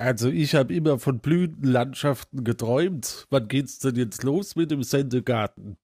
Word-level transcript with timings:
Also 0.00 0.30
ich 0.30 0.54
habe 0.54 0.72
immer 0.72 0.98
von 0.98 1.18
Blütenlandschaften 1.18 2.42
geträumt. 2.42 3.26
Wann 3.28 3.48
geht's 3.48 3.80
denn 3.80 3.96
jetzt 3.96 4.22
los 4.22 4.56
mit 4.56 4.70
dem 4.70 4.82
Sendegarten? 4.82 5.76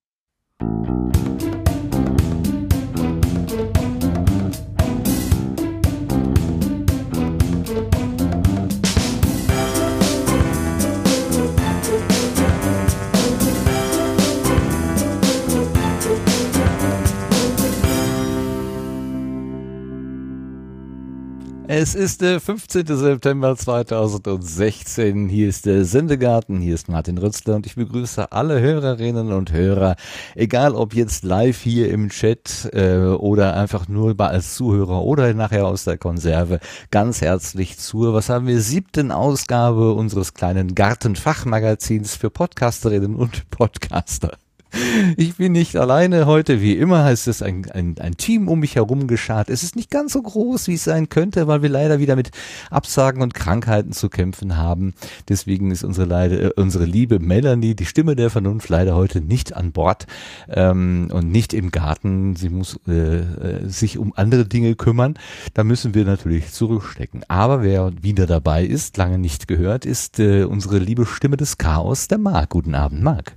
Es 21.79 21.95
ist 21.95 22.23
der 22.23 22.41
15. 22.41 22.87
September 22.87 23.55
2016. 23.55 25.29
Hier 25.29 25.47
ist 25.47 25.67
der 25.67 25.85
Sendegarten. 25.85 26.59
Hier 26.59 26.75
ist 26.75 26.89
Martin 26.89 27.19
Rützler 27.19 27.57
und 27.57 27.67
ich 27.67 27.75
begrüße 27.75 28.33
alle 28.33 28.63
Hörerinnen 28.63 29.31
und 29.31 29.53
Hörer, 29.53 29.97
egal 30.35 30.75
ob 30.75 30.95
jetzt 30.95 31.23
live 31.23 31.61
hier 31.61 31.91
im 31.91 32.09
Chat 32.09 32.71
äh, 32.73 33.01
oder 33.01 33.59
einfach 33.59 33.89
nur 33.89 34.19
als 34.19 34.55
Zuhörer 34.55 35.03
oder 35.03 35.35
nachher 35.35 35.67
aus 35.67 35.85
der 35.85 35.99
Konserve, 35.99 36.61
ganz 36.91 37.21
herzlich 37.21 37.77
zur, 37.77 38.15
was 38.15 38.31
haben 38.31 38.47
wir, 38.47 38.63
siebten 38.63 39.13
Ausgabe 39.13 39.93
unseres 39.93 40.33
kleinen 40.33 40.75
Gartenfachmagazins 40.75 42.17
für 42.17 42.31
Podcasterinnen 42.31 43.17
und 43.17 43.51
Podcaster. 43.51 44.39
Ich 45.17 45.37
bin 45.37 45.53
nicht 45.53 45.77
alleine 45.77 46.27
heute, 46.27 46.61
wie 46.61 46.77
immer 46.77 47.05
heißt 47.05 47.29
es 47.29 47.43
ein, 47.43 47.71
ein, 47.73 47.97
ein 47.99 48.17
Team 48.17 48.49
um 48.49 48.61
mich 48.61 48.77
herum 48.77 49.07
geschart. 49.07 49.51
Es 49.51 49.63
ist 49.63 49.77
nicht 49.77 49.91
ganz 49.91 50.13
so 50.13 50.23
groß, 50.23 50.69
wie 50.69 50.75
es 50.75 50.85
sein 50.85 51.09
könnte, 51.09 51.47
weil 51.47 51.63
wir 51.63 51.69
leider 51.69 51.99
wieder 51.99 52.17
mit 52.17 52.31
Absagen 52.71 53.23
und 53.23 53.35
Krankheiten 53.35 53.93
zu 53.93 54.09
kämpfen 54.09 54.57
haben. 54.57 54.95
Deswegen 55.29 55.71
ist 55.71 55.85
unsere, 55.85 56.07
leider, 56.07 56.43
äh, 56.43 56.51
unsere 56.57 56.85
liebe 56.85 57.19
Melanie, 57.19 57.75
die 57.75 57.87
Stimme 57.87 58.17
der 58.17 58.31
Vernunft, 58.31 58.69
leider 58.69 58.95
heute 58.95 59.21
nicht 59.21 59.57
an 59.57 59.73
Bord 59.73 60.07
ähm, 60.49 61.09
und 61.13 61.31
nicht 61.31 61.55
im 61.55 61.71
Garten. 61.71 62.37
Sie 62.37 62.49
muss 62.49 62.79
äh, 62.87 63.19
äh 63.19 63.69
sich 63.69 63.99
um 63.99 64.13
andere 64.17 64.47
Dinge 64.47 64.75
kümmern. 64.75 65.15
Da 65.55 65.65
müssen 65.65 65.95
wir 65.95 66.05
natürlich 66.05 66.53
zurückstecken. 66.53 67.25
Aber 67.29 67.63
wer 67.63 67.93
wieder 68.03 68.27
dabei 68.27 68.65
ist, 68.65 68.97
lange 68.97 69.19
nicht 69.19 69.49
gehört, 69.49 69.85
ist 69.85 70.19
äh, 70.19 70.45
unsere 70.45 70.79
liebe 70.79 71.07
Stimme 71.07 71.37
des 71.37 71.59
Chaos, 71.59 72.09
der 72.09 72.19
Marc. 72.19 72.51
Guten 72.51 72.75
Abend, 72.75 73.03
Marc. 73.03 73.37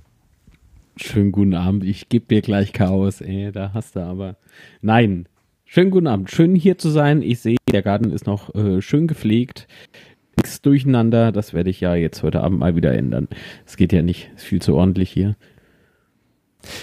Schönen 1.02 1.32
guten 1.32 1.54
Abend. 1.54 1.82
Ich 1.82 2.10
gebe 2.10 2.26
dir 2.26 2.42
gleich 2.42 2.74
Chaos, 2.74 3.22
ey. 3.22 3.50
Da 3.52 3.72
hast 3.72 3.96
du 3.96 4.00
aber. 4.00 4.36
Nein. 4.82 5.26
Schönen 5.64 5.90
guten 5.90 6.06
Abend. 6.06 6.30
Schön 6.30 6.54
hier 6.54 6.76
zu 6.76 6.90
sein. 6.90 7.22
Ich 7.22 7.40
sehe, 7.40 7.56
der 7.72 7.82
Garten 7.82 8.10
ist 8.10 8.26
noch 8.26 8.54
äh, 8.54 8.82
schön 8.82 9.06
gepflegt. 9.06 9.66
Nichts 10.36 10.60
durcheinander. 10.60 11.32
Das 11.32 11.54
werde 11.54 11.70
ich 11.70 11.80
ja 11.80 11.94
jetzt 11.94 12.22
heute 12.22 12.42
Abend 12.42 12.58
mal 12.58 12.76
wieder 12.76 12.92
ändern. 12.92 13.28
Es 13.64 13.78
geht 13.78 13.94
ja 13.94 14.02
nicht. 14.02 14.30
Ist 14.36 14.44
viel 14.44 14.60
zu 14.60 14.74
ordentlich 14.74 15.10
hier. 15.10 15.36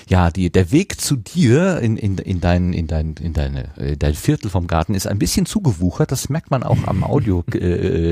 Ja, 0.07 0.29
die, 0.31 0.49
der 0.49 0.71
Weg 0.71 0.99
zu 0.99 1.15
dir 1.15 1.79
in, 1.79 1.97
in, 1.97 2.17
in, 2.17 2.39
dein, 2.39 2.73
in, 2.73 2.87
dein, 2.87 3.15
in 3.19 3.33
deine, 3.33 3.77
äh, 3.77 3.97
dein 3.97 4.13
Viertel 4.13 4.49
vom 4.49 4.67
Garten 4.67 4.93
ist 4.93 5.07
ein 5.07 5.19
bisschen 5.19 5.45
zugewuchert. 5.45 6.11
Das 6.11 6.29
merkt 6.29 6.51
man 6.51 6.63
auch 6.63 6.85
am 6.85 7.03
Audio, 7.03 7.43
äh, 7.53 7.57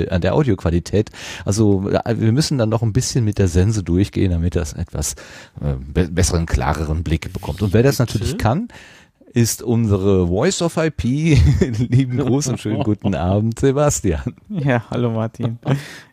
äh, 0.03 0.09
an 0.09 0.21
der 0.21 0.35
Audioqualität. 0.35 1.09
Also 1.45 1.89
äh, 1.89 2.19
wir 2.19 2.31
müssen 2.31 2.57
dann 2.57 2.69
noch 2.69 2.81
ein 2.81 2.93
bisschen 2.93 3.25
mit 3.25 3.37
der 3.37 3.47
Sense 3.47 3.83
durchgehen, 3.83 4.31
damit 4.31 4.55
das 4.55 4.73
etwas 4.73 5.15
äh, 5.61 5.75
besseren, 6.09 6.45
klareren 6.45 7.03
Blick 7.03 7.31
bekommt. 7.33 7.61
Und 7.61 7.73
wer 7.73 7.83
das 7.83 7.99
natürlich 7.99 8.37
kann, 8.37 8.67
ist 9.35 9.61
unsere 9.61 10.27
Voice 10.27 10.61
of 10.61 10.77
IP. 10.77 11.03
Lieben 11.89 12.17
Gruß 12.17 12.47
und 12.47 12.59
schönen 12.59 12.83
guten 12.83 13.15
Abend, 13.15 13.59
Sebastian. 13.59 14.35
Ja, 14.47 14.85
hallo 14.89 15.11
Martin. 15.11 15.59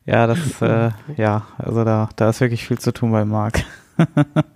Ja, 0.04 0.26
das, 0.26 0.60
äh, 0.60 0.90
ja, 1.16 1.46
also 1.56 1.84
da, 1.84 2.08
da 2.16 2.30
ist 2.30 2.40
wirklich 2.40 2.66
viel 2.66 2.80
zu 2.80 2.92
tun 2.92 3.12
bei 3.12 3.24
Marc 3.24 3.64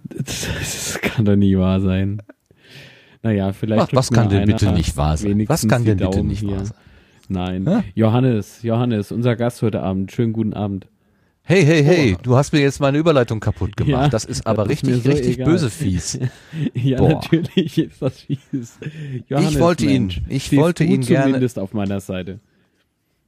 das, 0.09 0.99
kann 1.03 1.25
doch 1.25 1.37
nie 1.37 1.57
wahr 1.57 1.81
sein. 1.81 2.23
Naja, 3.23 3.53
vielleicht. 3.53 3.83
Ach, 3.83 3.89
was 3.93 4.11
kann 4.11 4.29
denn 4.29 4.47
bitte 4.47 4.73
nicht 4.73 4.97
wahr 4.97 5.17
sein? 5.17 5.49
Was 5.49 5.67
kann 5.67 5.85
denn 5.85 5.99
bitte 5.99 6.23
nicht 6.23 6.41
hier. 6.41 6.53
wahr 6.53 6.65
sein? 6.65 6.77
Nein. 7.29 7.67
Hä? 7.67 7.83
Johannes, 7.95 8.63
Johannes, 8.63 9.13
unser 9.13 9.37
Gast 9.37 9.63
heute 9.63 9.83
Abend. 9.83 10.13
Schönen 10.13 10.33
guten 10.33 10.55
Abend. 10.55 10.87
Hey, 11.49 11.65
hey, 11.65 11.85
hey, 11.85 12.17
oh. 12.17 12.21
du 12.23 12.37
hast 12.37 12.53
mir 12.53 12.61
jetzt 12.61 12.81
meine 12.81 12.99
Überleitung 12.99 13.39
kaputt 13.39 13.77
gemacht. 13.77 14.03
Ja, 14.03 14.09
das 14.09 14.25
ist 14.25 14.47
aber 14.49 14.65
das 14.65 14.71
richtig, 14.71 14.97
ist 14.97 15.05
so 15.05 15.11
richtig 15.11 15.35
egal. 15.35 15.47
böse 15.47 15.71
fies. 15.71 16.19
ja, 16.75 16.99
Boah. 16.99 17.09
natürlich 17.09 17.79
ist 17.79 18.03
das 18.03 18.21
fies. 18.21 18.79
Johannes, 19.29 19.53
ich 19.53 19.61
wollte 19.61 19.87
Mensch, 19.87 20.17
ihn, 20.19 20.25
ich 20.29 20.57
wollte 20.57 20.83
ihn 20.83 21.03
gerne. 21.03 21.27
Zumindest 21.27 21.59
auf 21.61 21.73
meiner 21.73 22.01
Seite. 22.01 22.41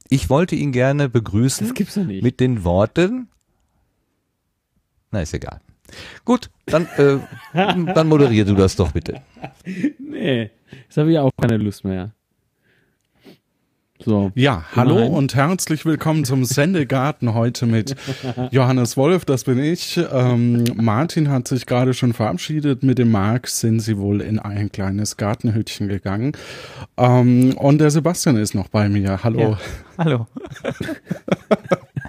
Ich 0.09 0.29
wollte 0.29 0.55
ihn 0.55 0.73
gerne 0.73 1.07
begrüßen. 1.07 1.67
Das 1.67 1.73
gibt's 1.73 1.95
doch 1.95 2.03
nicht. 2.03 2.21
Mit 2.21 2.41
den 2.41 2.65
Worten. 2.65 3.29
Na, 5.11 5.21
ist 5.21 5.33
egal. 5.33 5.61
Gut, 6.25 6.49
dann, 6.65 6.87
äh, 6.97 7.19
dann 7.93 8.07
moderier 8.07 8.45
du 8.45 8.55
das 8.55 8.75
doch 8.75 8.91
bitte. 8.91 9.21
Nee, 9.97 10.49
jetzt 10.83 10.97
habe 10.97 11.11
ich 11.11 11.19
auch 11.19 11.31
keine 11.39 11.57
Lust 11.57 11.83
mehr. 11.83 12.11
So. 14.01 14.31
Ja, 14.33 14.63
hallo 14.77 14.95
Nein. 14.95 15.11
und 15.11 15.35
herzlich 15.35 15.85
willkommen 15.85 16.23
zum 16.23 16.45
Sendegarten 16.45 17.33
heute 17.33 17.65
mit 17.65 17.97
Johannes 18.51 18.95
Wolf, 18.95 19.25
das 19.25 19.43
bin 19.43 19.59
ich. 19.59 19.99
Ähm, 20.13 20.63
Martin 20.75 21.29
hat 21.29 21.49
sich 21.49 21.65
gerade 21.65 21.93
schon 21.93 22.13
verabschiedet. 22.13 22.81
Mit 22.81 22.97
dem 22.97 23.11
Marc 23.11 23.49
sind 23.49 23.81
sie 23.81 23.97
wohl 23.97 24.21
in 24.21 24.39
ein 24.39 24.71
kleines 24.71 25.17
Gartenhütchen 25.17 25.89
gegangen. 25.89 26.31
Ähm, 26.95 27.57
und 27.57 27.79
der 27.79 27.91
Sebastian 27.91 28.37
ist 28.37 28.55
noch 28.55 28.69
bei 28.69 28.87
mir. 28.87 29.21
Hallo. 29.21 29.39
Ja. 29.39 29.57
Hallo. 29.97 30.27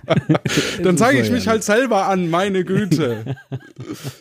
Dann 0.85 0.97
zeige 0.97 1.21
ich 1.23 1.31
mich 1.33 1.49
halt 1.49 1.65
selber 1.65 2.07
an, 2.07 2.31
meine 2.31 2.65
Güte. 2.65 3.35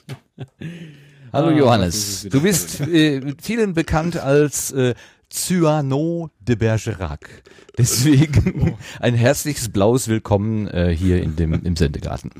Hallo 1.31 1.49
ah, 1.49 1.51
Johannes, 1.51 2.27
du 2.27 2.41
bist 2.41 2.81
äh, 2.81 3.21
vielen 3.39 3.75
bekannt 3.75 4.17
als 4.17 4.71
äh, 4.71 4.95
Cyanot 5.31 6.31
de 6.39 6.55
Bergerac. 6.55 7.43
Deswegen 7.77 8.61
oh. 8.73 8.77
ein 8.99 9.13
herzliches 9.13 9.69
blaues 9.69 10.07
Willkommen 10.07 10.67
äh, 10.67 10.95
hier 10.95 11.21
in 11.21 11.35
dem, 11.35 11.53
im 11.53 11.75
Sendegarten. 11.75 12.31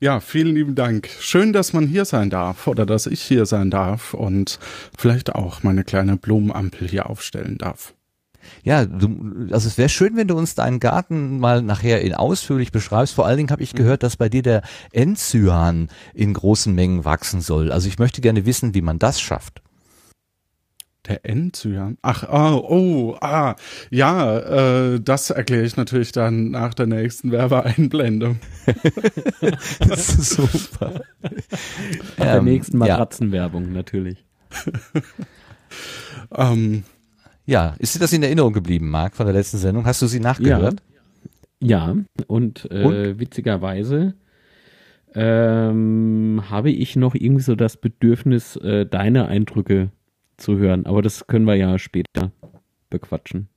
Ja, 0.00 0.20
vielen 0.20 0.54
lieben 0.54 0.74
Dank. 0.74 1.08
Schön, 1.18 1.54
dass 1.54 1.72
man 1.72 1.86
hier 1.86 2.04
sein 2.04 2.28
darf 2.28 2.66
oder 2.66 2.84
dass 2.84 3.06
ich 3.06 3.22
hier 3.22 3.46
sein 3.46 3.70
darf 3.70 4.12
und 4.12 4.58
vielleicht 4.98 5.34
auch 5.34 5.62
meine 5.62 5.82
kleine 5.82 6.18
Blumenampel 6.18 6.86
hier 6.88 7.08
aufstellen 7.08 7.56
darf. 7.56 7.94
Ja, 8.62 8.84
du, 8.84 9.48
also 9.50 9.66
es 9.66 9.78
wäre 9.78 9.88
schön, 9.88 10.14
wenn 10.16 10.28
du 10.28 10.36
uns 10.36 10.54
deinen 10.54 10.78
Garten 10.78 11.38
mal 11.38 11.62
nachher 11.62 12.02
in 12.02 12.14
ausführlich 12.14 12.70
beschreibst. 12.70 13.14
Vor 13.14 13.26
allen 13.26 13.38
Dingen 13.38 13.50
habe 13.50 13.62
ich 13.62 13.72
mhm. 13.72 13.78
gehört, 13.78 14.02
dass 14.02 14.16
bei 14.16 14.28
dir 14.28 14.42
der 14.42 14.62
Endzyan 14.92 15.88
in 16.14 16.34
großen 16.34 16.74
Mengen 16.74 17.04
wachsen 17.04 17.40
soll. 17.40 17.72
Also 17.72 17.88
ich 17.88 17.98
möchte 17.98 18.20
gerne 18.20 18.44
wissen, 18.44 18.74
wie 18.74 18.82
man 18.82 18.98
das 18.98 19.20
schafft. 19.20 19.62
Der 21.06 21.24
Endzyan? 21.24 21.98
Ach, 22.02 22.24
oh, 22.28 22.66
oh, 22.68 23.16
ah, 23.20 23.54
ja, 23.90 24.38
äh, 24.94 25.00
das 25.00 25.30
erkläre 25.30 25.64
ich 25.64 25.76
natürlich 25.76 26.10
dann 26.12 26.50
nach 26.50 26.74
der 26.74 26.86
nächsten 26.86 27.30
Werbeeinblendung. 27.30 28.40
das 29.80 30.08
ist 30.08 30.30
super. 30.30 31.00
Nach 32.18 32.24
der 32.24 32.36
ähm, 32.36 32.44
nächsten 32.44 32.78
Matratzenwerbung 32.78 33.66
ja. 33.66 33.70
natürlich. 33.70 34.24
ähm, 36.36 36.82
ja, 37.44 37.76
ist 37.78 37.94
dir 37.94 38.00
das 38.00 38.12
in 38.12 38.24
Erinnerung 38.24 38.52
geblieben, 38.52 38.90
Marc, 38.90 39.14
von 39.14 39.26
der 39.26 39.34
letzten 39.34 39.58
Sendung? 39.58 39.86
Hast 39.86 40.02
du 40.02 40.06
sie 40.06 40.20
nachgehört? 40.20 40.82
Ja, 41.60 41.94
ja 41.94 41.96
und, 42.26 42.68
äh, 42.70 42.82
und? 42.82 43.20
witzigerweise 43.20 44.14
ähm, 45.14 46.42
habe 46.50 46.70
ich 46.70 46.96
noch 46.96 47.14
irgendwie 47.14 47.42
so 47.42 47.54
das 47.54 47.76
Bedürfnis, 47.76 48.56
äh, 48.56 48.84
deine 48.84 49.28
Eindrücke 49.28 49.90
zu 50.36 50.58
hören. 50.58 50.86
Aber 50.86 51.02
das 51.02 51.26
können 51.26 51.44
wir 51.44 51.54
ja 51.54 51.78
später 51.78 52.32
bequatschen. 52.90 53.48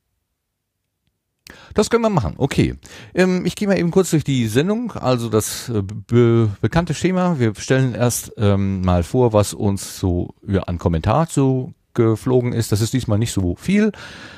Das 1.73 1.89
können 1.89 2.03
wir 2.03 2.09
machen, 2.09 2.35
okay. 2.37 2.75
Ähm, 3.13 3.45
ich 3.45 3.55
gehe 3.55 3.67
mal 3.67 3.79
eben 3.79 3.91
kurz 3.91 4.11
durch 4.11 4.23
die 4.23 4.47
Sendung, 4.47 4.91
also 4.91 5.29
das 5.29 5.69
äh, 5.69 5.81
be 5.81 6.49
bekannte 6.61 6.93
Schema. 6.93 7.39
Wir 7.39 7.55
stellen 7.55 7.95
erst 7.95 8.33
ähm, 8.37 8.81
mal 8.81 9.03
vor, 9.03 9.33
was 9.33 9.53
uns 9.53 9.99
so 9.99 10.35
ja, 10.47 10.61
an 10.63 10.77
Kommentar 10.77 11.27
zu 11.27 11.73
geflogen 11.93 12.53
ist. 12.53 12.71
Das 12.71 12.81
ist 12.81 12.93
diesmal 12.93 13.17
nicht 13.17 13.31
so 13.31 13.55
viel. 13.55 13.91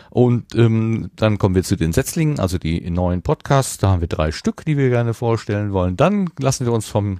Und 0.09 0.55
ähm, 0.55 1.09
dann 1.15 1.37
kommen 1.37 1.55
wir 1.55 1.63
zu 1.63 1.75
den 1.75 1.93
Setzlingen, 1.93 2.39
also 2.39 2.57
die 2.57 2.89
neuen 2.89 3.21
Podcasts. 3.21 3.77
Da 3.77 3.89
haben 3.89 4.01
wir 4.01 4.07
drei 4.07 4.31
Stück, 4.31 4.65
die 4.65 4.77
wir 4.77 4.89
gerne 4.89 5.13
vorstellen 5.13 5.71
wollen. 5.71 5.95
Dann 5.95 6.29
lassen 6.39 6.65
wir 6.65 6.73
uns 6.73 6.87
vom 6.87 7.19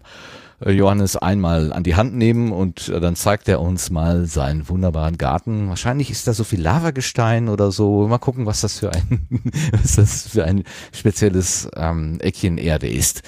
Johannes 0.69 1.18
einmal 1.18 1.74
an 1.74 1.84
die 1.84 1.96
Hand 1.96 2.16
nehmen 2.16 2.52
und 2.52 2.90
äh, 2.90 3.00
dann 3.00 3.16
zeigt 3.16 3.48
er 3.48 3.62
uns 3.62 3.90
mal 3.90 4.25
seinen 4.25 4.69
wunderbaren 4.69 5.18
Garten. 5.18 5.69
Wahrscheinlich 5.69 6.12
ist 6.12 6.28
da 6.28 6.34
so 6.34 6.44
viel 6.44 6.62
Lavagestein 6.62 7.50
oder 7.50 7.72
so. 7.72 8.08
Mal 8.08 8.19
gucken, 8.19 8.46
was 8.46 8.62
das 8.62 8.80
für 8.80 8.92
ein, 8.92 9.28
was 9.72 9.96
das 9.96 10.28
für 10.28 10.46
ein 10.46 10.63
spezielles 10.92 11.69
ähm, 11.75 12.19
Eckchen 12.19 12.58
Erde 12.58 12.88
ist. 12.88 13.24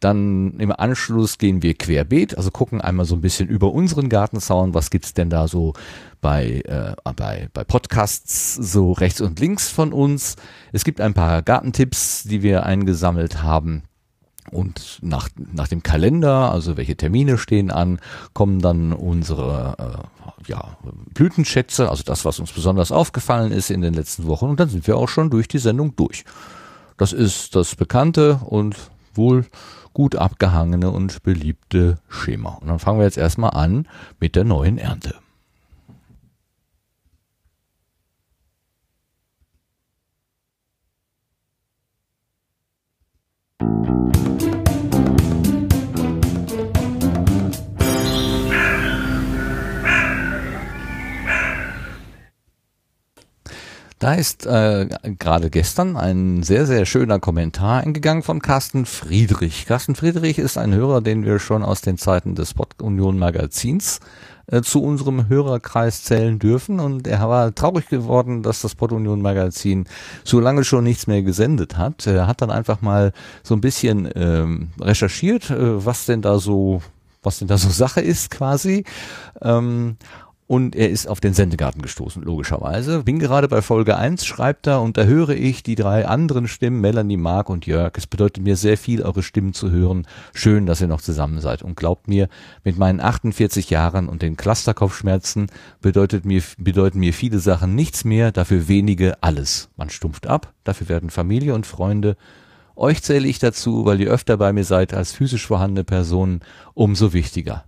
Dann 0.00 0.60
im 0.60 0.72
Anschluss 0.72 1.38
gehen 1.38 1.62
wir 1.62 1.74
querbeet, 1.74 2.36
also 2.36 2.50
gucken 2.50 2.82
einmal 2.82 3.06
so 3.06 3.14
ein 3.14 3.22
bisschen 3.22 3.48
über 3.48 3.72
unseren 3.72 4.08
Gartenzaun, 4.10 4.74
was 4.74 4.90
gibt's 4.90 5.14
denn 5.14 5.30
da 5.30 5.48
so 5.48 5.72
bei, 6.20 6.60
äh, 6.66 6.94
bei, 7.16 7.48
bei 7.52 7.64
Podcasts 7.64 8.54
so 8.54 8.92
rechts 8.92 9.20
und 9.20 9.40
links 9.40 9.70
von 9.70 9.92
uns. 9.92 10.36
Es 10.72 10.84
gibt 10.84 11.00
ein 11.00 11.14
paar 11.14 11.42
Gartentipps, 11.42 12.24
die 12.24 12.42
wir 12.42 12.66
eingesammelt 12.66 13.42
haben. 13.42 13.84
Und 14.50 14.98
nach, 15.02 15.28
nach 15.36 15.68
dem 15.68 15.82
Kalender, 15.82 16.52
also 16.52 16.76
welche 16.76 16.96
Termine 16.96 17.38
stehen 17.38 17.70
an, 17.70 17.98
kommen 18.32 18.60
dann 18.60 18.92
unsere 18.92 19.76
äh, 19.78 20.50
ja, 20.50 20.76
Blütenschätze, 21.14 21.90
also 21.90 22.02
das, 22.04 22.24
was 22.24 22.38
uns 22.40 22.52
besonders 22.52 22.92
aufgefallen 22.92 23.52
ist 23.52 23.70
in 23.70 23.80
den 23.80 23.94
letzten 23.94 24.26
Wochen. 24.26 24.46
Und 24.46 24.60
dann 24.60 24.68
sind 24.68 24.86
wir 24.86 24.96
auch 24.96 25.08
schon 25.08 25.30
durch 25.30 25.48
die 25.48 25.58
Sendung 25.58 25.96
durch. 25.96 26.24
Das 26.96 27.12
ist 27.12 27.54
das 27.54 27.74
bekannte 27.74 28.40
und 28.44 28.76
wohl 29.14 29.46
gut 29.92 30.16
abgehangene 30.16 30.90
und 30.90 31.22
beliebte 31.22 31.98
Schema. 32.08 32.58
Und 32.60 32.68
dann 32.68 32.78
fangen 32.78 32.98
wir 32.98 33.04
jetzt 33.04 33.18
erstmal 33.18 33.50
an 33.50 33.88
mit 34.20 34.36
der 34.36 34.44
neuen 34.44 34.78
Ernte. 34.78 35.14
Da 53.98 54.12
ist 54.12 54.44
äh, 54.44 54.88
gerade 55.18 55.48
gestern 55.48 55.96
ein 55.96 56.42
sehr, 56.42 56.66
sehr 56.66 56.84
schöner 56.84 57.18
Kommentar 57.18 57.80
eingegangen 57.80 58.22
von 58.22 58.42
Carsten 58.42 58.84
Friedrich. 58.84 59.64
Carsten 59.64 59.94
Friedrich 59.94 60.38
ist 60.38 60.58
ein 60.58 60.74
Hörer, 60.74 61.00
den 61.00 61.24
wir 61.24 61.38
schon 61.38 61.62
aus 61.62 61.80
den 61.80 61.96
Zeiten 61.96 62.34
des 62.34 62.52
Pod 62.52 62.82
Union 62.82 63.18
Magazins 63.18 64.00
äh, 64.48 64.60
zu 64.60 64.82
unserem 64.82 65.30
Hörerkreis 65.30 66.04
zählen 66.04 66.38
dürfen 66.38 66.78
und 66.78 67.06
er 67.06 67.26
war 67.26 67.54
traurig 67.54 67.88
geworden, 67.88 68.42
dass 68.42 68.60
das 68.60 68.74
Pod 68.74 68.92
Union 68.92 69.22
Magazin 69.22 69.86
so 70.24 70.40
lange 70.40 70.64
schon 70.64 70.84
nichts 70.84 71.06
mehr 71.06 71.22
gesendet 71.22 71.78
hat. 71.78 72.06
Er 72.06 72.26
hat 72.26 72.42
dann 72.42 72.50
einfach 72.50 72.82
mal 72.82 73.14
so 73.42 73.54
ein 73.54 73.62
bisschen 73.62 74.10
ähm, 74.14 74.72
recherchiert, 74.78 75.48
äh, 75.48 75.86
was 75.86 76.04
denn 76.04 76.20
da 76.20 76.38
so 76.38 76.82
was 77.22 77.40
denn 77.40 77.48
da 77.48 77.58
so 77.58 77.68
Sache 77.70 78.00
ist 78.00 78.30
quasi. 78.30 78.84
Ähm, 79.42 79.96
und 80.46 80.76
er 80.76 80.90
ist 80.90 81.08
auf 81.08 81.20
den 81.20 81.34
Sendegarten 81.34 81.82
gestoßen, 81.82 82.22
logischerweise. 82.22 83.02
Bin 83.02 83.18
gerade 83.18 83.48
bei 83.48 83.62
Folge 83.62 83.96
1, 83.96 84.24
schreibt 84.24 84.66
er, 84.66 84.80
und 84.80 84.96
da 84.96 85.04
höre 85.04 85.30
ich 85.30 85.62
die 85.62 85.74
drei 85.74 86.06
anderen 86.06 86.46
Stimmen, 86.46 86.80
Melanie, 86.80 87.16
Mark 87.16 87.50
und 87.50 87.66
Jörg. 87.66 87.92
Es 87.96 88.06
bedeutet 88.06 88.44
mir 88.44 88.56
sehr 88.56 88.78
viel, 88.78 89.02
eure 89.02 89.22
Stimmen 89.22 89.54
zu 89.54 89.70
hören. 89.70 90.06
Schön, 90.32 90.66
dass 90.66 90.80
ihr 90.80 90.86
noch 90.86 91.00
zusammen 91.00 91.40
seid. 91.40 91.62
Und 91.62 91.76
glaubt 91.76 92.06
mir, 92.06 92.28
mit 92.62 92.78
meinen 92.78 93.00
48 93.00 93.70
Jahren 93.70 94.08
und 94.08 94.22
den 94.22 94.36
Clusterkopfschmerzen 94.36 95.48
bedeutet 95.80 96.24
mir, 96.24 96.42
bedeuten 96.58 97.00
mir 97.00 97.12
viele 97.12 97.40
Sachen 97.40 97.74
nichts 97.74 98.04
mehr, 98.04 98.30
dafür 98.30 98.68
wenige 98.68 99.22
alles. 99.22 99.68
Man 99.76 99.90
stumpft 99.90 100.28
ab, 100.28 100.52
dafür 100.62 100.88
werden 100.88 101.10
Familie 101.10 101.54
und 101.54 101.66
Freunde 101.66 102.16
euch 102.78 103.02
zähle 103.02 103.26
ich 103.26 103.38
dazu, 103.38 103.86
weil 103.86 104.02
ihr 104.02 104.10
öfter 104.10 104.36
bei 104.36 104.52
mir 104.52 104.64
seid 104.64 104.92
als 104.92 105.12
physisch 105.12 105.46
vorhandene 105.46 105.82
Personen, 105.82 106.40
umso 106.74 107.14
wichtiger. 107.14 107.64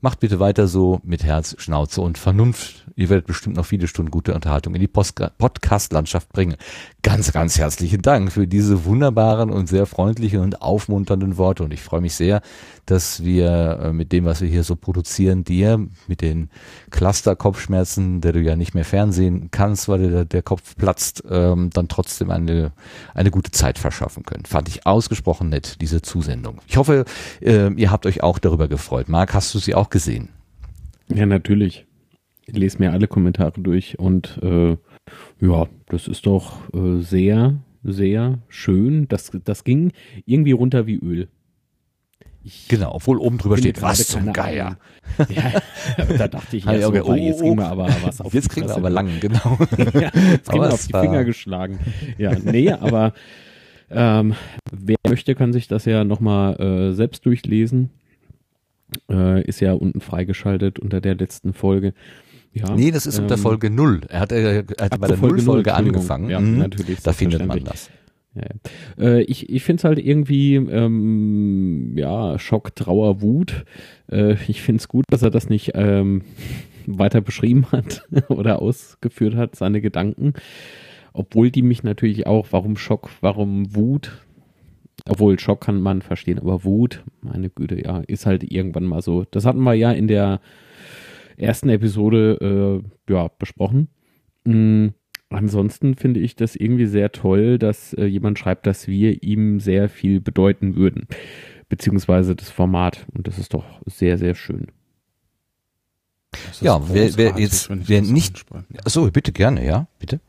Macht 0.00 0.20
bitte 0.20 0.38
weiter 0.38 0.68
so 0.68 1.00
mit 1.02 1.24
Herz, 1.24 1.56
Schnauze 1.58 2.02
und 2.02 2.18
Vernunft. 2.18 2.86
Ihr 2.94 3.08
werdet 3.08 3.26
bestimmt 3.26 3.56
noch 3.56 3.66
viele 3.66 3.88
Stunden 3.88 4.12
gute 4.12 4.32
Unterhaltung 4.32 4.74
in 4.76 4.80
die 4.80 4.86
Podcast-Landschaft 4.86 6.32
bringen. 6.32 6.56
Ganz, 7.02 7.32
ganz 7.32 7.58
herzlichen 7.58 8.02
Dank 8.02 8.30
für 8.30 8.46
diese 8.46 8.84
wunderbaren 8.84 9.50
und 9.50 9.68
sehr 9.68 9.86
freundlichen 9.86 10.40
und 10.40 10.62
aufmunternden 10.62 11.36
Worte. 11.36 11.64
Und 11.64 11.72
ich 11.72 11.80
freue 11.80 12.00
mich 12.00 12.14
sehr, 12.14 12.42
dass 12.86 13.24
wir 13.24 13.80
äh, 13.82 13.92
mit 13.92 14.12
dem, 14.12 14.24
was 14.24 14.40
wir 14.40 14.48
hier 14.48 14.62
so 14.62 14.76
produzieren, 14.76 15.44
dir 15.44 15.84
mit 16.06 16.22
den 16.22 16.50
Cluster-Kopfschmerzen, 16.90 18.20
der 18.20 18.32
du 18.32 18.40
ja 18.40 18.56
nicht 18.56 18.74
mehr 18.74 18.84
fernsehen 18.84 19.50
kannst, 19.50 19.88
weil 19.88 20.10
der, 20.10 20.24
der 20.24 20.42
Kopf 20.42 20.76
platzt, 20.76 21.24
ähm, 21.28 21.70
dann 21.72 21.88
trotzdem 21.88 22.30
eine, 22.30 22.72
eine 23.14 23.30
gute 23.30 23.50
Zeit 23.50 23.78
verschaffen 23.78 24.22
können. 24.22 24.44
Fand 24.44 24.68
ich 24.68 24.86
ausgesprochen 24.86 25.48
nett, 25.48 25.80
diese 25.80 26.02
Zusendung. 26.02 26.60
Ich 26.66 26.76
hoffe, 26.76 27.04
äh, 27.40 27.72
ihr 27.74 27.90
habt 27.90 28.06
euch 28.06 28.22
auch 28.22 28.38
darüber 28.38 28.68
gefreut. 28.68 29.08
Marc, 29.08 29.34
hast 29.34 29.54
du 29.54 29.58
sie 29.58 29.74
auch 29.74 29.87
gesehen? 29.90 30.30
Ja, 31.12 31.26
natürlich. 31.26 31.86
Ich 32.46 32.56
lese 32.56 32.78
mir 32.78 32.92
alle 32.92 33.08
Kommentare 33.08 33.60
durch 33.60 33.98
und 33.98 34.38
äh, 34.42 34.76
ja, 35.40 35.66
das 35.86 36.08
ist 36.08 36.26
doch 36.26 36.72
äh, 36.72 37.00
sehr, 37.00 37.58
sehr 37.82 38.38
schön. 38.48 39.06
Das, 39.08 39.30
das 39.44 39.64
ging 39.64 39.92
irgendwie 40.24 40.52
runter 40.52 40.86
wie 40.86 40.96
Öl. 40.96 41.28
Ich 42.44 42.68
genau, 42.68 42.94
obwohl 42.94 43.18
oben 43.18 43.36
drüber 43.36 43.58
steht, 43.58 43.82
was 43.82 44.06
zum 44.06 44.32
Geier. 44.32 44.78
Ja, 45.28 45.60
da 46.16 46.28
dachte 46.28 46.56
ich, 46.56 46.64
ja, 46.64 46.80
so, 46.80 46.88
okay, 46.88 47.02
oh, 47.04 47.14
jetzt 47.14 47.40
kriegen 47.40 47.58
wir 47.58 47.66
aber 47.66 47.88
was 48.02 48.20
auf 48.22 48.32
Jetzt 48.32 48.48
kriegen 48.48 48.68
wir 48.68 48.76
aber 48.76 48.90
lang, 48.90 49.20
genau. 49.20 49.58
ja, 49.94 50.10
jetzt 50.14 50.48
kriegen 50.48 50.62
wir 50.62 50.72
auf 50.72 50.86
die 50.86 50.92
Finger 50.92 51.24
geschlagen. 51.24 51.78
Ja, 52.16 52.32
nee, 52.38 52.70
aber 52.70 53.12
ähm, 53.90 54.34
wer 54.72 54.96
möchte, 55.06 55.34
kann 55.34 55.52
sich 55.52 55.68
das 55.68 55.84
ja 55.84 56.04
nochmal 56.04 56.58
äh, 56.60 56.94
selbst 56.94 57.26
durchlesen. 57.26 57.90
Äh, 59.10 59.42
ist 59.44 59.60
ja 59.60 59.72
unten 59.72 60.00
freigeschaltet 60.00 60.78
unter 60.78 61.00
der 61.00 61.14
letzten 61.14 61.52
Folge. 61.52 61.94
Ja, 62.52 62.74
nee, 62.74 62.90
das 62.90 63.06
ist 63.06 63.18
ähm, 63.18 63.24
unter 63.24 63.38
Folge 63.38 63.70
0. 63.70 64.02
Er 64.08 64.20
hat, 64.20 64.32
er, 64.32 64.64
er 64.68 64.84
hat 64.84 65.00
bei 65.00 65.08
der 65.08 65.16
Null-Folge 65.18 65.74
angefangen. 65.74 66.30
Ja, 66.30 66.40
mhm. 66.40 66.58
natürlich. 66.58 67.02
Da 67.02 67.12
findet 67.12 67.46
man 67.46 67.62
das. 67.64 67.90
Ja, 68.34 69.04
äh, 69.04 69.22
ich 69.22 69.48
ich 69.48 69.64
finde 69.64 69.80
es 69.80 69.84
halt 69.84 69.98
irgendwie, 69.98 70.54
ähm, 70.56 71.96
ja, 71.96 72.38
Schock, 72.38 72.74
Trauer, 72.74 73.20
Wut. 73.20 73.64
Äh, 74.10 74.36
ich 74.48 74.62
finde 74.62 74.80
es 74.80 74.88
gut, 74.88 75.04
dass 75.10 75.22
er 75.22 75.30
das 75.30 75.48
nicht 75.48 75.72
ähm, 75.74 76.22
weiter 76.86 77.20
beschrieben 77.20 77.66
hat 77.72 78.06
oder 78.28 78.60
ausgeführt 78.62 79.34
hat, 79.34 79.56
seine 79.56 79.80
Gedanken. 79.80 80.34
Obwohl 81.12 81.50
die 81.50 81.62
mich 81.62 81.82
natürlich 81.82 82.26
auch, 82.26 82.48
warum 82.50 82.76
Schock, 82.76 83.10
warum 83.20 83.74
Wut? 83.74 84.12
Obwohl 85.08 85.38
Schock 85.38 85.60
kann 85.60 85.80
man 85.80 86.02
verstehen, 86.02 86.38
aber 86.38 86.64
Wut, 86.64 87.04
meine 87.20 87.50
Güte, 87.50 87.82
ja, 87.82 88.00
ist 88.00 88.26
halt 88.26 88.44
irgendwann 88.44 88.84
mal 88.84 89.02
so. 89.02 89.24
Das 89.30 89.44
hatten 89.44 89.62
wir 89.62 89.74
ja 89.74 89.92
in 89.92 90.08
der 90.08 90.40
ersten 91.36 91.68
Episode 91.68 92.82
äh, 93.08 93.12
ja, 93.12 93.28
besprochen. 93.38 93.88
Mhm 94.44 94.94
ansonsten 95.30 95.94
finde 95.94 96.20
ich 96.20 96.36
das 96.36 96.56
irgendwie 96.56 96.86
sehr 96.86 97.12
toll, 97.12 97.58
dass 97.58 97.92
äh, 97.94 98.04
jemand 98.04 98.38
schreibt, 98.38 98.66
dass 98.66 98.88
wir 98.88 99.22
ihm 99.22 99.60
sehr 99.60 99.88
viel 99.88 100.20
bedeuten 100.20 100.76
würden, 100.76 101.06
beziehungsweise 101.68 102.34
das 102.34 102.50
Format. 102.50 103.06
Und 103.14 103.26
das 103.26 103.38
ist 103.38 103.54
doch 103.54 103.64
sehr, 103.86 104.18
sehr 104.18 104.34
schön. 104.34 104.68
Ja, 106.60 106.80
wer, 106.92 107.16
wer 107.16 107.38
jetzt, 107.38 107.68
wer 107.70 108.02
nicht, 108.02 108.44
so 108.84 109.10
bitte 109.10 109.32
gerne, 109.32 109.64
ja, 109.64 109.88
bitte. 109.98 110.20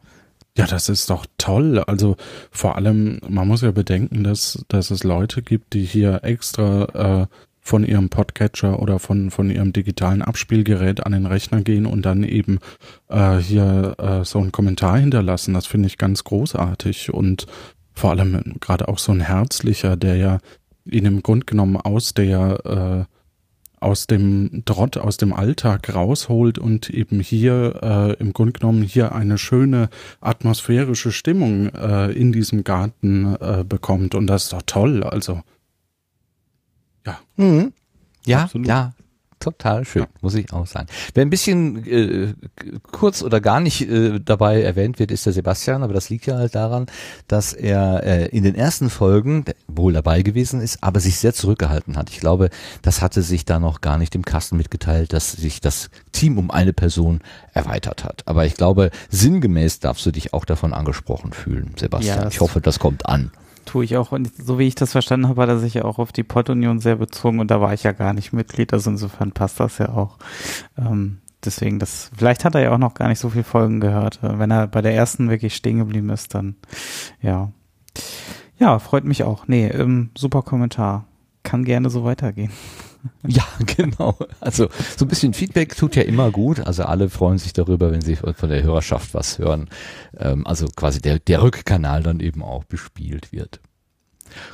Ja, 0.60 0.68
das 0.68 0.90
ist 0.90 1.10
doch 1.10 1.26
toll. 1.38 1.80
Also 1.80 2.18
vor 2.52 2.76
allem, 2.76 3.20
man 3.28 3.48
muss 3.48 3.62
ja 3.62 3.72
bedenken, 3.72 4.24
dass, 4.24 4.66
dass 4.68 4.92
es 4.92 5.04
Leute 5.04 5.42
gibt, 5.42 5.74
die 5.74 5.84
hier 5.84 6.20
extra 6.24 7.24
äh, 7.24 7.28
von 7.62 7.84
ihrem 7.84 8.10
Podcatcher 8.10 8.80
oder 8.82 9.00
von, 9.00 9.32
von 9.32 9.50
ihrem 9.50 9.74
digitalen 9.74 10.22
Abspielgerät 10.22 11.06
an 11.06 11.12
den 11.12 11.26
Rechner 11.26 11.62
gehen 11.62 11.86
und 11.86 12.04
dann 12.04 12.24
eben 12.24 12.60
äh, 13.10 13.38
hier 13.38 13.96
äh, 14.00 14.26
so 14.26 14.40
einen 14.40 14.52
Kommentar 14.52 14.98
hinterlassen. 14.98 15.54
Das 15.54 15.66
finde 15.66 15.88
ich 15.88 15.98
ganz 15.98 16.24
großartig 16.24 17.14
und 17.14 17.46
vor 17.94 18.12
allem 18.12 18.56
gerade 18.60 18.88
auch 18.88 18.98
so 18.98 19.12
ein 19.12 19.22
herzlicher, 19.22 19.98
der 19.98 20.16
ja 20.16 20.40
ihn 20.86 21.06
im 21.06 21.22
Grund 21.22 21.48
genommen 21.48 21.78
aus 21.78 22.14
der 22.14 23.06
äh, 23.08 23.19
aus 23.80 24.08
dem 24.08 24.64
Trott, 24.66 24.98
aus 24.98 25.18
dem 25.18 25.34
Alltag 25.34 25.94
rausholt 25.94 26.58
und 26.58 26.90
eben 26.90 27.20
hier 27.20 27.80
äh, 27.82 28.14
im 28.22 28.34
Grund 28.34 28.60
genommen 28.60 28.84
hier 28.84 29.14
eine 29.14 29.38
schöne 29.38 29.90
atmosphärische 30.22 31.12
Stimmung 31.12 31.68
äh, 31.70 32.12
in 32.12 32.32
diesem 32.32 32.64
Garten 32.64 33.36
äh, 33.36 33.64
bekommt. 33.68 34.16
Und 34.16 34.28
das 34.28 34.44
ist 34.46 34.54
doch 34.54 34.64
toll. 34.66 35.04
Also 35.04 35.42
ja. 37.06 37.20
Mhm. 37.38 37.74
Ja, 38.26 38.44
Absolut. 38.44 38.68
ja, 38.68 38.94
total 39.40 39.86
schön, 39.86 40.04
ja. 40.04 40.08
muss 40.22 40.36
ich 40.36 40.52
auch 40.54 40.68
sagen. 40.68 40.88
Wer 41.14 41.26
ein 41.26 41.30
bisschen 41.30 41.86
äh, 41.86 42.34
kurz 42.92 43.24
oder 43.24 43.42
gar 43.42 43.60
nicht 43.60 43.90
äh, 43.90 44.20
dabei 44.20 44.62
erwähnt 44.62 45.00
wird, 45.00 45.12
ist 45.12 45.26
der 45.26 45.34
Sebastian, 45.34 45.84
aber 45.84 45.94
das 45.94 46.10
liegt 46.10 46.26
ja 46.26 46.38
halt 46.38 46.56
daran, 46.56 46.88
dass 47.28 47.54
er 47.54 48.04
äh, 48.04 48.26
in 48.28 48.44
den 48.44 48.56
ersten 48.56 48.90
Folgen 48.90 49.46
wohl 49.68 49.94
dabei 49.94 50.22
gewesen 50.22 50.62
ist, 50.62 50.84
aber 50.84 51.00
sich 51.00 51.18
sehr 51.18 51.34
zurückgehalten 51.34 51.98
hat. 51.98 52.10
Ich 52.10 52.20
glaube, 52.20 52.50
das 52.82 53.02
hatte 53.02 53.22
sich 53.22 53.46
da 53.46 53.60
noch 53.60 53.82
gar 53.82 53.98
nicht 53.98 54.16
im 54.16 54.26
Kasten 54.26 54.58
mitgeteilt, 54.58 55.14
dass 55.14 55.32
sich 55.32 55.62
das 55.62 55.90
Team 56.12 56.38
um 56.38 56.52
eine 56.52 56.74
Person 56.74 57.22
erweitert 57.54 58.04
hat. 58.04 58.24
Aber 58.26 58.46
ich 58.46 58.56
glaube, 58.56 58.92
sinngemäß 59.10 59.80
darfst 59.80 60.06
du 60.06 60.12
dich 60.12 60.34
auch 60.34 60.46
davon 60.46 60.74
angesprochen 60.74 61.34
fühlen, 61.34 61.74
Sebastian. 61.78 62.22
Ja, 62.24 62.28
ich 62.28 62.42
hoffe, 62.42 62.62
das 62.62 62.80
kommt 62.80 63.06
an 63.06 63.32
tue 63.70 63.84
ich 63.86 63.98
auch. 63.98 64.12
Und 64.12 64.36
so 64.36 64.58
wie 64.58 64.68
ich 64.68 64.76
das 64.76 64.94
verstanden 64.94 65.28
habe, 65.28 65.42
hat 65.44 65.50
er 65.50 65.60
sich 65.60 65.76
ja 65.76 65.86
auch 65.86 66.00
auf 66.00 66.12
die 66.12 66.24
Pottunion 66.24 66.80
sehr 66.80 66.96
bezogen 66.96 67.40
und 67.40 67.52
da 67.52 67.62
war 67.62 67.74
ich 67.74 67.84
ja 67.84 67.92
gar 67.92 68.14
nicht 68.14 68.34
Mitglied. 68.34 68.74
Also 68.74 68.90
insofern 68.90 69.32
passt 69.32 69.60
das 69.60 69.78
ja 69.78 69.90
auch. 69.90 70.18
Ähm, 70.78 71.20
deswegen, 71.46 71.78
das, 71.78 72.10
vielleicht 72.18 72.46
hat 72.46 72.56
er 72.56 72.62
ja 72.62 72.72
auch 72.74 72.80
noch 72.80 72.96
gar 72.96 73.08
nicht 73.08 73.20
so 73.20 73.30
viel 73.30 73.44
Folgen 73.44 73.80
gehört. 73.80 74.20
Wenn 74.22 74.50
er 74.50 74.68
bei 74.68 74.82
der 74.82 74.96
ersten 74.96 75.30
wirklich 75.30 75.56
stehen 75.56 75.78
geblieben 75.78 76.10
ist, 76.10 76.34
dann 76.34 76.56
ja. 77.22 77.52
Ja, 78.58 78.80
freut 78.80 79.06
mich 79.06 79.24
auch. 79.24 79.48
Nee, 79.48 79.68
ähm, 79.68 80.10
super 80.18 80.42
Kommentar. 80.42 81.06
kann 81.44 81.64
gerne 81.64 81.90
so 81.90 82.04
weitergehen. 82.04 82.52
Ja, 83.28 83.44
genau. 83.66 84.18
Also 84.40 84.70
so 84.98 85.06
ein 85.06 85.08
bisschen 85.08 85.34
Feedback 85.34 85.76
tut 85.76 85.96
ja 85.96 86.04
immer 86.04 86.32
gut. 86.32 86.60
Also 86.62 86.84
alle 86.84 87.10
freuen 87.10 87.38
sich 87.38 87.54
darüber, 87.54 87.92
wenn 87.92 88.02
sie 88.02 88.16
von 88.16 88.50
der 88.50 88.64
Hörerschaft 88.64 89.14
was 89.14 89.40
hören. 89.40 89.70
Ähm, 90.18 90.46
also 90.46 90.68
quasi 90.76 91.02
der, 91.02 91.20
der 91.20 91.42
Rückkanal 91.42 92.04
dann 92.04 92.20
eben 92.20 92.44
auch 92.44 92.64
bespielt 92.64 93.32
wird. 93.32 93.60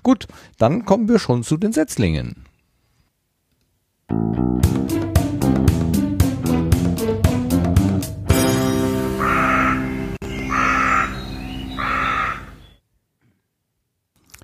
Gut, 0.04 0.28
dann 0.58 0.86
kommen 0.86 1.10
wir 1.10 1.20
schon 1.20 1.44
zu 1.44 1.58
den 1.58 1.74
Setzlingen. 1.74 2.46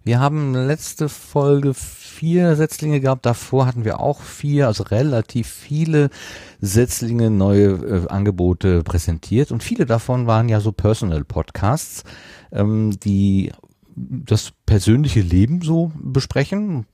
Wir 0.03 0.19
haben 0.19 0.55
letzte 0.55 1.09
Folge 1.09 1.75
vier 2.21 2.55
Setzlinge 2.55 2.99
gehabt, 2.99 3.25
davor 3.25 3.65
hatten 3.65 3.83
wir 3.83 3.99
auch 3.99 4.21
vier, 4.21 4.67
also 4.67 4.83
relativ 4.83 5.47
viele 5.47 6.11
Setzlinge, 6.59 7.31
neue 7.31 7.69
äh, 7.69 8.07
Angebote 8.09 8.83
präsentiert. 8.83 9.51
Und 9.51 9.63
viele 9.63 9.87
davon 9.87 10.27
waren 10.27 10.47
ja 10.47 10.59
so 10.59 10.71
Personal 10.71 11.23
Podcasts, 11.23 12.03
ähm, 12.51 12.91
die 12.99 13.51
das 13.95 14.53
persönliche 14.67 15.21
Leben 15.21 15.63
so 15.63 15.93
besprechen. 15.95 16.85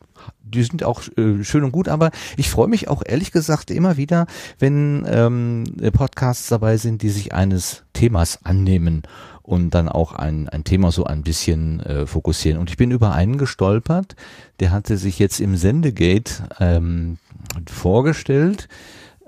Die 0.43 0.63
sind 0.63 0.85
auch 0.85 1.01
äh, 1.17 1.43
schön 1.43 1.65
und 1.65 1.73
gut, 1.73 1.89
aber 1.89 2.11
ich 2.37 2.49
freue 2.49 2.69
mich 2.69 2.87
auch 2.87 3.03
ehrlich 3.05 3.33
gesagt 3.33 3.69
immer 3.69 3.97
wieder, 3.97 4.27
wenn 4.59 5.05
ähm, 5.09 5.65
Podcasts 5.91 6.47
dabei 6.47 6.77
sind, 6.77 7.01
die 7.01 7.09
sich 7.09 7.33
eines 7.33 7.83
Themas 7.91 8.45
annehmen 8.45 9.03
und 9.47 9.69
dann 9.69 9.87
auch 9.87 10.11
ein, 10.11 10.49
ein 10.49 10.65
Thema 10.65 10.91
so 10.91 11.05
ein 11.05 11.23
bisschen 11.23 11.79
äh, 11.79 12.05
fokussieren. 12.05 12.59
Und 12.59 12.69
ich 12.69 12.75
bin 12.75 12.91
über 12.91 13.13
einen 13.13 13.37
gestolpert, 13.37 14.17
der 14.59 14.71
hatte 14.71 14.97
sich 14.97 15.19
jetzt 15.19 15.39
im 15.39 15.55
Sendegate 15.55 16.49
ähm, 16.59 17.17
vorgestellt. 17.65 18.67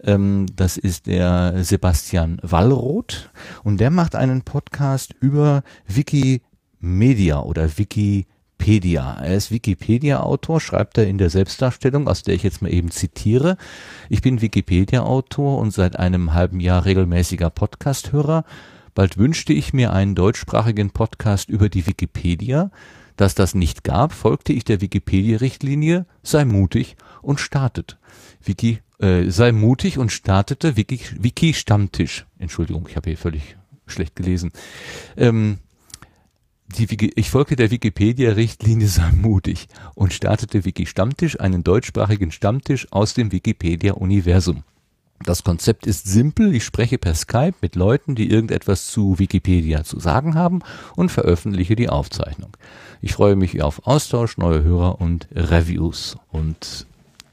Ähm, 0.03 0.45
das 0.53 0.75
ist 0.75 1.07
der 1.07 1.63
Sebastian 1.63 2.37
Wallroth 2.41 3.29
und 3.63 3.79
der 3.79 3.91
macht 3.91 4.13
einen 4.13 4.41
Podcast 4.41 5.15
über 5.21 5.63
Wikimedia 5.87 7.39
oder 7.39 7.77
Wikipedia. 7.77 9.21
Er 9.21 9.35
ist 9.35 9.51
Wikipedia-Autor, 9.51 10.59
schreibt 10.59 10.97
er 10.97 11.07
in 11.07 11.17
der 11.17 11.29
Selbstdarstellung, 11.29 12.09
aus 12.09 12.23
der 12.23 12.35
ich 12.35 12.43
jetzt 12.43 12.61
mal 12.61 12.73
eben 12.73 12.91
zitiere. 12.91 13.55
Ich 14.09 14.21
bin 14.21 14.41
Wikipedia-Autor 14.41 15.59
und 15.59 15.71
seit 15.71 15.97
einem 15.97 16.33
halben 16.33 16.59
Jahr 16.59 16.83
regelmäßiger 16.83 17.49
Podcast-Hörer. 17.49 18.43
Bald 18.95 19.17
wünschte 19.17 19.53
ich 19.53 19.73
mir 19.73 19.93
einen 19.93 20.15
deutschsprachigen 20.15 20.91
Podcast 20.91 21.49
über 21.49 21.69
die 21.69 21.85
Wikipedia. 21.85 22.71
Dass 23.17 23.35
das 23.35 23.53
nicht 23.53 23.83
gab, 23.83 24.13
folgte 24.13 24.53
ich 24.53 24.63
der 24.63 24.79
Wikipedia-Richtlinie, 24.79 26.05
sei 26.23 26.45
mutig 26.45 26.95
und 27.21 27.39
startet. 27.39 27.97
Wiki, 28.43 28.79
äh, 28.99 29.29
sei 29.29 29.51
mutig 29.51 29.97
und 29.97 30.11
startete 30.11 30.77
Wiki, 30.77 31.01
Wiki 31.19 31.53
Stammtisch. 31.53 32.25
Entschuldigung, 32.37 32.87
ich 32.87 32.95
habe 32.95 33.09
hier 33.09 33.17
völlig 33.17 33.57
schlecht 33.87 34.15
gelesen. 34.15 34.51
Ähm, 35.17 35.57
die 36.77 37.11
ich 37.15 37.29
folgte 37.29 37.55
der 37.55 37.71
Wikipedia-Richtlinie 37.71 38.87
sei 38.89 39.11
mutig 39.11 39.67
und 39.95 40.13
startete 40.13 40.65
Wiki 40.65 40.85
Stammtisch, 40.85 41.39
einen 41.39 41.63
deutschsprachigen 41.63 42.31
Stammtisch 42.31 42.87
aus 42.91 43.15
dem 43.15 43.31
Wikipedia-Universum. 43.31 44.63
Das 45.25 45.43
Konzept 45.43 45.85
ist 45.85 46.07
simpel. 46.07 46.55
Ich 46.55 46.63
spreche 46.63 46.97
per 46.97 47.13
Skype 47.13 47.55
mit 47.61 47.75
Leuten, 47.75 48.15
die 48.15 48.29
irgendetwas 48.29 48.87
zu 48.87 49.19
Wikipedia 49.19 49.83
zu 49.83 49.99
sagen 49.99 50.35
haben 50.35 50.61
und 50.95 51.11
veröffentliche 51.11 51.75
die 51.75 51.89
Aufzeichnung. 51.89 52.55
Ich 53.01 53.13
freue 53.13 53.35
mich 53.35 53.61
auf 53.61 53.85
Austausch, 53.85 54.37
neue 54.37 54.63
Hörer 54.63 55.01
und 55.01 55.27
Reviews. 55.33 56.17
Und 56.31 56.87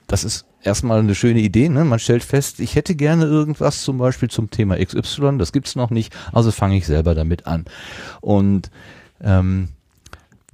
das 0.09 0.25
ist 0.25 0.47
erstmal 0.63 0.99
eine 0.99 1.15
schöne 1.15 1.41
Idee. 1.41 1.69
Ne? 1.69 1.85
Man 1.85 1.99
stellt 1.99 2.25
fest, 2.25 2.61
ich 2.61 2.75
hätte 2.75 2.97
gerne 2.97 3.25
irgendwas 3.25 3.83
zum 3.83 3.99
Beispiel 3.99 4.29
zum 4.31 4.51
Thema 4.51 4.77
XY. 4.85 5.39
Das 5.39 5.53
gibt's 5.53 5.77
noch 5.77 5.91
nicht. 5.91 6.15
Also 6.33 6.51
fange 6.51 6.77
ich 6.77 6.87
selber 6.87 7.15
damit 7.15 7.47
an. 7.47 7.65
Und 8.21 8.71
ähm, 9.21 9.69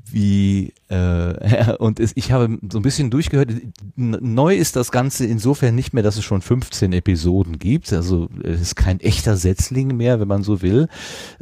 wie 0.05 0.75
äh, 0.93 1.75
und 1.79 2.01
ich 2.01 2.33
habe 2.33 2.59
so 2.71 2.79
ein 2.79 2.83
bisschen 2.83 3.11
durchgehört. 3.11 3.51
Neu 3.97 4.55
ist 4.55 4.77
das 4.77 4.93
Ganze 4.93 5.25
insofern 5.25 5.75
nicht 5.75 5.95
mehr, 5.95 6.03
dass 6.03 6.17
es 6.17 6.25
schon 6.25 6.43
15 6.43 6.93
Episoden 6.93 7.59
gibt. 7.59 7.93
Also 7.93 8.29
es 8.45 8.61
ist 8.61 8.77
kein 8.77 9.01
echter 9.01 9.37
Setzling 9.37 9.97
mehr, 9.97 10.21
wenn 10.21 10.29
man 10.29 10.43
so 10.43 10.61
will. 10.61 10.89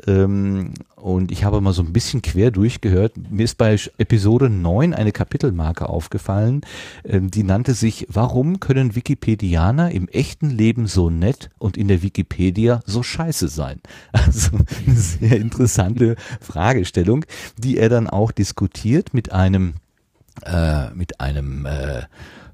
Ähm, 0.07 0.75
und 0.95 1.33
ich 1.33 1.45
habe 1.45 1.61
mal 1.61 1.73
so 1.73 1.83
ein 1.83 1.93
bisschen 1.93 2.23
quer 2.23 2.51
durchgehört. 2.51 3.15
Mir 3.31 3.45
ist 3.45 3.57
bei 3.57 3.77
Episode 3.99 4.51
9 4.51 4.93
eine 4.93 5.13
Kapitelmarke 5.13 5.89
aufgefallen, 5.89 6.61
ähm, 7.05 7.31
die 7.31 7.43
nannte 7.43 7.75
sich 7.75 8.07
Warum 8.11 8.61
können 8.61 8.95
Wikipedianer 8.95 9.91
im 9.93 10.09
echten 10.09 10.51
Leben 10.51 10.87
so 10.87 11.11
nett 11.11 11.51
und 11.59 11.77
in 11.77 11.89
der 11.89 12.03
Wikipedia 12.03 12.81
so 12.85 13.03
scheiße 13.03 13.49
sein? 13.49 13.81
Also 14.31 14.51
eine 14.87 14.97
sehr 14.97 15.39
interessante 15.39 16.15
Fragestellung, 16.41 17.25
die 17.57 17.79
er 17.79 17.89
dann 17.89 18.09
auch 18.09 18.31
diskutiert 18.31 19.13
mit 19.13 19.33
einem 19.33 19.40
äh, 19.47 20.91
mit 20.95 21.21
einem 21.21 21.67
äh, 21.67 22.03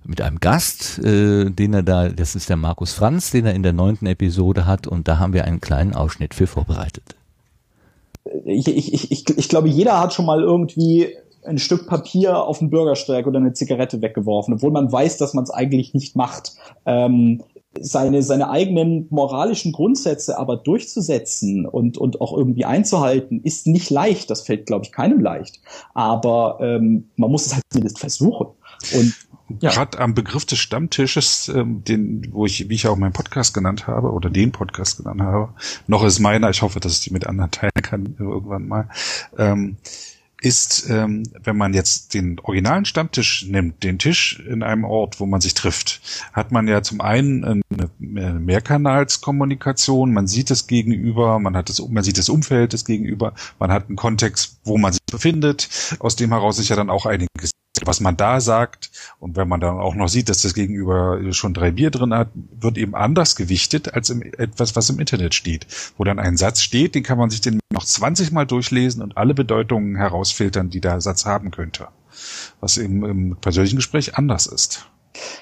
mit 0.05 0.21
einem 0.21 0.39
Gast, 0.39 0.99
äh, 1.01 1.51
den 1.51 1.75
er 1.75 1.83
da, 1.83 2.09
das 2.09 2.37
ist 2.37 2.49
der 2.49 2.57
Markus 2.57 2.93
Franz, 2.93 3.31
den 3.31 3.45
er 3.45 3.55
in 3.55 3.63
der 3.63 3.73
neunten 3.73 4.07
Episode 4.07 4.67
hat 4.67 4.87
und 4.87 5.09
da 5.09 5.19
haben 5.19 5.33
wir 5.33 5.45
einen 5.45 5.61
kleinen 5.61 5.95
Ausschnitt 5.95 6.33
für 6.33 6.47
vorbereitet. 6.47 7.03
Ich, 8.45 8.67
ich, 8.69 9.11
ich, 9.11 9.29
ich 9.29 9.49
glaube, 9.49 9.69
jeder 9.69 10.01
hat 10.01 10.15
schon 10.15 10.27
mal 10.27 10.43
irgendwie 10.43 11.17
ein 11.45 11.59
Stück 11.59 11.87
Papier 11.87 12.39
auf 12.43 12.59
den 12.59 12.71
Bürgersteig 12.71 13.27
oder 13.27 13.39
eine 13.39 13.53
Zigarette 13.53 14.03
weggeworfen, 14.03 14.55
obwohl 14.55 14.73
man 14.73 14.91
weiß, 14.91 15.19
dass 15.19 15.35
man 15.35 15.45
es 15.45 15.51
eigentlich 15.51 15.95
nicht 15.95 16.17
macht. 16.17 16.53
Ähm, 16.85 17.43
seine, 17.81 18.23
seine 18.23 18.51
eigenen 18.51 19.07
moralischen 19.11 19.73
Grundsätze 19.73 20.39
aber 20.39 20.57
durchzusetzen 20.57 21.67
und, 21.67 21.99
und 21.99 22.21
auch 22.21 22.37
irgendwie 22.37 22.65
einzuhalten, 22.65 23.41
ist 23.43 23.67
nicht 23.67 23.91
leicht. 23.91 24.31
Das 24.31 24.43
fällt, 24.43 24.67
glaube 24.67 24.85
ich, 24.85 24.93
keinem 24.93 25.21
leicht. 25.21 25.61
Aber 25.95 26.59
ähm, 26.61 27.11
man 27.17 27.31
muss 27.31 27.47
es 27.47 27.55
halt 27.55 27.65
zumindest 27.71 27.99
versuchen. 27.99 28.49
Und 28.95 29.15
ja. 29.61 29.71
Gerade 29.71 30.01
am 30.01 30.15
Begriff 30.15 30.45
des 30.45 30.59
Stammtisches, 30.59 31.49
ähm, 31.49 31.85
den, 31.85 32.29
wo 32.33 32.47
ich, 32.47 32.69
wie 32.69 32.75
ich 32.75 32.89
auch 32.89 32.97
meinen 32.97 33.13
Podcast 33.13 33.55
genannt 33.55 33.87
habe, 33.87 34.11
oder 34.11 34.29
den 34.29 34.51
Podcast 34.51 34.99
genannt 34.99 35.23
habe, 35.23 35.51
noch 35.87 36.05
ist 36.05 36.19
meiner, 36.19 36.51
ich 36.51 36.63
hoffe, 36.63 36.81
dass 36.81 36.95
ich 36.95 37.01
die 37.01 37.13
mit 37.13 37.27
anderen 37.29 37.53
teilen 37.53 37.71
kann 37.81 38.17
irgendwann 38.19 38.67
mal. 38.67 38.89
Ähm, 39.39 39.77
ist, 40.41 40.89
ähm, 40.91 41.23
wenn 41.43 41.57
man 41.57 41.73
jetzt 41.73 42.13
den 42.15 42.39
originalen 42.41 42.85
Stammtisch 42.85 43.47
nimmt, 43.49 43.83
den 43.83 43.99
Tisch 43.99 44.39
in 44.41 44.63
einem 44.63 44.85
Ort, 44.85 45.19
wo 45.19 45.27
man 45.27 45.41
sich 45.41 45.55
trifft, 45.55 46.01
hat 46.33 46.53
man 46.53 46.69
ja 46.69 46.83
zum 46.83 47.01
einen 47.01 47.43
eine 47.45 47.63
Mehrkanalskommunikation, 47.99 50.13
man 50.13 50.27
sieht 50.27 50.51
das 50.51 50.67
Gegenüber, 50.67 51.39
man 51.39 51.57
hat 51.57 51.71
das, 51.71 51.81
man 51.89 52.05
sieht 52.05 52.19
das 52.19 52.29
Umfeld 52.29 52.75
des 52.75 52.85
Gegenüber, 52.85 53.33
man 53.59 53.73
hat 53.73 53.89
einen 53.89 53.97
Kontext, 53.97 54.59
wo 54.65 54.77
man 54.77 54.93
sich 54.93 55.01
befindet, 55.11 55.97
aus 56.01 56.17
dem 56.17 56.31
heraus 56.31 56.57
sich 56.57 56.69
ja 56.69 56.77
dann 56.77 56.91
auch 56.91 57.07
einiges 57.07 57.53
was 57.85 58.01
man 58.01 58.17
da 58.17 58.41
sagt 58.41 58.91
und 59.19 59.37
wenn 59.37 59.49
man 59.49 59.61
dann 59.61 59.79
auch 59.79 59.95
noch 59.95 60.09
sieht, 60.09 60.29
dass 60.29 60.43
das 60.43 60.55
Gegenüber 60.55 61.21
schon 61.33 61.55
drei 61.55 61.71
Bier 61.71 61.91
drin 61.91 62.15
hat, 62.15 62.29
wird 62.35 62.79
eben 62.79 62.95
anders 62.95 63.37
gewichtet 63.37 63.93
als 63.95 64.11
im, 64.11 64.23
etwas, 64.23 64.77
was 64.77 64.91
im 64.91 64.99
Internet 64.99 65.35
steht. 65.35 65.67
Wo 65.97 66.05
dann 66.05 66.19
ein 66.19 66.37
Satz 66.37 66.61
steht, 66.61 66.95
den 66.95 67.03
kann 67.03 67.19
man 67.19 67.31
sich 67.31 67.41
den 67.41 67.61
noch 67.71 67.85
20 67.85 68.33
Mal 68.33 68.47
durchlesen 68.47 69.03
und 69.03 69.17
alle 69.17 69.35
Bedeutungen 69.35 69.97
herausfiltern, 69.97 70.71
die 70.71 70.81
der 70.81 71.01
Satz 71.01 71.27
haben 71.27 71.51
könnte. 71.51 71.89
Was 72.61 72.79
eben 72.79 73.05
im 73.05 73.37
persönlichen 73.37 73.77
Gespräch 73.77 74.17
anders 74.17 74.47
ist. 74.47 74.89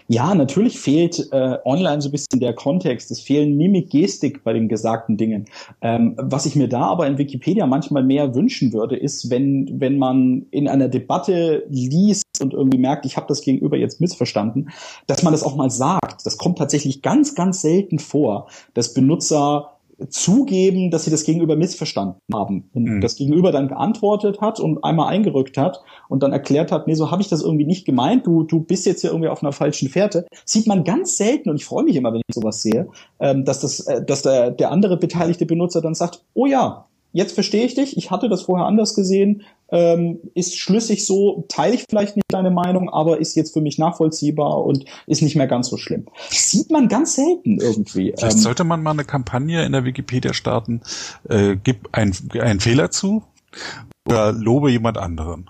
Ja, 0.09 0.35
natürlich 0.35 0.79
fehlt 0.79 1.29
äh, 1.33 1.59
online 1.65 2.01
so 2.01 2.09
ein 2.09 2.13
bisschen 2.13 2.41
der 2.41 2.55
Kontext. 2.55 3.11
Es 3.11 3.21
fehlen 3.21 3.57
Mimik, 3.57 3.91
Gestik 3.91 4.45
bei 4.45 4.53
den 4.53 4.69
gesagten 4.69 5.17
Dingen. 5.17 5.47
Ähm, 5.81 6.15
was 6.19 6.47
ich 6.47 6.57
mir 6.57 6.69
da 6.69 6.83
aber 6.83 7.07
in 7.07 7.19
Wikipedia 7.19 7.67
manchmal 7.67 8.03
mehr 8.03 8.35
wünschen 8.35 8.73
würde, 8.73 8.97
ist, 8.97 9.31
wenn, 9.31 9.81
wenn 9.81 9.99
man 9.99 10.47
in 10.51 10.69
einer 10.69 10.89
Debatte 10.89 11.65
liest 11.69 12.25
und 12.41 12.53
irgendwie 12.53 12.79
merkt, 12.79 13.07
ich 13.07 13.17
habe 13.17 13.27
das 13.29 13.43
Gegenüber 13.43 13.77
jetzt 13.77 14.01
missverstanden, 14.01 14.71
dass 15.07 15.23
man 15.23 15.33
das 15.33 15.43
auch 15.43 15.57
mal 15.57 15.71
sagt. 15.71 16.27
Das 16.27 16.39
kommt 16.39 16.59
tatsächlich 16.59 17.03
ganz, 17.03 17.35
ganz 17.35 17.61
selten 17.61 17.99
vor, 17.99 18.49
dass 18.75 18.95
Benutzer 18.95 19.74
zugeben, 20.09 20.91
dass 20.91 21.05
sie 21.05 21.11
das 21.11 21.25
Gegenüber 21.25 21.57
missverstanden 21.57 22.21
haben 22.33 22.71
und 22.73 22.85
mhm. 22.85 23.01
das 23.01 23.17
Gegenüber 23.17 23.53
dann 23.53 23.69
geantwortet 23.69 24.41
hat 24.41 24.61
und 24.61 24.83
einmal 24.85 25.09
eingerückt 25.09 25.57
hat 25.57 25.83
und 26.09 26.23
dann 26.23 26.33
erklärt 26.33 26.73
hat, 26.73 26.87
nee, 26.87 26.95
so 26.95 27.11
habe 27.11 27.23
ich 27.23 27.29
das 27.29 27.43
irgendwie 27.43 27.67
nicht 27.67 27.85
gemeint, 27.85 28.27
du, 28.27 28.43
du 28.43 28.61
bist 28.61 28.87
jetzt 28.87 29.03
hier 29.03 29.11
irgendwie 29.11 29.29
auf 29.29 29.43
einer 29.43 29.53
falschen 29.53 29.89
Fährte, 29.89 30.27
sieht 30.45 30.67
man 30.67 30.85
ganz 30.85 31.17
selten 31.17 31.51
und 31.51 31.57
ich 31.57 31.65
freue 31.65 31.85
mich 31.85 31.97
immer, 31.97 32.13
wenn 32.13 32.23
ich 32.27 32.35
sowas 32.35 32.63
sehe, 32.63 32.89
ähm, 33.21 33.45
dass 33.45 33.61
das, 33.61 33.81
äh, 33.81 34.05
dass 34.05 34.23
der, 34.23 34.51
der 34.51 34.71
andere 34.71 34.97
beteiligte 34.97 35.47
Benutzer 35.47 35.81
dann 35.81 35.95
sagt, 35.95 36.25
oh 36.35 36.47
ja, 36.47 36.87
jetzt 37.15 37.33
verstehe 37.33 37.65
ich 37.65 37.75
dich, 37.75 37.97
ich 37.97 38.11
hatte 38.11 38.29
das 38.29 38.43
vorher 38.43 38.67
anders 38.67 38.95
gesehen, 38.95 39.43
ähm, 39.71 40.19
ist 40.35 40.59
schlüssig 40.59 41.07
so, 41.07 41.47
teile 41.49 41.75
ich 41.75 41.85
vielleicht 41.89 42.17
nicht 42.17 42.27
deine 42.29 42.51
Meinung, 42.51 42.91
aber 42.91 43.19
ist 43.19 43.37
jetzt 43.37 43.55
für 43.55 43.61
mich 43.61 43.79
nachvollziehbar 43.79 44.65
und 44.65 44.85
ist 45.07 45.23
nicht 45.23 45.37
mehr 45.37 45.47
ganz 45.47 45.69
so 45.69 45.77
schlimm. 45.77 46.07
Sieht 46.29 46.71
man 46.71 46.89
ganz 46.89 47.15
selten 47.15 47.61
irgendwie. 47.61 48.13
Vielleicht 48.19 48.37
ähm, 48.37 48.43
sollte 48.43 48.65
man 48.65 48.83
mal 48.83 48.91
eine 48.91 49.05
Kampagne 49.05 49.65
in 49.65 49.73
der 49.73 49.85
Wikipedia 49.85 50.35
starten, 50.35 50.83
äh, 51.29 51.57
gib 51.57 51.89
einen 51.93 52.61
Fehler 52.61 52.91
zu 52.91 53.23
oder 54.07 54.33
lobe 54.33 54.71
jemand 54.71 54.99
anderen. 54.99 55.49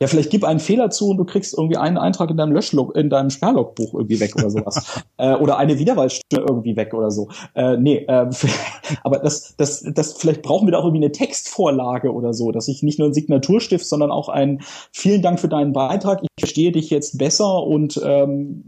Ja, 0.00 0.06
vielleicht 0.06 0.30
gib 0.30 0.44
einen 0.44 0.60
Fehler 0.60 0.90
zu 0.90 1.10
und 1.10 1.16
du 1.16 1.24
kriegst 1.24 1.56
irgendwie 1.56 1.76
einen 1.76 1.98
Eintrag 1.98 2.30
in 2.30 2.36
deinem 2.36 2.52
Löschlog, 2.52 2.96
in 2.96 3.10
deinem 3.10 3.30
Sperrlogbuch 3.30 3.94
irgendwie 3.94 4.20
weg 4.20 4.34
oder 4.36 4.50
sowas. 4.50 5.02
äh, 5.16 5.34
oder 5.34 5.58
eine 5.58 5.78
Wiederwahlstimme 5.78 6.44
irgendwie 6.46 6.76
weg 6.76 6.94
oder 6.94 7.10
so. 7.10 7.28
Äh, 7.54 7.76
nee, 7.76 8.04
äh, 8.06 8.30
aber 9.02 9.18
das, 9.18 9.56
das, 9.56 9.84
das, 9.94 10.14
vielleicht 10.14 10.42
brauchen 10.42 10.66
wir 10.66 10.72
da 10.72 10.78
auch 10.78 10.84
irgendwie 10.84 11.04
eine 11.04 11.12
Textvorlage 11.12 12.12
oder 12.12 12.32
so, 12.32 12.52
dass 12.52 12.68
ich 12.68 12.82
nicht 12.82 12.98
nur 12.98 13.08
ein 13.08 13.14
Signaturstift, 13.14 13.86
sondern 13.86 14.10
auch 14.10 14.28
ein 14.28 14.60
Vielen 14.92 15.22
Dank 15.22 15.40
für 15.40 15.48
deinen 15.48 15.72
Beitrag. 15.72 16.22
Ich 16.22 16.28
verstehe 16.38 16.72
dich 16.72 16.90
jetzt 16.90 17.18
besser 17.18 17.62
und 17.64 18.00
ähm, 18.04 18.62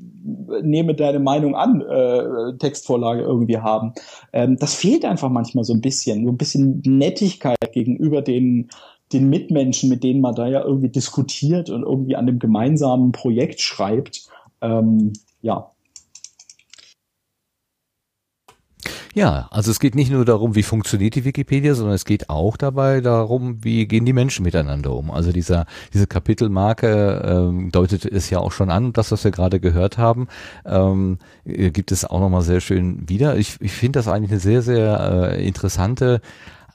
nehme 0.62 0.94
deine 0.94 1.20
Meinung 1.20 1.54
an, 1.54 1.80
äh, 1.82 2.56
Textvorlage 2.58 3.22
irgendwie 3.22 3.58
haben. 3.58 3.92
Ähm, 4.32 4.56
das 4.58 4.75
fehlt 4.75 5.04
einfach 5.04 5.30
manchmal 5.30 5.64
so 5.64 5.72
ein 5.72 5.80
bisschen, 5.80 6.25
so 6.25 6.32
ein 6.32 6.36
bisschen 6.36 6.82
Nettigkeit 6.84 7.72
gegenüber 7.72 8.22
den 8.22 8.70
den 9.12 9.30
Mitmenschen, 9.30 9.88
mit 9.88 10.02
denen 10.02 10.20
man 10.20 10.34
da 10.34 10.46
ja 10.46 10.62
irgendwie 10.62 10.88
diskutiert 10.88 11.70
und 11.70 11.82
irgendwie 11.82 12.16
an 12.16 12.26
dem 12.26 12.38
gemeinsamen 12.38 13.12
Projekt 13.12 13.60
schreibt. 13.60 14.28
Ähm, 14.60 15.12
ja. 15.42 15.70
Ja, 19.16 19.48
also 19.50 19.70
es 19.70 19.80
geht 19.80 19.94
nicht 19.94 20.10
nur 20.10 20.26
darum, 20.26 20.54
wie 20.56 20.62
funktioniert 20.62 21.14
die 21.14 21.25
Wikipedia, 21.25 21.75
sondern 21.75 21.94
es 21.94 22.04
geht 22.04 22.28
auch 22.28 22.58
dabei 22.58 23.00
darum, 23.00 23.64
wie 23.64 23.86
gehen 23.86 24.04
die 24.04 24.12
Menschen 24.12 24.42
miteinander 24.42 24.92
um. 24.92 25.10
Also 25.10 25.32
dieser 25.32 25.64
diese 25.94 26.06
Kapitelmarke 26.06 27.22
ähm, 27.25 27.72
deutet 27.72 28.04
es 28.04 28.28
ja 28.28 28.40
auch 28.40 28.52
schon 28.52 28.68
an, 28.68 28.92
das, 28.92 29.12
was 29.12 29.25
wir 29.25 29.30
gerade 29.30 29.58
gehört 29.58 29.96
haben, 29.96 30.28
ähm, 30.66 31.16
gibt 31.46 31.92
es 31.92 32.04
auch 32.04 32.20
nochmal 32.20 32.42
sehr 32.42 32.60
schön 32.60 33.08
wieder. 33.08 33.38
Ich, 33.38 33.58
ich 33.62 33.72
finde 33.72 34.00
das 34.00 34.06
eigentlich 34.06 34.32
eine 34.32 34.40
sehr, 34.40 34.60
sehr 34.60 35.30
äh, 35.32 35.46
interessante 35.46 36.20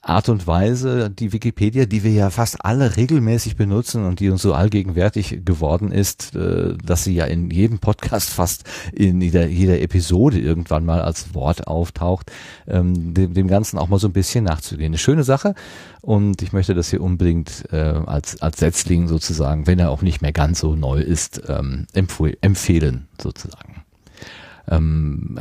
Art 0.03 0.29
und 0.29 0.47
Weise, 0.47 1.11
die 1.11 1.31
Wikipedia, 1.31 1.85
die 1.85 2.03
wir 2.03 2.11
ja 2.11 2.31
fast 2.31 2.65
alle 2.65 2.97
regelmäßig 2.97 3.55
benutzen 3.55 4.03
und 4.03 4.19
die 4.19 4.29
uns 4.29 4.41
so 4.41 4.55
allgegenwärtig 4.55 5.45
geworden 5.45 5.91
ist, 5.91 6.35
äh, 6.35 6.75
dass 6.83 7.03
sie 7.03 7.13
ja 7.13 7.25
in 7.25 7.51
jedem 7.51 7.77
Podcast 7.77 8.31
fast 8.31 8.63
in 8.93 9.21
jeder, 9.21 9.45
jeder 9.45 9.79
Episode 9.79 10.39
irgendwann 10.39 10.85
mal 10.85 11.01
als 11.01 11.35
Wort 11.35 11.67
auftaucht, 11.67 12.31
ähm, 12.67 13.13
dem, 13.13 13.35
dem 13.35 13.47
Ganzen 13.47 13.77
auch 13.77 13.89
mal 13.89 13.99
so 13.99 14.07
ein 14.07 14.13
bisschen 14.13 14.43
nachzugehen. 14.43 14.89
Eine 14.89 14.97
schöne 14.97 15.23
Sache 15.23 15.53
und 16.01 16.41
ich 16.41 16.51
möchte 16.51 16.73
das 16.73 16.89
hier 16.89 17.01
unbedingt 17.01 17.65
äh, 17.71 17.77
als, 17.77 18.41
als 18.41 18.57
Setzling 18.57 19.07
sozusagen, 19.07 19.67
wenn 19.67 19.77
er 19.77 19.91
auch 19.91 20.01
nicht 20.01 20.23
mehr 20.23 20.33
ganz 20.33 20.61
so 20.61 20.75
neu 20.75 20.99
ist, 20.99 21.43
ähm, 21.47 21.85
empfehlen 21.93 23.07
sozusagen. 23.21 23.83
Ähm, 24.67 25.39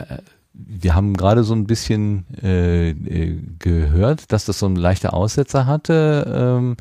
wir 0.66 0.94
haben 0.94 1.16
gerade 1.16 1.44
so 1.44 1.54
ein 1.54 1.66
bisschen 1.66 2.24
äh, 2.42 2.90
äh, 2.90 3.38
gehört, 3.58 4.32
dass 4.32 4.44
das 4.44 4.58
so 4.58 4.66
ein 4.66 4.76
leichter 4.76 5.14
Aussetzer 5.14 5.66
hatte. 5.66 6.58
Ähm, 6.58 6.76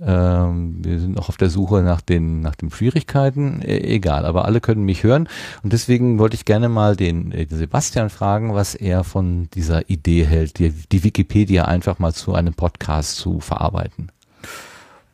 ähm, 0.00 0.84
wir 0.84 1.00
sind 1.00 1.16
noch 1.16 1.28
auf 1.28 1.36
der 1.36 1.50
Suche 1.50 1.82
nach 1.82 2.00
den, 2.00 2.40
nach 2.40 2.54
den 2.54 2.70
Schwierigkeiten. 2.70 3.60
E 3.62 3.78
egal, 3.94 4.24
aber 4.24 4.44
alle 4.44 4.60
können 4.60 4.84
mich 4.84 5.02
hören. 5.02 5.28
Und 5.62 5.72
deswegen 5.72 6.18
wollte 6.18 6.36
ich 6.36 6.44
gerne 6.44 6.68
mal 6.68 6.96
den, 6.96 7.30
den 7.30 7.48
Sebastian 7.48 8.10
fragen, 8.10 8.54
was 8.54 8.74
er 8.74 9.04
von 9.04 9.48
dieser 9.54 9.88
Idee 9.90 10.24
hält, 10.24 10.58
die, 10.58 10.70
die 10.70 11.04
Wikipedia 11.04 11.64
einfach 11.64 11.98
mal 11.98 12.14
zu 12.14 12.34
einem 12.34 12.54
Podcast 12.54 13.16
zu 13.16 13.40
verarbeiten. 13.40 14.10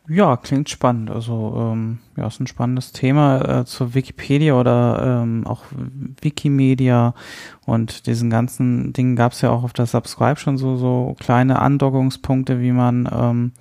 Ja, 0.07 0.37
klingt 0.37 0.69
spannend. 0.69 1.11
Also 1.11 1.55
ähm, 1.57 1.99
ja, 2.17 2.27
ist 2.27 2.39
ein 2.39 2.47
spannendes 2.47 2.93
Thema 2.93 3.61
äh, 3.61 3.65
zur 3.65 3.95
Wikipedia 3.95 4.53
oder 4.55 5.23
ähm, 5.23 5.47
auch 5.47 5.63
Wikimedia 6.21 7.15
und 7.65 8.07
diesen 8.07 8.29
ganzen 8.29 8.93
Dingen 8.93 9.17
gab 9.17 9.33
es 9.33 9.41
ja 9.41 9.49
auch 9.49 9.65
auf 9.65 9.73
der 9.73 9.87
Subscribe 9.87 10.39
schon 10.39 10.59
so 10.59 10.77
so 10.77 11.17
kleine 11.19 11.59
Andockungspunkte, 11.59 12.61
wie 12.61 12.73
man 12.73 13.09
ähm, 13.11 13.53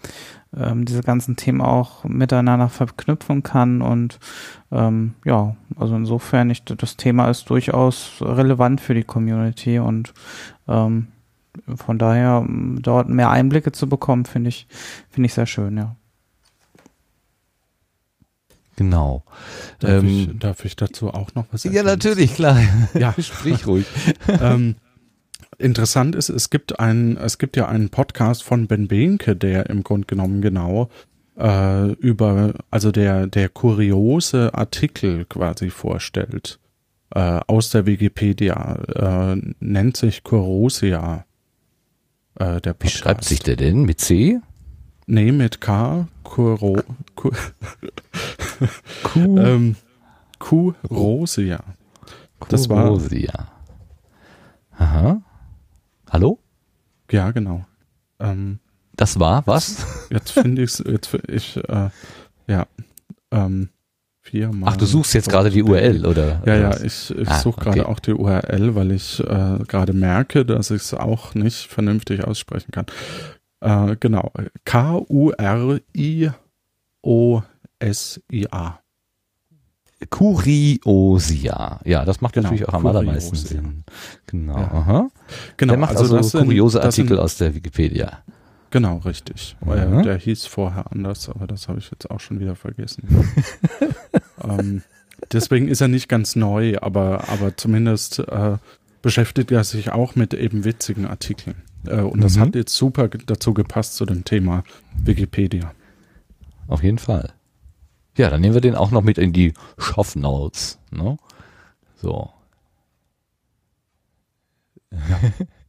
ähm, 0.54 0.84
diese 0.84 1.02
ganzen 1.02 1.38
Themen 1.38 1.62
auch 1.62 2.04
miteinander 2.04 2.68
verknüpfen 2.68 3.42
kann 3.44 3.82
und 3.82 4.20
ähm, 4.70 5.14
ja, 5.24 5.56
also 5.78 5.96
insofern 5.96 6.50
ich, 6.50 6.66
das 6.66 6.98
Thema 6.98 7.30
ist 7.30 7.50
durchaus 7.50 8.18
relevant 8.22 8.82
für 8.82 8.94
die 8.96 9.06
Community 9.06 9.80
und 9.80 10.14
ähm, 10.68 11.08
von 11.74 11.98
daher 11.98 12.46
dort 12.82 13.08
mehr 13.08 13.30
Einblicke 13.30 13.72
zu 13.72 13.88
bekommen, 13.88 14.26
finde 14.26 14.50
ich 14.50 14.68
finde 15.10 15.28
ich 15.28 15.34
sehr 15.34 15.46
schön, 15.46 15.78
ja. 15.78 15.96
Genau. 18.75 19.24
Darf, 19.80 20.03
ähm, 20.03 20.08
ich, 20.08 20.39
darf 20.39 20.65
ich 20.65 20.75
dazu 20.75 21.10
auch 21.10 21.36
noch 21.36 21.46
was 21.51 21.63
sagen? 21.63 21.75
Ja, 21.75 21.84
natürlich, 21.84 22.34
klar. 22.36 22.60
Ja, 22.94 23.13
sprich 23.20 23.68
ruhig. 23.68 23.86
ähm, 24.27 24.75
interessant 25.57 26.16
ist, 26.16 26.29
es 26.29 26.50
gibt 26.50 26.79
ein, 26.79 27.18
es 27.18 27.38
gibt 27.38 27.55
ja 27.55 27.68
einen 27.68 27.90
Podcast 27.90 28.44
von 28.44 28.68
Ben 28.68 28.88
Behnke, 28.88 29.36
der 29.36 29.70
im 29.70 29.83
Grunde 29.83 30.07
genommen 30.07 30.42
genau 30.42 30.90
äh, 31.38 31.92
über, 31.94 32.53
also 32.72 32.92
der, 32.92 33.27
der 33.27 33.50
kuriose 33.50 34.53
Artikel 34.53 35.25
quasi 35.25 35.70
vorstellt 35.70 36.59
äh, 37.14 37.40
aus 37.48 37.70
der 37.70 37.86
Wikipedia, 37.86 38.75
äh, 39.33 39.42
nennt 39.59 39.98
sich 39.98 40.24
Kurosia. 40.24 41.25
Äh, 42.40 42.62
der 42.62 42.74
Podcast. 42.74 42.83
Wie 42.83 42.90
schreibt 42.98 43.24
sich 43.24 43.40
der 43.40 43.55
denn? 43.55 43.83
Mit 43.83 44.00
C? 44.00 44.40
Nee, 45.05 45.31
mit 45.31 45.62
K. 45.62 46.07
Kuro, 46.24 46.81
Ku, 47.16 47.29
Kuh. 49.03 49.37
ähm, 49.39 49.75
Kurosia. 50.39 51.63
Das 52.50 52.70
war. 52.70 52.85
Kurosia. 52.85 53.48
Aha. 54.77 55.22
Hallo? 56.09 56.39
Ja, 57.11 57.31
genau. 57.31 57.66
Ähm, 58.20 58.59
das 58.96 59.20
war 59.20 59.46
was? 59.48 59.85
Jetzt 60.09 60.31
finde 60.31 60.63
ich's, 60.63 60.83
jetzt 60.85 61.13
ich 61.27 61.57
äh, 61.57 61.89
ja 62.48 62.68
ähm, 63.31 63.70
viermal. 64.22 64.74
Ach, 64.74 64.77
du 64.77 64.85
suchst 64.85 65.13
jetzt 65.13 65.29
gerade 65.29 65.50
die 65.50 65.63
URL 65.63 66.05
oder? 66.05 66.42
Ja, 66.46 66.55
ja, 66.55 66.77
ich, 66.81 67.11
ich 67.11 67.27
ah, 67.27 67.39
suche 67.39 67.61
okay. 67.61 67.72
gerade 67.72 67.89
auch 67.89 68.00
die 68.00 68.13
URL, 68.13 68.75
weil 68.75 68.92
ich 68.92 69.20
äh, 69.20 69.59
gerade 69.68 69.94
merke, 69.94 70.46
dass 70.46 70.72
ich 70.72 70.81
es 70.81 70.94
auch 70.94 71.33
nicht 71.33 71.68
vernünftig 71.68 72.24
aussprechen 72.24 72.72
kann. 72.72 72.85
Äh, 73.61 73.96
genau. 74.00 74.31
K-U-R-I-O-S-I-A. 77.83 78.79
Kuriosia. 80.09 81.79
Ja, 81.85 82.03
das 82.03 82.19
macht 82.19 82.33
genau, 82.33 82.50
natürlich 82.50 82.67
auch 82.67 82.74
am 82.74 82.85
allermeisten 82.85 83.35
Sinn. 83.35 83.83
Genau. 84.27 84.57
Ja. 84.57 84.72
Aha. 84.72 85.09
Genau. 85.55 85.72
Der 85.74 85.79
macht 85.79 85.96
also, 85.96 86.17
also 86.17 86.39
kuriose 86.39 86.74
sind, 86.74 86.85
Artikel 86.85 87.15
sind, 87.15 87.19
aus 87.19 87.37
der 87.37 87.55
Wikipedia. 87.55 88.24
Genau, 88.69 88.98
richtig. 88.98 89.55
Mhm. 89.63 90.03
Der 90.03 90.17
hieß 90.17 90.46
vorher 90.48 90.91
anders, 90.91 91.29
aber 91.29 91.48
das 91.48 91.69
habe 91.69 91.79
ich 91.79 91.89
jetzt 91.91 92.09
auch 92.11 92.19
schon 92.19 92.39
wieder 92.39 92.55
vergessen. 92.55 93.25
ähm, 94.43 94.81
deswegen 95.31 95.69
ist 95.69 95.79
er 95.79 95.87
nicht 95.87 96.09
ganz 96.09 96.35
neu, 96.35 96.75
aber, 96.81 97.29
aber 97.29 97.55
zumindest 97.55 98.19
äh, 98.19 98.57
beschäftigt 99.01 99.51
er 99.51 99.63
sich 99.63 99.91
auch 99.91 100.15
mit 100.15 100.33
eben 100.33 100.65
witzigen 100.65 101.05
Artikeln. 101.05 101.61
Äh, 101.85 102.01
und 102.01 102.17
mhm. 102.17 102.22
das 102.22 102.37
hat 102.37 102.55
jetzt 102.55 102.74
super 102.74 103.07
dazu 103.07 103.53
gepasst 103.53 103.96
zu 103.96 104.05
dem 104.05 104.25
Thema 104.25 104.63
Wikipedia. 104.98 105.72
Auf 106.67 106.83
jeden 106.83 106.98
Fall. 106.98 107.31
Ja, 108.16 108.30
dann 108.30 108.42
nehmen 108.42 108.54
wir 108.54 108.62
den 108.62 108.76
auch 108.76 108.92
noch 108.92 109.02
mit 109.02 109.18
in 109.18 109.34
die 109.34 109.54
Shop 109.78 110.16
Notes. 110.16 110.80
Ne? 110.92 111.18
So. 111.96 112.30
Ja. 114.92 115.00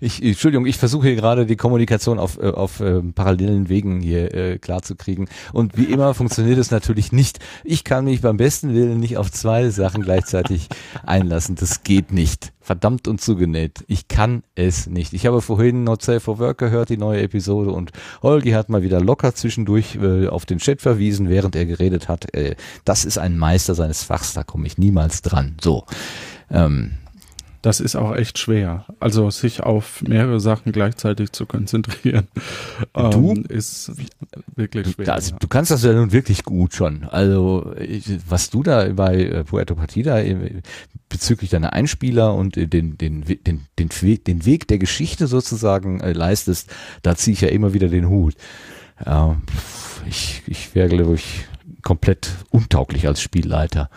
Ich, 0.00 0.22
Entschuldigung, 0.22 0.66
ich 0.66 0.76
versuche 0.76 1.08
hier 1.08 1.16
gerade 1.16 1.46
die 1.46 1.56
Kommunikation 1.56 2.18
auf, 2.18 2.38
äh, 2.38 2.50
auf 2.50 2.80
äh, 2.80 3.02
parallelen 3.02 3.68
Wegen 3.68 4.00
hier 4.00 4.34
äh, 4.34 4.58
klar 4.58 4.82
zu 4.82 4.96
kriegen. 4.96 5.28
Und 5.52 5.76
wie 5.76 5.84
immer 5.84 6.14
funktioniert 6.14 6.58
es 6.58 6.70
natürlich 6.70 7.12
nicht. 7.12 7.38
Ich 7.64 7.84
kann 7.84 8.04
mich 8.04 8.20
beim 8.20 8.36
besten 8.36 8.74
Willen 8.74 9.00
nicht 9.00 9.16
auf 9.16 9.30
zwei 9.30 9.70
Sachen 9.70 10.02
gleichzeitig 10.02 10.68
einlassen. 11.06 11.54
Das 11.56 11.82
geht 11.82 12.12
nicht. 12.12 12.52
Verdammt 12.60 13.08
und 13.08 13.18
zugenäht. 13.20 13.82
Ich 13.86 14.08
kann 14.08 14.42
es 14.54 14.86
nicht. 14.88 15.14
Ich 15.14 15.24
habe 15.24 15.40
vorhin 15.40 15.84
Not 15.84 16.02
Safe 16.02 16.20
for 16.20 16.38
Work 16.38 16.58
gehört, 16.58 16.90
die 16.90 16.98
neue 16.98 17.22
Episode, 17.22 17.70
und 17.70 17.92
Holgi 18.22 18.50
hat 18.50 18.68
mal 18.68 18.82
wieder 18.82 19.00
locker 19.00 19.34
zwischendurch 19.34 19.96
äh, 19.96 20.26
auf 20.28 20.44
den 20.44 20.58
Chat 20.58 20.82
verwiesen, 20.82 21.30
während 21.30 21.56
er 21.56 21.64
geredet 21.64 22.08
hat. 22.08 22.34
Äh, 22.34 22.56
das 22.84 23.06
ist 23.06 23.16
ein 23.16 23.38
Meister 23.38 23.74
seines 23.74 24.02
Fachs, 24.02 24.34
da 24.34 24.42
komme 24.42 24.66
ich 24.66 24.76
niemals 24.76 25.22
dran. 25.22 25.56
So. 25.62 25.86
Ähm, 26.50 26.98
das 27.62 27.80
ist 27.80 27.96
auch 27.96 28.14
echt 28.14 28.38
schwer. 28.38 28.84
Also 29.00 29.30
sich 29.30 29.62
auf 29.62 30.02
mehrere 30.02 30.40
Sachen 30.40 30.72
gleichzeitig 30.72 31.32
zu 31.32 31.46
konzentrieren, 31.46 32.28
du 32.92 33.32
ähm, 33.32 33.44
ist 33.48 33.92
wirklich 34.54 34.92
schwer. 34.92 35.12
Also, 35.12 35.32
ja. 35.32 35.36
Du 35.38 35.48
kannst 35.48 35.70
das 35.70 35.82
ja 35.82 35.92
nun 35.92 36.12
wirklich 36.12 36.44
gut 36.44 36.74
schon. 36.74 37.04
Also 37.04 37.74
ich, 37.78 38.04
was 38.28 38.50
du 38.50 38.62
da 38.62 38.88
bei 38.90 39.24
äh, 39.24 39.44
Puerto 39.44 39.74
Partida 39.74 40.20
äh, 40.20 40.62
bezüglich 41.08 41.50
deiner 41.50 41.72
Einspieler 41.72 42.34
und 42.34 42.56
den, 42.56 42.70
den, 42.70 42.96
den, 42.98 43.24
den, 43.24 43.66
den, 43.78 43.88
den 44.24 44.46
Weg 44.46 44.68
der 44.68 44.78
Geschichte 44.78 45.26
sozusagen 45.26 46.00
äh, 46.00 46.12
leistest, 46.12 46.70
da 47.02 47.16
ziehe 47.16 47.32
ich 47.32 47.40
ja 47.40 47.48
immer 47.48 47.74
wieder 47.74 47.88
den 47.88 48.08
Hut. 48.08 48.34
Ähm, 49.04 49.42
ich 50.08 50.42
ich 50.46 50.74
wäre, 50.74 50.88
glaube 50.88 51.14
ich, 51.14 51.46
komplett 51.82 52.30
untauglich 52.50 53.06
als 53.06 53.20
Spielleiter. 53.20 53.90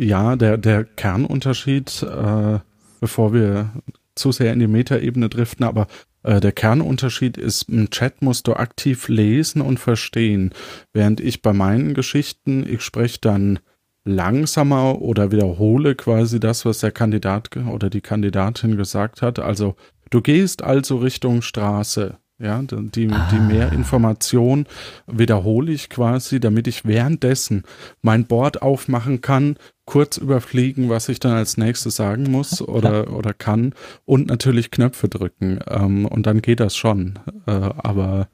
Ja, 0.00 0.36
der, 0.36 0.56
der 0.56 0.84
Kernunterschied, 0.84 2.02
äh, 2.02 2.58
bevor 3.00 3.34
wir 3.34 3.70
zu 4.14 4.32
sehr 4.32 4.52
in 4.52 4.58
die 4.60 4.66
Metaebene 4.66 5.28
driften, 5.28 5.64
aber 5.64 5.86
Äh, 6.22 6.40
der 6.40 6.52
Kernunterschied 6.52 7.38
ist, 7.38 7.70
im 7.70 7.88
Chat 7.88 8.20
musst 8.20 8.46
du 8.46 8.52
aktiv 8.52 9.08
lesen 9.08 9.62
und 9.62 9.80
verstehen, 9.80 10.52
während 10.92 11.18
ich 11.20 11.40
bei 11.40 11.54
meinen 11.54 11.94
Geschichten, 11.94 12.66
ich 12.68 12.82
spreche 12.82 13.18
dann 13.22 13.58
langsamer 14.04 15.00
oder 15.00 15.32
wiederhole 15.32 15.94
quasi 15.94 16.38
das, 16.38 16.66
was 16.66 16.80
der 16.80 16.92
Kandidat 16.92 17.48
oder 17.56 17.88
die 17.88 18.02
Kandidatin 18.02 18.76
gesagt 18.76 19.22
hat. 19.22 19.38
Also 19.38 19.76
du 20.10 20.20
gehst 20.20 20.62
also 20.62 20.98
Richtung 20.98 21.40
Straße. 21.40 22.18
Ja, 22.42 22.62
die, 22.62 23.10
ah. 23.10 23.28
die 23.30 23.38
mehr 23.38 23.70
Information 23.70 24.66
wiederhole 25.06 25.72
ich 25.72 25.90
quasi, 25.90 26.40
damit 26.40 26.66
ich 26.66 26.86
währenddessen 26.86 27.64
mein 28.00 28.24
Board 28.24 28.62
aufmachen 28.62 29.20
kann, 29.20 29.56
kurz 29.84 30.16
überfliegen, 30.16 30.88
was 30.88 31.10
ich 31.10 31.20
dann 31.20 31.32
als 31.32 31.58
nächstes 31.58 31.96
sagen 31.96 32.30
muss 32.30 32.62
oder, 32.62 33.12
oder 33.12 33.34
kann 33.34 33.74
und 34.06 34.28
natürlich 34.28 34.70
Knöpfe 34.70 35.08
drücken. 35.08 35.58
Ähm, 35.68 36.06
und 36.06 36.26
dann 36.26 36.40
geht 36.40 36.60
das 36.60 36.76
schon. 36.76 37.18
Äh, 37.46 37.50
aber 37.50 38.28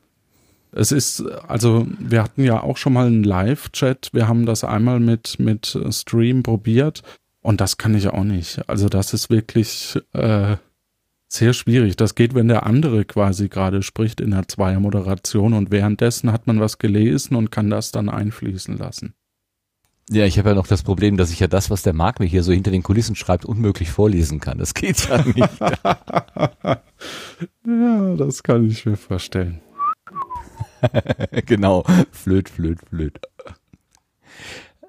es 0.70 0.92
ist, 0.92 1.24
also 1.48 1.86
wir 1.98 2.22
hatten 2.22 2.44
ja 2.44 2.62
auch 2.62 2.76
schon 2.76 2.92
mal 2.92 3.06
einen 3.06 3.24
Live-Chat. 3.24 4.10
Wir 4.12 4.28
haben 4.28 4.46
das 4.46 4.62
einmal 4.62 5.00
mit, 5.00 5.40
mit 5.40 5.76
Stream 5.90 6.44
probiert 6.44 7.02
und 7.40 7.60
das 7.60 7.76
kann 7.76 7.94
ich 7.94 8.08
auch 8.08 8.24
nicht. 8.24 8.68
Also 8.68 8.88
das 8.88 9.14
ist 9.14 9.30
wirklich 9.30 9.98
äh, 10.12 10.56
sehr 11.36 11.52
schwierig. 11.52 11.96
Das 11.96 12.14
geht, 12.14 12.34
wenn 12.34 12.48
der 12.48 12.66
andere 12.66 13.04
quasi 13.04 13.48
gerade 13.48 13.82
spricht 13.82 14.20
in 14.20 14.32
der 14.32 14.48
Zweiermoderation 14.48 15.52
und 15.52 15.70
währenddessen 15.70 16.32
hat 16.32 16.46
man 16.46 16.60
was 16.60 16.78
gelesen 16.78 17.36
und 17.36 17.50
kann 17.50 17.70
das 17.70 17.92
dann 17.92 18.08
einfließen 18.08 18.76
lassen. 18.76 19.14
Ja, 20.08 20.24
ich 20.24 20.38
habe 20.38 20.50
ja 20.50 20.54
noch 20.54 20.68
das 20.68 20.84
Problem, 20.84 21.16
dass 21.16 21.32
ich 21.32 21.40
ja 21.40 21.48
das, 21.48 21.68
was 21.68 21.82
der 21.82 21.92
Marc 21.92 22.20
mir 22.20 22.26
hier 22.26 22.44
so 22.44 22.52
hinter 22.52 22.70
den 22.70 22.84
Kulissen 22.84 23.16
schreibt, 23.16 23.44
unmöglich 23.44 23.90
vorlesen 23.90 24.38
kann. 24.38 24.58
Das 24.58 24.72
geht 24.72 25.08
ja 25.08 25.24
nicht. 25.24 25.60
ja, 27.66 28.14
das 28.16 28.42
kann 28.44 28.66
ich 28.68 28.86
mir 28.86 28.96
vorstellen. 28.96 29.60
genau. 31.46 31.84
Flöt, 32.12 32.48
flöt, 32.48 32.78
flöt. 32.88 33.18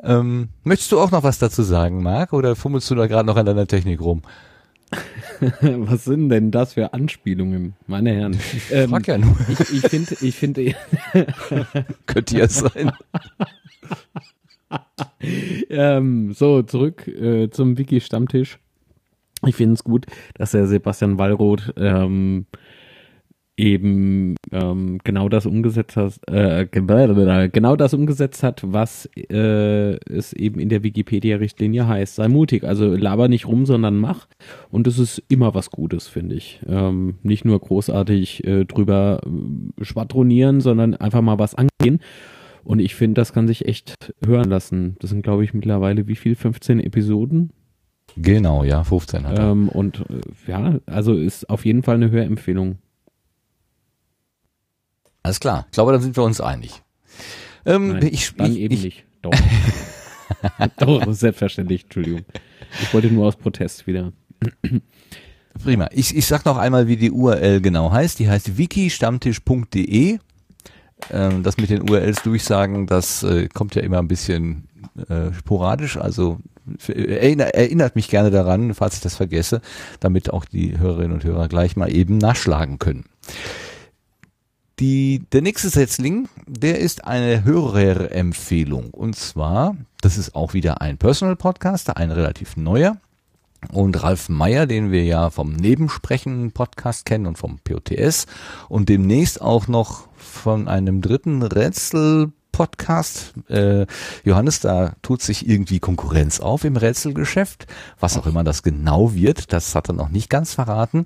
Ähm, 0.03 0.49
möchtest 0.63 0.91
du 0.91 0.99
auch 0.99 1.09
noch 1.09 1.23
was 1.23 1.39
dazu 1.39 1.63
sagen, 1.63 2.03
Marc, 2.03 2.33
oder 2.33 2.55
fummelst 2.55 2.91
du 2.91 2.95
da 2.95 3.07
gerade 3.07 3.25
noch 3.25 3.37
an 3.37 3.47
deiner 3.47 3.65
Technik 3.65 3.99
rum? 4.01 4.21
was 5.61 6.05
sind 6.05 6.29
denn 6.29 6.51
das 6.51 6.73
für 6.73 6.93
Anspielungen, 6.93 7.75
meine 7.85 8.11
Herren? 8.11 8.33
Ich 8.33 8.71
ähm, 8.71 8.89
frag 8.89 9.07
ja 9.07 9.17
nur. 9.17 9.35
Ich, 9.49 9.59
ich 9.59 9.81
finde, 9.81 10.17
ich 10.21 10.35
finde. 10.35 10.75
Könnte 12.05 12.37
ja 12.37 12.47
sein. 12.47 12.91
ähm, 15.69 16.33
so, 16.33 16.63
zurück 16.63 17.07
äh, 17.07 17.49
zum 17.49 17.77
Wiki-Stammtisch. 17.77 18.59
Ich 19.45 19.55
finde 19.55 19.75
es 19.75 19.83
gut, 19.83 20.07
dass 20.33 20.51
der 20.51 20.67
Sebastian 20.67 21.17
Wallroth 21.17 21.73
ähm, 21.77 22.47
eben 23.57 24.35
ähm, 24.51 24.99
genau 25.03 25.29
das 25.29 25.47
umgesetzt 25.47 25.97
hat, 25.97 26.19
äh, 26.27 26.67
genau 26.67 27.75
das 27.75 27.93
umgesetzt 27.95 28.43
hat, 28.43 28.61
was 28.63 29.09
äh, 29.15 29.95
es 30.05 30.31
eben 30.33 30.59
in 30.59 30.69
der 30.69 30.83
Wikipedia-Richtlinie 30.83 31.87
heißt. 31.87 32.15
Sei 32.15 32.27
mutig, 32.27 32.63
also 32.63 32.95
laber 32.95 33.27
nicht 33.27 33.47
rum, 33.47 33.65
sondern 33.65 33.97
mach. 33.97 34.27
Und 34.69 34.85
das 34.85 34.99
ist 34.99 35.23
immer 35.27 35.55
was 35.55 35.71
Gutes, 35.71 36.07
finde 36.07 36.35
ich. 36.35 36.59
Ähm, 36.67 37.15
nicht 37.23 37.45
nur 37.45 37.59
großartig 37.59 38.45
äh, 38.45 38.65
drüber 38.65 39.21
äh, 39.25 39.83
schwadronieren, 39.83 40.61
sondern 40.61 40.93
einfach 40.93 41.21
mal 41.21 41.39
was 41.39 41.55
angehen. 41.55 41.99
Und 42.63 42.79
ich 42.79 42.95
finde, 42.95 43.19
das 43.21 43.33
kann 43.33 43.47
sich 43.47 43.65
echt 43.65 44.13
hören 44.23 44.49
lassen. 44.49 44.97
Das 44.99 45.09
sind, 45.09 45.23
glaube 45.23 45.43
ich, 45.43 45.53
mittlerweile 45.53 46.07
wie 46.07 46.15
viel? 46.15 46.35
15 46.35 46.79
Episoden? 46.79 47.51
Genau, 48.17 48.63
ja, 48.63 48.83
15 48.83 49.25
hat 49.25 49.37
er. 49.37 49.51
Ähm, 49.51 49.69
und 49.69 50.01
äh, 50.09 50.51
ja, 50.51 50.79
also 50.85 51.13
ist 51.15 51.49
auf 51.49 51.65
jeden 51.65 51.81
Fall 51.81 51.95
eine 51.95 52.11
Hörempfehlung. 52.11 52.77
Alles 55.27 55.41
klar. 55.41 55.65
Ich 55.67 55.73
glaube, 55.73 55.91
dann 55.91 56.01
sind 56.01 56.15
wir 56.15 56.23
uns 56.23 56.39
einig. 56.39 56.81
Ähm, 57.65 57.89
Nein, 57.89 58.09
ich, 58.13 58.33
dann 58.37 58.49
ich, 58.49 58.59
eben 58.59 58.73
ich, 58.73 58.83
nicht. 58.83 59.05
Doch. 59.21 59.33
Doch, 60.77 61.11
selbstverständlich. 61.11 61.83
Entschuldigung. 61.83 62.21
Ich 62.81 62.93
wollte 62.93 63.07
nur 63.07 63.27
aus 63.27 63.35
Protest 63.35 63.85
wieder. 63.87 64.13
Prima. 65.61 65.89
Ich, 65.91 66.15
ich 66.15 66.25
sag 66.25 66.45
noch 66.45 66.55
einmal, 66.55 66.87
wie 66.87 66.95
die 66.95 67.11
URL 67.11 67.59
genau 67.59 67.91
heißt. 67.91 68.19
Die 68.19 68.29
heißt 68.29 68.57
wikistammtisch.de. 68.57 70.19
Ähm, 71.11 71.43
das 71.43 71.57
mit 71.57 71.71
den 71.71 71.89
URLs 71.89 72.23
durchsagen, 72.23 72.87
das 72.87 73.21
äh, 73.23 73.49
kommt 73.49 73.75
ja 73.75 73.81
immer 73.81 73.99
ein 73.99 74.07
bisschen 74.07 74.69
äh, 75.09 75.33
sporadisch. 75.33 75.97
Also 75.97 76.39
erinnert, 76.87 77.53
erinnert 77.53 77.97
mich 77.97 78.07
gerne 78.07 78.31
daran, 78.31 78.73
falls 78.73 78.95
ich 78.95 79.01
das 79.01 79.15
vergesse, 79.15 79.59
damit 79.99 80.31
auch 80.31 80.45
die 80.45 80.79
Hörerinnen 80.79 81.11
und 81.11 81.25
Hörer 81.25 81.49
gleich 81.49 81.75
mal 81.75 81.93
eben 81.93 82.17
nachschlagen 82.17 82.79
können. 82.79 83.03
Die, 84.79 85.23
der 85.31 85.41
nächste 85.41 85.69
Setzling, 85.69 86.29
der 86.45 86.77
ist 86.77 87.05
eine 87.05 87.43
Hörerempfehlung. 87.43 88.91
Und 88.91 89.15
zwar, 89.15 89.75
das 90.01 90.19
ist 90.19 90.35
auch 90.35 90.53
wieder 90.53 90.81
ein 90.81 90.99
Personal 90.99 91.35
Podcaster, 91.35 91.97
ein 91.97 92.11
relativ 92.11 92.57
neuer. 92.57 92.97
Und 93.71 94.03
Ralf 94.03 94.29
Meyer, 94.29 94.67
den 94.67 94.91
wir 94.91 95.03
ja 95.03 95.31
vom 95.31 95.53
Nebensprechen 95.53 96.51
Podcast 96.51 97.07
kennen 97.07 97.25
und 97.25 97.39
vom 97.39 97.57
POTS 97.57 98.27
und 98.69 98.87
demnächst 98.87 99.41
auch 99.41 99.67
noch 99.67 100.09
von 100.15 100.67
einem 100.67 101.01
dritten 101.01 101.41
Rätsel 101.41 102.31
Podcast. 102.57 103.35
Äh, 103.49 103.85
Johannes, 104.23 104.61
da 104.61 104.93
tut 105.03 105.21
sich 105.21 105.47
irgendwie 105.47 105.77
Konkurrenz 105.77 106.39
auf 106.39 106.63
im 106.63 106.75
Rätselgeschäft. 106.75 107.67
Was 107.99 108.17
auch 108.17 108.25
immer 108.25 108.43
das 108.43 108.63
genau 108.63 109.13
wird, 109.13 109.53
das 109.53 109.75
hat 109.75 109.89
er 109.89 109.93
noch 109.93 110.09
nicht 110.09 110.27
ganz 110.27 110.55
verraten. 110.55 111.05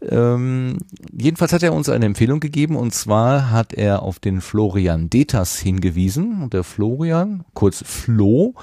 Ähm, 0.00 0.78
jedenfalls 1.12 1.52
hat 1.52 1.62
er 1.62 1.74
uns 1.74 1.90
eine 1.90 2.06
Empfehlung 2.06 2.40
gegeben 2.40 2.76
und 2.76 2.94
zwar 2.94 3.50
hat 3.50 3.74
er 3.74 4.02
auf 4.02 4.20
den 4.20 4.40
Florian 4.40 5.10
Detas 5.10 5.58
hingewiesen. 5.58 6.42
Und 6.42 6.54
der 6.54 6.64
Florian, 6.64 7.44
kurz 7.52 7.84
Flo, 7.86 8.54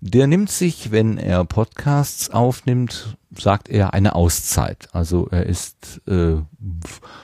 der 0.00 0.26
nimmt 0.26 0.50
sich, 0.50 0.90
wenn 0.90 1.18
er 1.18 1.44
Podcasts 1.44 2.30
aufnimmt, 2.30 3.18
sagt 3.38 3.68
er 3.68 3.94
eine 3.94 4.14
Auszeit. 4.14 4.88
Also 4.92 5.28
er 5.30 5.46
ist 5.46 6.00
äh, 6.06 6.36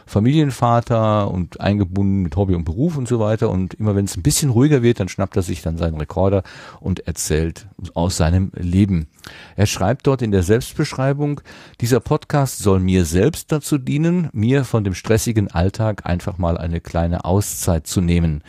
Familienvater 0.06 1.30
und 1.30 1.60
eingebunden 1.60 2.22
mit 2.22 2.36
Hobby 2.36 2.54
und 2.54 2.64
Beruf 2.64 2.96
und 2.96 3.08
so 3.08 3.20
weiter. 3.20 3.50
Und 3.50 3.74
immer 3.74 3.94
wenn 3.94 4.04
es 4.04 4.16
ein 4.16 4.22
bisschen 4.22 4.50
ruhiger 4.50 4.82
wird, 4.82 5.00
dann 5.00 5.08
schnappt 5.08 5.36
er 5.36 5.42
sich 5.42 5.62
dann 5.62 5.78
seinen 5.78 5.96
Rekorder 5.96 6.42
und 6.80 7.06
erzählt 7.06 7.68
aus 7.94 8.16
seinem 8.16 8.52
Leben. 8.54 9.08
Er 9.56 9.66
schreibt 9.66 10.06
dort 10.06 10.22
in 10.22 10.32
der 10.32 10.42
Selbstbeschreibung, 10.42 11.40
dieser 11.80 12.00
Podcast 12.00 12.58
soll 12.58 12.80
mir 12.80 13.04
selbst 13.04 13.52
dazu 13.52 13.78
dienen, 13.78 14.28
mir 14.32 14.64
von 14.64 14.84
dem 14.84 14.94
stressigen 14.94 15.50
Alltag 15.50 16.06
einfach 16.06 16.38
mal 16.38 16.58
eine 16.58 16.80
kleine 16.80 17.24
Auszeit 17.24 17.86
zu 17.86 18.00
nehmen. 18.00 18.42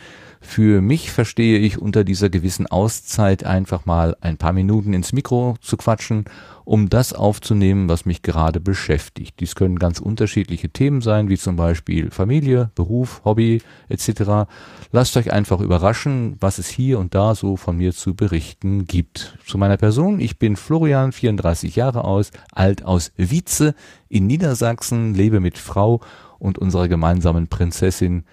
Für 0.44 0.82
mich 0.82 1.12
verstehe 1.12 1.58
ich 1.60 1.78
unter 1.78 2.04
dieser 2.04 2.28
gewissen 2.28 2.66
Auszeit 2.66 3.44
einfach 3.44 3.86
mal 3.86 4.16
ein 4.20 4.36
paar 4.36 4.52
Minuten 4.52 4.92
ins 4.92 5.12
Mikro 5.12 5.54
zu 5.62 5.76
quatschen, 5.76 6.24
um 6.64 6.90
das 6.90 7.12
aufzunehmen, 7.12 7.88
was 7.88 8.04
mich 8.04 8.22
gerade 8.22 8.60
beschäftigt. 8.60 9.40
Dies 9.40 9.54
können 9.54 9.78
ganz 9.78 10.00
unterschiedliche 10.00 10.68
Themen 10.68 11.00
sein, 11.00 11.28
wie 11.28 11.38
zum 11.38 11.56
Beispiel 11.56 12.10
Familie, 12.10 12.70
Beruf, 12.74 13.22
Hobby 13.24 13.62
etc. 13.88 14.50
Lasst 14.90 15.16
euch 15.16 15.32
einfach 15.32 15.60
überraschen, 15.60 16.36
was 16.40 16.58
es 16.58 16.68
hier 16.68 16.98
und 16.98 17.14
da 17.14 17.34
so 17.34 17.56
von 17.56 17.76
mir 17.76 17.94
zu 17.94 18.14
berichten 18.14 18.86
gibt. 18.86 19.38
Zu 19.46 19.58
meiner 19.58 19.76
Person, 19.76 20.20
ich 20.20 20.38
bin 20.38 20.56
Florian, 20.56 21.12
34 21.12 21.76
Jahre 21.76 22.04
aus, 22.04 22.30
alt 22.50 22.84
aus 22.84 23.12
Wietze 23.16 23.74
in 24.08 24.26
Niedersachsen, 24.26 25.14
lebe 25.14 25.40
mit 25.40 25.56
Frau 25.56 26.00
und 26.38 26.58
unserer 26.58 26.88
gemeinsamen 26.88 27.46
Prinzessin 27.46 28.24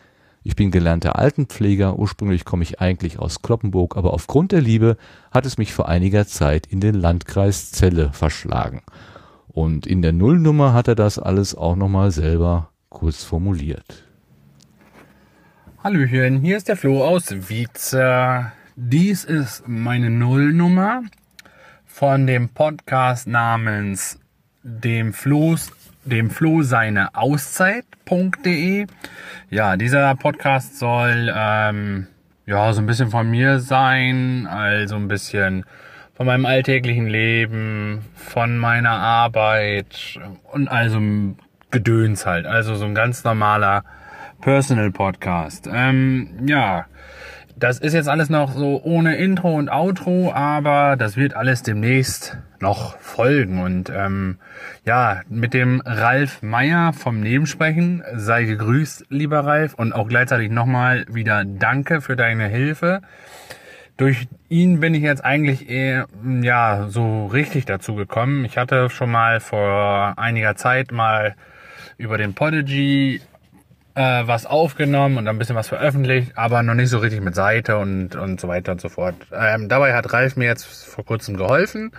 ich 0.43 0.56
bin 0.56 0.71
gelernter 0.71 1.19
Altenpfleger, 1.19 1.99
ursprünglich 1.99 2.45
komme 2.45 2.63
ich 2.63 2.80
eigentlich 2.80 3.19
aus 3.19 3.41
Kloppenburg, 3.41 3.97
aber 3.97 4.13
aufgrund 4.13 4.52
der 4.52 4.62
Liebe 4.62 4.97
hat 5.32 5.45
es 5.45 5.58
mich 5.58 5.73
vor 5.73 5.89
einiger 5.89 6.25
Zeit 6.25 6.65
in 6.67 6.80
den 6.80 6.95
Landkreis 6.95 7.71
Celle 7.71 8.12
verschlagen. 8.13 8.82
Und 9.47 9.86
in 9.86 10.02
der 10.02 10.13
Nullnummer 10.13 10.73
hat 10.73 10.88
er 10.88 10.95
das 10.95 11.19
alles 11.19 11.56
auch 11.56 11.75
nochmal 11.75 12.12
selber 12.12 12.69
kurz 12.89 13.23
formuliert. 13.23 14.04
Hallöchen, 15.84 16.41
hier 16.41 16.58
ist 16.58 16.67
der 16.67 16.78
Flo 16.78 17.04
aus 17.04 17.49
Wietze. 17.49 18.52
Dies 18.75 19.25
ist 19.25 19.63
meine 19.67 20.10
Nullnummer 20.10 21.04
von 21.86 22.28
dem 22.28 22.49
Podcast 22.49 23.28
namens 23.28 24.19
dem 24.63 25.13
Floß 25.13 25.71
dem 26.05 26.29
Flo 26.29 26.62
seine 26.62 27.15
Auszeit.de. 27.15 28.88
Ja, 29.49 29.77
dieser 29.77 30.15
Podcast 30.15 30.79
soll 30.79 31.33
ähm, 31.35 32.07
ja 32.45 32.73
so 32.73 32.81
ein 32.81 32.85
bisschen 32.85 33.09
von 33.09 33.29
mir 33.29 33.59
sein, 33.59 34.47
also 34.47 34.95
ein 34.95 35.07
bisschen 35.07 35.65
von 36.15 36.25
meinem 36.25 36.45
alltäglichen 36.45 37.07
Leben, 37.07 38.01
von 38.15 38.57
meiner 38.57 38.91
Arbeit 38.91 40.19
und 40.51 40.67
also 40.67 40.99
Gedöns 41.71 42.25
halt. 42.25 42.45
Also 42.45 42.75
so 42.75 42.85
ein 42.85 42.95
ganz 42.95 43.23
normaler 43.23 43.83
Personal 44.41 44.91
Podcast. 44.91 45.69
Ähm, 45.71 46.29
ja, 46.45 46.85
das 47.60 47.80
ist 47.80 47.93
jetzt 47.93 48.08
alles 48.08 48.30
noch 48.30 48.54
so 48.54 48.82
ohne 48.84 49.17
Intro 49.17 49.54
und 49.56 49.69
Outro, 49.69 50.32
aber 50.34 50.95
das 50.98 51.17
wird 51.17 51.36
alles 51.36 51.62
demnächst 51.62 52.38
noch 52.62 52.98
folgen. 53.00 53.62
Und 53.62 53.91
ähm, 53.93 54.38
ja, 54.86 55.22
mit 55.28 55.54
dem 55.54 55.82
Ralf 55.86 56.41
Meier 56.41 56.93
vom 56.93 57.19
Nebensprechen 57.19 58.04
sei 58.15 58.45
gegrüßt, 58.45 59.08
lieber 59.10 59.41
Ralf, 59.45 59.74
und 59.74 59.93
auch 59.93 60.08
gleichzeitig 60.08 60.50
nochmal 60.50 61.06
wieder 61.10 61.43
Danke 61.45 62.02
für 62.02 62.15
deine 62.15 62.48
Hilfe. 62.48 63.02
Durch 63.98 64.30
ihn 64.48 64.80
bin 64.80 64.93
ich 64.93 65.04
jetzt 65.04 65.26
eigentlich 65.26 65.69
eher, 65.69 66.08
ja, 66.41 66.88
so 66.88 67.26
richtig 67.28 67.65
dazu 67.65 67.95
gekommen. 67.95 68.45
Ich 68.45 68.58
hatte 68.58 68.89
schon 68.89 69.12
mal 69.12 69.41
vor 69.41 70.13
einiger 70.17 70.56
Zeit 70.56 70.93
mal 70.93 71.36
über 71.98 72.17
den 72.17 72.34
Podigy 72.34 73.19
äh, 73.95 74.02
was 74.25 74.45
aufgenommen 74.45 75.17
und 75.17 75.28
ein 75.28 75.38
bisschen 75.38 75.56
was 75.56 75.67
veröffentlicht, 75.67 76.38
aber 76.38 76.63
noch 76.63 76.73
nicht 76.73 76.89
so 76.89 76.99
richtig 76.99 77.21
mit 77.21 77.36
Seite 77.36 77.78
und, 77.78 78.15
und 78.15 78.39
so 78.39 78.47
weiter 78.47 78.71
und 78.71 78.82
so 78.82 78.89
fort. 78.89 79.15
Ähm, 79.34 79.69
dabei 79.69 79.93
hat 79.93 80.12
Ralf 80.13 80.36
mir 80.36 80.45
jetzt 80.45 80.65
vor 80.65 81.06
kurzem 81.06 81.38
geholfen 81.38 81.91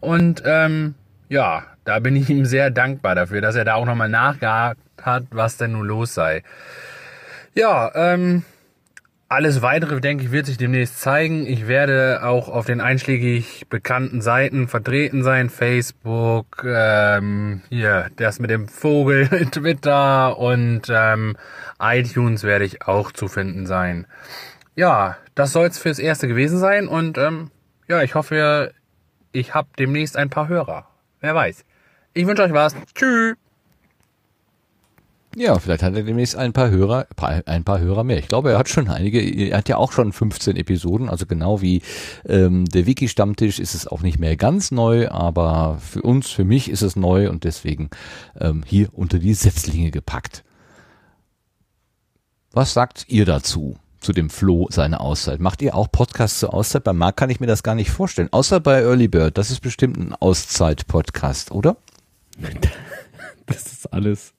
und 0.00 0.42
ähm, 0.46 0.94
ja, 1.28 1.64
da 1.84 1.98
bin 1.98 2.16
ich 2.16 2.30
ihm 2.30 2.44
sehr 2.44 2.70
dankbar 2.70 3.14
dafür, 3.14 3.40
dass 3.40 3.56
er 3.56 3.64
da 3.64 3.74
auch 3.74 3.86
nochmal 3.86 4.08
nachgehakt 4.08 4.80
hat, 5.02 5.24
was 5.30 5.56
denn 5.56 5.72
nun 5.72 5.86
los 5.86 6.14
sei. 6.14 6.42
Ja, 7.54 7.92
ähm, 7.94 8.42
alles 9.34 9.62
weitere, 9.62 10.00
denke 10.00 10.24
ich, 10.24 10.30
wird 10.30 10.46
sich 10.46 10.58
demnächst 10.58 11.00
zeigen. 11.00 11.44
Ich 11.44 11.66
werde 11.66 12.20
auch 12.22 12.48
auf 12.48 12.66
den 12.66 12.80
einschlägig 12.80 13.66
bekannten 13.68 14.20
Seiten 14.20 14.68
vertreten 14.68 15.24
sein. 15.24 15.50
Facebook, 15.50 16.64
ähm, 16.64 17.60
hier, 17.68 18.10
das 18.14 18.38
mit 18.38 18.50
dem 18.50 18.68
Vogel, 18.68 19.28
Twitter 19.50 20.38
und 20.38 20.82
ähm, 20.88 21.36
iTunes 21.80 22.44
werde 22.44 22.64
ich 22.64 22.86
auch 22.86 23.10
zu 23.10 23.26
finden 23.26 23.66
sein. 23.66 24.06
Ja, 24.76 25.16
das 25.34 25.52
soll 25.52 25.66
es 25.66 25.78
fürs 25.78 25.98
Erste 25.98 26.28
gewesen 26.28 26.58
sein 26.58 26.86
und 26.86 27.18
ähm, 27.18 27.50
ja, 27.88 28.02
ich 28.02 28.14
hoffe, 28.14 28.72
ich 29.32 29.52
habe 29.52 29.68
demnächst 29.78 30.16
ein 30.16 30.30
paar 30.30 30.46
Hörer. 30.46 30.86
Wer 31.20 31.34
weiß. 31.34 31.64
Ich 32.12 32.26
wünsche 32.26 32.44
euch 32.44 32.52
was. 32.52 32.76
Tschüss. 32.94 33.34
Ja, 35.36 35.58
vielleicht 35.58 35.82
hat 35.82 35.94
er 35.94 36.02
demnächst 36.04 36.36
ein 36.36 36.52
paar 36.52 36.70
Hörer, 36.70 37.06
ein 37.46 37.64
paar 37.64 37.80
Hörer 37.80 38.04
mehr. 38.04 38.18
Ich 38.18 38.28
glaube, 38.28 38.52
er 38.52 38.58
hat 38.58 38.68
schon 38.68 38.88
einige, 38.88 39.20
er 39.20 39.58
hat 39.58 39.68
ja 39.68 39.78
auch 39.78 39.90
schon 39.90 40.12
15 40.12 40.56
Episoden, 40.56 41.08
also 41.08 41.26
genau 41.26 41.60
wie 41.60 41.82
ähm, 42.24 42.66
der 42.66 42.86
Wiki-Stammtisch 42.86 43.58
ist 43.58 43.74
es 43.74 43.86
auch 43.86 44.02
nicht 44.02 44.18
mehr 44.18 44.36
ganz 44.36 44.70
neu, 44.70 45.08
aber 45.08 45.78
für 45.80 46.02
uns, 46.02 46.30
für 46.30 46.44
mich 46.44 46.70
ist 46.70 46.82
es 46.82 46.94
neu 46.94 47.30
und 47.30 47.44
deswegen 47.44 47.90
ähm, 48.38 48.62
hier 48.64 48.88
unter 48.92 49.18
die 49.18 49.34
Setzlinge 49.34 49.90
gepackt. 49.90 50.44
Was 52.52 52.72
sagt 52.72 53.06
ihr 53.08 53.24
dazu? 53.24 53.76
Zu 53.98 54.12
dem 54.12 54.28
Flo 54.28 54.68
seine 54.70 55.00
Auszeit. 55.00 55.40
Macht 55.40 55.62
ihr 55.62 55.74
auch 55.74 55.90
Podcasts 55.90 56.38
zur 56.38 56.52
Auszeit? 56.52 56.84
Bei 56.84 56.92
Marc 56.92 57.16
kann 57.16 57.30
ich 57.30 57.40
mir 57.40 57.46
das 57.46 57.62
gar 57.62 57.74
nicht 57.74 57.90
vorstellen. 57.90 58.28
Außer 58.30 58.60
bei 58.60 58.82
Early 58.82 59.08
Bird. 59.08 59.38
Das 59.38 59.50
ist 59.50 59.60
bestimmt 59.60 59.96
ein 59.96 60.14
Auszeit-Podcast, 60.14 61.50
oder? 61.50 61.78
Das 63.46 63.66
ist 63.66 63.92
alles. 63.92 64.32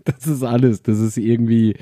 Das 0.04 0.26
ist 0.26 0.42
alles. 0.42 0.82
Das 0.82 0.98
ist 0.98 1.16
irgendwie 1.16 1.74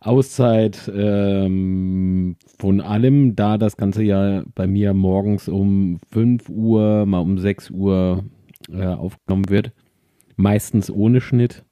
Auszeit 0.00 0.90
ähm, 0.94 2.36
von 2.58 2.80
allem, 2.80 3.36
da 3.36 3.58
das 3.58 3.76
Ganze 3.76 4.02
ja 4.02 4.44
bei 4.54 4.66
mir 4.66 4.94
morgens 4.94 5.48
um 5.48 5.98
5 6.12 6.48
Uhr, 6.48 7.06
mal 7.06 7.18
um 7.18 7.38
6 7.38 7.70
Uhr 7.70 8.24
äh, 8.72 8.86
aufgenommen 8.86 9.48
wird. 9.48 9.72
Meistens 10.36 10.90
ohne 10.90 11.20
Schnitt. 11.20 11.64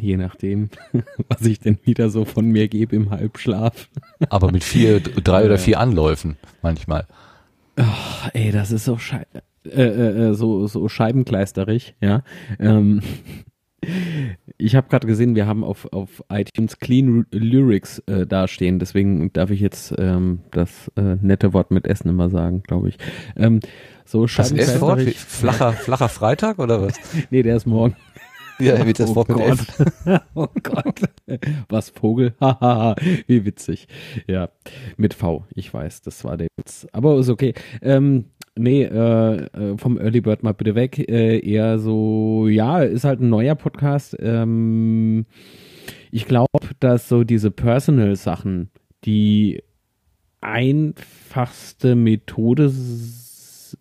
Je 0.00 0.16
nachdem, 0.16 0.70
was 1.28 1.42
ich 1.42 1.60
denn 1.60 1.78
wieder 1.82 2.08
so 2.08 2.24
von 2.24 2.46
mir 2.46 2.68
gebe 2.68 2.96
im 2.96 3.10
Halbschlaf. 3.10 3.88
Aber 4.30 4.50
mit 4.50 4.64
vier, 4.64 5.00
drei 5.24 5.44
oder 5.44 5.58
vier 5.58 5.78
Anläufen 5.80 6.36
manchmal. 6.62 7.06
Ach, 7.76 8.30
ey, 8.32 8.50
das 8.50 8.70
ist 8.70 8.84
so 8.84 8.96
schei 8.96 9.26
äh, 9.66 9.82
äh, 9.82 10.30
äh 10.30 10.34
so, 10.34 10.66
so 10.66 10.88
scheibenkleisterig, 10.88 11.94
ja. 12.00 12.22
Ähm, 12.58 13.00
ich 14.58 14.76
habe 14.76 14.88
gerade 14.88 15.06
gesehen, 15.06 15.34
wir 15.34 15.46
haben 15.46 15.64
auf, 15.64 15.92
auf 15.92 16.22
iTunes 16.30 16.78
Clean 16.78 17.26
Lyrics 17.30 18.00
äh, 18.06 18.26
dastehen, 18.26 18.78
deswegen 18.78 19.32
darf 19.32 19.50
ich 19.50 19.60
jetzt 19.60 19.94
ähm, 19.98 20.40
das 20.50 20.90
äh, 20.96 21.16
nette 21.20 21.52
Wort 21.52 21.70
mit 21.70 21.86
Essen 21.86 22.08
immer 22.08 22.30
sagen, 22.30 22.62
glaube 22.62 22.88
ich. 22.88 22.98
Ähm, 23.36 23.60
so 24.04 24.26
das 24.26 24.52
S-Wort? 24.52 25.02
Flacher, 25.02 25.72
flacher 25.72 26.08
Freitag 26.08 26.58
oder 26.58 26.82
was? 26.82 26.94
nee, 27.30 27.42
der 27.42 27.56
ist 27.56 27.66
morgen. 27.66 27.96
Ja, 28.60 28.86
wird 28.86 29.00
das 29.00 29.10
oh 29.10 29.16
Wort 29.16 29.28
mit 29.28 29.38
Gott. 29.38 29.48
F. 29.48 30.20
oh 30.34 30.46
Gott. 30.62 31.00
Was 31.68 31.90
Vogel? 31.90 32.34
Hahaha, 32.40 32.94
wie 33.26 33.44
witzig. 33.44 33.88
Ja, 34.28 34.50
mit 34.96 35.14
V. 35.14 35.44
Ich 35.54 35.72
weiß, 35.72 36.02
das 36.02 36.24
war 36.24 36.36
der 36.36 36.48
Witz. 36.56 36.86
Aber 36.92 37.18
ist 37.18 37.30
okay. 37.30 37.54
Ähm, 37.82 38.26
Nee, 38.56 38.84
äh, 38.84 39.46
äh, 39.46 39.76
vom 39.78 39.98
Early 39.98 40.20
Bird 40.20 40.44
mal 40.44 40.52
bitte 40.52 40.76
weg. 40.76 40.98
Äh, 40.98 41.40
eher 41.40 41.78
so, 41.80 42.46
ja, 42.46 42.82
ist 42.82 43.04
halt 43.04 43.20
ein 43.20 43.28
neuer 43.28 43.56
Podcast. 43.56 44.16
Ähm, 44.20 45.26
ich 46.12 46.26
glaube, 46.26 46.68
dass 46.78 47.08
so 47.08 47.24
diese 47.24 47.50
Personal-Sachen 47.50 48.70
die 49.04 49.60
einfachste 50.40 51.96
Methode 51.96 52.72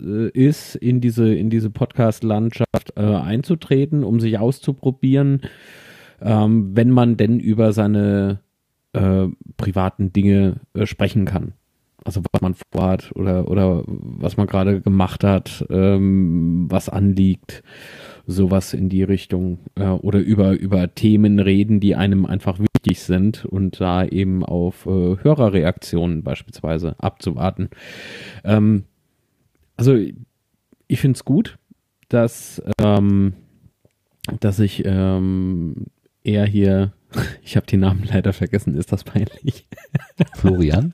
äh, 0.02 0.30
ist, 0.30 0.76
in 0.76 1.02
diese, 1.02 1.34
in 1.36 1.52
diese 1.52 1.70
Podcast-Landschaft 1.70 2.94
äh, 2.96 3.02
einzutreten, 3.02 4.04
um 4.04 4.20
sich 4.20 4.40
auszuprobieren, 4.40 5.42
ähm, 6.20 6.76
wenn 6.76 6.90
man 6.90 7.18
denn 7.18 7.40
über 7.40 7.74
seine 7.74 8.40
privaten 9.58 10.14
Dinge 10.14 10.58
sprechen 10.84 11.26
kann 11.26 11.54
also 12.06 12.22
was 12.32 12.42
man 12.42 12.56
vorhat 12.72 13.12
oder, 13.16 13.50
oder 13.50 13.84
was 13.86 14.38
man 14.38 14.48
gerade 14.48 14.82
gemacht 14.82 15.24
hat, 15.24 15.66
ähm, 15.70 16.66
was 16.70 16.89
anliegt, 16.89 17.63
sowas 18.26 18.74
in 18.74 18.89
die 18.89 19.04
Richtung 19.04 19.60
äh, 19.76 19.88
oder 19.88 20.20
über, 20.20 20.52
über 20.52 20.94
Themen 20.94 21.39
reden, 21.39 21.80
die 21.80 21.96
einem 21.96 22.26
einfach 22.26 22.60
wichtig 22.60 23.02
sind 23.02 23.46
und 23.46 23.80
da 23.80 24.06
eben 24.06 24.44
auf 24.46 24.86
äh, 24.86 25.18
Hörerreaktionen 25.22 26.24
beispielsweise 26.24 26.96
abzuwarten. 27.00 27.70
Ähm, 28.44 28.84
also 29.76 29.98
ich 30.88 31.00
finde 31.00 31.16
es 31.16 31.26
gut, 31.26 31.58
dass, 32.10 32.62
ähm, 32.80 33.34
dass 34.39 34.60
ich 34.60 34.84
ähm, 34.86 35.88
eher 36.24 36.46
hier 36.46 36.94
ich 37.43 37.56
habe 37.56 37.65
die 37.65 37.78
Namen 37.78 38.04
leider 38.04 38.34
vergessen, 38.34 38.76
ist 38.76 38.91
das 38.91 39.04
peinlich? 39.04 39.67
Florian? 40.36 40.93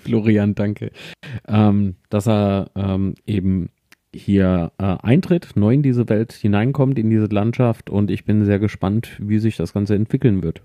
Florian, 0.00 0.54
danke. 0.54 0.90
Ähm, 1.48 1.96
dass 2.10 2.26
er 2.26 2.70
ähm, 2.74 3.14
eben 3.26 3.70
hier 4.14 4.72
äh, 4.78 4.96
eintritt, 5.02 5.50
neu 5.54 5.74
in 5.74 5.82
diese 5.82 6.08
Welt 6.08 6.32
hineinkommt, 6.32 6.98
in 6.98 7.10
diese 7.10 7.26
Landschaft 7.26 7.88
und 7.88 8.10
ich 8.10 8.24
bin 8.24 8.44
sehr 8.44 8.58
gespannt, 8.58 9.16
wie 9.18 9.38
sich 9.38 9.56
das 9.56 9.72
Ganze 9.72 9.94
entwickeln 9.94 10.42
wird. 10.42 10.62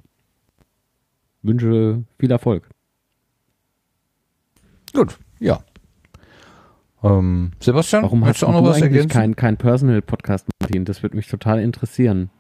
Wünsche 1.44 2.04
viel 2.20 2.32
Erfolg. 2.32 2.70
Gut, 4.94 5.18
ja. 5.40 5.60
Ähm, 7.04 7.52
Sebastian, 7.60 8.04
warum 8.04 8.26
hast 8.26 8.42
du 8.42 8.48
auch 8.48 8.54
noch 8.54 8.64
was 8.64 8.82
eigentlich 8.82 9.08
kein, 9.08 9.36
kein 9.36 9.58
Personal 9.58 10.02
Podcast, 10.02 10.48
Martin? 10.60 10.84
Das 10.86 11.04
würde 11.04 11.16
mich 11.16 11.28
total 11.28 11.62
interessieren. 11.62 12.32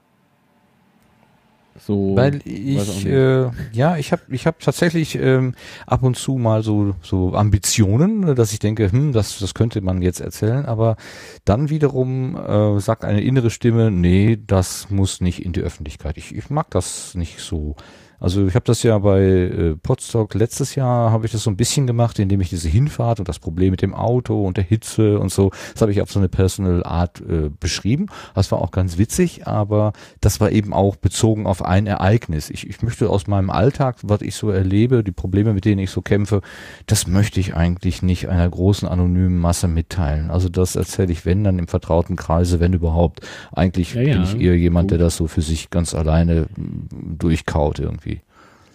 So, 1.79 2.15
Weil 2.15 2.41
ich, 2.43 3.05
äh, 3.05 3.49
ja, 3.71 3.97
ich 3.97 4.11
habe 4.11 4.23
ich 4.29 4.47
hab 4.47 4.59
tatsächlich 4.59 5.15
ähm, 5.15 5.53
ab 5.85 6.03
und 6.03 6.17
zu 6.17 6.37
mal 6.37 6.63
so, 6.63 6.95
so 7.01 7.33
Ambitionen, 7.33 8.35
dass 8.35 8.51
ich 8.53 8.59
denke, 8.59 8.91
hm, 8.91 9.13
das, 9.13 9.39
das 9.39 9.53
könnte 9.53 9.81
man 9.81 10.01
jetzt 10.01 10.19
erzählen, 10.19 10.65
aber 10.65 10.97
dann 11.45 11.69
wiederum 11.69 12.35
äh, 12.35 12.79
sagt 12.79 13.05
eine 13.05 13.21
innere 13.21 13.49
Stimme, 13.49 13.91
nee, 13.91 14.37
das 14.45 14.89
muss 14.89 15.21
nicht 15.21 15.45
in 15.45 15.53
die 15.53 15.61
Öffentlichkeit. 15.61 16.17
Ich, 16.17 16.35
ich 16.35 16.49
mag 16.49 16.69
das 16.71 17.15
nicht 17.15 17.39
so. 17.39 17.75
Also 18.19 18.47
ich 18.47 18.55
habe 18.55 18.65
das 18.65 18.83
ja 18.83 18.97
bei 18.97 19.21
äh, 19.21 19.75
Podstock 19.75 20.33
letztes 20.33 20.75
Jahr 20.75 21.11
habe 21.11 21.25
ich 21.25 21.31
das 21.31 21.43
so 21.43 21.51
ein 21.51 21.57
bisschen 21.57 21.85
gemacht, 21.85 22.17
indem 22.19 22.41
ich 22.41 22.49
diese 22.49 22.67
Hinfahrt 22.67 23.19
und 23.19 23.29
das 23.29 23.39
Problem 23.39 23.71
mit 23.71 23.81
dem 23.81 23.93
Auto 23.93 24.43
und 24.43 24.57
der 24.57 24.63
Hitze 24.63 25.19
und 25.19 25.31
so, 25.31 25.51
das 25.73 25.81
habe 25.81 25.91
ich 25.91 26.01
auf 26.01 26.11
so 26.11 26.19
eine 26.19 26.29
Personal 26.29 26.83
Art 26.83 27.21
äh, 27.21 27.49
beschrieben. 27.59 28.07
Das 28.33 28.51
war 28.51 28.61
auch 28.61 28.71
ganz 28.71 28.97
witzig, 28.97 29.45
aber 29.47 29.93
das 30.21 30.39
war 30.39 30.51
eben 30.51 30.73
auch 30.73 30.95
bezogen 30.95 31.45
auf 31.45 31.63
ein 31.63 31.85
Ereignis. 31.85 32.49
Ich, 32.49 32.67
ich 32.67 32.81
möchte 32.81 33.09
aus 33.09 33.27
meinem 33.27 33.49
Alltag, 33.49 33.97
was 34.03 34.21
ich 34.21 34.35
so 34.35 34.49
erlebe, 34.49 35.03
die 35.03 35.11
Probleme, 35.11 35.53
mit 35.53 35.65
denen 35.65 35.79
ich 35.79 35.91
so 35.91 36.01
kämpfe, 36.01 36.41
das 36.87 37.07
möchte 37.07 37.39
ich 37.39 37.55
eigentlich 37.55 38.01
nicht 38.01 38.29
einer 38.29 38.49
großen 38.49 38.87
anonymen 38.87 39.37
Masse 39.37 39.67
mitteilen. 39.67 40.31
Also 40.31 40.49
das 40.49 40.75
erzähle 40.75 41.11
ich, 41.11 41.25
wenn 41.25 41.43
dann 41.43 41.59
im 41.59 41.67
vertrauten 41.67 42.15
Kreise, 42.15 42.59
wenn 42.59 42.73
überhaupt. 42.73 43.21
Eigentlich 43.51 43.93
ja, 43.93 44.01
ja. 44.01 44.13
bin 44.13 44.23
ich 44.23 44.39
eher 44.39 44.57
jemand, 44.57 44.91
der 44.91 44.97
das 44.97 45.17
so 45.17 45.27
für 45.27 45.41
sich 45.41 45.69
ganz 45.69 45.93
alleine 45.93 46.47
mm, 46.55 47.17
durchkaut 47.17 47.79
irgendwie 47.79 48.06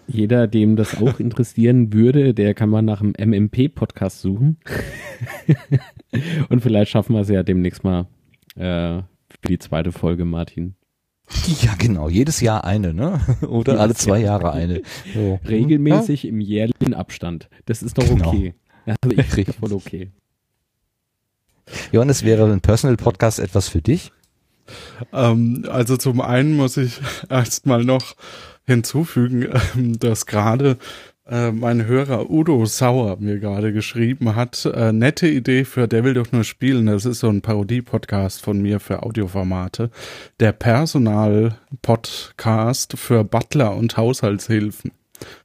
jeder, 0.07 0.47
dem 0.47 0.77
das 0.77 1.01
auch 1.01 1.21
interessieren 1.21 1.93
würde, 1.93 2.35
der 2.35 2.55
kann 2.55 2.71
mal 2.71 2.83
nach 2.83 3.01
einem 3.01 3.15
MMP-Podcast 3.19 4.21
suchen. 4.21 4.59
Und 6.49 6.61
vielleicht 6.61 6.91
schaffen 6.91 7.15
wir 7.15 7.21
es 7.21 7.29
ja 7.29 7.43
demnächst 7.43 7.85
mal 7.85 8.07
äh, 8.57 9.03
für 9.29 9.49
die 9.49 9.59
zweite 9.59 9.93
Folge, 9.93 10.25
Martin. 10.25 10.75
Ja, 11.63 11.75
genau. 11.79 12.09
Jedes 12.09 12.41
Jahr 12.41 12.65
eine, 12.65 12.93
ne? 12.93 13.21
Oder 13.49 13.81
alle 13.81 13.95
zwei 13.95 14.21
Jahre 14.21 14.53
eine. 14.53 14.83
So. 15.15 15.41
Regelmäßig 15.49 16.27
im 16.27 16.41
jährlichen 16.41 16.95
Abstand. 16.95 17.49
Das 17.65 17.83
ist 17.83 17.97
doch 17.97 18.07
Genau. 18.07 18.29
okay. 18.29 18.55
Also 18.85 19.17
ich 19.17 19.19
Richtig. 19.37 19.57
voll 19.57 19.73
okay. 19.73 20.11
Johannes, 21.93 22.25
wäre 22.25 22.51
ein 22.53 22.61
Personal 22.61 22.97
Podcast 22.97 23.39
etwas 23.39 23.69
für 23.69 23.81
dich? 23.81 24.13
Ähm, 25.13 25.65
also 25.71 25.97
zum 25.97 26.21
einen 26.21 26.55
muss 26.57 26.77
ich 26.77 27.01
erstmal 27.31 27.85
noch 27.85 28.15
hinzufügen, 28.67 29.49
ähm, 29.75 29.99
dass 29.99 30.27
gerade 30.27 30.77
äh, 31.27 31.51
mein 31.53 31.87
Hörer 31.87 32.29
Udo 32.31 32.67
Sauer 32.67 33.17
mir 33.19 33.39
gerade 33.39 33.73
geschrieben 33.73 34.35
hat, 34.35 34.67
äh, 34.67 34.93
nette 34.93 35.29
Idee 35.29 35.65
für 35.65 35.87
Der 35.89 36.05
will 36.05 36.15
doch 36.15 36.33
nur 36.33 36.43
spielen. 36.45 36.87
Das 36.87 37.05
ist 37.05 37.21
so 37.21 37.29
ein 37.29 37.43
Parodie-Podcast 37.43 38.43
von 38.43 38.61
mir 38.61 38.81
für 38.81 39.05
Audioformate. 39.05 39.91
Der 40.41 40.53
Personal-Podcast 40.53 42.99
für 42.99 43.23
Butler 43.25 43.77
und 43.77 43.97
Haushaltshilfen. 43.97 44.91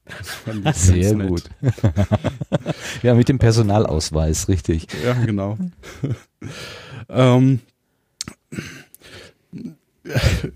Sehr 0.74 1.14
nett. 1.14 1.28
gut. 1.28 1.44
ja, 3.02 3.14
mit 3.14 3.28
dem 3.28 3.38
Personalausweis, 3.38 4.48
richtig. 4.48 4.88
Ja, 5.04 5.12
genau. 5.14 5.56
ähm, 7.08 7.60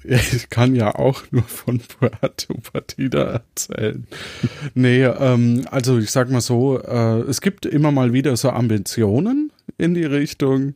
ich 0.04 0.50
kann 0.50 0.74
ja 0.74 0.94
auch 0.94 1.22
nur 1.30 1.42
von 1.42 1.78
Puerto 1.80 2.54
Partida 2.72 3.22
erzählen. 3.22 4.06
Nee, 4.74 5.04
ähm, 5.04 5.64
also 5.70 5.98
ich 5.98 6.10
sag 6.10 6.30
mal 6.30 6.40
so, 6.40 6.78
äh, 6.80 7.20
es 7.22 7.40
gibt 7.40 7.66
immer 7.66 7.90
mal 7.90 8.12
wieder 8.12 8.36
so 8.36 8.50
Ambitionen 8.50 9.52
in 9.78 9.94
die 9.94 10.04
Richtung. 10.04 10.74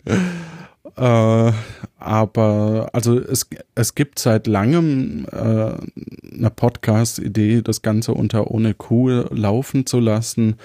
Äh, 0.96 1.52
aber 1.98 2.90
also 2.92 3.18
es, 3.18 3.48
es 3.74 3.94
gibt 3.94 4.18
seit 4.18 4.46
langem 4.46 5.26
äh, 5.30 5.36
eine 5.36 6.50
Podcast-Idee, 6.54 7.62
das 7.62 7.82
Ganze 7.82 8.14
unter 8.14 8.50
ohne 8.50 8.74
Kuh 8.74 9.24
laufen 9.30 9.86
zu 9.86 10.00
lassen 10.00 10.56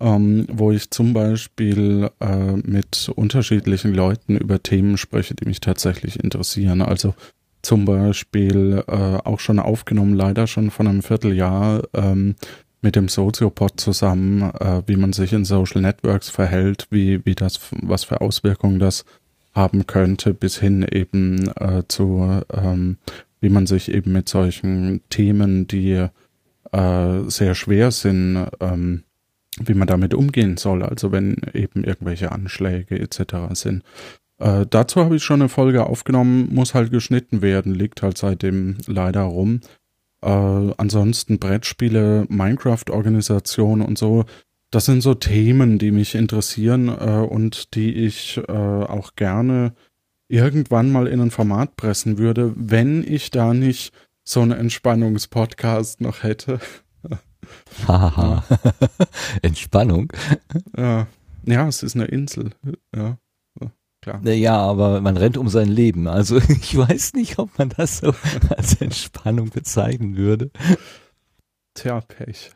ähm, 0.00 0.46
wo 0.50 0.72
ich 0.72 0.90
zum 0.90 1.12
Beispiel 1.12 2.10
äh, 2.20 2.52
mit 2.56 3.10
unterschiedlichen 3.14 3.94
Leuten 3.94 4.36
über 4.36 4.62
Themen 4.62 4.96
spreche, 4.96 5.34
die 5.34 5.44
mich 5.44 5.60
tatsächlich 5.60 6.22
interessieren. 6.22 6.80
Also 6.80 7.14
zum 7.62 7.84
Beispiel 7.84 8.82
äh, 8.86 8.92
auch 8.92 9.40
schon 9.40 9.58
aufgenommen, 9.58 10.14
leider 10.14 10.46
schon 10.46 10.70
von 10.70 10.86
einem 10.86 11.02
Vierteljahr 11.02 11.82
ähm, 11.94 12.36
mit 12.82 12.96
dem 12.96 13.08
Soziopod 13.08 13.78
zusammen, 13.78 14.42
äh, 14.42 14.82
wie 14.86 14.96
man 14.96 15.12
sich 15.12 15.32
in 15.32 15.44
Social 15.44 15.82
Networks 15.82 16.30
verhält, 16.30 16.86
wie, 16.90 17.24
wie 17.26 17.34
das, 17.34 17.60
was 17.82 18.04
für 18.04 18.20
Auswirkungen 18.20 18.78
das 18.78 19.04
haben 19.52 19.86
könnte, 19.86 20.32
bis 20.32 20.58
hin 20.58 20.86
eben 20.90 21.48
äh, 21.56 21.82
zu, 21.88 22.42
ähm, 22.52 22.98
wie 23.40 23.50
man 23.50 23.66
sich 23.66 23.92
eben 23.92 24.12
mit 24.12 24.28
solchen 24.28 25.00
Themen, 25.10 25.66
die 25.66 26.06
äh, 26.72 27.20
sehr 27.26 27.54
schwer 27.54 27.90
sind, 27.90 28.46
ähm, 28.60 29.04
wie 29.58 29.74
man 29.74 29.88
damit 29.88 30.14
umgehen 30.14 30.56
soll, 30.56 30.82
also 30.82 31.12
wenn 31.12 31.36
eben 31.52 31.84
irgendwelche 31.84 32.32
Anschläge 32.32 32.98
etc. 32.98 33.52
sind. 33.52 33.82
Äh, 34.40 34.66
dazu 34.68 35.04
habe 35.04 35.16
ich 35.16 35.22
schon 35.22 35.42
eine 35.42 35.48
Folge 35.48 35.86
aufgenommen, 35.86 36.48
muss 36.52 36.74
halt 36.74 36.90
geschnitten 36.90 37.42
werden, 37.42 37.74
liegt 37.74 38.02
halt 38.02 38.18
seitdem 38.18 38.78
leider 38.86 39.22
rum. 39.22 39.60
Äh, 40.22 40.28
ansonsten 40.28 41.38
Brettspiele, 41.38 42.26
Minecraft-Organisation 42.28 43.82
und 43.82 43.98
so, 43.98 44.24
das 44.70 44.86
sind 44.86 45.02
so 45.02 45.14
Themen, 45.14 45.78
die 45.78 45.90
mich 45.90 46.14
interessieren 46.14 46.88
äh, 46.88 47.26
und 47.28 47.74
die 47.74 47.92
ich 47.92 48.38
äh, 48.48 48.52
auch 48.52 49.14
gerne 49.14 49.74
irgendwann 50.28 50.90
mal 50.90 51.06
in 51.06 51.20
ein 51.20 51.30
Format 51.30 51.76
pressen 51.76 52.16
würde, 52.16 52.54
wenn 52.56 53.04
ich 53.04 53.30
da 53.30 53.52
nicht 53.52 53.92
so 54.24 54.40
einen 54.40 54.52
Entspannungspodcast 54.52 56.00
noch 56.00 56.22
hätte. 56.22 56.60
Haha. 57.88 58.44
Entspannung. 59.42 60.12
Ja, 60.76 61.08
ja, 61.44 61.68
es 61.68 61.82
ist 61.82 61.96
eine 61.96 62.04
Insel. 62.04 62.50
Ja, 62.94 63.18
klar. 64.02 64.24
Ja, 64.26 64.56
aber 64.58 65.00
man 65.00 65.16
rennt 65.16 65.36
um 65.36 65.48
sein 65.48 65.68
Leben. 65.68 66.08
Also 66.08 66.38
ich 66.48 66.76
weiß 66.76 67.14
nicht, 67.14 67.38
ob 67.38 67.58
man 67.58 67.68
das 67.70 67.98
so 67.98 68.12
als 68.56 68.80
Entspannung 68.80 69.50
bezeichnen 69.50 70.16
würde. 70.16 70.50
Tja, 71.74 72.00
Pech. 72.00 72.50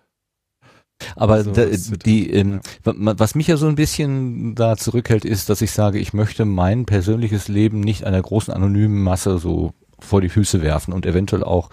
Aber 1.16 1.42
So 1.42 1.52
da, 1.52 1.66
die, 1.66 2.30
ähm, 2.30 2.60
wa- 2.84 3.14
was 3.18 3.34
mich 3.34 3.48
ja 3.48 3.56
so 3.56 3.66
ein 3.66 3.74
bisschen 3.74 4.54
da 4.54 4.76
zurückhält, 4.76 5.24
ist, 5.24 5.48
dass 5.50 5.60
ich 5.60 5.72
sage, 5.72 5.98
ich 5.98 6.12
möchte 6.12 6.44
mein 6.44 6.86
persönliches 6.86 7.48
Leben 7.48 7.80
nicht 7.80 8.04
einer 8.04 8.22
großen 8.22 8.54
anonymen 8.54 9.02
Masse 9.02 9.38
so 9.38 9.72
vor 9.98 10.20
die 10.20 10.28
Füße 10.28 10.62
werfen 10.62 10.92
und 10.92 11.04
eventuell 11.04 11.42
auch 11.42 11.70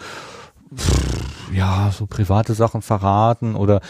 ja 1.54 1.92
so 1.92 2.06
private 2.06 2.54
Sachen 2.54 2.82
verraten 2.82 3.56
oder 3.56 3.82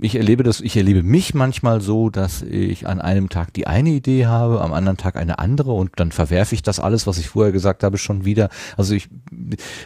ich 0.00 0.14
erlebe 0.14 0.42
das, 0.42 0.60
ich 0.60 0.76
erlebe 0.76 1.02
mich 1.02 1.34
manchmal 1.34 1.80
so, 1.80 2.08
dass 2.08 2.42
ich 2.42 2.86
an 2.86 3.00
einem 3.00 3.28
Tag 3.28 3.52
die 3.52 3.66
eine 3.66 3.90
Idee 3.90 4.26
habe, 4.26 4.60
am 4.60 4.72
anderen 4.72 4.96
Tag 4.96 5.16
eine 5.16 5.38
andere 5.38 5.72
und 5.72 5.90
dann 5.96 6.12
verwerfe 6.12 6.54
ich 6.54 6.62
das 6.62 6.80
alles, 6.80 7.06
was 7.06 7.18
ich 7.18 7.28
vorher 7.28 7.52
gesagt 7.52 7.82
habe, 7.82 7.98
schon 7.98 8.24
wieder. 8.24 8.48
Also 8.76 8.94
ich 8.94 9.08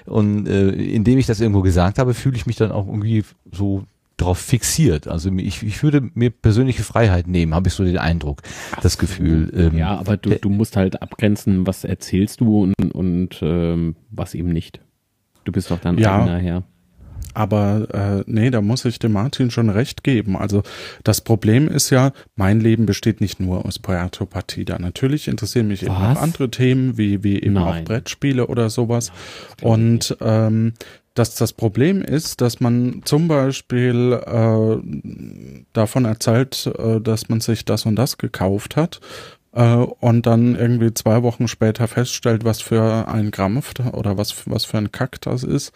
und 0.04 0.46
äh, 0.46 0.68
indem 0.70 1.18
ich 1.18 1.26
das 1.26 1.40
irgendwo 1.40 1.62
gesagt 1.62 1.98
habe, 1.98 2.14
fühle 2.14 2.36
ich 2.36 2.46
mich 2.46 2.56
dann 2.56 2.72
auch 2.72 2.86
irgendwie 2.86 3.24
so 3.50 3.84
darauf 4.18 4.38
fixiert. 4.38 5.08
Also 5.08 5.30
ich, 5.32 5.62
ich 5.62 5.82
würde 5.82 6.10
mir 6.14 6.30
persönliche 6.30 6.82
Freiheit 6.82 7.26
nehmen, 7.28 7.54
habe 7.54 7.68
ich 7.68 7.74
so 7.74 7.84
den 7.84 7.98
Eindruck, 7.98 8.42
das 8.82 8.98
Gefühl. 8.98 9.50
Ähm, 9.54 9.78
Ja, 9.78 9.96
aber 9.96 10.16
du, 10.16 10.30
du 10.30 10.50
musst 10.50 10.76
halt 10.76 11.00
abgrenzen, 11.00 11.66
was 11.66 11.84
erzählst 11.84 12.40
du 12.40 12.64
und, 12.64 12.94
und 12.94 13.38
ähm, 13.42 13.96
was 14.10 14.34
eben 14.34 14.52
nicht. 14.52 14.80
Du 15.48 15.52
bist 15.52 15.70
doch 15.70 15.80
dein 15.80 15.96
Ja. 15.96 16.20
eigener 16.20 16.36
Herr. 16.36 16.62
Aber 17.32 17.86
äh, 17.94 18.24
nee, 18.26 18.50
da 18.50 18.60
muss 18.60 18.84
ich 18.84 18.98
dem 18.98 19.12
Martin 19.12 19.50
schon 19.50 19.70
recht 19.70 20.04
geben. 20.04 20.36
Also 20.36 20.62
das 21.04 21.22
Problem 21.22 21.68
ist 21.68 21.88
ja, 21.88 22.12
mein 22.36 22.60
Leben 22.60 22.84
besteht 22.84 23.22
nicht 23.22 23.40
nur 23.40 23.64
aus 23.64 23.78
Puerto 23.78 24.26
Partida. 24.26 24.78
Natürlich 24.78 25.26
interessieren 25.26 25.68
mich 25.68 25.84
eben 25.84 25.94
Was? 25.94 26.18
auch 26.18 26.22
andere 26.22 26.50
Themen, 26.50 26.98
wie, 26.98 27.24
wie 27.24 27.40
eben 27.40 27.56
auch 27.56 27.72
Nein. 27.72 27.84
Brettspiele 27.84 28.46
oder 28.48 28.68
sowas. 28.68 29.10
Und 29.62 30.18
ähm, 30.20 30.74
dass 31.14 31.34
das 31.34 31.54
Problem 31.54 32.02
ist, 32.02 32.42
dass 32.42 32.60
man 32.60 33.00
zum 33.06 33.26
Beispiel 33.26 34.20
äh, 34.26 35.64
davon 35.72 36.04
erzählt, 36.04 36.70
äh, 36.78 37.00
dass 37.00 37.30
man 37.30 37.40
sich 37.40 37.64
das 37.64 37.86
und 37.86 37.96
das 37.96 38.18
gekauft 38.18 38.76
hat 38.76 39.00
äh, 39.58 39.74
und 39.74 40.26
dann 40.26 40.54
irgendwie 40.54 40.94
zwei 40.94 41.24
Wochen 41.24 41.48
später 41.48 41.88
feststellt, 41.88 42.44
was 42.44 42.60
für 42.60 43.08
ein 43.08 43.32
Grampf 43.32 43.74
da- 43.74 43.90
oder 43.90 44.16
was, 44.16 44.48
was 44.48 44.64
für 44.64 44.78
ein 44.78 44.92
Kack 44.92 45.20
das 45.20 45.42
ist. 45.42 45.72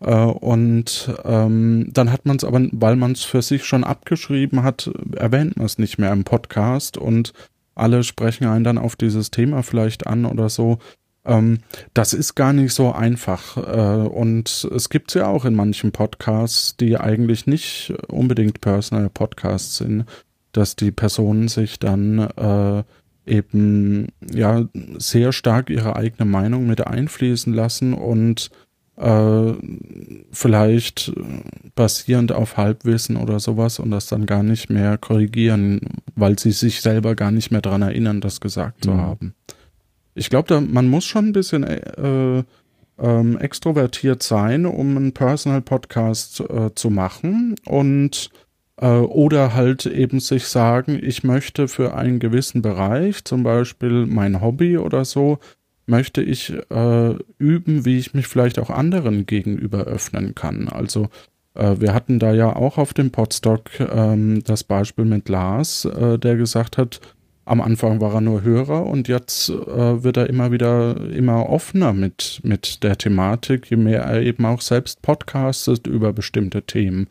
Äh, 0.00 0.14
und 0.14 1.12
ähm, 1.24 1.88
dann 1.92 2.12
hat 2.12 2.26
man 2.26 2.36
es 2.36 2.44
aber, 2.44 2.60
weil 2.70 2.94
man 2.94 3.12
es 3.12 3.24
für 3.24 3.42
sich 3.42 3.64
schon 3.64 3.82
abgeschrieben 3.82 4.62
hat, 4.62 4.88
erwähnt 5.16 5.56
man 5.56 5.66
es 5.66 5.78
nicht 5.78 5.98
mehr 5.98 6.12
im 6.12 6.22
Podcast 6.22 6.96
und 6.96 7.32
alle 7.74 8.04
sprechen 8.04 8.46
einen 8.46 8.62
dann 8.62 8.78
auf 8.78 8.94
dieses 8.94 9.32
Thema 9.32 9.64
vielleicht 9.64 10.06
an 10.06 10.26
oder 10.26 10.48
so. 10.48 10.78
Ähm, 11.24 11.58
das 11.92 12.12
ist 12.12 12.36
gar 12.36 12.52
nicht 12.52 12.72
so 12.72 12.92
einfach. 12.92 13.56
Äh, 13.56 14.06
und 14.06 14.68
es 14.72 14.90
gibt 14.90 15.12
ja 15.14 15.26
auch 15.26 15.44
in 15.44 15.56
manchen 15.56 15.90
Podcasts, 15.90 16.76
die 16.76 16.98
eigentlich 16.98 17.48
nicht 17.48 17.94
unbedingt 18.06 18.60
Personal 18.60 19.10
Podcasts 19.10 19.78
sind, 19.78 20.04
dass 20.52 20.76
die 20.76 20.92
Personen 20.92 21.48
sich 21.48 21.80
dann 21.80 22.20
äh, 22.20 22.84
eben 23.26 24.08
ja 24.32 24.66
sehr 24.98 25.32
stark 25.32 25.70
ihre 25.70 25.96
eigene 25.96 26.28
Meinung 26.30 26.66
mit 26.66 26.86
einfließen 26.86 27.52
lassen 27.52 27.94
und 27.94 28.50
äh, 28.96 29.52
vielleicht 30.30 31.12
basierend 31.74 32.32
auf 32.32 32.56
Halbwissen 32.56 33.16
oder 33.16 33.40
sowas 33.40 33.78
und 33.78 33.90
das 33.90 34.06
dann 34.06 34.26
gar 34.26 34.42
nicht 34.42 34.70
mehr 34.70 34.98
korrigieren, 34.98 35.80
weil 36.14 36.38
sie 36.38 36.52
sich 36.52 36.80
selber 36.80 37.14
gar 37.16 37.30
nicht 37.30 37.50
mehr 37.50 37.60
dran 37.60 37.82
erinnern, 37.82 38.20
das 38.20 38.40
gesagt 38.40 38.84
zu 38.84 38.92
Mhm. 38.92 39.00
haben. 39.00 39.34
Ich 40.14 40.30
glaube, 40.30 40.48
da 40.48 40.60
man 40.60 40.88
muss 40.88 41.04
schon 41.04 41.26
ein 41.26 41.32
bisschen 41.32 41.64
äh, 41.64 42.44
ähm, 42.98 43.38
extrovertiert 43.38 44.22
sein, 44.22 44.66
um 44.66 44.96
einen 44.96 45.12
Personal 45.12 45.60
Podcast 45.60 46.38
äh, 46.40 46.72
zu 46.76 46.90
machen 46.90 47.56
und 47.64 48.30
äh, 48.32 48.43
oder 48.76 49.54
halt 49.54 49.86
eben 49.86 50.18
sich 50.18 50.46
sagen, 50.46 50.98
ich 51.00 51.22
möchte 51.22 51.68
für 51.68 51.94
einen 51.94 52.18
gewissen 52.18 52.60
Bereich, 52.60 53.24
zum 53.24 53.44
Beispiel 53.44 54.04
mein 54.06 54.40
Hobby 54.40 54.78
oder 54.78 55.04
so, 55.04 55.38
möchte 55.86 56.22
ich 56.22 56.52
äh, 56.70 57.14
üben, 57.38 57.84
wie 57.84 57.98
ich 57.98 58.14
mich 58.14 58.26
vielleicht 58.26 58.58
auch 58.58 58.70
anderen 58.70 59.26
gegenüber 59.26 59.84
öffnen 59.84 60.34
kann. 60.34 60.68
Also 60.68 61.08
äh, 61.54 61.76
wir 61.78 61.94
hatten 61.94 62.18
da 62.18 62.32
ja 62.32 62.54
auch 62.54 62.78
auf 62.78 62.94
dem 62.94 63.10
Podstock 63.10 63.70
ähm, 63.80 64.42
das 64.44 64.64
Beispiel 64.64 65.04
mit 65.04 65.28
Lars, 65.28 65.84
äh, 65.84 66.18
der 66.18 66.36
gesagt 66.36 66.78
hat, 66.78 67.00
am 67.46 67.60
Anfang 67.60 68.00
war 68.00 68.14
er 68.14 68.20
nur 68.22 68.42
Hörer 68.42 68.86
und 68.86 69.06
jetzt 69.06 69.50
äh, 69.50 70.02
wird 70.02 70.16
er 70.16 70.30
immer 70.30 70.50
wieder 70.50 70.96
immer 71.10 71.50
offener 71.50 71.92
mit, 71.92 72.40
mit 72.42 72.82
der 72.82 72.96
Thematik, 72.96 73.68
je 73.70 73.76
mehr 73.76 74.02
er 74.02 74.22
eben 74.22 74.46
auch 74.46 74.62
selbst 74.62 75.02
podcastet 75.02 75.86
über 75.86 76.14
bestimmte 76.14 76.62
Themen. 76.62 77.08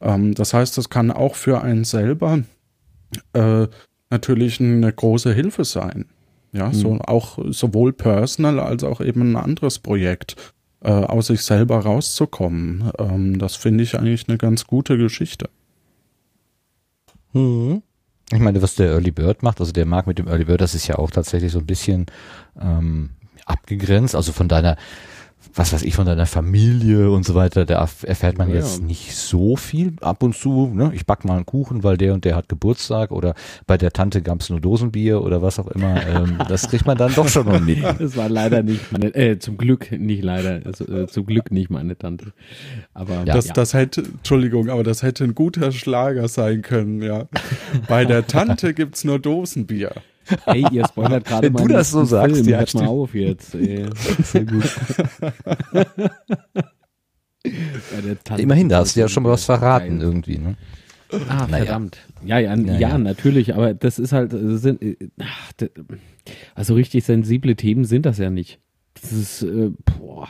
Ähm, 0.00 0.34
das 0.34 0.54
heißt, 0.54 0.76
das 0.78 0.90
kann 0.90 1.10
auch 1.10 1.34
für 1.34 1.62
einen 1.62 1.84
selber 1.84 2.40
äh, 3.32 3.66
natürlich 4.10 4.60
eine 4.60 4.92
große 4.92 5.32
Hilfe 5.32 5.64
sein. 5.64 6.06
Ja, 6.52 6.72
so 6.72 6.98
auch 7.00 7.38
sowohl 7.48 7.92
personal 7.92 8.60
als 8.60 8.84
auch 8.84 9.00
eben 9.00 9.22
ein 9.22 9.36
anderes 9.36 9.80
Projekt. 9.80 10.36
äh, 10.84 10.90
aus 10.90 11.28
sich 11.28 11.42
selber 11.42 11.78
rauszukommen. 11.78 12.90
Ähm, 12.98 13.38
das 13.38 13.56
finde 13.56 13.82
ich 13.82 13.98
eigentlich 13.98 14.28
eine 14.28 14.38
ganz 14.38 14.66
gute 14.66 14.98
Geschichte. 14.98 15.48
Mhm. 17.32 17.82
Ich 18.30 18.38
meine, 18.38 18.62
was 18.62 18.74
der 18.74 18.90
Early 18.90 19.10
Bird 19.10 19.42
macht, 19.42 19.60
also 19.60 19.72
der 19.72 19.86
Markt 19.86 20.06
mit 20.06 20.18
dem 20.18 20.28
Early 20.28 20.44
Bird, 20.44 20.60
das 20.60 20.74
ist 20.74 20.86
ja 20.86 20.96
auch 20.96 21.10
tatsächlich 21.10 21.52
so 21.52 21.58
ein 21.58 21.66
bisschen 21.66 22.06
ähm, 22.60 23.10
abgegrenzt, 23.46 24.14
also 24.14 24.32
von 24.32 24.48
deiner 24.48 24.76
was 25.52 25.72
weiß 25.72 25.82
ich, 25.82 25.94
von 25.94 26.06
deiner 26.06 26.26
Familie 26.26 27.10
und 27.10 27.24
so 27.24 27.34
weiter, 27.34 27.64
da 27.64 27.88
erfährt 28.02 28.38
man 28.38 28.48
ja, 28.48 28.56
jetzt 28.56 28.80
ja. 28.80 28.86
nicht 28.86 29.14
so 29.14 29.56
viel. 29.56 29.94
Ab 30.00 30.22
und 30.22 30.34
zu, 30.34 30.70
ne, 30.74 30.92
ich 30.94 31.06
back 31.06 31.24
mal 31.24 31.36
einen 31.36 31.46
Kuchen, 31.46 31.82
weil 31.84 31.96
der 31.96 32.14
und 32.14 32.24
der 32.24 32.36
hat 32.36 32.48
Geburtstag 32.48 33.10
oder 33.10 33.34
bei 33.66 33.76
der 33.76 33.92
Tante 33.92 34.22
gab's 34.22 34.50
nur 34.50 34.60
Dosenbier 34.60 35.22
oder 35.22 35.42
was 35.42 35.58
auch 35.58 35.68
immer. 35.68 35.94
Ähm, 36.04 36.38
das 36.48 36.68
kriegt 36.68 36.86
man 36.86 36.98
dann 36.98 37.14
doch 37.14 37.28
schon 37.28 37.46
noch 37.46 37.60
mit. 37.60 37.82
Das 37.98 38.16
war 38.16 38.28
leider 38.28 38.62
nicht 38.62 38.92
meine, 38.92 39.14
äh, 39.14 39.38
zum 39.38 39.56
Glück 39.56 39.90
nicht 39.90 40.22
leider, 40.22 40.60
also, 40.64 40.84
äh, 40.84 41.06
zum 41.06 41.24
Glück 41.24 41.50
nicht 41.50 41.70
meine 41.70 41.96
Tante. 41.96 42.32
Aber 42.92 43.24
ja, 43.24 43.34
das, 43.34 43.48
ja. 43.48 43.54
das 43.54 43.74
hätte, 43.74 44.02
Entschuldigung, 44.02 44.68
aber 44.68 44.82
das 44.82 45.02
hätte 45.02 45.24
ein 45.24 45.34
guter 45.34 45.72
Schlager 45.72 46.28
sein 46.28 46.62
können, 46.62 47.00
ja. 47.00 47.26
Bei 47.88 48.04
der 48.04 48.26
Tante 48.26 48.74
gibt's 48.74 49.04
nur 49.04 49.18
Dosenbier. 49.18 49.92
Ey, 50.46 50.64
ihr 50.72 50.86
spoilert 50.86 51.24
gerade 51.28 51.50
mal. 51.50 51.60
Wenn 51.60 51.68
du 51.68 51.74
das 51.74 51.90
so 51.90 52.04
sagst, 52.04 52.36
Film. 52.36 52.48
ja, 52.48 52.58
Hört 52.58 52.74
mal 52.74 52.86
auf 52.86 53.14
jetzt. 53.14 53.54
Ey. 53.54 53.86
Sehr 54.22 54.44
gut. 54.44 54.64
Immerhin, 58.38 58.68
da 58.68 58.78
hast 58.78 58.96
du 58.96 59.00
ja 59.00 59.08
schon 59.08 59.22
mal 59.22 59.30
was 59.30 59.44
verraten 59.44 59.98
geil. 59.98 60.02
irgendwie, 60.02 60.38
ne? 60.38 60.56
Ah, 61.28 61.46
naja. 61.48 61.64
verdammt. 61.64 61.98
Ja, 62.24 62.38
ja, 62.38 62.54
ja, 62.56 62.78
ja, 62.78 62.98
natürlich, 62.98 63.54
aber 63.54 63.74
das 63.74 63.98
ist 63.98 64.12
halt, 64.12 64.32
sind, 64.32 64.82
äh, 64.82 64.96
ach, 65.20 65.52
also 66.54 66.74
richtig 66.74 67.04
sensible 67.04 67.54
Themen 67.54 67.84
sind 67.84 68.06
das 68.06 68.18
ja 68.18 68.30
nicht. 68.30 68.58
Das 68.94 69.12
ist, 69.12 69.42
äh, 69.42 69.70
boah. 69.98 70.28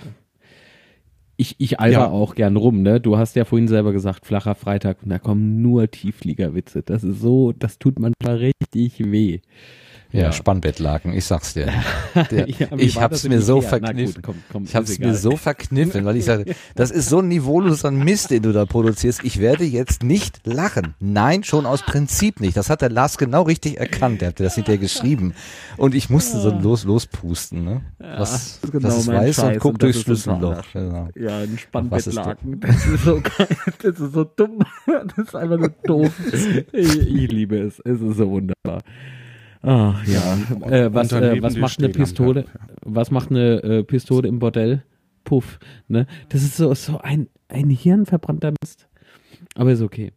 Ich, 1.37 1.57
ich 1.59 1.81
alber 1.81 1.93
ja. 1.93 2.09
auch 2.09 2.35
gern 2.35 2.57
rum, 2.57 2.83
ne? 2.83 3.01
Du 3.01 3.17
hast 3.17 3.35
ja 3.35 3.45
vorhin 3.45 3.69
selber 3.69 3.93
gesagt, 3.93 4.25
flacher 4.27 4.55
Freitag 4.55 5.03
und 5.03 5.11
da 5.11 5.19
kommen 5.19 5.63
nur 5.63 5.91
Tieffliegerwitze. 5.91 6.83
Das 6.83 7.03
ist 7.03 7.21
so, 7.21 7.53
das 7.53 7.79
tut 7.79 7.99
manchmal 7.99 8.37
richtig 8.37 9.11
weh. 9.11 9.41
Ja, 10.15 10.33
Spannbettlaken, 10.33 11.13
ich 11.13 11.25
sag's 11.25 11.55
dir. 11.55 11.73
Der, 12.31 12.49
ja, 12.49 12.69
ich 12.77 13.01
hab's 13.01 13.25
mir 13.25 13.43
so 13.43 13.61
verkniffen. 13.61 14.15
Gut, 14.15 14.23
komm, 14.23 14.37
komm, 14.53 14.65
ich 14.65 14.77
hab's 14.77 14.99
mir 14.99 15.15
so 15.15 15.37
verkniffen, 15.37 16.05
weil 16.05 16.17
ich 16.17 16.25
sage, 16.25 16.55
das 16.75 16.91
ist 16.91 17.09
so 17.09 17.19
ein 17.19 17.29
niveauloser 17.29 17.91
Mist, 17.91 18.31
den 18.31 18.43
du 18.43 18.53
da 18.53 18.65
produzierst. 18.65 19.25
Ich 19.25 19.41
werde 19.41 19.65
jetzt 19.65 20.03
nicht 20.03 20.47
lachen. 20.47 20.95
Nein, 21.01 21.43
schon 21.43 21.67
aus 21.67 21.83
Prinzip 21.83 22.41
nicht. 22.41 22.57
Das 22.57 22.71
hat 22.71 22.81
der 22.81 22.91
Lars 22.91 23.19
genau 23.19 23.43
richtig 23.43 23.79
erkannt. 23.79 24.21
Der 24.21 24.29
hat 24.29 24.41
das 24.41 24.55
hinterher 24.55 24.79
geschrieben. 24.79 25.35
Und 25.77 25.95
ich 25.95 26.11
musste 26.11 26.39
so 26.39 26.51
los, 26.51 26.85
lospusten, 26.85 27.65
ne? 27.65 27.83
Was, 27.99 28.61
ja, 28.63 28.71
genau 28.71 28.89
das 28.89 28.99
ist 28.99 29.09
weiß 29.09 29.37
Scheiß 29.37 29.55
und 29.55 29.59
guckt 29.61 29.83
durchs 29.83 30.01
Schlüsselloch. 30.03 30.63
Genau. 30.73 31.09
Ja, 31.17 31.39
ein 31.39 31.59
Spannbettlaken. 31.59 32.61
Das 32.61 32.87
ist 32.87 33.05
so 33.05 33.21
geil. 33.21 33.49
Das 33.83 33.99
ist 33.99 34.13
so 34.13 34.25
dumm. 34.25 34.61
Das 34.87 35.27
ist 35.27 35.35
einfach 35.35 35.59
nur 35.59 35.73
doof. 35.85 36.13
Ich, 36.73 36.99
ich 36.99 37.33
liebe 37.33 37.59
es. 37.59 37.81
Es 37.85 38.01
ist 38.01 38.17
so 38.17 38.31
wunderbar. 38.31 38.83
Ach 39.65 40.07
ja. 40.07 40.39
Äh, 40.69 40.93
was, 40.93 41.13
äh, 41.13 41.43
was 41.43 41.57
macht 41.57 41.79
eine 41.79 41.89
Pistole? 41.89 42.45
Was 42.83 43.11
macht 43.11 43.31
eine 43.31 43.63
äh, 43.63 43.83
Pistole 43.83 44.29
im 44.29 44.39
Bordell? 44.39 44.85
Puff. 45.25 45.59
Ne? 45.89 46.07
Das 46.29 46.43
ist 46.43 46.57
so, 46.57 46.75
so 46.75 46.99
ein, 46.99 47.29
ein 47.49 47.71
hirnverbrannter 47.71 48.53
Mist. 48.63 48.89
Aber 49.55 49.73
ist 49.73 49.81
okay. 49.81 50.13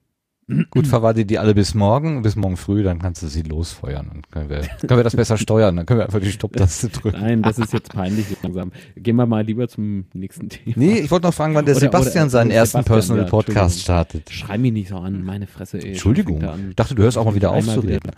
Gut, 0.69 0.87
verwarte 0.87 1.25
die 1.25 1.39
alle 1.39 1.53
bis 1.53 1.73
morgen, 1.73 2.21
bis 2.21 2.37
morgen 2.37 2.55
früh, 2.55 2.81
dann 2.81 2.99
kannst 2.99 3.21
du 3.21 3.27
sie 3.27 3.41
losfeuern. 3.41 4.07
Dann 4.09 4.21
können 4.31 4.49
wir, 4.49 4.61
können 4.61 4.99
wir 4.99 5.03
das 5.03 5.15
besser 5.15 5.37
steuern. 5.37 5.75
Dann 5.75 5.85
können 5.85 5.99
wir 5.99 6.05
einfach 6.05 6.21
die 6.21 6.31
Stopptaste 6.31 6.87
drücken. 6.87 7.19
Nein, 7.19 7.41
das 7.41 7.59
ist 7.59 7.73
jetzt 7.73 7.93
peinlich 7.93 8.25
langsam. 8.41 8.71
Gehen 8.95 9.17
wir 9.17 9.25
mal 9.25 9.43
lieber 9.43 9.67
zum 9.67 10.05
nächsten 10.13 10.47
Thema. 10.47 10.75
Nee, 10.77 10.99
ich 10.99 11.11
wollte 11.11 11.27
noch 11.27 11.33
fragen, 11.33 11.53
wann 11.53 11.65
der 11.65 11.75
oder, 11.75 11.81
Sebastian 11.81 12.25
oder, 12.25 12.29
seinen 12.29 12.51
ersten 12.51 12.77
Sebastian, 12.77 12.95
Personal 12.95 13.23
ja, 13.25 13.29
Podcast 13.29 13.81
startet. 13.81 14.29
Schrei 14.29 14.57
mich 14.57 14.71
nicht 14.71 14.87
so 14.87 14.97
an, 14.97 15.21
meine 15.23 15.47
Fresse. 15.47 15.79
Ey. 15.79 15.89
Entschuldigung, 15.89 16.41
ich 16.69 16.75
dachte, 16.77 16.95
du 16.95 17.03
hörst 17.03 17.17
auch 17.17 17.25
mal 17.25 17.35
wieder 17.35 17.51
auf 17.51 17.65
zu 17.65 17.81
reden. 17.81 18.09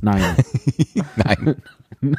Nein. 0.00 0.22
Nein. 1.16 1.56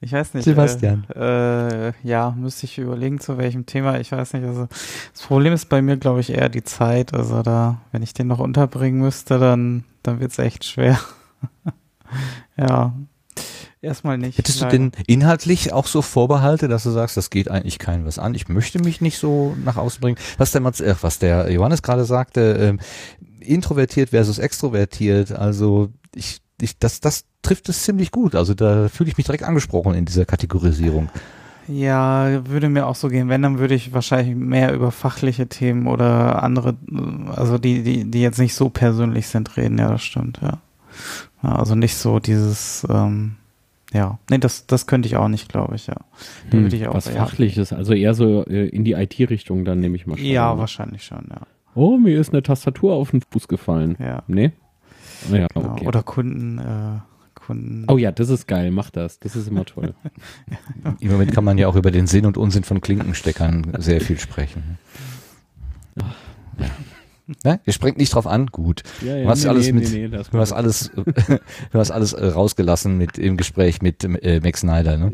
Ich 0.00 0.12
weiß 0.12 0.34
nicht. 0.34 0.44
Sebastian. 0.44 1.06
Äh, 1.14 1.88
äh, 1.88 1.92
ja, 2.04 2.30
müsste 2.30 2.66
ich 2.66 2.78
überlegen, 2.78 3.18
zu 3.18 3.36
welchem 3.36 3.66
Thema. 3.66 3.98
Ich 3.98 4.12
weiß 4.12 4.32
nicht. 4.34 4.44
Also 4.44 4.68
das 5.12 5.22
Problem 5.22 5.52
ist 5.52 5.68
bei 5.68 5.82
mir, 5.82 5.96
glaube 5.96 6.20
ich, 6.20 6.30
eher 6.30 6.48
die 6.48 6.62
Zeit. 6.62 7.14
Also 7.14 7.42
da, 7.42 7.80
wenn 7.90 8.02
ich 8.02 8.14
den 8.14 8.28
noch 8.28 8.38
unterbringen 8.38 9.00
müsste, 9.00 9.38
dann, 9.38 9.84
dann 10.04 10.20
wird's 10.20 10.38
echt 10.38 10.64
schwer. 10.64 11.00
ja. 12.56 12.94
Erstmal 13.80 14.18
nicht. 14.18 14.38
Hättest 14.38 14.60
leider. 14.60 14.78
du 14.78 14.90
denn 14.90 15.04
inhaltlich 15.06 15.72
auch 15.72 15.86
so 15.86 16.02
Vorbehalte, 16.02 16.66
dass 16.66 16.82
du 16.82 16.90
sagst, 16.90 17.16
das 17.16 17.30
geht 17.30 17.48
eigentlich 17.48 17.78
keinem 17.78 18.06
was 18.06 18.18
an? 18.18 18.34
Ich 18.34 18.48
möchte 18.48 18.80
mich 18.80 19.00
nicht 19.00 19.18
so 19.18 19.56
nach 19.64 19.76
außen 19.76 20.00
bringen. 20.00 20.18
Was 20.36 20.50
der, 20.50 20.62
äh, 20.62 20.94
was 21.00 21.18
der 21.18 21.50
Johannes 21.50 21.82
gerade 21.82 22.04
sagte, 22.04 22.56
ähm, 22.60 22.80
introvertiert 23.40 24.10
versus 24.10 24.38
extrovertiert. 24.38 25.32
Also 25.32 25.90
ich 26.14 26.40
ich, 26.60 26.78
das, 26.78 27.00
das 27.00 27.24
trifft 27.42 27.68
es 27.68 27.82
ziemlich 27.82 28.10
gut. 28.10 28.34
Also 28.34 28.54
da 28.54 28.88
fühle 28.88 29.10
ich 29.10 29.16
mich 29.16 29.26
direkt 29.26 29.44
angesprochen 29.44 29.94
in 29.94 30.04
dieser 30.04 30.24
Kategorisierung. 30.24 31.08
Ja, 31.68 32.46
würde 32.46 32.70
mir 32.70 32.86
auch 32.86 32.94
so 32.94 33.08
gehen. 33.08 33.28
Wenn, 33.28 33.42
dann 33.42 33.58
würde 33.58 33.74
ich 33.74 33.92
wahrscheinlich 33.92 34.34
mehr 34.34 34.72
über 34.72 34.90
fachliche 34.90 35.48
Themen 35.48 35.86
oder 35.86 36.42
andere, 36.42 36.76
also 37.36 37.58
die, 37.58 37.82
die, 37.82 38.10
die 38.10 38.22
jetzt 38.22 38.38
nicht 38.38 38.54
so 38.54 38.70
persönlich 38.70 39.28
sind, 39.28 39.56
reden. 39.56 39.78
Ja, 39.78 39.90
das 39.90 40.02
stimmt, 40.02 40.40
ja. 40.42 40.58
Also 41.42 41.74
nicht 41.74 41.94
so 41.94 42.18
dieses, 42.18 42.86
ähm, 42.90 43.36
ja, 43.92 44.18
nee, 44.30 44.38
das, 44.38 44.66
das 44.66 44.86
könnte 44.86 45.08
ich 45.08 45.16
auch 45.16 45.28
nicht, 45.28 45.48
glaube 45.48 45.76
ich, 45.76 45.86
ja. 45.86 45.96
Hm, 46.50 46.62
würde 46.62 46.76
ich 46.76 46.88
auch 46.88 46.94
was 46.94 47.08
Fachliches, 47.08 47.72
also 47.72 47.92
eher 47.92 48.14
so 48.14 48.44
äh, 48.46 48.68
in 48.68 48.84
die 48.84 48.92
IT-Richtung, 48.92 49.64
dann 49.64 49.80
nehme 49.80 49.96
ich 49.96 50.06
mal 50.06 50.16
schon. 50.16 50.26
Ja, 50.26 50.58
wahrscheinlich 50.58 51.04
schon, 51.04 51.26
ja. 51.30 51.42
Oh, 51.74 51.96
mir 51.98 52.18
ist 52.18 52.32
eine 52.32 52.42
Tastatur 52.42 52.94
auf 52.94 53.12
den 53.12 53.20
Fuß 53.20 53.46
gefallen. 53.46 53.96
Ja. 54.00 54.22
Nee? 54.26 54.52
Ja, 55.32 55.46
genau. 55.52 55.72
okay. 55.72 55.86
Oder 55.86 56.02
Kunden, 56.02 56.58
äh, 56.58 56.98
Kunden. 57.34 57.84
Oh 57.88 57.96
ja, 57.98 58.12
das 58.12 58.28
ist 58.28 58.46
geil, 58.46 58.70
mach 58.70 58.90
das. 58.90 59.18
Das 59.20 59.36
ist 59.36 59.48
immer 59.48 59.64
toll. 59.64 59.94
Im 61.00 61.10
Moment 61.10 61.32
kann 61.32 61.44
man 61.44 61.58
ja 61.58 61.68
auch 61.68 61.76
über 61.76 61.90
den 61.90 62.06
Sinn 62.06 62.26
und 62.26 62.36
Unsinn 62.36 62.64
von 62.64 62.80
Klinkensteckern 62.80 63.72
sehr 63.78 64.00
viel 64.00 64.18
sprechen. 64.18 64.78
Ja. 66.58 66.66
Ne? 67.44 67.60
Ihr 67.66 67.72
springt 67.72 67.98
nicht 67.98 68.14
drauf 68.14 68.26
an, 68.26 68.46
gut. 68.46 68.82
Ja, 69.02 69.16
ja, 69.16 69.24
du 69.24 69.28
hast 69.28 69.42
nee, 69.42 69.48
alles 69.50 69.66
nee, 69.66 69.72
mit, 69.72 69.92
nee, 69.92 70.08
du 70.30 70.38
hast 70.38 70.52
alles, 70.52 70.90
du 70.94 71.78
hast 71.78 71.90
alles 71.90 72.16
rausgelassen 72.18 72.96
mit 72.96 73.18
im 73.18 73.36
Gespräch 73.36 73.82
mit 73.82 74.02
äh, 74.04 74.40
Max 74.42 74.60
Snyder, 74.60 74.96
ne? 74.96 75.12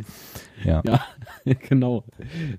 Ja. 0.65 0.83
ja, 0.87 1.05
genau. 1.69 2.05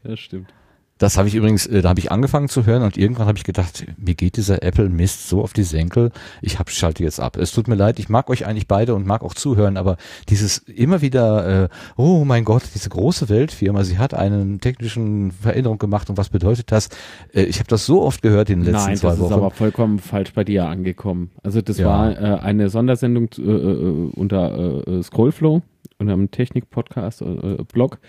Das 0.03 0.19
stimmt. 0.19 0.53
Das 0.97 1.17
habe 1.17 1.27
ich 1.27 1.35
übrigens, 1.35 1.67
äh, 1.67 1.81
da 1.81 1.89
habe 1.89 1.99
ich 1.99 2.09
angefangen 2.09 2.47
zu 2.47 2.65
hören 2.65 2.81
und 2.81 2.97
irgendwann 2.97 3.27
habe 3.27 3.37
ich 3.37 3.43
gedacht, 3.43 3.85
mir 3.97 4.15
geht 4.15 4.37
dieser 4.37 4.63
Apple 4.63 4.87
Mist 4.87 5.27
so 5.27 5.41
auf 5.41 5.51
die 5.51 5.63
Senkel, 5.63 6.11
ich 6.41 6.57
hab, 6.57 6.69
schalte 6.69 7.03
jetzt 7.03 7.19
ab. 7.19 7.35
Es 7.35 7.51
tut 7.51 7.67
mir 7.67 7.75
leid, 7.75 7.99
ich 7.99 8.07
mag 8.07 8.29
euch 8.29 8.45
eigentlich 8.45 8.67
beide 8.67 8.95
und 8.95 9.05
mag 9.05 9.21
auch 9.21 9.33
zuhören, 9.33 9.75
aber 9.75 9.97
dieses 10.29 10.59
immer 10.59 11.01
wieder, 11.01 11.63
äh, 11.63 11.69
oh 11.97 12.23
mein 12.23 12.45
Gott, 12.45 12.63
diese 12.73 12.87
große 12.87 13.27
Weltfirma, 13.27 13.83
sie 13.83 13.97
hat 13.97 14.13
einen 14.13 14.61
technischen 14.61 15.33
Veränderung 15.33 15.79
gemacht 15.79 16.09
und 16.09 16.15
was 16.17 16.29
bedeutet 16.29 16.71
das? 16.71 16.87
Äh, 17.33 17.43
ich 17.43 17.59
habe 17.59 17.67
das 17.67 17.85
so 17.85 18.01
oft 18.01 18.21
gehört 18.21 18.49
in 18.49 18.61
den 18.61 18.71
letzten 18.71 18.87
Nein, 18.87 18.97
zwei 18.97 19.07
Wochen. 19.09 19.19
Nein, 19.19 19.29
das 19.29 19.31
ist 19.31 19.37
aber 19.37 19.51
vollkommen 19.51 19.99
falsch 19.99 20.31
bei 20.33 20.45
dir 20.45 20.65
angekommen. 20.65 21.31
Also 21.43 21.61
das 21.61 21.77
ja. 21.77 21.87
war 21.87 22.11
äh, 22.11 22.39
eine 22.39 22.69
Sondersendung 22.69 23.27
äh, 23.37 23.41
äh 23.41 24.11
unter 24.15 24.87
äh, 24.87 25.03
Scrollflow, 25.03 25.61
unter 25.97 26.13
einem 26.13 26.31
Technik-Podcast, 26.31 27.21
äh, 27.21 27.57
Blog 27.67 27.99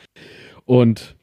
und 0.66 1.16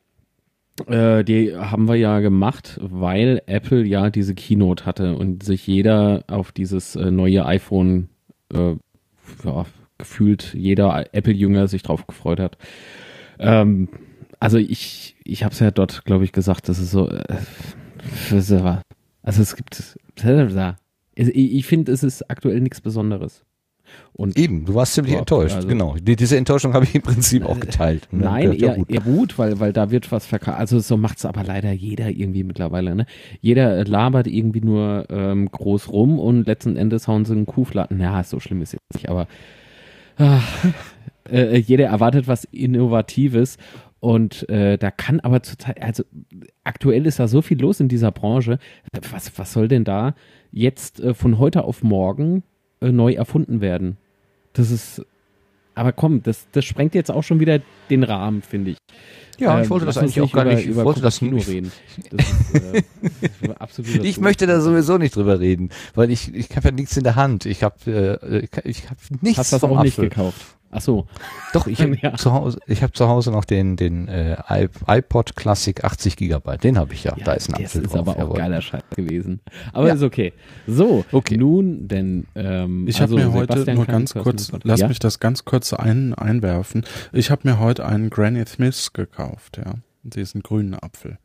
äh, 0.87 1.23
die 1.23 1.55
haben 1.55 1.87
wir 1.87 1.95
ja 1.95 2.19
gemacht, 2.19 2.79
weil 2.81 3.41
Apple 3.45 3.85
ja 3.85 4.09
diese 4.09 4.35
Keynote 4.35 4.85
hatte 4.85 5.15
und 5.15 5.43
sich 5.43 5.67
jeder 5.67 6.23
auf 6.27 6.51
dieses 6.51 6.95
äh, 6.95 7.11
neue 7.11 7.45
iPhone 7.45 8.09
äh, 8.53 8.75
ja, 9.43 9.65
gefühlt 9.97 10.53
jeder 10.53 11.13
Apple-Jünger 11.13 11.67
sich 11.67 11.83
drauf 11.83 12.07
gefreut 12.07 12.39
hat. 12.39 12.57
Ähm, 13.39 13.89
also 14.39 14.57
ich, 14.57 15.15
ich 15.23 15.43
habe 15.43 15.53
es 15.53 15.59
ja 15.59 15.71
dort, 15.71 16.05
glaube 16.05 16.25
ich, 16.25 16.31
gesagt, 16.31 16.67
das 16.69 16.79
ist 16.79 16.91
so. 16.91 17.09
Äh, 17.09 17.37
also 19.21 19.41
es 19.41 19.55
gibt. 19.55 19.97
Ich 21.15 21.65
finde, 21.65 21.91
es 21.91 22.03
ist 22.03 22.29
aktuell 22.29 22.59
nichts 22.59 22.81
Besonderes. 22.81 23.45
Und 24.13 24.37
Eben, 24.37 24.65
du 24.65 24.75
warst 24.75 24.93
ziemlich 24.93 25.15
enttäuscht, 25.15 25.55
also, 25.55 25.67
genau. 25.67 25.95
Die, 25.99 26.15
diese 26.15 26.37
Enttäuschung 26.37 26.73
habe 26.73 26.85
ich 26.85 26.93
im 26.93 27.01
Prinzip 27.01 27.45
auch 27.45 27.59
geteilt. 27.59 28.07
Ne? 28.11 28.25
Nein, 28.25 28.53
eher, 28.53 28.75
gut. 28.75 28.91
eher 28.91 29.01
gut, 29.01 29.39
weil, 29.39 29.59
weil 29.59 29.73
da 29.73 29.89
wird 29.89 30.11
was 30.11 30.27
verkauft. 30.27 30.59
Also 30.59 30.79
so 30.79 30.97
macht's 30.97 31.25
aber 31.25 31.43
leider 31.43 31.71
jeder 31.71 32.09
irgendwie 32.09 32.43
mittlerweile. 32.43 32.95
Ne? 32.95 33.05
Jeder 33.41 33.83
labert 33.85 34.27
irgendwie 34.27 34.61
nur 34.61 35.05
ähm, 35.09 35.49
groß 35.49 35.91
rum 35.91 36.19
und 36.19 36.45
letzten 36.45 36.75
Endes 36.75 37.07
hauen 37.07 37.25
sie 37.25 37.33
einen 37.33 37.47
Kuhflatten. 37.47 37.99
Ja, 37.99 38.23
so 38.23 38.39
schlimm 38.39 38.61
ist 38.61 38.73
jetzt 38.73 38.93
nicht, 38.93 39.09
aber 39.09 39.27
ach, 40.17 40.65
äh, 41.31 41.57
jeder 41.57 41.87
erwartet 41.87 42.27
was 42.27 42.43
Innovatives 42.45 43.57
und 44.03 44.49
äh, 44.49 44.77
da 44.77 44.91
kann 44.91 45.21
aber 45.21 45.43
zurzeit, 45.43 45.81
also 45.81 46.03
aktuell 46.65 47.05
ist 47.05 47.19
da 47.19 47.29
so 47.29 47.41
viel 47.41 47.61
los 47.61 47.79
in 47.79 47.87
dieser 47.87 48.11
Branche. 48.11 48.59
Was, 49.11 49.31
was 49.39 49.53
soll 49.53 49.69
denn 49.69 49.85
da 49.85 50.13
jetzt 50.51 50.99
äh, 50.99 51.13
von 51.13 51.39
heute 51.39 51.63
auf 51.63 51.83
morgen 51.83 52.43
äh, 52.83 52.91
neu 52.91 53.13
erfunden 53.13 53.61
werden. 53.61 53.97
Das 54.53 54.69
ist, 54.69 55.03
Aber 55.73 55.91
komm, 55.91 56.21
das, 56.21 56.47
das 56.51 56.65
sprengt 56.65 56.93
jetzt 56.93 57.09
auch 57.09 57.23
schon 57.23 57.39
wieder 57.39 57.59
den 57.89 58.03
Rahmen, 58.03 58.41
finde 58.41 58.71
ich. 58.71 58.77
Ja, 59.39 59.57
ich 59.59 59.63
Ähm, 59.65 59.69
wollte 59.71 59.85
das 59.85 59.97
eigentlich 59.97 60.21
auch 60.21 60.31
gar 60.31 60.43
über, 60.45 60.53
nicht. 60.53 60.65
Ich 60.65 60.71
über 60.71 60.85
wollte 60.85 61.01
das 61.01 61.21
nicht. 61.21 61.47
reden. 61.47 61.71
Das 62.11 62.25
ist, 62.25 62.55
äh, 62.75 62.83
das 63.21 63.31
ist 63.41 63.61
absoluter 63.61 64.03
Ich 64.03 64.19
möchte 64.19 64.45
da 64.47 64.61
sowieso 64.61 64.97
nicht 64.97 65.15
drüber 65.15 65.39
reden, 65.39 65.69
weil 65.95 66.11
ich 66.11 66.33
ich 66.33 66.55
habe 66.55 66.69
ja 66.69 66.71
nichts 66.73 66.95
in 66.97 67.03
der 67.03 67.15
Hand. 67.15 67.45
Ich 67.45 67.63
habe 67.63 68.19
äh, 68.23 68.45
ich, 68.69 68.85
habe 68.89 68.97
nichts 69.21 69.39
Hast 69.39 69.53
das 69.53 69.59
vom 69.61 69.71
auch 69.77 69.83
nicht 69.83 69.93
Apfel. 69.97 70.09
gekauft. 70.09 70.41
Ach 70.75 70.81
so. 70.81 71.05
Doch, 71.53 71.67
ich 71.67 71.79
habe 71.83 71.95
Ja. 72.01 72.15
zu 72.15 72.33
Hause 72.33 72.57
ich 72.65 72.81
habe 72.81 72.93
zu 72.93 73.07
Hause 73.07 73.29
noch 73.29 73.45
den 73.45 73.75
den 73.75 74.07
äh, 74.07 74.37
iPod 74.87 75.35
Classic 75.35 75.83
80 75.83 76.15
Gigabyte. 76.17 76.63
Den 76.63 76.79
habe 76.79 76.93
ich 76.95 77.03
ja. 77.03 77.15
Da 77.23 77.33
ist 77.33 77.47
ein 77.49 77.61
das 77.61 77.65
Apfel 77.75 77.83
ist 77.83 77.91
drauf. 77.93 77.99
aber 77.99 78.11
auch 78.13 78.17
jawohl. 78.17 78.37
geiler 78.37 78.59
Scheiß 78.61 78.81
gewesen. 78.95 79.39
Aber 79.71 79.87
Ja. 79.87 79.93
ist 79.93 80.01
okay. 80.01 80.33
So, 80.65 81.05
Okay. 81.11 81.37
nun 81.37 81.87
denn. 81.87 82.25
Ähm, 82.33 82.87
Ich 82.87 82.99
also 82.99 83.17
habe 83.19 83.27
mir 83.27 83.33
heute 83.33 83.53
Sebastian 83.53 83.75
nur 83.77 83.85
kann 83.85 83.95
ganz 83.97 84.13
kurz, 84.15 84.51
lass 84.63 84.79
ja? 84.79 84.87
mich 84.87 84.97
das 84.97 85.19
ganz 85.19 85.45
kurz 85.45 85.73
ein, 85.73 86.15
einwerfen. 86.15 86.83
Ich 87.11 87.29
habe 87.29 87.47
mir 87.47 87.59
heute 87.59 87.85
einen 87.85 88.09
Granny 88.09 88.43
Smith 88.47 88.93
gekauft, 88.93 89.22
ja. 89.57 89.75
Diesen 90.03 90.41
grünen 90.41 90.73
Apfel. 90.75 91.17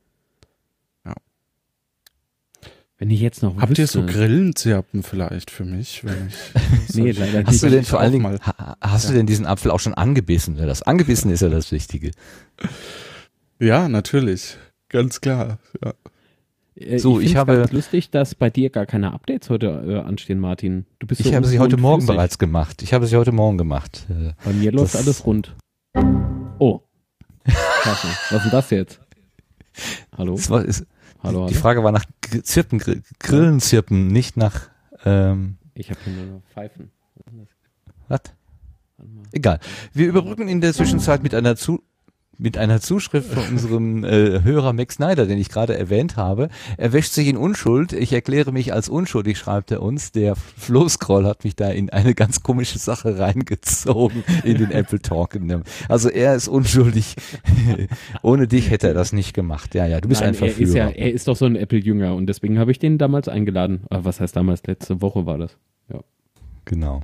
Wenn 3.00 3.10
ich 3.10 3.20
jetzt 3.20 3.44
noch 3.44 3.56
Habt 3.60 3.78
ihr 3.78 3.84
wüsste. 3.84 4.00
so 4.00 4.06
Grillenzirpen 4.06 5.04
vielleicht 5.04 5.52
für 5.52 5.64
mich? 5.64 6.02
Wenn 6.02 6.26
ich, 6.26 6.94
Nee, 6.96 7.12
leider 7.12 7.44
Hast 7.44 7.52
nicht. 7.52 7.62
du 7.62 7.70
denn 7.70 7.82
ich 7.82 7.88
vor 7.88 8.00
allen 8.00 8.10
Dingen, 8.10 8.40
hast 8.80 9.08
du 9.08 9.12
denn 9.12 9.24
diesen 9.24 9.46
Apfel 9.46 9.70
auch 9.70 9.78
schon 9.78 9.94
angebissen? 9.94 10.56
Ja, 10.56 10.66
Das 10.66 10.82
angebissen 10.82 11.30
ist 11.30 11.40
ja 11.40 11.48
das 11.48 11.70
Wichtige. 11.70 12.10
Ja, 13.60 13.88
natürlich. 13.88 14.56
Ganz 14.88 15.20
klar. 15.20 15.58
Ja. 15.84 15.94
Äh, 16.74 16.98
So, 16.98 17.20
ich 17.20 17.26
find's 17.26 17.38
habe- 17.38 17.56
ganz 17.58 17.70
lustig, 17.70 18.10
dass 18.10 18.34
bei 18.34 18.50
dir 18.50 18.68
gar 18.70 18.86
keine 18.86 19.12
Updates 19.12 19.48
heute 19.48 19.68
äh, 19.86 20.00
anstehen, 20.00 20.40
Martin. 20.40 20.84
Du 20.98 21.06
bist 21.06 21.22
so 21.22 21.28
Ich 21.28 21.36
habe 21.36 21.46
sie 21.46 21.60
heute 21.60 21.76
Morgen 21.76 22.00
flüssig. 22.02 22.16
bereits 22.16 22.38
gemacht. 22.40 22.82
Ich 22.82 22.92
habe 22.94 23.06
sie 23.06 23.16
heute 23.16 23.30
Morgen 23.30 23.58
gemacht. 23.58 24.06
Äh, 24.10 24.32
Bei 24.44 24.52
mir 24.52 24.72
läuft 24.72 24.96
alles 24.96 25.24
rund. 25.24 25.54
Oh. 26.58 26.80
Was 27.84 28.04
ist 28.04 28.44
denn 28.44 28.50
das 28.50 28.70
jetzt? 28.70 29.00
Hallo? 30.16 30.34
Das 30.36 30.50
war, 30.50 30.64
ist, 30.64 30.84
Hallo, 31.22 31.46
die 31.46 31.54
hallo. 31.54 31.60
Frage 31.62 31.84
war 31.84 31.92
nach 31.92 32.04
Zirpen, 32.42 32.78
Gr- 32.78 33.00
Grillenzirpen, 33.18 34.08
nicht 34.08 34.36
nach 34.36 34.68
ähm, 35.04 35.56
Ich 35.74 35.90
habe 35.90 36.00
hier 36.04 36.12
nur 36.14 36.26
noch 36.26 36.42
Pfeifen. 36.52 36.90
was? 38.08 38.20
Egal. 39.32 39.60
Wir 39.92 40.08
überbrücken 40.08 40.48
in 40.48 40.60
der 40.60 40.72
Zwischenzeit 40.74 41.22
mit 41.22 41.34
einer 41.34 41.54
zu 41.56 41.82
mit 42.38 42.56
einer 42.56 42.80
Zuschrift 42.80 43.32
von 43.32 43.44
unserem 43.48 44.04
äh, 44.04 44.42
Hörer 44.42 44.72
Max 44.72 44.94
Snyder, 44.94 45.26
den 45.26 45.38
ich 45.38 45.48
gerade 45.48 45.76
erwähnt 45.76 46.16
habe. 46.16 46.48
Er 46.76 46.92
wäscht 46.92 47.12
sich 47.12 47.26
in 47.26 47.36
Unschuld. 47.36 47.92
Ich 47.92 48.12
erkläre 48.12 48.52
mich 48.52 48.72
als 48.72 48.88
unschuldig, 48.88 49.36
schreibt 49.38 49.70
er 49.72 49.82
uns. 49.82 50.12
Der 50.12 50.36
Flohscroll 50.36 51.26
hat 51.26 51.44
mich 51.44 51.56
da 51.56 51.68
in 51.68 51.90
eine 51.90 52.14
ganz 52.14 52.42
komische 52.42 52.78
Sache 52.78 53.18
reingezogen 53.18 54.22
in 54.44 54.58
den 54.58 54.70
Apple 54.70 55.00
Talk. 55.00 55.38
Also 55.88 56.08
er 56.08 56.34
ist 56.34 56.48
unschuldig. 56.48 57.16
Ohne 58.22 58.46
dich 58.46 58.70
hätte 58.70 58.88
er 58.88 58.94
das 58.94 59.12
nicht 59.12 59.34
gemacht. 59.34 59.74
Ja, 59.74 59.86
ja, 59.86 60.00
du 60.00 60.08
bist 60.08 60.20
Nein, 60.20 60.30
ein 60.30 60.40
er 60.40 60.46
ist 60.46 60.56
Verführer. 60.56 60.76
ja, 60.76 60.88
er 60.90 61.12
ist 61.12 61.28
doch 61.28 61.36
so 61.36 61.44
ein 61.44 61.56
Apple-Jünger 61.56 62.14
und 62.14 62.26
deswegen 62.26 62.58
habe 62.58 62.70
ich 62.70 62.78
den 62.78 62.98
damals 62.98 63.28
eingeladen. 63.28 63.82
Ah, 63.90 64.00
was 64.02 64.20
heißt 64.20 64.36
damals? 64.36 64.62
Letzte 64.66 65.02
Woche 65.02 65.26
war 65.26 65.38
das. 65.38 65.56
Ja. 65.92 66.00
Genau. 66.64 67.00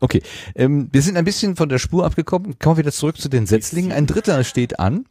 Okay, 0.00 0.22
ähm, 0.54 0.88
wir 0.92 1.02
sind 1.02 1.16
ein 1.16 1.24
bisschen 1.24 1.56
von 1.56 1.68
der 1.68 1.78
Spur 1.78 2.04
abgekommen. 2.04 2.58
Kommen 2.58 2.76
wir 2.76 2.84
wieder 2.84 2.92
zurück 2.92 3.18
zu 3.18 3.28
den 3.28 3.46
Setzlingen. 3.46 3.92
Ein 3.92 4.06
dritter 4.06 4.42
steht 4.44 4.80
an. 4.80 5.04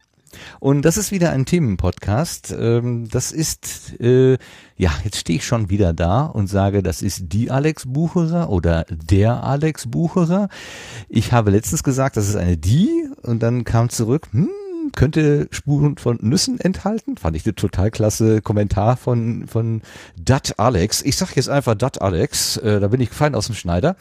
Und 0.60 0.82
das 0.82 0.96
ist 0.96 1.10
wieder 1.10 1.30
ein 1.30 1.44
Themenpodcast. 1.44 2.54
Ähm, 2.58 3.08
das 3.08 3.32
ist, 3.32 3.98
äh, 4.00 4.38
ja, 4.76 4.90
jetzt 5.04 5.18
stehe 5.18 5.38
ich 5.38 5.46
schon 5.46 5.70
wieder 5.70 5.92
da 5.92 6.26
und 6.26 6.46
sage, 6.46 6.82
das 6.82 7.02
ist 7.02 7.32
die 7.32 7.50
Alex 7.50 7.84
Bucherer 7.86 8.50
oder 8.50 8.84
der 8.88 9.42
Alex 9.42 9.90
Bucherer. 9.90 10.48
Ich 11.08 11.32
habe 11.32 11.50
letztens 11.50 11.82
gesagt, 11.82 12.16
das 12.16 12.28
ist 12.28 12.36
eine 12.36 12.56
die 12.56 13.08
und 13.22 13.42
dann 13.42 13.64
kam 13.64 13.88
zurück, 13.88 14.28
hm, 14.32 14.50
könnte 14.94 15.48
Spuren 15.50 15.96
von 15.96 16.18
Nüssen 16.20 16.60
enthalten. 16.60 17.16
Fand 17.16 17.36
ich 17.36 17.44
eine 17.44 17.54
total 17.54 17.90
klasse 17.90 18.42
Kommentar 18.42 18.96
von, 18.96 19.46
von 19.46 19.82
Dat 20.16 20.58
Alex. 20.58 21.02
Ich 21.02 21.16
sag 21.16 21.34
jetzt 21.36 21.48
einfach 21.48 21.74
Dat 21.74 22.00
Alex, 22.00 22.56
äh, 22.58 22.80
da 22.80 22.88
bin 22.88 23.00
ich 23.00 23.10
fein 23.10 23.34
aus 23.34 23.46
dem 23.46 23.54
Schneider. 23.54 23.96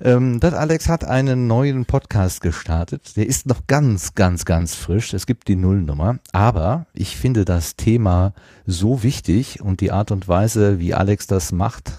Ähm, 0.00 0.40
Dat 0.40 0.54
Alex 0.54 0.88
hat 0.88 1.04
einen 1.04 1.46
neuen 1.46 1.84
Podcast 1.84 2.40
gestartet. 2.40 3.16
Der 3.16 3.26
ist 3.26 3.46
noch 3.46 3.66
ganz, 3.66 4.14
ganz, 4.14 4.44
ganz 4.44 4.74
frisch. 4.74 5.12
Es 5.14 5.26
gibt 5.26 5.48
die 5.48 5.56
Nullnummer. 5.56 6.18
Aber 6.32 6.86
ich 6.92 7.16
finde 7.16 7.44
das 7.44 7.76
Thema 7.76 8.34
so 8.66 9.02
wichtig 9.02 9.60
und 9.60 9.80
die 9.80 9.92
Art 9.92 10.10
und 10.10 10.28
Weise, 10.28 10.78
wie 10.78 10.94
Alex 10.94 11.26
das 11.26 11.52
macht, 11.52 11.92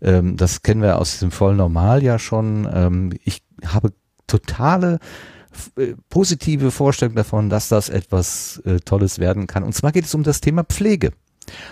ähm, 0.00 0.36
das 0.36 0.62
kennen 0.62 0.82
wir 0.82 0.98
aus 0.98 1.18
dem 1.18 1.30
Voll 1.30 1.56
Normal 1.56 2.02
ja 2.02 2.18
schon. 2.18 2.68
Ähm, 2.72 3.12
ich 3.24 3.42
habe 3.64 3.92
totale 4.26 4.98
positive 6.08 6.70
Vorstellung 6.70 7.14
davon, 7.14 7.50
dass 7.50 7.68
das 7.68 7.88
etwas 7.88 8.62
äh, 8.64 8.78
Tolles 8.80 9.18
werden 9.18 9.46
kann. 9.46 9.62
Und 9.62 9.74
zwar 9.74 9.92
geht 9.92 10.04
es 10.04 10.14
um 10.14 10.22
das 10.22 10.40
Thema 10.40 10.64
Pflege. 10.64 11.12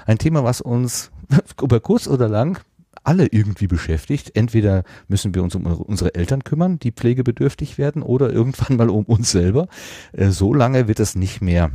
Ein 0.06 0.18
Thema, 0.18 0.44
was 0.44 0.60
uns 0.60 1.10
über 1.62 1.80
kurz 1.80 2.06
oder 2.06 2.28
lang 2.28 2.60
alle 3.02 3.26
irgendwie 3.26 3.66
beschäftigt. 3.66 4.34
Entweder 4.34 4.82
müssen 5.08 5.34
wir 5.34 5.42
uns 5.42 5.54
um 5.54 5.66
unsere 5.66 6.14
Eltern 6.14 6.42
kümmern, 6.42 6.78
die 6.78 6.90
pflegebedürftig 6.90 7.78
werden, 7.78 8.02
oder 8.02 8.32
irgendwann 8.32 8.76
mal 8.76 8.90
um 8.90 9.04
uns 9.04 9.30
selber. 9.30 9.68
Äh, 10.12 10.30
so 10.30 10.54
lange 10.54 10.88
wird 10.88 11.00
es 11.00 11.14
nicht 11.14 11.40
mehr 11.40 11.70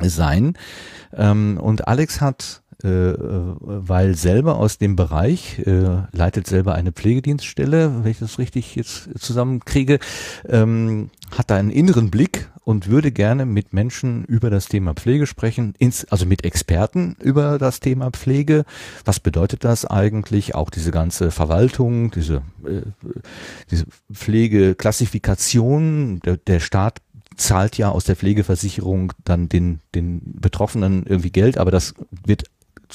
sein. 0.00 0.54
Ähm, 1.12 1.58
und 1.60 1.86
Alex 1.86 2.20
hat, 2.20 2.62
äh, 2.84 3.14
weil 3.60 4.14
selber 4.14 4.58
aus 4.58 4.76
dem 4.76 4.94
Bereich, 4.94 5.58
äh, 5.60 6.02
leitet 6.12 6.46
selber 6.46 6.74
eine 6.74 6.92
Pflegedienststelle, 6.92 8.04
wenn 8.04 8.10
ich 8.10 8.18
das 8.18 8.38
richtig 8.38 8.76
jetzt 8.76 9.08
zusammenkriege, 9.18 9.98
ähm, 10.46 11.08
hat 11.36 11.50
da 11.50 11.56
einen 11.56 11.70
inneren 11.70 12.10
Blick 12.10 12.50
und 12.64 12.88
würde 12.88 13.10
gerne 13.10 13.46
mit 13.46 13.72
Menschen 13.72 14.24
über 14.24 14.50
das 14.50 14.66
Thema 14.66 14.94
Pflege 14.94 15.26
sprechen, 15.26 15.74
ins, 15.78 16.04
also 16.06 16.26
mit 16.26 16.44
Experten 16.44 17.16
über 17.20 17.58
das 17.58 17.80
Thema 17.80 18.10
Pflege. 18.10 18.64
Was 19.04 19.18
bedeutet 19.18 19.64
das 19.64 19.86
eigentlich? 19.86 20.54
Auch 20.54 20.68
diese 20.68 20.90
ganze 20.90 21.30
Verwaltung, 21.30 22.10
diese, 22.10 22.42
äh, 22.66 22.82
diese 23.70 23.86
Pflegeklassifikation, 24.12 26.20
der, 26.20 26.36
der 26.36 26.60
Staat 26.60 27.00
zahlt 27.36 27.78
ja 27.78 27.90
aus 27.90 28.04
der 28.04 28.16
Pflegeversicherung 28.16 29.12
dann 29.24 29.48
den, 29.48 29.80
den 29.94 30.20
Betroffenen 30.24 31.04
irgendwie 31.06 31.30
Geld, 31.30 31.58
aber 31.58 31.70
das 31.70 31.94
wird 32.24 32.44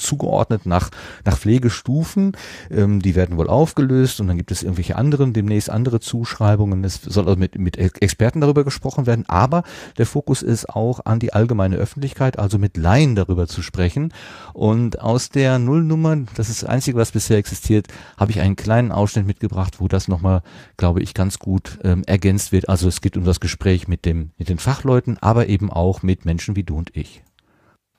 zugeordnet 0.00 0.66
nach, 0.66 0.90
nach 1.24 1.38
Pflegestufen. 1.38 2.36
Ähm, 2.70 3.00
die 3.00 3.14
werden 3.14 3.36
wohl 3.36 3.48
aufgelöst 3.48 4.20
und 4.20 4.28
dann 4.28 4.36
gibt 4.36 4.50
es 4.50 4.62
irgendwelche 4.62 4.96
anderen, 4.96 5.32
demnächst 5.32 5.70
andere 5.70 6.00
Zuschreibungen. 6.00 6.84
Es 6.84 7.00
soll 7.02 7.26
also 7.26 7.38
mit, 7.38 7.58
mit 7.58 7.76
Experten 7.78 8.40
darüber 8.40 8.64
gesprochen 8.64 9.06
werden, 9.06 9.24
aber 9.28 9.62
der 9.98 10.06
Fokus 10.06 10.42
ist 10.42 10.68
auch 10.68 11.00
an 11.04 11.18
die 11.18 11.32
allgemeine 11.32 11.76
Öffentlichkeit, 11.76 12.38
also 12.38 12.58
mit 12.58 12.76
Laien 12.76 13.14
darüber 13.14 13.46
zu 13.46 13.62
sprechen. 13.62 14.12
Und 14.52 15.00
aus 15.00 15.30
der 15.30 15.58
Nullnummer, 15.58 16.16
das 16.34 16.48
ist 16.48 16.62
das 16.62 16.68
Einzige, 16.68 16.98
was 16.98 17.12
bisher 17.12 17.38
existiert, 17.38 17.88
habe 18.16 18.30
ich 18.30 18.40
einen 18.40 18.56
kleinen 18.56 18.92
Ausschnitt 18.92 19.26
mitgebracht, 19.26 19.80
wo 19.80 19.88
das 19.88 20.08
nochmal, 20.08 20.42
glaube 20.76 21.02
ich, 21.02 21.14
ganz 21.14 21.38
gut 21.38 21.78
ähm, 21.84 22.02
ergänzt 22.06 22.52
wird. 22.52 22.68
Also 22.68 22.88
es 22.88 23.00
geht 23.00 23.16
um 23.16 23.24
das 23.24 23.40
Gespräch 23.40 23.88
mit, 23.88 24.04
dem, 24.04 24.30
mit 24.38 24.48
den 24.48 24.58
Fachleuten, 24.58 25.18
aber 25.20 25.48
eben 25.48 25.70
auch 25.70 26.02
mit 26.02 26.24
Menschen 26.24 26.56
wie 26.56 26.64
du 26.64 26.76
und 26.76 26.96
ich. 26.96 27.22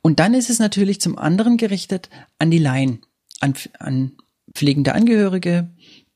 Und 0.02 0.20
dann 0.20 0.34
ist 0.34 0.50
es 0.50 0.60
natürlich 0.60 1.00
zum 1.00 1.18
anderen 1.18 1.58
gerichtet 1.58 2.10
an 2.40 2.52
die 2.52 2.58
Laien, 2.58 3.06
an, 3.40 3.54
an 3.80 4.14
pflegende 4.54 4.94
Angehörige, 4.94 5.70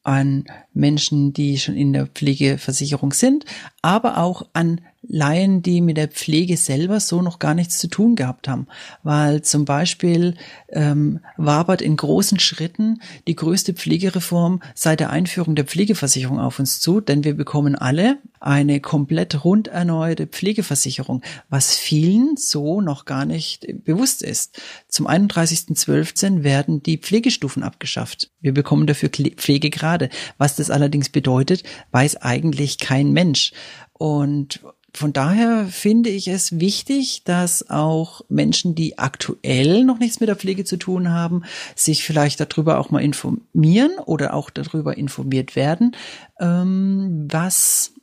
an 0.03 0.45
Menschen, 0.73 1.33
die 1.33 1.57
schon 1.57 1.75
in 1.75 1.93
der 1.93 2.07
Pflegeversicherung 2.07 3.13
sind, 3.13 3.45
aber 3.81 4.17
auch 4.17 4.47
an 4.53 4.81
Laien, 5.09 5.61
die 5.61 5.81
mit 5.81 5.97
der 5.97 6.07
Pflege 6.07 6.57
selber 6.57 6.99
so 6.99 7.21
noch 7.21 7.39
gar 7.39 7.53
nichts 7.53 7.79
zu 7.79 7.87
tun 7.87 8.15
gehabt 8.15 8.47
haben. 8.47 8.67
Weil 9.03 9.41
zum 9.41 9.65
Beispiel 9.65 10.35
ähm, 10.69 11.19
wabert 11.37 11.81
in 11.81 11.95
großen 11.95 12.39
Schritten 12.39 13.01
die 13.27 13.35
größte 13.35 13.73
Pflegereform 13.73 14.61
seit 14.73 14.99
der 14.99 15.09
Einführung 15.09 15.55
der 15.55 15.65
Pflegeversicherung 15.65 16.39
auf 16.39 16.59
uns 16.59 16.79
zu, 16.79 17.01
denn 17.01 17.23
wir 17.23 17.35
bekommen 17.35 17.75
alle 17.75 18.17
eine 18.39 18.79
komplett 18.79 19.43
rund 19.43 19.67
erneuerte 19.69 20.27
Pflegeversicherung, 20.27 21.23
was 21.49 21.75
vielen 21.75 22.37
so 22.37 22.79
noch 22.81 23.05
gar 23.05 23.25
nicht 23.25 23.65
bewusst 23.83 24.21
ist. 24.21 24.61
Zum 24.87 25.07
31.12. 25.07 26.43
werden 26.43 26.83
die 26.83 26.97
Pflegestufen 26.97 27.63
abgeschafft. 27.63 28.29
Wir 28.41 28.53
bekommen 28.53 28.85
dafür 28.85 29.09
Pflegegrade. 29.09 30.09
Was 30.37 30.55
das 30.55 30.69
allerdings 30.69 31.09
bedeutet, 31.09 31.63
weiß 31.91 32.17
eigentlich 32.17 32.77
kein 32.77 33.11
Mensch. 33.11 33.51
Und 33.93 34.59
von 34.95 35.13
daher 35.13 35.67
finde 35.67 36.09
ich 36.09 36.27
es 36.27 36.59
wichtig, 36.59 37.23
dass 37.25 37.69
auch 37.69 38.21
Menschen, 38.29 38.75
die 38.75 38.97
aktuell 38.97 39.83
noch 39.83 39.99
nichts 39.99 40.19
mit 40.19 40.29
der 40.29 40.35
Pflege 40.35 40.63
zu 40.63 40.77
tun 40.77 41.11
haben, 41.11 41.43
sich 41.75 42.03
vielleicht 42.03 42.39
darüber 42.39 42.79
auch 42.79 42.91
mal 42.91 43.03
informieren 43.03 43.91
oder 44.05 44.33
auch 44.33 44.49
darüber 44.49 44.97
informiert 44.97 45.55
werden, 45.55 45.95
ähm, 46.39 47.27
was 47.29 47.93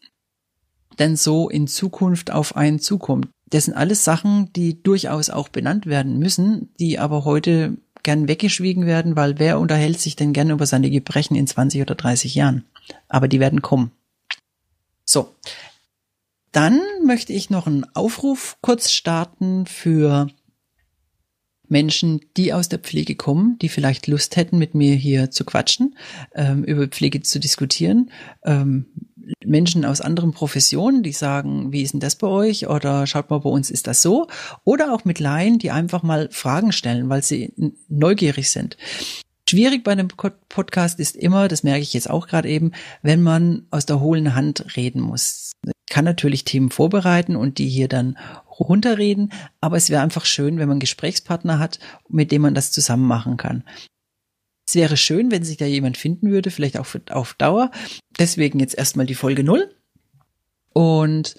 denn 0.98 1.16
so 1.16 1.48
in 1.48 1.66
Zukunft 1.66 2.30
auf 2.30 2.56
einen 2.56 2.78
zukommt. 2.78 3.28
Das 3.48 3.64
sind 3.64 3.74
alles 3.74 4.04
Sachen, 4.04 4.52
die 4.52 4.82
durchaus 4.82 5.30
auch 5.30 5.48
benannt 5.48 5.86
werden 5.86 6.18
müssen, 6.18 6.70
die 6.78 6.98
aber 6.98 7.24
heute 7.24 7.76
gern 8.02 8.28
weggeschwiegen 8.28 8.86
werden, 8.86 9.16
weil 9.16 9.38
wer 9.38 9.58
unterhält 9.58 10.00
sich 10.00 10.16
denn 10.16 10.32
gern 10.32 10.50
über 10.50 10.66
seine 10.66 10.90
Gebrechen 10.90 11.36
in 11.36 11.46
20 11.46 11.80
oder 11.82 11.94
30 11.94 12.34
Jahren? 12.34 12.64
Aber 13.08 13.28
die 13.28 13.40
werden 13.40 13.62
kommen. 13.62 13.92
So. 15.04 15.34
Dann 16.52 16.80
möchte 17.04 17.32
ich 17.32 17.50
noch 17.50 17.66
einen 17.66 17.84
Aufruf 17.94 18.58
kurz 18.60 18.90
starten 18.90 19.66
für 19.66 20.28
Menschen, 21.72 22.20
die 22.36 22.52
aus 22.52 22.68
der 22.68 22.78
Pflege 22.78 23.16
kommen, 23.16 23.58
die 23.60 23.70
vielleicht 23.70 24.06
Lust 24.06 24.36
hätten, 24.36 24.58
mit 24.58 24.74
mir 24.74 24.94
hier 24.94 25.30
zu 25.30 25.44
quatschen, 25.44 25.96
ähm, 26.34 26.62
über 26.64 26.86
Pflege 26.86 27.22
zu 27.22 27.40
diskutieren. 27.40 28.10
Ähm, 28.44 28.86
Menschen 29.44 29.86
aus 29.86 30.02
anderen 30.02 30.32
Professionen, 30.32 31.02
die 31.02 31.12
sagen, 31.12 31.72
wie 31.72 31.82
ist 31.82 31.92
denn 31.92 32.00
das 32.00 32.16
bei 32.16 32.26
euch? 32.26 32.68
Oder 32.68 33.06
schaut 33.06 33.30
mal, 33.30 33.38
bei 33.38 33.48
uns 33.48 33.70
ist 33.70 33.86
das 33.86 34.02
so. 34.02 34.26
Oder 34.64 34.92
auch 34.92 35.06
mit 35.06 35.18
Laien, 35.18 35.58
die 35.58 35.70
einfach 35.70 36.02
mal 36.02 36.28
Fragen 36.30 36.72
stellen, 36.72 37.08
weil 37.08 37.22
sie 37.22 37.54
neugierig 37.88 38.50
sind. 38.50 38.76
Schwierig 39.48 39.84
bei 39.84 39.92
einem 39.92 40.08
Podcast 40.08 41.00
ist 41.00 41.16
immer, 41.16 41.48
das 41.48 41.62
merke 41.62 41.82
ich 41.82 41.94
jetzt 41.94 42.10
auch 42.10 42.26
gerade 42.26 42.48
eben, 42.48 42.72
wenn 43.02 43.22
man 43.22 43.66
aus 43.70 43.86
der 43.86 44.00
hohlen 44.00 44.34
Hand 44.34 44.76
reden 44.76 45.00
muss. 45.00 45.52
Kann 45.92 46.06
natürlich 46.06 46.44
Themen 46.46 46.70
vorbereiten 46.70 47.36
und 47.36 47.58
die 47.58 47.68
hier 47.68 47.86
dann 47.86 48.16
runterreden, 48.58 49.30
aber 49.60 49.76
es 49.76 49.90
wäre 49.90 50.00
einfach 50.00 50.24
schön, 50.24 50.56
wenn 50.56 50.66
man 50.66 50.76
einen 50.76 50.80
Gesprächspartner 50.80 51.58
hat, 51.58 51.80
mit 52.08 52.32
dem 52.32 52.40
man 52.40 52.54
das 52.54 52.72
zusammen 52.72 53.06
machen 53.06 53.36
kann. 53.36 53.62
Es 54.66 54.74
wäre 54.74 54.96
schön, 54.96 55.30
wenn 55.30 55.44
sich 55.44 55.58
da 55.58 55.66
jemand 55.66 55.98
finden 55.98 56.30
würde, 56.30 56.50
vielleicht 56.50 56.78
auch 56.78 56.86
für, 56.86 57.02
auf 57.10 57.34
Dauer. 57.34 57.70
Deswegen 58.18 58.58
jetzt 58.58 58.78
erstmal 58.78 59.04
die 59.04 59.14
Folge 59.14 59.44
null. 59.44 59.74
Und 60.72 61.34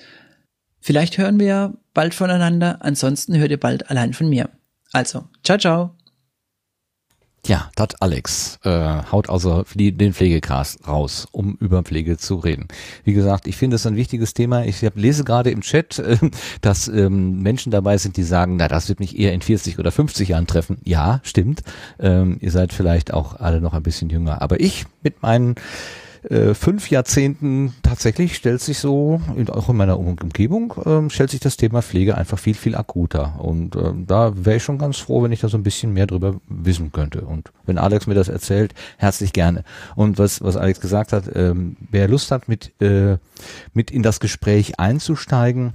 vielleicht 0.82 1.18
hören 1.18 1.40
wir 1.40 1.76
bald 1.96 2.14
voneinander. 2.14 2.78
Ansonsten 2.82 3.36
hört 3.36 3.50
ihr 3.50 3.60
bald 3.60 3.90
allein 3.90 4.14
von 4.14 4.30
mir. 4.30 4.52
Also, 4.92 5.28
ciao, 5.44 5.58
ciao. 5.58 6.03
Ja, 7.46 7.70
dat 7.76 8.02
Alex 8.02 8.58
äh, 8.64 9.04
haut 9.12 9.30
also 9.30 9.66
den 9.76 10.14
Pflegecast 10.14 10.88
raus, 10.88 11.28
um 11.34 11.58
über 11.60 11.84
Pflege 11.84 12.16
zu 12.16 12.36
reden. 12.36 12.70
Wie 13.04 13.12
gesagt, 13.12 13.48
ich 13.48 13.58
finde 13.58 13.76
es 13.76 13.86
ein 13.86 13.98
wichtiges 13.98 14.34
Thema. 14.34 14.64
Ich 14.64 14.82
hab, 14.82 14.96
lese 14.96 15.26
gerade 15.26 15.52
im 15.52 15.60
Chat, 15.60 16.00
äh, 16.00 16.16
dass 16.62 16.88
ähm, 16.88 17.42
Menschen 17.42 17.70
dabei 17.70 17.98
sind, 17.98 18.16
die 18.16 18.24
sagen, 18.24 18.56
na, 18.56 18.70
das 18.70 18.88
wird 18.88 19.02
mich 19.02 19.20
eher 19.20 19.34
in 19.34 19.42
40 19.42 19.78
oder 19.78 19.92
50 19.92 20.30
Jahren 20.30 20.48
treffen. 20.48 20.78
Ja, 20.86 21.20
stimmt. 21.24 21.64
Ähm, 22.00 22.38
ihr 22.40 22.52
seid 22.52 22.72
vielleicht 22.72 23.14
auch 23.14 23.42
alle 23.42 23.60
noch 23.60 23.74
ein 23.74 23.84
bisschen 23.84 24.10
jünger. 24.10 24.42
Aber 24.42 24.62
ich 24.62 24.86
mit 25.02 25.22
meinen 25.22 25.56
äh, 26.30 26.54
fünf 26.54 26.90
Jahrzehnten 26.90 27.74
tatsächlich 27.84 28.36
stellt 28.36 28.62
sich 28.62 28.80
so, 28.80 29.22
in, 29.36 29.50
auch 29.50 29.68
in 29.70 29.76
meiner 29.76 30.00
Umgebung, 30.00 30.74
ähm, 30.86 31.10
stellt 31.10 31.32
sich 31.32 31.42
das 31.42 31.58
Thema 31.58 31.82
Pflege 31.82 32.18
einfach 32.18 32.40
viel, 32.40 32.54
viel 32.54 32.76
akuter. 32.76 33.40
Und 33.40 33.76
ähm, 33.76 34.06
da 34.08 34.32
wäre 34.36 34.56
ich 34.58 34.64
schon 34.64 34.78
ganz 34.78 34.98
froh, 34.98 35.24
wenn 35.24 35.32
ich 35.32 35.40
da 35.42 35.50
so 35.50 35.58
ein 35.58 35.64
bisschen 35.64 35.94
mehr 35.94 36.08
drüber 36.08 36.36
wissen 36.48 36.92
könnte. 36.92 37.22
Und 37.22 37.52
wenn 37.66 37.78
Alex 37.78 38.08
mir 38.08 38.14
das 38.14 38.30
erzählt, 38.30 38.74
herzlich 38.98 39.34
gerne. 39.34 39.64
Und 39.96 40.18
was, 40.18 40.42
was 40.42 40.56
Alex 40.56 40.80
gesagt 40.80 41.12
hat, 41.14 41.26
ähm, 41.36 41.76
wer 41.92 42.08
Lust 42.08 42.32
hat, 42.32 42.48
mit, 42.48 42.72
äh, 42.82 43.18
mit 43.74 43.92
in 43.92 44.04
das 44.04 44.20
Gespräch 44.20 44.80
einzusteigen, 44.80 45.74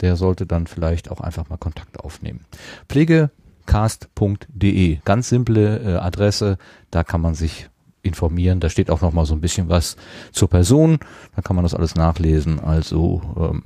der 0.00 0.16
sollte 0.16 0.46
dann 0.46 0.66
vielleicht 0.66 1.10
auch 1.10 1.20
einfach 1.20 1.48
mal 1.48 1.58
Kontakt 1.58 2.00
aufnehmen. 2.00 2.44
Pflegecast.de, 2.88 4.98
ganz 5.04 5.28
simple 5.28 5.78
äh, 5.78 5.94
Adresse, 5.96 6.58
da 6.90 7.04
kann 7.04 7.20
man 7.20 7.34
sich 7.34 7.68
informieren. 8.02 8.60
Da 8.60 8.68
steht 8.68 8.90
auch 8.90 9.00
noch 9.00 9.12
mal 9.12 9.26
so 9.26 9.34
ein 9.34 9.40
bisschen 9.40 9.68
was 9.68 9.96
zur 10.32 10.48
Person. 10.48 10.98
Da 11.36 11.42
kann 11.42 11.56
man 11.56 11.64
das 11.64 11.74
alles 11.74 11.94
nachlesen. 11.94 12.60
Also 12.60 13.22
ähm, 13.36 13.62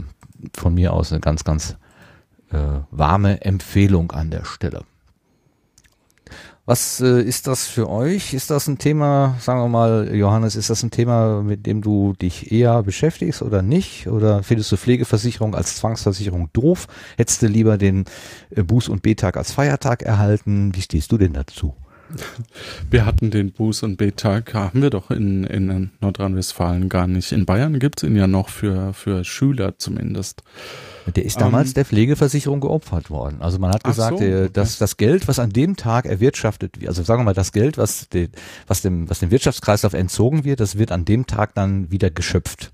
von 0.55 0.75
mir 0.75 0.93
aus 0.93 1.13
eine 1.13 1.21
ganz, 1.21 1.45
ganz 1.45 1.77
äh, 2.51 2.81
warme 2.91 3.43
Empfehlung 3.43 4.13
an 4.13 4.31
der 4.31 4.45
Stelle. 4.45 4.83
Was 6.67 6.99
äh, 7.03 7.21
ist 7.21 7.47
das 7.47 7.67
für 7.67 7.91
euch? 7.91 8.33
Ist 8.33 8.51
das 8.51 8.69
ein 8.69 8.79
Thema, 8.79 9.37
sagen 9.39 9.61
wir 9.61 9.69
mal, 9.69 10.15
Johannes, 10.15 10.57
ist 10.57 10.71
das 10.71 10.83
ein 10.83 10.91
Thema, 10.91 11.43
mit 11.43 11.67
dem 11.67 11.83
du 11.83 12.15
dich 12.15 12.53
eher 12.53 12.83
beschäftigst 12.83 13.43
oder 13.43 13.61
nicht? 13.61 14.07
Oder 14.07 14.43
findest 14.43 14.73
du 14.73 14.79
Pflegeversicherung 14.79 15.55
als 15.55 15.77
Zwangsversicherung 15.77 16.49
doof? 16.55 16.87
Hättest 17.19 17.43
du 17.43 17.49
lieber 17.49 17.77
den 17.77 18.07
äh, 18.49 18.63
Buß- 18.63 18.89
und 18.89 19.03
B-Tag 19.03 19.37
als 19.37 19.53
Feiertag 19.53 20.03
erhalten? 20.03 20.75
Wie 20.75 20.81
stehst 20.81 21.13
du 21.13 21.19
denn 21.19 21.35
dazu? 21.35 21.75
Wir 22.91 23.07
hatten 23.07 23.31
den 23.31 23.53
Buß- 23.53 23.85
und 23.85 23.97
B-Tag, 23.97 24.55
haben 24.55 24.83
wir 24.83 24.91
doch 24.91 25.11
in, 25.11 25.45
in 25.45 25.91
Nordrhein-Westfalen 26.01 26.89
gar 26.89 27.07
nicht. 27.07 27.33
In 27.33 27.47
Bayern 27.47 27.79
gibt's 27.79 28.03
ihn 28.03 28.17
ja 28.17 28.27
noch 28.27 28.49
für, 28.49 28.93
für 28.93 29.25
Schüler 29.25 29.79
zumindest. 29.79 30.43
Der 31.15 31.25
ist 31.25 31.41
damals 31.41 31.69
ähm, 31.69 31.75
der 31.75 31.85
Pflegeversicherung 31.85 32.61
geopfert 32.61 33.11
worden. 33.11 33.39
Also 33.41 33.59
man 33.59 33.73
hat 33.73 33.85
gesagt, 33.85 34.19
so, 34.19 34.25
okay. 34.25 34.49
dass 34.53 34.79
das 34.79 34.97
Geld, 34.97 35.29
was 35.29 35.39
an 35.39 35.51
dem 35.51 35.77
Tag 35.77 36.07
erwirtschaftet 36.07 36.81
wird, 36.81 36.89
also 36.89 37.03
sagen 37.03 37.21
wir 37.21 37.25
mal, 37.25 37.35
das 37.35 37.53
Geld, 37.53 37.77
was, 37.77 38.09
de, 38.09 38.29
was, 38.67 38.81
dem, 38.81 39.09
was 39.11 39.19
dem 39.19 39.31
Wirtschaftskreislauf 39.31 39.93
entzogen 39.93 40.45
wird, 40.45 40.61
das 40.61 40.79
wird 40.79 40.93
an 40.93 41.05
dem 41.05 41.27
Tag 41.27 41.55
dann 41.55 41.91
wieder 41.91 42.11
geschöpft. 42.11 42.73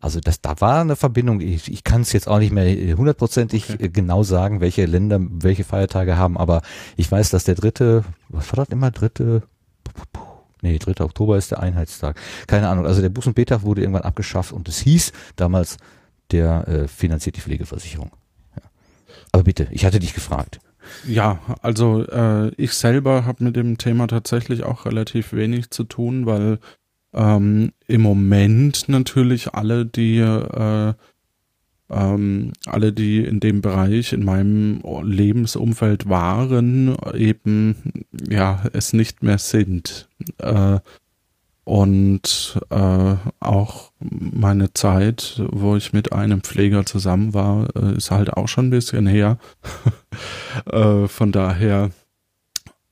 Also 0.00 0.20
das, 0.20 0.40
da 0.40 0.60
war 0.60 0.80
eine 0.80 0.96
Verbindung. 0.96 1.40
Ich, 1.40 1.70
ich 1.70 1.84
kann 1.84 2.02
es 2.02 2.12
jetzt 2.12 2.28
auch 2.28 2.38
nicht 2.38 2.52
mehr 2.52 2.96
hundertprozentig 2.96 3.70
okay. 3.70 3.88
genau 3.88 4.22
sagen, 4.22 4.60
welche 4.60 4.84
Länder 4.86 5.18
welche 5.20 5.64
Feiertage 5.64 6.16
haben, 6.16 6.36
aber 6.36 6.62
ich 6.96 7.10
weiß, 7.10 7.30
dass 7.30 7.44
der 7.44 7.54
dritte, 7.54 8.04
was 8.28 8.52
war 8.52 8.64
das 8.64 8.72
immer, 8.72 8.90
dritte, 8.90 9.42
nee, 10.62 10.78
dritte 10.78 11.04
Oktober 11.04 11.38
ist 11.38 11.50
der 11.50 11.60
Einheitstag. 11.60 12.20
Keine 12.46 12.68
Ahnung. 12.68 12.86
Also 12.86 13.00
der 13.00 13.08
Bus- 13.08 13.26
und 13.26 13.34
B-Tag 13.34 13.62
wurde 13.62 13.80
irgendwann 13.80 14.02
abgeschafft 14.02 14.52
und 14.52 14.68
es 14.68 14.78
hieß 14.80 15.12
damals, 15.36 15.78
der 16.30 16.68
äh, 16.68 16.88
finanziert 16.88 17.36
die 17.36 17.40
Pflegeversicherung. 17.40 18.10
Ja. 18.56 18.62
Aber 19.32 19.44
bitte, 19.44 19.68
ich 19.70 19.84
hatte 19.84 19.98
dich 19.98 20.14
gefragt. 20.14 20.60
Ja, 21.06 21.40
also 21.62 22.04
äh, 22.06 22.48
ich 22.56 22.72
selber 22.72 23.24
habe 23.24 23.44
mit 23.44 23.56
dem 23.56 23.78
Thema 23.78 24.06
tatsächlich 24.06 24.62
auch 24.64 24.86
relativ 24.86 25.32
wenig 25.32 25.70
zu 25.70 25.84
tun, 25.84 26.26
weil 26.26 26.58
ähm, 27.16 27.72
Im 27.86 28.02
Moment 28.02 28.88
natürlich 28.88 29.54
alle, 29.54 29.86
die 29.86 30.18
äh, 30.18 30.92
ähm, 31.88 32.52
alle, 32.66 32.92
die 32.92 33.24
in 33.24 33.40
dem 33.40 33.60
Bereich 33.60 34.12
in 34.12 34.24
meinem 34.24 34.82
Lebensumfeld 35.02 36.08
waren, 36.08 36.96
eben 37.14 37.76
ja 38.28 38.64
es 38.72 38.92
nicht 38.92 39.22
mehr 39.22 39.38
sind. 39.38 40.08
Äh, 40.38 40.80
und 41.64 42.60
äh, 42.70 43.14
auch 43.40 43.90
meine 43.98 44.72
Zeit, 44.72 45.42
wo 45.50 45.74
ich 45.74 45.92
mit 45.92 46.12
einem 46.12 46.42
Pfleger 46.42 46.86
zusammen 46.86 47.34
war, 47.34 47.68
äh, 47.74 47.96
ist 47.96 48.10
halt 48.10 48.32
auch 48.32 48.46
schon 48.46 48.66
ein 48.66 48.70
bisschen 48.70 49.06
her. 49.06 49.38
äh, 50.66 51.08
von 51.08 51.32
daher 51.32 51.90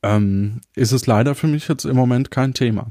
ähm, 0.02 0.60
ist 0.74 0.92
es 0.92 1.06
leider 1.06 1.34
für 1.34 1.46
mich 1.46 1.68
jetzt 1.68 1.84
im 1.84 1.94
Moment 1.94 2.30
kein 2.32 2.52
Thema. 2.54 2.90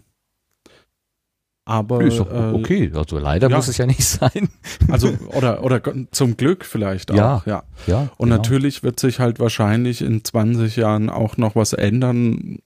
Aber 1.65 2.01
ist 2.01 2.19
doch 2.19 2.29
äh, 2.29 2.53
okay, 2.53 2.91
also 2.93 3.17
leider 3.17 3.49
ja. 3.49 3.55
muss 3.55 3.69
es 3.69 3.77
ja 3.77 3.85
nicht 3.85 4.03
sein. 4.03 4.49
Also 4.91 5.13
oder 5.27 5.63
oder 5.63 5.81
zum 6.11 6.35
Glück 6.35 6.65
vielleicht 6.65 7.11
auch, 7.11 7.15
ja. 7.15 7.43
Ja. 7.45 7.63
ja 7.87 7.99
Und 8.17 8.29
genau. 8.29 8.35
natürlich 8.35 8.83
wird 8.83 8.99
sich 8.99 9.19
halt 9.19 9.39
wahrscheinlich 9.39 10.01
in 10.01 10.23
20 10.23 10.75
Jahren 10.75 11.09
auch 11.09 11.37
noch 11.37 11.55
was 11.55 11.71
ändern, 11.71 12.59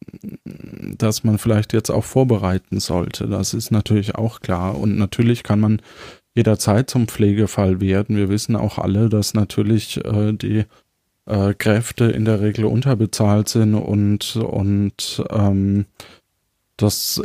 dass 0.97 1.23
man 1.23 1.37
vielleicht 1.37 1.73
jetzt 1.73 1.91
auch 1.91 2.03
vorbereiten 2.03 2.79
sollte. 2.79 3.27
Das 3.27 3.53
ist 3.53 3.69
natürlich 3.69 4.15
auch 4.15 4.39
klar 4.39 4.77
und 4.77 4.97
natürlich 4.97 5.43
kann 5.43 5.59
man 5.59 5.81
jederzeit 6.35 6.89
zum 6.89 7.07
Pflegefall 7.07 7.79
werden. 7.79 8.17
Wir 8.17 8.29
wissen 8.29 8.55
auch 8.55 8.79
alle, 8.79 9.09
dass 9.09 9.35
natürlich 9.35 10.03
äh, 10.05 10.33
die 10.33 10.65
äh, 11.27 11.53
Kräfte 11.53 12.05
in 12.05 12.25
der 12.25 12.41
Regel 12.41 12.65
unterbezahlt 12.65 13.47
sind 13.49 13.75
und 13.75 14.37
und 14.37 15.23
ähm, 15.29 15.85
das 16.77 17.21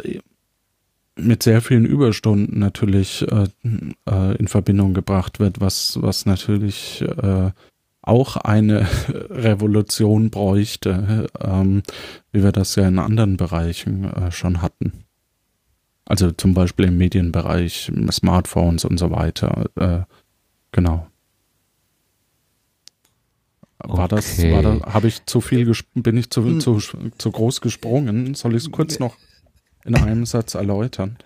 mit 1.23 1.43
sehr 1.43 1.63
vielen 1.63 1.85
Überstunden 1.85 2.59
natürlich 2.59 3.27
äh, 3.31 3.47
äh, 4.09 4.37
in 4.37 4.49
Verbindung 4.49 4.95
gebracht 4.95 5.41
wird, 5.41 5.61
was, 5.61 5.99
was 6.01 6.27
natürlich 6.27 7.03
äh, 7.03 7.51
auch 8.03 8.37
eine 8.37 8.87
Revolution 9.31 10.31
bräuchte, 10.31 11.29
ähm, 11.41 11.83
wie 12.33 12.43
wir 12.43 12.53
das 12.53 12.75
ja 12.75 12.89
in 12.89 12.99
anderen 12.99 13.37
Bereichen 13.37 14.05
äh, 14.05 14.31
schon 14.33 14.61
hatten. 14.61 15.05
Also 16.05 16.33
zum 16.33 16.53
Beispiel 16.53 16.87
im 16.87 16.99
Medienbereich, 16.99 17.93
Smartphones 18.11 18.85
und 18.85 18.99
so 18.99 19.11
weiter. 19.11 19.67
Äh, 19.77 20.01
genau. 20.73 21.07
War 23.79 24.05
okay. 24.05 24.17
das, 24.17 24.43
war 24.43 24.63
da, 24.63 24.93
habe 24.93 25.09
ich 25.09 25.25
zu 25.27 25.41
viel, 25.41 25.73
bin 25.95 26.17
ich 26.17 26.31
zu, 26.31 26.45
hm. 26.45 26.61
zu, 26.61 26.81
zu 26.81 27.31
groß 27.31 27.61
gesprungen? 27.61 28.35
Soll 28.35 28.55
ich 28.55 28.65
es 28.65 28.71
kurz 28.71 28.99
noch 28.99 29.17
in 29.85 29.95
einem 29.97 30.27
Satz 30.27 30.55
erläutern? 30.55 31.17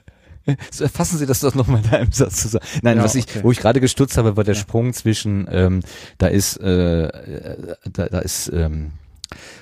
Fassen 0.93 1.19
Sie 1.19 1.27
das 1.27 1.41
doch 1.41 1.55
nochmal 1.55 1.83
in 1.85 1.91
einem 1.91 2.13
Satz 2.13 2.43
zusammen. 2.43 2.65
Nein, 2.83 2.99
ja, 2.99 3.05
was 3.05 3.15
ich, 3.15 3.27
okay. 3.29 3.41
wo 3.43 3.51
ich 3.51 3.59
gerade 3.59 3.81
gestutzt 3.81 4.17
habe, 4.17 4.37
war 4.37 4.45
der 4.45 4.55
ja. 4.55 4.61
Sprung 4.61 4.93
zwischen, 4.93 5.49
ähm, 5.51 5.81
da 6.19 6.29
ist, 6.29 6.57
äh, 6.59 7.09
da, 7.93 8.07
da 8.07 8.19
ist 8.21 8.51
ähm, 8.55 8.93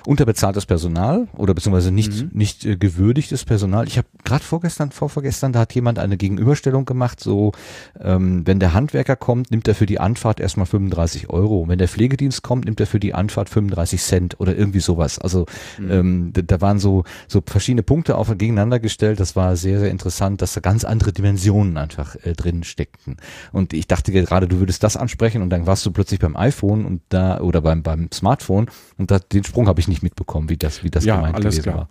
unterbezahltes 0.05 0.65
Personal 0.65 1.27
oder 1.37 1.53
beziehungsweise 1.53 1.91
nicht, 1.91 2.11
Mhm. 2.13 2.29
nicht 2.33 2.65
äh, 2.65 2.77
gewürdigtes 2.77 3.45
Personal. 3.45 3.87
Ich 3.87 3.97
habe 3.97 4.07
gerade 4.23 4.43
vorgestern, 4.43 4.91
vorvorgestern, 4.91 5.53
da 5.53 5.59
hat 5.59 5.73
jemand 5.73 5.99
eine 5.99 6.17
Gegenüberstellung 6.17 6.85
gemacht, 6.85 7.19
so 7.19 7.51
ähm, 7.99 8.45
wenn 8.45 8.59
der 8.59 8.73
Handwerker 8.73 9.15
kommt, 9.15 9.51
nimmt 9.51 9.67
er 9.67 9.75
für 9.75 9.85
die 9.85 9.99
Anfahrt 9.99 10.39
erstmal 10.39 10.65
35 10.65 11.29
Euro. 11.29 11.67
Wenn 11.67 11.77
der 11.79 11.87
Pflegedienst 11.87 12.43
kommt, 12.43 12.65
nimmt 12.65 12.79
er 12.79 12.87
für 12.87 12.99
die 12.99 13.13
Anfahrt 13.13 13.49
35 13.49 14.01
Cent 14.01 14.39
oder 14.39 14.55
irgendwie 14.55 14.79
sowas. 14.79 15.19
Also 15.19 15.45
ähm, 15.79 16.31
da, 16.33 16.41
da 16.41 16.61
waren 16.61 16.79
so, 16.79 17.03
so 17.27 17.41
verschiedene 17.45 17.83
Punkte 17.83 18.17
auf 18.17 18.29
gegeneinander 18.37 18.79
gestellt. 18.79 19.19
Das 19.19 19.35
war 19.35 19.55
sehr, 19.55 19.79
sehr 19.79 19.91
interessant, 19.91 20.41
dass 20.41 20.53
da 20.53 20.61
ganz 20.61 20.83
andere 20.83 21.13
Dimensionen 21.13 21.77
einfach 21.77 22.15
äh, 22.23 22.33
drin 22.33 22.63
steckten. 22.63 23.17
Und 23.51 23.73
ich 23.73 23.87
dachte 23.87 24.11
gerade, 24.11 24.47
du 24.47 24.59
würdest 24.59 24.83
das 24.83 24.97
ansprechen 24.97 25.41
und 25.41 25.49
dann 25.49 25.65
warst 25.67 25.85
du 25.85 25.91
plötzlich 25.91 26.19
beim 26.19 26.35
iPhone 26.35 26.85
und 26.85 27.01
da 27.09 27.39
oder 27.39 27.61
beim, 27.61 27.83
beim 27.83 28.09
Smartphone 28.13 28.67
und 28.97 29.11
da, 29.11 29.19
den 29.19 29.43
Sprung 29.55 29.67
habe 29.69 29.79
ich 29.79 29.87
nicht 29.87 30.03
mitbekommen, 30.03 30.49
wie 30.49 30.57
das, 30.57 30.83
wie 30.83 30.89
das 30.89 31.05
Ja, 31.05 31.15
gemeint 31.15 31.37
gewesen 31.37 31.63
klar. 31.63 31.87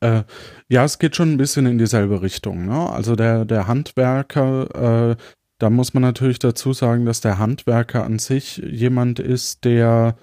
war. 0.00 0.18
Äh, 0.18 0.24
ja, 0.68 0.84
es 0.84 0.98
geht 0.98 1.14
schon 1.14 1.32
ein 1.32 1.36
bisschen 1.36 1.66
in 1.66 1.78
dieselbe 1.78 2.22
Richtung. 2.22 2.66
Ne? 2.66 2.90
Also 2.90 3.14
der, 3.14 3.44
der 3.44 3.68
Handwerker, 3.68 5.12
äh, 5.12 5.16
da 5.58 5.70
muss 5.70 5.94
man 5.94 6.02
natürlich 6.02 6.40
dazu 6.40 6.72
sagen, 6.72 7.04
dass 7.04 7.20
der 7.20 7.38
Handwerker 7.38 8.04
an 8.04 8.18
sich 8.18 8.56
jemand 8.56 9.20
ist, 9.20 9.64
der 9.64 10.16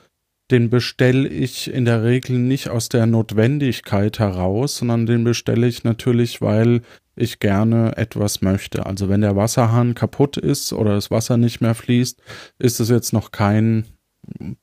den 0.52 0.70
bestelle 0.70 1.30
ich 1.30 1.72
in 1.72 1.86
der 1.86 2.04
Regel 2.04 2.40
nicht 2.40 2.70
aus 2.70 2.90
der 2.90 3.06
Notwendigkeit 3.06 4.20
heraus, 4.20 4.78
sondern 4.78 5.06
den 5.06 5.24
bestelle 5.24 5.68
ich 5.68 5.84
natürlich, 5.84 6.42
weil 6.42 6.82
ich 7.16 7.40
gerne 7.40 7.96
etwas 7.98 8.42
möchte. 8.42 8.86
Also 8.86 9.10
wenn 9.10 9.22
der 9.22 9.36
Wasserhahn 9.36 9.94
kaputt 9.94 10.38
ist 10.38 10.74
oder 10.74 10.96
das 10.96 11.12
Wasser 11.12 11.38
nicht 11.38 11.62
mehr 11.62 11.76
fließt, 11.76 12.22
ist 12.58 12.80
es 12.80 12.90
jetzt 12.90 13.14
noch 13.14 13.32
kein 13.32 13.86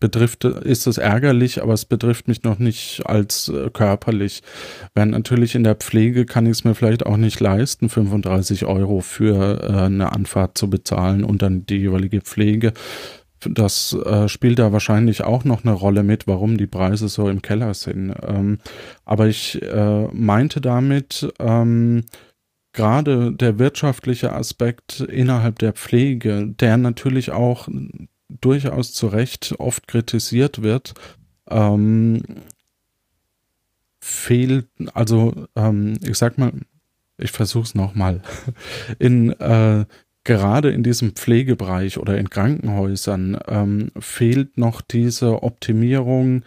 betrifft, 0.00 0.44
ist 0.44 0.86
es 0.86 0.98
ärgerlich, 0.98 1.62
aber 1.62 1.72
es 1.72 1.84
betrifft 1.84 2.28
mich 2.28 2.42
noch 2.42 2.58
nicht 2.58 3.02
als 3.06 3.48
äh, 3.48 3.70
körperlich. 3.70 4.42
Während 4.94 5.12
natürlich 5.12 5.54
in 5.54 5.64
der 5.64 5.74
Pflege 5.74 6.26
kann 6.26 6.46
ich 6.46 6.52
es 6.52 6.64
mir 6.64 6.74
vielleicht 6.74 7.06
auch 7.06 7.16
nicht 7.16 7.40
leisten, 7.40 7.88
35 7.88 8.66
Euro 8.66 9.00
für 9.00 9.62
äh, 9.62 9.84
eine 9.84 10.12
Anfahrt 10.12 10.58
zu 10.58 10.70
bezahlen 10.70 11.24
und 11.24 11.42
dann 11.42 11.66
die 11.66 11.78
jeweilige 11.78 12.20
Pflege. 12.20 12.72
Das 13.40 13.92
äh, 13.92 14.28
spielt 14.28 14.58
da 14.58 14.72
wahrscheinlich 14.72 15.22
auch 15.22 15.44
noch 15.44 15.64
eine 15.64 15.72
Rolle 15.72 16.02
mit, 16.02 16.26
warum 16.26 16.56
die 16.56 16.66
Preise 16.66 17.08
so 17.08 17.28
im 17.28 17.42
Keller 17.42 17.74
sind. 17.74 18.14
Ähm, 18.26 18.58
aber 19.04 19.28
ich 19.28 19.60
äh, 19.62 20.08
meinte 20.12 20.60
damit, 20.60 21.28
ähm, 21.38 22.04
gerade 22.72 23.32
der 23.32 23.58
wirtschaftliche 23.58 24.32
Aspekt 24.32 25.00
innerhalb 25.00 25.58
der 25.58 25.72
Pflege, 25.72 26.46
der 26.46 26.76
natürlich 26.76 27.30
auch 27.30 27.68
durchaus 28.28 28.92
zu 28.92 29.08
Recht 29.08 29.54
oft 29.58 29.86
kritisiert 29.88 30.62
wird, 30.62 30.94
ähm, 31.48 32.22
fehlt, 34.00 34.68
also 34.94 35.46
ähm, 35.56 35.98
ich 36.02 36.16
sag 36.16 36.38
mal, 36.38 36.52
ich 37.18 37.32
versuch's 37.32 37.74
nochmal, 37.74 38.22
in 38.98 39.30
äh, 39.40 39.86
gerade 40.24 40.70
in 40.70 40.82
diesem 40.82 41.12
Pflegebereich 41.12 41.98
oder 41.98 42.18
in 42.18 42.30
Krankenhäusern 42.30 43.38
ähm, 43.46 43.92
fehlt 43.98 44.58
noch 44.58 44.80
diese 44.80 45.42
Optimierung, 45.42 46.42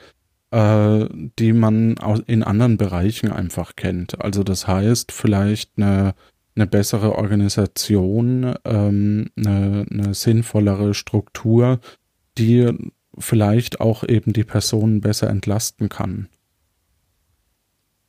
äh, 0.52 1.06
die 1.40 1.54
man 1.54 1.96
in 2.28 2.44
anderen 2.44 2.78
Bereichen 2.78 3.32
einfach 3.32 3.76
kennt. 3.76 4.22
Also 4.22 4.44
das 4.44 4.68
heißt 4.68 5.12
vielleicht 5.12 5.72
eine 5.78 6.14
eine 6.60 6.68
bessere 6.68 7.16
Organisation, 7.16 8.54
ähm, 8.66 9.30
eine, 9.38 9.86
eine 9.90 10.14
sinnvollere 10.14 10.94
Struktur, 10.94 11.80
die 12.38 12.72
vielleicht 13.18 13.80
auch 13.80 14.04
eben 14.04 14.34
die 14.34 14.44
Personen 14.44 15.02
besser 15.02 15.30
entlasten 15.30 15.90
kann. 15.90 16.28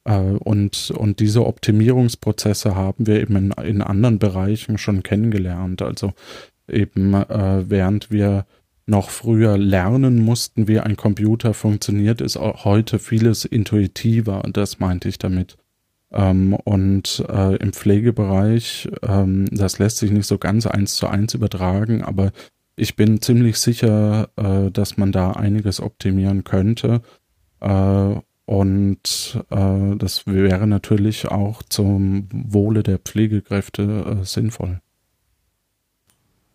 Äh, 0.04 0.18
und, 0.18 0.90
und 0.90 1.20
diese 1.20 1.46
Optimierungsprozesse 1.46 2.74
haben 2.74 3.06
wir 3.06 3.20
eben 3.20 3.36
in, 3.36 3.50
in 3.64 3.82
anderen 3.82 4.18
Bereichen 4.18 4.78
schon 4.78 5.02
kennengelernt. 5.02 5.82
Also 5.82 6.12
eben 6.68 7.14
äh, 7.14 7.68
während 7.68 8.10
wir 8.10 8.46
noch 8.86 9.10
früher 9.10 9.56
lernen 9.56 10.18
mussten, 10.18 10.66
wie 10.66 10.80
ein 10.80 10.96
Computer 10.96 11.54
funktioniert, 11.54 12.20
ist 12.20 12.36
auch 12.36 12.64
heute 12.64 12.98
vieles 12.98 13.44
intuitiver. 13.44 14.44
Und 14.44 14.56
das 14.56 14.80
meinte 14.80 15.08
ich 15.08 15.18
damit. 15.18 15.56
Ähm, 16.12 16.54
und 16.54 17.24
äh, 17.28 17.56
im 17.56 17.72
Pflegebereich, 17.72 18.88
ähm, 19.02 19.46
das 19.52 19.78
lässt 19.78 19.98
sich 19.98 20.10
nicht 20.10 20.26
so 20.26 20.38
ganz 20.38 20.66
eins 20.66 20.94
zu 20.96 21.06
eins 21.06 21.34
übertragen, 21.34 22.02
aber 22.02 22.32
ich 22.76 22.96
bin 22.96 23.20
ziemlich 23.20 23.58
sicher, 23.58 24.28
äh, 24.36 24.70
dass 24.70 24.96
man 24.96 25.12
da 25.12 25.32
einiges 25.32 25.80
optimieren 25.80 26.42
könnte. 26.44 27.02
Äh, 27.60 28.14
und 28.46 29.44
äh, 29.50 29.96
das 29.96 30.26
wäre 30.26 30.66
natürlich 30.66 31.28
auch 31.28 31.62
zum 31.62 32.28
Wohle 32.32 32.82
der 32.82 32.98
Pflegekräfte 32.98 34.18
äh, 34.20 34.24
sinnvoll. 34.24 34.80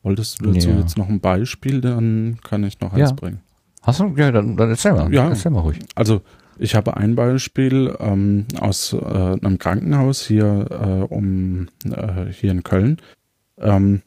Wolltest 0.04 0.42
du 0.42 0.52
dazu 0.52 0.70
Ja. 0.70 0.80
jetzt 0.80 0.98
noch 0.98 1.10
ein 1.10 1.20
Beispiel, 1.20 1.82
dann 1.82 2.40
kann 2.44 2.64
ich 2.64 2.80
noch 2.80 2.96
Ja. 2.98 3.06
eins 3.08 3.16
bringen. 3.16 3.40
Hast 3.82 4.00
du? 4.00 4.14
Ja, 4.18 4.32
dann, 4.32 4.58
dann 4.58 4.70
erzähl 4.70 4.94
mal. 4.94 5.14
Ja. 5.14 5.30
Erzähl 5.30 5.52
mal 5.52 5.62
ruhig. 5.62 5.80
Also 5.96 6.22
ich 6.58 6.76
habe 6.76 6.98
ein 6.98 7.16
Beispiel 7.16 7.96
ähm, 8.00 8.46
aus 8.60 8.94
äh, 8.94 8.98
einem 8.98 9.58
Krankenhaus 9.60 10.26
hier 10.26 10.68
äh, 10.70 11.14
um 11.14 11.68
äh, 11.86 12.32
hier 12.32 12.52
in 12.52 12.64
Köln. 12.64 12.98
Ähm, 13.58 14.02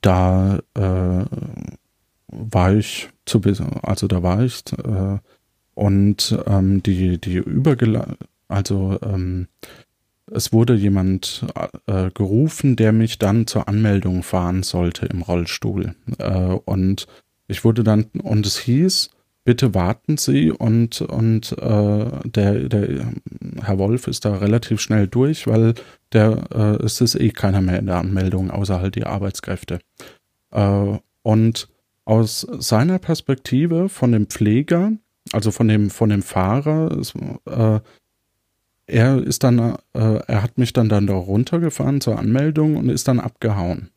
da 0.00 0.58
äh, 0.74 1.24
war 2.28 2.74
ich 2.74 3.08
zu 3.24 3.40
also 3.82 4.06
da 4.06 4.22
war 4.22 4.42
ich 4.42 4.62
äh, 4.72 5.18
und 5.74 6.38
ähm, 6.46 6.82
die 6.82 7.20
die 7.20 7.36
übergela 7.36 8.16
also 8.48 8.98
ähm, 9.02 9.48
es 10.30 10.52
wurde 10.52 10.74
jemand 10.74 11.46
äh, 11.86 12.10
gerufen, 12.10 12.74
der 12.74 12.92
mich 12.92 13.18
dann 13.18 13.46
zur 13.46 13.68
Anmeldung 13.68 14.22
fahren 14.22 14.62
sollte 14.62 15.06
im 15.06 15.22
Rollstuhl 15.22 15.94
äh, 16.18 16.58
und 16.64 17.06
ich 17.48 17.64
wurde 17.64 17.84
dann 17.84 18.04
und 18.22 18.44
es 18.46 18.58
hieß 18.58 19.10
bitte 19.46 19.74
warten 19.74 20.18
Sie 20.18 20.50
und, 20.50 21.00
und 21.00 21.52
äh, 21.52 22.10
der, 22.24 22.68
der 22.68 23.12
Herr 23.62 23.78
Wolf 23.78 24.08
ist 24.08 24.24
da 24.24 24.34
relativ 24.34 24.80
schnell 24.80 25.06
durch, 25.06 25.46
weil 25.46 25.74
der, 26.12 26.42
äh, 26.52 26.84
es 26.84 27.00
ist 27.00 27.14
eh 27.14 27.30
keiner 27.30 27.62
mehr 27.62 27.78
in 27.78 27.86
der 27.86 27.96
Anmeldung, 27.96 28.50
außer 28.50 28.80
halt 28.80 28.96
die 28.96 29.06
Arbeitskräfte. 29.06 29.78
Äh, 30.50 30.98
und 31.22 31.68
aus 32.04 32.40
seiner 32.58 32.98
Perspektive 32.98 33.88
von 33.88 34.10
dem 34.10 34.26
Pfleger, 34.26 34.92
also 35.32 35.52
von 35.52 35.68
dem, 35.68 35.90
von 35.90 36.10
dem 36.10 36.22
Fahrer, 36.22 36.90
es, 36.98 37.14
äh, 37.46 37.80
er 38.88 39.22
ist 39.22 39.44
dann, 39.44 39.76
äh, 39.94 40.20
er 40.26 40.42
hat 40.42 40.58
mich 40.58 40.72
dann 40.72 40.88
dann 40.88 41.06
da 41.06 41.14
runtergefahren 41.14 42.00
zur 42.00 42.18
Anmeldung 42.18 42.76
und 42.76 42.88
ist 42.88 43.06
dann 43.06 43.20
abgehauen. 43.20 43.90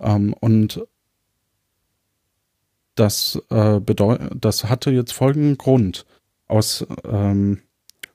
Ähm, 0.00 0.34
und 0.40 0.84
das 2.98 3.40
äh, 3.50 3.80
das 4.34 4.64
hatte 4.64 4.90
jetzt 4.90 5.12
folgenden 5.12 5.58
Grund. 5.58 6.06
Aus 6.46 6.86
ähm, 7.04 7.60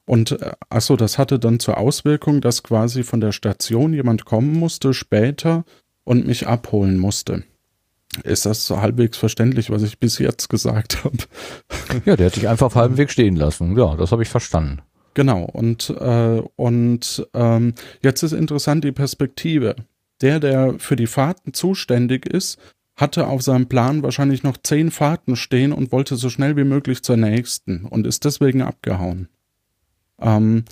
und 0.05 0.31
äh, 0.31 0.51
achso, 0.69 0.95
das 0.95 1.17
hatte 1.17 1.39
dann 1.39 1.59
zur 1.59 1.77
Auswirkung, 1.77 2.41
dass 2.41 2.63
quasi 2.63 3.03
von 3.03 3.21
der 3.21 3.31
Station 3.31 3.93
jemand 3.93 4.25
kommen 4.25 4.53
musste 4.53 4.93
später 4.93 5.63
und 6.03 6.27
mich 6.27 6.47
abholen 6.47 6.97
musste. 6.97 7.43
Ist 8.23 8.45
das 8.45 8.67
so 8.67 8.79
halbwegs 8.79 9.17
verständlich, 9.17 9.71
was 9.71 9.81
ich 9.81 9.99
bis 9.99 10.19
jetzt 10.19 10.49
gesagt 10.49 11.03
habe? 11.03 11.17
Ja, 12.05 12.15
der 12.15 12.27
hat 12.27 12.35
dich 12.35 12.47
einfach 12.47 12.67
auf 12.67 12.75
halbem 12.75 12.97
Weg 12.97 13.11
stehen 13.11 13.35
lassen. 13.35 13.77
Ja, 13.77 13.95
das 13.95 14.11
habe 14.11 14.23
ich 14.23 14.29
verstanden. 14.29 14.81
Genau, 15.13 15.43
und, 15.43 15.91
äh, 15.91 16.41
und 16.55 17.27
ähm, 17.35 17.73
jetzt 18.01 18.23
ist 18.23 18.31
interessant 18.31 18.83
die 18.83 18.91
Perspektive. 18.91 19.75
Der, 20.21 20.39
der 20.39 20.79
für 20.79 20.95
die 20.95 21.05
Fahrten 21.05 21.53
zuständig 21.53 22.25
ist, 22.25 22.57
hatte 22.95 23.27
auf 23.27 23.41
seinem 23.41 23.67
Plan 23.67 24.03
wahrscheinlich 24.03 24.43
noch 24.43 24.57
zehn 24.57 24.91
Fahrten 24.91 25.35
stehen 25.35 25.71
und 25.71 25.91
wollte 25.91 26.15
so 26.15 26.29
schnell 26.29 26.55
wie 26.57 26.63
möglich 26.63 27.03
zur 27.03 27.17
nächsten 27.17 27.85
und 27.85 28.05
ist 28.05 28.25
deswegen 28.25 28.61
abgehauen. 28.61 29.29
Ähm, 30.19 30.65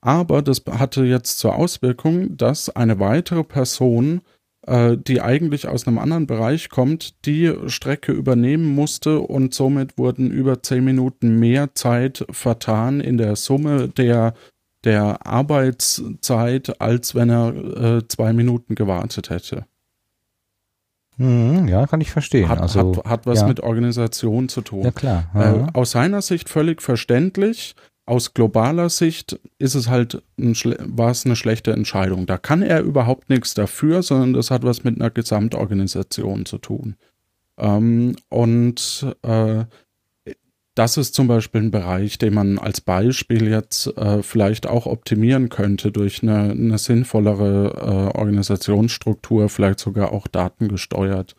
aber 0.00 0.42
das 0.42 0.62
hatte 0.66 1.04
jetzt 1.04 1.38
zur 1.38 1.56
Auswirkung, 1.56 2.36
dass 2.36 2.68
eine 2.70 3.00
weitere 3.00 3.44
Person, 3.44 4.22
äh, 4.66 4.96
die 4.96 5.20
eigentlich 5.20 5.66
aus 5.68 5.86
einem 5.86 5.98
anderen 5.98 6.26
Bereich 6.26 6.68
kommt, 6.68 7.26
die 7.26 7.52
Strecke 7.66 8.12
übernehmen 8.12 8.74
musste 8.74 9.20
und 9.20 9.54
somit 9.54 9.98
wurden 9.98 10.30
über 10.30 10.62
zehn 10.62 10.84
Minuten 10.84 11.38
mehr 11.38 11.74
Zeit 11.74 12.24
vertan 12.30 13.00
in 13.00 13.18
der 13.18 13.36
Summe 13.36 13.88
der, 13.88 14.34
der 14.84 15.26
Arbeitszeit, 15.26 16.80
als 16.80 17.14
wenn 17.14 17.30
er 17.30 17.54
äh, 17.98 18.08
zwei 18.08 18.32
Minuten 18.32 18.74
gewartet 18.74 19.30
hätte. 19.30 19.66
Mhm, 21.18 21.66
ja, 21.68 21.86
kann 21.86 22.00
ich 22.00 22.10
verstehen. 22.10 22.48
Hat, 22.48 22.60
also, 22.60 22.96
hat, 22.96 23.04
hat 23.04 23.26
was 23.26 23.40
ja. 23.40 23.48
mit 23.48 23.60
Organisation 23.60 24.48
zu 24.48 24.62
tun. 24.62 24.84
Ja, 24.84 24.92
klar. 24.92 25.24
Äh, 25.34 25.76
aus 25.76 25.90
seiner 25.90 26.22
Sicht 26.22 26.48
völlig 26.48 26.80
verständlich. 26.80 27.74
Aus 28.06 28.32
globaler 28.32 28.88
Sicht 28.88 29.38
ist 29.58 29.74
es 29.74 29.88
halt 29.88 30.22
ein, 30.38 30.54
war 30.78 31.10
es 31.10 31.26
eine 31.26 31.36
schlechte 31.36 31.72
Entscheidung. 31.72 32.24
Da 32.24 32.38
kann 32.38 32.62
er 32.62 32.80
überhaupt 32.80 33.28
nichts 33.28 33.52
dafür, 33.52 34.02
sondern 34.02 34.32
das 34.32 34.50
hat 34.50 34.62
was 34.62 34.84
mit 34.84 34.96
einer 34.96 35.10
Gesamtorganisation 35.10 36.46
zu 36.46 36.56
tun. 36.58 36.96
Ähm, 37.58 38.16
und 38.30 39.06
äh, 39.22 39.64
das 40.78 40.96
ist 40.96 41.14
zum 41.14 41.26
Beispiel 41.26 41.62
ein 41.62 41.70
Bereich, 41.72 42.18
den 42.18 42.34
man 42.34 42.56
als 42.56 42.80
Beispiel 42.80 43.48
jetzt 43.48 43.88
äh, 43.98 44.22
vielleicht 44.22 44.68
auch 44.68 44.86
optimieren 44.86 45.48
könnte 45.48 45.90
durch 45.90 46.22
eine, 46.22 46.52
eine 46.52 46.78
sinnvollere 46.78 48.12
äh, 48.14 48.16
Organisationsstruktur, 48.16 49.48
vielleicht 49.48 49.80
sogar 49.80 50.12
auch 50.12 50.28
datengesteuert, 50.28 51.34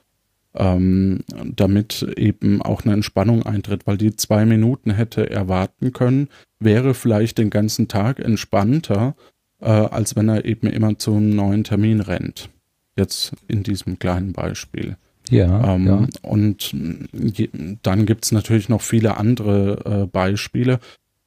ähm, 0.55 1.21
damit 1.55 2.01
eben 2.17 2.61
auch 2.61 2.83
eine 2.83 2.93
Entspannung 2.93 3.43
eintritt, 3.43 3.87
weil 3.87 3.97
die 3.97 4.13
zwei 4.13 4.45
Minuten 4.45 4.91
hätte 4.91 5.29
erwarten 5.29 5.93
können, 5.93 6.27
wäre 6.59 6.93
vielleicht 6.93 7.37
den 7.37 7.49
ganzen 7.49 7.87
Tag 7.87 8.19
entspannter, 8.19 9.15
äh, 9.61 9.69
als 9.69 10.17
wenn 10.17 10.27
er 10.27 10.43
eben 10.43 10.67
immer 10.67 10.97
zu 10.99 11.15
einem 11.15 11.33
neuen 11.33 11.63
Termin 11.63 12.01
rennt. 12.01 12.49
Jetzt 12.97 13.31
in 13.47 13.63
diesem 13.63 13.99
kleinen 13.99 14.33
Beispiel. 14.33 14.97
Ja, 15.29 15.75
ähm, 15.75 15.87
ja. 15.87 16.07
Und 16.21 16.75
dann 17.83 18.05
gibt's 18.05 18.31
natürlich 18.31 18.69
noch 18.69 18.81
viele 18.81 19.17
andere 19.17 20.03
äh, 20.03 20.07
Beispiele 20.07 20.79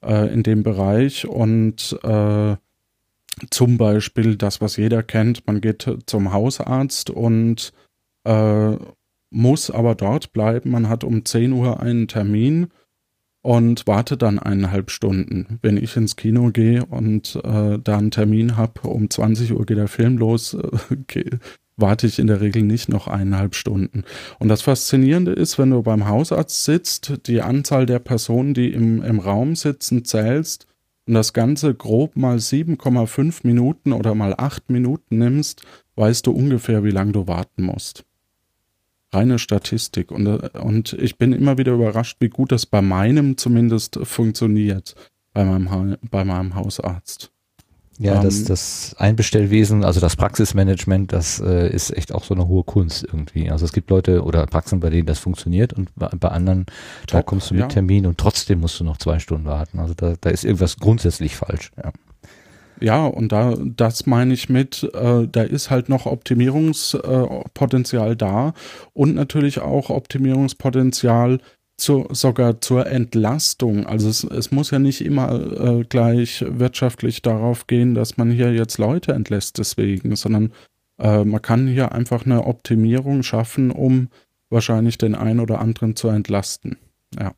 äh, 0.05 0.33
in 0.33 0.43
dem 0.43 0.63
Bereich 0.63 1.27
und 1.27 1.99
äh, 2.03 2.57
zum 3.51 3.79
Beispiel 3.79 4.37
das, 4.37 4.61
was 4.61 4.77
jeder 4.77 5.03
kennt, 5.03 5.47
man 5.47 5.61
geht 5.61 5.91
zum 6.07 6.33
Hausarzt 6.33 7.11
und 7.11 7.73
äh, 8.25 8.77
muss 9.31 9.71
aber 9.71 9.95
dort 9.95 10.33
bleiben. 10.33 10.71
Man 10.71 10.89
hat 10.89 11.05
um 11.05 11.25
10 11.25 11.53
Uhr 11.53 11.81
einen 11.81 12.09
Termin 12.09 12.69
und 13.41 13.87
wartet 13.87 14.23
dann 14.23 14.39
eineinhalb 14.39 14.91
Stunden. 14.91 15.59
Wenn 15.63 15.77
ich 15.77 15.97
ins 15.97 16.17
Kino 16.17 16.51
gehe 16.51 16.85
und 16.85 17.37
äh, 17.43 17.79
da 17.83 17.99
einen 17.99 18.11
Termin 18.11 18.57
habe, 18.57 18.83
um 18.83 19.11
20 19.11 19.53
Uhr 19.53 19.67
geht 19.67 19.79
der 19.79 19.89
Film 19.89 20.19
los, 20.19 20.55
äh, 21.15 21.39
warte 21.83 22.07
ich 22.07 22.19
in 22.19 22.29
der 22.29 22.41
Regel 22.41 22.63
nicht 22.63 22.89
noch 22.89 23.09
eineinhalb 23.09 23.55
Stunden. 23.55 24.05
Und 24.39 24.49
das 24.49 24.63
Faszinierende 24.63 25.33
ist, 25.33 25.59
wenn 25.59 25.71
du 25.71 25.83
beim 25.83 26.09
Hausarzt 26.09 26.65
sitzt, 26.65 27.27
die 27.27 27.43
Anzahl 27.43 27.85
der 27.85 27.99
Personen, 27.99 28.55
die 28.55 28.73
im, 28.73 29.03
im 29.03 29.19
Raum 29.19 29.55
sitzen, 29.55 30.07
zählst 30.07 30.67
und 31.07 31.13
das 31.13 31.35
Ganze 31.35 31.75
grob 31.75 32.17
mal 32.17 32.37
7,5 32.37 33.41
Minuten 33.43 33.93
oder 33.93 34.15
mal 34.15 34.35
8 34.35 34.71
Minuten 34.71 35.19
nimmst, 35.19 35.63
weißt 35.97 36.27
du 36.27 36.31
ungefähr, 36.31 36.85
wie 36.85 36.91
lange 36.91 37.13
du 37.13 37.27
warten 37.27 37.65
musst. 37.65 38.05
Reine 39.13 39.39
Statistik. 39.39 40.11
Und, 40.11 40.27
und 40.27 40.95
ich 40.95 41.19
bin 41.19 41.33
immer 41.33 41.59
wieder 41.59 41.73
überrascht, 41.73 42.17
wie 42.21 42.31
gut 42.31 42.53
das 42.53 42.65
bei 42.65 42.81
meinem 42.81 43.37
zumindest 43.37 43.99
funktioniert, 44.05 44.95
bei 45.35 45.45
meinem, 45.45 45.99
bei 46.11 46.25
meinem 46.25 46.55
Hausarzt. 46.55 47.31
Ja, 48.03 48.17
Ähm, 48.17 48.23
das, 48.23 48.45
das 48.45 48.95
Einbestellwesen, 48.99 49.85
also 49.85 50.01
das 50.01 50.17
Praxismanagement, 50.17 51.13
das 51.13 51.41
äh, 51.41 51.73
ist 51.73 51.97
echt 51.97 52.13
auch 52.13 52.25
so 52.25 52.35
eine 52.35 52.49
hohe 52.49 52.65
Kunst 52.65 53.05
irgendwie. 53.05 53.51
Also 53.51 53.65
es 53.65 53.73
gibt 53.73 53.91
Leute 53.91 54.25
oder 54.25 54.47
Praxen, 54.47 54.81
bei 54.81 54.91
denen 54.91 55.07
das 55.07 55.19
funktioniert 55.19 55.73
und 55.73 55.95
bei, 55.95 56.09
bei 56.09 56.29
anderen, 56.29 56.67
da 57.07 57.19
Top, 57.19 57.27
kommst 57.27 57.51
du 57.51 57.55
mit 57.55 57.63
ja. 57.63 57.69
Termin 57.69 58.07
und 58.07 58.19
trotzdem 58.19 58.61
musst 58.61 58.81
du 58.81 58.85
noch 58.85 58.97
zwei 58.97 59.19
Stunden 59.19 59.47
warten. 59.47 59.79
Also 59.79 59.95
da, 59.95 60.15
da 60.21 60.31
ist 60.31 60.45
irgendwas 60.45 60.79
grundsätzlich 60.79 61.37
falsch. 61.37 61.71
Ja. 61.77 61.93
Ja, 62.81 63.07
und 63.07 63.31
da, 63.31 63.55
das 63.61 64.07
meine 64.07 64.35
ich 64.35 64.49
mit, 64.49 64.91
äh, 64.93 65.29
da 65.31 65.43
ist 65.43 65.71
halt 65.71 65.89
noch 65.89 66.07
Optimierungspotenzial 66.07 68.13
äh, 68.13 68.17
da 68.17 68.55
und 68.93 69.15
natürlich 69.15 69.61
auch 69.61 69.89
Optimierungspotenzial 69.89 71.39
zu, 71.83 72.07
sogar 72.11 72.61
zur 72.61 72.87
Entlastung. 72.87 73.87
Also 73.87 74.09
es, 74.09 74.25
es 74.25 74.51
muss 74.53 74.71
ja 74.71 74.79
nicht 74.79 75.05
immer 75.05 75.81
äh, 75.81 75.85
gleich 75.85 76.45
wirtschaftlich 76.49 77.23
darauf 77.23 77.67
gehen, 77.67 77.95
dass 77.95 78.17
man 78.17 78.31
hier 78.31 78.53
jetzt 78.53 78.79
Leute 78.79 79.13
entlässt 79.13 79.59
deswegen, 79.59 80.15
sondern 80.17 80.53
äh, 80.99 81.25
man 81.25 81.43
kann 81.43 81.67
hier 81.67 81.93
einfach 81.93 82.25
eine 82.25 82.47
Optimierung 82.47 83.23
schaffen, 83.23 83.71
um 83.71 84.09
wahrscheinlich 84.49 84.97
den 84.99 85.15
einen 85.15 85.41
oder 85.41 85.61
anderen 85.61 85.97
zu 85.97 86.09
entlasten. 86.09 86.77
Ja. 87.19 87.33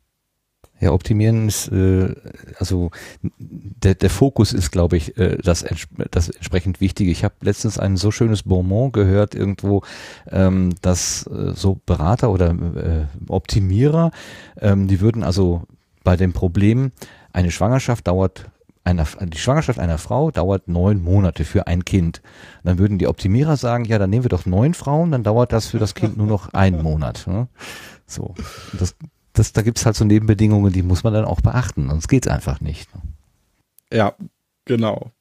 Ja, 0.85 0.91
optimieren 0.91 1.47
ist, 1.47 1.67
äh, 1.69 2.13
also 2.59 2.91
der, 3.39 3.95
der 3.95 4.09
Fokus 4.11 4.53
ist, 4.53 4.69
glaube 4.69 4.97
ich, 4.97 5.17
äh, 5.17 5.37
das, 5.37 5.63
ents 5.63 5.87
das 6.11 6.29
entsprechend 6.29 6.79
Wichtige. 6.79 7.09
Ich 7.09 7.23
habe 7.23 7.33
letztens 7.41 7.79
ein 7.79 7.97
so 7.97 8.11
schönes 8.11 8.43
Bonbon 8.43 8.91
gehört 8.91 9.33
irgendwo, 9.33 9.81
ähm, 10.29 10.75
dass 10.83 11.25
äh, 11.25 11.53
so 11.55 11.79
Berater 11.87 12.29
oder 12.29 12.51
äh, 12.51 13.05
Optimierer, 13.29 14.11
ähm, 14.61 14.87
die 14.87 15.01
würden 15.01 15.23
also 15.23 15.63
bei 16.03 16.15
dem 16.17 16.33
Problem, 16.33 16.91
eine 17.33 17.49
Schwangerschaft 17.49 18.07
dauert 18.07 18.51
einer, 18.83 19.07
die 19.21 19.39
Schwangerschaft 19.39 19.79
einer 19.79 19.97
Frau 19.97 20.29
dauert 20.29 20.67
neun 20.67 21.01
Monate 21.01 21.45
für 21.45 21.65
ein 21.65 21.83
Kind. 21.83 22.21
Dann 22.63 22.77
würden 22.77 22.99
die 22.99 23.07
Optimierer 23.07 23.57
sagen, 23.57 23.85
ja, 23.85 23.97
dann 23.97 24.11
nehmen 24.11 24.25
wir 24.25 24.29
doch 24.29 24.45
neun 24.45 24.75
Frauen, 24.75 25.11
dann 25.11 25.23
dauert 25.23 25.51
das 25.51 25.65
für 25.65 25.79
das 25.79 25.95
Kind 25.95 26.15
nur 26.15 26.27
noch 26.27 26.53
einen 26.53 26.83
Monat. 26.83 27.25
Ne? 27.25 27.47
So, 28.05 28.35
das, 28.79 28.95
das, 29.37 29.53
da 29.53 29.61
gibt's 29.61 29.85
halt 29.85 29.95
so 29.95 30.05
Nebenbedingungen, 30.05 30.73
die 30.73 30.83
muss 30.83 31.03
man 31.03 31.13
dann 31.13 31.25
auch 31.25 31.41
beachten, 31.41 31.89
sonst 31.89 32.07
geht's 32.07 32.27
einfach 32.27 32.61
nicht. 32.61 32.89
Ja, 33.91 34.15
genau. 34.65 35.11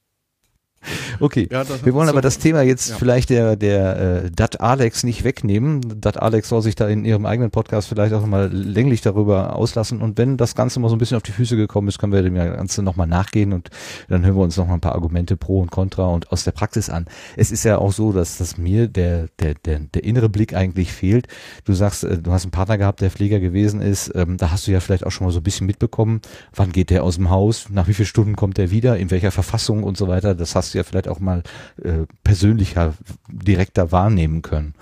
Okay, 1.20 1.48
Ja, 1.50 1.64
wir 1.82 1.94
wollen 1.94 2.08
aber 2.08 2.18
so- 2.18 2.22
das 2.22 2.38
Thema 2.38 2.62
jetzt 2.62 2.90
ja. 2.90 2.96
vielleicht 2.96 3.30
der, 3.30 3.56
der 3.56 4.24
äh, 4.24 4.30
Dat 4.30 4.60
Alex 4.60 5.02
nicht 5.04 5.24
wegnehmen. 5.24 5.80
Dat 6.00 6.20
Alex 6.20 6.48
soll 6.48 6.62
sich 6.62 6.74
da 6.74 6.88
in 6.88 7.04
ihrem 7.04 7.26
eigenen 7.26 7.50
Podcast 7.50 7.88
vielleicht 7.88 8.12
auch 8.14 8.24
mal 8.26 8.50
länglich 8.52 9.00
darüber 9.00 9.56
auslassen. 9.56 10.00
Und 10.00 10.18
wenn 10.18 10.36
das 10.36 10.54
Ganze 10.54 10.80
mal 10.80 10.88
so 10.88 10.96
ein 10.96 10.98
bisschen 10.98 11.16
auf 11.16 11.22
die 11.22 11.32
Füße 11.32 11.56
gekommen 11.56 11.88
ist, 11.88 11.98
können 11.98 12.12
wir 12.12 12.22
dem 12.22 12.34
Ganze 12.34 12.82
nochmal 12.82 13.06
nachgehen 13.06 13.52
und 13.52 13.70
dann 14.08 14.24
hören 14.24 14.36
wir 14.36 14.42
uns 14.42 14.56
nochmal 14.56 14.76
ein 14.76 14.80
paar 14.80 14.94
Argumente 14.94 15.36
pro 15.36 15.60
und 15.60 15.70
contra 15.70 16.06
und 16.06 16.30
aus 16.32 16.44
der 16.44 16.52
Praxis 16.52 16.90
an. 16.90 17.06
Es 17.36 17.50
ist 17.50 17.64
ja 17.64 17.78
auch 17.78 17.92
so, 17.92 18.12
dass, 18.12 18.38
dass 18.38 18.58
mir 18.58 18.88
der, 18.88 19.28
der, 19.40 19.54
der, 19.64 19.80
der 19.80 20.04
innere 20.04 20.28
Blick 20.28 20.54
eigentlich 20.54 20.92
fehlt. 20.92 21.26
Du 21.64 21.72
sagst, 21.72 22.04
äh, 22.04 22.18
du 22.18 22.32
hast 22.32 22.44
einen 22.44 22.50
Partner 22.50 22.78
gehabt, 22.78 23.00
der 23.00 23.10
Pfleger 23.10 23.40
gewesen 23.40 23.80
ist. 23.80 24.12
Ähm, 24.14 24.36
da 24.36 24.50
hast 24.50 24.66
du 24.66 24.72
ja 24.72 24.80
vielleicht 24.80 25.06
auch 25.06 25.10
schon 25.10 25.26
mal 25.26 25.32
so 25.32 25.40
ein 25.40 25.44
bisschen 25.44 25.66
mitbekommen, 25.66 26.20
wann 26.54 26.72
geht 26.72 26.90
der 26.90 27.04
aus 27.04 27.16
dem 27.16 27.30
Haus, 27.30 27.66
nach 27.70 27.88
wie 27.88 27.94
vielen 27.94 28.06
Stunden 28.06 28.36
kommt 28.36 28.58
der 28.58 28.70
wieder, 28.70 28.96
in 28.98 29.10
welcher 29.10 29.30
Verfassung 29.30 29.82
und 29.84 29.96
so 29.96 30.08
weiter. 30.08 30.34
Das 30.34 30.54
hast 30.54 30.73
ja 30.74 30.82
vielleicht 30.82 31.08
auch 31.08 31.20
mal 31.20 31.42
äh, 31.82 32.06
persönlicher, 32.22 32.94
direkter 33.28 33.92
wahrnehmen 33.92 34.42
können. 34.42 34.74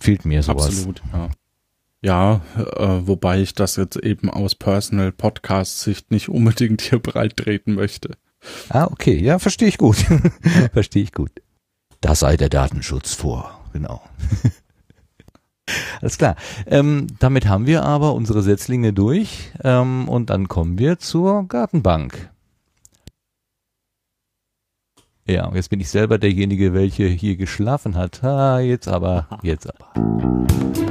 Fehlt 0.00 0.24
mir 0.24 0.42
sowas. 0.42 0.66
Absolut, 0.66 1.02
ja. 1.12 1.30
Ja, 2.04 2.40
äh, 2.56 3.06
wobei 3.06 3.40
ich 3.40 3.54
das 3.54 3.76
jetzt 3.76 3.96
eben 3.96 4.28
aus 4.28 4.56
Personal 4.56 5.12
Podcast 5.12 5.80
Sicht 5.80 6.10
nicht 6.10 6.28
unbedingt 6.28 6.82
hier 6.82 6.98
breit 6.98 7.36
treten 7.36 7.74
möchte. 7.74 8.16
Ah, 8.68 8.88
okay, 8.90 9.16
ja, 9.16 9.38
verstehe 9.38 9.68
ich 9.68 9.78
gut. 9.78 9.96
verstehe 10.72 11.04
ich 11.04 11.12
gut. 11.12 11.30
Da 12.00 12.16
sei 12.16 12.36
der 12.36 12.48
Datenschutz 12.48 13.14
vor, 13.14 13.60
genau. 13.72 14.02
Alles 16.00 16.18
klar. 16.18 16.34
Ähm, 16.66 17.06
damit 17.20 17.46
haben 17.46 17.66
wir 17.66 17.84
aber 17.84 18.14
unsere 18.14 18.42
Setzlinge 18.42 18.92
durch 18.92 19.52
ähm, 19.62 20.08
und 20.08 20.30
dann 20.30 20.48
kommen 20.48 20.78
wir 20.78 20.98
zur 20.98 21.46
Gartenbank. 21.46 22.31
Ja, 25.32 25.46
und 25.46 25.54
jetzt 25.54 25.70
bin 25.70 25.80
ich 25.80 25.88
selber 25.88 26.18
derjenige, 26.18 26.74
welche 26.74 27.06
hier 27.06 27.36
geschlafen 27.36 27.96
hat. 27.96 28.22
Ah, 28.22 28.60
jetzt 28.60 28.86
aber, 28.86 29.26
jetzt 29.42 29.66
aber. 29.66 30.81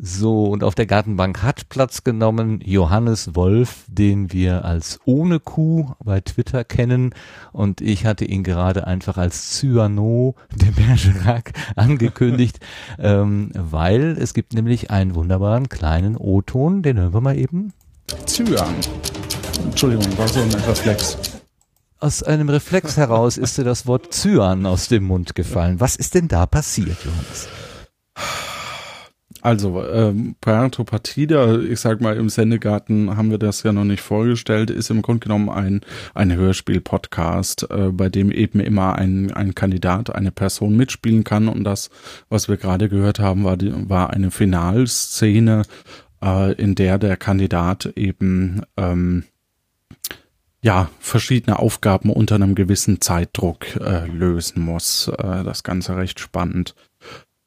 So, 0.00 0.44
und 0.44 0.62
auf 0.62 0.76
der 0.76 0.86
Gartenbank 0.86 1.42
hat 1.42 1.68
Platz 1.70 2.04
genommen 2.04 2.60
Johannes 2.64 3.34
Wolf, 3.34 3.84
den 3.88 4.32
wir 4.32 4.64
als 4.64 5.00
ohne 5.04 5.40
Kuh 5.40 5.90
bei 5.98 6.20
Twitter 6.20 6.62
kennen. 6.62 7.12
Und 7.52 7.80
ich 7.80 8.06
hatte 8.06 8.24
ihn 8.24 8.44
gerade 8.44 8.86
einfach 8.86 9.18
als 9.18 9.58
Cyano 9.58 10.36
de 10.54 10.70
Bergerac 10.70 11.52
angekündigt, 11.76 12.60
ähm, 13.00 13.50
weil 13.54 14.16
es 14.20 14.34
gibt 14.34 14.52
nämlich 14.52 14.92
einen 14.92 15.16
wunderbaren 15.16 15.68
kleinen 15.68 16.16
O-Ton, 16.16 16.82
den 16.82 16.96
hören 16.98 17.14
wir 17.14 17.20
mal 17.20 17.36
eben. 17.36 17.72
Zyan. 18.24 18.76
Entschuldigung, 19.64 20.16
war 20.16 20.28
so 20.28 20.40
ein 20.40 20.54
Reflex. 20.68 21.18
Aus 21.98 22.22
einem 22.22 22.48
Reflex 22.48 22.96
heraus 22.96 23.36
ist 23.36 23.58
dir 23.58 23.64
das 23.64 23.88
Wort 23.88 24.14
Cyan 24.14 24.64
aus 24.64 24.86
dem 24.86 25.02
Mund 25.02 25.34
gefallen. 25.34 25.80
Was 25.80 25.96
ist 25.96 26.14
denn 26.14 26.28
da 26.28 26.46
passiert, 26.46 26.98
Johannes? 27.04 27.48
Also, 29.42 29.84
ähm, 29.86 30.34
Partida, 30.40 31.58
ich 31.58 31.80
sag 31.80 32.00
mal, 32.00 32.16
im 32.16 32.28
Sendegarten 32.28 33.16
haben 33.16 33.30
wir 33.30 33.38
das 33.38 33.62
ja 33.62 33.72
noch 33.72 33.84
nicht 33.84 34.00
vorgestellt, 34.00 34.70
ist 34.70 34.90
im 34.90 35.02
Grunde 35.02 35.20
genommen 35.20 35.48
ein, 35.48 35.80
ein 36.14 36.34
Hörspiel-Podcast, 36.34 37.70
äh, 37.70 37.90
bei 37.92 38.08
dem 38.08 38.32
eben 38.32 38.60
immer 38.60 38.96
ein, 38.96 39.32
ein 39.32 39.54
Kandidat, 39.54 40.14
eine 40.14 40.32
Person 40.32 40.76
mitspielen 40.76 41.24
kann. 41.24 41.48
Und 41.48 41.64
das, 41.64 41.90
was 42.28 42.48
wir 42.48 42.56
gerade 42.56 42.88
gehört 42.88 43.20
haben, 43.20 43.44
war, 43.44 43.56
die, 43.56 43.72
war 43.88 44.10
eine 44.10 44.30
Finalszene, 44.30 45.62
äh, 46.22 46.52
in 46.54 46.74
der 46.74 46.98
der 46.98 47.16
Kandidat 47.16 47.92
eben 47.96 48.62
ähm, 48.76 49.24
ja, 50.60 50.90
verschiedene 50.98 51.58
Aufgaben 51.58 52.10
unter 52.10 52.34
einem 52.34 52.54
gewissen 52.54 53.00
Zeitdruck 53.00 53.76
äh, 53.76 54.06
lösen 54.06 54.62
muss. 54.62 55.08
Äh, 55.08 55.44
das 55.44 55.62
Ganze 55.62 55.96
recht 55.96 56.18
spannend. 56.18 56.74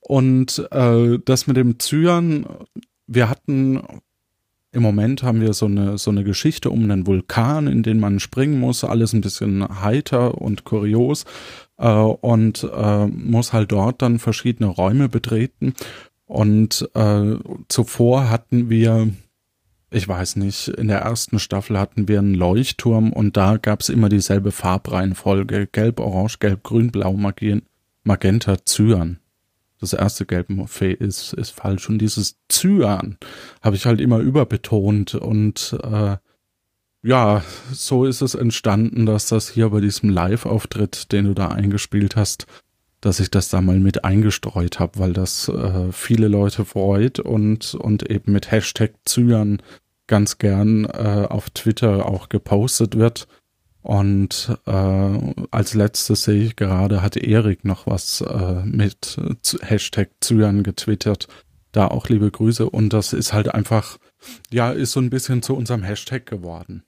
Und 0.02 0.68
äh, 0.72 1.20
das 1.24 1.48
mit 1.48 1.58
dem 1.58 1.80
Zyan, 1.80 2.46
wir 3.08 3.30
hatten 3.30 3.82
im 4.74 4.84
Moment 4.84 5.22
haben 5.24 5.42
wir 5.42 5.54
so 5.54 5.66
eine, 5.66 5.98
so 5.98 6.12
eine 6.12 6.24
Geschichte 6.24 6.70
um 6.70 6.84
einen 6.84 7.06
Vulkan, 7.06 7.68
in 7.68 7.84
den 7.84 8.00
man 8.00 8.20
springen 8.20 8.60
muss, 8.60 8.84
alles 8.84 9.12
ein 9.14 9.22
bisschen 9.22 9.82
heiter 9.82 10.40
und 10.40 10.64
kurios 10.64 11.26
äh, 11.78 11.90
und 11.90 12.68
äh, 12.74 13.06
muss 13.08 13.52
halt 13.52 13.72
dort 13.74 14.02
dann 14.02 14.18
verschiedene 14.18 14.70
Räume 14.70 15.10
betreten. 15.10 15.74
Und 16.26 16.90
äh, 16.94 17.36
zuvor 17.68 18.30
hatten 18.30 18.70
wir, 18.70 19.10
ich 19.90 20.08
weiß 20.08 20.38
nicht, 20.38 20.70
in 20.70 20.88
der 20.88 21.00
ersten 21.00 21.40
Staffel 21.40 21.78
hatten 21.78 22.08
wir 22.08 22.20
einen 22.20 22.36
Leuchtturm 22.36 23.12
und 23.12 23.36
da 23.36 23.58
gab's 23.58 23.90
immer 23.90 24.08
dieselbe 24.08 24.52
Farbreihenfolge. 24.52 25.68
Gelb, 25.68 26.00
Orange, 26.00 26.40
Gelb, 26.40 26.64
Grün, 26.64 26.92
Blau, 26.92 27.14
Magenta, 27.14 28.56
Cyan 28.66 29.20
das 29.82 29.94
erste 29.94 30.26
gelbe 30.26 30.54
Morphe 30.54 30.92
ist, 30.92 31.34
ist 31.34 31.52
falsch. 31.52 31.90
Und 31.90 32.00
dieses 32.00 32.38
Cyan 32.52 33.18
habe 33.62 33.76
ich 33.76 33.86
halt 33.86 34.00
immer 34.00 34.20
überbetont. 34.20 35.16
Und 35.16 35.78
äh, 35.84 36.18
ja, 37.04 37.44
so 37.72 38.06
ist 38.06 38.22
es 38.22 38.36
entstanden, 38.36 39.06
dass 39.06 39.28
das 39.28 39.50
hier 39.50 39.70
bei 39.70 39.82
diesem 39.82 40.10
Live-Auftritt, 40.10 41.12
den 41.12 41.26
du 41.26 41.34
da 41.34 41.48
eingespielt 41.48 42.16
hast, 42.16 42.46
dass 43.02 43.20
ich 43.20 43.32
das 43.32 43.50
da 43.50 43.62
mal 43.62 43.80
mit 43.80 44.06
eingestreut 44.06 44.80
habe, 44.80 45.00
weil 45.00 45.14
das 45.14 45.50
äh, 45.50 45.92
viele 45.92 46.28
Leute 46.28 46.64
freut 46.64 47.20
und, 47.20 47.74
und 47.74 48.10
eben 48.10 48.32
mit 48.32 48.52
Hashtag 48.52 48.94
Cyan 49.08 49.62
ganz 50.06 50.38
gern 50.38 50.86
äh, 50.86 51.26
auf 51.28 51.50
Twitter 51.50 52.06
auch 52.06 52.30
gepostet 52.30 52.98
wird. 52.98 53.28
Und 53.82 54.58
äh, 54.68 55.34
als 55.52 55.74
letztes 55.74 56.24
sehe 56.24 56.44
ich 56.44 56.56
gerade, 56.56 57.02
hat 57.02 57.18
Erik 57.18 57.66
noch 57.66 57.88
was 57.88 58.22
äh, 58.22 58.64
mit 58.64 59.18
Hashtag 59.62 60.10
Zyan 60.20 60.64
getwittert. 60.64 61.28
Da 61.72 61.88
auch 61.88 62.10
liebe 62.10 62.30
Grüße. 62.30 62.70
Und 62.70 62.94
das 62.94 63.14
ist 63.14 63.34
halt 63.34 63.54
einfach, 63.54 63.98
ja, 64.52 64.72
ist 64.72 64.92
so 64.92 65.00
ein 65.00 65.10
bisschen 65.10 65.42
zu 65.42 65.56
unserem 65.56 65.84
Hashtag 65.84 66.26
geworden. 66.26 66.84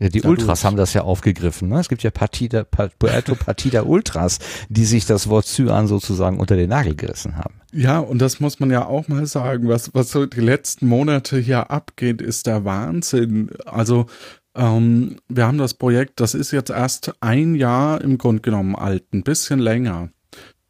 Ja, 0.00 0.08
die 0.08 0.20
Dadurch. 0.20 0.40
Ultras 0.40 0.64
haben 0.64 0.76
das 0.76 0.94
ja 0.94 1.02
aufgegriffen. 1.02 1.68
Ne? 1.68 1.80
Es 1.80 1.88
gibt 1.88 2.02
ja 2.02 2.10
Partida, 2.10 2.64
Puerto 2.64 3.34
Partida 3.34 3.82
Ultras, 3.82 4.38
die 4.68 4.84
sich 4.84 5.06
das 5.06 5.28
Wort 5.28 5.46
Cyan 5.46 5.88
sozusagen 5.88 6.38
unter 6.38 6.56
den 6.56 6.70
Nagel 6.70 6.94
gerissen 6.94 7.36
haben. 7.36 7.54
Ja, 7.72 7.98
und 7.98 8.20
das 8.20 8.38
muss 8.38 8.60
man 8.60 8.70
ja 8.70 8.86
auch 8.86 9.08
mal 9.08 9.26
sagen. 9.26 9.68
Was, 9.68 9.94
was 9.94 10.10
so 10.10 10.26
die 10.26 10.40
letzten 10.40 10.86
Monate 10.86 11.38
hier 11.38 11.70
abgeht, 11.70 12.22
ist 12.22 12.46
der 12.46 12.64
Wahnsinn. 12.64 13.50
Also 13.66 14.06
ähm, 14.58 15.16
wir 15.28 15.46
haben 15.46 15.58
das 15.58 15.74
Projekt, 15.74 16.20
das 16.20 16.34
ist 16.34 16.50
jetzt 16.50 16.70
erst 16.70 17.14
ein 17.20 17.54
Jahr 17.54 18.00
im 18.00 18.18
Grunde 18.18 18.42
genommen 18.42 18.74
alt, 18.74 19.04
ein 19.14 19.22
bisschen 19.22 19.60
länger. 19.60 20.10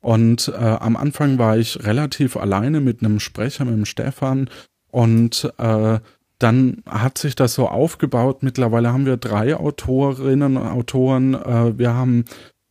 Und 0.00 0.48
äh, 0.48 0.56
am 0.56 0.96
Anfang 0.96 1.38
war 1.38 1.56
ich 1.56 1.84
relativ 1.84 2.36
alleine 2.36 2.80
mit 2.80 3.02
einem 3.02 3.18
Sprecher, 3.18 3.64
mit 3.64 3.74
dem 3.74 3.84
Stefan. 3.84 4.48
Und 4.90 5.52
äh, 5.58 5.98
dann 6.38 6.82
hat 6.86 7.18
sich 7.18 7.34
das 7.34 7.54
so 7.54 7.68
aufgebaut. 7.68 8.42
Mittlerweile 8.42 8.92
haben 8.92 9.06
wir 9.06 9.16
drei 9.16 9.56
Autorinnen 9.56 10.56
und 10.56 10.66
Autoren. 10.68 11.34
Äh, 11.34 11.78
wir 11.78 11.94
haben 11.94 12.26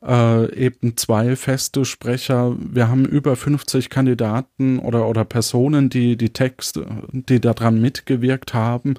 äh, 0.06 0.54
eben 0.56 0.96
zwei 0.96 1.36
feste 1.36 1.84
Sprecher. 1.84 2.56
Wir 2.58 2.88
haben 2.88 3.06
über 3.06 3.36
50 3.36 3.90
Kandidaten 3.90 4.80
oder, 4.80 5.08
oder 5.08 5.26
Personen, 5.26 5.90
die 5.90 6.16
die 6.16 6.32
Texte, 6.32 6.88
die 7.12 7.42
daran 7.42 7.82
mitgewirkt 7.82 8.54
haben. 8.54 8.96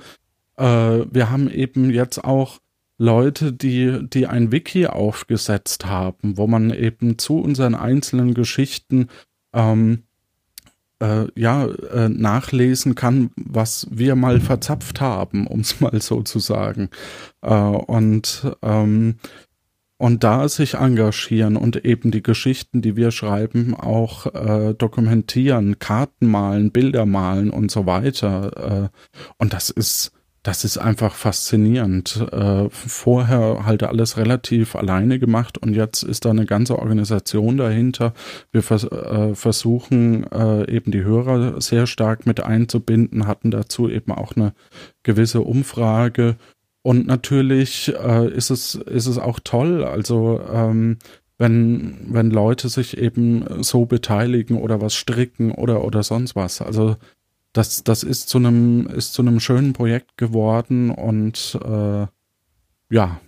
Äh, 0.58 1.06
wir 1.10 1.30
haben 1.30 1.50
eben 1.50 1.90
jetzt 1.90 2.24
auch 2.24 2.58
Leute, 2.98 3.52
die, 3.52 4.00
die 4.02 4.26
ein 4.26 4.50
Wiki 4.50 4.86
aufgesetzt 4.86 5.86
haben, 5.86 6.36
wo 6.36 6.46
man 6.48 6.70
eben 6.70 7.16
zu 7.16 7.38
unseren 7.38 7.76
einzelnen 7.76 8.34
Geschichten 8.34 9.08
ähm, 9.52 10.02
äh, 11.00 11.26
ja, 11.36 11.66
äh, 11.66 12.08
nachlesen 12.08 12.96
kann, 12.96 13.30
was 13.36 13.86
wir 13.90 14.16
mal 14.16 14.40
verzapft 14.40 15.00
haben, 15.00 15.46
um 15.46 15.60
es 15.60 15.80
mal 15.80 16.02
so 16.02 16.22
zu 16.22 16.40
sagen. 16.40 16.90
Äh, 17.40 17.54
und, 17.54 18.50
ähm, 18.62 19.16
und 19.96 20.24
da 20.24 20.48
sich 20.48 20.74
engagieren 20.74 21.56
und 21.56 21.84
eben 21.84 22.10
die 22.10 22.22
Geschichten, 22.22 22.82
die 22.82 22.96
wir 22.96 23.12
schreiben, 23.12 23.74
auch 23.74 24.26
äh, 24.34 24.74
dokumentieren, 24.74 25.78
Karten 25.78 26.26
malen, 26.26 26.72
Bilder 26.72 27.06
malen 27.06 27.50
und 27.50 27.70
so 27.70 27.86
weiter. 27.86 28.90
Äh, 28.92 29.22
und 29.38 29.52
das 29.52 29.70
ist 29.70 30.12
das 30.48 30.64
ist 30.64 30.78
einfach 30.78 31.14
faszinierend. 31.14 32.26
Äh, 32.32 32.70
vorher 32.70 33.66
halt 33.66 33.82
alles 33.82 34.16
relativ 34.16 34.76
alleine 34.76 35.18
gemacht 35.18 35.58
und 35.58 35.74
jetzt 35.74 36.02
ist 36.02 36.24
da 36.24 36.30
eine 36.30 36.46
ganze 36.46 36.78
Organisation 36.78 37.58
dahinter. 37.58 38.14
Wir 38.50 38.62
vers 38.62 38.84
äh, 38.84 39.34
versuchen 39.34 40.24
äh, 40.32 40.66
eben 40.74 40.90
die 40.90 41.04
Hörer 41.04 41.60
sehr 41.60 41.86
stark 41.86 42.24
mit 42.24 42.40
einzubinden, 42.40 43.26
hatten 43.26 43.50
dazu 43.50 43.90
eben 43.90 44.10
auch 44.10 44.36
eine 44.36 44.54
gewisse 45.02 45.42
Umfrage. 45.42 46.36
Und 46.80 47.06
natürlich 47.06 47.88
ist 47.88 48.50
es 48.50 48.74
ist 48.74 49.06
es 49.06 49.18
auch 49.18 49.40
toll. 49.44 49.84
Also 49.84 50.40
ähm, 50.50 50.96
wenn 51.36 51.98
wenn 52.08 52.30
Leute 52.30 52.70
sich 52.70 52.96
eben 52.96 53.44
so 53.62 53.84
beteiligen 53.84 54.56
oder 54.56 54.80
was 54.80 54.94
stricken 54.94 55.50
oder 55.50 55.84
oder 55.84 56.02
sonst 56.02 56.36
was. 56.36 56.62
Also 56.62 56.96
das, 57.58 57.82
das 57.82 58.04
ist 58.04 58.28
zu 58.28 58.38
einem, 58.38 58.86
ist 58.86 59.14
zu 59.14 59.22
einem 59.22 59.40
schönen 59.40 59.72
Projekt 59.72 60.16
geworden 60.16 60.90
und 60.90 61.58
äh, 61.64 62.06
ja, 62.90 63.20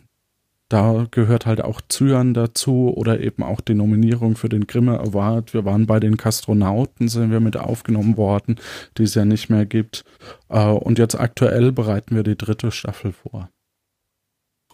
da 0.68 1.06
gehört 1.10 1.46
halt 1.46 1.64
auch 1.64 1.80
Zyan 1.88 2.32
dazu 2.32 2.94
oder 2.96 3.18
eben 3.18 3.42
auch 3.42 3.60
die 3.60 3.74
Nominierung 3.74 4.36
für 4.36 4.48
den 4.48 4.68
Grimme 4.68 5.00
Award. 5.00 5.52
Wir 5.52 5.64
waren 5.64 5.86
bei 5.86 5.98
den 5.98 6.16
Kastronauten, 6.16 7.08
sind 7.08 7.32
wir 7.32 7.40
mit 7.40 7.56
aufgenommen 7.56 8.16
worden, 8.16 8.54
die 8.96 9.02
es 9.02 9.16
ja 9.16 9.24
nicht 9.24 9.50
mehr 9.50 9.66
gibt. 9.66 10.04
Äh, 10.48 10.64
und 10.64 11.00
jetzt 11.00 11.18
aktuell 11.18 11.72
bereiten 11.72 12.14
wir 12.14 12.22
die 12.22 12.38
dritte 12.38 12.70
Staffel 12.70 13.12
vor. 13.12 13.50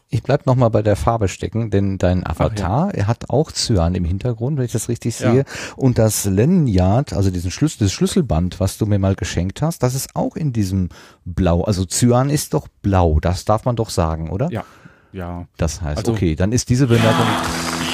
Ich 0.09 0.23
bleib 0.23 0.47
noch 0.47 0.55
mal 0.55 0.69
bei 0.69 0.83
der 0.83 0.95
Farbe 0.95 1.27
stecken, 1.27 1.71
denn 1.71 1.99
dein 1.99 2.25
Avatar, 2.25 2.87
ja. 2.89 2.93
er 2.93 3.07
hat 3.09 3.29
auch 3.29 3.51
Cyan 3.51 3.97
im 3.97 4.05
Hintergrund, 4.05 4.57
wenn 4.57 4.65
ich 4.65 4.71
das 4.71 4.89
richtig 4.89 5.17
sehe. 5.17 5.39
Ja. 5.39 5.45
Und 5.75 5.99
das 5.99 6.27
Lanyard, 6.27 7.13
also 7.13 7.31
diesen 7.31 7.51
Schlüssel, 7.51 7.79
das 7.81 7.93
Schlüsselband, 7.93 8.61
was 8.61 8.79
du 8.79 8.87
mir 8.87 9.01
mal 9.01 9.17
geschenkt 9.17 9.63
hast, 9.63 9.83
das 9.83 9.97
ist 9.97 10.15
auch 10.15 10.37
in 10.37 10.53
diesem 10.53 10.91
Blau. 11.25 11.65
Also 11.65 11.85
Cyan 11.85 12.31
ist 12.31 12.55
doch 12.55 12.69
blau, 12.83 13.19
das 13.19 13.45
darf 13.45 13.65
man 13.65 13.75
doch 13.75 13.91
sagen, 13.91 14.31
oder? 14.31 14.49
Ja. 14.53 14.65
Ja. 15.11 15.49
Das 15.57 15.81
heißt, 15.81 15.99
also, 15.99 16.13
okay, 16.13 16.37
dann 16.37 16.53
ist 16.53 16.69
diese 16.69 16.87
Bemerkung. 16.87 17.27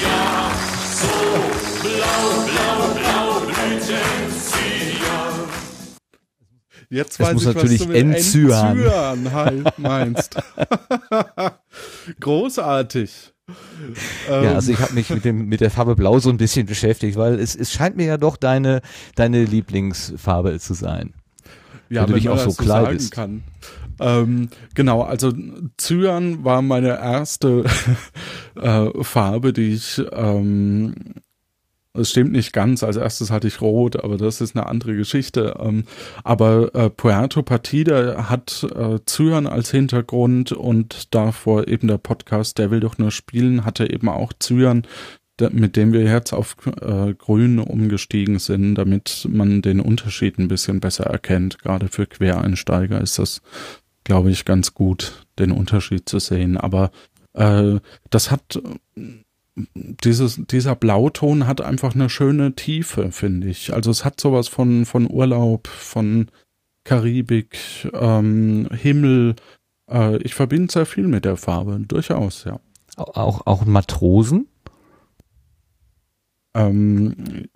Ja, 0.03 0.51
so 0.93 1.07
blau, 1.81 2.45
blau, 2.45 3.39
blau, 3.39 3.53
Jetzt 6.89 7.19
weiß 7.19 7.29
es 7.29 7.33
muss 7.33 7.45
ich, 7.47 7.55
natürlich 7.55 7.79
was 7.79 7.87
du 7.87 7.93
mit 7.93 8.01
Endzyan. 8.01 8.77
Endzyan 8.77 9.33
halt 9.33 9.79
meinst. 9.79 10.35
Großartig. 12.19 13.33
Ja, 14.29 14.53
also 14.53 14.71
ich 14.71 14.79
habe 14.79 14.93
mich 14.93 15.09
mit 15.09 15.25
dem 15.25 15.47
mit 15.47 15.59
der 15.59 15.69
Farbe 15.69 15.95
Blau 15.95 16.19
so 16.19 16.29
ein 16.29 16.37
bisschen 16.37 16.65
beschäftigt, 16.65 17.17
weil 17.17 17.39
es, 17.39 17.55
es 17.55 17.73
scheint 17.73 17.97
mir 17.97 18.05
ja 18.05 18.17
doch 18.17 18.37
deine 18.37 18.81
deine 19.15 19.43
Lieblingsfarbe 19.43 20.59
zu 20.59 20.73
sein. 20.73 21.13
Ja, 21.89 22.03
wenn 22.03 22.07
du 22.07 22.13
dich 22.13 22.29
auch 22.29 22.39
so 22.39 22.51
kleidest. 22.53 23.11
Kann. 23.11 23.43
Ähm, 23.99 24.49
genau, 24.73 25.01
also 25.01 25.31
Cyan 25.77 26.43
war 26.43 26.61
meine 26.61 26.99
erste 26.99 27.65
äh, 28.55 29.03
Farbe, 29.03 29.53
die 29.53 29.73
ich 29.73 30.01
ähm, 30.11 30.95
es 31.95 32.09
stimmt 32.09 32.31
nicht 32.31 32.53
ganz. 32.53 32.83
Als 32.83 32.97
erstes 32.97 33.29
hatte 33.29 33.47
ich 33.47 33.61
Rot, 33.61 34.03
aber 34.03 34.17
das 34.17 34.41
ist 34.41 34.55
eine 34.55 34.65
andere 34.65 34.95
Geschichte. 34.95 35.55
Ähm, 35.59 35.83
aber 36.23 36.73
äh, 36.73 36.89
Puerto 36.89 37.43
Partida 37.43 38.29
hat 38.29 38.63
äh, 38.75 38.99
Cyan 39.05 39.47
als 39.47 39.69
Hintergrund 39.71 40.51
und 40.51 41.13
davor 41.13 41.67
eben 41.67 41.87
der 41.87 41.99
Podcast 41.99 42.57
Der 42.57 42.71
will 42.71 42.79
doch 42.79 42.97
nur 42.97 43.11
spielen, 43.11 43.63
hatte 43.65 43.91
eben 43.91 44.09
auch 44.09 44.33
Cyan, 44.41 44.87
mit 45.51 45.75
dem 45.75 45.93
wir 45.93 46.03
jetzt 46.03 46.33
auf 46.33 46.55
äh, 46.81 47.13
Grün 47.13 47.59
umgestiegen 47.59 48.39
sind, 48.39 48.75
damit 48.75 49.27
man 49.29 49.61
den 49.61 49.79
Unterschied 49.79 50.39
ein 50.39 50.47
bisschen 50.47 50.79
besser 50.79 51.05
erkennt. 51.05 51.59
Gerade 51.59 51.89
für 51.89 52.07
Quereinsteiger 52.07 53.01
ist 53.01 53.19
das, 53.19 53.41
glaube 54.03 54.31
ich, 54.31 54.45
ganz 54.45 54.73
gut, 54.73 55.25
den 55.39 55.51
Unterschied 55.51 56.09
zu 56.09 56.19
sehen. 56.19 56.57
Aber 56.57 56.91
äh, 57.33 57.79
das 58.09 58.31
hat 58.31 58.61
dieses, 59.55 60.41
dieser 60.47 60.75
Blauton 60.75 61.45
hat 61.47 61.61
einfach 61.61 61.93
eine 61.95 62.09
schöne 62.09 62.55
Tiefe, 62.55 63.11
finde 63.11 63.47
ich. 63.47 63.73
Also 63.73 63.91
es 63.91 64.03
hat 64.03 64.19
sowas 64.19 64.47
von, 64.47 64.85
von 64.85 65.09
Urlaub, 65.09 65.67
von 65.67 66.29
Karibik, 66.83 67.57
ähm, 67.93 68.67
Himmel. 68.71 69.35
Äh, 69.89 70.17
ich 70.17 70.33
verbinde 70.33 70.71
sehr 70.71 70.85
viel 70.85 71.07
mit 71.07 71.25
der 71.25 71.37
Farbe, 71.37 71.79
durchaus, 71.87 72.43
ja. 72.45 72.59
Auch, 72.95 73.47
auch 73.47 73.65
Matrosen? 73.65 74.47
Ähm, 76.53 77.47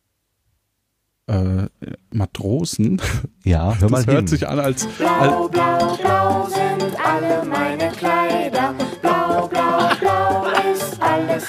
äh, 1.27 1.67
Matrosen. 2.11 3.01
Ja, 3.43 3.75
hör 3.79 3.89
mal 3.89 3.97
das 3.97 4.05
hin. 4.05 4.13
hört 4.13 4.29
sich 4.29 4.47
an 4.47 4.59
als, 4.59 4.85
Blau, 4.85 5.09
als 5.09 5.51
blau, 5.51 5.95
blau 5.97 6.47
sind 6.49 6.99
alle 6.99 7.45
meine 7.45 7.91
Kleider. 7.91 8.66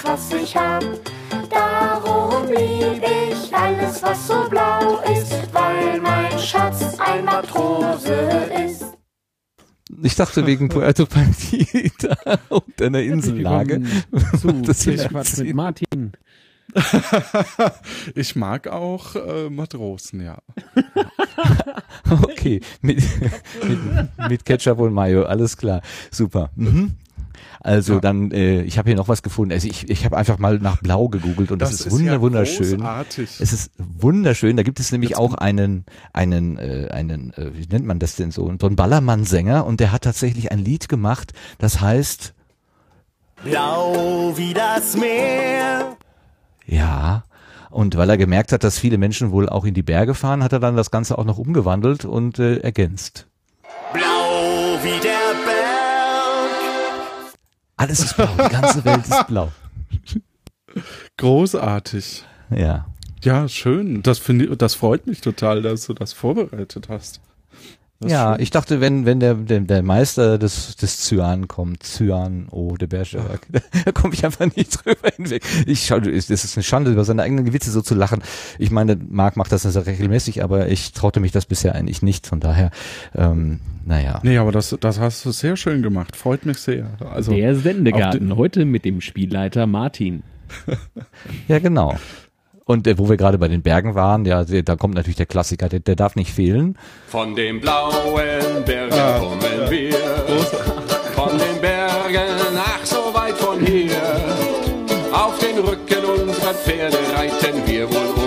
Was 0.09 0.33
ich 0.33 0.57
hab. 0.57 0.83
Darum 1.51 2.47
lieb 2.49 3.03
ich 3.03 3.55
alles, 3.55 4.03
was 4.03 4.27
so 4.27 4.49
blau 4.49 5.01
ist, 5.13 5.53
weil 5.53 6.01
mein 6.01 6.39
Schatz 6.39 6.99
ein 6.99 7.25
Matrose 7.27 8.15
ist. 8.67 8.85
Ich 10.03 10.15
dachte 10.15 10.47
wegen 10.47 10.69
Puerto 10.71 11.05
Partida 11.05 12.17
und 12.49 12.81
einer 12.81 13.03
Insellage. 13.03 13.83
Zu 14.41 14.53
Das 14.63 14.87
ich 14.87 15.01
sehen. 15.01 15.47
mit 15.47 15.55
Martin. 15.55 16.13
ich 18.15 18.37
mag 18.37 18.69
auch 18.69 19.15
äh, 19.15 19.49
Matrosen, 19.49 20.23
ja. 20.23 20.39
Okay, 22.11 22.61
mit, 22.83 23.03
mit, 23.67 24.29
mit 24.29 24.45
Ketchup 24.45 24.79
und 24.79 24.93
Mayo, 24.93 25.25
alles 25.25 25.57
klar. 25.57 25.81
Super. 26.11 26.51
Mhm. 26.57 26.97
Also 27.61 27.95
Ja. 27.95 28.01
dann, 28.01 28.31
äh, 28.31 28.63
ich 28.63 28.79
habe 28.79 28.89
hier 28.91 28.97
noch 28.97 29.09
was 29.09 29.23
gefunden. 29.23 29.53
Also 29.53 29.69
ich, 29.69 29.89
ich 29.91 30.05
habe 30.05 30.17
einfach 30.17 30.39
mal 30.39 30.59
nach 30.59 30.81
Blau 30.81 31.09
gegoogelt 31.09 31.51
und 31.51 31.61
das, 31.61 31.73
ist, 31.73 31.91
wunder, 31.91 32.13
ja 32.15 32.21
wunderschön. 32.21 32.79
Großartig. 32.79 33.41
Es 33.41 33.53
ist 33.53 33.73
wunderschön. 33.79 34.57
Da 34.57 34.63
gibt 34.63 34.81
es 34.81 34.93
nämlich 34.93 35.17
auch 35.17 35.35
einen, 35.35 35.85
einen, 36.13 36.59
äh, 36.59 36.89
einen, 36.93 37.33
äh, 37.35 37.51
wie 37.55 37.67
nennt 37.67 37.87
man 37.87 37.99
das 37.99 38.17
denn 38.17 38.31
so, 38.31 38.53
so 38.61 38.67
einen 38.67 38.77
Ballermann-Sänger 38.77 39.67
und 39.67 39.81
der 39.81 39.93
hat 39.93 40.03
tatsächlich 40.03 40.53
ein 40.53 40.59
Lied 40.61 40.89
gemacht, 40.89 41.33
das 41.59 41.81
heißt, 41.81 42.35
Blau 43.45 44.33
wie 44.37 44.53
das 44.55 44.97
Meer. 44.97 45.97
ja. 46.67 47.25
Und 47.71 47.97
weil 47.99 48.09
er 48.09 48.17
gemerkt 48.17 48.53
hat, 48.53 48.65
dass 48.65 48.79
viele 48.79 48.97
Menschen 48.97 49.31
wohl 49.31 49.47
auch 49.47 49.67
in 49.67 49.75
die 49.75 49.83
Berge 49.83 50.15
fahren, 50.15 50.43
hat 50.43 50.55
er 50.55 50.59
dann 50.59 50.75
das 50.75 50.91
Ganze 50.91 51.19
auch 51.19 51.25
noch 51.25 51.37
umgewandelt 51.37 52.07
und 52.07 52.39
äh, 52.39 52.57
ergänzt. 52.61 53.27
Blau 53.93 54.79
wie 54.83 54.99
der. 55.01 55.28
Alles 57.79 58.01
ist 58.01 58.17
blau, 58.17 58.29
die 58.35 58.53
ganze 58.53 58.85
Welt 58.85 59.07
ist 59.07 59.27
blau. 59.29 59.51
Großartig. 61.17 62.25
Ja. 62.51 62.87
Ja, 63.23 63.49
schön. 63.49 64.03
Das 64.03 64.19
finde 64.19 64.47
ich, 64.47 64.59
das 64.59 64.75
freut 64.75 65.07
mich 65.07 65.21
total, 65.21 65.63
dass 65.63 65.87
du 65.87 65.95
das 65.95 66.13
vorbereitet 66.13 66.89
hast. 66.89 67.21
Das 68.01 68.13
ja, 68.13 68.35
schön. 68.35 68.43
ich 68.43 68.51
dachte, 68.51 68.81
wenn, 68.81 69.07
wenn 69.07 69.19
der, 69.19 69.35
der, 69.35 69.59
der 69.61 69.83
Meister 69.83 70.39
des, 70.39 70.77
des 70.77 70.99
Cyan 70.99 71.49
kommt, 71.49 71.83
Cyan, 71.83 72.47
oh, 72.53 72.77
der 72.77 72.87
Bergerac, 72.87 73.41
da 73.85 73.91
komme 73.91 74.15
ich 74.15 74.25
einfach 74.25 74.47
nicht 74.55 74.85
drüber 74.85 75.11
hinweg. 75.17 75.43
Ich 75.67 75.87
schau, 75.87 75.97
es 75.97 76.31
ist 76.31 76.57
eine 76.57 76.63
Schande, 76.63 76.93
über 76.93 77.05
seine 77.05 77.23
eigenen 77.23 77.53
Witze 77.53 77.73
so 77.73 77.83
zu 77.83 77.97
lachen. 77.97 78.23
Ich 78.59 78.71
meine, 78.71 78.97
Marc 78.97 79.37
macht 79.37 79.51
das 79.51 79.67
also 79.67 79.81
regelmäßig, 79.81 80.45
aber 80.45 80.69
ich 80.69 80.93
traute 80.93 81.19
mich 81.19 81.33
das 81.33 81.47
bisher 81.47 81.75
eigentlich 81.75 82.01
nicht, 82.01 82.29
von 82.29 82.39
daher, 82.39 82.71
ähm, 83.17 83.59
naja. 83.85 84.21
Nee, 84.23 84.39
aber 84.39 84.53
das, 84.53 84.77
das 84.79 85.01
hast 85.01 85.25
du 85.25 85.33
sehr 85.33 85.57
schön 85.57 85.83
gemacht. 85.83 86.15
Freut 86.15 86.47
mich 86.47 86.59
sehr. 86.59 86.91
Also, 87.01 87.33
Der 87.33 87.57
Sendegarten 87.57 88.37
heute 88.37 88.65
mit 88.65 88.85
dem 88.85 89.01
Spielleiter 89.01 89.67
Martin. 89.67 90.23
Ja, 91.49 91.59
genau. 91.59 91.97
Und 92.69 92.87
äh, 92.87 92.99
wo 92.99 93.09
wir 93.09 93.17
gerade 93.17 93.39
bei 93.39 93.49
den 93.49 93.63
Bergen 93.63 93.95
waren, 93.95 94.27
ja, 94.27 94.45
da 94.45 94.77
kommt 94.77 94.95
natürlich 94.95 95.17
der 95.17 95.25
Klassiker, 95.25 95.71
der, 95.71 95.81
der 95.81 95.97
darf 95.97 96.17
nicht 96.17 96.31
fehlen. 96.31 96.77
Von 97.07 97.35
den 97.35 97.63
blauen 97.63 98.63
Bergen 98.67 99.19
kommen 99.19 99.71
wir. 99.71 99.95
Von 101.15 101.31
den 101.39 101.61
Bergen, 101.63 102.59
ach 102.59 102.85
so 102.85 103.11
weit 103.15 103.37
von 103.39 103.59
hier. 103.65 103.89
Auf 105.11 105.39
den 105.39 105.59
Rücken 105.61 106.05
unserer 106.05 106.53
Pferde 106.53 106.99
reiten 107.17 107.67
wir 107.67 107.89
wohl 107.89 108.18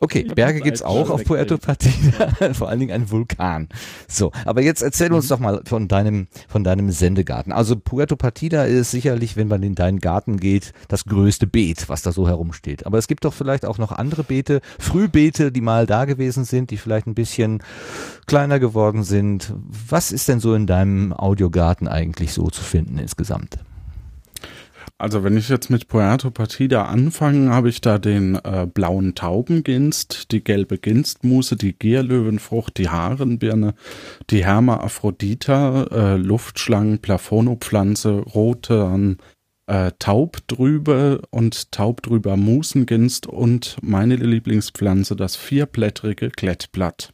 Okay, 0.00 0.22
Berge 0.22 0.60
gibt's 0.60 0.82
auch 0.82 1.10
auf 1.10 1.24
Puerto 1.24 1.58
Partida, 1.58 2.28
vor 2.54 2.68
allen 2.68 2.78
Dingen 2.78 2.92
ein 2.92 3.10
Vulkan. 3.10 3.68
So, 4.06 4.30
aber 4.44 4.62
jetzt 4.62 4.80
erzähl 4.80 5.12
uns 5.12 5.26
doch 5.26 5.40
mal 5.40 5.60
von 5.64 5.88
deinem 5.88 6.28
von 6.46 6.62
deinem 6.62 6.92
Sendegarten. 6.92 7.52
Also 7.52 7.74
Puerto 7.74 8.14
Partida 8.14 8.64
ist 8.64 8.92
sicherlich, 8.92 9.36
wenn 9.36 9.48
man 9.48 9.64
in 9.64 9.74
deinen 9.74 9.98
Garten 9.98 10.36
geht, 10.36 10.72
das 10.86 11.04
größte 11.04 11.48
Beet, 11.48 11.88
was 11.88 12.02
da 12.02 12.12
so 12.12 12.28
herumsteht. 12.28 12.86
Aber 12.86 12.98
es 12.98 13.08
gibt 13.08 13.24
doch 13.24 13.34
vielleicht 13.34 13.66
auch 13.66 13.78
noch 13.78 13.90
andere 13.90 14.22
Beete, 14.22 14.60
Frühbeete, 14.78 15.50
die 15.50 15.60
mal 15.60 15.84
da 15.86 16.04
gewesen 16.04 16.44
sind, 16.44 16.70
die 16.70 16.76
vielleicht 16.76 17.08
ein 17.08 17.14
bisschen 17.14 17.60
kleiner 18.26 18.60
geworden 18.60 19.02
sind. 19.02 19.52
Was 19.88 20.12
ist 20.12 20.28
denn 20.28 20.38
so 20.38 20.54
in 20.54 20.68
deinem 20.68 21.12
Audiogarten 21.12 21.88
eigentlich 21.88 22.32
so 22.32 22.50
zu 22.50 22.62
finden 22.62 22.98
insgesamt? 22.98 23.58
Also 25.00 25.22
wenn 25.22 25.36
ich 25.36 25.48
jetzt 25.48 25.70
mit 25.70 25.86
Puerto 25.86 26.32
Partida 26.32 26.86
anfange, 26.86 27.50
habe 27.50 27.68
ich 27.68 27.80
da 27.80 27.98
den 27.98 28.34
äh, 28.34 28.66
blauen 28.66 29.14
Taubenginst, 29.14 30.32
die 30.32 30.42
gelbe 30.42 30.76
Ginstmuse, 30.76 31.54
die 31.54 31.72
Gierlöwenfrucht, 31.72 32.78
die 32.78 32.88
Haarenbirne, 32.88 33.74
die 34.30 34.44
Herma 34.44 34.78
aphrodita, 34.78 35.84
äh, 35.84 36.16
Luftschlangen, 36.16 36.98
Plafonopflanze, 36.98 38.10
rote 38.10 39.16
äh, 39.68 39.92
Taubdrübe 40.00 41.22
und 41.30 41.70
Taubdrüber 41.70 42.36
Musenginst 42.36 43.28
und 43.28 43.76
meine 43.80 44.16
Lieblingspflanze, 44.16 45.14
das 45.14 45.36
vierblättrige 45.36 46.30
Klettblatt. 46.30 47.12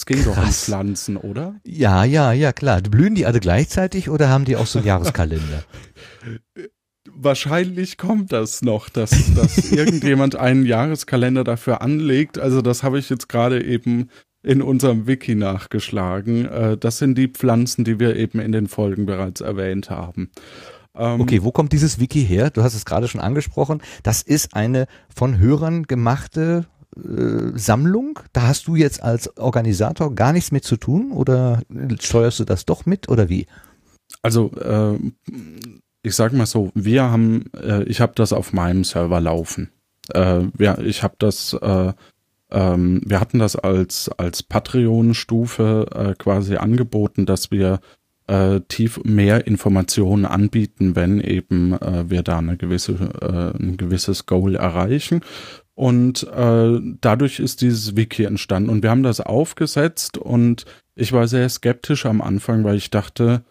Es 0.00 0.06
ging 0.06 0.24
doch 0.24 0.34
um 0.34 0.44
Krass. 0.44 0.64
Pflanzen, 0.64 1.18
oder? 1.18 1.56
Ja, 1.62 2.04
ja, 2.04 2.32
ja, 2.32 2.54
klar. 2.54 2.80
Blühen 2.80 3.14
die 3.14 3.26
alle 3.26 3.38
gleichzeitig 3.38 4.08
oder 4.08 4.30
haben 4.30 4.46
die 4.46 4.56
auch 4.56 4.64
so 4.64 4.78
einen 4.78 4.88
Jahreskalender? 4.88 5.62
Wahrscheinlich 7.14 7.98
kommt 7.98 8.32
das 8.32 8.62
noch, 8.62 8.88
dass, 8.88 9.10
dass 9.34 9.58
irgendjemand 9.72 10.36
einen 10.36 10.64
Jahreskalender 10.64 11.44
dafür 11.44 11.82
anlegt. 11.82 12.38
Also 12.38 12.62
das 12.62 12.82
habe 12.82 12.98
ich 12.98 13.10
jetzt 13.10 13.28
gerade 13.28 13.62
eben 13.62 14.08
in 14.42 14.62
unserem 14.62 15.06
Wiki 15.06 15.34
nachgeschlagen. 15.34 16.46
Äh, 16.46 16.78
Das 16.78 16.96
sind 16.96 17.18
die 17.18 17.28
Pflanzen, 17.28 17.84
die 17.84 18.00
wir 18.00 18.16
eben 18.16 18.40
in 18.40 18.52
den 18.52 18.68
Folgen 18.68 19.04
bereits 19.04 19.42
erwähnt 19.42 19.90
haben. 19.90 20.30
Ähm, 20.94 21.20
Okay, 21.20 21.42
wo 21.42 21.52
kommt 21.52 21.74
dieses 21.74 22.00
Wiki 22.00 22.24
her? 22.24 22.48
Du 22.48 22.62
hast 22.62 22.72
es 22.74 22.86
gerade 22.86 23.06
schon 23.06 23.20
angesprochen. 23.20 23.82
Das 24.02 24.22
ist 24.22 24.54
eine 24.54 24.86
von 25.14 25.38
Hörern 25.38 25.82
gemachte 25.82 26.64
äh, 27.04 27.58
Sammlung. 27.58 28.20
Da 28.32 28.42
hast 28.42 28.66
du 28.66 28.76
jetzt 28.76 29.02
als 29.02 29.36
Organisator 29.36 30.14
gar 30.14 30.32
nichts 30.32 30.52
mit 30.52 30.64
zu 30.64 30.76
tun 30.76 31.12
oder 31.12 31.62
steuerst 32.00 32.40
du 32.40 32.44
das 32.44 32.64
doch 32.64 32.86
mit 32.86 33.08
oder 33.08 33.28
wie? 33.28 33.46
Also 34.22 34.50
äh, 34.52 34.98
ich 36.02 36.14
sag 36.14 36.32
mal 36.32 36.46
so, 36.46 36.70
wir 36.74 37.04
haben, 37.10 37.44
äh, 37.54 37.82
ich 37.84 38.00
habe 38.00 38.12
das 38.14 38.32
auf 38.32 38.52
meinem 38.52 38.84
Server 38.84 39.20
laufen. 39.20 39.70
Äh, 40.14 40.42
wir, 40.56 40.78
ich 40.78 41.02
habe 41.02 41.14
das, 41.18 41.52
äh, 41.54 41.92
ähm, 42.50 43.02
wir 43.04 43.20
hatten 43.20 43.38
das 43.38 43.56
als 43.56 44.08
als 44.16 44.42
Patreon-Stufe 44.42 45.86
äh, 45.94 46.14
quasi 46.14 46.56
angeboten, 46.56 47.26
dass 47.26 47.50
wir 47.50 47.80
äh, 48.26 48.60
tief 48.68 49.00
mehr 49.04 49.46
Informationen 49.46 50.24
anbieten, 50.24 50.96
wenn 50.96 51.20
eben 51.20 51.72
äh, 51.74 52.08
wir 52.08 52.22
da 52.22 52.38
eine 52.38 52.56
gewisse 52.56 52.92
äh, 52.92 53.62
ein 53.62 53.76
gewisses 53.76 54.26
Goal 54.26 54.56
erreichen. 54.56 55.20
Und 55.80 56.24
äh, 56.24 56.78
dadurch 57.00 57.40
ist 57.40 57.62
dieses 57.62 57.96
Wiki 57.96 58.24
entstanden. 58.24 58.68
Und 58.68 58.82
wir 58.82 58.90
haben 58.90 59.02
das 59.02 59.22
aufgesetzt 59.22 60.18
und 60.18 60.66
ich 60.94 61.14
war 61.14 61.26
sehr 61.26 61.48
skeptisch 61.48 62.04
am 62.04 62.20
Anfang, 62.20 62.64
weil 62.64 62.76
ich 62.76 62.90
dachte, 62.90 63.44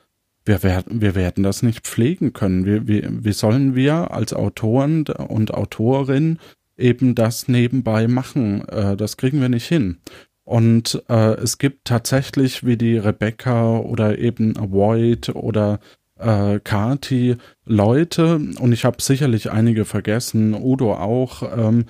wir 0.46 0.62
werden, 0.62 1.02
wir 1.02 1.16
werden 1.16 1.44
das 1.44 1.64
nicht 1.64 1.88
pflegen 1.88 2.32
können. 2.32 2.68
Wie, 2.68 2.88
wie, 2.88 3.04
wie 3.10 3.32
sollen 3.32 3.74
wir 3.74 4.12
als 4.12 4.34
Autoren 4.34 5.06
und 5.08 5.56
Autorin 5.56 6.38
eben 6.78 7.16
das 7.16 7.48
nebenbei 7.48 8.08
machen? 8.08 8.62
Äh, 8.70 8.96
das 8.96 9.18
kriegen 9.18 9.42
wir 9.42 9.50
nicht 9.50 9.66
hin. 9.66 9.98
Und 10.44 11.02
äh, 11.10 11.34
es 11.34 11.58
gibt 11.58 11.86
tatsächlich 11.86 12.64
wie 12.64 12.78
die 12.78 13.00
Rebecca 13.00 13.78
oder 13.78 14.20
eben 14.20 14.54
Void 14.56 15.30
oder 15.30 15.80
äh, 16.20 16.60
Kati 16.60 17.38
Leute, 17.66 18.36
und 18.36 18.72
ich 18.72 18.86
habe 18.86 19.02
sicherlich 19.02 19.52
einige 19.52 19.84
vergessen, 19.86 20.54
Udo 20.54 20.94
auch, 20.94 21.42
ähm, 21.58 21.86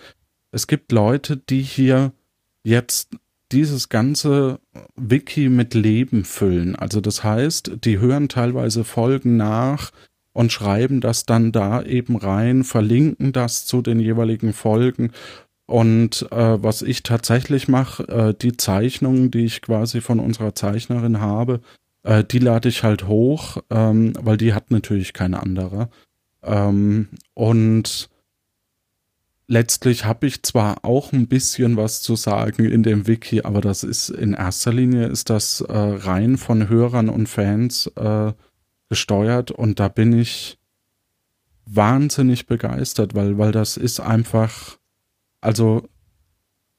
es 0.52 0.68
gibt 0.68 0.92
Leute, 0.92 1.38
die 1.38 1.62
hier 1.62 2.12
jetzt 2.64 3.10
dieses 3.52 3.90
ganze 3.90 4.60
Wiki 4.96 5.50
mit 5.50 5.74
Leben 5.74 6.24
füllen. 6.24 6.76
Also 6.76 7.02
das 7.02 7.24
heißt, 7.24 7.72
die 7.84 8.00
hören 8.00 8.30
teilweise 8.30 8.84
Folgen 8.84 9.38
nach 9.38 9.92
und 10.34 10.52
schreiben 10.52 11.02
das 11.02 11.26
dann 11.26 11.52
da 11.52 11.82
eben 11.82 12.16
rein, 12.16 12.64
verlinken 12.64 13.32
das 13.32 13.66
zu 13.66 13.82
den 13.82 14.00
jeweiligen 14.00 14.54
Folgen. 14.54 15.12
Und 15.66 16.28
äh, 16.32 16.64
was 16.64 16.82
ich 16.82 17.04
tatsächlich 17.04 17.68
mache, 17.68 18.08
äh, 18.08 18.34
die 18.40 18.58
Zeichnungen, 18.58 19.32
die 19.32 19.46
ich 19.46 19.62
quasi 19.62 20.02
von 20.02 20.20
unserer 20.20 20.56
Zeichnerin 20.56 21.20
habe, 21.20 21.62
äh, 22.04 22.24
die 22.24 22.40
lade 22.40 22.70
ich 22.70 22.84
halt 22.84 23.08
hoch, 23.08 23.58
ähm, 23.70 24.14
weil 24.20 24.38
die 24.38 24.54
hat 24.54 24.72
natürlich 24.72 25.14
keine 25.14 25.42
andere. 25.42 25.90
Ähm, 26.44 27.10
und 27.34 28.09
letztlich 29.50 30.06
habe 30.06 30.28
ich 30.28 30.44
zwar 30.44 30.86
auch 30.86 31.12
ein 31.12 31.28
bisschen 31.28 31.76
was 31.76 32.02
zu 32.02 32.16
sagen 32.16 32.66
in 32.66 32.84
dem 32.84 33.08
Wiki, 33.08 33.42
aber 33.42 33.62
das 33.62 33.84
ist 33.84 34.10
in 34.10 34.34
erster 34.34 34.72
Linie 34.72 35.08
ist 35.08 35.30
das 35.30 35.62
äh, 35.62 35.74
rein 35.74 36.38
von 36.38 36.70
Hörern 36.70 37.10
und 37.10 37.28
Fans 37.28 37.88
äh, 37.96 38.32
gesteuert 38.90 39.52
und 39.52 39.80
da 39.80 39.88
bin 39.88 40.14
ich 40.14 40.60
wahnsinnig 41.66 42.46
begeistert, 42.46 43.16
weil 43.16 43.38
weil 43.38 43.52
das 43.52 43.76
ist 43.76 44.00
einfach 44.00 44.78
also 45.42 45.84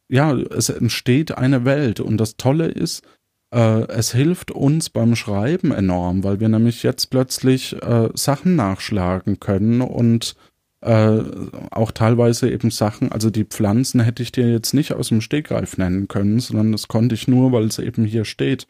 ja, 0.09 0.33
es 0.33 0.69
entsteht 0.69 1.37
eine 1.37 1.65
Welt 1.65 2.01
und 2.01 2.19
das 2.19 2.37
Tolle 2.37 2.67
ist, 2.67 3.05
äh, 3.53 3.83
es 3.89 4.13
hilft 4.13 4.51
uns 4.51 4.91
beim 4.91 5.17
Schreiben 5.17 5.73
enorm, 5.73 6.25
weil 6.25 6.41
wir 6.41 6.49
nämlich 6.49 6.83
jetzt 6.83 7.11
plötzlich 7.11 7.81
äh, 7.83 8.09
Sachen 8.15 8.57
nachschlagen 8.57 9.41
können 9.41 9.81
und 9.81 10.35
äh, 10.83 11.23
auch 11.71 11.91
teilweise 11.91 12.51
eben 12.51 12.71
Sachen, 12.71 13.13
also 13.13 13.31
die 13.31 13.45
Pflanzen 13.45 14.01
hätte 14.01 14.23
ich 14.23 14.33
dir 14.33 14.51
jetzt 14.51 14.73
nicht 14.73 14.93
aus 14.93 15.09
dem 15.09 15.21
Stegreif 15.21 15.77
nennen 15.77 16.09
können, 16.09 16.41
sondern 16.41 16.73
das 16.73 16.89
konnte 16.89 17.15
ich 17.15 17.29
nur, 17.29 17.53
weil 17.53 17.65
es 17.65 17.79
eben 17.79 18.05
hier 18.05 18.25
steht. 18.25 18.67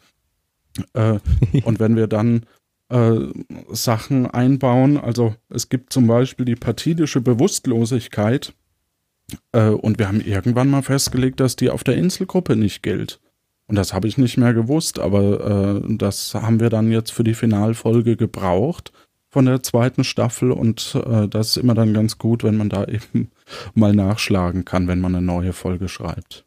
Äh, 0.94 1.18
und 1.64 1.78
wenn 1.78 1.96
wir 1.96 2.08
dann 2.08 2.46
äh, 2.88 3.18
Sachen 3.70 4.26
einbauen, 4.26 4.96
also 4.96 5.34
es 5.48 5.68
gibt 5.68 5.92
zum 5.92 6.06
Beispiel 6.06 6.46
die 6.46 6.56
partidische 6.56 7.20
Bewusstlosigkeit, 7.20 8.54
äh, 9.52 9.68
und 9.68 9.98
wir 9.98 10.08
haben 10.08 10.20
irgendwann 10.20 10.68
mal 10.68 10.82
festgelegt, 10.82 11.38
dass 11.38 11.56
die 11.56 11.70
auf 11.70 11.84
der 11.84 11.96
Inselgruppe 11.96 12.56
nicht 12.56 12.82
gilt. 12.82 13.20
Und 13.66 13.76
das 13.76 13.92
habe 13.92 14.08
ich 14.08 14.18
nicht 14.18 14.36
mehr 14.36 14.52
gewusst, 14.52 14.98
aber 14.98 15.82
äh, 15.84 15.96
das 15.96 16.34
haben 16.34 16.58
wir 16.58 16.70
dann 16.70 16.90
jetzt 16.90 17.12
für 17.12 17.22
die 17.22 17.34
Finalfolge 17.34 18.16
gebraucht 18.16 18.92
von 19.30 19.46
der 19.46 19.62
zweiten 19.62 20.04
Staffel 20.04 20.50
und 20.50 21.00
äh, 21.06 21.28
das 21.28 21.50
ist 21.50 21.56
immer 21.56 21.74
dann 21.74 21.94
ganz 21.94 22.18
gut, 22.18 22.42
wenn 22.42 22.56
man 22.56 22.68
da 22.68 22.84
eben 22.84 23.30
mal 23.74 23.94
nachschlagen 23.94 24.64
kann, 24.64 24.88
wenn 24.88 25.00
man 25.00 25.14
eine 25.14 25.24
neue 25.24 25.52
Folge 25.52 25.88
schreibt. 25.88 26.44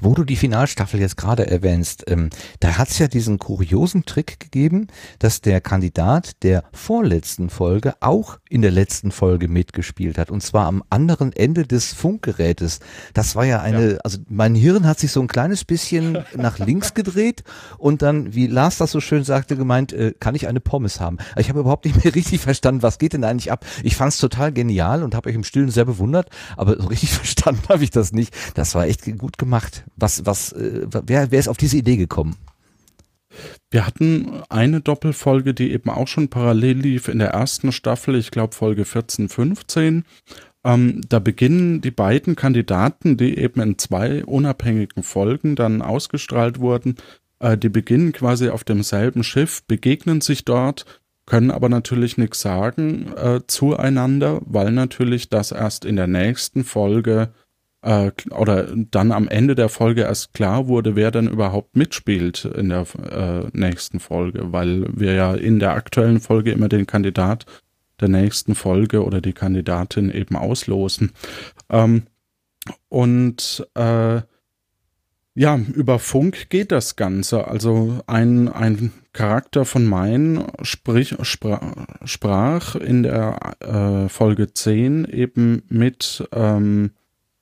Wo 0.00 0.14
du 0.14 0.24
die 0.24 0.36
Finalstaffel 0.36 1.00
jetzt 1.00 1.16
gerade 1.16 1.46
erwähnst, 1.46 2.04
ähm, 2.08 2.30
da 2.60 2.78
hat 2.78 2.90
es 2.90 2.98
ja 2.98 3.08
diesen 3.08 3.38
kuriosen 3.38 4.04
Trick 4.04 4.40
gegeben, 4.40 4.88
dass 5.18 5.40
der 5.40 5.60
Kandidat 5.60 6.42
der 6.42 6.64
vorletzten 6.72 7.50
Folge 7.50 7.94
auch 8.00 8.38
in 8.48 8.62
der 8.62 8.70
letzten 8.70 9.10
Folge 9.10 9.48
mitgespielt 9.48 10.18
hat. 10.18 10.30
Und 10.30 10.42
zwar 10.42 10.66
am 10.66 10.82
anderen 10.90 11.32
Ende 11.32 11.66
des 11.66 11.92
Funkgerätes. 11.92 12.80
Das 13.14 13.36
war 13.36 13.44
ja 13.44 13.60
eine, 13.60 13.92
ja. 13.92 13.98
also 14.04 14.18
mein 14.28 14.54
Hirn 14.54 14.86
hat 14.86 14.98
sich 14.98 15.12
so 15.12 15.20
ein 15.20 15.28
kleines 15.28 15.64
bisschen 15.64 16.18
nach 16.36 16.58
links 16.58 16.94
gedreht 16.94 17.44
und 17.78 18.02
dann, 18.02 18.34
wie 18.34 18.46
Lars 18.46 18.78
das 18.78 18.90
so 18.92 19.00
schön 19.00 19.24
sagte, 19.24 19.56
gemeint, 19.56 19.92
äh, 19.92 20.12
kann 20.18 20.34
ich 20.34 20.48
eine 20.48 20.60
Pommes 20.60 21.00
haben? 21.00 21.18
Ich 21.36 21.48
habe 21.48 21.60
überhaupt 21.60 21.84
nicht 21.84 22.04
mehr 22.04 22.14
richtig 22.14 22.40
verstanden, 22.40 22.82
was 22.82 22.98
geht 22.98 23.12
denn 23.12 23.24
eigentlich 23.24 23.50
ab? 23.50 23.64
Ich 23.82 23.96
fand 23.96 24.12
es 24.12 24.18
total 24.18 24.52
genial 24.52 25.02
und 25.02 25.14
habe 25.14 25.28
euch 25.28 25.34
im 25.34 25.44
Stillen 25.44 25.70
sehr 25.70 25.84
bewundert, 25.84 26.28
aber 26.56 26.80
so 26.80 26.88
richtig 26.88 27.10
verstanden 27.12 27.62
habe 27.68 27.84
ich 27.84 27.90
das 27.90 28.12
nicht. 28.12 28.34
Das 28.54 28.74
war 28.74 28.86
echt 28.86 29.02
gut 29.18 29.38
gemacht 29.38 29.71
gemacht? 29.72 29.84
Was, 29.96 30.26
was, 30.26 30.52
äh, 30.52 30.86
wer, 30.90 31.30
wer 31.30 31.38
ist 31.38 31.48
auf 31.48 31.56
diese 31.56 31.76
Idee 31.76 31.96
gekommen? 31.96 32.36
Wir 33.70 33.86
hatten 33.86 34.42
eine 34.50 34.82
Doppelfolge, 34.82 35.54
die 35.54 35.72
eben 35.72 35.88
auch 35.88 36.06
schon 36.06 36.28
parallel 36.28 36.78
lief 36.78 37.08
in 37.08 37.18
der 37.18 37.30
ersten 37.30 37.72
Staffel, 37.72 38.14
ich 38.16 38.30
glaube 38.30 38.54
Folge 38.54 38.84
14, 38.84 39.30
15. 39.30 40.04
Ähm, 40.64 41.00
da 41.08 41.18
beginnen 41.18 41.80
die 41.80 41.90
beiden 41.90 42.36
Kandidaten, 42.36 43.16
die 43.16 43.38
eben 43.38 43.60
in 43.60 43.78
zwei 43.78 44.24
unabhängigen 44.24 45.02
Folgen 45.02 45.56
dann 45.56 45.80
ausgestrahlt 45.80 46.60
wurden, 46.60 46.96
äh, 47.40 47.56
die 47.56 47.70
beginnen 47.70 48.12
quasi 48.12 48.50
auf 48.50 48.64
demselben 48.64 49.24
Schiff, 49.24 49.62
begegnen 49.66 50.20
sich 50.20 50.44
dort, 50.44 50.84
können 51.24 51.50
aber 51.50 51.70
natürlich 51.70 52.18
nichts 52.18 52.42
sagen 52.42 53.12
äh, 53.16 53.40
zueinander, 53.46 54.42
weil 54.44 54.72
natürlich 54.72 55.30
das 55.30 55.52
erst 55.52 55.86
in 55.86 55.96
der 55.96 56.06
nächsten 56.06 56.64
Folge 56.64 57.30
äh, 57.82 58.10
oder 58.30 58.68
dann 58.74 59.12
am 59.12 59.28
Ende 59.28 59.54
der 59.54 59.68
Folge 59.68 60.02
erst 60.02 60.34
klar 60.34 60.68
wurde, 60.68 60.96
wer 60.96 61.10
dann 61.10 61.28
überhaupt 61.28 61.76
mitspielt 61.76 62.44
in 62.44 62.68
der 62.68 62.86
äh, 63.10 63.48
nächsten 63.52 64.00
Folge, 64.00 64.52
weil 64.52 64.86
wir 64.92 65.14
ja 65.14 65.34
in 65.34 65.58
der 65.58 65.72
aktuellen 65.72 66.20
Folge 66.20 66.52
immer 66.52 66.68
den 66.68 66.86
Kandidat 66.86 67.46
der 68.00 68.08
nächsten 68.08 68.54
Folge 68.54 69.04
oder 69.04 69.20
die 69.20 69.32
Kandidatin 69.32 70.10
eben 70.10 70.36
auslosen. 70.36 71.12
Ähm, 71.70 72.04
und 72.88 73.66
äh, 73.74 74.22
ja, 75.34 75.56
über 75.56 75.98
Funk 75.98 76.50
geht 76.50 76.72
das 76.72 76.96
Ganze. 76.96 77.48
Also 77.48 78.00
ein, 78.06 78.48
ein 78.48 78.92
Charakter 79.12 79.64
von 79.64 79.86
meinen 79.86 80.44
sprich, 80.62 81.16
sprach, 81.22 81.86
sprach 82.04 82.74
in 82.74 83.02
der 83.02 83.56
äh, 83.60 84.08
Folge 84.08 84.52
10 84.52 85.06
eben 85.06 85.62
mit 85.68 86.28
ähm, 86.32 86.90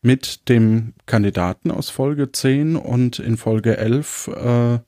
mit 0.03 0.49
dem 0.49 0.95
Kandidaten 1.07 1.71
aus 1.71 1.91
Folge 1.91 2.33
10 2.33 2.77
und 2.77 3.19
in 3.19 3.37
Folge 3.37 3.77
11 3.77 4.29
äh, 4.29 4.79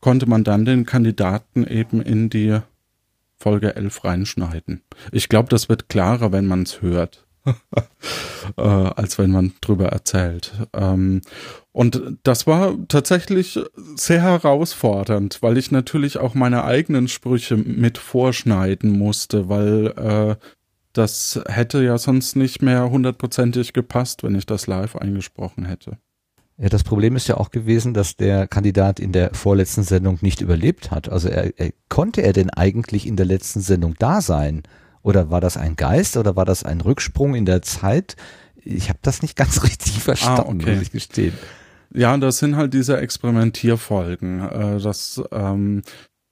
konnte 0.00 0.26
man 0.26 0.44
dann 0.44 0.64
den 0.64 0.86
Kandidaten 0.86 1.66
eben 1.66 2.02
in 2.02 2.30
die 2.30 2.58
Folge 3.36 3.74
11 3.74 4.04
reinschneiden. 4.04 4.82
Ich 5.12 5.28
glaube, 5.28 5.48
das 5.48 5.68
wird 5.68 5.88
klarer, 5.88 6.30
wenn 6.32 6.46
man 6.46 6.62
es 6.64 6.82
hört, 6.82 7.26
äh, 8.56 8.60
als 8.60 9.18
wenn 9.18 9.30
man 9.30 9.54
drüber 9.62 9.86
erzählt. 9.86 10.52
Ähm, 10.74 11.22
und 11.72 12.18
das 12.22 12.46
war 12.46 12.74
tatsächlich 12.88 13.58
sehr 13.94 14.20
herausfordernd, 14.20 15.38
weil 15.40 15.56
ich 15.56 15.70
natürlich 15.70 16.18
auch 16.18 16.34
meine 16.34 16.64
eigenen 16.64 17.08
Sprüche 17.08 17.56
mit 17.56 17.96
vorschneiden 17.96 18.98
musste, 18.98 19.48
weil 19.48 19.86
äh, 19.96 20.36
das 20.92 21.40
hätte 21.46 21.82
ja 21.82 21.98
sonst 21.98 22.36
nicht 22.36 22.62
mehr 22.62 22.90
hundertprozentig 22.90 23.72
gepasst, 23.72 24.22
wenn 24.22 24.34
ich 24.34 24.46
das 24.46 24.66
live 24.66 24.96
eingesprochen 24.96 25.64
hätte. 25.64 25.98
Ja, 26.60 26.68
das 26.68 26.84
Problem 26.84 27.16
ist 27.16 27.26
ja 27.26 27.38
auch 27.38 27.50
gewesen, 27.50 27.94
dass 27.94 28.16
der 28.16 28.46
Kandidat 28.46 29.00
in 29.00 29.12
der 29.12 29.32
vorletzten 29.32 29.82
Sendung 29.82 30.18
nicht 30.20 30.42
überlebt 30.42 30.90
hat. 30.90 31.08
Also 31.08 31.28
er, 31.28 31.58
er, 31.58 31.72
konnte 31.88 32.22
er 32.22 32.34
denn 32.34 32.50
eigentlich 32.50 33.06
in 33.06 33.16
der 33.16 33.24
letzten 33.24 33.60
Sendung 33.60 33.94
da 33.98 34.20
sein? 34.20 34.62
Oder 35.02 35.30
war 35.30 35.40
das 35.40 35.56
ein 35.56 35.76
Geist 35.76 36.18
oder 36.18 36.36
war 36.36 36.44
das 36.44 36.62
ein 36.62 36.82
Rücksprung 36.82 37.34
in 37.34 37.46
der 37.46 37.62
Zeit? 37.62 38.16
Ich 38.56 38.90
habe 38.90 38.98
das 39.00 39.22
nicht 39.22 39.36
ganz 39.36 39.62
richtig 39.64 40.00
verstanden, 40.00 40.60
ah, 40.60 40.64
okay. 40.64 40.74
muss 40.74 40.82
ich 40.82 40.90
gestehen. 40.90 41.32
Ja, 41.94 42.16
das 42.18 42.38
sind 42.38 42.56
halt 42.56 42.74
diese 42.74 42.98
Experimentierfolgen. 42.98 44.40
Äh, 44.40 44.80
dass 44.80 45.22
ähm, 45.32 45.82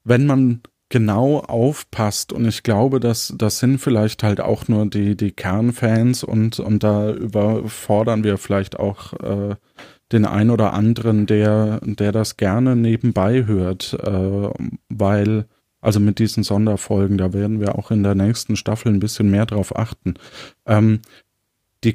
wenn 0.05 0.27
man 0.27 0.61
genau 0.89 1.41
aufpasst 1.41 2.33
und 2.33 2.47
ich 2.47 2.63
glaube, 2.63 3.01
dass 3.01 3.35
das 3.37 3.59
sind 3.59 3.79
vielleicht 3.79 4.23
halt 4.23 4.41
auch 4.41 4.69
nur 4.69 4.87
die 4.87 5.17
die 5.17 5.33
Kernfans 5.33 6.25
und 6.25 6.61
und 6.61 6.83
da 6.83 7.13
überfordern 7.13 8.25
wir 8.25 8.39
vielleicht 8.39 8.79
auch 8.79 9.13
äh, 9.15 9.57
den 10.13 10.25
ein 10.25 10.51
oder 10.51 10.73
anderen, 10.73 11.27
der 11.27 11.81
der 11.83 12.13
das 12.13 12.37
gerne 12.37 12.77
nebenbei 12.77 13.47
hört, 13.47 13.95
äh, 14.03 14.51
weil 14.89 15.47
also 15.81 16.01
mit 16.01 16.19
diesen 16.19 16.43
Sonderfolgen, 16.43 17.19
da 17.19 17.33
werden 17.33 17.61
wir 17.61 17.77
auch 17.77 17.91
in 17.91 18.03
der 18.03 18.15
nächsten 18.15 18.57
Staffel 18.57 18.93
ein 18.93 19.01
bisschen 19.01 19.31
mehr 19.31 19.47
drauf 19.47 19.77
achten. 19.77 20.15
Ähm, 20.67 21.01
die 21.85 21.95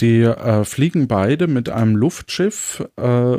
die 0.00 0.22
äh, 0.22 0.64
fliegen 0.64 1.08
beide 1.08 1.46
mit 1.46 1.70
einem 1.70 1.96
Luftschiff 1.96 2.84
äh, 2.96 3.38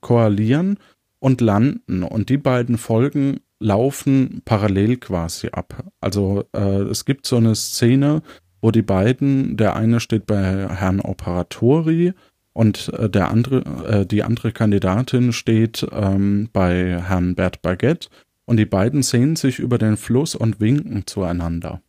koalieren 0.00 0.78
und 1.20 1.40
landen 1.40 2.02
und 2.02 2.28
die 2.28 2.36
beiden 2.36 2.76
Folgen 2.76 3.40
laufen 3.60 4.42
parallel 4.44 4.96
quasi 4.98 5.48
ab. 5.48 5.84
Also 6.00 6.44
äh, 6.52 6.82
es 6.82 7.04
gibt 7.04 7.26
so 7.26 7.36
eine 7.36 7.54
Szene, 7.54 8.22
wo 8.60 8.70
die 8.70 8.82
beiden, 8.82 9.56
der 9.56 9.76
eine 9.76 10.00
steht 10.00 10.26
bei 10.26 10.68
Herrn 10.68 11.00
Operatori 11.00 12.12
und 12.52 12.92
äh, 12.94 13.08
der 13.08 13.30
andere, 13.30 13.64
äh, 13.86 14.06
die 14.06 14.22
andere 14.22 14.52
Kandidatin 14.52 15.32
steht 15.32 15.86
ähm, 15.92 16.48
bei 16.52 17.00
Herrn 17.00 17.34
Bert 17.34 17.62
Baguette 17.62 18.08
und 18.46 18.56
die 18.56 18.66
beiden 18.66 19.02
sehen 19.02 19.36
sich 19.36 19.58
über 19.58 19.78
den 19.78 19.96
Fluss 19.96 20.34
und 20.34 20.60
winken 20.60 21.06
zueinander. 21.06 21.82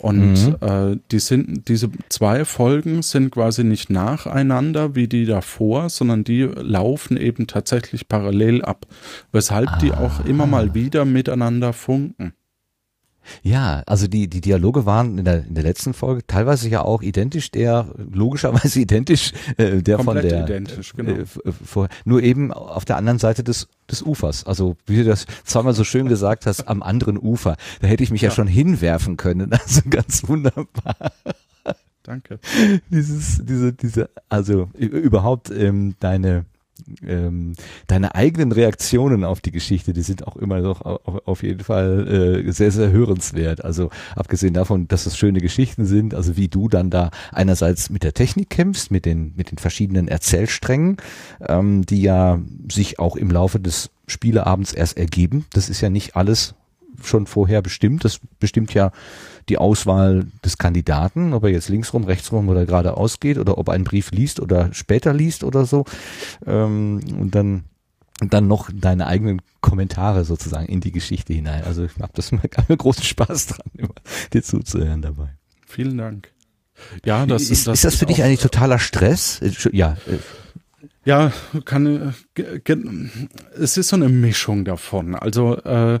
Und 0.00 0.32
mhm. 0.32 0.56
äh, 0.60 0.98
die 1.10 1.18
sind, 1.18 1.68
diese 1.68 1.90
zwei 2.08 2.46
Folgen 2.46 3.02
sind 3.02 3.30
quasi 3.30 3.64
nicht 3.64 3.90
nacheinander 3.90 4.94
wie 4.94 5.08
die 5.08 5.26
davor, 5.26 5.90
sondern 5.90 6.24
die 6.24 6.42
laufen 6.42 7.18
eben 7.18 7.46
tatsächlich 7.46 8.08
parallel 8.08 8.62
ab, 8.62 8.86
weshalb 9.30 9.68
ah. 9.68 9.78
die 9.78 9.92
auch 9.92 10.24
immer 10.24 10.46
mal 10.46 10.72
wieder 10.72 11.04
miteinander 11.04 11.74
funken. 11.74 12.32
Ja, 13.42 13.82
also 13.86 14.06
die, 14.06 14.28
die 14.28 14.40
Dialoge 14.40 14.86
waren 14.86 15.18
in 15.18 15.24
der, 15.24 15.46
in 15.46 15.54
der 15.54 15.62
letzten 15.62 15.94
Folge 15.94 16.26
teilweise 16.26 16.68
ja 16.68 16.82
auch 16.82 17.02
identisch, 17.02 17.50
der 17.50 17.94
logischerweise 17.96 18.80
identisch, 18.80 19.32
äh, 19.56 19.82
der 19.82 19.96
Komplett 19.96 20.22
von 20.22 20.28
der 20.28 20.44
identisch, 20.44 20.92
genau. 20.94 21.12
Äh, 21.12 21.24
vor, 21.26 21.88
nur 22.04 22.22
eben 22.22 22.52
auf 22.52 22.84
der 22.84 22.96
anderen 22.96 23.18
Seite 23.18 23.44
des, 23.44 23.68
des 23.90 24.02
Ufers. 24.02 24.44
Also 24.44 24.76
wie 24.86 24.96
du 24.96 25.04
das 25.04 25.26
zweimal 25.44 25.74
so 25.74 25.84
schön 25.84 26.08
gesagt 26.08 26.46
hast, 26.46 26.68
am 26.68 26.82
anderen 26.82 27.18
Ufer. 27.18 27.56
Da 27.80 27.88
hätte 27.88 28.02
ich 28.02 28.10
mich 28.10 28.22
ja, 28.22 28.28
ja 28.28 28.34
schon 28.34 28.46
hinwerfen 28.46 29.16
können. 29.16 29.50
Also 29.60 29.82
ganz 29.88 30.26
wunderbar. 30.26 31.12
Danke. 32.02 32.40
Dieses, 32.90 33.44
diese, 33.44 33.72
diese, 33.72 34.10
also 34.28 34.68
überhaupt 34.74 35.50
ähm, 35.50 35.94
deine 36.00 36.46
ähm, 37.06 37.54
deine 37.86 38.14
eigenen 38.14 38.52
Reaktionen 38.52 39.24
auf 39.24 39.40
die 39.40 39.50
Geschichte, 39.50 39.92
die 39.92 40.02
sind 40.02 40.26
auch 40.26 40.36
immer 40.36 40.60
noch 40.60 40.82
auf, 40.82 41.26
auf 41.26 41.42
jeden 41.42 41.64
Fall 41.64 42.44
äh, 42.46 42.52
sehr, 42.52 42.70
sehr 42.70 42.90
hörenswert. 42.90 43.64
Also 43.64 43.90
abgesehen 44.16 44.54
davon, 44.54 44.88
dass 44.88 45.06
es 45.06 45.16
schöne 45.16 45.40
Geschichten 45.40 45.86
sind, 45.86 46.14
also 46.14 46.36
wie 46.36 46.48
du 46.48 46.68
dann 46.68 46.90
da 46.90 47.10
einerseits 47.32 47.90
mit 47.90 48.02
der 48.02 48.14
Technik 48.14 48.50
kämpfst, 48.50 48.90
mit 48.90 49.04
den, 49.04 49.32
mit 49.36 49.50
den 49.50 49.58
verschiedenen 49.58 50.08
Erzählsträngen, 50.08 50.96
ähm, 51.46 51.84
die 51.86 52.02
ja 52.02 52.40
sich 52.70 52.98
auch 52.98 53.16
im 53.16 53.30
Laufe 53.30 53.60
des 53.60 53.90
Spieleabends 54.06 54.72
erst 54.72 54.96
ergeben. 54.96 55.46
Das 55.52 55.68
ist 55.68 55.80
ja 55.80 55.90
nicht 55.90 56.16
alles 56.16 56.54
schon 57.02 57.26
vorher 57.26 57.62
bestimmt. 57.62 58.04
Das 58.04 58.20
bestimmt 58.38 58.74
ja 58.74 58.92
die 59.48 59.58
Auswahl 59.58 60.26
des 60.44 60.58
Kandidaten, 60.58 61.32
ob 61.32 61.44
er 61.44 61.50
jetzt 61.50 61.68
linksrum, 61.68 62.04
rechtsrum 62.04 62.48
oder 62.48 62.66
geradeaus 62.66 63.20
geht 63.20 63.38
oder 63.38 63.58
ob 63.58 63.68
er 63.68 63.74
einen 63.74 63.84
Brief 63.84 64.10
liest 64.10 64.40
oder 64.40 64.72
später 64.72 65.12
liest 65.12 65.44
oder 65.44 65.64
so. 65.64 65.84
Ähm, 66.46 67.00
und 67.18 67.34
dann 67.34 67.64
dann 68.28 68.48
noch 68.48 68.70
deine 68.72 69.06
eigenen 69.06 69.40
Kommentare 69.60 70.24
sozusagen 70.24 70.66
in 70.66 70.80
die 70.80 70.92
Geschichte 70.92 71.32
hinein. 71.32 71.64
Also 71.64 71.84
ich 71.84 71.92
habe 72.00 72.12
das 72.14 72.32
immer 72.32 72.42
großen 72.76 73.04
Spaß 73.04 73.46
dran, 73.46 73.70
immer 73.76 73.94
dir 74.32 74.42
zuzuhören 74.42 75.02
dabei. 75.02 75.30
Vielen 75.66 75.96
Dank. 75.96 76.30
Ja, 77.04 77.26
das 77.26 77.50
ist, 77.50 77.68
ist 77.68 77.84
das 77.84 77.96
für 77.96 78.06
dich 78.06 78.22
eigentlich 78.22 78.40
totaler 78.40 78.78
Stress? 78.78 79.40
Äh, 79.42 79.52
Ja, 79.72 79.96
äh, 80.06 80.18
Ja, 81.04 81.32
kann 81.64 82.14
äh, 82.36 82.76
es 83.58 83.76
ist 83.76 83.88
so 83.88 83.96
eine 83.96 84.08
Mischung 84.08 84.64
davon. 84.64 85.14
Also 85.14 85.56
äh, 85.56 86.00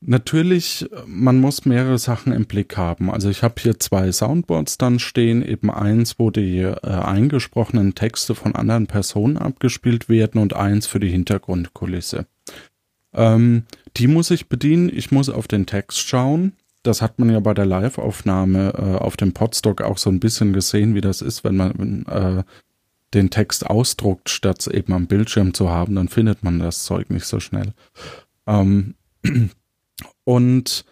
natürlich, 0.00 0.88
man 1.06 1.40
muss 1.40 1.64
mehrere 1.64 1.98
Sachen 1.98 2.32
im 2.32 2.46
Blick 2.46 2.76
haben. 2.76 3.10
Also 3.10 3.28
ich 3.28 3.42
habe 3.42 3.54
hier 3.58 3.78
zwei 3.78 4.10
Soundboards 4.12 4.78
dann 4.78 4.98
stehen, 4.98 5.42
eben 5.42 5.70
eins, 5.70 6.18
wo 6.18 6.30
die 6.30 6.58
äh, 6.60 6.76
eingesprochenen 6.82 7.94
Texte 7.94 8.34
von 8.34 8.54
anderen 8.54 8.86
Personen 8.86 9.36
abgespielt 9.36 10.08
werden 10.08 10.40
und 10.40 10.54
eins 10.54 10.86
für 10.86 11.00
die 11.00 11.10
Hintergrundkulisse. 11.10 12.26
Ähm, 13.14 13.64
die 13.96 14.06
muss 14.06 14.30
ich 14.30 14.48
bedienen. 14.48 14.90
Ich 14.94 15.10
muss 15.10 15.28
auf 15.28 15.48
den 15.48 15.66
Text 15.66 16.00
schauen. 16.00 16.52
Das 16.82 17.02
hat 17.02 17.18
man 17.18 17.30
ja 17.30 17.40
bei 17.40 17.54
der 17.54 17.66
Live-Aufnahme 17.66 18.72
äh, 18.74 18.98
auf 19.02 19.16
dem 19.16 19.32
Podstock 19.32 19.82
auch 19.82 19.98
so 19.98 20.10
ein 20.10 20.20
bisschen 20.20 20.52
gesehen, 20.52 20.94
wie 20.94 21.00
das 21.00 21.22
ist, 21.22 21.44
wenn 21.44 21.56
man 21.56 22.04
äh, 22.06 22.44
den 23.14 23.30
Text 23.30 23.66
ausdruckt, 23.66 24.28
statt 24.30 24.60
es 24.60 24.66
eben 24.66 24.92
am 24.92 25.06
Bildschirm 25.06 25.54
zu 25.54 25.70
haben, 25.70 25.94
dann 25.94 26.08
findet 26.08 26.42
man 26.42 26.58
das 26.58 26.84
Zeug 26.84 27.10
nicht 27.10 27.24
so 27.24 27.40
schnell. 27.40 27.72
Ähm, 28.46 28.94
und 30.28 30.84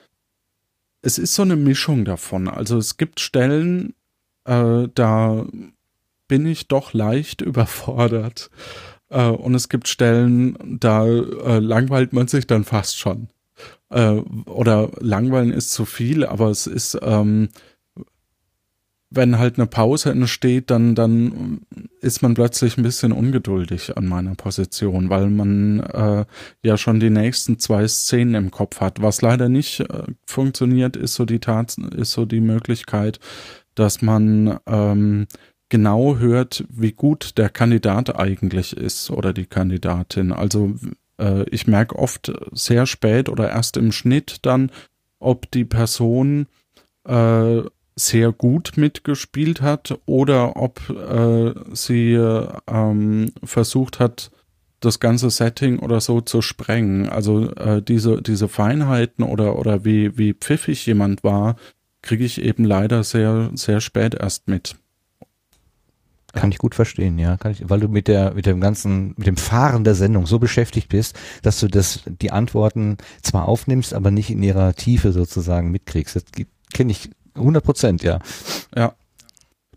es 1.02 1.18
ist 1.18 1.34
so 1.34 1.42
eine 1.42 1.56
Mischung 1.56 2.06
davon. 2.06 2.48
Also 2.48 2.78
es 2.78 2.96
gibt 2.96 3.20
Stellen, 3.20 3.92
äh, 4.46 4.88
da 4.94 5.44
bin 6.26 6.46
ich 6.46 6.68
doch 6.68 6.94
leicht 6.94 7.42
überfordert. 7.42 8.48
Äh, 9.10 9.28
und 9.28 9.54
es 9.54 9.68
gibt 9.68 9.88
Stellen, 9.88 10.78
da 10.80 11.04
äh, 11.04 11.58
langweilt 11.58 12.14
man 12.14 12.28
sich 12.28 12.46
dann 12.46 12.64
fast 12.64 12.96
schon. 12.98 13.28
Äh, 13.90 14.22
oder 14.46 14.90
langweilen 15.00 15.52
ist 15.52 15.70
zu 15.70 15.84
viel, 15.84 16.24
aber 16.24 16.48
es 16.48 16.66
ist, 16.66 16.98
ähm, 17.02 17.50
wenn 19.16 19.38
halt 19.38 19.58
eine 19.58 19.66
Pause 19.66 20.10
entsteht, 20.10 20.70
dann, 20.70 20.94
dann 20.94 21.60
ist 22.00 22.22
man 22.22 22.34
plötzlich 22.34 22.76
ein 22.76 22.82
bisschen 22.82 23.12
ungeduldig 23.12 23.96
an 23.96 24.06
meiner 24.06 24.34
Position, 24.34 25.10
weil 25.10 25.28
man 25.30 25.80
äh, 25.80 26.24
ja 26.62 26.76
schon 26.76 27.00
die 27.00 27.10
nächsten 27.10 27.58
zwei 27.58 27.88
Szenen 27.88 28.34
im 28.34 28.50
Kopf 28.50 28.80
hat. 28.80 29.02
Was 29.02 29.22
leider 29.22 29.48
nicht 29.48 29.80
äh, 29.80 30.04
funktioniert, 30.26 30.96
ist 30.96 31.14
so 31.14 31.24
die 31.24 31.40
Tat, 31.40 31.76
ist 31.96 32.12
so 32.12 32.24
die 32.24 32.40
Möglichkeit, 32.40 33.18
dass 33.74 34.02
man 34.02 34.58
ähm, 34.66 35.26
genau 35.68 36.16
hört, 36.18 36.64
wie 36.68 36.92
gut 36.92 37.38
der 37.38 37.48
Kandidat 37.48 38.16
eigentlich 38.16 38.76
ist 38.76 39.10
oder 39.10 39.32
die 39.32 39.46
Kandidatin. 39.46 40.32
Also 40.32 40.74
äh, 41.18 41.44
ich 41.50 41.66
merke 41.66 41.96
oft 41.96 42.32
sehr 42.52 42.86
spät 42.86 43.28
oder 43.28 43.50
erst 43.50 43.76
im 43.76 43.92
Schnitt 43.92 44.38
dann, 44.42 44.70
ob 45.18 45.50
die 45.50 45.64
Person 45.64 46.46
äh, 47.06 47.62
sehr 47.98 48.30
gut 48.30 48.74
mitgespielt 48.76 49.62
hat 49.62 49.98
oder 50.04 50.56
ob 50.56 50.88
äh, 50.90 51.54
sie 51.74 52.12
ähm, 52.66 53.32
versucht 53.42 53.98
hat, 53.98 54.30
das 54.80 55.00
ganze 55.00 55.30
Setting 55.30 55.78
oder 55.78 56.00
so 56.00 56.20
zu 56.20 56.42
sprengen. 56.42 57.08
Also 57.08 57.50
äh, 57.54 57.82
diese, 57.82 58.20
diese 58.20 58.48
Feinheiten 58.48 59.24
oder, 59.24 59.58
oder 59.58 59.84
wie, 59.84 60.16
wie 60.18 60.34
pfiffig 60.34 60.84
jemand 60.84 61.24
war, 61.24 61.56
kriege 62.02 62.24
ich 62.24 62.40
eben 62.40 62.64
leider 62.64 63.02
sehr, 63.02 63.50
sehr 63.54 63.80
spät 63.80 64.14
erst 64.14 64.46
mit. 64.46 64.76
kann 66.34 66.52
ich 66.52 66.58
gut 66.58 66.74
verstehen, 66.74 67.18
ja, 67.18 67.38
kann 67.38 67.52
ich, 67.52 67.68
weil 67.68 67.80
du 67.80 67.88
mit 67.88 68.08
der, 68.08 68.34
mit 68.34 68.44
dem 68.44 68.60
ganzen, 68.60 69.14
mit 69.16 69.26
dem 69.26 69.38
Fahren 69.38 69.84
der 69.84 69.94
Sendung 69.94 70.26
so 70.26 70.38
beschäftigt 70.38 70.90
bist, 70.90 71.18
dass 71.42 71.58
du 71.58 71.68
das, 71.68 72.02
die 72.06 72.30
Antworten 72.30 72.98
zwar 73.22 73.48
aufnimmst, 73.48 73.94
aber 73.94 74.10
nicht 74.10 74.30
in 74.30 74.42
ihrer 74.42 74.74
Tiefe 74.74 75.12
sozusagen 75.12 75.70
mitkriegst. 75.70 76.14
Das 76.14 76.24
kenne 76.72 76.92
ich 76.92 77.10
100 77.36 77.64
Prozent, 77.64 78.02
ja. 78.02 78.18
Ja. 78.74 78.94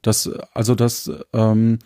Das, 0.02 0.30
also 0.54 0.76
das, 0.76 1.12
ähm, 1.34 1.80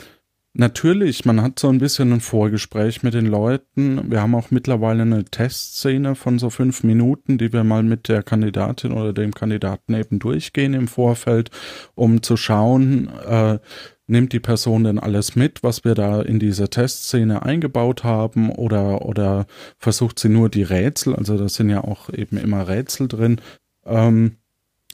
natürlich, 0.53 1.25
man 1.25 1.41
hat 1.41 1.59
so 1.59 1.69
ein 1.69 1.79
bisschen 1.79 2.13
ein 2.13 2.21
Vorgespräch 2.21 3.03
mit 3.03 3.13
den 3.13 3.25
Leuten. 3.25 4.11
Wir 4.11 4.21
haben 4.21 4.35
auch 4.35 4.51
mittlerweile 4.51 5.01
eine 5.01 5.25
Testszene 5.25 6.15
von 6.15 6.39
so 6.39 6.49
fünf 6.49 6.83
Minuten, 6.83 7.37
die 7.37 7.51
wir 7.51 7.63
mal 7.63 7.83
mit 7.83 8.07
der 8.07 8.23
Kandidatin 8.23 8.91
oder 8.91 9.13
dem 9.13 9.33
Kandidaten 9.33 9.93
eben 9.95 10.19
durchgehen 10.19 10.73
im 10.73 10.87
Vorfeld, 10.87 11.49
um 11.95 12.21
zu 12.21 12.37
schauen, 12.37 13.09
äh, 13.27 13.59
nimmt 14.05 14.33
die 14.33 14.39
Person 14.39 14.83
denn 14.83 14.99
alles 14.99 15.35
mit, 15.35 15.63
was 15.63 15.85
wir 15.85 15.95
da 15.95 16.21
in 16.21 16.37
diese 16.37 16.69
Testszene 16.69 17.43
eingebaut 17.43 18.03
haben 18.03 18.51
oder, 18.51 19.03
oder 19.05 19.47
versucht 19.77 20.19
sie 20.19 20.29
nur 20.29 20.49
die 20.49 20.63
Rätsel, 20.63 21.15
also 21.15 21.37
da 21.37 21.47
sind 21.47 21.69
ja 21.69 21.83
auch 21.83 22.09
eben 22.09 22.37
immer 22.37 22.67
Rätsel 22.67 23.07
drin, 23.07 23.39
ähm, 23.85 24.37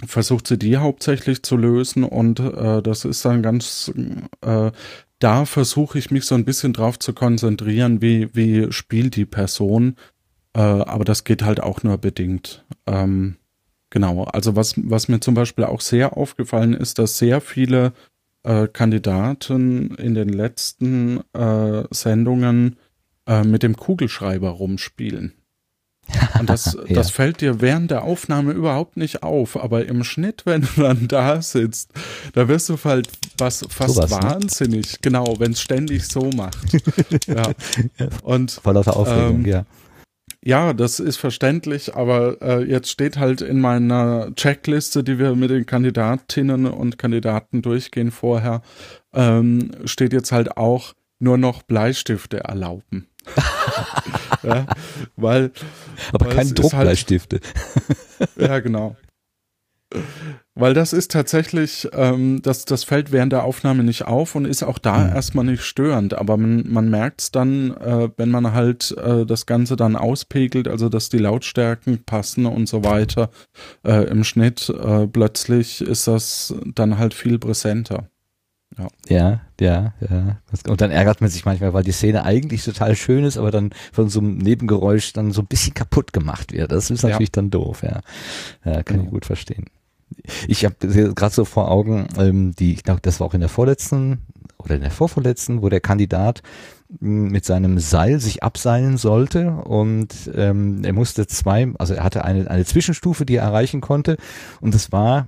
versucht 0.06 0.48
sie 0.48 0.58
die 0.58 0.78
hauptsächlich 0.78 1.44
zu 1.44 1.58
lösen 1.58 2.04
und 2.04 2.40
äh, 2.40 2.82
das 2.82 3.06
ist 3.06 3.26
dann 3.26 3.44
ganz, 3.44 3.92
äh, 4.42 4.72
da 5.20 5.46
versuche 5.46 6.00
ich 6.00 6.12
mich 6.12 6.26
so 6.26 6.36
ein 6.36 6.46
bisschen 6.46 6.74
drauf 6.74 6.98
zu 7.00 7.14
konzentrieren, 7.14 8.02
wie, 8.02 8.30
wie 8.34 8.72
spielt 8.72 9.16
die 9.16 9.26
Person, 9.26 9.96
äh, 10.54 10.60
aber 10.60 11.04
das 11.04 11.24
geht 11.24 11.44
halt 11.44 11.62
auch 11.62 11.84
nur 11.84 11.98
bedingt. 11.98 12.66
Ähm, 12.88 13.36
genau, 13.90 14.24
also 14.24 14.56
was, 14.56 14.76
was 14.78 15.08
mir 15.10 15.20
zum 15.20 15.34
Beispiel 15.34 15.66
auch 15.66 15.82
sehr 15.82 16.16
aufgefallen 16.16 16.74
ist, 16.74 17.00
dass 17.00 17.18
sehr 17.18 17.42
viele 17.42 17.94
äh, 18.44 18.68
Kandidaten 18.68 19.96
in 19.96 20.16
den 20.16 20.30
letzten 20.30 21.22
äh, 21.34 21.84
Sendungen 21.92 22.78
äh, 23.28 23.44
mit 23.44 23.64
dem 23.64 23.76
Kugelschreiber 23.76 24.50
rumspielen. 24.50 25.34
Und 26.40 26.50
das, 26.50 26.78
Ja. 26.88 26.96
das 26.96 27.12
fällt 27.12 27.42
dir 27.42 27.62
während 27.62 27.92
der 27.92 28.04
Aufnahme 28.04 28.52
überhaupt 28.54 28.98
nicht 28.98 29.24
auf, 29.24 29.62
aber 29.62 29.86
im 29.86 30.04
Schnitt, 30.04 30.44
wenn 30.46 30.62
du 30.62 30.82
dann 30.82 31.08
da 31.08 31.42
sitzt, 31.42 31.92
da 32.34 32.48
wirst 32.48 32.70
du 32.70 32.78
halt 32.84 33.10
was, 33.38 33.66
fast 33.70 33.96
Sowas, 33.96 34.12
ne? 34.12 34.18
wahnsinnig, 34.22 35.02
genau, 35.02 35.36
wenn 35.40 35.52
es 35.52 35.62
ständig 35.62 36.08
so 36.08 36.30
macht. 36.36 36.58
ja. 37.28 37.52
Und 38.24 38.52
Vor 38.52 38.74
lauter 38.74 38.96
Aufregung, 38.96 39.40
Ähm, 39.40 39.46
ja. 39.46 39.66
ja, 40.44 40.74
das 40.74 41.00
ist 41.00 41.18
verständlich, 41.18 41.96
aber 41.96 42.42
äh, 42.42 42.64
jetzt 42.64 42.90
steht 42.90 43.18
halt 43.18 43.42
in 43.42 43.60
meiner 43.60 44.34
Checkliste, 44.36 45.04
die 45.04 45.20
wir 45.20 45.36
mit 45.36 45.50
den 45.52 45.66
Kandidatinnen 45.66 46.66
und 46.66 46.98
Kandidaten 46.98 47.62
durchgehen 47.62 48.12
vorher, 48.12 48.62
ähm, 49.14 49.72
steht 49.86 50.14
jetzt 50.14 50.32
halt 50.32 50.58
auch 50.58 50.94
nur 51.20 51.38
noch 51.38 51.64
Bleistifte 51.64 52.40
erlauben. 52.46 53.08
ja, 54.44 54.66
weil, 55.16 55.52
Aber 56.14 56.26
weil 56.28 56.36
keine 56.36 56.50
halt- 56.50 56.60
Druckbleistifte. 56.60 57.40
ja, 58.38 58.60
genau. 58.60 58.96
Weil 60.54 60.74
das 60.76 60.94
ist 60.94 61.12
tatsächlich, 61.12 61.88
ähm, 61.94 62.42
das, 62.44 62.66
das 62.66 62.84
fällt 62.84 63.12
während 63.12 63.32
der 63.34 63.44
Aufnahme 63.44 63.84
nicht 63.84 64.06
auf 64.06 64.36
und 64.36 64.46
ist 64.46 64.62
auch 64.62 64.78
da 64.78 64.98
Mhm. 65.06 65.16
erstmal 65.16 65.46
nicht 65.46 65.64
störend. 65.64 66.14
Aber 66.14 66.38
man, 66.38 66.66
man 66.70 66.90
merkt 66.92 67.22
es 67.22 67.32
dann, 67.32 67.72
äh, 67.78 68.10
wenn 68.18 68.30
man 68.30 68.54
halt 68.54 68.92
äh, 68.98 69.26
das 69.26 69.46
Ganze 69.48 69.76
dann 69.78 69.96
auspegelt, 69.96 70.68
also 70.68 70.90
dass 70.90 71.10
die 71.10 71.18
Lautstärken 71.18 72.04
passen 72.04 72.46
und 72.46 72.68
so 72.68 72.84
weiter 72.84 73.32
äh, 73.84 74.04
im 74.10 74.24
Schnitt, 74.24 74.70
äh, 74.70 75.08
plötzlich 75.08 75.82
ist 75.82 76.08
das 76.08 76.54
dann 76.76 77.00
halt 77.00 77.14
viel 77.16 77.40
präsenter. 77.40 78.10
Ja, 78.78 78.88
ja, 79.08 79.42
ja. 79.60 79.94
Das- 80.52 80.64
Und 80.68 80.82
dann 80.82 80.92
ärgert 80.92 81.22
man 81.22 81.30
sich 81.30 81.46
manchmal, 81.46 81.74
weil 81.74 81.84
die 81.84 81.92
Szene 81.92 82.24
eigentlich 82.24 82.64
total 82.64 82.96
schön 82.96 83.24
ist, 83.24 83.38
aber 83.38 83.52
dann 83.52 83.72
von 83.92 84.10
so 84.10 84.20
einem 84.20 84.38
Nebengeräusch 84.38 85.14
dann 85.14 85.32
so 85.32 85.42
ein 85.42 85.48
bisschen 85.48 85.74
kaputt 85.74 86.14
gemacht 86.14 86.52
wird. 86.54 86.72
Das 86.72 86.90
ist 86.90 87.04
Ja. 87.04 87.10
natürlich 87.10 87.32
dann 87.32 87.50
doof, 87.50 87.84
ja. 87.84 88.02
Ja, 88.66 88.84
kann 88.84 88.98
ich 88.98 89.02
Genau. 89.04 89.12
gut 89.12 89.26
verstehen. 89.26 89.66
Ich 90.48 90.66
habe 90.66 90.76
gerade 91.14 91.34
so 91.34 91.46
vor 91.46 91.70
Augen, 91.70 92.08
ähm, 92.18 92.54
die, 92.58 92.74
ich 92.74 92.84
glaube, 92.84 93.02
das 93.02 93.20
war 93.20 93.28
auch 93.28 93.34
in 93.34 93.42
der 93.42 93.50
vorletzten 93.50 94.20
oder 94.58 94.76
in 94.76 94.82
der 94.82 94.92
vorvorletzten, 94.92 95.62
wo 95.62 95.70
der 95.70 95.80
Kandidat 95.82 96.42
mh, 97.00 97.30
mit 97.32 97.46
seinem 97.46 97.78
Seil 97.78 98.20
sich 98.20 98.42
abseilen 98.44 98.98
sollte 98.98 99.52
und 99.52 100.30
ähm, 100.36 100.84
er 100.84 100.94
musste 100.94 101.28
zwei, 101.28 101.68
also 101.78 101.94
er 101.94 102.04
hatte 102.04 102.26
eine, 102.26 102.50
eine 102.50 102.66
Zwischenstufe, 102.66 103.26
die 103.26 103.36
er 103.36 103.44
erreichen 103.44 103.80
konnte 103.82 104.18
und 104.62 104.74
das 104.74 104.92
war 104.92 105.28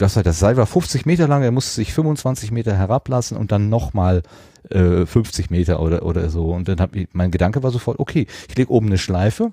das, 0.00 0.14
das 0.14 0.38
Seil 0.38 0.56
war 0.56 0.66
50 0.66 1.06
Meter 1.06 1.28
lang, 1.28 1.42
er 1.42 1.50
musste 1.52 1.72
sich 1.74 1.92
25 1.92 2.50
Meter 2.50 2.74
herablassen 2.76 3.36
und 3.36 3.52
dann 3.52 3.68
nochmal 3.68 4.22
äh, 4.70 5.06
50 5.06 5.50
Meter 5.50 5.80
oder, 5.80 6.04
oder 6.04 6.28
so. 6.30 6.50
Und 6.52 6.68
dann 6.68 6.80
hab 6.80 6.94
ich, 6.96 7.08
mein 7.12 7.30
Gedanke 7.30 7.62
war 7.62 7.70
sofort, 7.70 7.98
okay, 7.98 8.26
ich 8.48 8.56
lege 8.56 8.70
oben 8.72 8.86
eine 8.86 8.98
Schleife, 8.98 9.52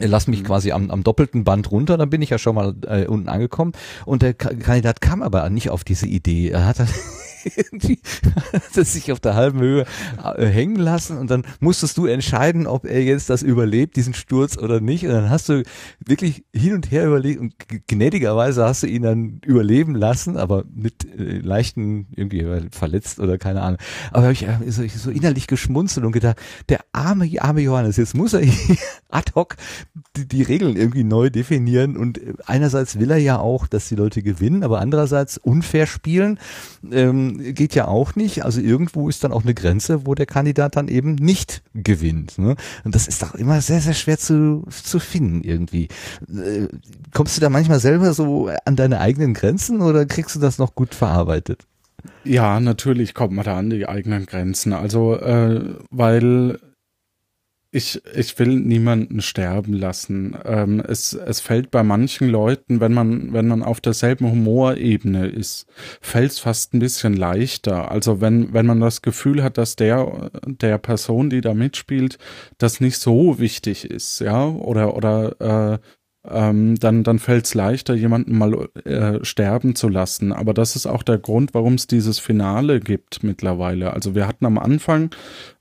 äh, 0.00 0.06
lass 0.06 0.26
mich 0.28 0.44
quasi 0.44 0.72
am, 0.72 0.90
am 0.90 1.02
doppelten 1.02 1.44
Band 1.44 1.70
runter, 1.70 1.96
dann 1.98 2.10
bin 2.10 2.22
ich 2.22 2.30
ja 2.30 2.38
schon 2.38 2.54
mal 2.54 2.74
äh, 2.86 3.06
unten 3.06 3.28
angekommen. 3.28 3.72
Und 4.04 4.22
der 4.22 4.34
Ka- 4.34 4.54
Kandidat 4.54 5.00
kam 5.00 5.22
aber 5.22 5.48
nicht 5.50 5.70
auf 5.70 5.84
diese 5.84 6.06
Idee. 6.06 6.48
Er 6.50 6.66
hat 6.66 6.78
dann 6.78 6.88
er 7.44 8.84
sich 8.84 9.12
auf 9.12 9.20
der 9.20 9.34
halben 9.34 9.60
Höhe 9.60 9.84
äh, 10.36 10.46
hängen 10.46 10.76
lassen 10.76 11.18
und 11.18 11.30
dann 11.30 11.44
musstest 11.60 11.96
du 11.98 12.06
entscheiden, 12.06 12.66
ob 12.66 12.84
er 12.84 13.02
jetzt 13.02 13.30
das 13.30 13.42
überlebt, 13.42 13.96
diesen 13.96 14.14
Sturz 14.14 14.58
oder 14.58 14.80
nicht. 14.80 15.04
Und 15.04 15.12
dann 15.12 15.30
hast 15.30 15.48
du 15.48 15.62
wirklich 16.04 16.44
hin 16.52 16.74
und 16.74 16.90
her 16.90 17.06
überlegt 17.06 17.40
und 17.40 17.54
gnädigerweise 17.86 18.64
hast 18.64 18.82
du 18.82 18.86
ihn 18.86 19.02
dann 19.02 19.40
überleben 19.44 19.94
lassen, 19.94 20.36
aber 20.36 20.64
mit 20.74 21.04
äh, 21.18 21.38
leichten, 21.38 22.08
irgendwie 22.14 22.46
verletzt 22.70 23.20
oder 23.20 23.38
keine 23.38 23.62
Ahnung. 23.62 23.78
Aber 24.10 24.26
hab 24.26 24.32
ich 24.32 24.46
äh, 24.46 24.58
so, 24.68 24.82
ich 24.82 24.94
so 24.94 25.10
innerlich 25.10 25.46
geschmunzelt 25.46 26.04
und 26.06 26.12
gedacht, 26.12 26.36
der 26.68 26.80
arme, 26.92 27.28
arme 27.38 27.60
Johannes, 27.60 27.96
jetzt 27.96 28.14
muss 28.14 28.32
er 28.32 28.40
hier 28.42 28.76
ad 29.08 29.32
hoc 29.34 29.56
die, 30.16 30.26
die 30.26 30.42
Regeln 30.42 30.76
irgendwie 30.76 31.04
neu 31.04 31.30
definieren 31.30 31.96
und 31.96 32.18
äh, 32.18 32.34
einerseits 32.46 32.98
will 32.98 33.10
er 33.10 33.18
ja 33.18 33.38
auch, 33.38 33.66
dass 33.66 33.88
die 33.88 33.94
Leute 33.94 34.22
gewinnen, 34.22 34.62
aber 34.62 34.80
andererseits 34.80 35.38
unfair 35.38 35.86
spielen 35.86 36.38
ähm, 36.90 37.31
geht 37.38 37.74
ja 37.74 37.88
auch 37.88 38.14
nicht. 38.14 38.44
Also 38.44 38.60
irgendwo 38.60 39.08
ist 39.08 39.24
dann 39.24 39.32
auch 39.32 39.42
eine 39.42 39.54
Grenze, 39.54 40.06
wo 40.06 40.14
der 40.14 40.26
Kandidat 40.26 40.76
dann 40.76 40.88
eben 40.88 41.14
nicht 41.14 41.62
gewinnt. 41.74 42.38
Ne? 42.38 42.56
Und 42.84 42.94
das 42.94 43.08
ist 43.08 43.22
doch 43.22 43.34
immer 43.34 43.60
sehr, 43.60 43.80
sehr 43.80 43.94
schwer 43.94 44.18
zu, 44.18 44.64
zu 44.70 45.00
finden 45.00 45.42
irgendwie. 45.42 45.88
Äh, 46.28 46.68
kommst 47.12 47.36
du 47.36 47.40
da 47.40 47.50
manchmal 47.50 47.80
selber 47.80 48.12
so 48.12 48.50
an 48.64 48.76
deine 48.76 49.00
eigenen 49.00 49.34
Grenzen 49.34 49.80
oder 49.80 50.06
kriegst 50.06 50.34
du 50.34 50.40
das 50.40 50.58
noch 50.58 50.74
gut 50.74 50.94
verarbeitet? 50.94 51.66
Ja, 52.24 52.60
natürlich 52.60 53.14
kommt 53.14 53.32
man 53.32 53.44
da 53.44 53.58
an 53.58 53.70
die 53.70 53.88
eigenen 53.88 54.26
Grenzen. 54.26 54.72
Also, 54.72 55.16
äh, 55.16 55.76
weil 55.90 56.58
ich, 57.74 58.02
ich 58.14 58.38
will 58.38 58.60
niemanden 58.60 59.22
sterben 59.22 59.72
lassen. 59.72 60.36
Ähm, 60.44 60.80
es, 60.86 61.14
es 61.14 61.40
fällt 61.40 61.70
bei 61.70 61.82
manchen 61.82 62.28
Leuten, 62.28 62.80
wenn 62.80 62.92
man, 62.92 63.32
wenn 63.32 63.48
man 63.48 63.62
auf 63.62 63.80
derselben 63.80 64.30
Humorebene 64.30 65.26
ist, 65.26 65.66
fällt 66.02 66.32
es 66.32 66.38
fast 66.38 66.74
ein 66.74 66.80
bisschen 66.80 67.16
leichter. 67.16 67.90
Also 67.90 68.20
wenn, 68.20 68.52
wenn 68.52 68.66
man 68.66 68.80
das 68.80 69.00
Gefühl 69.00 69.42
hat, 69.42 69.56
dass 69.56 69.74
der, 69.74 70.30
der 70.44 70.76
Person, 70.76 71.30
die 71.30 71.40
da 71.40 71.54
mitspielt, 71.54 72.18
das 72.58 72.80
nicht 72.80 72.98
so 72.98 73.38
wichtig 73.38 73.90
ist, 73.90 74.20
ja, 74.20 74.46
oder, 74.46 74.94
oder, 74.94 75.72
äh, 75.72 75.78
ähm, 76.28 76.76
dann, 76.78 77.02
dann 77.02 77.18
fällt 77.18 77.46
es 77.46 77.54
leichter, 77.54 77.94
jemanden 77.94 78.38
mal 78.38 78.68
äh, 78.84 79.24
sterben 79.24 79.74
zu 79.74 79.88
lassen. 79.88 80.32
Aber 80.32 80.54
das 80.54 80.76
ist 80.76 80.86
auch 80.86 81.02
der 81.02 81.18
Grund, 81.18 81.52
warum 81.52 81.74
es 81.74 81.88
dieses 81.88 82.20
Finale 82.20 82.78
gibt 82.78 83.24
mittlerweile. 83.24 83.92
Also 83.92 84.14
wir 84.14 84.28
hatten 84.28 84.46
am 84.46 84.56
Anfang, 84.58 85.10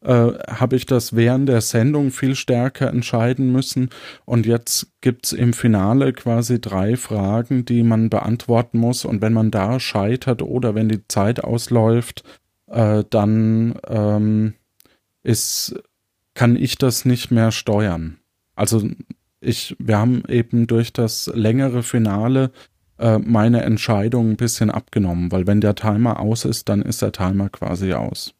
äh, 0.02 0.32
habe 0.48 0.76
ich 0.76 0.86
das 0.86 1.16
während 1.16 1.50
der 1.50 1.62
Sendung 1.62 2.12
viel 2.12 2.36
stärker 2.36 2.90
entscheiden 2.90 3.52
müssen. 3.52 3.90
Und 4.26 4.46
jetzt 4.46 4.92
gibt's 5.02 5.32
im 5.32 5.54
Finale 5.54 6.14
quasi 6.14 6.62
drei 6.62 6.96
Fragen, 6.96 7.66
die 7.66 7.82
man 7.82 8.12
beantworten 8.12 8.78
muss. 8.78 9.04
Und 9.04 9.22
wenn 9.22 9.34
man 9.34 9.50
da 9.50 9.80
scheitert 9.80 10.44
oder 10.44 10.76
wenn 10.76 10.90
die 10.90 11.08
Zeit 11.08 11.44
ausläuft, 11.44 12.24
äh, 12.68 13.04
dann 13.10 13.80
ähm, 13.88 14.54
ist, 15.24 15.74
kann 16.36 16.56
ich 16.56 16.78
das 16.78 17.04
nicht 17.06 17.32
mehr 17.32 17.52
steuern. 17.52 18.18
Also 18.56 18.88
ich, 19.42 19.76
wir 19.80 19.98
haben 19.98 20.24
eben 20.28 20.68
durch 20.68 20.94
das 20.94 21.30
längere 21.34 21.84
Finale 21.84 22.52
äh, 23.00 23.18
meine 23.18 23.64
Entscheidung 23.64 24.32
ein 24.32 24.38
bisschen 24.38 24.70
abgenommen, 24.70 25.32
weil 25.32 25.48
wenn 25.48 25.60
der 25.60 25.76
Timer 25.76 26.20
aus 26.20 26.46
ist, 26.46 26.70
dann 26.70 26.82
ist 26.82 27.02
der 27.02 27.12
Timer 27.12 27.50
quasi 27.50 27.94
aus. 27.94 28.34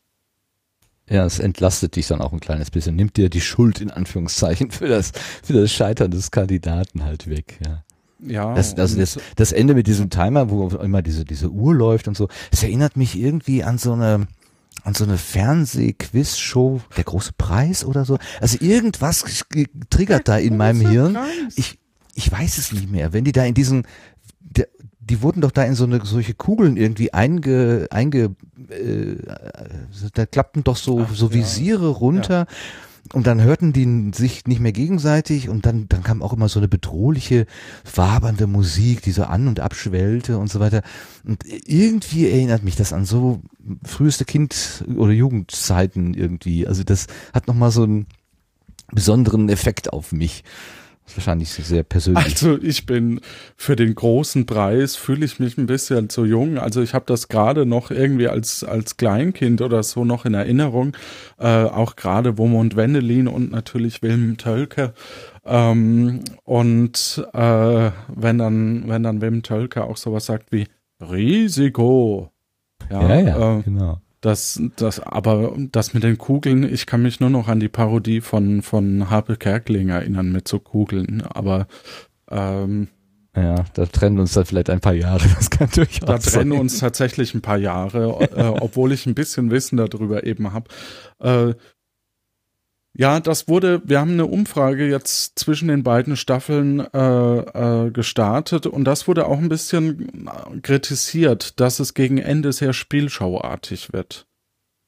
Ja, 1.10 1.26
es 1.26 1.40
entlastet 1.40 1.96
dich 1.98 2.08
dann 2.08 2.22
auch 2.22 2.32
ein 2.32 2.40
kleines 2.40 2.72
bisschen, 2.72 2.96
nimmt 2.96 3.18
dir 3.18 3.30
die 3.30 3.42
Schuld 3.42 3.82
in 3.82 3.92
Anführungszeichen 3.92 4.72
für 4.72 4.88
das, 4.88 5.12
für 5.44 5.54
das 5.54 5.72
Scheitern 5.72 6.12
des 6.12 6.32
Kandidaten 6.32 7.04
halt 7.04 7.28
weg, 7.28 7.60
ja. 7.66 7.84
Ja, 8.24 8.54
Das, 8.54 8.76
also 8.76 9.00
das, 9.00 9.18
das 9.36 9.52
Ende 9.52 9.74
mit 9.74 9.88
diesem 9.88 10.12
Timer, 10.12 10.52
wo 10.52 10.68
immer 10.68 11.02
diese, 11.02 11.26
diese 11.26 11.50
Uhr 11.50 11.74
läuft 11.74 12.08
und 12.08 12.16
so, 12.16 12.28
es 12.52 12.62
erinnert 12.62 12.96
mich 12.96 13.20
irgendwie 13.20 13.64
an 13.64 13.80
so 13.80 13.94
eine, 13.94 14.28
an 14.84 14.94
so 14.94 15.04
eine 15.04 15.18
Fernseh-Quiz-Show, 15.18 16.82
der 16.98 17.04
große 17.04 17.34
Preis 17.38 17.86
oder 17.86 18.06
so. 18.06 18.18
Also 18.40 18.58
irgendwas 18.60 19.46
triggert 19.90 20.28
da 20.28 20.38
in 20.38 20.58
meinem 20.58 20.82
Hirn. 20.82 21.18
Ich, 21.56 21.80
ich 22.16 22.32
weiß 22.32 22.58
es 22.58 22.72
nicht 22.72 22.90
mehr. 22.90 23.14
Wenn 23.14 23.24
die 23.24 23.32
da 23.32 23.46
in 23.46 23.54
diesen, 23.54 23.84
der, 24.40 24.68
die 25.00 25.22
wurden 25.22 25.42
doch 25.42 25.52
da 25.52 25.64
in 25.64 25.76
so 25.76 25.84
eine 25.84 26.04
solche 26.06 26.34
Kugeln 26.34 26.78
irgendwie 26.78 27.14
einge, 27.14 27.88
einge, 27.92 28.36
äh, 28.70 29.18
da 30.14 30.26
klappten 30.26 30.64
doch 30.64 30.78
so, 30.78 31.02
Ach, 31.02 31.14
so 31.14 31.28
ja. 31.28 31.34
Visiere 31.34 31.90
runter. 31.90 32.48
Und 33.14 33.28
dann 33.28 33.42
hörten 33.42 33.74
die 33.74 34.12
sich 34.16 34.46
nicht 34.46 34.62
mehr 34.62 34.72
gegenseitig 34.72 35.50
und 35.50 35.66
dann, 35.66 35.90
dann 35.90 36.02
kam 36.02 36.22
auch 36.22 36.32
immer 36.32 36.48
so 36.48 36.60
eine 36.60 36.70
bedrohliche, 36.70 37.46
wabernde 37.94 38.48
Musik, 38.48 39.02
die 39.02 39.12
so 39.12 39.24
an 39.24 39.50
und 39.50 39.60
abschwellte 39.60 40.38
und 40.38 40.50
so 40.50 40.62
weiter. 40.62 40.82
Und 41.26 41.44
irgendwie 41.46 42.30
erinnert 42.30 42.64
mich 42.64 42.78
das 42.78 42.94
an 42.94 43.06
so 43.06 43.42
früheste 43.84 44.24
Kind- 44.24 44.86
oder 44.96 45.12
Jugendzeiten 45.12 46.14
irgendwie. 46.14 46.66
Also 46.66 46.84
das 46.84 47.08
hat 47.34 47.48
nochmal 47.48 47.72
so 47.72 47.84
einen 47.84 48.08
besonderen 48.92 49.50
Effekt 49.50 49.92
auf 49.92 50.14
mich. 50.14 50.44
Wahrscheinlich 51.16 51.50
sehr 51.50 51.84
persönlich. 51.84 52.24
Also 52.24 52.58
ich 52.62 52.86
bin 52.86 53.20
für 53.56 53.76
den 53.76 53.96
großen 53.96 54.46
Preis 54.46 54.96
fühle 54.96 55.26
ich 55.26 55.40
mich 55.40 55.58
ein 55.58 55.66
bisschen 55.66 56.10
zu 56.10 56.26
jung. 56.26 56.58
Also 56.58 56.82
ich 56.82 56.94
habe 56.94 57.06
das 57.08 57.28
gerade 57.28 57.66
noch 57.66 57.92
irgendwie 57.92 58.28
als 58.28 58.64
als 58.64 58.98
Kleinkind 58.98 59.62
oder 59.62 59.84
so 59.84 60.06
noch 60.06 60.26
in 60.26 60.34
Erinnerung. 60.34 60.96
Äh, 61.40 61.48
auch 61.48 61.96
gerade 61.96 62.38
Womund 62.38 62.76
Wendelin 62.76 63.28
und 63.28 63.52
natürlich 63.52 64.02
Wilhelm 64.02 64.38
Tölke. 64.38 64.94
Ähm, 65.46 66.22
und 66.44 67.26
äh, 67.34 67.92
wenn 68.08 68.38
dann 68.38 68.84
wenn 68.88 69.04
dann 69.04 69.22
Wilhelm 69.22 69.44
Tölke 69.44 69.84
auch 69.84 69.98
sowas 69.98 70.26
sagt 70.26 70.52
wie 70.52 70.68
Risiko. 71.02 72.32
ja, 72.90 73.20
ja, 73.20 73.58
äh, 73.58 73.62
genau. 73.64 74.02
Das, 74.22 74.62
das, 74.76 75.00
aber 75.00 75.56
das 75.72 75.94
mit 75.94 76.04
den 76.04 76.18
Kugeln, 76.18 76.64
ich 76.64 76.86
kann 76.86 77.02
mich 77.02 77.20
nur 77.20 77.30
noch 77.30 77.48
an 77.48 77.60
die 77.60 77.70
Parodie 77.70 78.22
von, 78.22 78.62
von 78.62 79.10
Harpe 79.10 79.36
Kerkeling 79.36 79.90
erinnern 79.90 80.32
mit 80.32 80.48
so 80.48 80.60
Kugeln, 80.60 81.22
aber 81.24 81.68
ähm, 82.30 82.88
Ja, 83.36 83.66
da 83.74 83.86
trennen 83.86 84.20
uns 84.20 84.34
dann 84.34 84.46
vielleicht 84.46 84.70
ein 84.70 84.80
paar 84.80 84.94
Jahre. 84.94 85.24
Das 85.36 85.50
kann 85.50 85.70
durchaus 85.74 86.06
da 86.06 86.18
trennen 86.18 86.52
sein. 86.52 86.60
uns 86.62 86.80
tatsächlich 86.80 87.34
ein 87.34 87.42
paar 87.42 87.58
Jahre, 87.58 88.30
äh, 88.36 88.44
obwohl 88.44 88.92
ich 88.92 89.06
ein 89.06 89.16
bisschen 89.16 89.52
Wissen 89.52 89.78
darüber 89.78 90.26
eben 90.26 90.54
habe. 90.54 90.70
Äh, 91.20 91.54
ja, 93.02 93.20
das 93.20 93.48
wurde, 93.48 93.82
wir 93.84 94.00
haben 94.00 94.12
eine 94.12 94.28
Umfrage 94.28 94.88
jetzt 94.88 95.40
zwischen 95.40 95.70
den 95.70 95.82
beiden 95.82 96.16
Staffeln 96.16 96.82
äh, 96.94 97.88
äh, 97.88 97.90
gestartet 97.90 98.68
und 98.68 98.84
das 98.84 99.08
wurde 99.08 99.26
auch 99.26 99.40
ein 99.40 99.50
bisschen 99.50 100.28
äh, 100.28 100.60
kritisiert, 100.60 101.60
dass 101.60 101.80
es 101.80 101.96
gegen 101.96 102.20
Ende 102.20 102.54
sehr 102.54 102.74
spielschauartig 102.74 103.92
wird. 103.92 104.28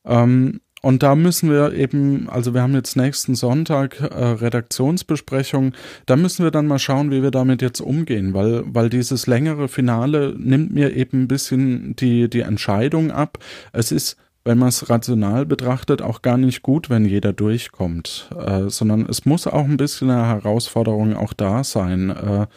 Ähm, 0.06 0.62
und 0.84 1.02
da 1.02 1.16
müssen 1.16 1.50
wir 1.50 1.74
eben, 1.74 2.30
also 2.30 2.54
wir 2.54 2.62
haben 2.62 2.76
jetzt 2.76 2.96
nächsten 2.96 3.34
Sonntag 3.34 4.00
äh, 4.00 4.06
Redaktionsbesprechung, 4.06 5.74
da 6.06 6.16
müssen 6.16 6.44
wir 6.44 6.52
dann 6.52 6.68
mal 6.68 6.78
schauen, 6.78 7.10
wie 7.10 7.24
wir 7.24 7.32
damit 7.32 7.64
jetzt 7.64 7.82
umgehen, 7.82 8.36
weil, 8.36 8.62
weil 8.68 8.92
dieses 8.92 9.26
längere 9.26 9.68
Finale 9.68 10.36
nimmt 10.38 10.72
mir 10.72 10.96
eben 10.96 11.24
ein 11.24 11.28
bisschen 11.28 11.96
die, 11.96 12.30
die 12.30 12.42
Entscheidung 12.42 13.10
ab. 13.10 13.40
Es 13.72 13.92
ist, 13.92 14.18
wenn 14.46 14.58
man 14.58 14.70
es 14.70 14.90
rational 14.90 15.46
betrachtet, 15.46 16.02
auch 16.02 16.22
gar 16.22 16.38
nicht 16.38 16.62
gut, 16.64 16.90
wenn 16.90 17.06
jeder 17.06 17.34
durchkommt, 17.34 18.30
äh, 18.38 18.70
sondern 18.70 19.06
es 19.08 19.26
muss 19.26 19.48
auch 19.48 19.64
ein 19.64 19.78
bisschen 19.78 20.10
eine 20.10 20.28
Herausforderung 20.28 21.16
auch 21.16 21.34
da 21.34 21.64
sein, 21.64 22.10
äh, 22.10 22.48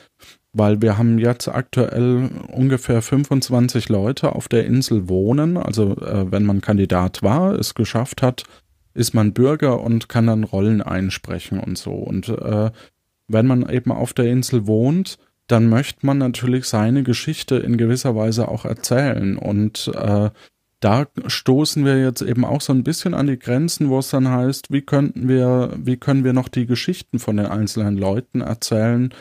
weil 0.53 0.81
wir 0.81 0.99
haben 0.99 1.19
jetzt 1.19 1.49
aktuell 1.49 2.31
ungefähr 2.51 3.03
25 3.03 3.89
Leute 3.89 4.35
auf 4.35 4.49
der 4.49 4.65
Insel 4.65 5.09
wohnen. 5.09 5.57
Also 5.59 5.97
äh, 5.99 6.31
wenn 6.33 6.45
man 6.45 6.61
Kandidat 6.61 7.23
war, 7.23 7.53
es 7.53 7.75
geschafft 7.75 8.23
hat, 8.23 8.45
ist 8.95 9.15
man 9.15 9.35
Bürger 9.35 9.81
und 9.81 10.09
kann 10.09 10.27
dann 10.27 10.45
Rollen 10.45 10.83
einsprechen 10.83 11.61
und 11.61 11.77
so. 11.77 11.93
Und 11.93 12.31
äh, 12.31 12.71
wenn 13.29 13.47
man 13.47 13.69
eben 13.69 13.93
auf 13.93 14.15
der 14.15 14.27
Insel 14.27 14.67
wohnt, 14.67 15.19
dann 15.47 15.69
möchte 15.69 16.05
man 16.05 16.19
natürlich 16.19 16.65
seine 16.65 17.03
Geschichte 17.03 17.57
in 17.57 17.77
gewisser 17.77 18.17
Weise 18.17 18.49
auch 18.49 18.65
erzählen. 18.65 19.37
Und 19.37 19.93
äh, 19.95 20.31
da 20.81 21.07
stoßen 21.27 21.85
wir 21.85 22.01
jetzt 22.01 22.23
eben 22.23 22.45
auch 22.45 22.61
so 22.61 22.73
ein 22.73 22.85
bisschen 22.85 23.15
an 23.15 23.27
die 23.27 23.39
Grenzen, 23.39 23.89
wo 23.89 23.99
es 23.99 24.11
dann 24.11 24.29
heißt, 24.29 24.71
wie 24.71 24.83
könnten 24.83 25.29
wir, 25.29 25.73
wie 25.77 25.97
können 25.97 26.25
wir 26.25 26.33
noch 26.33 26.49
die 26.49 26.67
Geschichten 26.67 27.19
von 27.19 27.37
den 27.37 27.47
einzelnen 27.47 27.97
Leuten 27.97 28.41
erzählen? 28.43 29.13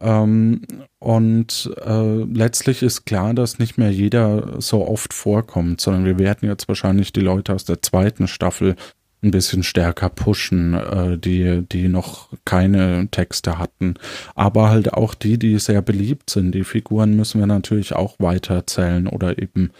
Ähm, 0.00 0.62
und 0.98 1.70
äh, 1.84 2.22
letztlich 2.24 2.82
ist 2.82 3.04
klar, 3.04 3.34
dass 3.34 3.58
nicht 3.58 3.76
mehr 3.76 3.90
jeder 3.90 4.60
so 4.60 4.86
oft 4.86 5.12
vorkommt, 5.12 5.80
sondern 5.80 6.04
wir 6.04 6.18
werden 6.18 6.48
jetzt 6.48 6.68
wahrscheinlich 6.68 7.12
die 7.12 7.20
Leute 7.20 7.54
aus 7.54 7.64
der 7.64 7.82
zweiten 7.82 8.26
Staffel 8.26 8.76
ein 9.22 9.30
bisschen 9.30 9.62
stärker 9.62 10.08
pushen, 10.08 10.74
äh, 10.74 11.18
die, 11.18 11.66
die 11.70 11.88
noch 11.88 12.30
keine 12.44 13.08
Texte 13.10 13.58
hatten. 13.58 13.94
Aber 14.34 14.70
halt 14.70 14.94
auch 14.94 15.14
die, 15.14 15.38
die 15.38 15.58
sehr 15.58 15.82
beliebt 15.82 16.30
sind. 16.30 16.52
Die 16.52 16.64
Figuren 16.64 17.16
müssen 17.16 17.40
wir 17.40 17.46
natürlich 17.46 17.94
auch 17.94 18.16
weitererzählen 18.18 19.06
oder 19.06 19.38
eben 19.38 19.70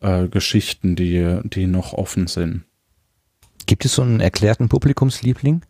äh, 0.00 0.28
Geschichten, 0.28 0.96
die, 0.96 1.40
die 1.44 1.66
noch 1.66 1.92
offen 1.92 2.26
sind. 2.26 2.64
Gibt 3.66 3.84
es 3.84 3.94
so 3.94 4.02
einen 4.02 4.20
erklärten 4.20 4.68
Publikumsliebling? 4.68 5.62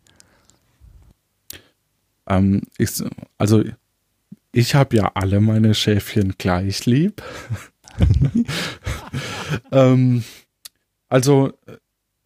Ähm, 2.27 2.61
ich, 2.77 3.03
also 3.37 3.63
ich 4.51 4.75
habe 4.75 4.97
ja 4.97 5.11
alle 5.13 5.39
meine 5.39 5.73
Schäfchen 5.73 6.35
gleich 6.37 6.85
lieb. 6.85 7.21
ähm, 9.71 10.23
also, 11.09 11.53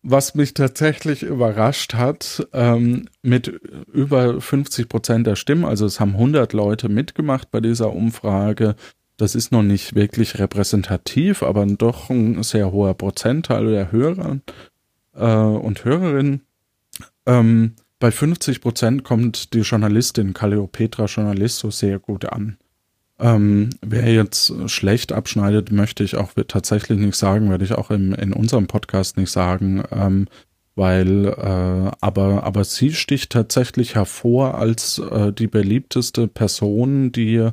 was 0.02 0.36
mich 0.36 0.54
tatsächlich 0.54 1.24
überrascht 1.24 1.96
hat, 1.96 2.48
ähm, 2.54 3.10
mit 3.24 3.48
über 3.48 4.40
50 4.40 4.88
Prozent 4.88 5.28
der 5.28 5.36
Stimmen, 5.36 5.66
also 5.66 5.86
es 5.86 6.00
haben 6.00 6.14
100 6.14 6.54
Leute 6.54 6.90
mitgemacht 6.90 7.50
bei 7.52 7.62
dieser 7.62 7.92
Umfrage. 7.92 8.76
Das 9.18 9.36
ist 9.36 9.52
noch 9.52 9.64
nicht 9.64 9.96
wirklich 9.96 10.40
repräsentativ, 10.40 11.42
aber 11.42 11.66
doch 11.66 12.10
ein 12.10 12.44
sehr 12.44 12.72
hoher 12.72 12.94
Prozentteil 12.94 13.68
der 13.68 13.92
Hörer 13.92 14.40
äh, 15.14 15.26
und 15.26 15.86
Hörerinnen. 15.86 16.42
Ähm, 17.26 17.76
bei 18.00 18.12
50 18.12 18.62
Prozent 18.62 19.04
kommt 19.04 19.54
die 19.54 19.62
Journalistin 19.62 20.34
Calliopetra 20.34 21.06
Journalisto 21.06 21.72
sehr 21.72 22.00
gut 22.00 22.26
an. 22.26 22.58
Ähm, 23.18 23.70
wer 23.82 24.12
jetzt 24.14 24.54
schlecht 24.70 25.14
abschneidet, 25.14 25.72
möchte 25.72 26.04
ich 26.04 26.18
auch 26.18 26.34
tatsächlich 26.48 27.00
nicht 27.00 27.16
sagen, 27.16 27.50
werde 27.50 27.64
ich 27.64 27.74
auch 27.74 27.90
im, 27.90 28.14
in 28.14 28.34
unserem 28.34 28.68
Podcast 28.68 29.16
nicht 29.16 29.32
sagen, 29.32 29.84
ähm, 29.92 30.28
weil 30.76 31.28
äh, 31.28 31.92
aber 32.02 32.44
aber 32.44 32.66
sie 32.66 32.92
sticht 32.92 33.32
tatsächlich 33.32 33.96
hervor 33.96 34.56
als 34.56 35.00
äh, 35.00 35.32
die 35.32 35.48
beliebteste 35.48 36.28
Person, 36.28 37.14
die 37.14 37.50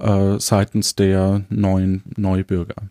äh, 0.00 0.38
seitens 0.40 0.96
der 0.96 1.44
neuen 1.48 2.02
Neubürger. 2.16 2.90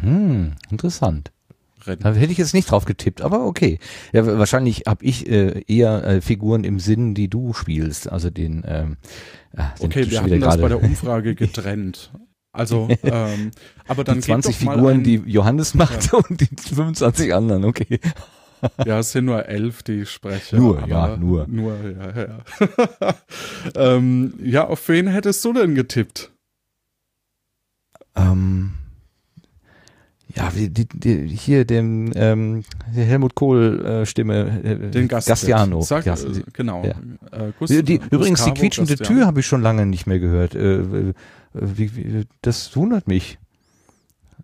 Hm, 0.00 0.52
interessant. 0.70 1.32
Da 1.84 2.14
hätte 2.14 2.32
ich 2.32 2.38
jetzt 2.38 2.54
nicht 2.54 2.70
drauf 2.70 2.86
getippt, 2.86 3.20
aber 3.20 3.44
okay. 3.44 3.78
Ja, 4.12 4.26
wahrscheinlich 4.38 4.84
habe 4.86 5.04
ich 5.04 5.28
äh, 5.28 5.62
eher 5.66 6.02
äh, 6.04 6.20
Figuren 6.22 6.64
im 6.64 6.80
Sinn, 6.80 7.14
die 7.14 7.28
du 7.28 7.52
spielst, 7.52 8.10
also 8.10 8.30
den. 8.30 8.64
Ähm, 8.66 8.96
den 9.52 9.64
Okay, 9.80 10.10
wir 10.10 10.22
hatten 10.22 10.40
das 10.40 10.58
bei 10.58 10.68
der 10.68 10.82
Umfrage 10.82 11.34
getrennt. 11.34 12.10
Also, 12.52 12.88
ähm, 13.02 13.50
aber 13.86 14.04
dann 14.04 14.16
die 14.16 14.22
20 14.22 14.58
geht 14.58 14.60
doch 14.60 14.66
mal 14.66 14.76
Figuren, 14.76 14.96
ein, 14.98 15.04
die 15.04 15.22
Johannes 15.26 15.74
macht 15.74 16.12
und 16.30 16.40
die 16.40 16.48
25 16.56 17.34
anderen, 17.34 17.64
okay. 17.64 18.00
Ja, 18.86 18.98
es 19.00 19.12
sind 19.12 19.24
nur 19.26 19.46
elf, 19.46 19.82
die 19.82 20.02
ich 20.02 20.10
spreche. 20.10 20.56
Nur, 20.56 20.86
ja, 20.86 21.16
nur. 21.16 21.46
Nur, 21.48 21.76
ja, 21.76 22.26
ja. 22.26 23.14
ähm, 23.96 24.34
ja, 24.42 24.66
auf 24.66 24.88
wen 24.88 25.06
hättest 25.08 25.44
du 25.44 25.52
denn 25.52 25.74
getippt? 25.74 26.30
Ähm, 28.16 28.72
ja, 30.36 30.50
die, 30.50 30.68
die, 30.70 31.28
hier 31.28 31.64
dem 31.64 32.10
ähm, 32.16 32.64
Helmut 32.92 33.34
Kohl 33.34 33.84
äh, 33.84 34.06
Stimme, 34.06 34.62
äh, 34.64 34.90
Den 34.90 35.06
Gast. 35.08 35.28
Gastiano. 35.28 35.80
Sag, 35.82 36.04
Gas- 36.04 36.24
äh, 36.24 36.42
genau. 36.52 36.84
Ja. 36.84 36.94
Äh, 37.38 37.52
Gus- 37.58 37.70
Die, 37.70 38.00
übrigens, 38.10 38.44
die 38.44 38.52
quietschende 38.52 38.96
Gastiano. 38.96 39.20
Tür 39.20 39.26
habe 39.26 39.40
ich 39.40 39.46
schon 39.46 39.62
lange 39.62 39.86
nicht 39.86 40.06
mehr 40.06 40.18
gehört. 40.18 40.54
Äh, 40.54 40.78
äh, 40.80 41.14
wie, 41.52 41.94
wie, 41.96 42.26
das 42.42 42.74
wundert 42.76 43.06
mich. 43.06 43.38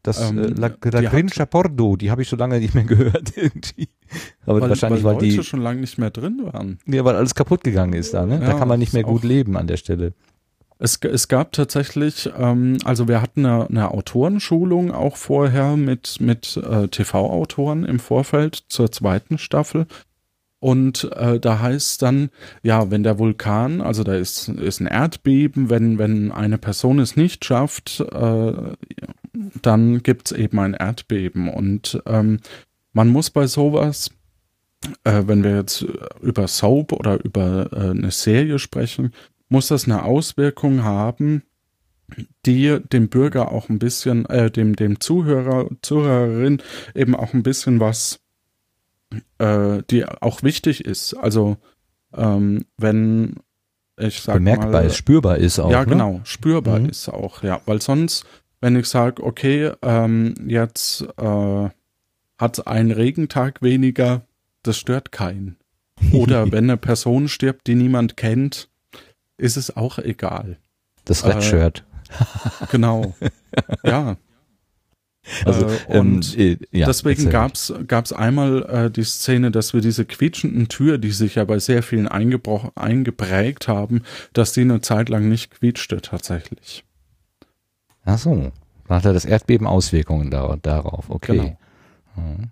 Das 0.03 0.31
Ähm, 0.31 0.39
äh, 0.39 0.47
La, 0.49 0.69
die 0.71 0.91
La 0.91 1.03
Grincha 1.03 1.47
Pordo, 1.47 1.97
die 1.97 2.11
habe 2.11 2.23
ich 2.23 2.29
so 2.29 2.37
lange 2.37 2.59
nicht 2.59 2.75
mehr 2.75 2.85
gehört 2.87 3.37
irgendwie. 3.37 3.89
Aber 4.47 4.61
weil, 4.61 4.71
wahrscheinlich, 4.71 5.05
weil 5.05 5.17
weil, 5.17 5.29
die, 5.29 5.43
schon 5.43 5.61
lange 5.61 5.81
nicht 5.81 5.99
mehr 5.99 6.11
drin 6.11 6.41
waren. 6.53 6.79
ja, 6.87 7.05
weil 7.05 7.17
alles 7.17 7.35
kaputt 7.35 7.63
gegangen 7.63 7.93
ist 7.93 8.15
da, 8.15 8.27
ne? 8.27 8.41
da 8.41 8.49
Ja, 8.49 8.59
kann 8.59 8.69
man 8.69 8.79
nicht 8.79 8.93
mehr 8.93 9.03
gut 9.03 9.25
leben 9.25 9.57
an 9.57 9.67
der 9.67 9.77
Stelle. 9.77 10.15
Es, 10.79 10.99
es 11.03 11.29
gab 11.29 11.53
tatsächlich, 11.53 12.31
ähm, 12.39 12.79
also 12.85 13.07
wir 13.07 13.21
hatten 13.21 13.45
eine, 13.45 13.69
eine 13.69 13.91
Autorenschulung 13.91 14.93
auch 14.93 15.17
vorher 15.17 15.77
mit, 15.77 16.17
mit 16.21 16.57
äh, 16.57 16.89
TV-Autoren 16.89 17.85
im 17.85 17.99
Vorfeld 17.99 18.65
zur 18.69 18.91
zweiten 18.91 19.37
Staffel. 19.37 19.87
Und 20.59 21.11
äh, 21.17 21.39
da 21.39 21.59
heißt 21.59 22.01
dann, 22.01 22.31
ja, 22.63 22.91
wenn 22.91 23.03
der 23.03 23.19
Vulkan, 23.19 23.83
also 23.83 24.05
da 24.05 24.15
ist, 24.15 24.49
ist 24.49 24.81
ein 24.81 24.87
Erdbeben, 24.87 25.69
wenn, 25.69 25.99
wenn 25.99 26.33
eine 26.33 26.59
Person 26.59 26.99
es 26.99 27.17
nicht 27.17 27.45
schafft, 27.45 28.01
äh, 28.01 28.53
dann 29.63 30.03
gibt's 30.03 30.33
eben 30.33 30.59
ein 30.59 30.75
Erdbeben. 30.75 31.49
Und 31.49 32.03
ähm, 32.07 32.41
man 32.93 33.09
muss 33.09 33.31
bei 33.31 33.47
sowas, 33.47 34.11
äh, 35.05 35.23
wenn 35.27 35.45
wir 35.45 35.57
jetzt 35.57 35.85
über 36.21 36.49
Soap 36.49 36.93
oder 36.93 37.23
über 37.25 37.71
äh, 37.73 37.91
eine 37.91 38.11
Serie 38.11 38.59
sprechen, 38.59 39.13
muss 39.49 39.69
das 39.69 39.85
eine 39.85 40.05
Auswirkung 40.05 40.85
haben, 40.85 41.43
die 42.47 42.79
dem 42.93 43.09
Bürger 43.09 43.53
auch 43.53 43.69
ein 43.69 43.79
bisschen, 43.79 44.27
äh, 44.27 44.51
dem, 44.51 44.77
dem 44.77 45.01
Zuhörer, 45.01 45.69
Zuhörerin 45.83 46.63
eben 46.95 47.15
auch 47.15 47.35
ein 47.35 47.43
bisschen 47.43 47.81
was, 47.81 48.21
äh, 49.39 49.83
die 49.91 50.05
auch 50.07 50.43
wichtig 50.43 50.85
ist. 50.85 51.15
Also, 51.15 51.57
ähm, 52.13 52.65
wenn 52.77 53.37
ich 53.99 54.23
sag 54.23 54.35
Bemerkbar 54.35 54.71
mal, 54.71 54.87
ist, 54.87 54.97
spürbar 54.97 55.39
ist 55.39 55.59
auch. 55.59 55.71
ja, 55.71 55.81
ne? 55.81 55.87
genau, 55.87 56.21
spürbar 56.25 56.81
Mhm. 56.81 56.89
ist 56.89 57.09
auch, 57.09 57.43
ja, 57.43 57.61
weil 57.67 57.83
sonst, 57.83 58.25
wenn 58.61 58.77
ich 58.77 58.87
sage, 58.87 59.23
okay, 59.23 59.73
ähm, 59.83 60.35
jetzt 60.47 61.03
äh, 61.17 61.69
hat 62.39 62.67
ein 62.67 62.91
Regentag 62.91 63.63
weniger, 63.63 64.23
das 64.63 64.79
stört 64.79 65.13
keinen. 65.13 65.57
Oder 66.13 66.53
wenn 66.53 66.65
eine 66.65 66.77
Person 66.77 67.29
stirbt, 67.29 67.67
die 67.67 67.75
niemand 67.75 68.17
kennt, 68.17 68.69
ist 69.37 69.57
es 69.57 69.77
auch 69.77 69.99
egal. 69.99 70.59
Das 71.05 71.23
Äh, 71.23 71.33
Red 71.33 71.45
Shirt. 71.45 71.85
Genau. 72.71 73.15
ja. 73.85 74.17
Also, 75.45 75.67
äh, 75.67 75.99
und 75.99 76.37
ähm, 76.39 76.59
äh, 76.73 76.79
ja, 76.79 76.87
Deswegen 76.87 77.29
gab's 77.29 77.73
gab's 77.87 78.11
einmal 78.11 78.63
äh, 78.63 78.91
die 78.91 79.05
Szene, 79.05 79.51
dass 79.51 79.75
wir 79.75 79.83
diese 79.83 80.07
quietschenden 80.07 80.69
Tür, 80.69 80.97
die 80.97 81.11
sich 81.11 81.35
ja 81.35 81.45
bei 81.45 81.59
sehr 81.59 81.83
vielen 81.83 82.09
eingebroch, 82.09 82.73
eingeprägt 82.75 83.69
haben, 83.69 84.03
dass 84.33 84.53
die 84.53 84.63
eine 84.63 84.81
Zeit 84.81 85.11
lang 85.11 85.29
nicht 85.29 85.51
quietschte 85.51 86.01
tatsächlich. 86.01 86.85
Ach 88.11 88.19
so. 88.19 88.53
Dann 88.89 88.97
hat 88.97 89.05
er 89.05 89.13
das 89.13 89.25
Erdbeben 89.25 89.67
Auswirkungen 89.67 90.31
da, 90.31 90.57
darauf. 90.61 91.11
Okay. 91.11 91.33
Genau. 91.33 91.57
Mhm. 92.17 92.51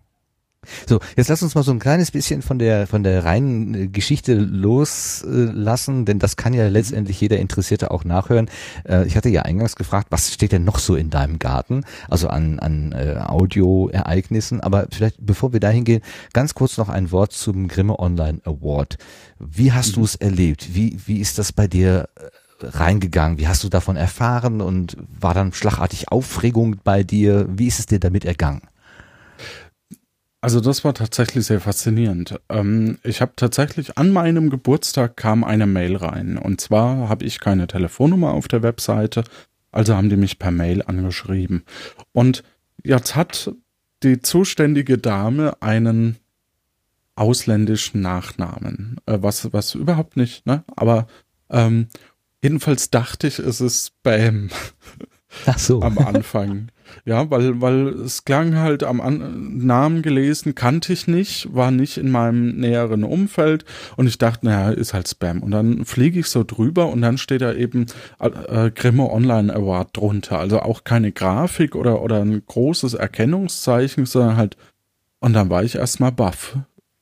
So, 0.87 1.01
jetzt 1.17 1.29
lass 1.29 1.43
uns 1.43 1.55
mal 1.55 1.63
so 1.63 1.71
ein 1.71 1.79
kleines 1.79 2.11
bisschen 2.11 2.43
von 2.43 2.59
der 2.59 2.87
von 2.87 3.03
der 3.03 3.25
reinen 3.25 3.75
äh, 3.75 3.87
Geschichte 3.89 4.35
loslassen, 4.35 6.05
denn 6.05 6.19
das 6.19 6.37
kann 6.37 6.53
ja 6.53 6.69
letztendlich 6.69 7.21
jeder 7.21 7.39
Interessierte 7.39 7.91
auch 7.91 8.05
nachhören. 8.05 8.51
Äh, 8.85 9.07
ich 9.07 9.17
hatte 9.17 9.29
ja 9.29 9.43
eingangs 9.43 9.77
gefragt, 9.77 10.09
was 10.11 10.33
steht 10.33 10.53
denn 10.53 10.65
noch 10.65 10.79
so 10.79 10.97
in 10.97 11.11
deinem 11.11 11.39
Garten, 11.39 11.85
also 12.09 12.29
an 12.29 12.59
an 12.59 12.93
äh, 12.93 13.17
Audioereignissen. 13.19 14.61
Aber 14.61 14.89
vielleicht 14.91 15.25
bevor 15.25 15.53
wir 15.53 15.61
dahin 15.61 15.85
gehen, 15.85 16.03
ganz 16.33 16.55
kurz 16.55 16.77
noch 16.77 16.89
ein 16.89 17.13
Wort 17.13 17.33
zum 17.33 17.69
Grimme 17.69 17.99
Online 17.99 18.41
Award. 18.45 18.99
Wie 19.39 19.73
hast 19.73 19.97
du 19.97 20.05
es 20.05 20.17
erlebt? 20.17 20.75
Wie 20.75 20.99
wie 21.07 21.21
ist 21.21 21.39
das 21.39 21.53
bei 21.53 21.67
dir? 21.67 22.09
Reingegangen? 22.61 23.39
Wie 23.39 23.49
hast 23.49 23.65
du 23.65 23.69
davon 23.69 23.97
erfahren 23.97 24.61
und 24.61 24.97
war 25.21 25.35
dann 25.35 25.53
schlagartig 25.53 26.11
Aufregung 26.11 26.77
bei 26.85 27.03
dir? 27.03 27.47
Wie 27.49 27.67
ist 27.67 27.79
es 27.79 27.87
dir 27.87 28.01
damit 28.01 28.25
ergangen? 28.25 28.63
Also 30.41 30.61
das 30.61 30.85
war 30.85 30.95
tatsächlich 30.95 31.47
sehr 31.47 31.61
faszinierend. 31.61 32.41
Ähm, 32.49 32.99
ich 33.03 33.21
habe 33.21 33.33
tatsächlich 33.35 33.99
an 33.99 34.13
meinem 34.13 34.51
Geburtstag 34.51 35.17
kam 35.17 35.43
eine 35.43 35.67
Mail 35.67 35.97
rein. 35.97 36.39
Und 36.39 36.61
zwar 36.61 37.09
habe 37.09 37.25
ich 37.25 37.41
keine 37.41 37.67
Telefonnummer 37.67 38.33
auf 38.33 38.47
der 38.47 38.63
Webseite, 38.63 39.25
also 39.73 39.97
haben 39.97 40.11
die 40.11 40.17
mich 40.17 40.39
per 40.39 40.53
Mail 40.53 40.83
angeschrieben. 40.83 41.65
Und 42.13 42.45
jetzt 42.85 43.17
hat 43.17 43.53
die 44.05 44.23
zuständige 44.23 44.97
Dame 44.97 45.61
einen 45.61 46.17
ausländischen 47.17 48.01
Nachnamen, 48.01 48.99
äh, 49.07 49.19
was 49.21 49.53
was 49.53 49.75
überhaupt 49.75 50.17
nicht, 50.17 50.47
ne? 50.47 50.63
Aber 50.77 51.09
ähm, 51.51 51.89
jedenfalls 52.43 52.91
dachte 52.91 53.27
ich, 53.27 53.39
es 53.39 53.61
ist 53.61 53.87
Spam 53.87 54.51
Ach 55.47 55.59
so. 55.59 55.83
am 55.83 55.99
Anfang. 55.99 56.69
Ja, 57.05 57.31
weil, 57.31 57.61
weil 57.61 57.89
es 57.89 58.25
klang 58.25 58.57
halt 58.57 58.83
am 58.83 59.01
An 59.01 59.59
Namen 59.59 60.01
gelesen, 60.01 60.55
kannte 60.55 60.93
ich 60.93 61.07
nicht, 61.07 61.55
war 61.55 61.71
nicht 61.71 61.99
in 61.99 62.11
meinem 62.11 62.57
näheren 62.57 63.05
Umfeld 63.05 63.67
und 63.97 64.07
ich 64.07 64.17
dachte, 64.17 64.47
naja, 64.47 64.71
ist 64.71 64.95
halt 64.95 65.09
Spam. 65.09 65.43
Und 65.43 65.51
dann 65.51 65.85
fliege 65.85 66.21
ich 66.21 66.29
so 66.29 66.45
drüber 66.45 66.89
und 66.89 67.03
dann 67.03 67.19
steht 67.19 67.43
da 67.43 67.53
eben 67.53 67.87
äh, 68.19 68.71
Grimme 68.71 69.11
Online 69.11 69.55
Award 69.55 69.97
drunter. 69.97 70.39
Also 70.39 70.61
auch 70.61 70.85
keine 70.85 71.13
Grafik 71.13 71.75
oder, 71.75 72.03
oder 72.03 72.23
ein 72.23 72.43
großes 72.47 72.95
Erkennungszeichen, 72.95 74.07
sondern 74.07 74.37
halt, 74.37 74.57
und 75.21 75.35
dann 75.35 75.51
war 75.51 75.63
ich 75.65 75.75
erstmal 75.75 76.13
baff. 76.13 76.57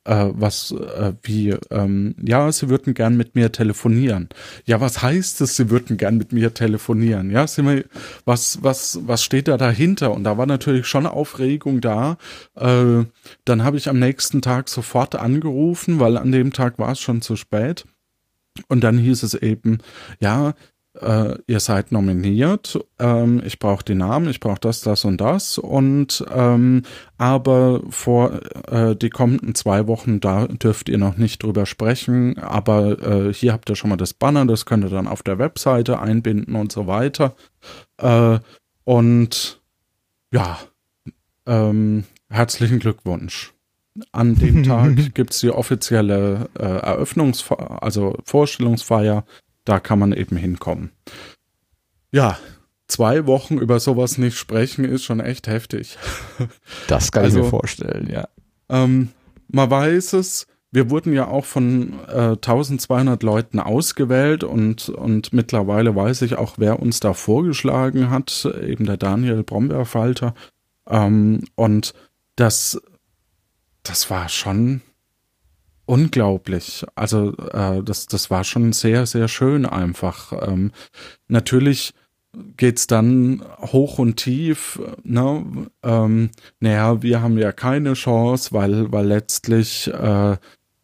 Äh, 0.07 0.31
was, 0.35 0.71
äh, 0.71 1.15
wie, 1.23 1.51
ähm, 1.71 2.15
ja, 2.25 2.51
sie 2.53 2.69
würden 2.69 2.95
gern 2.95 3.17
mit 3.17 3.35
mir 3.35 3.51
telefonieren. 3.51 4.29
Ja, 4.65 4.81
was 4.81 5.03
heißt 5.03 5.41
es, 5.41 5.57
sie 5.57 5.69
würden 5.69 5.97
gern 5.97 6.17
mit 6.17 6.33
mir 6.33 6.55
telefonieren? 6.55 7.31
Ja, 7.31 7.47
wir, 7.57 7.85
was, 8.25 8.63
was, 8.63 9.01
was 9.03 9.25
steht 9.25 9.49
da 9.49 9.57
dahinter? 9.57 10.13
Und 10.13 10.23
da 10.23 10.39
war 10.39 10.47
natürlich 10.47 10.87
schon 10.87 11.07
Aufregung 11.07 11.81
da. 11.81 12.19
Äh, 12.55 13.05
dann 13.45 13.65
habe 13.65 13.79
ich 13.79 13.89
am 13.89 13.99
nächsten 13.99 14.43
Tag 14.43 14.69
sofort 14.69 15.17
angerufen, 15.17 15.99
weil 15.99 16.17
an 16.17 16.31
dem 16.31 16.53
Tag 16.53 16.79
war 16.79 16.93
es 16.93 17.01
schon 17.01 17.21
zu 17.21 17.35
spät. 17.35 17.85
Und 18.69 18.83
dann 18.85 18.99
hieß 18.99 19.25
es 19.25 19.35
eben, 19.35 19.79
ja, 20.21 20.55
äh, 21.01 21.39
ihr 21.47 21.61
seid 21.61 21.93
nominiert, 21.93 22.79
ähm, 22.99 23.43
ich 23.45 23.59
brauche 23.59 23.85
die 23.85 23.95
Namen, 23.95 24.29
ich 24.29 24.41
brauche 24.41 24.61
das, 24.61 24.81
das 24.81 25.05
und 25.05 25.21
das 25.21 25.59
und 25.59 26.25
ähm, 26.35 26.83
aber 27.19 27.81
vor 27.91 28.41
äh, 28.71 28.97
die 28.97 29.11
kommenden 29.11 29.55
zwei 29.55 29.87
Wochen, 29.87 30.21
da 30.21 30.47
dürft 30.47 30.89
ihr 30.89 30.99
noch 30.99 31.17
nicht 31.17 31.43
drüber 31.43 31.67
sprechen, 31.67 32.39
aber 32.39 33.29
äh, 33.29 33.33
hier 33.33 33.53
habt 33.53 33.71
ihr 33.71 33.77
schon 33.77 33.91
mal 33.91 33.97
das 33.97 34.15
Banner, 34.15 34.47
das 34.47 34.67
könnt 34.67 34.85
ihr 34.85 34.91
dann 34.91 35.09
auf 35.09 35.23
der 35.23 35.39
Webseite 35.39 36.01
einbinden 36.01 36.55
und 36.57 36.73
so 36.73 36.87
weiter. 36.87 37.35
Äh, 37.99 38.39
Und 38.85 39.61
ja, 40.33 40.59
ähm, 41.47 42.05
herzlichen 42.31 42.79
Glückwunsch. 42.79 43.53
An 44.13 44.37
dem 44.37 44.63
Tag 44.65 45.15
gibt's 45.15 45.41
die 45.41 45.51
offizielle 45.51 46.49
äh, 46.59 46.63
Eröffnungsfeier, 46.63 47.83
also 47.83 48.17
Vorstellungsfeier. 48.25 49.25
Da 49.67 49.79
kann 49.81 49.99
man 49.99 50.13
eben 50.15 50.37
hinkommen. 50.37 50.93
Ja, 52.11 52.39
zwei 52.89 53.27
Wochen 53.27 53.59
über 53.59 53.79
sowas 53.81 54.17
nicht 54.17 54.39
sprechen 54.39 54.85
ist 54.87 55.05
schon 55.05 55.21
echt 55.21 55.49
heftig. 55.49 55.99
Das 56.89 57.13
kann 57.13 57.25
Also- 57.25 57.39
ich 57.41 57.45
mir 57.45 57.51
vorstellen, 57.51 58.09
ja. 58.11 58.29
Ähm, 58.69 59.11
man 59.49 59.71
weiß 59.71 60.15
es, 60.15 60.47
wir 60.73 60.91
wurden 60.91 61.13
ja 61.13 61.27
auch 61.29 61.45
von 61.45 61.99
äh, 62.09 62.33
1200 62.37 63.23
Leuten 63.23 63.61
ausgewählt 63.61 64.45
und, 64.45 64.89
und 64.89 65.33
mittlerweile 65.33 65.95
weiß 65.95 66.23
ich 66.23 66.37
auch, 66.37 66.55
wer 66.59 66.81
uns 66.81 67.01
da 67.01 67.13
vorgeschlagen 67.13 68.11
hat, 68.11 68.45
eben 68.63 68.85
der 68.87 68.97
Daniel 68.97 69.43
Brombeerfalter. 69.43 70.35
Ähm, 70.89 71.45
und 71.55 71.95
das, 72.35 72.81
das 73.85 74.11
war 74.11 74.29
schon 74.29 74.83
unglaublich. 75.87 76.85
Also 76.95 77.33
äh, 77.53 77.83
das, 77.83 78.07
das 78.07 78.31
war 78.31 78.45
schon 78.45 78.73
sehr, 78.73 79.07
sehr 79.07 79.29
schön 79.29 79.65
einfach. 79.67 80.33
Ähm, 80.47 80.73
natürlich 81.29 81.95
geht's 82.57 82.87
dann 82.87 83.43
hoch 83.61 83.99
und 83.99 84.17
tief. 84.17 84.81
Ne? 85.05 85.69
Ähm, 85.83 86.31
naja, 86.61 87.03
wir 87.03 87.23
haben 87.23 87.39
ja 87.39 87.53
keine 87.53 87.95
Chance, 87.95 88.53
weil, 88.53 88.93
weil 88.93 89.07
letztlich 89.07 89.89
äh, 89.93 90.37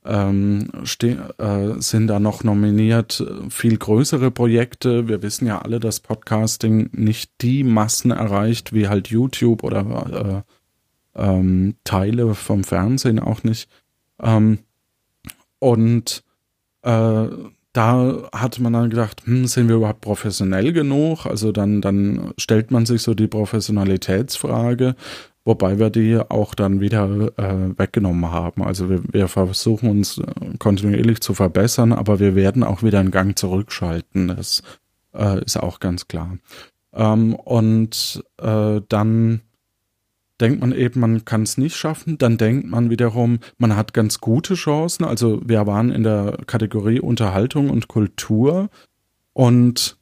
ähm, 0.04 0.70
äh, 1.02 1.80
sind 1.80 2.06
da 2.08 2.18
noch 2.18 2.42
nominiert 2.42 3.24
viel 3.50 3.76
größere 3.76 4.30
Projekte. 4.30 5.08
Wir 5.08 5.22
wissen 5.22 5.46
ja 5.46 5.60
alle, 5.60 5.78
dass 5.78 6.00
Podcasting 6.00 6.90
nicht 6.92 7.30
die 7.40 7.62
Massen 7.64 8.10
erreicht, 8.10 8.72
wie 8.72 8.88
halt 8.88 9.08
YouTube 9.08 9.62
oder 9.62 10.44
äh, 11.14 11.22
ähm, 11.22 11.76
Teile 11.84 12.34
vom 12.34 12.64
Fernsehen 12.64 13.20
auch 13.20 13.44
nicht. 13.44 13.68
Ähm, 14.20 14.60
und 15.62 16.24
äh, 16.82 17.28
da 17.72 18.28
hat 18.32 18.58
man 18.58 18.72
dann 18.72 18.90
gedacht, 18.90 19.22
hm, 19.24 19.46
sind 19.46 19.68
wir 19.68 19.76
überhaupt 19.76 20.00
professionell 20.00 20.72
genug? 20.72 21.24
Also 21.24 21.52
dann, 21.52 21.80
dann 21.80 22.32
stellt 22.36 22.72
man 22.72 22.84
sich 22.84 23.02
so 23.02 23.14
die 23.14 23.28
Professionalitätsfrage, 23.28 24.96
wobei 25.44 25.78
wir 25.78 25.90
die 25.90 26.18
auch 26.18 26.56
dann 26.56 26.80
wieder 26.80 27.30
äh, 27.38 27.78
weggenommen 27.78 28.32
haben. 28.32 28.64
Also 28.64 28.90
wir, 28.90 29.02
wir 29.12 29.28
versuchen 29.28 29.88
uns 29.88 30.18
äh, 30.18 30.24
kontinuierlich 30.58 31.20
zu 31.20 31.32
verbessern, 31.32 31.92
aber 31.92 32.18
wir 32.18 32.34
werden 32.34 32.64
auch 32.64 32.82
wieder 32.82 32.98
einen 32.98 33.12
Gang 33.12 33.38
zurückschalten. 33.38 34.28
Das 34.28 34.64
äh, 35.14 35.44
ist 35.44 35.56
auch 35.56 35.78
ganz 35.78 36.08
klar. 36.08 36.38
Ähm, 36.92 37.36
und 37.36 38.24
äh, 38.38 38.80
dann 38.88 39.42
denkt 40.42 40.60
man 40.60 40.72
eben, 40.72 41.00
man 41.00 41.24
kann 41.24 41.42
es 41.42 41.56
nicht 41.56 41.76
schaffen. 41.76 42.18
Dann 42.18 42.36
denkt 42.36 42.68
man 42.68 42.90
wiederum, 42.90 43.38
man 43.58 43.76
hat 43.76 43.94
ganz 43.94 44.20
gute 44.20 44.54
Chancen. 44.54 45.04
Also 45.04 45.40
wir 45.44 45.66
waren 45.66 45.90
in 45.90 46.02
der 46.02 46.38
Kategorie 46.46 47.00
Unterhaltung 47.00 47.70
und 47.70 47.88
Kultur 47.88 48.68
und 49.32 49.96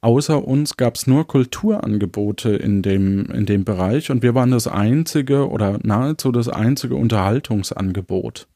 außer 0.00 0.44
uns 0.44 0.76
gab 0.76 0.96
es 0.96 1.06
nur 1.06 1.26
Kulturangebote 1.26 2.50
in 2.56 2.82
dem, 2.82 3.26
in 3.26 3.46
dem 3.46 3.64
Bereich 3.64 4.10
und 4.10 4.22
wir 4.22 4.34
waren 4.34 4.50
das 4.50 4.66
einzige 4.66 5.48
oder 5.48 5.78
nahezu 5.82 6.32
das 6.32 6.48
einzige 6.48 6.96
Unterhaltungsangebot. 6.96 8.48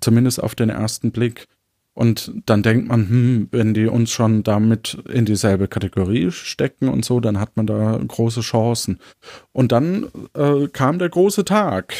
Zumindest 0.00 0.42
auf 0.42 0.54
den 0.54 0.68
ersten 0.68 1.10
Blick. 1.10 1.48
Und 1.94 2.32
dann 2.46 2.62
denkt 2.62 2.88
man, 2.88 3.08
hm, 3.08 3.48
wenn 3.50 3.74
die 3.74 3.86
uns 3.86 4.10
schon 4.10 4.42
damit 4.42 4.94
in 5.12 5.26
dieselbe 5.26 5.68
Kategorie 5.68 6.30
stecken 6.30 6.88
und 6.88 7.04
so, 7.04 7.20
dann 7.20 7.38
hat 7.38 7.56
man 7.56 7.66
da 7.66 8.00
große 8.06 8.40
Chancen. 8.40 8.98
Und 9.52 9.72
dann 9.72 10.08
äh, 10.34 10.68
kam 10.68 10.98
der 10.98 11.10
große 11.10 11.44
Tag. 11.44 11.94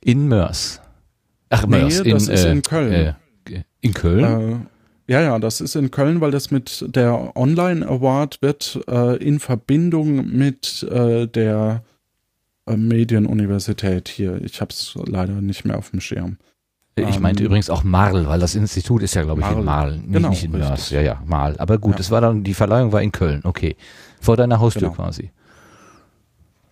In 0.00 0.28
Mörs. 0.28 0.80
Ach, 1.50 1.66
Nee, 1.66 1.80
Mörs. 1.80 2.02
das 2.04 2.28
ist 2.28 2.44
in 2.44 2.62
Köln. 2.62 2.92
Äh, 2.92 3.14
in 3.80 3.94
Köln? 3.94 4.24
Äh, 5.08 5.12
ja, 5.12 5.22
ja, 5.22 5.38
das 5.38 5.60
ist 5.60 5.74
in 5.74 5.90
Köln, 5.90 6.20
weil 6.20 6.30
das 6.30 6.50
mit 6.50 6.84
der 6.94 7.36
Online 7.36 7.86
Award 7.86 8.40
wird 8.42 8.80
äh, 8.88 9.16
in 9.16 9.40
Verbindung 9.40 10.26
mit 10.36 10.82
äh, 10.90 11.26
der 11.26 11.82
äh, 12.66 12.76
Medienuniversität 12.76 14.08
hier. 14.08 14.40
Ich 14.42 14.60
habe 14.60 14.70
es 14.70 14.94
leider 15.06 15.40
nicht 15.40 15.64
mehr 15.64 15.78
auf 15.78 15.90
dem 15.90 16.00
Schirm. 16.00 16.36
Ich 17.06 17.20
meinte 17.20 17.42
ähm, 17.42 17.46
übrigens 17.46 17.70
auch 17.70 17.84
Marl, 17.84 18.26
weil 18.26 18.40
das 18.40 18.54
Institut 18.54 19.02
ist 19.02 19.14
ja, 19.14 19.22
glaube 19.24 19.40
ich, 19.40 19.46
in 19.46 19.64
Marl. 19.64 19.66
Marl, 19.90 19.96
nicht, 19.98 20.12
Genau, 20.12 20.28
nicht 20.30 20.44
in 20.44 20.50
Mörs. 20.52 20.90
Ja, 20.90 21.00
ja, 21.00 21.22
Marl. 21.26 21.54
Aber 21.58 21.78
gut, 21.78 21.94
Ja. 21.94 22.00
es 22.00 22.10
war 22.10 22.20
dann, 22.20 22.44
die 22.44 22.54
Verleihung 22.54 22.92
war 22.92 23.02
in 23.02 23.12
Köln, 23.12 23.40
okay. 23.44 23.76
Vor 24.20 24.36
deiner 24.36 24.60
Haustür 24.60 24.82
Genau. 24.88 24.94
quasi. 24.94 25.30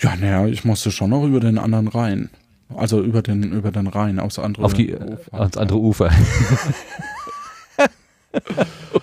Ja, 0.02 0.14
naja, 0.16 0.46
ich 0.46 0.64
musste 0.64 0.90
schon 0.90 1.10
noch 1.10 1.24
über 1.24 1.40
den 1.40 1.58
anderen 1.58 1.88
Rhein. 1.88 2.30
Also 2.74 3.00
über 3.00 3.22
den, 3.22 3.44
über 3.52 3.70
den 3.70 3.86
Rhein, 3.86 4.18
aufs 4.18 4.38
andere 4.38 4.64
Auf 4.64 4.74
die, 4.74 4.94
Ufer. 4.94 5.34
ans 5.34 5.56
andere 5.56 5.78
Ufer. 5.78 6.10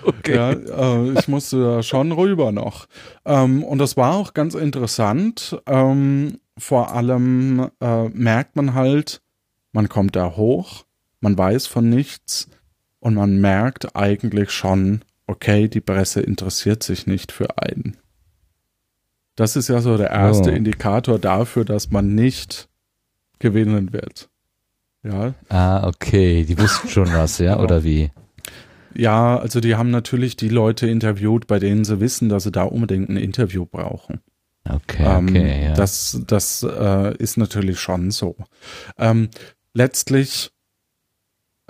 okay. 0.05 0.35
Ja, 0.35 0.51
äh, 0.51 1.11
ich 1.19 1.27
musste 1.27 1.61
da 1.63 1.83
schon 1.83 2.11
rüber 2.11 2.51
noch. 2.51 2.87
Ähm, 3.25 3.63
und 3.63 3.79
das 3.79 3.97
war 3.97 4.15
auch 4.15 4.33
ganz 4.33 4.55
interessant. 4.55 5.57
Ähm, 5.65 6.39
vor 6.57 6.91
allem 6.93 7.69
äh, 7.81 8.09
merkt 8.09 8.55
man 8.55 8.73
halt, 8.73 9.21
man 9.71 9.89
kommt 9.89 10.15
da 10.15 10.35
hoch, 10.35 10.85
man 11.23 11.37
weiß 11.37 11.65
von 11.67 11.89
nichts 11.89 12.49
und 12.99 13.15
man 13.15 13.39
merkt 13.41 13.95
eigentlich 13.95 14.51
schon, 14.51 15.01
okay, 15.25 15.67
die 15.67 15.81
Presse 15.81 16.21
interessiert 16.21 16.83
sich 16.83 17.07
nicht 17.07 17.31
für 17.31 17.57
einen. 17.57 17.97
Das 19.35 19.55
ist 19.55 19.67
ja 19.69 19.81
so 19.81 19.97
der 19.97 20.11
erste 20.11 20.51
Oh. 20.51 20.53
Indikator 20.53 21.17
dafür, 21.17 21.65
dass 21.65 21.89
man 21.89 22.13
nicht 22.13 22.69
gewinnen 23.39 23.93
wird. 23.93 24.29
Ja, 25.01 25.33
Ah, 25.49 25.87
okay. 25.87 26.45
Die 26.45 26.57
wussten 26.57 26.87
schon 26.87 27.11
was, 27.11 27.39
ja, 27.39 27.53
Genau. 27.53 27.63
oder 27.63 27.83
wie? 27.83 28.11
Ja, 28.95 29.37
also 29.37 29.59
die 29.59 29.75
haben 29.75 29.89
natürlich 29.89 30.35
die 30.37 30.49
Leute 30.49 30.87
interviewt, 30.87 31.47
bei 31.47 31.57
denen 31.59 31.83
sie 31.83 31.99
wissen, 31.99 32.29
dass 32.29 32.43
sie 32.43 32.51
da 32.51 32.63
unbedingt 32.63 33.09
ein 33.09 33.17
Interview 33.17 33.65
brauchen. 33.65 34.21
Okay, 34.69 35.03
Ähm, 35.03 35.27
okay, 35.29 35.63
ja. 35.65 35.73
Das, 35.73 36.21
das 36.27 36.63
äh, 36.63 37.17
ist 37.17 37.35
natürlich 37.37 37.79
schon 37.81 38.11
so. 38.11 38.37
Ähm, 38.97 39.29
letztlich, 39.73 40.52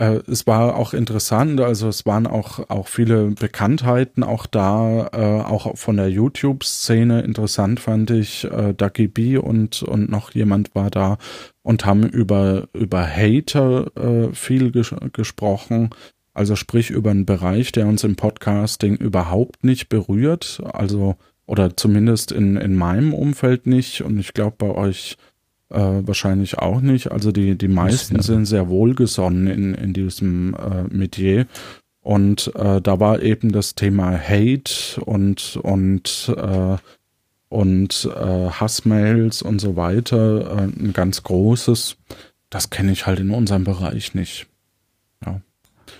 äh, 0.03 0.21
es 0.27 0.45
war 0.47 0.75
auch 0.75 0.93
interessant, 0.93 1.61
also 1.61 1.87
es 1.87 2.05
waren 2.05 2.27
auch, 2.27 2.69
auch 2.69 2.87
viele 2.87 3.27
Bekanntheiten 3.31 4.23
auch 4.23 4.45
da, 4.45 5.09
äh, 5.13 5.41
auch 5.41 5.77
von 5.77 5.97
der 5.97 6.09
YouTube-Szene 6.09 7.21
interessant 7.21 7.79
fand 7.79 8.11
ich, 8.11 8.45
äh, 8.45 8.73
Ducky 8.73 9.07
B 9.07 9.37
und, 9.37 9.83
und 9.83 10.09
noch 10.09 10.31
jemand 10.31 10.75
war 10.75 10.89
da 10.89 11.17
und 11.61 11.85
haben 11.85 12.03
über, 12.03 12.67
über 12.73 13.07
Hater 13.07 13.91
äh, 13.95 14.33
viel 14.33 14.71
ges 14.71 14.93
gesprochen. 15.13 15.91
Also 16.33 16.55
sprich 16.55 16.89
über 16.89 17.11
einen 17.11 17.25
Bereich, 17.25 17.71
der 17.71 17.87
uns 17.87 18.03
im 18.03 18.15
Podcasting 18.15 18.95
überhaupt 18.95 19.63
nicht 19.63 19.87
berührt. 19.87 20.61
Also, 20.73 21.15
oder 21.45 21.77
zumindest 21.77 22.31
in, 22.31 22.57
in 22.57 22.75
meinem 22.75 23.13
Umfeld 23.13 23.67
nicht. 23.67 24.01
Und 24.01 24.19
ich 24.19 24.33
glaube 24.33 24.55
bei 24.57 24.71
euch 24.71 25.17
äh, 25.73 26.07
wahrscheinlich 26.07 26.57
auch 26.59 26.81
nicht. 26.81 27.11
Also 27.11 27.31
die, 27.31 27.57
die 27.57 27.67
meisten 27.67 28.21
sind 28.21 28.45
sehr 28.45 28.69
wohlgesonnen 28.69 29.47
in, 29.47 29.73
in 29.73 29.93
diesem 29.93 30.55
äh, 30.55 30.83
Metier. 30.93 31.47
Und 32.01 32.53
äh, 32.55 32.81
da 32.81 32.99
war 32.99 33.21
eben 33.21 33.51
das 33.51 33.75
Thema 33.75 34.11
Hate 34.11 35.01
und, 35.01 35.57
und, 35.57 36.33
äh, 36.35 36.77
und 37.49 38.09
äh, 38.15 38.49
Hassmails 38.49 39.41
und 39.41 39.59
so 39.59 39.75
weiter 39.75 40.57
äh, 40.57 40.63
ein 40.63 40.91
ganz 40.93 41.23
großes. 41.23 41.95
Das 42.49 42.69
kenne 42.69 42.91
ich 42.91 43.05
halt 43.05 43.19
in 43.19 43.31
unserem 43.31 43.63
Bereich 43.63 44.13
nicht. 44.13 44.47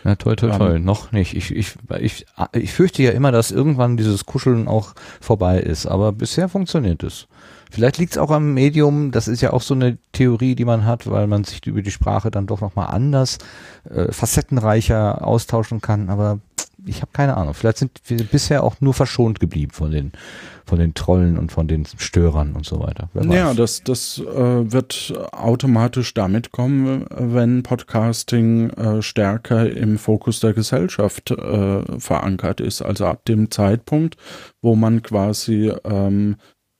Ja, 0.03 0.15
toll, 0.15 0.35
toll, 0.35 0.51
Ähm, 0.51 0.57
toll. 0.57 0.79
Noch 0.79 1.11
nicht. 1.11 1.33
Ich, 1.35 1.51
ich, 1.55 1.75
ich, 1.99 2.25
ich 2.53 2.73
fürchte 2.73 3.03
ja 3.03 3.11
immer, 3.11 3.31
dass 3.31 3.51
irgendwann 3.51 3.97
dieses 3.97 4.25
Kuscheln 4.25 4.67
auch 4.67 4.93
vorbei 5.21 5.59
ist, 5.59 5.85
aber 5.85 6.11
bisher 6.11 6.49
funktioniert 6.49 7.03
es. 7.03 7.27
Vielleicht 7.73 7.97
liegt 7.97 8.11
es 8.11 8.17
auch 8.19 8.29
am 8.29 8.53
Medium, 8.53 9.09
das 9.09 9.27
ist 9.27 9.41
ja 9.41 9.51
auch 9.51 9.63
so 9.63 9.73
eine 9.73 9.97
Theorie, 10.11 10.53
die 10.53 10.63
man 10.63 10.85
hat, 10.85 11.09
weil 11.09 11.25
man 11.25 11.43
sich 11.43 11.65
über 11.65 11.81
die 11.81 11.89
Sprache 11.89 12.29
dann 12.29 12.45
doch 12.45 12.61
nochmal 12.61 12.93
anders, 12.93 13.39
äh, 13.89 14.11
facettenreicher 14.11 15.25
austauschen 15.25 15.81
kann, 15.81 16.11
aber 16.11 16.39
ich 16.85 17.01
habe 17.01 17.11
keine 17.13 17.35
Ahnung. 17.35 17.55
Vielleicht 17.55 17.79
sind 17.79 17.99
wir 18.05 18.23
bisher 18.25 18.63
auch 18.63 18.75
nur 18.79 18.93
verschont 18.93 19.39
geblieben 19.39 19.71
von 19.71 19.89
den, 19.89 20.11
von 20.65 20.77
den 20.77 20.93
Trollen 20.93 21.39
und 21.39 21.51
von 21.51 21.67
den 21.67 21.85
Störern 21.97 22.53
und 22.53 22.63
so 22.63 22.79
weiter. 22.79 23.09
Ja, 23.27 23.55
das, 23.55 23.83
das 23.83 24.19
äh, 24.19 24.71
wird 24.71 25.13
automatisch 25.31 26.13
damit 26.13 26.51
kommen, 26.51 27.05
wenn 27.09 27.63
Podcasting 27.63 28.69
äh, 28.71 29.01
stärker 29.01 29.67
im 29.67 29.97
Fokus 29.97 30.41
der 30.41 30.53
Gesellschaft 30.53 31.31
äh, 31.31 31.99
verankert 31.99 32.59
ist. 32.59 32.83
Also 32.83 33.07
ab 33.07 33.25
dem 33.25 33.49
Zeitpunkt, 33.49 34.17
wo 34.61 34.75
man 34.75 35.01
quasi 35.01 35.71
ähm, 35.85 36.35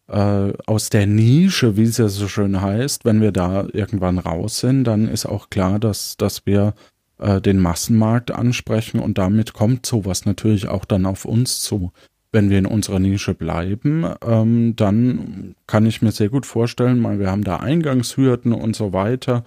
äh, 0.07 0.53
aus 0.65 0.89
der 0.89 1.07
Nische, 1.07 1.77
wie 1.77 1.83
es 1.83 1.97
ja 1.97 2.07
so 2.07 2.27
schön 2.27 2.61
heißt, 2.61 3.05
wenn 3.05 3.21
wir 3.21 3.31
da 3.31 3.67
irgendwann 3.73 4.19
raus 4.19 4.59
sind, 4.59 4.83
dann 4.85 5.07
ist 5.07 5.25
auch 5.25 5.49
klar, 5.49 5.79
dass, 5.79 6.17
dass 6.17 6.45
wir 6.45 6.73
äh, 7.19 7.41
den 7.41 7.59
Massenmarkt 7.59 8.31
ansprechen 8.31 8.99
und 8.99 9.17
damit 9.17 9.53
kommt 9.53 9.85
sowas 9.85 10.25
natürlich 10.25 10.67
auch 10.67 10.85
dann 10.85 11.05
auf 11.05 11.25
uns 11.25 11.61
zu. 11.61 11.91
wenn 12.33 12.49
wir 12.49 12.57
in 12.57 12.65
unserer 12.65 12.99
Nische 12.99 13.35
bleiben, 13.35 14.05
ähm, 14.25 14.75
dann 14.75 15.55
kann 15.67 15.85
ich 15.85 16.01
mir 16.01 16.11
sehr 16.11 16.29
gut 16.29 16.45
vorstellen, 16.45 17.01
weil 17.03 17.19
wir 17.19 17.29
haben 17.29 17.43
da 17.43 17.57
Eingangshürden 17.57 18.53
und 18.53 18.75
so 18.75 18.91
weiter. 18.91 19.43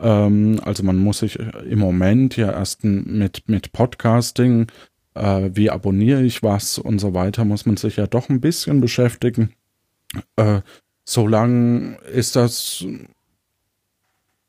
Ähm, 0.00 0.60
also 0.64 0.82
man 0.82 0.96
muss 0.98 1.20
sich 1.20 1.38
im 1.38 1.78
Moment 1.78 2.36
ja 2.36 2.50
erst 2.50 2.82
mit, 2.82 3.48
mit 3.48 3.72
Podcasting, 3.72 4.66
äh, 5.14 5.50
wie 5.54 5.70
abonniere 5.70 6.24
ich 6.24 6.42
was 6.42 6.78
und 6.78 6.98
so 6.98 7.14
weiter, 7.14 7.44
muss 7.44 7.66
man 7.66 7.76
sich 7.76 7.96
ja 7.96 8.08
doch 8.08 8.28
ein 8.28 8.40
bisschen 8.40 8.80
beschäftigen. 8.80 9.50
Äh, 10.36 10.60
solange 11.04 11.96
ist 12.12 12.36
das 12.36 12.84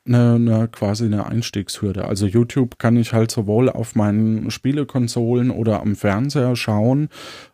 eine, 0.07 0.35
eine 0.35 0.67
quasi 0.67 1.05
eine 1.05 1.25
Einstiegshürde. 1.25 2.05
Also 2.05 2.27
YouTube 2.27 2.77
kann 2.77 2.95
ich 2.95 3.13
halt 3.13 3.31
sowohl 3.31 3.69
auf 3.69 3.95
meinen 3.95 4.51
Spielekonsolen 4.51 5.51
oder 5.51 5.81
am 5.81 5.95
Fernseher 5.95 6.55
schauen 6.55 7.09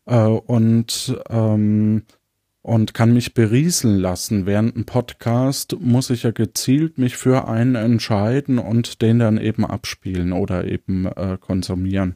äh, 0.06 0.18
und 0.18 1.18
ähm, 1.30 2.04
und 2.64 2.94
kann 2.94 3.14
mich 3.14 3.34
berieseln 3.34 3.98
lassen. 3.98 4.46
Während 4.46 4.76
ein 4.76 4.86
Podcast 4.86 5.78
muss 5.80 6.10
ich 6.12 6.24
ja 6.24 6.32
gezielt 6.32 6.98
mich 6.98 7.18
für 7.18 7.48
einen 7.48 7.76
entscheiden 7.76 8.60
und 8.60 9.02
den 9.02 9.20
dann 9.20 9.40
eben 9.40 9.66
abspielen 9.66 10.32
oder 10.32 10.66
eben 10.66 11.08
äh, 11.08 11.38
konsumieren. 11.40 12.16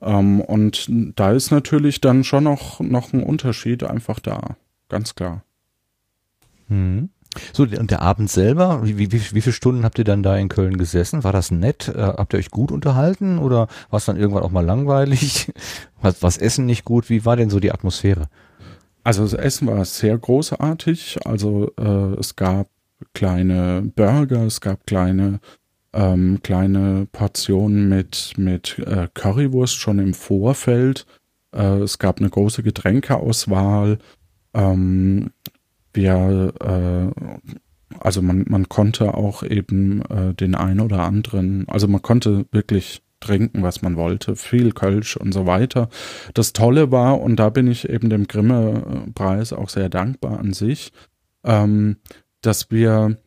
Ähm, 0.00 0.40
und 0.40 0.86
da 1.16 1.32
ist 1.32 1.50
natürlich 1.50 2.00
dann 2.00 2.24
schon 2.24 2.44
noch, 2.44 2.80
noch 2.80 3.12
ein 3.12 3.22
Unterschied 3.22 3.82
einfach 3.82 4.20
da. 4.20 4.56
Ganz 4.90 5.14
klar. 5.14 5.42
Mhm. 6.68 7.08
So, 7.52 7.62
und 7.62 7.90
der 7.92 8.02
Abend 8.02 8.28
selber, 8.28 8.84
wie, 8.84 8.98
wie, 8.98 9.12
wie 9.12 9.40
viele 9.40 9.52
Stunden 9.52 9.84
habt 9.84 9.98
ihr 9.98 10.04
dann 10.04 10.24
da 10.24 10.36
in 10.36 10.48
Köln 10.48 10.76
gesessen? 10.76 11.22
War 11.22 11.32
das 11.32 11.52
nett? 11.52 11.88
Äh, 11.88 12.00
habt 12.00 12.34
ihr 12.34 12.38
euch 12.38 12.50
gut 12.50 12.72
unterhalten 12.72 13.38
oder 13.38 13.68
war 13.88 13.98
es 13.98 14.04
dann 14.04 14.16
irgendwann 14.16 14.42
auch 14.42 14.50
mal 14.50 14.64
langweilig? 14.64 15.52
Was, 16.02 16.22
was 16.22 16.38
Essen 16.38 16.64
nicht 16.64 16.86
gut? 16.86 17.10
Wie 17.10 17.26
war 17.26 17.36
denn 17.36 17.50
so 17.50 17.60
die 17.60 17.72
Atmosphäre? 17.72 18.28
Also 19.04 19.22
das 19.22 19.34
Essen 19.34 19.68
war 19.68 19.84
sehr 19.84 20.16
großartig. 20.16 21.18
Also 21.26 21.70
äh, 21.78 22.18
es 22.18 22.36
gab 22.36 22.68
kleine 23.12 23.82
Burger, 23.94 24.46
es 24.46 24.62
gab 24.62 24.86
kleine 24.86 25.40
ähm, 25.92 26.40
kleine 26.42 27.06
Portionen 27.12 27.90
mit 27.90 28.32
mit 28.38 28.78
äh, 28.78 29.08
Currywurst 29.12 29.76
schon 29.76 29.98
im 29.98 30.14
Vorfeld. 30.14 31.04
Äh, 31.52 31.80
es 31.80 31.98
gab 31.98 32.18
eine 32.18 32.30
große 32.30 32.62
Getränkeauswahl. 32.62 33.98
Ähm, 34.54 35.30
wir, 35.92 36.54
äh, 36.60 37.98
also 37.98 38.22
man, 38.22 38.44
man 38.48 38.68
konnte 38.68 39.14
auch 39.14 39.42
eben 39.42 40.02
äh, 40.02 40.34
den 40.34 40.54
ein 40.54 40.80
oder 40.80 41.00
anderen, 41.00 41.68
also 41.68 41.88
man 41.88 42.02
konnte 42.02 42.46
wirklich 42.52 43.02
trinken, 43.20 43.62
was 43.62 43.82
man 43.82 43.96
wollte, 43.96 44.34
viel 44.34 44.72
Kölsch 44.72 45.16
und 45.16 45.32
so 45.32 45.46
weiter. 45.46 45.88
Das 46.34 46.52
Tolle 46.52 46.90
war, 46.90 47.20
und 47.20 47.36
da 47.36 47.50
bin 47.50 47.68
ich 47.68 47.88
eben 47.88 48.08
dem 48.08 48.26
Grimme-Preis 48.26 49.52
auch 49.52 49.68
sehr 49.68 49.88
dankbar 49.88 50.38
an 50.38 50.52
sich, 50.54 50.92
ähm, 51.44 51.96
dass 52.40 52.70
wir 52.70 53.18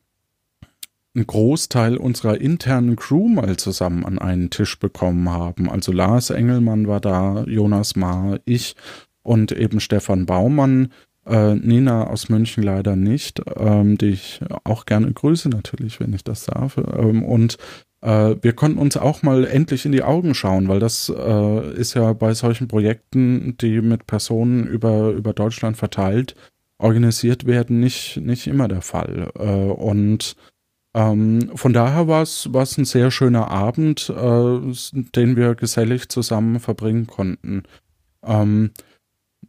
einen 1.15 1.27
Großteil 1.27 1.97
unserer 1.97 2.41
internen 2.41 2.95
Crew 2.95 3.27
mal 3.27 3.57
zusammen 3.57 4.03
an 4.03 4.17
einen 4.17 4.49
Tisch 4.49 4.79
bekommen 4.79 5.29
haben. 5.29 5.69
Also 5.69 5.91
Lars 5.91 6.31
Engelmann 6.31 6.87
war 6.87 6.99
da, 6.99 7.43
Jonas 7.43 7.95
Maar, 7.95 8.39
ich 8.45 8.75
und 9.21 9.51
eben 9.51 9.79
Stefan 9.79 10.25
Baumann, 10.25 10.91
äh, 11.25 11.55
Nina 11.55 12.07
aus 12.07 12.29
München 12.29 12.63
leider 12.63 12.95
nicht, 12.95 13.41
ähm, 13.55 13.97
die 13.97 14.09
ich 14.09 14.41
auch 14.63 14.85
gerne 14.85 15.11
grüße 15.11 15.49
natürlich, 15.49 15.99
wenn 15.99 16.13
ich 16.13 16.23
das 16.23 16.45
darf. 16.45 16.77
Ähm, 16.77 17.23
und 17.23 17.57
äh, 18.01 18.35
wir 18.41 18.53
konnten 18.53 18.77
uns 18.79 18.97
auch 18.97 19.23
mal 19.23 19.45
endlich 19.45 19.85
in 19.85 19.91
die 19.91 20.03
Augen 20.03 20.35
schauen, 20.35 20.67
weil 20.67 20.79
das 20.79 21.09
äh, 21.09 21.73
ist 21.73 21.93
ja 21.93 22.13
bei 22.13 22.33
solchen 22.33 22.67
Projekten, 22.67 23.55
die 23.57 23.81
mit 23.81 24.07
Personen 24.07 24.67
über, 24.67 25.11
über 25.11 25.33
Deutschland 25.33 25.77
verteilt 25.77 26.35
organisiert 26.77 27.45
werden, 27.45 27.79
nicht, 27.79 28.17
nicht 28.17 28.47
immer 28.47 28.67
der 28.67 28.81
Fall. 28.81 29.31
Äh, 29.39 29.43
und 29.45 30.35
ähm, 30.93 31.51
von 31.55 31.73
daher 31.73 32.07
war 32.07 32.21
es 32.21 32.77
ein 32.77 32.85
sehr 32.85 33.09
schöner 33.09 33.49
Abend, 33.49 34.09
äh, 34.09 34.59
den 35.15 35.35
wir 35.35 35.55
gesellig 35.55 36.09
zusammen 36.09 36.59
verbringen 36.59 37.07
konnten. 37.07 37.63
Ähm, 38.23 38.71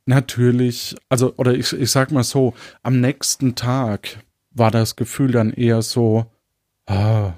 natürlich, 0.07 0.95
also, 1.09 1.35
oder 1.37 1.55
ich, 1.55 1.73
ich 1.73 1.91
sag 1.91 2.11
mal 2.13 2.25
so, 2.25 2.55
am 2.83 3.01
nächsten 3.01 3.55
Tag 3.55 4.19
war 4.51 4.71
das 4.71 4.97
Gefühl 4.97 5.33
dann 5.33 5.53
eher 5.53 5.83
so, 5.83 6.27
ah, 6.87 7.33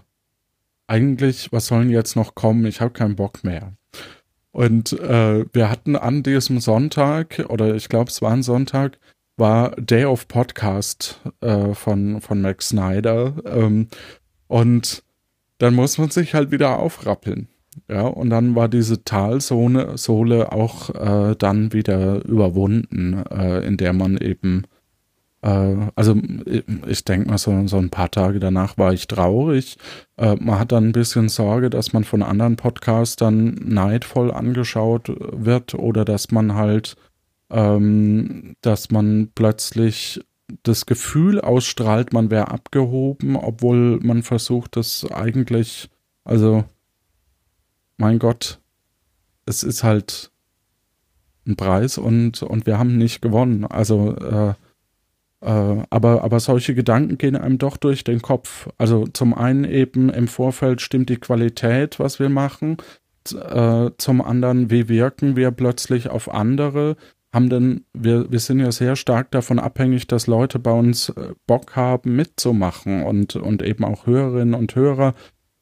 eigentlich, 0.86 1.52
was 1.52 1.66
sollen 1.66 1.90
jetzt 1.90 2.16
noch 2.16 2.34
kommen? 2.34 2.66
Ich 2.66 2.80
habe 2.80 2.92
keinen 2.92 3.16
Bock 3.16 3.42
mehr. 3.44 3.72
Und 4.52 4.92
äh, 4.94 5.44
wir 5.52 5.68
hatten 5.68 5.96
an 5.96 6.22
diesem 6.22 6.60
Sonntag, 6.60 7.44
oder 7.48 7.74
ich 7.74 7.88
glaube, 7.88 8.10
es 8.10 8.22
war 8.22 8.32
ein 8.32 8.42
Sonntag, 8.42 8.98
war 9.36 9.72
Day 9.72 10.04
of 10.06 10.28
Podcast 10.28 11.20
äh, 11.40 11.74
von, 11.74 12.20
von 12.20 12.40
Max 12.40 12.70
Snyder. 12.70 13.34
Ähm, 13.44 13.88
und 14.46 15.02
dann 15.58 15.74
muss 15.74 15.98
man 15.98 16.10
sich 16.10 16.34
halt 16.34 16.50
wieder 16.50 16.78
aufrappeln. 16.78 17.48
Ja, 17.88 18.02
und 18.02 18.30
dann 18.30 18.54
war 18.54 18.68
diese 18.68 19.04
Talsohle 19.04 19.96
Sohle 19.98 20.52
auch 20.52 20.90
äh, 20.90 21.36
dann 21.36 21.72
wieder 21.72 22.24
überwunden, 22.24 23.22
äh, 23.30 23.64
in 23.66 23.76
der 23.76 23.92
man 23.92 24.16
eben, 24.16 24.64
äh, 25.42 25.76
also 25.94 26.16
ich 26.86 27.04
denke 27.04 27.28
mal, 27.28 27.38
so, 27.38 27.66
so 27.66 27.76
ein 27.78 27.90
paar 27.90 28.10
Tage 28.10 28.40
danach 28.40 28.76
war 28.78 28.92
ich 28.92 29.06
traurig. 29.06 29.78
Äh, 30.16 30.36
man 30.36 30.58
hat 30.58 30.72
dann 30.72 30.88
ein 30.88 30.92
bisschen 30.92 31.28
Sorge, 31.28 31.70
dass 31.70 31.92
man 31.92 32.04
von 32.04 32.22
anderen 32.22 32.56
Podcastern 32.56 33.54
neidvoll 33.62 34.32
angeschaut 34.32 35.12
wird 35.18 35.74
oder 35.74 36.04
dass 36.04 36.32
man 36.32 36.54
halt, 36.54 36.96
ähm, 37.50 38.56
dass 38.62 38.90
man 38.90 39.30
plötzlich 39.34 40.20
das 40.62 40.86
Gefühl 40.86 41.40
ausstrahlt, 41.40 42.12
man 42.12 42.30
wäre 42.30 42.50
abgehoben, 42.50 43.36
obwohl 43.36 43.98
man 44.00 44.22
versucht, 44.22 44.76
das 44.76 45.06
eigentlich, 45.10 45.88
also 46.24 46.64
mein 47.96 48.18
Gott, 48.18 48.60
es 49.46 49.62
ist 49.62 49.82
halt 49.82 50.30
ein 51.46 51.56
Preis 51.56 51.98
und, 51.98 52.42
und 52.42 52.66
wir 52.66 52.78
haben 52.78 52.98
nicht 52.98 53.22
gewonnen. 53.22 53.64
Also, 53.64 54.16
äh, 54.16 54.54
äh, 55.40 55.82
aber, 55.90 56.24
aber 56.24 56.40
solche 56.40 56.74
Gedanken 56.74 57.18
gehen 57.18 57.36
einem 57.36 57.58
doch 57.58 57.76
durch 57.76 58.04
den 58.04 58.20
Kopf. 58.20 58.68
Also 58.78 59.06
zum 59.06 59.34
einen 59.34 59.64
eben 59.64 60.10
im 60.10 60.28
Vorfeld 60.28 60.80
stimmt 60.80 61.08
die 61.08 61.18
Qualität, 61.18 62.00
was 62.00 62.18
wir 62.18 62.28
machen. 62.28 62.78
Äh, 63.32 63.90
zum 63.98 64.22
anderen, 64.22 64.70
wie 64.70 64.88
wirken 64.88 65.36
wir 65.36 65.50
plötzlich 65.50 66.08
auf 66.08 66.32
andere? 66.32 66.96
Haben 67.32 67.50
denn, 67.50 67.84
wir, 67.92 68.30
wir 68.30 68.38
sind 68.38 68.60
ja 68.60 68.72
sehr 68.72 68.96
stark 68.96 69.30
davon 69.30 69.58
abhängig, 69.58 70.06
dass 70.06 70.26
Leute 70.26 70.58
bei 70.58 70.72
uns 70.72 71.10
äh, 71.10 71.34
Bock 71.46 71.76
haben, 71.76 72.16
mitzumachen 72.16 73.02
und, 73.02 73.36
und 73.36 73.62
eben 73.62 73.84
auch 73.84 74.06
Hörerinnen 74.06 74.54
und 74.54 74.74
Hörer 74.74 75.14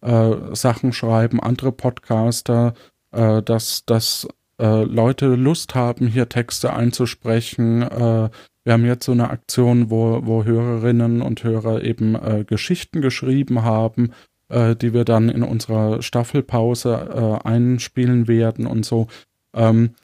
äh, 0.05 0.55
Sachen 0.55 0.93
schreiben, 0.93 1.41
andere 1.41 1.73
Podcaster, 1.73 2.75
äh, 3.13 3.43
dass, 3.43 3.85
dass 3.87 4.29
äh, 4.61 4.85
Leute 4.85 5.35
Lust 5.35 5.75
haben, 5.75 6.07
hier 6.07 6.29
Texte 6.29 6.73
einzusprechen. 6.73 7.83
Äh, 7.83 8.31
wir 8.65 8.73
haben 8.73 8.85
jetzt 8.85 9.07
so 9.07 9.13
eine 9.13 9.31
Aktion, 9.31 9.91
wo, 9.91 10.21
wo 10.25 10.45
Hörerinnen 10.45 11.23
und 11.23 11.43
Hörer 11.43 11.83
eben 11.83 12.15
äh, 12.15 12.45
Geschichten 12.45 13.01
geschrieben 13.01 13.63
haben, 13.63 14.13
äh, 14.49 14.77
die 14.77 14.95
wir 14.95 15.05
dann 15.05 15.29
in 15.29 15.43
unserer 15.43 16.03
Staffelpause 16.03 17.41
einspielen 17.45 18.29
werden 18.29 18.67
und 18.67 18.85
so. 18.85 19.09
Ähm, 19.55 19.95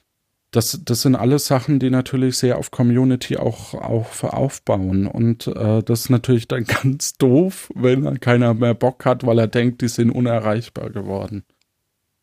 das, 0.50 0.80
das 0.84 1.02
sind 1.02 1.14
alles 1.14 1.46
Sachen, 1.46 1.78
die 1.78 1.90
natürlich 1.90 2.36
sehr 2.36 2.58
auf 2.58 2.70
Community 2.70 3.36
auch, 3.36 3.74
auch 3.74 4.22
aufbauen. 4.24 5.06
Und 5.06 5.46
äh, 5.46 5.82
das 5.82 6.00
ist 6.02 6.10
natürlich 6.10 6.48
dann 6.48 6.64
ganz 6.82 7.14
doof, 7.14 7.70
wenn 7.74 8.20
keiner 8.20 8.54
mehr 8.54 8.74
Bock 8.74 9.04
hat, 9.04 9.24
weil 9.24 9.38
er 9.38 9.46
denkt, 9.46 9.80
die 9.82 9.88
sind 9.88 10.10
unerreichbar 10.10 10.90
geworden. 10.90 11.44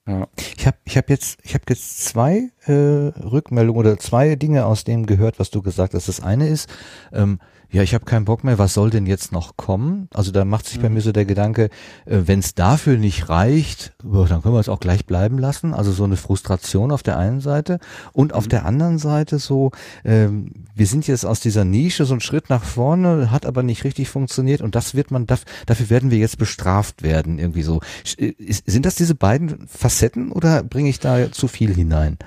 Ja. 0.08 0.28
Ich 0.58 0.66
habe 0.66 0.78
ich 0.86 0.98
hab 0.98 1.10
jetzt, 1.10 1.40
ich 1.44 1.54
hab 1.54 1.70
jetzt 1.70 2.06
zwei 2.06 2.50
äh, 2.66 2.74
Rückmeldungen 2.74 3.80
oder 3.80 3.98
zwei 3.98 4.36
Dinge 4.36 4.66
aus 4.66 4.84
dem 4.84 5.06
gehört, 5.06 5.38
was 5.40 5.50
du 5.50 5.62
gesagt 5.62 5.94
hast. 5.94 6.08
Das 6.08 6.22
eine 6.22 6.48
ist, 6.48 6.70
ähm, 7.12 7.40
ja, 7.70 7.84
ich 7.84 7.94
habe 7.94 8.06
keinen 8.06 8.26
Bock 8.26 8.44
mehr, 8.44 8.58
was 8.58 8.74
soll 8.74 8.90
denn 8.90 9.06
jetzt 9.06 9.32
noch 9.34 9.58
kommen? 9.58 10.08
Also 10.14 10.32
da 10.32 10.46
macht 10.46 10.68
sich 10.68 10.80
bei 10.80 10.88
mhm. 10.88 10.96
mir 10.96 11.02
so 11.02 11.12
der 11.12 11.26
Gedanke, 11.26 11.66
äh, 12.06 12.22
wenn 12.26 12.40
es 12.40 12.56
dafür 12.56 12.98
nicht 12.98 13.28
reicht, 13.28 13.94
dann 14.02 14.42
können 14.42 14.56
wir 14.56 14.60
es 14.60 14.70
auch 14.70 14.80
gleich 14.80 15.06
bleiben 15.06 15.38
lassen. 15.38 15.74
Also 15.74 15.92
so 15.92 16.06
eine 16.06 16.16
Frustration 16.16 16.92
auf 16.92 17.04
der 17.04 17.18
einen 17.18 17.42
Seite 17.42 17.80
und 18.14 18.34
auf 18.34 18.46
mhm. 18.46 18.50
der 18.50 18.66
anderen 18.66 19.00
Seite 19.00 19.38
so, 19.40 19.72
ähm, 20.06 20.52
wir 20.76 20.88
sind 20.88 21.08
jetzt 21.08 21.26
aus 21.26 21.42
dieser 21.42 21.66
Nische 21.66 22.06
so 22.06 22.14
einen 22.14 22.22
Schritt 22.22 22.50
nach 22.50 22.64
vorne, 22.64 23.32
hat 23.32 23.46
aber 23.46 23.64
nicht 23.64 23.84
richtig 23.84 24.08
funktioniert 24.08 24.62
und 24.62 24.76
das 24.76 24.96
wird 24.96 25.12
man, 25.12 25.28
dafür 25.28 25.90
werden 25.90 26.10
wir 26.10 26.20
jetzt 26.20 26.38
bestraft 26.38 27.04
werden, 27.04 27.38
irgendwie 27.38 27.64
so. 27.64 27.82
Äh, 28.18 28.34
sind 28.66 28.86
das 28.86 28.96
diese 28.96 29.16
beiden 29.16 29.68
Facetten 29.68 30.32
oder 30.32 30.64
bringe 30.64 30.90
ich 30.90 31.00
da 31.00 31.32
zu 31.34 31.50
viel 31.50 31.74
hinein? 31.74 32.18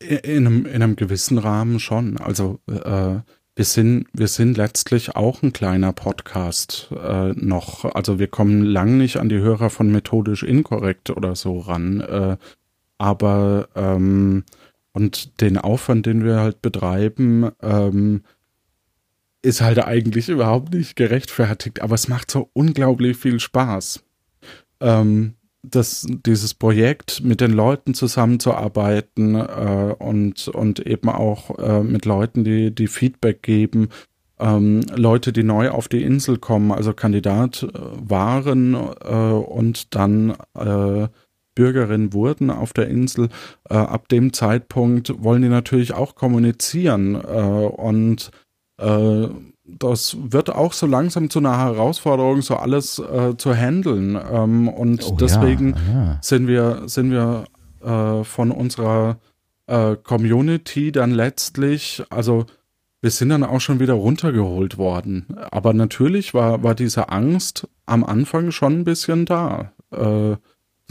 In 0.00 0.46
einem, 0.46 0.66
in 0.66 0.82
einem 0.82 0.96
gewissen 0.96 1.38
Rahmen 1.38 1.78
schon. 1.78 2.16
Also 2.16 2.58
äh, 2.66 3.20
wir 3.54 3.64
sind, 3.64 4.06
wir 4.12 4.28
sind 4.28 4.56
letztlich 4.56 5.14
auch 5.14 5.42
ein 5.42 5.52
kleiner 5.52 5.92
Podcast 5.92 6.88
äh, 6.92 7.32
noch. 7.32 7.84
Also 7.94 8.18
wir 8.18 8.28
kommen 8.28 8.62
lang 8.62 8.96
nicht 8.96 9.18
an 9.18 9.28
die 9.28 9.38
Hörer 9.38 9.68
von 9.68 9.90
methodisch 9.90 10.42
inkorrekt 10.42 11.10
oder 11.10 11.36
so 11.36 11.58
ran. 11.58 12.00
Äh, 12.00 12.36
aber 12.98 13.68
ähm, 13.74 14.44
und 14.92 15.40
den 15.40 15.58
Aufwand, 15.58 16.06
den 16.06 16.24
wir 16.24 16.36
halt 16.36 16.62
betreiben, 16.62 17.50
ähm, 17.60 18.22
ist 19.42 19.60
halt 19.60 19.84
eigentlich 19.84 20.28
überhaupt 20.28 20.72
nicht 20.72 20.96
gerechtfertigt, 20.96 21.82
aber 21.82 21.94
es 21.94 22.08
macht 22.08 22.30
so 22.30 22.48
unglaublich 22.52 23.16
viel 23.16 23.40
Spaß. 23.40 24.04
Ähm, 24.80 25.34
das, 25.62 26.06
dieses 26.26 26.54
Projekt 26.54 27.22
mit 27.22 27.40
den 27.40 27.52
Leuten 27.52 27.94
zusammenzuarbeiten 27.94 29.36
äh, 29.36 29.94
und, 29.98 30.48
und 30.48 30.80
eben 30.80 31.08
auch 31.08 31.58
äh, 31.58 31.82
mit 31.82 32.04
Leuten, 32.04 32.44
die, 32.44 32.74
die 32.74 32.88
Feedback 32.88 33.42
geben, 33.42 33.88
ähm, 34.40 34.80
Leute, 34.94 35.32
die 35.32 35.44
neu 35.44 35.70
auf 35.70 35.88
die 35.88 36.02
Insel 36.02 36.38
kommen, 36.38 36.72
also 36.72 36.92
Kandidat 36.92 37.62
äh, 37.62 37.68
waren 37.74 38.74
äh, 38.74 39.14
und 39.14 39.94
dann 39.94 40.36
äh, 40.54 41.08
Bürgerin 41.54 42.12
wurden 42.12 42.50
auf 42.50 42.72
der 42.72 42.88
Insel, 42.88 43.28
äh, 43.68 43.74
ab 43.74 44.08
dem 44.08 44.32
Zeitpunkt 44.32 45.22
wollen 45.22 45.42
die 45.42 45.48
natürlich 45.48 45.92
auch 45.92 46.14
kommunizieren 46.14 47.14
äh, 47.14 47.18
und 47.18 48.30
äh, 48.80 49.28
das 49.64 50.16
wird 50.20 50.50
auch 50.50 50.72
so 50.72 50.86
langsam 50.86 51.30
zu 51.30 51.38
einer 51.38 51.56
Herausforderung, 51.56 52.42
so 52.42 52.56
alles 52.56 52.98
äh, 52.98 53.36
zu 53.36 53.54
handeln. 53.54 54.18
Ähm, 54.30 54.68
und 54.68 55.04
Oh, 55.06 55.16
deswegen 55.18 55.74
ja, 55.88 56.04
ja. 56.04 56.18
sind 56.20 56.46
wir, 56.48 56.82
sind 56.86 57.10
wir 57.10 57.44
äh, 57.82 58.24
von 58.24 58.50
unserer 58.50 59.18
äh, 59.66 59.96
Community 59.96 60.92
dann 60.92 61.12
letztlich, 61.12 62.02
also 62.10 62.46
wir 63.00 63.10
sind 63.10 63.30
dann 63.30 63.44
auch 63.44 63.60
schon 63.60 63.80
wieder 63.80 63.94
runtergeholt 63.94 64.78
worden. 64.78 65.26
Aber 65.50 65.72
natürlich 65.74 66.34
war, 66.34 66.62
war 66.62 66.74
diese 66.74 67.08
Angst 67.08 67.68
am 67.86 68.04
Anfang 68.04 68.50
schon 68.52 68.80
ein 68.80 68.84
bisschen 68.84 69.26
da. 69.26 69.72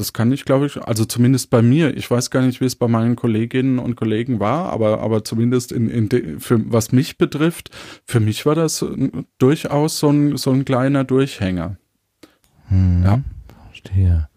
Das 0.02 0.14
kann 0.14 0.32
ich, 0.32 0.46
glaube 0.46 0.66
ich, 0.66 0.82
also 0.82 1.06
zumindest 1.06 1.52
bei 1.52 1.62
mir. 1.62 1.96
Ich 1.96 2.10
weiß 2.10 2.32
gar 2.32 2.42
nicht, 2.42 2.60
wie 2.60 2.66
es 2.66 2.76
bei 2.76 2.88
meinen 2.88 3.16
Kolleginnen 3.16 3.78
und 3.78 3.96
Kollegen 3.96 4.40
war, 4.40 4.74
aber, 4.74 5.00
aber 5.00 5.24
zumindest 5.24 5.72
in, 5.72 5.92
in 5.92 6.10
de, 6.10 6.40
für, 6.40 6.60
was 6.72 6.92
mich 6.92 7.20
betrifft, 7.20 7.70
für 8.04 8.20
mich 8.20 8.44
war 8.48 8.56
das 8.56 8.82
äh, 8.82 9.12
durchaus 9.38 10.00
so 10.00 10.10
ein, 10.10 10.38
so 10.38 10.50
ein 10.50 10.66
kleiner 10.66 11.04
Durchhänger. 11.04 11.78
Hm, 12.70 13.04
Ja. 13.04 13.22
Verstehe. 13.68 14.28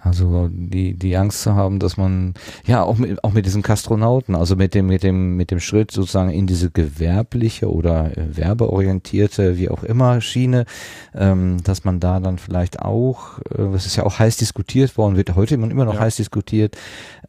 Also 0.00 0.48
die, 0.52 0.94
die 0.94 1.16
Angst 1.16 1.42
zu 1.42 1.54
haben, 1.54 1.78
dass 1.78 1.96
man, 1.96 2.34
ja, 2.66 2.82
auch 2.82 2.98
mit, 2.98 3.22
auch 3.24 3.32
mit 3.32 3.46
diesen 3.46 3.62
Kastronauten, 3.62 4.34
also 4.34 4.54
mit 4.54 4.74
dem, 4.74 4.86
mit 4.86 5.02
dem, 5.02 5.36
mit 5.36 5.50
dem 5.50 5.60
Schritt 5.60 5.90
sozusagen 5.90 6.30
in 6.30 6.46
diese 6.46 6.70
gewerbliche 6.70 7.72
oder 7.72 8.16
äh, 8.16 8.36
werbeorientierte, 8.36 9.56
wie 9.56 9.68
auch 9.70 9.82
immer, 9.84 10.20
Schiene, 10.20 10.66
ähm, 11.14 11.62
dass 11.64 11.84
man 11.84 12.00
da 12.00 12.20
dann 12.20 12.38
vielleicht 12.38 12.80
auch, 12.80 13.38
äh, 13.56 13.74
ist 13.74 13.96
ja 13.96 14.04
auch 14.04 14.18
heiß 14.18 14.36
diskutiert 14.36 14.96
worden, 14.98 15.16
wird 15.16 15.34
heute 15.34 15.54
immer, 15.54 15.70
immer 15.70 15.84
noch 15.84 15.94
Ja. 15.94 16.00
heiß 16.00 16.16
diskutiert, 16.16 16.76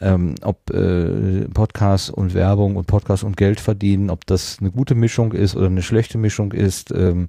ähm, 0.02 0.36
ob 0.44 0.70
äh, 0.72 1.48
Podcast 1.54 2.10
und 2.10 2.34
Werbung 2.34 2.76
und 2.76 2.88
Podcast 2.88 3.24
und 3.24 3.38
Geld 3.38 3.60
verdienen, 3.60 4.10
ob 4.10 4.26
das 4.26 4.58
eine 4.60 4.72
gute 4.72 4.96
Mischung 4.96 5.32
ist 5.32 5.56
oder 5.56 5.68
eine 5.68 5.82
schlechte 5.82 6.18
Mischung 6.18 6.52
ist. 6.52 6.92
Ähm, 6.92 7.28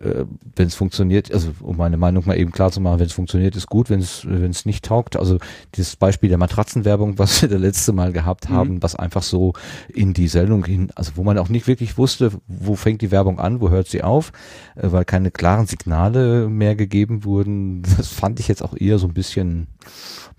äh, 0.00 0.24
wenn 0.54 0.68
es 0.68 0.74
funktioniert, 0.74 1.32
also 1.32 1.50
um 1.60 1.76
meine 1.76 1.96
Meinung 1.96 2.24
mal 2.26 2.38
eben 2.38 2.52
klar 2.52 2.70
zu 2.70 2.80
machen, 2.80 3.00
wenn 3.00 3.06
es 3.06 3.12
funktioniert, 3.12 3.56
ist 3.56 3.68
gut, 3.68 3.90
wenn 3.90 4.00
es 4.00 4.26
wenn 4.26 4.50
es 4.50 4.64
nicht 4.64 4.84
taugt. 4.84 5.16
Also 5.16 5.38
dieses 5.74 5.96
Beispiel 5.96 6.28
der 6.28 6.38
Matratzenwerbung, 6.38 7.18
was 7.18 7.42
wir 7.42 7.48
das 7.48 7.60
letzte 7.60 7.92
Mal 7.92 8.12
gehabt 8.12 8.48
haben, 8.48 8.82
was 8.82 8.94
einfach 8.94 9.22
so 9.22 9.54
in 9.88 10.14
die 10.14 10.28
Sendung 10.28 10.64
hin, 10.64 10.90
also 10.94 11.12
wo 11.16 11.24
man 11.24 11.38
auch 11.38 11.48
nicht 11.48 11.66
wirklich 11.66 11.98
wusste, 11.98 12.32
wo 12.46 12.76
fängt 12.76 13.02
die 13.02 13.10
Werbung 13.10 13.38
an, 13.38 13.60
wo 13.60 13.70
hört 13.70 13.88
sie 13.88 14.02
auf, 14.02 14.32
äh, 14.76 14.90
weil 14.92 15.04
keine 15.04 15.30
klaren 15.30 15.66
Signale 15.66 16.48
mehr 16.48 16.76
gegeben 16.76 17.24
wurden. 17.24 17.82
Das 17.98 18.08
fand 18.08 18.38
ich 18.38 18.46
jetzt 18.46 18.62
auch 18.62 18.76
eher 18.76 18.98
so 18.98 19.08
ein 19.08 19.14
bisschen, 19.14 19.66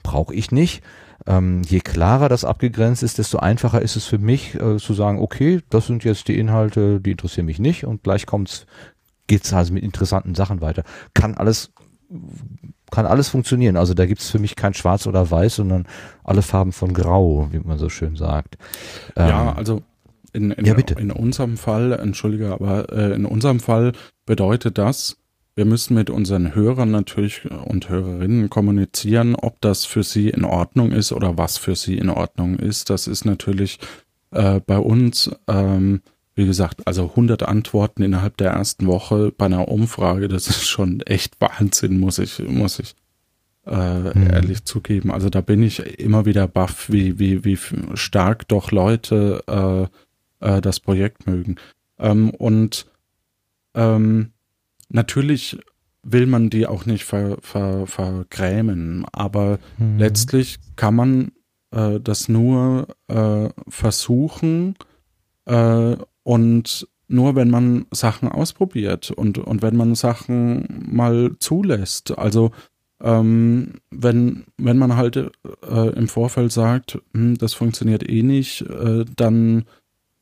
brauche 0.02 0.34
ich 0.34 0.52
nicht. 0.52 0.81
Ähm, 1.27 1.61
je 1.68 1.81
klarer 1.81 2.30
das 2.30 2.45
abgegrenzt 2.45 3.03
ist, 3.03 3.18
desto 3.18 3.40
einfacher 3.40 3.81
ist 3.81 3.98
es 3.98 4.06
für 4.06 4.18
mich 4.18 4.56
äh, 4.56 4.77
zu 4.77 4.94
sagen, 4.94 5.19
okay, 5.19 5.60
das 5.69 5.88
sind 5.88 6.06
jetzt 6.06 6.30
die 6.30 6.40
Inhalte, 6.40 7.02
die 7.02 7.11
interessieren 7.11 7.45
mich 7.45 7.60
nicht 7.60 7.86
und 7.86 8.03
gleich 8.03 8.26
kommt's 8.26 8.65
geht's 9.30 9.54
also 9.54 9.74
mit 9.74 9.84
interessanten 9.84 10.36
Sachen 10.36 10.60
weiter. 10.60 10.84
Kann 11.14 11.36
alles, 11.36 11.72
kann 12.92 13.06
alles 13.06 13.30
funktionieren. 13.30 13.78
Also 13.78 13.94
da 13.94 14.06
gibt's 14.06 14.30
für 14.30 14.40
mich 14.40 14.58
kein 14.58 14.74
Schwarz 14.74 15.08
oder 15.08 15.32
Weiß, 15.32 15.56
sondern 15.56 15.88
alle 16.26 16.42
Farben 16.42 16.74
von 16.74 16.94
Grau, 16.94 17.48
wie 17.52 17.60
man 17.60 17.78
so 17.78 17.88
schön 17.88 18.18
sagt. 18.18 18.58
Ja, 19.16 19.52
Ähm, 19.52 19.58
also 19.58 19.84
in, 20.34 20.52
in, 20.52 20.66
Ja, 20.66 20.76
in 20.76 21.12
unserem 21.12 21.56
Fall, 21.58 21.94
entschuldige, 21.94 22.52
aber 22.52 22.92
äh, 22.92 23.14
in 23.14 23.26
unserem 23.26 23.60
Fall 23.60 23.94
bedeutet 24.26 24.78
das, 24.78 25.18
wir 25.56 25.66
müssen 25.66 25.94
mit 25.94 26.10
unseren 26.10 26.56
Hörern 26.56 26.92
natürlich 26.92 27.50
und 27.66 27.90
Hörerinnen 27.90 28.50
kommunizieren, 28.50 29.36
ob 29.36 29.60
das 29.62 29.86
für 29.86 30.04
sie 30.04 30.30
in 30.30 30.46
Ordnung 30.46 30.92
ist 30.92 31.12
oder 31.12 31.38
was 31.38 31.58
für 31.58 31.76
sie 31.76 31.98
in 31.98 32.10
Ordnung 32.10 32.58
ist. 32.58 32.90
Das 32.90 33.08
ist 33.08 33.26
natürlich 33.26 33.80
äh, 34.32 34.62
bei 34.66 34.78
uns, 34.78 35.30
ähm, 35.48 36.02
wie 36.40 36.45
gesagt, 36.45 36.88
also 36.88 37.10
100 37.10 37.44
Antworten 37.44 38.02
innerhalb 38.02 38.38
der 38.38 38.52
ersten 38.52 38.88
Woche 38.88 39.34
bei 39.38 39.45
einer 39.48 39.68
Umfrage, 39.68 40.30
das 40.30 40.48
ist 40.48 40.68
schon 40.70 41.02
echt 41.02 41.36
Wahnsinn, 41.41 41.99
muss 41.99 42.18
ich, 42.18 42.40
muss 42.40 42.80
ich 42.80 42.95
äh, 43.68 44.18
Mhm. 44.18 44.28
ehrlich 44.32 44.64
zugeben. 44.64 45.11
Also 45.11 45.30
da 45.30 45.41
bin 45.41 45.61
ich 45.61 45.80
immer 45.99 46.26
wieder 46.26 46.48
baff, 46.48 46.90
wie, 46.90 47.20
wie, 47.20 47.44
wie 47.44 47.60
stark 47.95 48.48
doch 48.48 48.72
Leute 48.72 49.44
äh, 50.41 50.48
äh, 50.57 50.61
das 50.61 50.80
Projekt 50.80 51.28
mögen. 51.28 51.57
Ähm, 51.99 52.30
und 52.30 52.86
ähm, 53.76 54.32
natürlich 54.88 55.60
will 56.03 56.26
man 56.26 56.49
die 56.49 56.68
auch 56.68 56.86
nicht 56.86 57.03
ver, 57.03 57.38
ver, 57.41 57.86
vergrämen, 57.86 59.06
aber 59.11 59.60
Mhm. 59.78 59.99
letztlich 59.99 60.57
kann 60.78 60.95
man 60.95 61.32
äh, 61.72 61.99
das 61.99 62.30
nur 62.30 62.88
äh, 63.10 63.49
versuchen 63.68 64.76
äh, 65.45 65.98
und 66.30 66.88
nur 67.08 67.36
wenn 67.36 67.50
man 67.50 67.88
Sachen 67.90 68.30
ausprobiert 68.30 69.10
und, 69.10 69.40
und 69.40 69.64
wenn 69.64 69.76
man 69.76 69.96
Sachen 69.96 70.86
mal 70.92 71.32
zulässt. 71.40 72.16
Also 72.20 72.52
ähm, 73.02 73.74
wenn, 73.90 74.44
wenn 74.58 74.78
man 74.78 74.96
halt 74.96 75.16
äh, 75.18 75.90
im 75.90 76.08
Vorfeld 76.08 76.52
sagt, 76.52 77.00
hm, 77.16 77.36
das 77.40 77.56
funktioniert 77.56 78.08
eh 78.08 78.22
nicht, 78.22 78.62
äh, 78.62 79.06
dann 79.16 79.66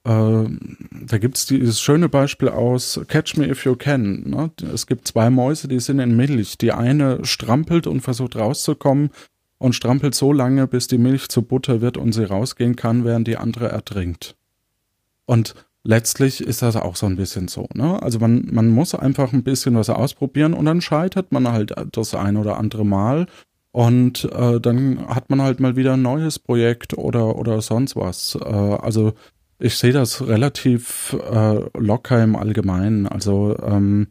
äh, 0.06 0.46
da 0.46 1.18
gibt's 1.18 1.46
dieses 1.46 1.82
schöne 1.82 2.08
Beispiel 2.08 2.48
aus 2.48 3.02
Catch 3.10 3.36
Me 3.36 3.50
If 3.50 3.66
You 3.66 3.76
Can. 3.76 4.30
Ne? 4.30 4.52
Es 4.74 4.88
gibt 4.88 5.10
zwei 5.10 5.30
Mäuse, 5.30 5.68
die 5.68 5.82
sind 5.82 6.00
in 6.00 6.16
Milch. 6.16 6.58
Die 6.58 6.72
eine 6.72 7.26
strampelt 7.26 7.86
und 7.86 8.00
versucht 8.00 8.38
rauszukommen 8.38 9.10
und 9.58 9.76
strampelt 9.76 10.16
so 10.16 10.32
lange, 10.32 10.68
bis 10.68 10.88
die 10.88 11.00
Milch 11.00 11.28
zu 11.28 11.42
Butter 11.42 11.82
wird 11.82 11.98
und 11.98 12.14
sie 12.14 12.24
rausgehen 12.24 12.78
kann, 12.78 13.04
während 13.04 13.28
die 13.28 13.36
andere 13.36 13.68
ertrinkt. 13.68 14.38
Und 15.26 15.54
letztlich 15.88 16.42
ist 16.42 16.62
das 16.62 16.76
auch 16.76 16.98
so 16.98 17.06
ein 17.06 17.16
bisschen 17.16 17.48
so. 17.48 17.68
Ne? 17.74 18.02
Also 18.04 18.20
man, 18.20 18.46
man 18.52 18.68
muss 18.68 18.94
einfach 18.94 19.32
ein 19.32 19.44
bisschen 19.44 19.76
was 19.76 19.90
ausprobieren 19.90 20.54
und 20.54 20.66
dann 20.66 20.82
scheitert 20.82 21.32
man 21.32 21.48
halt 21.48 21.74
das 21.94 22.14
ein 22.14 22.36
oder 22.36 22.58
andere 22.58 22.86
Mal. 22.86 23.28
Und 23.72 24.26
äh, 24.26 24.60
dann 24.60 25.08
hat 25.08 25.30
man 25.30 25.42
halt 25.42 25.60
mal 25.60 25.76
wieder 25.78 25.94
ein 25.94 26.02
neues 26.02 26.40
Projekt 26.40 26.98
oder, 26.98 27.38
oder 27.38 27.62
sonst 27.62 27.96
was. 27.96 28.36
Äh, 28.36 28.48
also 28.48 29.14
ich 29.60 29.76
sehe 29.76 29.94
das 29.94 30.28
relativ 30.28 31.16
äh, 31.32 31.60
locker 31.78 32.22
im 32.22 32.36
Allgemeinen. 32.36 33.08
Also 33.08 33.58
ähm, 33.64 34.08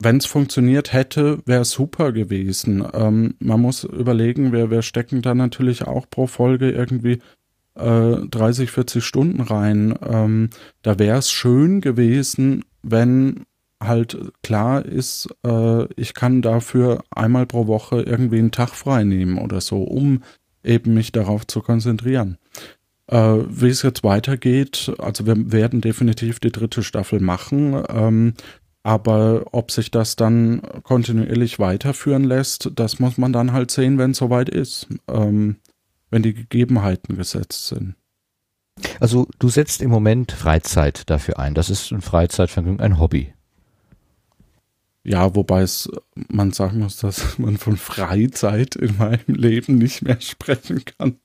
wenn 0.00 0.18
es 0.18 0.26
funktioniert 0.26 0.92
hätte, 0.92 1.38
wäre 1.46 1.64
super 1.64 2.12
gewesen. 2.12 2.86
Ähm, 2.92 3.36
man 3.38 3.60
muss 3.60 3.84
überlegen, 3.84 4.52
wir, 4.52 4.70
wir 4.70 4.82
stecken 4.82 5.22
da 5.22 5.34
natürlich 5.34 5.86
auch 5.86 6.10
pro 6.10 6.26
Folge 6.26 6.70
irgendwie 6.70 7.20
äh, 7.78 8.26
30, 8.26 8.70
40 8.70 9.04
Stunden 9.04 9.40
rein. 9.40 9.94
Ähm, 10.06 10.50
da 10.82 10.98
wäre 10.98 11.18
es 11.18 11.30
schön 11.30 11.80
gewesen, 11.80 12.64
wenn 12.82 13.46
halt 13.82 14.18
klar 14.42 14.84
ist, 14.84 15.28
äh, 15.46 15.84
ich 15.94 16.14
kann 16.14 16.42
dafür 16.42 17.04
einmal 17.10 17.46
pro 17.46 17.66
Woche 17.66 18.02
irgendwie 18.02 18.38
einen 18.38 18.50
Tag 18.50 18.70
frei 18.70 19.04
nehmen 19.04 19.38
oder 19.38 19.60
so, 19.60 19.82
um 19.82 20.22
eben 20.64 20.94
mich 20.94 21.12
darauf 21.12 21.46
zu 21.46 21.60
konzentrieren. 21.60 22.38
Äh, 23.06 23.38
wie 23.48 23.68
es 23.68 23.82
jetzt 23.82 24.04
weitergeht, 24.04 24.92
also 24.98 25.26
wir 25.26 25.52
werden 25.52 25.80
definitiv 25.80 26.40
die 26.40 26.52
dritte 26.52 26.82
Staffel 26.82 27.20
machen, 27.20 27.82
ähm, 27.88 28.34
aber 28.82 29.44
ob 29.52 29.70
sich 29.70 29.90
das 29.90 30.16
dann 30.16 30.62
kontinuierlich 30.82 31.58
weiterführen 31.58 32.24
lässt, 32.24 32.70
das 32.74 32.98
muss 33.00 33.18
man 33.18 33.32
dann 33.32 33.52
halt 33.52 33.70
sehen, 33.70 33.98
wenn 33.98 34.12
es 34.12 34.18
soweit 34.18 34.48
ist, 34.48 34.88
ähm, 35.08 35.56
wenn 36.10 36.22
die 36.22 36.34
Gegebenheiten 36.34 37.16
gesetzt 37.16 37.68
sind. 37.68 37.94
Also 39.00 39.28
du 39.38 39.48
setzt 39.48 39.82
im 39.82 39.90
Moment 39.90 40.32
Freizeit 40.32 41.08
dafür 41.10 41.38
ein. 41.38 41.54
Das 41.54 41.70
ist 41.70 41.90
ein 41.90 42.00
Freizeitvergnügen, 42.00 42.80
ein 42.80 42.98
Hobby. 42.98 43.32
Ja, 45.04 45.34
wobei 45.34 45.62
es 45.62 45.90
man 46.28 46.52
sagen 46.52 46.80
muss, 46.80 46.98
dass 46.98 47.38
man 47.38 47.56
von 47.56 47.76
Freizeit 47.76 48.76
in 48.76 48.96
meinem 48.98 49.34
Leben 49.34 49.78
nicht 49.78 50.02
mehr 50.02 50.20
sprechen 50.20 50.84
kann. 50.84 51.18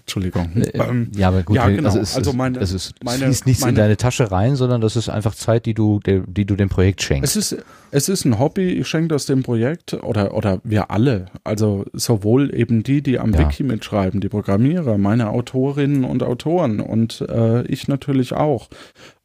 Entschuldigung. 0.00 0.50
Äh, 0.56 0.78
Ähm, 0.78 1.10
ja, 1.16 1.28
aber 1.28 1.42
gut, 1.42 1.56
ja, 1.56 1.68
genau. 1.68 1.88
also 1.88 2.00
es, 2.00 2.16
Also 2.16 2.32
meine- 2.32 2.58
es 2.58 2.72
ist, 2.72 2.94
meine- 3.04 3.24
fließt 3.24 3.46
nichts 3.46 3.62
in 3.62 3.66
meine- 3.68 3.78
deine 3.78 3.96
Tasche 3.96 4.30
rein, 4.30 4.56
sondern 4.56 4.80
das 4.80 4.96
ist 4.96 5.08
einfach 5.08 5.34
Zeit, 5.34 5.66
die 5.66 5.74
du, 5.74 6.00
der, 6.00 6.20
die 6.26 6.44
du 6.44 6.56
dem 6.56 6.68
Projekt 6.68 7.02
schenkst. 7.02 7.36
Es 7.36 7.52
ist, 7.52 7.62
es 7.90 8.08
ist 8.08 8.24
ein 8.24 8.38
Hobby, 8.38 8.70
ich 8.70 8.88
schenke 8.88 9.08
das 9.08 9.26
dem 9.26 9.42
Projekt 9.42 9.94
oder, 9.94 10.34
oder 10.34 10.60
wir 10.64 10.90
alle. 10.90 11.26
Also 11.44 11.84
sowohl 11.92 12.54
eben 12.54 12.82
die, 12.82 13.02
die 13.02 13.18
am 13.18 13.32
Ja. 13.34 13.40
Wiki 13.40 13.62
mitschreiben, 13.62 14.20
die 14.20 14.28
Programmierer, 14.28 14.96
meine 14.98 15.30
Autorinnen 15.30 16.04
und 16.04 16.22
Autoren 16.22 16.80
und 16.80 17.20
äh, 17.28 17.62
ich 17.66 17.88
natürlich 17.88 18.32
auch. 18.32 18.68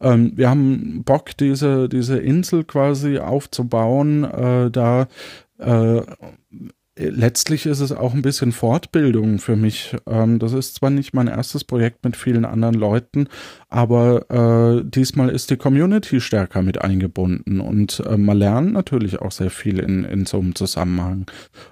Ähm, 0.02 0.34
wir 0.36 0.49
haben 0.49 1.03
Bock, 1.03 1.36
diese, 1.38 1.88
diese 1.90 2.18
Insel 2.18 2.64
quasi 2.64 3.18
aufzubauen, 3.19 4.24
äh, 4.24 4.69
da 4.72 5.07
äh, 5.60 6.02
letztlich 6.98 7.65
ist 7.65 7.80
es 7.80 7.91
auch 7.91 8.14
ein 8.14 8.22
bisschen 8.22 8.52
Fortbildung 8.52 9.40
für 9.40 9.56
mich. 9.56 9.95
Ähm, 10.07 10.40
das 10.40 10.53
ist 10.53 10.76
zwar 10.76 10.90
nicht 10.90 11.14
mein 11.14 11.28
erstes 11.28 11.64
Projekt 11.64 12.03
mit 12.03 12.15
vielen 12.15 12.45
anderen 12.45 12.76
Leuten, 12.76 13.28
aber 13.69 14.30
äh, 14.30 14.84
diesmal 14.84 15.30
ist 15.30 15.49
die 15.49 15.57
Community 15.57 16.19
stärker 16.19 16.61
mit 16.61 16.82
eingebunden 16.82 17.60
und 17.60 18.02
äh, 18.02 18.18
man 18.18 18.38
lernt 18.38 18.74
natürlich 18.74 19.19
auch 19.19 19.32
sehr 19.32 19.49
viel 19.49 19.80
in, 19.80 20.03
in 20.03 20.26
so 20.26 20.40
einem 20.40 20.56
Zusammenhang. 20.56 21.26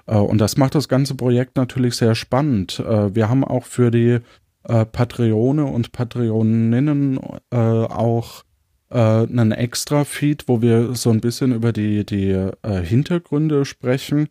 Äh, 0.06 0.18
und 0.18 0.40
das 0.40 0.58
macht 0.58 0.76
das 0.76 0.88
ganze 0.88 1.16
Projekt 1.16 1.56
natürlich 1.58 1.96
sehr 1.96 2.16
spannend. 2.16 2.80
Äh, 2.80 3.16
wir 3.16 3.30
haben 3.30 3.44
auch 3.44 3.66
für 3.66 3.92
die 3.92 4.20
äh, 4.64 4.86
Patreone 4.86 5.66
und 5.66 5.92
Patreoninnen 5.92 7.20
äh, 7.52 7.58
auch 7.58 8.44
einen 8.88 9.52
extra 9.52 10.06
Feed, 10.06 10.48
wo 10.48 10.62
wir 10.62 10.94
so 10.94 11.10
ein 11.10 11.20
bisschen 11.20 11.52
über 11.54 11.74
die, 11.74 12.06
die 12.06 12.50
Hintergründe 12.64 13.66
sprechen 13.66 14.30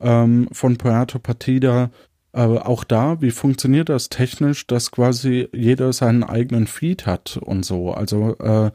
ähm, 0.00 0.48
von 0.52 0.76
Puerto 0.76 1.18
Partida. 1.18 1.90
Äh, 2.32 2.40
auch 2.40 2.84
da, 2.84 3.20
wie 3.20 3.30
funktioniert 3.30 3.88
das 3.88 4.08
technisch, 4.08 4.66
dass 4.66 4.90
quasi 4.90 5.48
jeder 5.52 5.92
seinen 5.92 6.24
eigenen 6.24 6.66
Feed 6.66 7.06
hat 7.06 7.36
und 7.36 7.64
so. 7.64 7.92
Also 7.92 8.36
äh, 8.38 8.70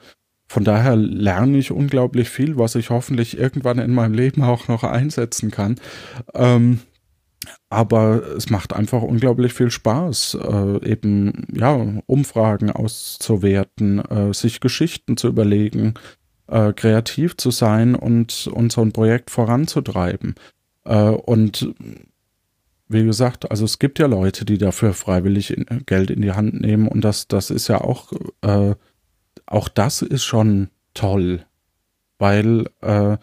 von 0.47 0.63
daher 0.63 0.95
lerne 0.95 1.57
ich 1.57 1.71
unglaublich 1.71 2.29
viel, 2.29 2.57
was 2.57 2.75
ich 2.75 2.89
hoffentlich 2.89 3.37
irgendwann 3.37 3.77
in 3.77 3.93
meinem 3.93 4.15
Leben 4.15 4.43
auch 4.43 4.67
noch 4.67 4.83
einsetzen 4.83 5.51
kann. 5.51 5.75
Ähm, 6.33 6.79
aber 7.69 8.35
es 8.35 8.49
macht 8.49 8.73
einfach 8.73 9.01
unglaublich 9.01 9.53
viel 9.53 9.69
Spaß, 9.71 10.37
äh, 10.41 10.89
eben 10.89 11.45
ja 11.53 12.01
Umfragen 12.07 12.71
auszuwerten, 12.71 13.99
äh, 13.99 14.33
sich 14.33 14.59
Geschichten 14.59 15.17
zu 15.17 15.27
überlegen, 15.27 15.93
äh, 16.47 16.73
kreativ 16.73 17.37
zu 17.37 17.51
sein 17.51 17.95
und 17.95 18.47
und 18.47 18.71
so 18.71 18.81
ein 18.81 18.91
Projekt 18.91 19.29
voranzutreiben. 19.29 20.35
Äh, 20.85 21.09
und 21.09 21.73
wie 22.87 23.03
gesagt, 23.03 23.51
also 23.51 23.65
es 23.65 23.79
gibt 23.79 23.99
ja 23.99 24.07
Leute, 24.07 24.45
die 24.45 24.57
dafür 24.57 24.93
freiwillig 24.93 25.55
in, 25.55 25.65
Geld 25.85 26.09
in 26.09 26.21
die 26.21 26.31
Hand 26.31 26.59
nehmen 26.59 26.87
und 26.87 27.01
das 27.01 27.27
das 27.27 27.51
ist 27.51 27.67
ja 27.67 27.81
auch 27.81 28.11
äh, 28.41 28.75
auch 29.45 29.67
das 29.67 30.01
ist 30.01 30.23
schon 30.23 30.69
toll, 30.93 31.45
weil 32.17 32.65
äh, 32.81 33.17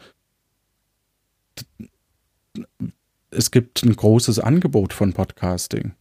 es 3.31 3.51
gibt 3.51 3.83
ein 3.83 3.95
großes 3.95 4.39
Angebot 4.39 4.93
von 4.93 5.13
Podcasting 5.13 5.93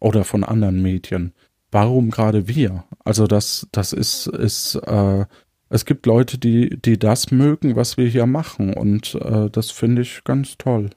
oder 0.00 0.24
von 0.24 0.44
anderen 0.44 0.80
Medien. 0.82 1.32
Warum 1.70 2.10
gerade 2.10 2.46
wir? 2.46 2.84
Also 3.04 3.26
das, 3.26 3.66
das 3.72 3.92
ist, 3.92 4.26
ist 4.28 4.76
äh, 4.76 5.26
es 5.70 5.84
gibt 5.84 6.06
Leute, 6.06 6.38
die, 6.38 6.78
die 6.80 6.98
das 6.98 7.30
mögen, 7.30 7.74
was 7.74 7.96
wir 7.96 8.06
hier 8.06 8.26
machen 8.26 8.74
und 8.74 9.16
äh, 9.16 9.50
das 9.50 9.70
finde 9.70 10.02
ich 10.02 10.22
ganz 10.24 10.56
toll. 10.56 10.90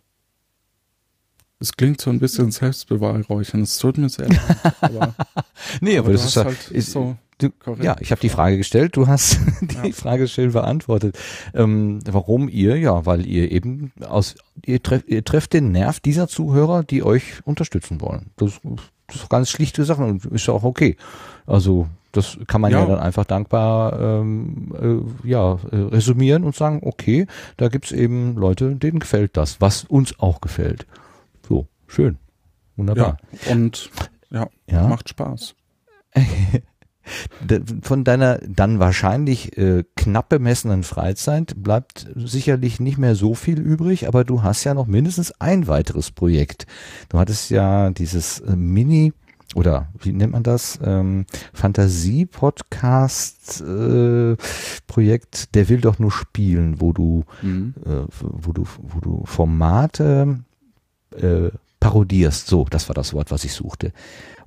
Es 1.60 1.76
klingt 1.76 2.00
so 2.02 2.10
ein 2.12 2.20
bisschen 2.20 2.52
selbstbeweihräuchern. 2.52 3.62
Es 3.62 3.78
tut 3.80 3.98
mir 3.98 4.10
sehr 4.10 4.30
leid. 4.30 4.40
Aber, 4.82 5.14
nee, 5.82 5.98
aber, 5.98 6.08
aber 6.10 6.14
das 6.14 6.26
ist 6.26 6.36
halt, 6.38 6.48
halt 6.48 6.72
ist, 6.72 6.92
so 6.92 7.16
du, 7.40 7.50
ja, 7.82 7.96
ich 8.00 8.12
habe 8.12 8.22
die 8.22 8.30
Frage 8.30 8.58
gestellt, 8.58 8.96
du 8.96 9.08
hast 9.08 9.40
die 9.62 9.88
Ja. 9.88 9.92
Frage 9.94 10.28
schön 10.28 10.52
beantwortet. 10.52 11.18
Ähm, 11.54 12.00
warum 12.06 12.48
ihr? 12.50 12.78
Ja, 12.78 13.06
weil 13.06 13.26
ihr 13.26 13.52
eben 13.52 13.92
aus, 14.08 14.36
ihr, 14.66 14.82
treff, 14.84 15.04
ihr 15.08 15.24
trefft 15.24 15.54
den 15.54 15.72
Nerv 15.72 16.00
dieser 16.00 16.28
Zuhörer, 16.28 16.84
die 16.84 17.02
euch 17.04 17.42
unterstützen 17.46 18.02
wollen. 18.02 18.28
Das, 18.38 18.60
das 19.08 19.16
ist 19.18 19.30
ganz 19.30 19.50
schlichte 19.50 19.84
Sache 19.84 20.04
und 20.04 20.26
ist 20.26 20.46
ja 20.48 20.54
auch 20.54 20.64
okay. 20.64 20.96
Also 21.48 21.88
das 22.12 22.38
kann 22.48 22.62
man 22.62 22.72
ja, 22.72 22.80
Ja. 22.82 22.86
dann 22.86 23.00
einfach 23.00 23.26
dankbar 23.26 24.00
ähm, 24.00 24.74
äh, 25.24 25.28
ja, 25.28 25.54
äh, 25.72 25.76
resümieren 25.76 26.44
und 26.44 26.56
sagen, 26.56 26.82
okay, 26.84 27.26
da 27.58 27.68
gibt's 27.68 27.92
eben 27.92 28.36
Leute, 28.36 28.76
denen 28.76 29.00
gefällt 29.00 29.38
das, 29.38 29.60
was 29.62 29.84
uns 29.84 30.20
auch 30.20 30.42
gefällt. 30.42 30.86
Schön. 31.88 32.18
Wunderbar. 32.76 33.18
ja, 33.46 33.52
und 33.54 33.90
ja, 34.30 34.48
Ja. 34.70 34.88
macht 34.88 35.10
Spaß. 35.10 35.56
Von 37.84 38.04
deiner 38.04 38.38
dann 38.40 38.80
wahrscheinlich 38.80 39.58
äh, 39.58 39.86
knapp 39.96 40.28
bemessenen 40.28 40.84
Freizeit 40.84 41.54
bleibt 41.64 42.06
sicherlich 42.16 42.82
nicht 42.82 42.98
mehr 42.98 43.16
so 43.16 43.34
viel 43.34 43.60
übrig, 43.60 44.10
aber 44.10 44.26
du 44.26 44.44
hast 44.44 44.66
ja 44.66 44.74
noch 44.74 44.88
mindestens 44.88 45.32
ein 45.40 45.68
weiteres 45.68 46.12
Projekt. 46.12 46.68
Du 47.08 47.18
hattest 47.18 47.50
ja 47.50 47.92
dieses 47.92 48.42
äh, 48.42 48.58
Mini 48.58 49.14
oder 49.56 49.88
wie 50.02 50.12
nennt 50.12 50.34
man 50.34 50.44
das? 50.44 50.78
Ähm, 50.84 51.26
Fantasie-Podcast 51.54 53.62
äh, 53.62 54.36
Projekt, 54.88 55.56
der 55.56 55.70
will 55.70 55.80
doch 55.80 56.00
nur 56.00 56.12
spielen, 56.12 56.82
wo 56.82 56.92
du 56.92 57.24
Mhm. 57.42 57.74
äh, 57.86 58.04
wo 58.20 58.52
du, 58.52 58.66
wo 58.82 59.00
du 59.00 59.24
Formate 59.26 60.40
äh, 61.16 61.52
parodierst. 61.80 62.48
So, 62.48 62.66
das 62.70 62.90
war 62.90 62.94
das 62.94 63.14
Wort, 63.14 63.32
was 63.32 63.44
ich 63.44 63.54
suchte. 63.54 63.92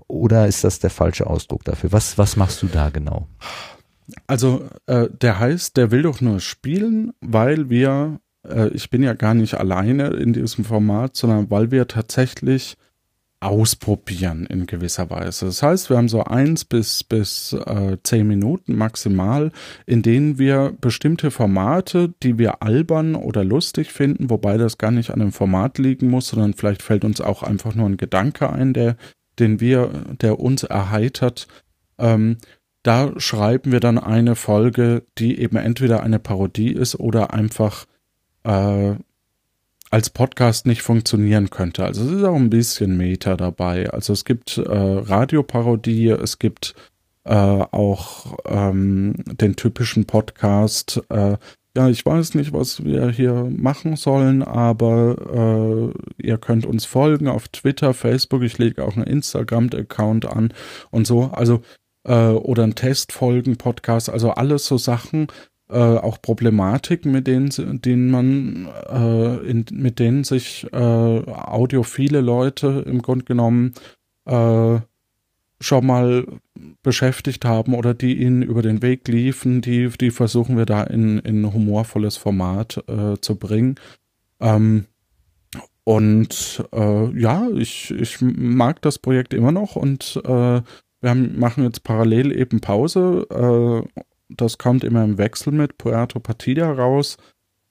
Oder 0.07 0.47
ist 0.47 0.65
das 0.65 0.81
der 0.81 0.91
falsche 0.91 1.27
Ausdruck 1.27 1.65
dafür? 1.65 1.93
Was, 1.93 2.19
was 2.19 2.37
machst 2.37 2.63
du 2.63 2.67
da 2.67 2.91
genau? 2.91 3.29
Also 4.27 4.69
äh, 4.87 5.09
der 5.09 5.39
heißt, 5.39 5.77
der 5.77 5.91
will 5.93 6.03
doch 6.03 6.21
nur 6.21 6.41
spielen, 6.41 7.13
weil 7.21 7.71
wir, 7.71 8.21
äh, 8.47 8.69
ich 8.71 8.91
bin 8.91 9.03
ja 9.03 9.15
gar 9.15 9.35
nicht 9.35 9.55
alleine 9.55 10.09
in 10.09 10.33
diesem 10.33 10.65
Format, 10.65 11.17
sondern 11.17 11.51
weil 11.51 11.71
wir 11.71 11.87
tatsächlich 11.87 12.77
ausprobieren 13.41 14.47
in 14.47 14.67
gewisser 14.67 15.09
Weise. 15.09 15.47
Das 15.47 15.63
heißt, 15.63 15.91
wir 15.91 15.97
haben 15.97 16.09
so 16.09 16.23
eins 16.25 16.65
bis 16.65 17.03
bis 17.03 17.55
äh, 17.55 17.97
zehn 18.03 18.27
Minuten 18.27 18.77
maximal, 18.77 19.51
in 19.87 20.03
denen 20.03 20.39
wir 20.39 20.75
bestimmte 20.81 21.31
Formate, 21.31 22.13
die 22.23 22.39
wir 22.39 22.63
albern 22.63 23.15
oder 23.15 23.43
lustig 23.43 23.93
finden, 23.93 24.29
wobei 24.31 24.59
das 24.59 24.77
gar 24.77 24.91
nicht 24.91 25.11
an 25.11 25.21
dem 25.21 25.33
Format 25.33 25.79
liegen 25.79 26.09
muss, 26.09 26.29
sondern 26.29 26.55
vielleicht 26.55 26.83
fällt 26.83 27.05
uns 27.05 27.21
auch 27.21 27.43
einfach 27.43 27.75
nur 27.75 27.89
ein 27.89 27.97
Gedanke 27.97 28.51
ein, 28.51 28.75
der 28.75 28.97
den 29.41 29.59
wir, 29.59 29.91
der 30.21 30.39
uns 30.39 30.63
erheitert, 30.63 31.49
ähm, 31.99 32.37
da 32.83 33.13
schreiben 33.19 33.73
wir 33.73 33.81
dann 33.81 33.99
eine 33.99 34.37
Folge, 34.37 35.03
die 35.19 35.39
eben 35.39 35.57
entweder 35.57 36.03
eine 36.03 36.19
Parodie 36.19 36.73
ist 36.73 36.99
oder 36.99 37.35
einfach 37.35 37.87
äh, 38.45 38.95
als 39.91 40.11
Podcast 40.11 40.67
nicht 40.67 40.83
funktionieren 40.83 41.51
könnte. 41.51 41.85
Also 41.85 42.05
es 42.05 42.13
ist 42.13 42.25
auch 42.25 42.37
ein 42.37 42.51
bisschen 42.51 42.97
Meta 42.97 43.37
dabei. 43.37 43.91
Also 43.91 44.13
es 44.13 44.25
gibt 44.25 44.57
äh, 44.57 44.63
Radioparodie, 44.71 46.11
es 46.11 46.39
gibt 46.39 46.75
äh, 47.25 47.35
auch 47.35 48.39
ähm, 48.47 49.15
den 49.27 49.57
typischen 49.57 50.07
Podcast. 50.07 51.03
Äh, 51.09 51.37
ja, 51.77 51.89
ich 51.89 52.05
weiß 52.05 52.35
nicht, 52.35 52.53
was 52.53 52.85
wir 52.85 53.11
hier 53.11 53.49
machen 53.49 53.97
sollen, 53.97 54.43
aber 54.43 55.93
äh, 56.19 56.27
ihr 56.27 56.39
könnt 56.39 56.67
uns 56.67 56.85
folgen 56.85 57.29
auf 57.29 57.49
Twitter, 57.49 57.95
Facebook. 57.95 58.43
Ich 58.43 58.59
lege 58.59 58.85
auch 58.85 58.97
einen 58.97 59.07
Instagram-Account 59.07 60.27
an 60.27 60.53
und 60.91 61.07
so. 61.07 61.31
Also 61.33 61.63
äh, 62.05 62.15
oder 62.15 62.65
ein 62.65 62.75
Testfolgen-Podcast. 62.75 64.11
Also 64.11 64.31
alles 64.31 64.67
so 64.67 64.79
Sachen, 64.79 65.29
äh, 65.71 65.99
auch 65.99 66.21
Problematiken, 66.21 67.13
mit 67.13 67.27
denen, 67.27 67.51
denen 67.83 68.11
man, 68.11 68.69
äh, 68.89 69.49
in, 69.49 69.65
mit 69.73 69.99
denen 69.99 70.25
sich 70.25 70.67
äh, 70.73 70.77
audiophile 70.77 72.21
Leute 72.21 72.85
im 72.87 73.03
Grunde 73.03 73.25
genommen 73.25 73.75
äh, 74.27 74.79
schon 75.61 75.87
mal 75.87 76.27
beschäftigt 76.83 77.45
haben 77.45 77.75
oder 77.75 77.93
die 77.95 78.21
ihnen 78.21 78.43
über 78.43 78.63
den 78.63 78.83
Weg 78.83 79.07
liefen, 79.09 79.61
die, 79.61 79.89
die 79.89 80.11
versuchen 80.11 80.57
wir 80.57 80.67
da 80.67 80.83
in, 80.85 81.19
in 81.19 81.53
humorvolles 81.53 82.17
Format 82.17 82.83
äh, 82.89 83.19
zu 83.21 83.37
bringen. 83.37 83.77
Ähm, 84.41 84.87
und 85.85 86.65
äh, 86.73 87.21
ja, 87.21 87.49
ich, 87.51 87.91
ich 87.91 88.21
mag 88.21 88.81
das 88.83 88.99
Projekt 88.99 89.35
immer 89.35 89.53
noch 89.53 89.77
und 89.77 90.21
äh, 90.25 90.63
wir 91.03 91.11
haben, 91.11 91.39
machen 91.39 91.65
jetzt 91.65 91.83
parallel 91.83 92.33
eben 92.33 92.61
Pause. 92.61 93.27
Das 94.37 94.59
kommt 94.59 94.85
immer 94.85 95.05
im 95.05 95.19
Wechsel 95.19 95.53
mit 95.53 95.79
Puerto 95.79 96.21
Partida 96.21 96.73
raus. 96.73 97.17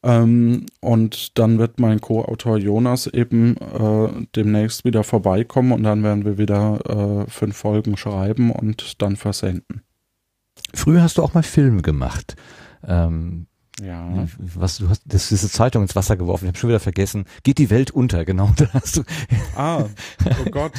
Ähm, 0.01 0.65
und 0.79 1.37
dann 1.37 1.59
wird 1.59 1.79
mein 1.79 1.99
Co-Autor 1.99 2.57
Jonas 2.57 3.07
eben 3.07 3.57
äh, 3.57 4.25
demnächst 4.35 4.85
wieder 4.85 5.03
vorbeikommen 5.03 5.73
und 5.73 5.83
dann 5.83 6.03
werden 6.03 6.23
wir 6.23 6.37
wieder 6.37 7.25
äh, 7.25 7.29
fünf 7.29 7.57
Folgen 7.57 7.97
schreiben 7.97 8.51
und 8.51 9.01
dann 9.01 9.17
versenden. 9.17 9.81
Früher 10.73 11.03
hast 11.03 11.17
du 11.17 11.23
auch 11.23 11.33
mal 11.33 11.43
Filme 11.43 11.81
gemacht. 11.81 12.35
Ähm, 12.87 13.47
Ja. 13.83 14.27
Was 14.55 14.77
du 14.77 14.89
hast, 14.89 15.01
das 15.05 15.23
ist 15.23 15.31
diese 15.31 15.49
Zeitung 15.51 15.83
ins 15.83 15.95
Wasser 15.95 16.17
geworfen. 16.17 16.45
Ich 16.45 16.49
habe 16.49 16.57
schon 16.57 16.69
wieder 16.69 16.79
vergessen. 16.79 17.25
Geht 17.43 17.57
die 17.57 17.69
Welt 17.69 17.91
unter? 17.91 18.25
Genau, 18.25 18.51
da 18.57 18.67
hast 18.73 18.97
du. 18.97 19.03
Ah, 19.55 19.83
oh 20.25 20.49
Gott. 20.51 20.71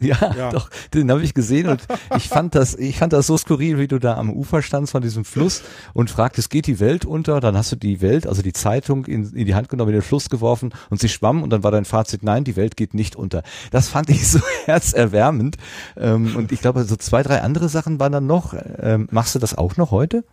Ja, 0.00 0.34
Ja. 0.36 0.50
doch, 0.50 0.70
den 0.92 1.10
habe 1.10 1.22
ich 1.22 1.34
gesehen 1.34 1.68
und 1.68 1.86
ich 2.16 2.28
fand 2.28 2.54
das, 2.54 2.74
ich 2.74 2.98
fand 2.98 3.12
das 3.12 3.26
so 3.26 3.36
skurril, 3.36 3.78
wie 3.78 3.88
du 3.88 3.98
da 3.98 4.16
am 4.16 4.30
Ufer 4.30 4.62
standst 4.62 4.92
von 4.92 5.02
diesem 5.02 5.24
Fluss 5.24 5.62
und 5.92 6.10
fragtest, 6.10 6.50
geht 6.50 6.66
die 6.66 6.80
Welt 6.80 7.04
unter? 7.04 7.40
Dann 7.40 7.56
hast 7.56 7.72
du 7.72 7.76
die 7.76 8.00
Welt, 8.00 8.26
also 8.26 8.42
die 8.42 8.52
Zeitung 8.52 9.06
in, 9.06 9.32
in 9.34 9.46
die 9.46 9.54
Hand 9.54 9.68
genommen, 9.68 9.90
in 9.90 9.96
den 9.96 10.02
Fluss 10.02 10.28
geworfen 10.30 10.72
und 10.90 11.00
sie 11.00 11.08
schwamm 11.08 11.42
und 11.42 11.50
dann 11.50 11.62
war 11.62 11.70
dein 11.70 11.84
Fazit, 11.84 12.22
nein, 12.22 12.44
die 12.44 12.56
Welt 12.56 12.76
geht 12.76 12.94
nicht 12.94 13.16
unter. 13.16 13.42
Das 13.70 13.88
fand 13.88 14.10
ich 14.10 14.28
so 14.28 14.40
herzerwärmend. 14.66 15.56
Ähm, 15.96 16.36
und 16.36 16.52
ich 16.52 16.60
glaube, 16.60 16.84
so 16.84 16.96
zwei, 16.96 17.22
drei 17.22 17.40
andere 17.42 17.68
Sachen 17.68 17.98
waren 18.00 18.12
dann 18.12 18.26
noch. 18.26 18.54
Ähm, 18.78 19.08
machst 19.10 19.34
du 19.34 19.38
das 19.38 19.56
auch 19.56 19.76
noch 19.76 19.90
heute? 19.90 20.24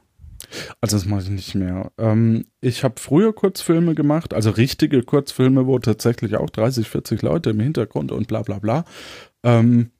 Also 0.82 0.98
das 0.98 1.06
mache 1.06 1.23
ich 1.23 1.30
nicht 1.30 1.56
mehr. 1.56 1.91
Ähm, 1.98 2.45
ich 2.61 2.84
habe 2.84 2.95
früher 2.98 3.34
Kurzfilme 3.34 3.95
gemacht, 3.95 4.34
also 4.34 4.52
richtige 4.52 5.03
Kurzfilme, 5.03 5.68
wo 5.68 5.80
tatsächlich 5.80 6.36
auch 6.36 6.49
30, 6.49 6.88
40 6.88 7.22
Leute 7.22 7.52
im 7.52 7.60
Hintergrund 7.60 8.11
und 8.11 8.28
bla 8.28 8.41
bla 8.41 8.60
bla. 8.60 8.86
Ähm, 9.44 9.91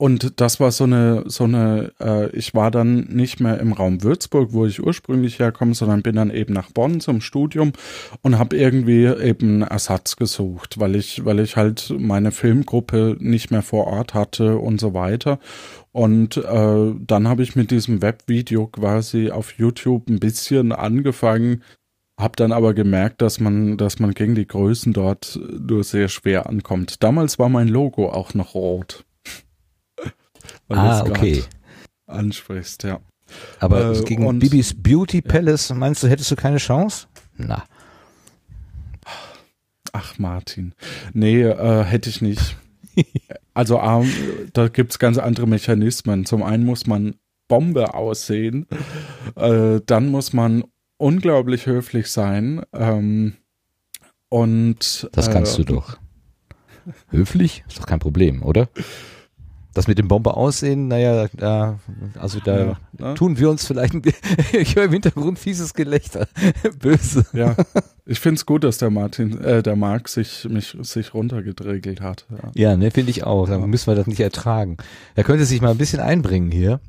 und 0.00 0.40
das 0.40 0.60
war 0.60 0.72
so 0.72 0.84
eine, 0.84 1.24
so 1.26 1.44
eine, 1.44 1.92
äh, 2.00 2.34
ich 2.34 2.54
war 2.54 2.70
dann 2.70 3.00
nicht 3.10 3.38
mehr 3.38 3.60
im 3.60 3.74
Raum 3.74 4.02
Würzburg, 4.02 4.54
wo 4.54 4.64
ich 4.64 4.82
ursprünglich 4.82 5.38
herkomme, 5.38 5.74
sondern 5.74 6.00
bin 6.00 6.16
dann 6.16 6.30
eben 6.30 6.54
nach 6.54 6.70
Bonn 6.70 7.02
zum 7.02 7.20
Studium 7.20 7.74
und 8.22 8.38
habe 8.38 8.56
irgendwie 8.56 9.04
eben 9.04 9.60
Ersatz 9.60 10.16
gesucht, 10.16 10.80
weil 10.80 10.96
ich, 10.96 11.26
weil 11.26 11.38
ich 11.38 11.56
halt 11.56 11.92
meine 11.98 12.32
Filmgruppe 12.32 13.18
nicht 13.20 13.50
mehr 13.50 13.60
vor 13.60 13.88
Ort 13.88 14.14
hatte 14.14 14.56
und 14.56 14.80
so 14.80 14.94
weiter. 14.94 15.38
Und 15.92 16.36
äh, 16.36 16.94
dann 16.98 17.26
habe 17.28 17.42
ich 17.42 17.56
mit 17.56 17.70
diesem 17.70 18.00
Webvideo 18.00 18.68
quasi 18.68 19.30
auf 19.30 19.52
YouTube 19.58 20.08
ein 20.08 20.20
bisschen 20.20 20.70
angefangen, 20.72 21.62
habe 22.18 22.36
dann 22.36 22.52
aber 22.52 22.74
gemerkt, 22.74 23.22
dass 23.22 23.40
man, 23.40 23.76
dass 23.76 23.98
man 23.98 24.12
gegen 24.12 24.34
die 24.36 24.46
Größen 24.46 24.92
dort 24.92 25.38
nur 25.58 25.82
sehr 25.82 26.08
schwer 26.08 26.48
ankommt. 26.48 27.02
Damals 27.02 27.38
war 27.38 27.48
mein 27.48 27.66
Logo 27.68 28.08
auch 28.10 28.34
noch 28.34 28.54
rot. 28.54 29.04
Weil 30.68 30.76
du 30.76 30.82
ah, 30.82 31.02
okay. 31.08 31.42
Ansprichst, 32.06 32.84
ja. 32.84 33.00
Aber 33.58 33.92
Äh, 33.96 34.02
gegen 34.04 34.26
und- 34.26 34.38
Bibis 34.40 34.74
Beauty 34.80 35.22
Palace, 35.22 35.72
meinst 35.74 36.02
du, 36.02 36.08
hättest 36.08 36.30
du 36.30 36.36
keine 36.36 36.58
Chance? 36.58 37.06
Na. 37.36 37.64
Ach, 39.92 40.18
Martin. 40.18 40.74
Nee, 41.12 41.42
äh, 41.42 41.84
hätte 41.84 42.10
ich 42.10 42.20
nicht. 42.22 42.56
Also 43.52 43.80
ähm, 43.80 44.08
da 44.52 44.68
gibt's 44.68 44.98
ganz 44.98 45.18
andere 45.18 45.46
Mechanismen. 45.46 46.24
Zum 46.24 46.42
einen 46.42 46.64
muss 46.64 46.86
man 46.86 47.16
Bombe 47.48 47.94
aussehen, 47.94 48.66
äh, 49.34 49.80
dann 49.84 50.08
muss 50.08 50.32
man 50.32 50.64
unglaublich 50.96 51.66
höflich 51.66 52.06
sein. 52.06 52.62
Ähm, 52.72 53.34
und 54.28 55.08
Das 55.12 55.30
kannst 55.30 55.58
äh, 55.58 55.64
du 55.64 55.74
doch. 55.74 55.98
Höflich? 57.08 57.64
Ist 57.68 57.80
doch 57.80 57.86
kein 57.86 57.98
Problem, 57.98 58.42
oder? 58.42 58.68
Das 59.72 59.86
mit 59.86 59.98
dem 59.98 60.08
Bombe 60.08 60.34
aussehen, 60.36 60.88
naja, 60.88 61.28
da, 61.36 61.78
also 62.18 62.40
da 62.40 62.58
Ja, 62.58 62.78
ne? 62.98 63.14
tun 63.14 63.38
wir 63.38 63.48
uns 63.50 63.64
vielleicht, 63.64 63.94
ich 64.52 64.74
höre 64.76 64.84
im 64.84 64.92
Hintergrund 64.92 65.38
fieses 65.38 65.74
Gelächter. 65.74 66.26
Böse. 66.80 67.24
Ja, 67.32 67.54
ich 68.04 68.18
find's 68.18 68.46
gut, 68.46 68.64
dass 68.64 68.78
der 68.78 68.90
Martin, 68.90 69.38
äh, 69.40 69.62
der 69.62 69.76
Marc 69.76 70.08
sich 70.08 70.44
mich 70.50 70.76
sich 70.82 71.14
runtergedregelt 71.14 72.00
hat. 72.00 72.26
Ja. 72.30 72.70
Ja, 72.70 72.76
ne, 72.76 72.90
finde 72.90 73.10
ich 73.10 73.22
auch. 73.22 73.46
Dann 73.46 73.70
müssen 73.70 73.86
wir 73.86 73.94
das 73.94 74.08
nicht 74.08 74.18
ertragen. 74.20 74.76
Er 75.14 75.22
könnte 75.22 75.44
sich 75.44 75.60
mal 75.60 75.70
ein 75.70 75.78
bisschen 75.78 76.00
einbringen 76.00 76.50
hier. 76.50 76.80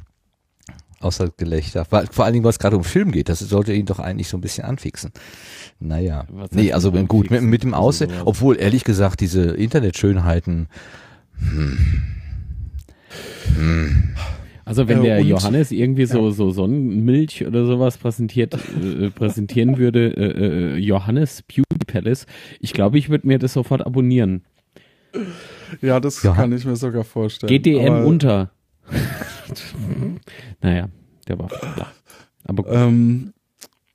Außer 1.01 1.29
Gelächter. 1.37 1.85
Vor 1.85 2.03
vor 2.11 2.25
allen 2.25 2.33
Dingen, 2.33 2.43
weil 2.43 2.51
es 2.51 2.59
gerade 2.59 2.77
um 2.77 2.83
Film 2.83 3.11
geht. 3.11 3.29
Das 3.29 3.39
sollte 3.39 3.73
ihn 3.73 3.85
doch 3.85 3.99
eigentlich 3.99 4.27
so 4.27 4.37
ein 4.37 4.41
bisschen 4.41 4.65
anfixen. 4.65 5.11
Naja. 5.79 6.25
Was 6.29 6.51
Nee, 6.51 6.73
also 6.73 6.91
gut, 6.91 7.29
mit, 7.31 7.41
mit 7.43 7.63
dem 7.63 7.73
Also 7.75 7.87
Aussehen, 8.05 8.11
obwohl 8.25 8.59
ehrlich 8.59 8.83
gesagt 8.83 9.19
diese 9.19 9.51
Internetschönheiten, 9.51 10.67
Also 14.63 14.87
wenn 14.87 14.99
Äh, 14.99 15.03
der 15.03 15.19
und- 15.21 15.27
Johannes 15.27 15.71
irgendwie 15.71 16.05
so, 16.05 16.29
so 16.31 16.51
Sonnenmilch 16.51 17.45
oder 17.45 17.65
sowas 17.65 17.97
präsentiert, 17.97 18.53
äh, 18.53 19.09
präsentieren 19.09 19.77
würde, 19.77 20.07
äh, 20.15 20.75
äh, 20.75 20.77
Johannes 20.77 21.41
Beauty 21.43 21.85
Palace, 21.87 22.25
ich 22.59 22.71
glaube, 22.73 22.97
ich 22.97 23.09
würde 23.09 23.27
mir 23.27 23.39
das 23.39 23.53
sofort 23.53 23.85
abonnieren. 23.85 24.43
ja, 25.81 25.99
das 25.99 26.23
Ja. 26.23 26.33
kann 26.33 26.53
ich 26.53 26.63
mir 26.65 26.75
sogar 26.77 27.03
vorstellen. 27.03 27.49
GDM 27.49 27.91
Aber, 27.93 28.05
unter. 28.05 28.51
naja, 30.61 30.87
der 31.27 31.39
war 31.39 31.49
flach. 31.49 31.91
Aber 32.45 32.63
gut. 32.63 32.71
Ähm, 32.73 33.33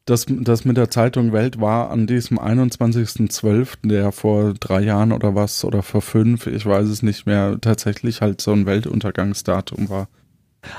das, 0.06 0.26
das 0.28 0.64
mit 0.64 0.76
der 0.76 0.88
Zeitung 0.88 1.32
Welt 1.32 1.60
war 1.60 1.90
an 1.90 2.06
diesem 2.06 2.38
21.12., 2.38 3.88
der 3.88 4.12
vor 4.12 4.54
drei 4.54 4.80
Jahren 4.80 5.12
oder 5.12 5.34
was, 5.34 5.64
oder 5.64 5.82
vor 5.82 6.00
fünf, 6.00 6.46
ich 6.46 6.64
weiß 6.64 6.88
es 6.88 7.02
nicht 7.02 7.26
mehr, 7.26 7.58
tatsächlich 7.60 8.22
halt 8.22 8.40
so 8.40 8.52
ein 8.52 8.66
Weltuntergangsdatum 8.66 9.90
war. 9.90 10.08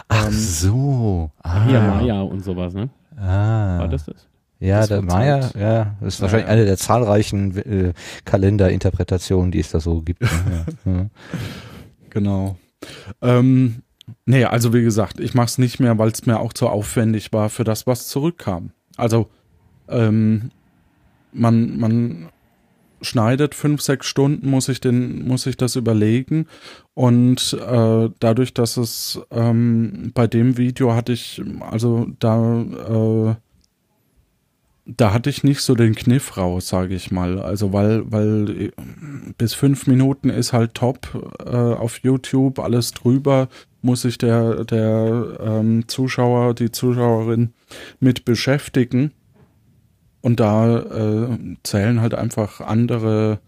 ach 0.08 0.28
Ähm, 0.28 0.32
so. 0.34 1.32
Ah, 1.44 1.70
ja, 1.70 1.82
Maya 1.82 2.22
und 2.22 2.44
sowas, 2.44 2.74
ne? 2.74 2.90
Ah. 3.18 3.80
War 3.80 3.88
das 3.90 4.06
das? 4.06 4.28
Ja, 4.60 4.80
Das 4.80 4.88
der 4.88 5.02
Maya, 5.02 5.42
Zeit. 5.42 5.56
ja, 5.56 5.96
das 6.00 6.16
ist 6.16 6.22
wahrscheinlich 6.22 6.48
ja. 6.48 6.54
eine 6.54 6.66
der 6.66 6.78
zahlreichen 6.78 7.58
äh, 7.58 7.94
Kalenderinterpretationen, 8.26 9.52
die 9.52 9.60
es 9.60 9.70
da 9.72 9.80
so 9.80 10.02
gibt. 10.02 10.24
Ja. 10.86 11.06
Genau. 12.10 12.58
Ähm, 13.22 13.84
nee, 14.26 14.46
also 14.46 14.74
wie 14.74 14.82
gesagt, 14.82 15.20
ich 15.20 15.34
mache 15.34 15.48
es 15.48 15.58
nicht 15.58 15.80
mehr, 15.80 15.98
weil 15.98 16.10
es 16.10 16.26
mir 16.26 16.40
auch 16.40 16.54
zu 16.54 16.70
aufwendig 16.70 17.34
war 17.34 17.50
für 17.50 17.66
das, 17.66 17.86
was 17.86 18.08
zurückkam. 18.08 18.72
Also 18.98 19.30
ähm, 19.88 20.52
man, 21.32 21.78
man 21.78 22.30
schneidet 23.02 23.56
fünf, 23.56 23.82
sechs 23.82 24.08
Stunden, 24.08 24.50
muss 24.50 24.70
ich 24.70 24.82
den, 24.82 25.28
muss 25.28 25.46
ich 25.46 25.56
das 25.58 25.76
überlegen. 25.76 26.48
Und 26.94 27.54
äh, 27.54 28.10
dadurch, 28.20 28.54
dass 28.54 28.78
es 28.78 29.22
ähm, 29.32 30.12
bei 30.14 30.28
dem 30.28 30.58
Video 30.58 30.94
hatte 30.94 31.14
ich, 31.14 31.42
also 31.62 32.08
da 32.20 32.62
äh, 32.62 33.36
da 34.88 35.14
hatte 35.14 35.30
ich 35.30 35.44
nicht 35.44 35.62
so 35.62 35.76
den 35.76 35.96
Kniff 35.96 36.38
raus, 36.38 36.70
sage 36.70 36.96
ich 36.96 37.12
mal. 37.12 37.40
Also 37.40 37.74
weil, 37.74 38.10
weil 38.12 38.72
bis 39.38 39.54
fünf 39.54 39.86
Minuten 39.88 40.30
ist 40.30 40.54
halt 40.54 40.74
top 40.76 41.36
äh, 41.46 41.50
auf 41.50 42.00
YouTube, 42.00 42.60
alles 42.60 42.92
drüber 42.92 43.50
muss 43.82 44.02
sich 44.02 44.18
der, 44.18 44.66
der 44.66 45.38
ähm, 45.40 45.88
Zuschauer, 45.88 46.54
die 46.54 46.72
Zuschauerin 46.72 47.54
mit 48.00 48.26
beschäftigen. 48.26 49.12
Und 50.22 50.40
da 50.40 50.80
äh, 50.80 51.38
zählen 51.64 52.02
halt 52.02 52.14
einfach 52.14 52.60
andere, 52.60 53.40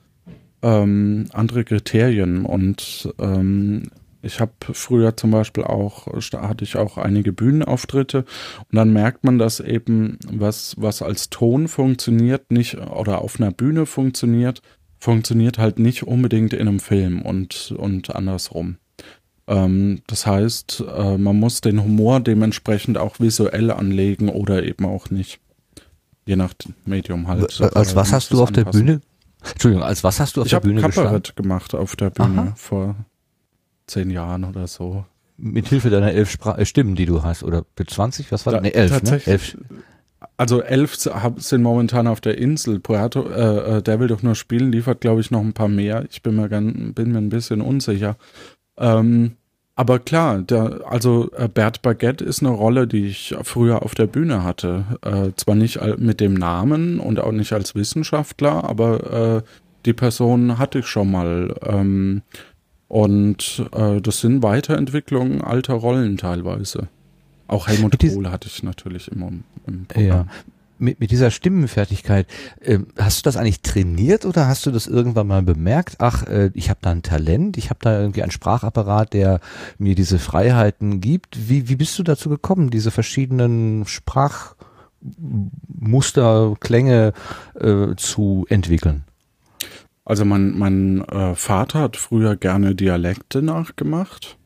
ähm, 0.61 1.25
andere 1.33 1.63
Kriterien. 1.63 2.45
Und 2.45 3.13
ähm, 3.19 3.89
ich 4.21 4.39
habe 4.41 4.51
früher 4.73 5.15
zum 5.15 5.31
Beispiel 5.31 5.63
auch, 5.63 6.07
da 6.31 6.47
hatte 6.47 6.63
ich 6.63 6.75
auch 6.75 6.97
einige 6.97 7.31
Bühnenauftritte 7.31 8.19
und 8.19 8.75
dann 8.75 8.91
merkt 8.91 9.23
man, 9.23 9.37
dass 9.37 9.59
eben 9.59 10.17
was, 10.29 10.75
was 10.77 11.01
als 11.01 11.29
Ton 11.29 11.67
funktioniert, 11.67 12.51
nicht 12.51 12.77
oder 12.77 13.21
auf 13.21 13.39
einer 13.39 13.51
Bühne 13.51 13.85
funktioniert, 13.85 14.61
funktioniert 14.99 15.57
halt 15.57 15.79
nicht 15.79 16.03
unbedingt 16.03 16.53
in 16.53 16.67
einem 16.67 16.79
Film 16.79 17.21
und, 17.21 17.73
und 17.77 18.13
andersrum. 18.13 18.77
Ähm, 19.47 20.01
das 20.07 20.25
heißt, 20.25 20.83
äh, 20.95 21.17
man 21.17 21.39
muss 21.39 21.61
den 21.61 21.81
Humor 21.81 22.19
dementsprechend 22.19 22.97
auch 22.97 23.19
visuell 23.19 23.71
anlegen 23.71 24.29
oder 24.29 24.63
eben 24.63 24.85
auch 24.85 25.09
nicht. 25.09 25.39
Je 26.25 26.35
nach 26.35 26.53
Medium 26.85 27.27
halt. 27.27 27.59
Als 27.61 27.93
Äh, 27.93 27.95
was 27.95 28.07
muss 28.07 28.13
hast 28.13 28.33
du 28.33 28.43
auf 28.43 28.51
der 28.51 28.65
anpassen. 28.67 28.85
Bühne? 28.85 29.01
Entschuldigung, 29.53 29.83
als 29.83 30.03
was 30.03 30.19
hast 30.19 30.35
du 30.35 30.41
auf 30.41 30.47
Ich 30.47 30.51
der 30.51 30.59
Bühne 30.59 30.81
gestanden? 30.81 31.03
Kabarett 31.03 31.35
gemacht 31.37 31.73
auf 31.73 31.95
der 31.95 32.09
Bühne 32.09 32.41
Aha. 32.41 32.53
vor 32.55 32.95
zehn 33.89 34.09
Jahren 34.09 34.43
oder 34.43 34.67
so. 34.67 35.05
Mit 35.37 35.67
Hilfe 35.69 35.89
deiner 35.89 36.11
elf 36.11 36.29
Spra 36.29 36.57
äh, 36.57 36.65
Stimmen, 36.65 36.95
die 36.95 37.05
du 37.05 37.23
hast, 37.23 37.43
oder 37.43 37.63
mit 37.77 37.89
20? 37.89 38.31
Was 38.31 38.45
war 38.45 38.53
das? 38.53 38.61
Da- 38.61 38.67
Nee, 38.67 38.73
elf, 38.73 38.91
ne? 38.91 38.97
tatsächlich. 38.99 39.27
Elf. 39.31 39.57
Also 40.35 40.61
elf 40.61 40.95
sind 41.37 41.61
momentan 41.61 42.07
auf 42.07 42.19
der 42.21 42.37
Insel. 42.37 42.79
Puerto, 42.79 43.29
äh, 43.29 43.77
äh, 43.77 43.81
der 43.81 43.99
will 44.01 44.07
doch 44.07 44.21
nur 44.21 44.35
spielen, 44.35 44.71
liefert 44.71 44.99
glaube 45.01 45.21
ich 45.21 45.31
noch 45.31 45.39
ein 45.41 45.53
paar 45.53 45.69
mehr. 45.69 46.05
Ich 46.11 46.21
bin 46.21 46.35
mir, 46.35 46.49
gan, 46.49 46.93
bin 46.93 47.11
mir 47.13 47.17
ein 47.19 47.29
bisschen 47.29 47.61
unsicher. 47.61 48.17
Ähm, 48.77 49.33
aber 49.75 49.99
klar, 49.99 50.39
der, 50.41 50.81
also 50.89 51.31
äh, 51.37 51.47
Bert 51.47 51.81
Baguette 51.81 52.23
ist 52.25 52.41
eine 52.41 52.49
Rolle, 52.49 52.85
die 52.85 53.07
ich 53.07 53.33
früher 53.43 53.81
auf 53.81 53.95
der 53.95 54.07
Bühne 54.07 54.43
hatte. 54.43 54.83
Äh, 55.03 55.31
zwar 55.37 55.55
nicht 55.55 55.79
mit 55.97 56.19
dem 56.19 56.33
Namen 56.33 56.99
und 56.99 57.19
auch 57.21 57.31
nicht 57.31 57.53
als 57.53 57.75
Wissenschaftler, 57.75 58.65
aber 58.65 59.37
äh, 59.37 59.49
die 59.85 59.93
Person 59.93 60.57
hatte 60.57 60.79
ich 60.79 60.87
schon 60.87 61.09
mal. 61.11 61.55
Ähm, 61.65 62.23
und 62.89 63.69
äh, 63.71 64.01
das 64.01 64.19
sind 64.19 64.43
Weiterentwicklungen 64.43 65.41
alter 65.41 65.75
Rollen 65.75 66.17
teilweise. 66.17 66.89
Auch 67.47 67.67
Helmut 67.67 68.01
Mit 68.01 68.13
Kohl 68.13 68.29
hatte 68.29 68.47
ich 68.47 68.63
natürlich 68.63 69.11
immer 69.11 69.31
im 69.67 69.85
Programm. 69.85 70.07
Ja. 70.07 70.25
Mit, 70.79 70.99
mit 70.99 71.11
dieser 71.11 71.29
Stimmenfertigkeit, 71.29 72.25
ähm, 72.61 72.87
hast 72.97 73.19
du 73.19 73.23
das 73.23 73.37
eigentlich 73.37 73.61
trainiert 73.61 74.25
oder 74.25 74.47
hast 74.47 74.65
du 74.65 74.71
das 74.71 74.87
irgendwann 74.87 75.27
mal 75.27 75.43
bemerkt? 75.43 75.97
Ach, 75.99 76.25
äh, 76.25 76.49
ich 76.55 76.69
habe 76.69 76.79
da 76.81 76.89
ein 76.89 77.03
Talent, 77.03 77.57
ich 77.57 77.69
habe 77.69 77.79
da 77.83 77.99
irgendwie 77.99 78.23
einen 78.23 78.31
Sprachapparat, 78.31 79.13
der 79.13 79.39
mir 79.77 79.93
diese 79.93 80.17
Freiheiten 80.17 80.99
gibt. 80.99 81.49
Wie, 81.49 81.69
wie 81.69 81.75
bist 81.75 81.99
du 81.99 82.03
dazu 82.03 82.29
gekommen, 82.29 82.71
diese 82.71 82.91
verschiedenen 82.91 83.85
Muster, 85.67 86.55
Klänge 86.59 87.13
äh, 87.59 87.95
zu 87.97 88.47
entwickeln? 88.49 89.03
Also 90.09 90.25
mein, 90.25 90.57
mein 90.57 91.07
äh, 91.07 91.35
Vater 91.35 91.81
hat 91.81 91.95
früher 91.95 92.35
gerne 92.35 92.73
Dialekte 92.73 93.43
nachgemacht 93.43 94.39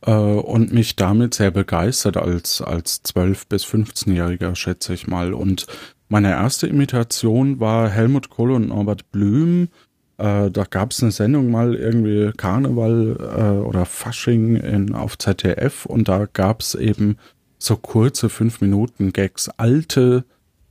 äh, 0.00 0.12
und 0.12 0.72
mich 0.72 0.96
damit 0.96 1.34
sehr 1.34 1.50
begeistert 1.50 2.16
als, 2.16 2.62
als 2.62 3.04
12- 3.04 3.42
bis 3.50 3.66
15-Jähriger, 3.66 4.54
schätze 4.54 4.94
ich 4.94 5.06
mal. 5.06 5.34
Und 5.34 5.66
meine 6.08 6.30
erste 6.30 6.68
Imitation 6.68 7.60
war 7.60 7.90
Helmut 7.90 8.30
Kohl 8.30 8.50
und 8.50 8.68
Norbert 8.68 9.12
Blüm. 9.12 9.68
Äh, 10.16 10.50
da 10.50 10.64
gab 10.64 10.92
es 10.92 11.02
eine 11.02 11.12
Sendung 11.12 11.50
mal 11.50 11.74
irgendwie 11.74 12.32
Karneval 12.34 13.18
äh, 13.20 13.66
oder 13.66 13.84
Fasching 13.84 14.56
in, 14.56 14.94
auf 14.94 15.18
ZDF 15.18 15.84
und 15.84 16.08
da 16.08 16.24
gab 16.32 16.62
es 16.62 16.74
eben 16.74 17.18
so 17.58 17.76
kurze 17.76 18.30
fünf 18.30 18.62
Minuten 18.62 19.12
Gags, 19.12 19.50
alte 19.50 20.24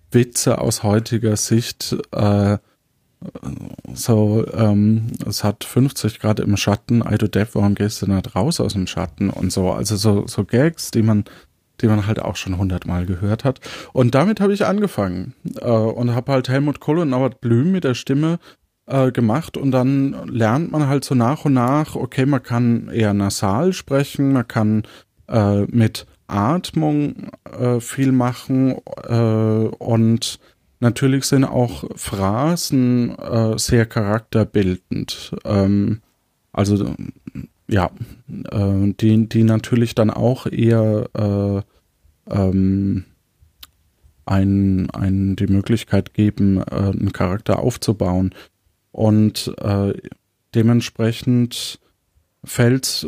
Witze 0.10 0.60
aus 0.60 0.82
heutiger 0.82 1.38
Sicht. 1.38 1.96
Äh, 2.12 2.58
so, 3.94 4.46
ähm, 4.54 5.08
es 5.28 5.44
hat 5.44 5.64
50 5.64 6.20
Grad 6.20 6.40
im 6.40 6.56
Schatten, 6.58 7.02
I 7.02 7.18
do 7.18 7.28
Dev, 7.28 7.52
warum 7.54 7.76
gehst 7.76 8.02
du 8.02 8.12
nicht 8.12 8.36
raus 8.36 8.60
aus 8.60 8.74
dem 8.74 8.88
Schatten 8.88 9.30
und 9.30 9.52
so. 9.52 9.72
Also 9.72 9.96
so, 9.96 10.28
so 10.28 10.44
Gags, 10.44 10.92
die 10.92 11.02
man, 11.02 11.26
die 11.82 11.88
man 11.88 12.06
halt 12.06 12.20
auch 12.20 12.36
schon 12.36 12.58
hundertmal 12.58 13.06
gehört 13.06 13.44
hat. 13.44 13.60
Und 13.94 14.14
damit 14.14 14.40
habe 14.40 14.54
ich 14.54 14.66
angefangen 14.66 15.34
äh, 15.62 15.70
und 15.70 16.14
habe 16.14 16.32
halt 16.32 16.50
Helmut 16.50 16.80
Kohl 16.80 17.00
und 17.00 17.10
Norbert 17.10 17.42
Blüm 17.42 17.72
mit 17.72 17.84
der 17.84 17.96
Stimme 17.96 18.40
äh, 18.86 19.12
gemacht 19.12 19.58
und 19.58 19.72
dann 19.72 20.28
lernt 20.28 20.72
man 20.72 20.88
halt 20.88 21.04
so 21.04 21.16
nach 21.16 21.46
und 21.46 21.54
nach, 21.54 21.96
okay, 21.96 22.26
man 22.26 22.44
kann 22.44 22.90
eher 22.90 23.14
nasal 23.14 23.74
sprechen, 23.74 24.34
man 24.34 24.48
kann 24.48 24.84
äh, 25.28 25.62
mit 25.64 26.06
Atmung 26.28 27.30
äh, 27.46 27.80
viel 27.80 28.12
machen 28.12 28.76
äh, 29.08 29.16
und 29.16 30.40
natürlich 30.80 31.26
sind 31.26 31.44
auch 31.44 31.84
Phrasen 31.96 33.18
äh, 33.18 33.58
sehr 33.58 33.86
charakterbildend. 33.86 35.36
Ähm, 35.46 36.02
also 36.52 36.96
ja, 37.68 37.92
äh, 38.52 38.94
die, 39.00 39.30
die 39.30 39.44
natürlich 39.44 39.96
dann 39.96 40.10
auch 40.10 40.46
eher 40.48 41.10
äh, 41.14 42.34
ähm, 42.34 43.06
ein, 44.26 44.90
ein 44.92 45.36
die 45.36 45.48
Möglichkeit 45.48 46.14
geben, 46.14 46.58
äh, 46.58 46.64
einen 46.76 47.14
Charakter 47.14 47.60
aufzubauen. 47.60 48.34
Und 48.92 49.54
äh, 49.62 49.94
dementsprechend 50.56 51.80
fällt, 52.44 53.08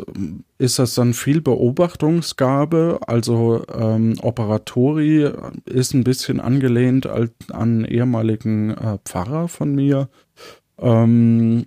ist 0.58 0.78
das 0.78 0.94
dann 0.94 1.14
viel 1.14 1.40
Beobachtungsgabe. 1.40 3.00
Also 3.06 3.64
ähm, 3.72 4.14
Operatori 4.22 5.30
ist 5.64 5.94
ein 5.94 6.04
bisschen 6.04 6.40
angelehnt 6.40 7.08
an 7.50 7.84
ehemaligen 7.84 8.70
äh, 8.70 8.98
Pfarrer 9.04 9.48
von 9.48 9.74
mir. 9.74 10.08
Ähm, 10.78 11.66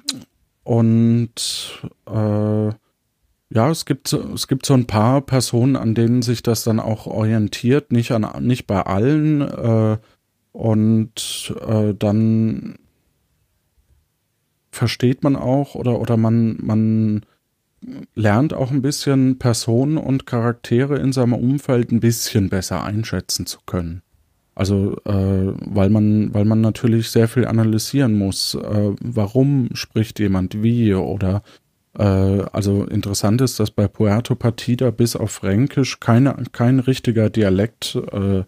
und 0.63 1.89
äh, 2.07 2.69
ja, 3.55 3.69
es 3.69 3.85
gibt, 3.85 4.13
es 4.13 4.47
gibt 4.47 4.65
so 4.65 4.73
ein 4.73 4.87
paar 4.87 5.21
Personen, 5.21 5.75
an 5.75 5.93
denen 5.93 6.21
sich 6.21 6.41
das 6.41 6.63
dann 6.63 6.79
auch 6.79 7.05
orientiert, 7.05 7.91
nicht 7.91 8.11
an, 8.11 8.27
nicht 8.45 8.65
bei 8.65 8.81
allen. 8.81 9.41
Äh, 9.41 9.97
und 10.51 11.53
äh, 11.67 11.93
dann 11.93 12.75
versteht 14.71 15.23
man 15.23 15.35
auch 15.35 15.75
oder, 15.75 15.99
oder 15.99 16.17
man, 16.17 16.57
man 16.61 17.25
lernt 18.15 18.53
auch 18.53 18.71
ein 18.71 18.81
bisschen 18.81 19.39
Personen 19.39 19.97
und 19.97 20.25
Charaktere 20.25 20.97
in 20.97 21.11
seinem 21.11 21.33
Umfeld 21.33 21.91
ein 21.91 21.99
bisschen 21.99 22.49
besser 22.49 22.83
einschätzen 22.83 23.45
zu 23.45 23.59
können. 23.65 24.01
Also, 24.55 24.97
äh, 25.05 25.53
weil 25.65 25.89
man, 25.89 26.33
weil 26.33 26.45
man 26.45 26.61
natürlich 26.61 27.09
sehr 27.09 27.27
viel 27.27 27.45
analysieren 27.45 28.17
muss. 28.17 28.55
Äh, 28.55 28.91
warum 29.01 29.69
spricht 29.73 30.19
jemand 30.19 30.61
wie 30.61 30.93
oder 30.93 31.41
äh, 31.97 32.03
also 32.03 32.85
interessant 32.85 33.41
ist, 33.41 33.59
dass 33.59 33.71
bei 33.71 33.87
Puerto 33.87 34.35
Partida 34.35 34.91
bis 34.91 35.15
auf 35.15 35.31
Fränkisch 35.31 35.99
keine, 35.99 36.35
kein 36.51 36.79
richtiger 36.79 37.29
Dialekt 37.29 37.97
äh, 38.11 38.43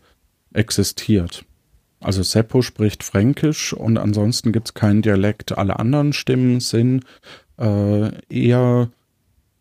existiert. 0.54 1.46
Also 2.00 2.22
Seppo 2.22 2.62
spricht 2.62 3.04
Fränkisch 3.04 3.74
und 3.74 3.98
ansonsten 3.98 4.52
gibt 4.52 4.68
es 4.68 4.74
keinen 4.76 5.02
Dialekt. 5.02 5.58
Alle 5.58 5.80
anderen 5.80 6.14
Stimmen 6.14 6.60
sind 6.60 7.04
äh, 7.58 8.12
eher 8.30 8.90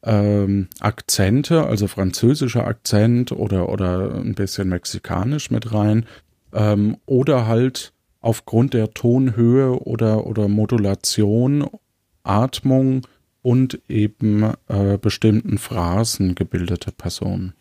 ähm, 0.05 0.69
Akzente, 0.81 1.67
also 1.67 1.87
französischer 1.89 2.67
Akzent 2.67 3.33
oder, 3.33 3.69
oder 3.69 4.15
ein 4.15 4.35
bisschen 4.35 4.69
mexikanisch 4.69 5.51
mit 5.51 5.73
rein. 5.73 6.07
Ähm, 6.53 6.99
oder 7.07 7.47
halt 7.47 7.93
aufgrund 8.21 8.75
der 8.75 8.93
Tonhöhe 8.93 9.79
oder, 9.83 10.27
oder 10.27 10.49
Modulation, 10.49 11.69
Atmung 12.23 13.07
und 13.43 13.81
eben 13.89 14.55
äh, 14.69 14.97
bestimmten 14.99 15.59
Phrasen 15.59 16.35
gebildete 16.35 16.93
Personen. 16.93 17.55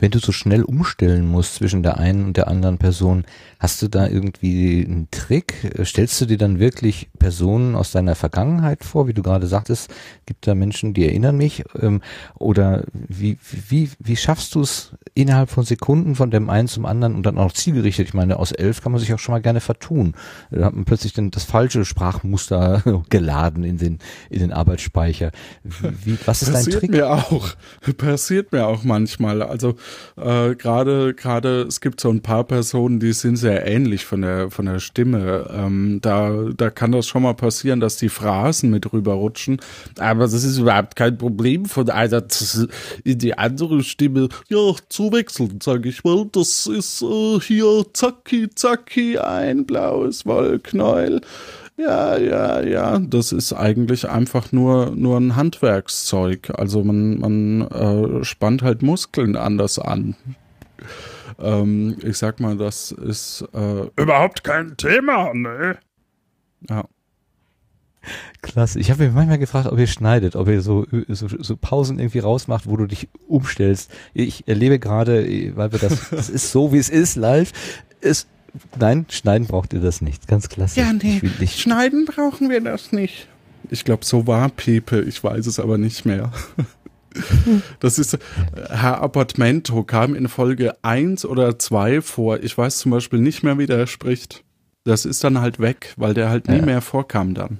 Wenn 0.00 0.10
du 0.10 0.18
so 0.18 0.32
schnell 0.32 0.62
umstellen 0.62 1.26
musst 1.26 1.56
zwischen 1.56 1.82
der 1.82 1.98
einen 1.98 2.26
und 2.26 2.36
der 2.36 2.48
anderen 2.48 2.78
Person, 2.78 3.24
hast 3.58 3.82
du 3.82 3.88
da 3.88 4.06
irgendwie 4.06 4.84
einen 4.84 5.08
Trick? 5.10 5.72
Stellst 5.84 6.20
du 6.20 6.26
dir 6.26 6.38
dann 6.38 6.58
wirklich 6.58 7.08
Personen 7.18 7.74
aus 7.74 7.90
deiner 7.90 8.14
Vergangenheit 8.14 8.84
vor, 8.84 9.08
wie 9.08 9.14
du 9.14 9.22
gerade 9.22 9.46
sagtest, 9.46 9.92
gibt 10.26 10.46
da 10.46 10.54
Menschen, 10.54 10.94
die 10.94 11.06
erinnern 11.06 11.36
mich? 11.36 11.64
Ähm, 11.80 12.00
oder 12.38 12.84
wie, 12.92 13.38
wie, 13.68 13.90
wie 13.98 14.16
schaffst 14.16 14.54
du 14.54 14.60
es 14.60 14.92
innerhalb 15.14 15.50
von 15.50 15.64
Sekunden 15.64 16.14
von 16.14 16.30
dem 16.30 16.50
einen 16.50 16.68
zum 16.68 16.86
anderen 16.86 17.14
und 17.14 17.24
dann 17.24 17.38
auch 17.38 17.52
zielgerichtet? 17.52 18.08
Ich 18.08 18.14
meine, 18.14 18.38
aus 18.38 18.52
elf 18.52 18.82
kann 18.82 18.92
man 18.92 19.00
sich 19.00 19.12
auch 19.12 19.18
schon 19.18 19.32
mal 19.32 19.42
gerne 19.42 19.60
vertun. 19.60 20.14
Da 20.50 20.66
hat 20.66 20.74
man 20.74 20.84
plötzlich 20.84 21.12
dann 21.12 21.30
das 21.30 21.44
falsche 21.44 21.84
Sprachmuster 21.84 23.02
geladen 23.10 23.64
in 23.64 23.78
den, 23.78 23.98
in 24.30 24.40
den 24.40 24.52
Arbeitsspeicher. 24.52 25.32
Wie, 25.64 26.18
was 26.24 26.42
ist 26.42 26.52
Passiert 26.52 26.74
dein 26.74 26.80
Trick? 26.80 26.90
mir 26.90 27.10
auch. 27.10 27.50
Passiert 27.96 28.52
mir 28.52 28.66
auch 28.66 28.84
manchmal. 28.84 29.42
Also 29.42 29.67
äh, 30.16 30.54
gerade 30.54 31.14
gerade 31.14 31.62
es 31.62 31.80
gibt 31.80 32.00
so 32.00 32.10
ein 32.10 32.22
paar 32.22 32.44
Personen, 32.44 33.00
die 33.00 33.12
sind 33.12 33.36
sehr 33.36 33.66
ähnlich 33.66 34.04
von 34.04 34.22
der 34.22 34.50
von 34.50 34.66
der 34.66 34.78
Stimme. 34.78 35.48
Ähm, 35.52 35.98
da 36.02 36.46
da 36.56 36.70
kann 36.70 36.92
das 36.92 37.06
schon 37.06 37.22
mal 37.22 37.34
passieren, 37.34 37.80
dass 37.80 37.96
die 37.96 38.08
Phrasen 38.08 38.70
mit 38.70 38.92
rüberrutschen. 38.92 39.60
Aber 39.98 40.24
das 40.24 40.44
ist 40.44 40.58
überhaupt 40.58 40.96
kein 40.96 41.18
Problem 41.18 41.66
von 41.66 41.90
einer 41.90 42.24
in 43.04 43.18
die 43.18 43.36
andere 43.36 43.82
Stimme 43.82 44.28
ja 44.48 44.74
zu 44.88 45.12
wechseln, 45.12 45.60
sage 45.62 45.88
ich 45.88 46.04
mal. 46.04 46.26
Das 46.32 46.66
ist 46.66 47.02
äh, 47.02 47.40
hier 47.40 47.84
zacki 47.92 48.48
zacki 48.54 49.18
ein 49.18 49.64
blaues 49.64 50.26
Wollknäuel. 50.26 51.20
Ja, 51.78 52.16
ja, 52.16 52.60
ja, 52.60 52.98
das 52.98 53.30
ist 53.30 53.52
eigentlich 53.52 54.08
einfach 54.10 54.50
nur, 54.50 54.90
nur 54.96 55.16
ein 55.16 55.36
Handwerkszeug. 55.36 56.50
Also 56.58 56.82
man, 56.82 57.20
man 57.20 57.60
äh, 57.68 58.24
spannt 58.24 58.62
halt 58.62 58.82
Muskeln 58.82 59.36
anders 59.36 59.78
an. 59.78 60.16
Ähm, 61.38 61.96
ich 62.02 62.18
sag 62.18 62.40
mal, 62.40 62.56
das 62.56 62.90
ist 62.90 63.44
äh, 63.54 63.86
überhaupt 63.96 64.42
kein 64.42 64.76
Thema, 64.76 65.32
ne? 65.32 65.78
Ja. 66.68 66.84
Klasse. 68.42 68.80
Ich 68.80 68.90
habe 68.90 69.04
mich 69.04 69.14
manchmal 69.14 69.38
gefragt, 69.38 69.70
ob 69.70 69.78
ihr 69.78 69.86
schneidet, 69.86 70.34
ob 70.34 70.48
ihr 70.48 70.62
so, 70.62 70.84
so, 71.06 71.28
so 71.28 71.56
Pausen 71.56 72.00
irgendwie 72.00 72.18
rausmacht, 72.18 72.66
wo 72.68 72.76
du 72.76 72.86
dich 72.86 73.08
umstellst. 73.28 73.92
Ich 74.14 74.48
erlebe 74.48 74.80
gerade, 74.80 75.24
weil 75.54 75.70
wir 75.70 75.78
das, 75.78 76.08
das 76.10 76.28
ist 76.28 76.50
so, 76.50 76.72
wie 76.72 76.78
es 76.78 76.88
ist, 76.88 77.14
live. 77.14 77.52
Es 78.00 78.26
Nein, 78.78 79.06
schneiden 79.10 79.46
braucht 79.46 79.72
ihr 79.72 79.80
das 79.80 80.00
nicht. 80.00 80.26
Ganz 80.28 80.48
klasse. 80.48 80.80
Ja, 80.80 80.92
nee. 80.92 81.16
Ich 81.16 81.22
will 81.22 81.32
nicht. 81.38 81.58
Schneiden 81.60 82.04
brauchen 82.06 82.48
wir 82.50 82.60
das 82.60 82.92
nicht. 82.92 83.28
Ich 83.70 83.84
glaube, 83.84 84.04
so 84.04 84.26
war 84.26 84.48
Pepe. 84.48 85.00
Ich 85.02 85.22
weiß 85.22 85.46
es 85.46 85.60
aber 85.60 85.78
nicht 85.78 86.04
mehr. 86.06 86.32
Das 87.80 87.98
ist, 87.98 88.18
Herr 88.70 89.00
Appartamento 89.02 89.82
kam 89.82 90.14
in 90.14 90.28
Folge 90.28 90.74
eins 90.82 91.24
oder 91.24 91.58
zwei 91.58 92.00
vor. 92.00 92.40
Ich 92.42 92.56
weiß 92.56 92.78
zum 92.78 92.92
Beispiel 92.92 93.18
nicht 93.18 93.42
mehr, 93.42 93.58
wie 93.58 93.66
der 93.66 93.86
spricht. 93.86 94.44
Das 94.84 95.04
ist 95.04 95.24
dann 95.24 95.40
halt 95.40 95.58
weg, 95.58 95.94
weil 95.96 96.14
der 96.14 96.28
halt 96.30 96.48
nie 96.48 96.58
Ja. 96.58 96.64
mehr 96.64 96.80
vorkam 96.80 97.34
dann. 97.34 97.58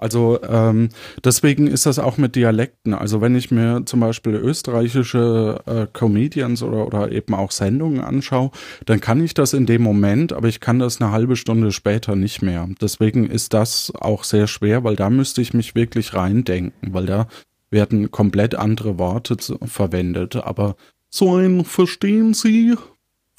Also 0.00 0.40
ähm, 0.42 0.88
deswegen 1.22 1.66
ist 1.66 1.84
das 1.84 1.98
auch 1.98 2.16
mit 2.16 2.34
Dialekten. 2.34 2.94
Also 2.94 3.20
wenn 3.20 3.36
ich 3.36 3.50
mir 3.50 3.82
zum 3.84 4.00
Beispiel 4.00 4.34
österreichische 4.34 5.60
äh, 5.66 5.86
Comedians 5.92 6.62
oder, 6.62 6.86
oder 6.86 7.12
eben 7.12 7.34
auch 7.34 7.50
Sendungen 7.50 8.00
anschaue, 8.00 8.50
dann 8.86 9.02
kann 9.02 9.22
ich 9.22 9.34
das 9.34 9.52
in 9.52 9.66
dem 9.66 9.82
Moment, 9.82 10.32
aber 10.32 10.48
ich 10.48 10.60
kann 10.60 10.78
das 10.78 11.02
eine 11.02 11.12
halbe 11.12 11.36
Stunde 11.36 11.70
später 11.70 12.16
nicht 12.16 12.40
mehr. 12.40 12.66
Deswegen 12.80 13.28
ist 13.28 13.52
das 13.52 13.92
auch 13.94 14.24
sehr 14.24 14.46
schwer, 14.46 14.84
weil 14.84 14.96
da 14.96 15.10
müsste 15.10 15.42
ich 15.42 15.52
mich 15.52 15.74
wirklich 15.74 16.14
reindenken, 16.14 16.94
weil 16.94 17.04
da 17.04 17.28
werden 17.70 18.10
komplett 18.10 18.54
andere 18.54 18.98
Worte 18.98 19.36
verwendet. 19.66 20.36
Aber 20.36 20.76
so 21.10 21.36
ein 21.36 21.66
Verstehen 21.66 22.32
Sie, 22.32 22.74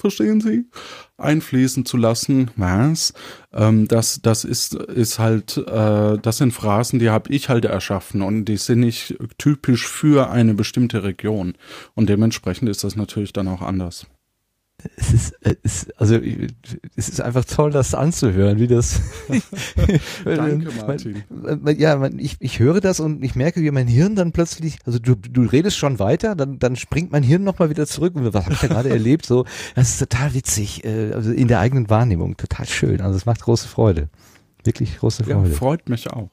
verstehen 0.02 0.40
Sie, 0.40 0.66
einfließen 1.16 1.86
zu 1.86 1.96
lassen, 1.96 2.50
was? 2.56 3.14
Ähm, 3.52 3.88
das, 3.88 4.20
das 4.20 4.44
ist, 4.44 4.74
ist 4.74 5.18
halt, 5.18 5.56
äh, 5.56 6.18
das 6.18 6.36
sind 6.36 6.52
Phrasen, 6.52 6.98
die 6.98 7.08
habe 7.08 7.32
ich 7.32 7.48
halt 7.48 7.64
erschaffen 7.64 8.20
und 8.20 8.44
die 8.44 8.58
sind 8.58 8.80
nicht 8.80 9.16
typisch 9.38 9.88
für 9.88 10.30
eine 10.30 10.54
bestimmte 10.54 11.02
Region. 11.04 11.54
Und 11.94 12.08
dementsprechend 12.08 12.68
ist 12.68 12.84
das 12.84 12.96
natürlich 12.96 13.32
dann 13.32 13.48
auch 13.48 13.62
anders. 13.62 14.06
Es 14.96 15.12
ist, 15.12 15.34
es 15.42 15.56
ist, 15.62 16.00
also 16.00 16.18
es 16.96 17.08
ist 17.08 17.20
einfach 17.20 17.44
toll, 17.44 17.70
das 17.70 17.94
anzuhören, 17.94 18.58
wie 18.58 18.66
das. 18.66 19.00
Danke, 20.24 20.68
Martin. 20.86 21.22
Man, 21.30 21.78
ja, 21.78 21.96
man, 21.96 22.18
ich, 22.18 22.36
ich 22.40 22.58
höre 22.58 22.80
das 22.80 23.00
und 23.00 23.22
ich 23.24 23.34
merke, 23.34 23.60
wie 23.62 23.70
mein 23.70 23.86
Hirn 23.86 24.16
dann 24.16 24.32
plötzlich, 24.32 24.78
also 24.84 24.98
du, 24.98 25.14
du 25.14 25.42
redest 25.42 25.76
schon 25.76 25.98
weiter, 25.98 26.34
dann, 26.34 26.58
dann 26.58 26.76
springt 26.76 27.12
mein 27.12 27.22
Hirn 27.22 27.44
nochmal 27.44 27.70
wieder 27.70 27.86
zurück 27.86 28.14
und 28.16 28.32
was 28.32 28.44
habe 28.44 28.54
ich 28.54 28.60
da 28.60 28.66
gerade 28.68 28.90
erlebt? 28.90 29.26
So, 29.26 29.44
das 29.74 29.90
ist 29.90 29.98
total 29.98 30.34
witzig, 30.34 30.84
äh, 30.84 31.12
also 31.12 31.32
in 31.32 31.48
der 31.48 31.60
eigenen 31.60 31.88
Wahrnehmung, 31.90 32.36
total 32.36 32.66
schön. 32.66 33.00
Also 33.00 33.16
es 33.16 33.26
macht 33.26 33.40
große 33.42 33.68
Freude. 33.68 34.08
Wirklich 34.64 34.98
große 34.98 35.24
Ja, 35.24 35.36
Freude. 35.40 35.50
freut 35.54 35.88
mich 35.88 36.10
auch. 36.10 36.30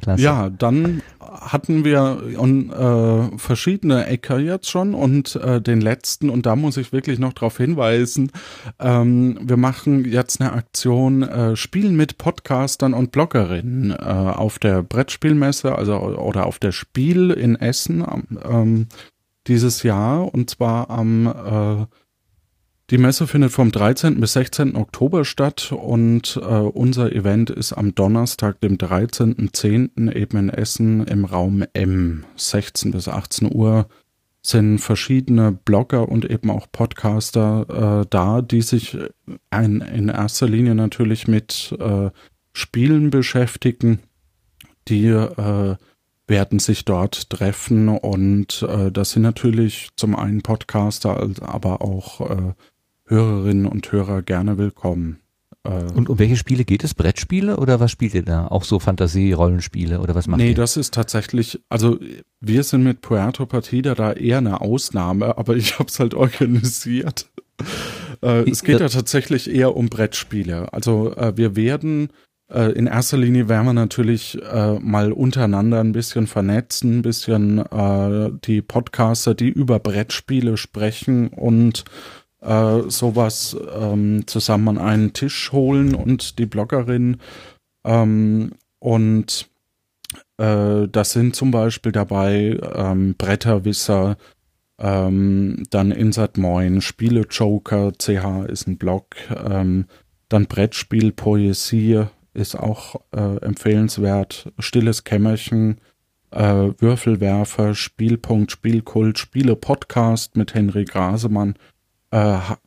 Klasse. 0.00 0.22
Ja, 0.22 0.50
dann 0.50 1.02
hatten 1.20 1.84
wir 1.84 2.22
und, 2.36 2.70
äh, 2.70 3.38
verschiedene 3.38 4.06
Äcker 4.06 4.38
jetzt 4.38 4.70
schon 4.70 4.94
und 4.94 5.36
äh, 5.36 5.60
den 5.60 5.80
letzten, 5.80 6.30
und 6.30 6.46
da 6.46 6.56
muss 6.56 6.76
ich 6.76 6.92
wirklich 6.92 7.18
noch 7.18 7.32
darauf 7.32 7.56
hinweisen, 7.56 8.30
ähm, 8.78 9.38
wir 9.42 9.56
machen 9.56 10.04
jetzt 10.04 10.40
eine 10.40 10.52
Aktion 10.52 11.22
äh, 11.22 11.56
Spielen 11.56 11.96
mit 11.96 12.18
Podcastern 12.18 12.94
und 12.94 13.12
Bloggerinnen 13.12 13.90
äh, 13.90 13.94
auf 13.94 14.58
der 14.58 14.82
Brettspielmesse, 14.82 15.76
also 15.76 15.98
oder 15.98 16.46
auf 16.46 16.58
der 16.58 16.72
Spiel 16.72 17.30
in 17.30 17.56
Essen 17.56 18.04
ähm, 18.44 18.86
dieses 19.46 19.82
Jahr 19.82 20.32
und 20.32 20.50
zwar 20.50 20.90
am 20.90 21.26
äh, 21.26 21.86
die 22.92 22.98
Messe 22.98 23.26
findet 23.26 23.52
vom 23.52 23.72
13. 23.72 24.20
bis 24.20 24.34
16. 24.34 24.76
Oktober 24.76 25.24
statt 25.24 25.72
und 25.72 26.36
äh, 26.36 26.44
unser 26.44 27.10
Event 27.10 27.48
ist 27.48 27.72
am 27.72 27.94
Donnerstag, 27.94 28.60
dem 28.60 28.76
13.10. 28.76 30.14
eben 30.14 30.36
in 30.36 30.50
Essen 30.50 31.06
im 31.06 31.24
Raum 31.24 31.64
M. 31.72 32.26
16 32.36 32.90
bis 32.90 33.08
18 33.08 33.50
Uhr 33.50 33.88
sind 34.42 34.78
verschiedene 34.78 35.52
Blogger 35.52 36.06
und 36.06 36.28
eben 36.30 36.50
auch 36.50 36.66
Podcaster 36.70 38.02
äh, 38.02 38.06
da, 38.10 38.42
die 38.42 38.60
sich 38.60 38.98
ein, 39.48 39.80
in 39.80 40.10
erster 40.10 40.46
Linie 40.46 40.74
natürlich 40.74 41.26
mit 41.26 41.74
äh, 41.80 42.10
Spielen 42.52 43.08
beschäftigen. 43.08 44.00
Die 44.88 45.06
äh, 45.06 45.76
werden 46.26 46.58
sich 46.58 46.84
dort 46.84 47.30
treffen 47.30 47.88
und 47.88 48.66
äh, 48.68 48.92
das 48.92 49.12
sind 49.12 49.22
natürlich 49.22 49.88
zum 49.96 50.14
einen 50.14 50.42
Podcaster, 50.42 51.26
aber 51.40 51.80
auch 51.80 52.20
äh, 52.30 52.52
Hörerinnen 53.12 53.66
und 53.66 53.92
Hörer 53.92 54.22
gerne 54.22 54.56
willkommen. 54.56 55.18
Äh, 55.64 55.84
Und 55.94 56.08
um 56.08 56.18
welche 56.18 56.36
Spiele 56.36 56.64
geht 56.64 56.82
es? 56.82 56.94
Brettspiele 56.94 57.58
oder 57.58 57.78
was 57.78 57.90
spielt 57.90 58.14
ihr 58.14 58.22
da? 58.22 58.46
Auch 58.46 58.64
so 58.64 58.78
Fantasie, 58.78 59.32
Rollenspiele 59.32 60.00
oder 60.00 60.14
was 60.14 60.26
macht 60.26 60.38
nee, 60.38 60.50
ihr? 60.50 60.54
das 60.54 60.78
ist 60.78 60.94
tatsächlich, 60.94 61.60
also 61.68 61.98
wir 62.40 62.64
sind 62.64 62.82
mit 62.82 63.02
Puerto 63.02 63.44
Partida 63.44 63.94
da 63.94 64.12
eher 64.12 64.38
eine 64.38 64.62
Ausnahme, 64.62 65.36
aber 65.36 65.56
ich 65.56 65.78
habe 65.78 65.88
es 65.88 66.00
halt 66.00 66.14
organisiert. 66.14 67.30
Äh, 68.22 68.48
es 68.50 68.64
geht 68.64 68.80
ja 68.80 68.88
tatsächlich 68.88 69.50
eher 69.50 69.76
um 69.76 69.88
Brettspiele. 69.88 70.72
Also 70.72 71.14
äh, 71.14 71.36
wir 71.36 71.54
werden 71.54 72.08
äh, 72.50 72.72
in 72.72 72.86
erster 72.86 73.18
Linie 73.18 73.48
werden 73.48 73.66
wir 73.66 73.72
natürlich 73.74 74.38
äh, 74.42 74.78
mal 74.78 75.12
untereinander 75.12 75.80
ein 75.80 75.92
bisschen 75.92 76.26
vernetzen, 76.26 76.98
ein 76.98 77.02
bisschen 77.02 77.64
die 78.44 78.62
Podcaster, 78.62 79.34
die 79.34 79.50
über 79.50 79.78
Brettspiele 79.78 80.56
sprechen 80.56 81.28
und 81.28 81.84
äh, 82.42 82.82
sowas 82.88 83.56
ähm, 83.74 84.26
zusammen 84.26 84.68
an 84.68 84.78
einen 84.78 85.12
Tisch 85.12 85.52
holen 85.52 85.94
und 85.94 86.38
die 86.38 86.46
Bloggerin 86.46 87.18
ähm, 87.84 88.52
und 88.78 89.48
äh, 90.38 90.88
das 90.88 91.12
sind 91.12 91.36
zum 91.36 91.50
Beispiel 91.50 91.92
dabei 91.92 92.58
ähm, 92.74 93.14
Bretterwisser, 93.16 94.16
ähm, 94.78 95.62
dann 95.70 95.92
Insert 95.92 96.36
Moin, 96.36 96.80
Spiele 96.80 97.26
Joker, 97.30 97.92
CH 97.92 98.46
ist 98.48 98.66
ein 98.66 98.78
Blog, 98.78 99.14
ähm, 99.30 99.86
dann 100.28 100.46
Brettspiel 100.46 101.12
Poesie 101.12 102.04
ist 102.34 102.56
auch 102.56 102.96
äh, 103.14 103.36
empfehlenswert, 103.38 104.50
Stilles 104.58 105.04
Kämmerchen, 105.04 105.78
äh, 106.30 106.70
Würfelwerfer, 106.78 107.74
Spielpunkt, 107.74 108.50
Spielkult, 108.50 109.18
Spiele 109.18 109.54
Podcast 109.54 110.36
mit 110.36 110.54
Henry 110.54 110.84
Grasemann, 110.84 111.54
äh, 112.12 112.16
ha 112.16 112.58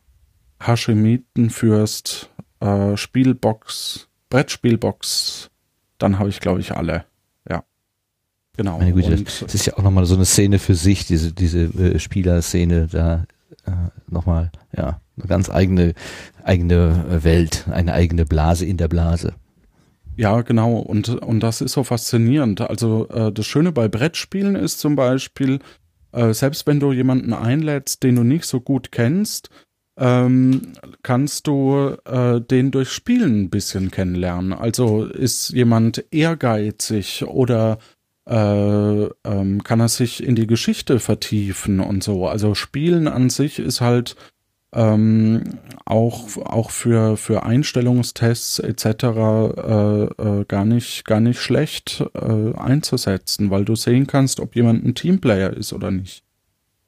Haschemitenfürst, 0.60 2.30
äh, 2.60 2.98
Spielbox, 2.98 4.08
Brettspielbox, 4.30 5.50
dann 5.98 6.20
habe 6.20 6.30
ich 6.30 6.40
glaube 6.40 6.60
ich 6.62 6.72
alle. 6.72 7.06
Ja. 7.50 7.64
Genau. 8.58 8.78
Meine 8.80 8.94
Güte, 8.94 9.12
Und- 9.12 9.42
das 9.42 9.54
ist 9.54 9.66
ja 9.66 9.78
auch 9.78 9.84
nochmal 9.84 10.06
so 10.06 10.16
eine 10.16 10.26
Szene 10.26 10.60
für 10.60 10.76
sich, 10.76 11.06
diese, 11.06 11.34
diese 11.34 11.64
äh, 11.64 12.00
Spielerszene 12.00 12.88
da 12.88 13.26
äh, 13.66 13.72
nochmal, 14.10 14.52
ja, 14.76 15.02
eine 15.18 15.28
ganz 15.28 15.50
eigene, 15.50 15.94
eigene 16.44 17.06
äh, 17.10 17.24
Welt, 17.24 17.66
eine 17.72 17.94
eigene 17.94 18.26
Blase 18.26 18.66
in 18.66 18.78
der 18.78 18.88
Blase. 18.88 19.34
Ja, 20.18 20.42
genau. 20.42 20.78
Und, 20.78 21.10
und 21.10 21.42
das 21.42 21.62
ist 21.62 21.74
so 21.74 21.84
faszinierend. 21.84 22.62
Also 22.62 23.08
äh, 23.10 23.32
das 23.34 23.46
Schöne 23.46 23.72
bei 23.74 23.88
Brettspielen 23.90 24.56
ist 24.56 24.80
zum 24.80 24.96
Beispiel, 24.96 25.60
äh, 26.16 26.34
selbst 26.34 26.66
wenn 26.66 26.80
du 26.80 26.92
jemanden 26.92 27.34
einlädst, 27.34 28.04
den 28.04 28.16
du 28.16 28.24
nicht 28.24 28.46
so 28.46 28.62
gut 28.62 28.92
kennst, 28.92 29.50
ähm, 29.98 30.74
kannst 31.04 31.48
du 31.48 31.96
äh, 32.06 32.42
den 32.42 32.72
durch 32.72 32.90
Spielen 32.92 33.44
ein 33.44 33.50
bisschen 33.50 33.92
kennenlernen. 33.92 34.54
Also 34.54 35.06
ist 35.06 35.50
jemand 35.50 36.06
ehrgeizig 36.12 37.26
oder 37.26 37.78
äh, 38.30 39.04
ähm, 39.06 39.64
kann 39.64 39.80
er 39.80 39.90
sich 39.90 40.24
in 40.24 40.36
die 40.36 40.48
Geschichte 40.48 41.00
vertiefen 41.00 41.80
und 41.80 42.04
so. 42.04 42.28
Also 42.28 42.56
Spielen 42.56 43.08
an 43.08 43.30
sich 43.30 43.60
ist 43.60 43.82
halt 43.82 44.16
ähm, 44.76 45.60
auch 45.86 46.38
auch 46.38 46.70
für 46.70 47.18
für 47.18 47.44
Einstellungstests 47.44 48.60
etc. 48.60 48.86
Äh, 48.86 50.04
äh, 50.04 50.46
gar 50.48 50.66
nicht 50.66 51.06
gar 51.06 51.22
nicht 51.22 51.40
schlecht 51.40 52.04
äh, 52.14 52.54
einzusetzen, 52.56 53.50
weil 53.50 53.66
du 53.66 53.76
sehen 53.76 54.06
kannst, 54.06 54.40
ob 54.40 54.56
jemand 54.56 54.86
ein 54.86 54.96
Teamplayer 54.96 55.54
ist 55.54 55.74
oder 55.74 55.92
nicht. 55.92 56.24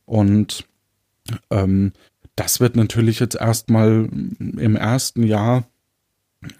Und 0.06 0.66
ähm, 1.50 1.94
das 2.36 2.60
wird 2.60 2.76
natürlich 2.76 3.20
jetzt 3.20 3.36
erstmal 3.36 4.10
im 4.40 4.76
ersten 4.76 5.24
Jahr 5.24 5.66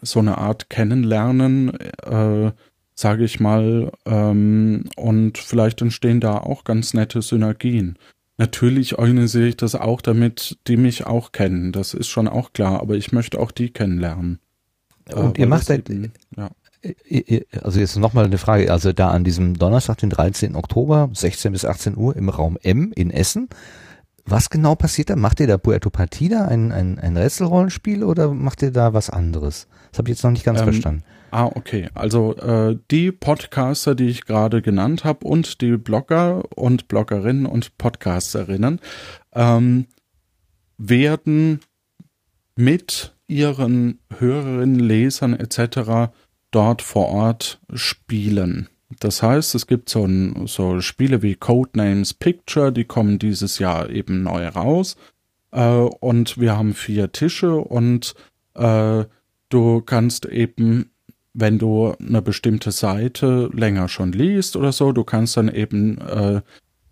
so 0.02 0.20
eine 0.20 0.38
Art 0.38 0.70
Kennenlernen, 0.70 1.70
äh, 2.04 2.52
sage 2.96 3.24
ich 3.24 3.40
mal, 3.40 3.92
ähm, 4.06 4.86
und 4.96 5.38
vielleicht 5.38 5.82
entstehen 5.82 6.20
da 6.20 6.38
auch 6.38 6.64
ganz 6.64 6.94
nette 6.94 7.22
Synergien. 7.22 7.98
Natürlich 8.38 9.00
organisiere 9.00 9.48
ich 9.48 9.58
das 9.58 9.74
auch, 9.76 10.02
damit 10.02 10.58
die 10.68 10.78
mich 10.78 11.06
auch 11.08 11.32
kennen. 11.32 11.72
Das 11.72 11.94
ist 11.94 12.08
schon 12.08 12.28
auch 12.28 12.54
klar, 12.54 12.82
aber 12.82 12.96
ich 12.96 13.12
möchte 13.12 13.40
auch 13.40 13.52
die 13.52 13.72
kennenlernen. 13.72 14.40
Und 15.14 15.38
Äh, 15.38 15.42
ihr 15.42 15.48
macht 15.48 15.70
halt, 15.70 15.90
eben- 15.90 16.12
ja. 16.36 16.50
Also 17.64 17.80
jetzt 17.80 17.98
nochmal 17.98 18.26
eine 18.26 18.38
Frage, 18.38 18.72
also 18.72 18.94
da 18.94 19.10
an 19.10 19.24
diesem 19.24 19.58
Donnerstag, 19.58 19.98
den 19.98 20.12
13. 20.12 20.56
Oktober, 20.56 21.10
16 21.14 21.52
bis 21.52 21.66
18 21.66 21.98
Uhr 21.98 22.16
im 22.16 22.30
Raum 22.30 22.58
M 22.62 22.92
in 22.96 23.10
Essen. 23.10 23.50
Was 24.26 24.50
genau 24.50 24.76
passiert 24.76 25.10
da? 25.10 25.16
Macht 25.16 25.40
ihr 25.40 25.48
da 25.48 25.58
Puerto 25.58 25.90
Partida, 25.90 26.46
ein, 26.46 26.72
ein, 26.72 27.00
ein 27.00 27.18
Rätselrollenspiel 27.18 28.04
oder 28.04 28.34
macht 28.34 28.62
ihr 28.62 28.72
da 28.72 28.94
was 28.94 29.10
anderes? 29.10 29.68
Das 29.92 30.00
habe 30.00 30.10
ich 30.10 30.18
jetzt 30.18 30.24
noch 30.24 30.32
nicht 30.32 30.44
ganz 30.46 30.60
Ähm, 30.60 30.66
verstanden. 30.66 31.04
Ah, 31.32 31.46
okay. 31.46 31.90
Also 31.94 32.36
äh, 32.38 32.78
die 32.90 33.12
Podcaster, 33.12 33.96
die 33.96 34.08
ich 34.08 34.26
gerade 34.26 34.62
genannt 34.62 35.04
habe 35.04 35.28
und 35.28 35.62
die 35.62 35.78
Blogger 35.78 36.44
und 36.56 36.88
Bloggerinnen 36.88 37.46
und 37.46 37.78
Podcasterinnen 37.78 38.80
ähm, 39.34 39.88
werden 40.78 41.60
mit 42.56 43.16
ihren 43.28 44.00
Hörerinnen, 44.18 44.80
Lesern 44.80 45.34
etc. 45.34 46.12
dort 46.52 46.82
vor 46.82 47.10
Ort 47.10 47.60
spielen. 47.74 48.70
Das 49.00 49.22
heißt, 49.22 49.54
es 49.56 49.68
gibt 49.68 49.90
so, 49.90 50.06
ein, 50.06 50.48
so 50.48 50.80
Spiele 50.80 51.22
wie 51.22 51.36
Codenames 51.36 52.14
Picture, 52.14 52.72
die 52.72 52.86
kommen 52.86 53.20
dieses 53.20 53.60
Jahr 53.60 53.90
eben 53.90 54.24
neu 54.24 54.48
raus. 54.48 54.96
Äh, 55.52 55.62
und 55.66 56.40
wir 56.40 56.58
haben 56.58 56.74
vier 56.74 57.12
Tische 57.12 57.56
und 57.56 58.16
äh, 58.56 59.04
du 59.50 59.82
kannst 59.82 60.26
eben, 60.26 60.92
wenn 61.38 61.60
du 61.60 61.94
eine 62.00 62.22
bestimmte 62.24 62.72
Seite 62.72 63.50
länger 63.54 63.88
schon 63.90 64.12
liest 64.12 64.56
oder 64.56 64.72
so, 64.72 64.92
du 64.92 65.04
kannst 65.04 65.38
dann 65.38 65.54
eben 65.54 66.00
äh, 66.00 66.42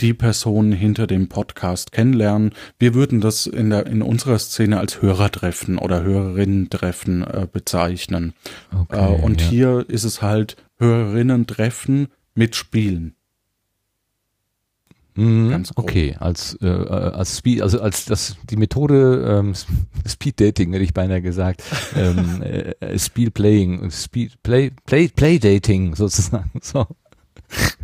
die 0.01 0.13
Person 0.13 0.71
hinter 0.71 1.07
dem 1.07 1.29
Podcast 1.29 1.91
kennenlernen. 1.91 2.51
Wir 2.77 2.93
würden 2.93 3.21
das 3.21 3.47
in 3.47 3.71
der 3.71 3.87
in 3.87 4.01
unserer 4.01 4.37
Szene 4.37 4.79
als 4.79 5.01
Hörertreffen 5.01 5.79
oder 5.79 6.03
Hörerinnen-Treffen 6.03 7.23
äh, 7.23 7.47
bezeichnen. 7.51 8.33
Okay, 8.71 9.15
äh, 9.15 9.21
und 9.21 9.41
ja. 9.41 9.49
hier 9.49 9.85
ist 9.87 10.03
es 10.03 10.21
halt 10.21 10.57
Hörerinnen-Treffen 10.77 12.09
mit 12.35 12.55
Spielen. 12.55 13.15
Mhm, 15.15 15.49
ganz 15.49 15.73
grob. 15.73 15.85
okay, 15.85 16.15
als 16.19 16.57
äh, 16.61 16.67
als 16.67 17.37
Speed, 17.37 17.61
also 17.61 17.79
als 17.79 18.05
das 18.05 18.35
die 18.49 18.57
Methode 18.57 19.39
ähm, 19.39 19.53
Speed 20.07 20.41
Dating 20.41 20.73
hätte 20.73 20.83
ich 20.83 20.93
beinahe 20.93 21.21
gesagt, 21.21 21.63
ähm, 21.95 22.41
äh, 22.41 22.99
Speed 22.99 23.33
Playing, 23.33 23.89
Speed 23.91 24.43
Play 24.43 24.71
Play 24.85 25.07
Play 25.07 25.39
Dating 25.39 25.95
sozusagen. 25.95 26.51
So 26.61 26.87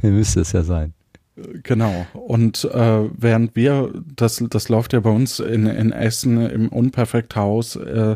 müsste 0.02 0.41
es 0.41 0.52
ja 0.52 0.64
sein. 0.64 0.94
Genau. 1.64 2.06
Und 2.14 2.66
äh, 2.66 3.10
während 3.16 3.56
wir, 3.56 3.94
das, 4.16 4.44
das 4.49 4.70
läuft 4.70 4.94
ja 4.94 4.99
bei 4.99 5.12
uns 5.12 5.40
in, 5.40 5.66
in 5.66 5.91
Essen 5.91 6.41
im 6.49 6.68
Unperfekthaus, 6.70 7.76
äh, 7.76 8.16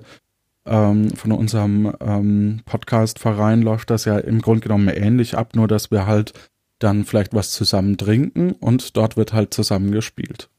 ähm, 0.65 1.11
von 1.11 1.31
unserem 1.31 1.93
ähm, 2.01 2.61
Podcast-Verein 2.65 3.61
läuft 3.61 3.89
das 3.89 4.05
ja 4.05 4.17
im 4.17 4.41
Grunde 4.41 4.61
genommen 4.61 4.87
ähnlich 4.87 5.37
ab, 5.37 5.55
nur 5.55 5.67
dass 5.67 5.91
wir 5.91 6.07
halt 6.07 6.33
dann 6.79 7.05
vielleicht 7.05 7.33
was 7.33 7.51
zusammen 7.51 7.97
trinken 7.97 8.51
und 8.51 8.97
dort 8.97 9.17
wird 9.17 9.33
halt 9.33 9.53
zusammen 9.53 9.91
gespielt. 9.91 10.49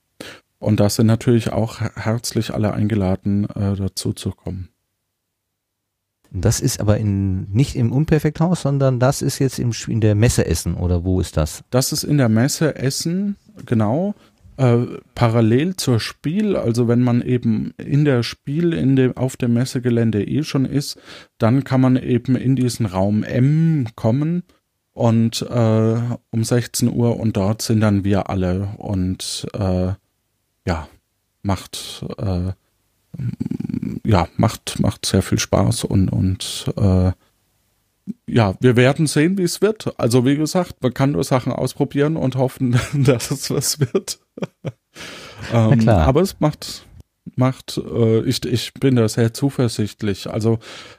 Und 0.59 0.81
da 0.81 0.89
sind 0.89 1.07
natürlich 1.07 1.53
auch 1.53 1.81
herzlich 1.81 2.55
alle 2.55 2.73
eingeladen, 2.73 3.45
äh, 3.51 3.77
dazu 3.77 4.13
zu 4.13 4.31
kommen. 4.31 4.71
Das 6.33 6.61
ist 6.61 6.81
aber 6.81 6.99
in, 6.99 7.51
nicht 7.53 7.77
im 7.77 7.93
Unperfekthaus, 7.93 8.63
sondern 8.63 8.99
das 8.99 9.23
ist 9.23 9.39
jetzt 9.39 9.59
im, 9.59 9.73
in 9.87 10.01
der 10.01 10.15
Messe 10.15 10.47
Essen 10.47 10.75
oder 10.75 11.05
wo 11.05 11.21
ist 11.21 11.37
das? 11.37 11.63
Das 11.71 11.93
ist 11.93 12.05
in 12.05 12.19
der 12.19 12.29
Messe 12.29 12.77
Essen, 12.77 13.37
genau. 13.65 14.15
Äh, 14.57 14.87
parallel 15.15 15.77
zur 15.77 16.01
Spiel, 16.01 16.57
also 16.57 16.89
wenn 16.89 17.03
man 17.03 17.21
eben 17.21 17.75
in 17.77 18.07
der 18.07 18.23
Spiel 18.23 18.73
in 18.73 18.97
dem, 18.97 19.17
auf 19.17 19.37
dem 19.37 19.53
Messegelände 19.53 20.25
eh 20.25 20.43
schon 20.45 20.65
ist, 20.65 20.99
dann 21.37 21.63
kann 21.63 21.83
man 21.83 21.97
eben 21.97 22.37
in 22.37 22.57
diesen 22.57 22.87
Raum 22.87 23.23
M 23.23 23.87
kommen 23.95 24.45
und 24.97 25.43
äh, 25.43 26.01
um 26.31 26.45
16 26.45 26.93
Uhr 26.93 27.19
und 27.19 27.37
dort 27.37 27.63
sind 27.63 27.81
dann 27.81 28.05
wir 28.05 28.31
alle 28.31 28.71
und 28.79 29.47
äh, 29.55 29.93
ja, 30.67 30.89
macht 31.43 32.05
äh, 32.19 32.53
ja, 34.05 34.29
macht, 34.37 34.81
macht 34.81 35.07
sehr 35.07 35.23
viel 35.23 35.39
Spaß 35.39 35.85
und, 35.85 36.09
und 36.09 36.73
äh, 36.77 37.13
ja, 38.29 38.55
wir 38.61 38.77
werden 38.77 39.07
sehen, 39.07 39.37
wie 39.37 39.43
es 39.43 39.61
wird. 39.61 39.99
Also 39.99 40.25
wie 40.25 40.37
gesagt, 40.37 40.83
man 40.83 40.95
kann 40.95 41.13
nur 41.13 41.25
Sachen 41.25 41.53
ausprobieren 41.53 42.17
und 42.17 42.37
hoffen, 42.37 42.79
dass 42.95 43.31
es 43.31 43.51
was 43.51 43.81
wird. 43.81 44.21
ähm, 45.53 45.89
aber 45.89 46.21
es 46.21 46.39
macht, 46.41 46.87
macht, 47.35 47.79
äh, 47.79 48.21
ich, 48.21 48.45
ich 48.45 48.73
bin 48.75 48.97
da 48.97 49.09
sehr 49.09 49.35
zuversichtlich. 49.35 50.29
Also 50.29 50.59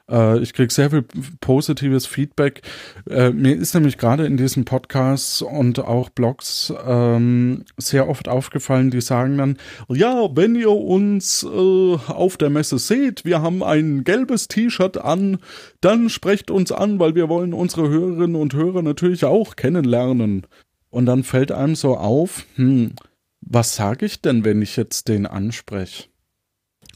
äh, 0.09 0.39
ich 0.39 0.53
kriege 0.53 0.73
sehr 0.73 0.89
viel 0.89 1.05
positives 1.39 2.05
Feedback. 2.05 2.61
Äh, 3.09 3.31
mir 3.31 3.55
ist 3.55 3.73
nämlich 3.73 3.97
gerade 3.97 4.25
in 4.25 4.37
diesen 4.37 4.65
Podcasts 4.65 5.41
und 5.41 5.79
auch 5.79 6.09
Blogs 6.09 6.73
ähm, 6.85 7.63
sehr 7.77 8.09
oft 8.09 8.27
aufgefallen, 8.27 8.91
die 8.91 9.01
sagen 9.01 9.37
dann, 9.37 9.57
ja, 9.89 10.27
wenn 10.35 10.55
ihr 10.55 10.71
uns 10.71 11.43
äh, 11.43 11.47
auf 11.47 12.37
der 12.37 12.49
Messe 12.49 12.77
seht, 12.77 13.25
wir 13.25 13.41
haben 13.41 13.63
ein 13.63 14.03
gelbes 14.03 14.47
T-Shirt 14.47 14.97
an, 14.97 15.39
dann 15.81 16.09
sprecht 16.09 16.51
uns 16.51 16.71
an, 16.71 16.99
weil 16.99 17.15
wir 17.15 17.29
wollen 17.29 17.53
unsere 17.53 17.89
Hörerinnen 17.89 18.35
und 18.35 18.53
Hörer 18.53 18.81
natürlich 18.81 19.25
auch 19.25 19.55
kennenlernen. 19.55 20.45
Und 20.89 21.05
dann 21.05 21.23
fällt 21.23 21.51
einem 21.51 21.75
so 21.75 21.97
auf, 21.97 22.45
hm, 22.55 22.93
was 23.41 23.75
sage 23.75 24.05
ich 24.05 24.21
denn, 24.21 24.43
wenn 24.43 24.61
ich 24.61 24.75
jetzt 24.77 25.07
den 25.07 25.25
anspreche? 25.25 26.05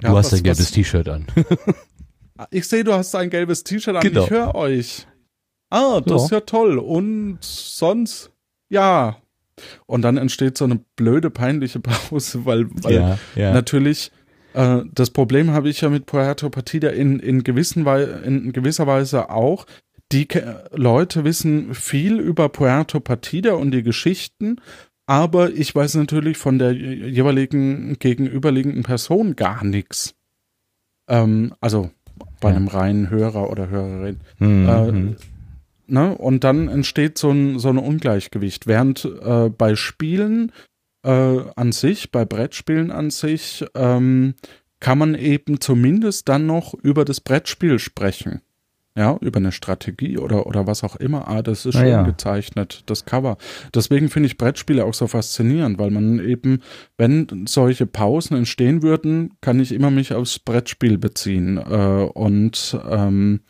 Du 0.02 0.08
ja, 0.08 0.16
hast 0.16 0.32
was, 0.32 0.40
ein 0.40 0.44
gelbes 0.44 0.72
T-Shirt 0.72 1.08
an. 1.08 1.28
ich 2.50 2.68
sehe, 2.68 2.84
du 2.84 2.94
hast 2.94 3.16
ein 3.16 3.30
gelbes 3.30 3.64
T-Shirt 3.64 3.96
an. 3.96 4.02
Genau. 4.02 4.24
Ich 4.24 4.30
höre 4.30 4.56
euch. 4.56 5.08
Ah, 5.70 6.02
das 6.02 6.22
ja. 6.22 6.26
ist 6.26 6.32
ja 6.32 6.40
toll. 6.42 6.80
Und 6.80 7.38
sonst? 7.42 8.32
Ja. 8.70 9.18
Und 9.86 10.02
dann 10.02 10.18
entsteht 10.18 10.58
so 10.58 10.66
eine 10.66 10.80
blöde, 10.96 11.30
peinliche 11.30 11.80
Pause, 12.10 12.46
weil, 12.46 12.68
weil 12.72 12.94
ja, 12.96 13.20
ja. 13.36 13.54
natürlich 13.54 14.12
äh, 14.54 14.82
das 14.92 15.12
Problem 15.12 15.52
habe 15.52 15.70
ich 15.70 15.82
ja 15.82 15.90
mit 15.90 16.08
Puerto 16.08 16.50
Partida 16.50 16.90
in, 16.90 17.20
in, 17.20 17.44
gewissen 17.44 17.86
in 17.86 18.52
gewisser 18.54 18.88
Weise 18.88 19.30
auch. 19.30 19.66
Die 20.12 20.28
Ke 20.28 20.70
Leute 20.74 21.24
wissen 21.24 21.74
viel 21.74 22.20
über 22.20 22.50
Puerto 22.50 23.00
Partida 23.00 23.54
und 23.54 23.72
die 23.72 23.84
Geschichten 23.84 24.58
aber 25.12 25.52
ich 25.52 25.76
weiß 25.76 25.96
natürlich 25.96 26.38
von 26.38 26.58
der 26.58 26.72
jeweiligen 26.72 28.00
gegenüberliegenden 28.00 28.84
Person 28.84 29.36
gar 29.36 29.66
nichts. 29.66 30.16
Ähm, 31.10 31.54
also 31.60 31.92
bei 32.40 32.52
ja. 32.52 32.56
einem 32.56 32.70
reinen 32.70 33.10
Hörer 33.10 33.50
oder 33.50 33.70
Hörerin. 33.70 34.22
Mhm. 34.40 34.70
Äh, 34.70 35.92
ne? 35.92 36.18
Und 36.18 36.46
dann 36.46 36.70
entsteht 36.70 37.18
so 37.18 37.30
ein, 37.30 37.60
so 37.60 37.68
ein 37.68 37.78
Ungleichgewicht. 37.78 38.68
Während 38.68 39.04
äh, 39.04 39.50
bei 39.50 39.76
Spielen 39.76 40.54
äh, 41.04 41.42
an 41.58 41.74
sich, 41.74 42.14
bei 42.14 42.24
Brettspielen 42.24 42.90
an 42.90 43.10
sich, 43.10 43.66
ähm, 43.76 44.36
kann 44.80 44.98
man 44.98 45.16
eben 45.16 45.60
zumindest 45.60 46.30
dann 46.30 46.46
noch 46.46 46.74
über 46.74 47.04
das 47.04 47.20
Brettspiel 47.20 47.80
sprechen 47.80 48.40
ja, 48.98 49.18
über 49.22 49.38
eine 49.38 49.54
Strategie 49.54 50.18
oder, 50.18 50.48
oder 50.48 50.68
was 50.68 50.84
auch 50.84 50.98
immer. 50.98 51.28
Ah, 51.28 51.42
das 51.42 51.66
ist 51.66 51.76
schön 51.76 51.88
ja. 51.88 52.04
gezeichnet, 52.04 52.84
das 52.88 53.06
Cover. 53.06 53.38
Deswegen 53.74 54.10
finde 54.10 54.28
ich 54.28 54.38
Brettspiele 54.38 54.84
auch 54.84 54.94
so 54.94 55.08
faszinierend, 55.08 55.80
weil 55.80 55.92
man 55.92 56.20
eben, 56.20 56.62
wenn 56.98 57.46
solche 57.48 57.86
Pausen 57.86 58.36
entstehen 58.36 58.82
würden, 58.84 59.34
kann 59.40 59.60
ich 59.60 59.72
immer 59.72 59.92
mich 59.92 60.14
aufs 60.14 60.40
Brettspiel 60.40 60.98
beziehen. 60.98 61.58
Äh, 61.58 62.10
und 62.14 62.78
ähm, 62.90 63.42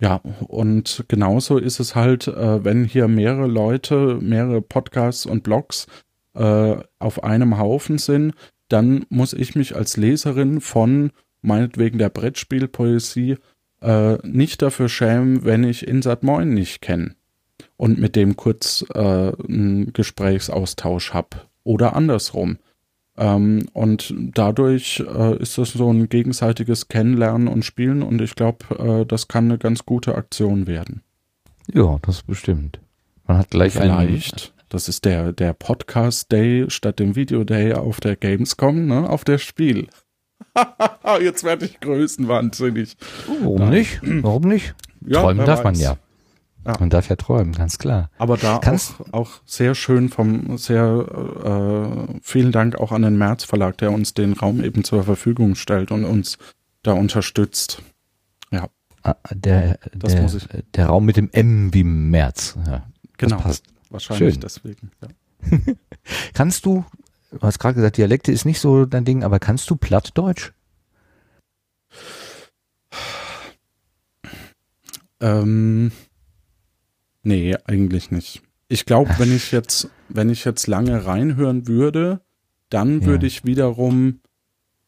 ja, 0.00 0.20
und 0.48 1.04
genauso 1.08 1.58
ist 1.58 1.78
es 1.78 1.94
halt, 1.94 2.26
äh, 2.26 2.64
wenn 2.64 2.84
hier 2.84 3.06
mehrere 3.06 3.46
Leute, 3.46 4.18
mehrere 4.20 4.60
Podcasts 4.60 5.24
und 5.24 5.44
Blogs 5.44 5.86
äh, 6.34 6.76
auf 6.98 7.22
einem 7.22 7.58
Haufen 7.58 7.98
sind, 7.98 8.32
dann 8.68 9.04
muss 9.08 9.34
ich 9.34 9.54
mich 9.54 9.76
als 9.76 9.96
Leserin 9.96 10.60
von 10.60 11.10
meinetwegen 11.42 11.98
der 11.98 12.08
Brettspielpoesie 12.08 13.36
äh, 13.80 14.18
nicht 14.26 14.62
dafür 14.62 14.88
schämen, 14.88 15.44
wenn 15.44 15.64
ich 15.64 15.86
Insat 15.86 16.22
Moin 16.22 16.54
nicht 16.54 16.80
kenne 16.80 17.14
und 17.76 17.98
mit 17.98 18.16
dem 18.16 18.36
kurz 18.36 18.84
äh, 18.94 18.98
einen 18.98 19.92
Gesprächsaustausch 19.92 21.12
habe 21.12 21.42
oder 21.64 21.96
andersrum. 21.96 22.58
Ähm, 23.16 23.66
und 23.72 24.14
dadurch 24.16 25.02
äh, 25.06 25.36
ist 25.38 25.58
das 25.58 25.72
so 25.72 25.92
ein 25.92 26.08
gegenseitiges 26.08 26.88
Kennenlernen 26.88 27.48
und 27.48 27.64
Spielen 27.64 28.02
und 28.02 28.20
ich 28.22 28.34
glaube, 28.34 29.02
äh, 29.02 29.06
das 29.06 29.28
kann 29.28 29.44
eine 29.44 29.58
ganz 29.58 29.84
gute 29.84 30.14
Aktion 30.14 30.66
werden. 30.66 31.02
Ja, 31.72 31.98
das 32.02 32.22
bestimmt. 32.22 32.80
Man 33.26 33.38
hat 33.38 33.50
gleich 33.50 33.74
Vielleicht, 33.74 34.52
einen... 34.52 34.66
das 34.68 34.88
ist 34.88 35.04
der, 35.04 35.32
der 35.32 35.52
Podcast 35.52 36.32
Day 36.32 36.66
statt 36.68 36.98
dem 36.98 37.14
Video 37.16 37.44
Day 37.44 37.74
auf 37.74 38.00
der 38.00 38.16
Gamescom, 38.16 38.86
ne, 38.86 39.08
auf 39.08 39.24
der 39.24 39.38
Spiel. 39.38 39.88
Jetzt 41.20 41.44
werde 41.44 41.66
ich 41.66 41.80
größenwahnsinnig. 41.80 42.96
Warum 43.40 43.58
Nein. 43.58 43.70
nicht? 43.70 44.00
Warum 44.02 44.42
nicht? 44.42 44.74
Ja, 45.06 45.22
Träumen 45.22 45.46
darf 45.46 45.60
weiß. 45.60 45.64
man 45.64 45.74
ja. 45.74 45.96
ja. 46.66 46.74
Man 46.78 46.90
darf 46.90 47.08
ja 47.08 47.16
träumen, 47.16 47.52
ganz 47.52 47.78
klar. 47.78 48.10
Aber 48.18 48.36
da 48.36 48.58
Kannst 48.58 48.94
auch, 49.00 49.12
auch 49.12 49.30
sehr 49.46 49.74
schön 49.74 50.08
vom, 50.08 50.58
sehr 50.58 51.06
äh, 51.44 52.18
vielen 52.22 52.52
Dank 52.52 52.76
auch 52.76 52.92
an 52.92 53.02
den 53.02 53.16
März 53.16 53.44
Verlag, 53.44 53.78
der 53.78 53.92
uns 53.92 54.14
den 54.14 54.34
Raum 54.34 54.62
eben 54.62 54.84
zur 54.84 55.04
Verfügung 55.04 55.54
stellt 55.54 55.90
und 55.90 56.04
uns 56.04 56.38
da 56.82 56.92
unterstützt. 56.92 57.82
Ja. 58.50 58.68
Ah, 59.02 59.16
der, 59.32 59.78
das 59.94 60.14
der, 60.14 60.62
der 60.74 60.86
Raum 60.86 61.06
mit 61.06 61.16
dem 61.16 61.30
M 61.32 61.72
wie 61.72 61.84
März. 61.84 62.58
Ja, 62.66 62.86
genau. 63.16 63.38
passt. 63.38 63.64
Wahrscheinlich 63.88 64.34
schön. 64.34 64.40
deswegen. 64.40 64.90
Ja. 65.00 65.58
Kannst 66.34 66.66
du 66.66 66.84
du 67.30 67.40
hast 67.40 67.58
gerade 67.58 67.74
gesagt, 67.74 67.96
Dialekte 67.96 68.32
ist 68.32 68.44
nicht 68.44 68.60
so 68.60 68.86
dein 68.86 69.04
Ding, 69.04 69.22
aber 69.24 69.38
kannst 69.38 69.70
du 69.70 69.76
Plattdeutsch? 69.76 70.52
Ähm, 75.20 75.92
nee, 77.22 77.56
eigentlich 77.64 78.10
nicht. 78.10 78.42
Ich 78.68 78.86
glaube, 78.86 79.10
wenn 79.18 79.34
ich 79.34 79.52
jetzt, 79.52 79.88
wenn 80.08 80.30
ich 80.30 80.44
jetzt 80.44 80.66
lange 80.66 81.04
reinhören 81.06 81.66
würde, 81.66 82.20
dann 82.68 83.04
würde 83.04 83.26
ich 83.26 83.44
wiederum 83.44 84.20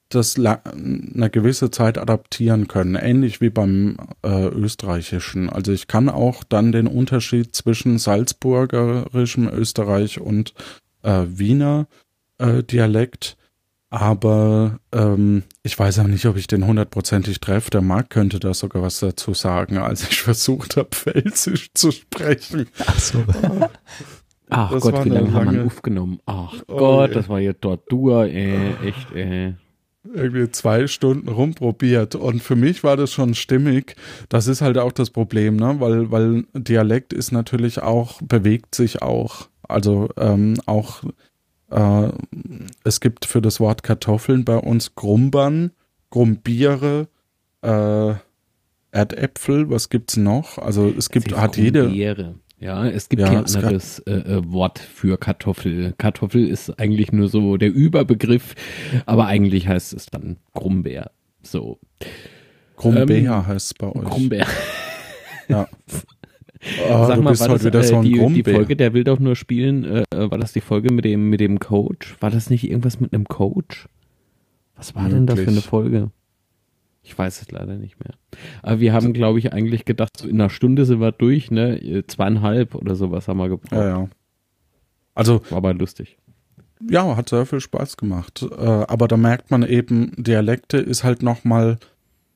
das 0.09 0.37
eine 0.37 1.31
gewisse 1.31 1.71
Zeit 1.71 1.99
adaptieren 1.99 2.69
können, 2.69 2.95
ähnlich 2.97 3.41
wie 3.41 3.51
beim 3.51 3.97
äh, 4.23 4.47
österreichischen. 4.47 5.49
Also 5.49 5.73
ich 5.73 5.87
kann 5.87 6.09
auch 6.09 6.45
dann 6.45 6.71
den 6.71 6.87
Unterschied 6.87 7.55
zwischen 7.57 7.99
salzburgerischem 7.99 9.49
Österreich 9.49 10.21
und 10.21 10.55
äh, 11.03 11.25
Wiener 11.27 11.87
äh, 12.39 12.63
Dialekt, 12.63 13.37
aber 13.91 14.79
ähm, 14.93 15.43
ich 15.63 15.79
weiß 15.79 15.99
auch 15.99 16.07
nicht, 16.07 16.25
ob 16.27 16.37
ich 16.37 16.47
den 16.47 16.67
hundertprozentig 16.67 17.41
treffe. 17.41 17.71
Der 17.71 17.83
Marc 17.83 18.09
könnte 18.11 18.41
da 18.41 18.55
sogar 18.55 18.83
was 18.83 19.01
dazu 19.01 19.35
sagen, 19.35 19.77
als 19.77 20.09
ich 20.09 20.21
versucht 20.23 20.77
habe, 20.77 20.89
Pfälzisch 20.91 21.71
zu 21.75 21.91
sprechen. 21.91 22.67
Ach 22.87 22.99
so. 22.99 23.25
Ach 24.49 24.71
das 24.71 24.83
Gott, 24.83 25.05
wie 25.05 25.11
lange 25.11 25.33
haben 25.33 25.53
wir 25.53 25.65
aufgenommen? 25.65 26.21
Ach 26.27 26.55
oh, 26.69 26.77
Gott, 26.77 27.11
yeah. 27.11 27.19
das 27.19 27.29
war 27.29 27.41
ja 27.41 27.55
Tortur, 27.55 28.25
ey, 28.27 28.75
echt, 28.85 29.13
ey 29.13 29.55
irgendwie 30.05 30.51
zwei 30.51 30.87
Stunden 30.87 31.29
rumprobiert 31.29 32.15
und 32.15 32.43
für 32.43 32.57
mich 32.57 32.83
war 32.83 32.97
das 32.97 33.13
schon 33.13 33.35
stimmig. 33.35 33.97
Das 34.29 34.47
ist 34.47 34.61
halt 34.61 34.79
auch 34.79 34.93
das 34.93 35.11
Problem, 35.11 35.57
ne? 35.57 35.77
Weil, 35.79 36.11
weil 36.11 36.45
Dialekt 36.55 37.13
ist 37.13 37.31
natürlich 37.31 37.83
auch, 37.83 38.21
bewegt 38.23 38.75
sich 38.75 39.03
auch. 39.03 39.49
Also 39.63 40.09
ähm, 40.19 40.57
auch 40.67 41.03
es 42.85 43.01
gibt 43.01 43.25
für 43.25 43.41
das 43.41 43.61
Wort 43.61 43.83
Kartoffeln 43.83 44.45
bei 44.45 44.57
uns 44.57 44.95
Grumbern, 44.95 45.73
Grumbiere, 46.11 47.09
äh, 47.63 48.15
Erdäpfel, 48.91 49.71
was 49.71 49.89
gibt's 49.89 50.17
noch? 50.17 50.59
Also 50.59 50.93
es 50.97 51.09
gibt, 51.09 51.35
hat 51.35 51.57
jede. 51.57 52.35
Ja, 52.63 52.87
es 52.87 53.09
gibt 53.09 53.23
Ja, 53.23 53.29
kein 53.29 53.45
anderes 53.45 53.99
äh, 54.01 54.13
äh, 54.13 54.43
Wort 54.53 54.79
für 54.79 55.19
Kartoffel. 55.19 55.95
Kartoffel 55.99 56.47
ist 56.47 56.79
eigentlich 56.79 57.11
nur 57.11 57.29
so 57.29 57.57
der 57.57 57.73
Überbegriff, 57.73 58.55
aber 59.05 59.27
eigentlich 59.27 59.67
heißt 59.67 59.93
es 59.95 60.07
dann 60.07 60.37
Krummbeer. 60.55 61.11
So. 61.43 61.81
Krummbeer 62.77 63.33
Ähm, 63.33 63.47
heißt 63.49 63.67
es 63.67 63.75
bei 63.75 63.89
euch. 63.89 64.05
Krummbeer. 64.05 64.47
Ja. 65.49 65.67
Ah, 66.89 67.07
Sag 67.07 67.21
mal, 67.21 67.39
war 67.39 67.49
heute 67.49 67.71
das 67.71 67.91
äh, 67.91 68.01
die, 68.03 68.13
die 68.13 68.19
Krummbeer. 68.19 68.55
Folge, 68.55 68.77
der 68.77 68.93
will 68.95 69.05
doch 69.05 69.19
nur 69.19 69.35
spielen, 69.35 69.85
äh, 69.85 70.05
war 70.13 70.39
das 70.39 70.53
die 70.53 70.61
Folge 70.61 70.93
mit 70.93 71.05
dem, 71.05 71.29
mit 71.29 71.41
dem 71.41 71.59
Coach? 71.59 72.17
War 72.21 72.31
das 72.31 72.51
nicht 72.51 72.69
irgendwas 72.69 73.01
mit 73.01 73.13
einem 73.13 73.27
Coach? 73.27 73.89
Was 74.77 74.95
war 74.95 75.09
denn 75.09 75.27
das 75.27 75.37
für 75.37 75.43
eine 75.43 75.53
Möglich. 75.53 75.67
Folge? 75.67 76.11
Ich 77.03 77.19
weiß 77.19 77.43
es 77.43 77.51
leider 77.51 77.75
nicht 77.77 77.99
mehr. 77.99 78.15
Aber 78.63 78.79
wir 78.79 78.93
haben, 78.93 79.13
glaube 79.13 79.41
ich, 79.41 79.53
eigentlich 79.53 79.85
gedacht, 79.85 80.17
so 80.17 80.29
in 80.29 80.41
einer 80.41 80.51
Stunde 80.51 80.85
sind 80.85 81.01
wir 81.01 81.11
durch, 81.11 81.51
ne? 81.51 81.77
Äh, 81.83 82.07
Zweieinhalb 82.07 82.77
oder 82.77 82.95
sowas 82.95 83.27
haben 83.27 83.39
wir 83.39 83.49
gebraucht. 83.49 83.73
Ja, 83.73 83.89
ja. 83.89 84.09
Also, 85.15 85.43
War 85.51 85.59
aber 85.59 85.75
lustig. 85.75 86.17
ja, 86.89 87.17
hat 87.17 87.29
sehr 87.29 87.45
viel 87.45 87.61
Spaß 87.61 87.97
gemacht. 87.97 88.47
Äh, 88.51 88.55
aber 88.65 89.09
da 89.09 89.17
merkt 89.17 89.51
man 89.51 89.65
eben, 89.65 90.13
Dialekte 90.17 90.79
ist 90.79 91.03
halt 91.03 91.23
nochmal 91.25 91.79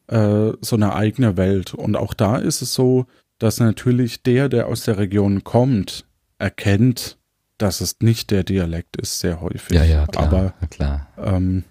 äh, 0.08 0.50
so 0.60 0.74
eine 0.74 0.94
eigene 0.94 1.36
Welt. 1.36 1.72
Und 1.72 1.96
auch 1.96 2.12
da 2.12 2.36
ist 2.36 2.60
es 2.60 2.74
so, 2.74 3.06
dass 3.38 3.60
natürlich 3.60 4.22
der, 4.22 4.48
der 4.48 4.66
aus 4.66 4.84
der 4.84 4.98
Region 4.98 5.44
kommt, 5.44 6.06
erkennt, 6.38 7.18
dass 7.58 7.80
es 7.80 7.96
nicht 8.00 8.30
der 8.30 8.44
Dialekt 8.44 8.96
ist, 8.96 9.20
sehr 9.20 9.40
häufig. 9.40 9.76
Ja, 9.76 9.84
ja, 9.84 10.06
klar. 10.06 10.24
Aber 10.26 10.54
na 10.60 10.66
klar. 10.66 11.08
Ähm, 11.18 11.64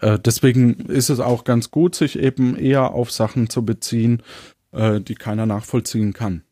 äh, 0.00 0.18
deswegen 0.18 0.74
ist 0.86 1.10
es 1.10 1.20
auch 1.20 1.44
ganz 1.44 1.70
gut, 1.70 1.94
sich 1.94 2.18
eben 2.18 2.56
eher 2.56 2.92
auf 2.92 3.10
Sachen 3.10 3.48
zu 3.48 3.64
beziehen, 3.64 4.22
äh, 4.72 5.00
die 5.00 5.14
keiner 5.14 5.46
nachvollziehen 5.46 6.12
kann. 6.12 6.42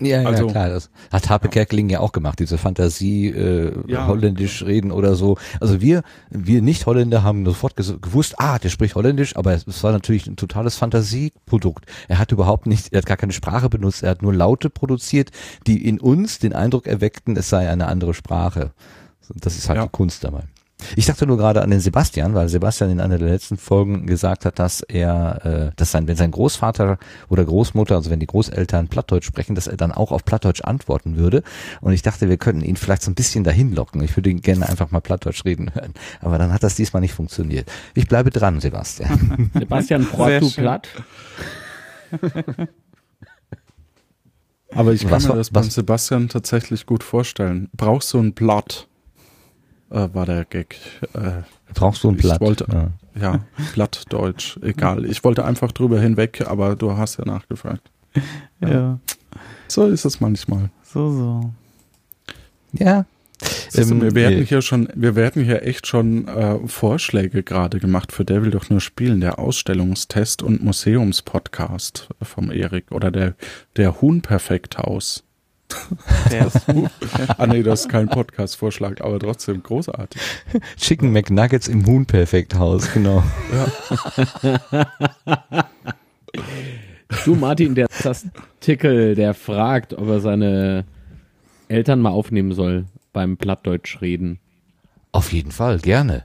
Ja, 0.00 0.22
Also- 0.24 0.46
ja, 0.46 0.50
klar. 0.52 0.68
Das 0.70 0.90
hat 1.12 1.28
Harpe 1.28 1.48
Kerkeling 1.48 1.88
ja 1.90 2.00
auch 2.00 2.12
gemacht, 2.12 2.38
diese 2.38 2.58
Fantasie, 2.58 3.28
äh, 3.28 3.72
Ja. 3.86 4.06
holländisch 4.06 4.62
reden 4.64 4.90
oder 4.92 5.14
so. 5.14 5.36
Also 5.60 5.80
wir, 5.80 6.02
wir 6.30 6.62
Nicht-Holländer 6.62 7.22
haben 7.22 7.44
sofort 7.44 7.76
gewusst, 7.76 8.34
ah, 8.38 8.58
der 8.58 8.68
spricht 8.68 8.94
holländisch, 8.94 9.36
aber 9.36 9.52
es, 9.54 9.66
es 9.66 9.82
war 9.82 9.92
natürlich 9.92 10.26
ein 10.26 10.36
totales 10.36 10.76
Fantasieprodukt. 10.76 11.84
Er 12.08 12.18
hat 12.18 12.32
überhaupt 12.32 12.66
nicht, 12.66 12.92
er 12.92 12.98
hat 12.98 13.06
gar 13.06 13.16
keine 13.16 13.32
Sprache 13.32 13.68
benutzt, 13.68 14.02
er 14.02 14.10
hat 14.10 14.22
nur 14.22 14.34
Laute 14.34 14.70
produziert, 14.70 15.30
die 15.66 15.86
in 15.86 16.00
uns 16.00 16.38
den 16.38 16.52
Eindruck 16.52 16.86
erweckten, 16.86 17.36
es 17.36 17.48
sei 17.48 17.68
eine 17.68 17.86
andere 17.86 18.14
Sprache. 18.14 18.72
Das 19.34 19.56
ist 19.56 19.68
halt 19.68 19.76
Ja. 19.78 19.84
die 19.84 19.90
Kunst 19.90 20.24
dabei. 20.24 20.42
Ich 20.96 21.06
dachte 21.06 21.26
nur 21.26 21.36
gerade 21.36 21.62
an 21.62 21.70
den 21.70 21.80
Sebastian, 21.80 22.34
weil 22.34 22.48
Sebastian 22.48 22.90
in 22.90 23.00
einer 23.00 23.18
der 23.18 23.28
letzten 23.28 23.56
Folgen 23.56 24.06
gesagt 24.06 24.44
hat, 24.44 24.58
dass 24.58 24.80
er, 24.82 25.44
äh, 25.70 25.72
dass 25.76 25.90
sein, 25.92 26.06
wenn 26.08 26.16
sein 26.16 26.30
Großvater 26.30 26.98
oder 27.28 27.44
Großmutter, 27.44 27.94
also 27.96 28.10
wenn 28.10 28.20
die 28.20 28.26
Großeltern 28.26 28.88
Plattdeutsch 28.88 29.26
sprechen, 29.26 29.54
dass 29.54 29.66
er 29.66 29.76
dann 29.76 29.92
auch 29.92 30.12
auf 30.12 30.24
Plattdeutsch 30.24 30.62
antworten 30.62 31.16
würde. 31.16 31.42
Und 31.80 31.92
ich 31.92 32.02
dachte, 32.02 32.28
wir 32.28 32.36
könnten 32.36 32.62
ihn 32.62 32.76
vielleicht 32.76 33.02
so 33.02 33.10
ein 33.10 33.14
bisschen 33.14 33.44
dahin 33.44 33.74
locken. 33.74 34.02
Ich 34.02 34.16
würde 34.16 34.30
ihn 34.30 34.40
gerne 34.40 34.68
einfach 34.68 34.90
mal 34.90 35.00
Plattdeutsch 35.00 35.44
reden 35.44 35.74
hören. 35.74 35.94
Aber 36.20 36.38
dann 36.38 36.52
hat 36.52 36.62
das 36.62 36.74
diesmal 36.74 37.00
nicht 37.00 37.14
funktioniert. 37.14 37.70
Ich 37.94 38.08
bleibe 38.08 38.30
dran, 38.30 38.60
Sebastian. 38.60 39.50
Sebastian 39.58 40.06
Sehr 40.16 40.40
du 40.40 40.50
platt. 40.50 40.88
Aber 44.72 44.92
ich 44.92 45.02
kann 45.02 45.10
Was 45.12 45.26
mir 45.28 45.34
das 45.34 45.50
beim 45.50 45.66
was- 45.66 45.74
Sebastian 45.74 46.28
tatsächlich 46.28 46.86
gut 46.86 47.02
vorstellen. 47.02 47.68
Brauchst 47.76 48.12
du 48.12 48.18
ein 48.20 48.34
Blatt? 48.34 48.86
Äh, 49.90 50.08
war 50.12 50.26
der 50.26 50.44
Gag. 50.44 50.76
Äh, 51.14 51.42
Brauchst 51.74 52.02
du 52.04 52.08
ein 52.10 52.14
Ich 52.16 52.22
Blatt? 52.22 52.40
wollte- 52.40 52.66
Ja. 52.72 52.90
ja, 53.20 53.40
Blattdeutsch, 53.74 54.58
egal. 54.62 55.04
Ich 55.04 55.22
wollte 55.24 55.44
einfach 55.44 55.72
drüber 55.72 56.00
hinweg, 56.00 56.44
aber 56.46 56.76
du 56.76 56.96
hast 56.96 57.18
ja 57.18 57.24
nachgefragt. 57.24 57.90
Ja, 58.60 58.98
So 59.68 59.86
ist 59.86 60.04
es 60.04 60.20
manchmal. 60.20 60.70
so, 60.82 61.10
so. 61.10 61.50
ja. 62.72 63.04
Siehst 63.70 63.88
du, 63.90 63.94
Ähm, 63.94 64.02
wir 64.02 64.14
werden 64.14 64.40
nee. 64.40 64.44
hier 64.44 64.60
schon, 64.62 64.88
wir 64.94 65.14
werden 65.16 65.42
hier 65.42 65.62
echt 65.62 65.86
schon 65.86 66.28
äh, 66.28 66.58
Vorschläge 66.68 67.42
gerade 67.42 67.78
gemacht 67.80 68.12
für 68.12 68.24
Der 68.24 68.42
will 68.42 68.50
doch 68.50 68.68
nur 68.68 68.80
spielen, 68.82 69.20
der 69.22 69.38
Ausstellungstest 69.38 70.42
und 70.42 70.62
Museumspodcast 70.62 72.08
vom 72.20 72.50
Erik 72.50 72.92
oder 72.92 73.10
der 73.10 73.34
der 73.76 74.00
Huhn 74.02 74.20
Perfekthaus. 74.20 74.90
Der 74.92 75.18
ist 75.18 75.24
Ah 77.38 77.46
nee, 77.46 77.62
das 77.62 77.82
ist 77.82 77.88
kein 77.88 78.08
Podcast-Vorschlag, 78.08 79.00
aber 79.00 79.18
trotzdem 79.18 79.62
großartig. 79.62 80.20
Chicken 80.76 81.12
McNuggets 81.12 81.68
im 81.68 81.86
Huhn-Perfekthaus, 81.86 82.92
genau. 82.92 83.22
Du, 87.24 87.34
Martin, 87.34 87.74
der 87.74 87.88
Zastickel, 87.88 89.14
der 89.14 89.34
fragt, 89.34 89.94
ob 89.94 90.08
er 90.08 90.20
seine 90.20 90.84
Eltern 91.68 92.00
mal 92.00 92.10
aufnehmen 92.10 92.52
soll 92.52 92.86
beim 93.12 93.36
Plattdeutsch 93.36 94.00
reden. 94.00 94.38
Auf 95.12 95.32
jeden 95.32 95.50
Fall, 95.50 95.78
gerne. 95.80 96.24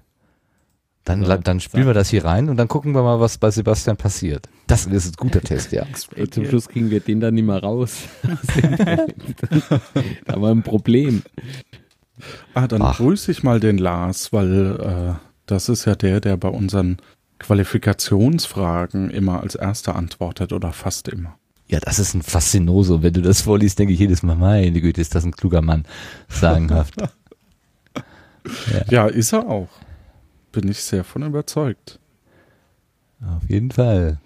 Dann, 1.03 1.23
Ja, 1.23 1.37
dann 1.37 1.59
spielen 1.59 1.87
wir 1.87 1.93
das 1.93 2.09
hier 2.09 2.25
rein 2.25 2.49
und 2.49 2.57
dann 2.57 2.67
gucken 2.67 2.93
wir 2.93 3.03
mal, 3.03 3.19
was 3.19 3.37
bei 3.37 3.51
Sebastian 3.51 3.97
passiert. 3.97 4.47
Das 4.67 4.85
ist 4.85 5.05
ein 5.05 5.13
guter 5.17 5.41
Test, 5.41 5.71
ja. 5.71 5.85
Und 6.17 6.33
zum 6.33 6.45
Schluss 6.45 6.67
kriegen 6.67 6.89
wir 6.89 6.99
den 6.99 7.19
dann 7.19 7.35
nicht 7.35 7.45
mehr 7.45 7.61
raus. 7.61 8.03
da 10.25 10.33
haben 10.33 10.41
wir 10.41 10.49
ein 10.49 10.63
Problem. 10.63 11.21
Ah, 12.53 12.67
dann 12.67 12.81
Ach. 12.81 12.97
grüße 12.97 13.31
ich 13.31 13.43
mal 13.43 13.59
den 13.59 13.77
Lars, 13.77 14.33
weil 14.33 14.79
äh, 14.79 15.13
das 15.45 15.69
ist 15.69 15.85
ja 15.85 15.95
der, 15.95 16.19
der 16.19 16.37
bei 16.37 16.47
unseren 16.47 16.97
Qualifikationsfragen 17.39 19.11
immer 19.11 19.41
als 19.41 19.55
erster 19.55 19.95
antwortet 19.95 20.53
oder 20.53 20.71
fast 20.71 21.09
immer. 21.09 21.37
Ja, 21.67 21.79
das 21.79 21.99
ist 21.99 22.13
ein 22.13 22.21
Faszinoso. 22.21 23.03
Wenn 23.03 23.13
du 23.13 23.21
das 23.21 23.41
vorliest, 23.41 23.79
denke 23.79 23.93
ich 23.93 23.99
jedes 23.99 24.23
Mal, 24.23 24.35
meine 24.35 24.81
Güte, 24.81 25.01
ist 25.01 25.15
das 25.15 25.25
ein 25.25 25.31
kluger 25.31 25.61
Mann. 25.61 25.85
Sagenhaft. 26.27 26.95
Ja, 28.91 29.07
ist 29.07 29.33
er 29.33 29.47
auch. 29.47 29.69
Bin 30.51 30.67
ich 30.67 30.79
sehr 30.83 31.03
von 31.03 31.23
überzeugt. 31.23 31.99
Auf 33.19 33.49
jeden 33.49 33.71
Fall. 33.71 34.19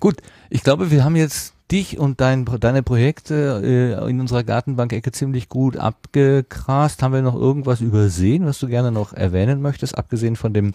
Gut, 0.00 0.16
ich 0.48 0.62
glaube, 0.62 0.90
wir 0.90 1.04
haben 1.04 1.16
jetzt 1.16 1.54
dich 1.70 1.98
und 1.98 2.20
dein, 2.20 2.44
deine 2.58 2.82
Projekte 2.82 3.62
äh, 4.04 4.10
in 4.10 4.20
unserer 4.20 4.42
Gartenbank-Ecke 4.42 5.12
ziemlich 5.12 5.48
gut 5.48 5.76
abgegrast. 5.76 7.02
Haben 7.02 7.14
wir 7.14 7.22
noch 7.22 7.36
irgendwas 7.36 7.80
übersehen, 7.80 8.44
was 8.44 8.58
du 8.58 8.66
gerne 8.66 8.90
noch 8.90 9.12
erwähnen 9.12 9.62
möchtest, 9.62 9.96
abgesehen 9.96 10.36
von 10.36 10.52
dem 10.52 10.74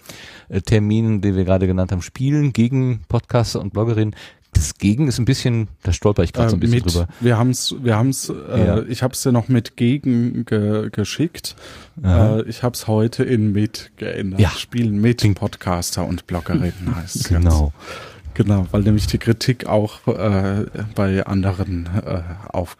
äh, 0.50 0.62
Termin, 0.62 1.22
den 1.22 1.36
wir 1.36 1.44
gerade 1.44 1.68
genannt 1.68 1.92
haben, 1.92 2.02
Spielen 2.02 2.54
gegen 2.54 3.02
Podcaster 3.10 3.60
und 3.60 3.74
Bloggerinnen? 3.74 4.16
Das 4.54 4.76
Gegen 4.78 5.10
ist 5.10 5.20
ein 5.20 5.26
bisschen, 5.26 5.68
da 5.84 5.92
stolper 5.92 6.24
ich 6.24 6.32
gerade 6.32 6.50
so 6.52 6.56
ein 6.56 6.60
Äh, 6.60 6.62
bisschen 6.62 6.86
mit, 6.86 6.94
drüber. 6.96 7.08
Wir 7.20 7.38
haben's, 7.38 7.76
wir 7.82 7.98
haben's, 7.98 8.30
äh, 8.30 8.66
Ja. 8.66 8.82
ich 8.84 9.04
habe 9.04 9.14
es 9.14 9.22
dir 9.22 9.34
noch 9.34 9.50
mit 9.50 9.76
gegen 9.76 10.46
ge, 10.46 10.90
geschickt. 10.92 11.58
Aha. 12.02 12.38
Äh, 12.38 12.44
ich 12.44 12.64
habe 12.64 12.74
es 12.74 12.88
heute 12.88 13.26
in 13.26 13.52
mit 13.52 13.92
geändert. 13.98 14.40
Ja. 14.40 14.52
Spielen 14.52 15.02
mit 15.02 15.28
Podcaster 15.36 16.06
und 16.08 16.26
Bloggerinnen 16.26 16.96
heißt 16.96 17.18
es 17.18 17.24
Genau. 17.28 17.74
Jetzt. 17.76 18.15
Genau, 18.36 18.68
weil 18.72 18.82
nämlich 18.82 19.08
die 19.08 19.18
Kritik 19.18 19.66
auch 19.66 20.06
äh, 20.08 20.66
bei 20.94 21.26
anderen 21.26 21.90
äh, 22.06 22.22
auf. 22.50 22.76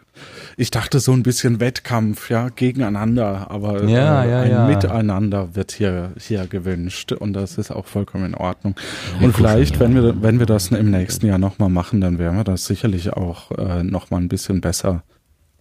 Ich 0.58 0.70
dachte 0.70 1.00
so 1.00 1.12
ein 1.12 1.22
bisschen 1.22 1.60
Wettkampf, 1.60 2.28
ja, 2.30 2.50
gegeneinander, 2.50 3.50
aber 3.50 3.84
Ja, 3.84 4.22
äh, 4.22 4.30
ja, 4.30 4.40
ein 4.42 4.50
ja. 4.50 4.66
Miteinander 4.66 5.54
wird 5.54 5.72
hier 5.72 6.12
hier 6.18 6.46
gewünscht 6.46 7.12
und 7.12 7.32
das 7.32 7.56
ist 7.56 7.70
auch 7.70 7.86
vollkommen 7.86 8.26
in 8.26 8.34
Ordnung. 8.34 8.74
Und 9.20 9.34
vielleicht, 9.34 9.80
wenn 9.80 9.94
wir 9.94 10.22
wenn 10.22 10.38
wir 10.38 10.46
das 10.46 10.68
im 10.68 10.90
nächsten 10.90 11.26
Jahr 11.26 11.38
nochmal 11.38 11.70
machen, 11.70 12.02
dann 12.02 12.18
werden 12.18 12.36
wir 12.36 12.44
das 12.44 12.66
sicherlich 12.66 13.14
auch 13.14 13.50
äh, 13.52 13.82
nochmal 13.82 14.20
ein 14.20 14.28
bisschen 14.28 14.60
besser 14.60 15.04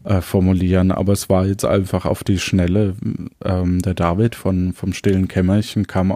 äh, 0.04 0.20
formulieren. 0.20 0.92
Aber 0.92 1.14
es 1.14 1.30
war 1.30 1.46
jetzt 1.46 1.66
einfach 1.66 2.06
auf 2.06 2.26
die 2.26 2.40
Schnelle. 2.40 2.96
Ähm, 3.44 3.82
der 3.82 3.94
David 3.94 4.36
von 4.36 4.74
vom 4.74 4.92
stillen 4.92 5.30
Kämmerchen 5.30 5.88
kam 5.88 6.16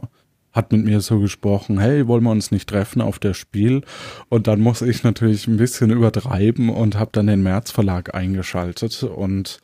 hat 0.59 0.73
mit 0.73 0.83
mir 0.83 0.99
so 0.99 1.19
gesprochen, 1.19 1.79
hey, 1.79 2.07
wollen 2.07 2.23
wir 2.23 2.31
uns 2.31 2.51
nicht 2.51 2.69
treffen 2.69 3.01
auf 3.01 3.17
der 3.17 3.33
Spiel? 3.33 3.81
Und 4.27 4.47
dann 4.47 4.59
muss 4.59 4.81
ich 4.81 5.03
natürlich 5.03 5.47
ein 5.47 5.57
bisschen 5.57 5.89
übertreiben 5.89 6.69
und 6.69 6.99
habe 6.99 7.11
dann 7.13 7.27
den 7.27 7.41
März 7.41 7.71
Verlag 7.71 8.13
eingeschaltet 8.13 9.03
und 9.03 9.59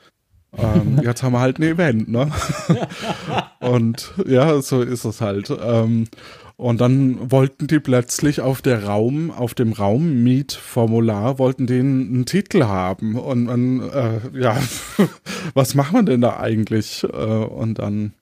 ähm, 0.58 1.02
jetzt 1.04 1.22
haben 1.22 1.34
wir 1.34 1.42
halt 1.42 1.60
ein 1.60 1.64
Event, 1.64 2.08
ne? 2.10 2.32
und 3.60 4.14
ja, 4.26 4.62
so 4.62 4.82
ist 4.82 5.04
es 5.04 5.20
halt. 5.20 5.52
Ähm, 5.62 6.08
und 6.58 6.80
dann 6.80 7.32
wollten 7.32 7.68
die 7.68 7.82
plötzlich 7.82 8.40
auf 8.40 8.62
der 8.62 8.86
Raum, 8.86 9.30
auf 9.32 9.54
dem 9.54 9.74
Raummietformular 9.74 11.38
wollten 11.38 11.68
die 11.68 11.80
einen, 11.80 12.26
Titel 12.26 12.64
haben. 12.64 13.16
Und 13.16 13.44
man, 13.44 13.82
äh, 13.90 14.22
ja, 14.34 14.58
was 15.54 15.76
machen 15.76 15.96
wir 15.96 16.04
denn 16.04 16.22
da 16.22 16.40
eigentlich? 16.40 17.04
Äh, 17.04 17.08
und 17.08 17.80
dann 17.80 18.14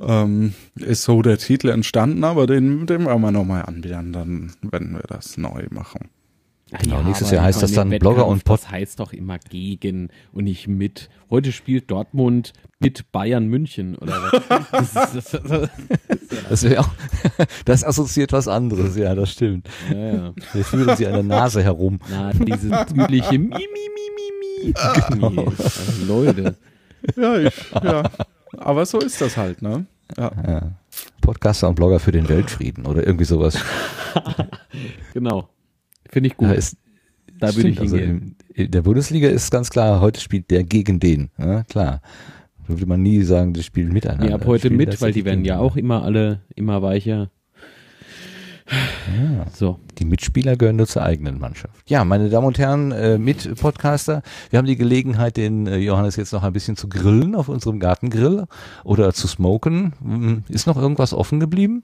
ähm, 0.00 0.54
ist 0.76 1.02
so 1.04 1.22
der 1.22 1.38
Titel 1.38 1.68
entstanden, 1.68 2.24
aber 2.24 2.46
den, 2.46 2.86
den 2.86 3.06
werden 3.06 3.20
wir 3.20 3.30
nochmal 3.32 3.62
anbieten, 3.66 4.12
dann, 4.12 4.52
wenn 4.62 4.92
wir 4.92 5.02
das 5.08 5.36
neu 5.36 5.66
machen. 5.70 6.08
Genau, 6.84 7.02
nächstes 7.02 7.28
aber 7.28 7.34
Jahr 7.36 7.44
heißt 7.46 7.62
das 7.62 7.72
dann 7.72 7.90
Wettkampf, 7.90 8.14
Blogger 8.14 8.28
und 8.28 8.44
Pod- 8.44 8.60
Das 8.60 8.70
heißt 8.70 9.00
doch 9.00 9.12
immer 9.12 9.38
gegen 9.40 10.08
und 10.32 10.44
nicht 10.44 10.68
mit. 10.68 11.10
Heute 11.28 11.50
spielt 11.50 11.90
Dortmund 11.90 12.52
mit 12.78 13.10
Bayern 13.10 13.48
München 13.48 13.96
oder 13.96 14.12
was? 14.22 14.70
Das 14.70 15.14
ist, 15.16 15.34
das, 15.34 15.42
das, 15.42 15.68
Das 16.48 16.62
wäre 16.62 16.80
auch, 16.82 16.88
das 17.64 17.82
assoziiert 17.82 18.32
was 18.32 18.46
anderes, 18.46 18.96
ja, 18.96 19.16
das 19.16 19.32
stimmt. 19.32 19.68
ja, 19.92 19.98
ja. 20.14 20.32
Wir 20.52 20.64
führen 20.64 20.96
sie 20.96 21.08
an 21.08 21.14
der 21.14 21.22
Nase 21.24 21.64
herum. 21.64 21.98
Na, 22.08 22.30
dieses 22.32 22.70
übliche 22.94 23.36
Mi, 23.36 23.48
Mi, 23.48 24.66
Mi, 24.66 24.72
also 24.76 25.52
Leute. 26.06 26.56
Ja, 27.16 27.36
ich, 27.38 27.54
ja. 27.82 28.02
Aber 28.56 28.86
so 28.86 28.98
ist 28.98 29.20
das 29.20 29.36
halt, 29.36 29.62
ne? 29.62 29.86
Ja. 30.16 30.32
Ja. 30.46 30.72
Podcaster 31.20 31.68
und 31.68 31.74
Blogger 31.74 32.00
für 32.00 32.12
den 32.12 32.28
Weltfrieden 32.28 32.86
oder 32.86 33.06
irgendwie 33.06 33.24
sowas. 33.24 33.58
Genau. 35.12 35.48
Finde 36.08 36.28
ich 36.28 36.36
gut. 36.36 36.48
Ja, 36.48 36.54
ist, 36.54 36.76
da 37.38 37.54
würde 37.54 37.68
ich 37.68 37.80
also 37.80 37.96
hingehen. 37.96 38.36
in, 38.54 38.64
in 38.64 38.70
der 38.70 38.82
Bundesliga 38.82 39.28
ist 39.28 39.50
ganz 39.50 39.70
klar, 39.70 40.00
heute 40.00 40.20
spielt 40.20 40.50
der 40.50 40.64
gegen 40.64 41.00
den. 41.00 41.30
Ja, 41.38 41.64
klar. 41.64 42.00
Da 42.66 42.68
würde 42.68 42.86
man 42.86 43.02
nie 43.02 43.22
sagen, 43.22 43.52
die 43.52 43.62
spielen 43.62 43.92
miteinander. 43.92 44.26
Nee, 44.26 44.32
ab 44.32 44.46
heute 44.46 44.68
Spielen 44.68 44.76
mit, 44.76 45.00
weil 45.00 45.12
die 45.12 45.24
werden 45.24 45.44
ja 45.44 45.58
auch 45.58 45.76
immer 45.76 46.02
alle 46.02 46.40
immer 46.54 46.82
weicher. 46.82 47.30
Ja. 48.70 49.46
So. 49.52 49.78
Die 49.98 50.04
Mitspieler 50.04 50.56
gehören 50.56 50.76
nur 50.76 50.86
zur 50.86 51.02
eigenen 51.02 51.38
Mannschaft. 51.38 51.74
Ja, 51.86 52.04
meine 52.04 52.30
Damen 52.30 52.46
und 52.46 52.58
Herren, 52.58 52.92
äh, 52.92 53.18
Mit-Podcaster, 53.18 54.22
wir 54.50 54.58
haben 54.58 54.66
die 54.66 54.76
Gelegenheit, 54.76 55.36
den 55.36 55.66
äh, 55.66 55.76
Johannes 55.76 56.16
jetzt 56.16 56.32
noch 56.32 56.42
ein 56.42 56.52
bisschen 56.52 56.76
zu 56.76 56.88
grillen 56.88 57.34
auf 57.34 57.48
unserem 57.48 57.80
Gartengrill 57.80 58.46
oder 58.84 59.12
zu 59.12 59.26
smoken. 59.26 59.92
Hm, 60.02 60.44
Ist 60.48 60.66
noch 60.66 60.76
irgendwas 60.76 61.12
offen 61.12 61.40
geblieben? 61.40 61.82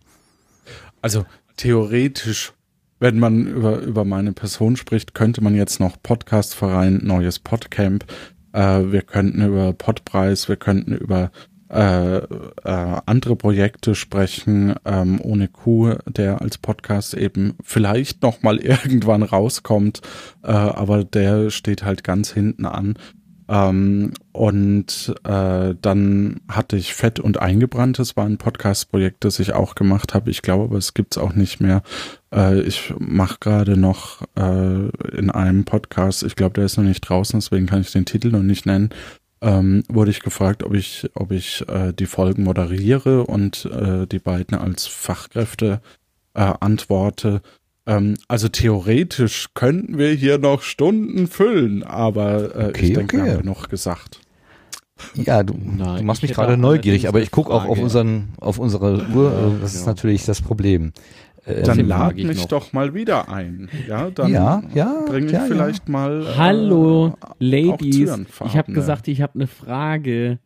Also 1.02 1.24
theoretisch, 1.56 2.52
wenn 2.98 3.18
man 3.18 3.46
über, 3.46 3.80
über 3.80 4.04
meine 4.04 4.32
Person 4.32 4.76
spricht, 4.76 5.14
könnte 5.14 5.42
man 5.42 5.54
jetzt 5.54 5.80
noch 5.80 5.96
Podcastverein, 6.02 7.00
neues 7.02 7.38
Podcamp, 7.38 8.04
äh, 8.52 8.90
wir 8.90 9.02
könnten 9.02 9.44
über 9.44 9.72
Podpreis, 9.72 10.48
wir 10.48 10.56
könnten 10.56 10.94
über 10.94 11.30
äh, 11.68 12.16
äh, 12.18 12.24
andere 12.64 13.36
Projekte 13.36 13.94
sprechen, 13.94 14.74
ähm, 14.84 15.20
ohne 15.22 15.48
Kuh, 15.48 15.94
der 16.06 16.40
als 16.40 16.58
Podcast 16.58 17.14
eben 17.14 17.54
vielleicht 17.62 18.22
noch 18.22 18.42
mal 18.42 18.56
irgendwann 18.58 19.22
rauskommt, 19.22 20.00
äh, 20.42 20.52
aber 20.52 21.04
der 21.04 21.50
steht 21.50 21.82
halt 21.82 22.04
ganz 22.04 22.32
hinten 22.32 22.66
an. 22.66 22.94
Ähm, 23.48 24.12
und 24.32 25.14
äh, 25.24 25.74
dann 25.80 26.40
hatte 26.48 26.76
ich 26.76 26.94
Fett 26.94 27.20
und 27.20 27.40
eingebrannt. 27.40 27.98
Das 27.98 28.16
war 28.16 28.26
ein 28.26 28.38
Podcast-Projekt, 28.38 29.24
das 29.24 29.38
ich 29.38 29.52
auch 29.52 29.76
gemacht 29.76 30.14
habe. 30.14 30.30
Ich 30.30 30.42
glaube, 30.42 30.64
aber 30.64 30.78
es 30.78 30.94
gibt's 30.94 31.16
auch 31.16 31.34
nicht 31.34 31.60
mehr. 31.60 31.82
Äh, 32.34 32.60
ich 32.62 32.92
mache 32.98 33.36
gerade 33.38 33.76
noch 33.76 34.22
äh, 34.36 34.88
in 35.16 35.30
einem 35.30 35.64
Podcast, 35.64 36.24
ich 36.24 36.34
glaube, 36.34 36.54
der 36.54 36.64
ist 36.64 36.76
noch 36.76 36.84
nicht 36.84 37.02
draußen, 37.02 37.38
deswegen 37.38 37.66
kann 37.66 37.82
ich 37.82 37.92
den 37.92 38.04
Titel 38.04 38.30
noch 38.30 38.42
nicht 38.42 38.66
nennen. 38.66 38.90
Ähm, 39.42 39.82
wurde 39.88 40.10
ich 40.10 40.20
gefragt, 40.20 40.62
ob 40.62 40.74
ich, 40.74 41.08
ob 41.14 41.30
ich 41.30 41.62
äh, 41.68 41.92
die 41.92 42.06
Folgen 42.06 42.42
moderiere 42.44 43.24
und 43.24 43.66
äh, 43.66 44.06
die 44.06 44.18
beiden 44.18 44.56
als 44.56 44.86
Fachkräfte 44.86 45.80
äh, 46.34 46.52
antworte. 46.60 47.42
Ähm, 47.86 48.16
also 48.28 48.48
theoretisch 48.48 49.48
könnten 49.54 49.98
wir 49.98 50.10
hier 50.12 50.38
noch 50.38 50.62
Stunden 50.62 51.26
füllen, 51.26 51.82
aber 51.82 52.56
äh, 52.56 52.68
Okay, 52.68 52.86
ich 52.86 52.92
denke, 52.94 53.16
okay. 53.16 53.26
wir 53.26 53.32
haben 53.34 53.42
genug 53.42 53.68
gesagt. 53.68 54.20
Ja, 55.14 55.42
du, 55.42 55.54
Nein, 55.62 55.98
du 55.98 56.02
machst 56.04 56.22
ich 56.22 56.30
mich 56.30 56.36
gerade 56.36 56.56
neugierig, 56.56 57.06
aber 57.06 57.20
ich 57.20 57.30
gucke 57.30 57.52
auch 57.52 57.66
auf 57.66 57.78
unseren, 57.78 58.30
auf 58.40 58.58
unsere 58.58 59.06
Uhr. 59.14 59.56
äh, 59.58 59.60
Das 59.60 59.74
ist 59.74 59.82
ja. 59.82 59.86
natürlich 59.88 60.24
das 60.24 60.40
Problem. 60.40 60.92
Äh, 61.46 61.62
Dann 61.62 61.86
lad 61.86 62.16
mich 62.16 62.40
noch. 62.40 62.48
doch 62.48 62.72
mal 62.72 62.92
wieder 62.92 63.28
ein. 63.28 63.68
Ja, 63.88 64.10
dann 64.10 64.32
Ja, 64.32 64.62
ja, 64.74 65.02
bringe 65.06 65.26
ich 65.26 65.32
ja, 65.32 65.40
ja. 65.42 65.46
vielleicht 65.46 65.88
mal. 65.88 66.22
äh, 66.22 66.36
Hallo, 66.36 67.14
Ladies. 67.38 68.10
Ich 68.44 68.56
habe 68.56 68.72
gesagt, 68.72 69.06
ich 69.08 69.22
habe 69.22 69.34
eine 69.36 69.46
Frage. 69.46 70.38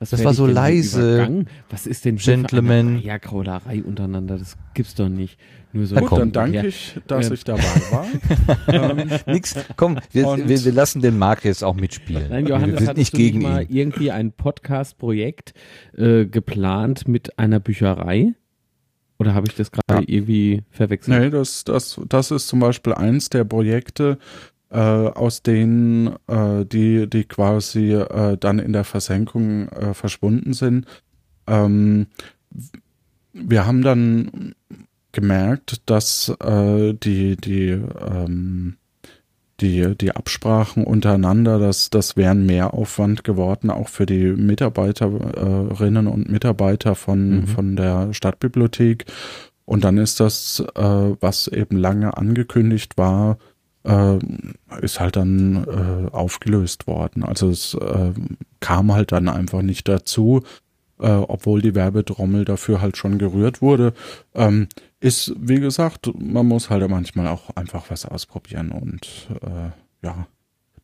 Was 0.00 0.10
Das 0.10 0.24
war 0.24 0.34
so 0.34 0.46
leise. 0.46 1.14
übergangen? 1.14 1.48
Was 1.70 1.86
ist 1.86 2.04
denn 2.04 2.18
für 2.18 2.32
eine 2.32 2.98
Eierkraulerei 2.98 3.84
untereinander? 3.84 4.36
Das 4.36 4.56
gibt's 4.74 4.96
doch 4.96 5.08
nicht. 5.08 5.38
Nur 5.72 5.86
so 5.86 5.94
Na 5.94 6.00
Gut, 6.00 6.10
komm. 6.10 6.18
dann 6.18 6.32
danke 6.32 6.56
Ja. 6.56 6.64
ich, 6.64 6.98
dass 7.06 7.28
Ähm. 7.28 7.32
ich 7.34 7.44
dabei 7.44 7.62
war. 7.62 8.06
ähm, 8.66 9.08
Nix, 9.26 9.54
komm, 9.76 10.00
wir, 10.10 10.24
wir, 10.48 10.64
wir 10.64 10.72
lassen 10.72 11.02
den 11.02 11.18
Marc 11.18 11.44
jetzt 11.44 11.62
auch 11.62 11.76
mitspielen. 11.76 12.26
Nein, 12.30 12.46
wir 12.46 12.56
Johannes, 12.56 12.78
sind 12.80 12.88
hattest 12.88 12.98
nicht 12.98 13.14
gegen 13.14 13.38
nicht 13.38 13.48
mal 13.48 13.62
ihn. 13.62 13.76
irgendwie 13.76 14.10
ein 14.10 14.32
Podcast-Projekt 14.32 15.54
äh, 15.96 16.26
geplant 16.26 17.06
mit 17.06 17.38
einer 17.38 17.60
Bücherei? 17.60 18.34
Oder 19.22 19.34
habe 19.34 19.46
ich 19.46 19.54
das 19.54 19.70
gerade 19.70 20.02
irgendwie 20.10 20.64
verwechselt? 20.70 21.20
nee, 21.20 21.30
das, 21.30 21.62
das, 21.62 22.00
das 22.08 22.32
ist 22.32 22.48
zum 22.48 22.58
Beispiel 22.58 22.92
eins 22.92 23.30
der 23.30 23.44
Projekte, 23.44 24.18
äh, 24.70 24.78
aus 24.78 25.44
denen 25.44 26.16
äh, 26.26 26.66
die, 26.66 27.08
die 27.08 27.24
quasi 27.24 27.92
äh, 27.92 28.36
dann 28.36 28.58
in 28.58 28.72
der 28.72 28.82
Versenkung 28.82 29.68
äh, 29.68 29.94
verschwunden 29.94 30.54
sind. 30.54 30.86
Ähm, 31.46 32.08
wir 33.32 33.64
haben 33.64 33.82
dann 33.82 34.54
gemerkt, 35.12 35.82
dass 35.86 36.34
äh, 36.40 36.94
die, 36.94 37.36
die, 37.36 37.68
ähm, 37.68 38.76
die, 39.62 39.96
die 39.96 40.12
Absprachen 40.12 40.84
untereinander, 40.84 41.58
das, 41.58 41.88
das 41.90 42.16
wären 42.16 42.44
mehr 42.44 42.74
Aufwand 42.74 43.24
geworden, 43.24 43.70
auch 43.70 43.88
für 43.88 44.04
die 44.04 44.26
Mitarbeiterinnen 44.32 46.06
und 46.06 46.30
Mitarbeiter 46.30 46.94
von, 46.94 47.40
Mhm. 47.40 47.46
von 47.46 47.76
der 47.76 48.12
Stadtbibliothek. 48.12 49.06
Und 49.64 49.84
dann 49.84 49.96
ist 49.96 50.20
das, 50.20 50.62
äh, 50.74 50.82
was 51.20 51.48
eben 51.48 51.76
lange 51.76 52.16
angekündigt 52.16 52.98
war, 52.98 53.38
äh, 53.84 54.18
ist 54.80 55.00
halt 55.00 55.16
dann 55.16 55.64
äh, 55.64 56.10
aufgelöst 56.14 56.86
worden. 56.86 57.22
Also 57.24 57.48
es 57.48 57.74
äh, 57.74 58.12
kam 58.60 58.92
halt 58.92 59.12
dann 59.12 59.28
einfach 59.28 59.62
nicht 59.62 59.88
dazu, 59.88 60.42
äh, 61.00 61.08
obwohl 61.08 61.62
die 61.62 61.74
Werbetrommel 61.74 62.44
dafür 62.44 62.80
halt 62.80 62.96
schon 62.96 63.18
gerührt 63.18 63.62
wurde. 63.62 63.94
Ähm, 64.34 64.68
ist, 65.00 65.34
wie 65.38 65.60
gesagt, 65.60 66.10
man 66.18 66.46
muss 66.46 66.70
halt 66.70 66.88
manchmal 66.88 67.26
auch 67.28 67.50
einfach 67.56 67.90
was 67.90 68.06
ausprobieren 68.06 68.70
und 68.70 69.28
äh, 69.42 69.70
ja. 70.06 70.26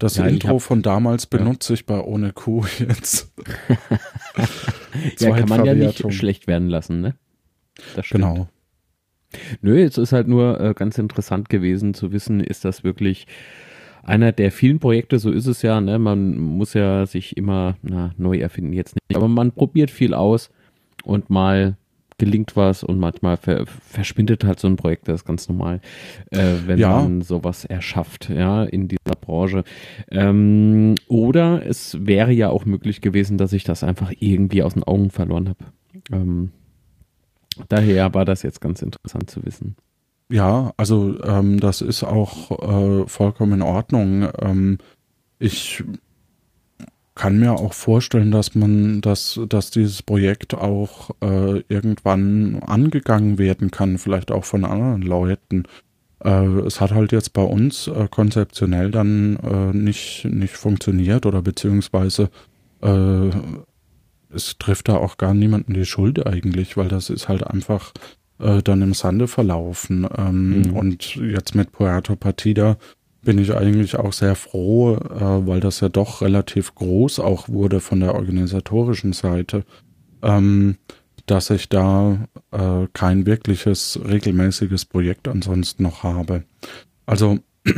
Das 0.01 0.17
Ja, 0.17 0.27
Intro 0.27 0.55
hab- 0.55 0.63
von 0.63 0.83
damals 0.83 1.27
benutze 1.27 1.75
ich 1.75 1.85
bei 1.85 2.01
Ohne 2.01 2.33
Kuh 2.33 2.65
jetzt. 2.79 3.33
ja, 5.19 5.37
kann 5.37 5.49
man 5.49 5.65
ja 5.65 5.75
nicht 5.75 6.13
schlecht 6.13 6.47
werden 6.47 6.69
lassen, 6.69 7.01
ne? 7.01 7.15
Das 7.97 8.07
stimmt. 8.07 8.25
Genau. 8.25 8.49
Nö, 9.61 9.79
jetzt 9.79 9.99
ist 9.99 10.13
halt 10.13 10.27
nur 10.29 10.61
äh, 10.61 10.75
ganz 10.75 10.99
interessant 10.99 11.49
gewesen 11.49 11.95
zu 11.95 12.13
wissen, 12.13 12.41
ist 12.41 12.65
das 12.65 12.83
wirklich 12.85 13.27
einer 14.03 14.33
der 14.33 14.51
vielen 14.53 14.79
Projekte, 14.79 15.19
so 15.19 15.31
ist 15.31 15.47
es 15.47 15.63
ja, 15.63 15.81
ne? 15.81 15.99
Man 15.99 16.39
muss 16.39 16.75
ja 16.75 17.07
sich 17.07 17.37
immer 17.37 17.77
na, 17.83 18.13
neu 18.17 18.39
erfinden, 18.39 18.73
jetzt 18.73 18.95
nicht, 18.95 19.17
aber 19.17 19.29
man 19.29 19.53
probiert 19.53 19.91
viel 19.91 20.15
aus 20.15 20.51
und 21.05 21.31
mal 21.31 21.77
gelingt 22.21 22.57
was 22.57 22.83
und 22.83 22.99
manchmal 22.99 23.37
ver 23.37 23.65
verschwindet 23.67 24.43
halt 24.43 24.59
so 24.59 24.67
ein 24.67 24.75
Projekt, 24.75 25.07
das 25.07 25.21
ist 25.21 25.25
ganz 25.25 25.49
normal, 25.49 25.81
äh, 26.31 26.55
wenn 26.67 26.79
Ja. 26.81 26.91
man 27.01 27.23
sowas 27.23 27.65
erschafft, 27.65 28.29
ja, 28.29 28.65
in 28.65 28.89
dieser 28.89 29.15
Branche. 29.21 29.63
Ähm, 30.11 30.97
oder 31.07 31.65
es 31.65 31.97
wäre 32.05 32.33
ja 32.33 32.49
auch 32.49 32.65
möglich 32.65 33.01
gewesen, 33.03 33.39
dass 33.39 33.53
ich 33.53 33.63
das 33.63 33.85
einfach 33.85 34.13
irgendwie 34.19 34.65
aus 34.65 34.75
den 34.75 34.83
Augen 34.83 35.11
verloren 35.11 35.49
habe. 35.49 35.65
Ähm, 36.11 36.51
daher 37.69 38.13
war 38.15 38.25
das 38.25 38.43
jetzt 38.43 38.61
ganz 38.61 38.83
interessant 38.83 39.31
zu 39.31 39.45
wissen. 39.45 39.77
Ja, 40.31 40.73
also 40.77 41.19
ähm, 41.25 41.59
das 41.59 41.81
ist 41.81 42.05
auch 42.05 42.51
äh, 43.03 43.09
vollkommen 43.09 43.55
in 43.55 43.63
Ordnung. 43.63 44.29
Ähm, 44.41 44.79
ich 45.39 45.83
kann 47.15 47.39
mir 47.39 47.53
auch 47.53 47.73
vorstellen, 47.73 48.31
dass 48.31 48.55
man, 48.55 49.01
dass, 49.01 49.41
dass 49.49 49.71
dieses 49.71 50.03
Projekt 50.03 50.55
auch 50.55 51.11
äh, 51.21 51.63
irgendwann 51.69 52.63
angegangen 52.63 53.39
werden 53.39 53.71
kann, 53.71 53.99
vielleicht 53.99 54.31
auch 54.31 54.45
von 54.45 54.65
anderen 54.65 55.03
Leuten. 55.03 55.65
Äh, 56.23 56.47
es 56.61 56.81
hat 56.81 56.93
halt 56.93 57.13
jetzt 57.13 57.33
bei 57.33 57.43
uns 57.43 57.89
äh, 57.89 58.07
konzeptionell 58.11 58.91
dann 58.91 59.37
äh, 59.37 59.77
nicht, 59.77 60.27
nicht 60.27 60.57
funktioniert 60.57 61.27
oder 61.27 61.43
beziehungsweise 61.43 62.31
äh, 62.83 63.31
es 64.31 64.59
trifft 64.59 64.89
da 64.89 64.97
auch 64.99 65.17
gar 65.17 65.35
niemanden 65.35 65.75
die 65.75 65.87
Schuld 65.87 66.25
eigentlich, 66.27 66.77
weil 66.77 66.89
das 66.89 67.11
ist 67.11 67.29
halt 67.29 67.47
einfach 67.47 67.93
äh, 68.41 68.63
dann 68.63 68.83
im 68.83 68.95
Sande 68.95 69.29
verlaufen. 69.29 70.07
Ähm, 70.17 70.63
Mhm. 70.63 70.77
Und 70.77 71.17
jetzt 71.17 71.55
mit 71.55 71.73
Puerto 71.73 72.17
Partida 72.17 72.77
bin 73.23 73.39
ich 73.39 73.55
eigentlich 73.55 73.97
auch 73.97 74.13
sehr 74.13 74.35
froh, 74.37 74.95
äh, 74.95 75.47
weil 75.47 75.61
das 75.61 75.81
ja 75.81 75.89
doch 75.89 76.23
relativ 76.23 76.75
groß 76.75 77.21
auch 77.21 77.49
wurde 77.49 77.81
von 77.81 78.01
der 78.01 78.15
organisatorischen 78.15 79.13
Seite, 79.13 79.65
ähm, 80.23 80.77
dass 81.27 81.51
ich 81.51 81.69
da 81.69 82.27
äh, 82.53 82.87
kein 82.93 83.27
wirkliches 83.27 84.01
regelmäßiges 84.03 84.87
Projekt 84.87 85.29
ansonsten 85.29 85.83
noch 85.83 86.03
habe. 86.03 86.45
Also 87.07 87.41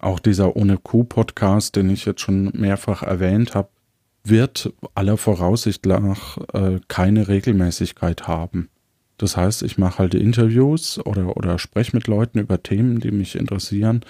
auch 0.00 0.18
dieser 0.18 0.56
Ohne 0.56 0.76
Kuh 0.76 1.04
Podcast, 1.04 1.76
den 1.76 1.88
ich 1.88 2.04
jetzt 2.04 2.20
schon 2.20 2.50
mehrfach 2.54 3.02
erwähnt 3.02 3.54
habe, 3.54 3.70
wird 4.24 4.72
aller 4.94 5.16
Voraussicht 5.16 5.86
nach 5.86 6.36
äh, 6.52 6.80
keine 6.88 7.28
Regelmäßigkeit 7.28 8.28
haben. 8.28 8.68
Das 9.18 9.36
heißt, 9.36 9.62
ich 9.62 9.78
mache 9.78 9.98
halt 9.98 10.14
Interviews 10.14 10.98
oder, 11.04 11.36
oder 11.36 11.58
spreche 11.58 11.94
mit 11.94 12.06
Leuten 12.06 12.38
über 12.38 12.62
Themen, 12.62 13.00
die 13.00 13.10
mich 13.10 13.34
interessieren 13.34 14.04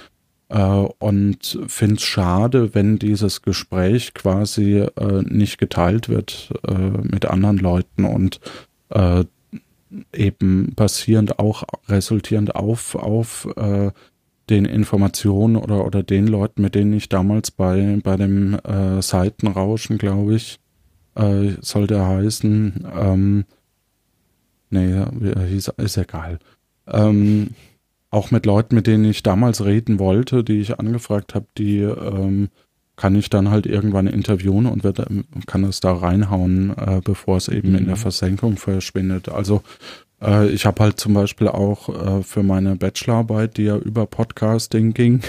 äh, 0.49 0.87
und 0.99 1.59
finde 1.67 1.97
es 1.97 2.03
schade, 2.03 2.75
wenn 2.75 2.99
dieses 2.99 3.43
Gespräch 3.43 4.15
quasi 4.15 4.78
äh, 4.78 5.23
nicht 5.23 5.59
geteilt 5.59 6.09
wird 6.09 6.53
äh, 6.67 6.75
mit 6.75 7.27
anderen 7.27 7.59
Leuten 7.59 8.05
und 8.05 8.41
äh, 8.91 9.25
eben 10.15 10.73
basierend 10.75 11.39
auch 11.39 11.65
resultierend 11.89 12.55
auf, 12.55 12.95
auf 12.95 13.49
äh, 13.57 13.91
den 14.51 14.65
Informationen 14.65 15.57
oder, 15.57 15.85
oder 15.85 16.03
den 16.03 16.27
Leuten, 16.27 16.62
mit 16.62 16.75
denen 16.75 16.93
ich 16.95 17.09
damals 17.09 17.51
bei, 17.51 17.99
bei 18.03 18.17
dem 18.17 18.55
äh, 18.55 19.03
Seitenrauschen, 19.03 19.99
glaube 19.99 20.37
ich, 20.37 20.59
äh, 21.15 21.53
soll 21.61 21.87
der 21.87 22.07
heißen, 22.07 22.87
ähm, 22.99 23.45
nee, 24.70 25.05
hieß, 25.48 25.72
ist 25.76 25.97
egal. 25.97 26.38
Ähm, 26.86 27.50
auch 28.10 28.30
mit 28.30 28.47
Leuten, 28.47 28.74
mit 28.74 28.86
denen 28.86 29.05
ich 29.05 29.22
damals 29.22 29.64
reden 29.64 29.98
wollte, 29.98 30.42
die 30.42 30.60
ich 30.60 30.78
angefragt 30.78 31.34
habe, 31.34 31.47
die 31.58 31.80
ähm, 31.80 32.48
kann 32.97 33.14
ich 33.14 33.30
dann 33.30 33.50
halt 33.50 33.66
irgendwann 33.66 34.06
interviewen 34.06 34.66
und 34.66 34.82
wird, 34.82 35.06
kann 35.47 35.64
es 35.64 35.80
da 35.80 35.92
reinhauen, 35.92 36.76
äh, 36.76 37.00
bevor 37.02 37.36
es 37.36 37.48
eben 37.48 37.74
in 37.76 37.86
der 37.86 37.97
Versenkung 37.97 38.56
verschwindet. 38.56 39.28
Also 39.28 39.62
äh, 40.20 40.48
ich 40.48 40.66
habe 40.66 40.82
halt 40.82 40.98
zum 40.98 41.14
Beispiel 41.14 41.48
auch 41.48 41.88
äh, 41.88 42.22
für 42.22 42.42
meine 42.42 42.76
Bachelorarbeit, 42.76 43.56
die 43.56 43.64
ja 43.64 43.76
über 43.76 44.06
Podcasting 44.06 44.94
ging, 44.94 45.20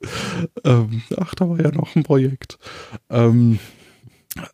ähm, 0.64 1.02
ach, 1.18 1.34
da 1.34 1.48
war 1.48 1.60
ja 1.60 1.70
noch 1.70 1.94
ein 1.94 2.02
Projekt, 2.02 2.58
ähm, 3.10 3.58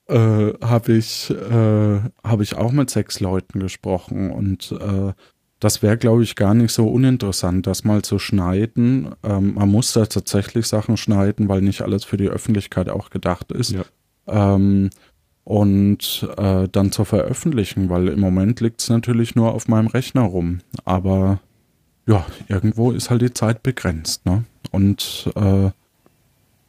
äh, 0.06 0.52
habe 0.64 0.92
ich, 0.92 1.30
äh, 1.30 2.00
hab 2.24 2.40
ich 2.40 2.56
auch 2.56 2.72
mit 2.72 2.90
sechs 2.90 3.20
Leuten 3.20 3.60
gesprochen 3.60 4.30
und 4.30 4.72
äh, 4.72 5.12
das 5.60 5.82
wäre, 5.82 5.98
glaube 5.98 6.22
ich, 6.22 6.36
gar 6.36 6.54
nicht 6.54 6.72
so 6.72 6.88
uninteressant, 6.88 7.66
das 7.66 7.84
mal 7.84 8.02
zu 8.02 8.18
schneiden. 8.18 9.14
Ähm, 9.24 9.54
man 9.54 9.68
muss 9.68 9.92
da 9.92 10.06
tatsächlich 10.06 10.66
Sachen 10.66 10.96
schneiden, 10.96 11.48
weil 11.48 11.62
nicht 11.62 11.82
alles 11.82 12.04
für 12.04 12.16
die 12.16 12.28
Öffentlichkeit 12.28 12.88
auch 12.88 13.10
gedacht 13.10 13.50
ist. 13.52 13.72
Ja. 13.72 13.84
Ähm, 14.28 14.90
und 15.42 16.28
äh, 16.36 16.68
dann 16.70 16.92
zu 16.92 17.04
veröffentlichen, 17.04 17.88
weil 17.88 18.08
im 18.08 18.20
Moment 18.20 18.60
liegt 18.60 18.82
es 18.82 18.90
natürlich 18.90 19.34
nur 19.34 19.54
auf 19.54 19.66
meinem 19.66 19.86
Rechner 19.86 20.22
rum. 20.22 20.60
Aber 20.84 21.40
ja, 22.06 22.24
irgendwo 22.48 22.92
ist 22.92 23.10
halt 23.10 23.22
die 23.22 23.32
Zeit 23.32 23.62
begrenzt, 23.62 24.26
ne? 24.26 24.44
Und 24.70 25.32
äh, 25.36 25.70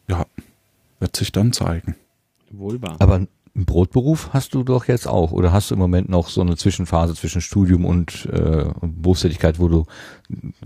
ja, 0.08 0.26
wird 1.00 1.16
sich 1.16 1.32
dann 1.32 1.54
zeigen. 1.54 1.96
Wohl 2.52 2.82
wahr. 2.82 2.96
Aber 3.00 3.16
einen 3.16 3.28
Brotberuf 3.56 4.30
hast 4.34 4.54
du 4.54 4.64
doch 4.64 4.88
jetzt 4.88 5.08
auch. 5.08 5.32
Oder 5.32 5.52
hast 5.52 5.70
du 5.72 5.76
im 5.76 5.80
Moment 5.80 6.10
noch 6.10 6.30
so 6.30 6.42
eine 6.42 6.56
Zwischenphase 6.56 7.16
zwischen 7.16 7.42
Studium 7.42 7.86
und, 7.86 8.28
äh, 8.32 8.66
und 8.80 9.02
Berufstätigkeit, 9.02 9.60
wo 9.60 9.68
du, 9.68 9.86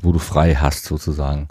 wo 0.02 0.12
du 0.12 0.20
frei 0.20 0.56
hast 0.56 0.86
sozusagen? 0.86 1.48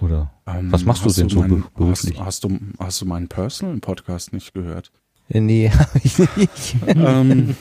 Oder 0.00 0.32
Ähm, 0.46 0.72
was 0.72 0.84
machst 0.84 1.02
du 1.04 1.06
hast 1.08 1.18
denn 1.18 1.28
so 1.28 1.40
mein, 1.40 1.48
be- 1.50 1.62
beruflich? 1.76 2.18
Hast, 2.18 2.26
hast, 2.26 2.44
du, 2.44 2.58
hast 2.78 3.00
du 3.00 3.06
meinen 3.06 3.28
Personal-Podcast 3.28 4.32
nicht 4.32 4.52
gehört? 4.54 4.90
Äh, 5.28 5.40
nee, 5.40 5.70
hab 5.78 5.94
ich 6.04 6.18
nicht. 6.18 6.76
ähm, 6.86 7.54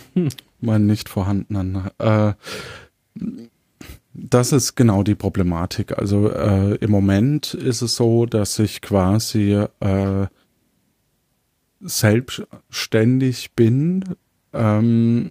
meinen 0.62 0.86
nicht 0.88 1.10
vorhandenen. 1.10 1.90
Äh, 2.00 2.34
das 4.14 4.52
ist 4.54 4.76
genau 4.76 5.04
die 5.04 5.16
Problematik. 5.16 5.98
Also 5.98 6.32
äh, 6.32 6.76
im 6.76 6.90
Moment 6.92 7.54
ist 7.54 7.82
es 7.82 7.96
so, 7.96 8.26
dass 8.26 8.58
ich 8.60 8.82
quasi 8.82 9.66
äh, 9.82 10.28
selbstständig 11.86 13.52
bin, 13.54 14.04
ähm, 14.54 15.30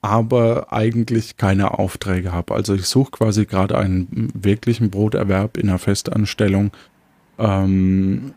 aber 0.00 0.72
eigentlich 0.72 1.36
keine 1.36 1.78
Aufträge 1.78 2.32
habe. 2.32 2.54
Also 2.54 2.74
ich 2.74 2.86
suche 2.86 3.12
quasi 3.12 3.46
gerade 3.46 3.78
einen 3.78 4.28
wirklichen 4.34 4.90
Broterwerb 4.90 5.56
in 5.56 5.68
einer 5.68 5.78
Festanstellung, 5.78 6.72
ähm, 7.38 8.34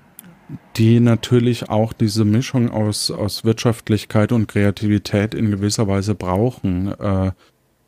die 0.78 1.00
natürlich 1.00 1.70
auch 1.70 1.92
diese 1.92 2.24
Mischung 2.24 2.70
aus, 2.70 3.10
aus 3.10 3.44
Wirtschaftlichkeit 3.44 4.32
und 4.32 4.48
Kreativität 4.48 5.34
in 5.34 5.50
gewisser 5.50 5.88
Weise 5.88 6.14
brauchen. 6.14 6.94
Äh, 7.00 7.32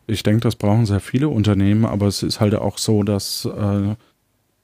ich 0.08 0.24
denke, 0.24 0.42
das 0.42 0.56
brauchen 0.56 0.88
sehr 0.88 1.00
viele 1.00 1.30
Unternehmen, 1.30 1.86
aber 1.86 2.08
es 2.08 2.24
ist 2.24 2.40
halt 2.40 2.56
auch 2.56 2.80
so, 2.80 3.04
dass 3.04 3.46
äh, 3.46 3.96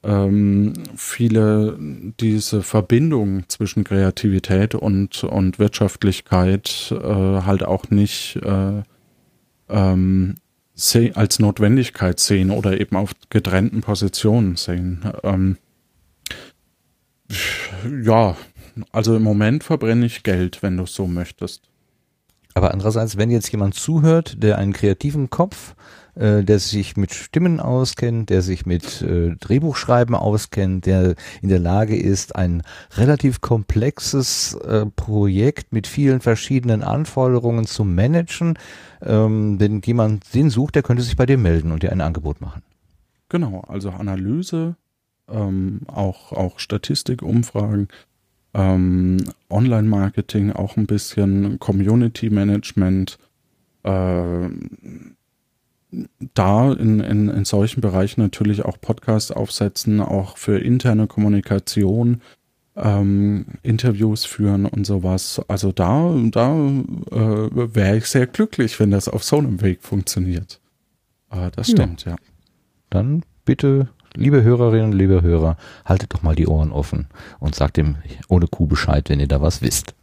ähm, 0.04 0.74
viele 0.96 1.78
diese 2.20 2.62
Verbindung 2.62 3.48
zwischen 3.48 3.84
Kreativität 3.84 4.76
und, 4.76 5.24
und 5.24 5.60
Wirtschaftlichkeit 5.60 6.92
äh, 6.92 7.06
halt 7.06 7.64
auch 7.64 7.90
nicht 7.90 8.38
äh, 8.38 8.84
ähm, 9.70 10.36
als 11.14 11.40
Notwendigkeit 11.40 12.20
sehen 12.20 12.52
oder 12.52 12.80
eben 12.80 12.96
auf 12.96 13.12
getrennten 13.30 13.82
Positionen 13.82 14.56
sehen. 14.56 15.04
Ähm, 15.24 15.58
ja, 18.04 18.36
also 18.92 19.16
im 19.16 19.24
Moment 19.24 19.64
verbrenne 19.64 20.06
ich 20.06 20.24
Geld, 20.24 20.64
wenn 20.64 20.78
du 20.78 20.84
es 20.84 20.94
so 20.94 21.08
möchtest. 21.08 21.70
Aber 22.56 22.72
andererseits, 22.72 23.18
wenn 23.18 23.32
jetzt 23.32 23.52
jemand 23.52 23.76
zuhört, 23.76 24.44
der 24.44 24.58
einen 24.58 24.74
kreativen 24.74 25.30
Kopf, 25.30 25.72
äh, 25.72 26.03
der 26.16 26.60
sich 26.60 26.96
mit 26.96 27.14
Stimmen 27.14 27.60
auskennt, 27.60 28.30
der 28.30 28.42
sich 28.42 28.66
mit 28.66 29.02
äh, 29.02 29.36
Drehbuchschreiben 29.36 30.16
auskennt, 30.16 30.86
der 30.86 31.16
in 31.42 31.50
der 31.50 31.60
Lage 31.60 31.96
ist, 31.96 32.36
ein 32.36 32.62
relativ 32.98 33.42
komplexes 33.42 34.54
äh, 34.56 34.86
Projekt 34.86 35.74
mit 35.74 35.88
vielen 35.88 36.22
verschiedenen 36.22 36.84
Anforderungen 36.84 37.66
zu 37.66 37.84
managen, 37.84 38.60
ähm, 39.02 39.60
wenn 39.60 39.82
jemand 39.82 40.34
den 40.34 40.50
sucht, 40.50 40.76
der 40.76 40.84
könnte 40.84 41.04
sich 41.04 41.16
bei 41.16 41.26
dir 41.26 41.38
melden 41.38 41.72
und 41.72 41.84
dir 41.84 41.92
ein 41.92 42.02
Angebot 42.02 42.42
machen. 42.42 42.62
Genau, 43.30 43.62
also 43.68 43.90
Analyse, 43.90 44.76
ähm, 45.28 45.82
auch, 45.88 46.32
auch 46.32 46.60
Statistik, 46.60 47.24
Umfragen, 47.24 47.88
ähm, 48.54 49.18
Online-Marketing, 49.50 50.52
auch 50.52 50.78
ein 50.78 50.86
bisschen 50.86 51.58
Community-Management, 51.60 53.18
äh, 53.84 54.50
da 56.34 56.72
in, 56.74 57.00
in, 57.00 57.30
in 57.30 57.46
solchen 57.46 57.82
Bereichen 57.82 58.22
natürlich 58.22 58.64
auch 58.66 58.80
Podcasts 58.80 59.32
aufsetzen, 59.32 60.00
auch 60.02 60.38
für 60.38 60.58
interne 60.60 61.08
Kommunikation, 61.08 62.22
ähm, 62.76 63.46
Interviews 63.62 64.26
führen 64.26 64.66
und 64.66 64.86
sowas. 64.86 65.42
Also 65.48 65.72
da, 65.72 66.14
da 66.32 66.52
äh, 66.56 67.76
wäre 67.76 67.98
ich 67.98 68.08
sehr 68.08 68.28
glücklich, 68.28 68.80
wenn 68.80 68.92
das 68.92 69.08
auf 69.08 69.24
so 69.24 69.38
einem 69.38 69.62
Weg 69.62 69.84
funktioniert. 69.84 70.60
Äh, 71.32 71.52
das 71.56 71.68
Ja. 71.70 71.76
stimmt, 71.78 72.06
ja. 72.06 72.16
Dann 72.90 73.24
bitte, 73.46 73.90
liebe 74.16 74.44
Hörerinnen, 74.44 74.92
liebe 74.94 75.22
Hörer, 75.22 75.58
haltet 75.86 76.14
doch 76.14 76.24
mal 76.24 76.36
die 76.36 76.48
Ohren 76.48 76.72
offen 76.72 77.08
und 77.40 77.56
sagt 77.56 77.78
dem 77.78 77.98
ohne 78.28 78.48
Kuh 78.48 78.66
Bescheid, 78.68 79.10
wenn 79.10 79.20
ihr 79.20 79.28
da 79.28 79.42
was 79.42 79.62
wisst. 79.62 79.94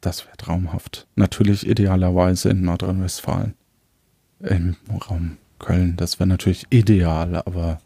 Das 0.00 0.24
wäre 0.26 0.36
traumhaft. 0.36 1.06
Natürlich 1.16 1.66
idealerweise 1.66 2.50
in 2.50 2.62
Nordrhein-Westfalen. 2.62 3.54
Im 4.40 4.76
Raum 5.08 5.36
Köln. 5.58 5.96
Das 5.96 6.18
wäre 6.18 6.28
natürlich 6.28 6.66
ideal, 6.70 7.36
aber 7.36 7.80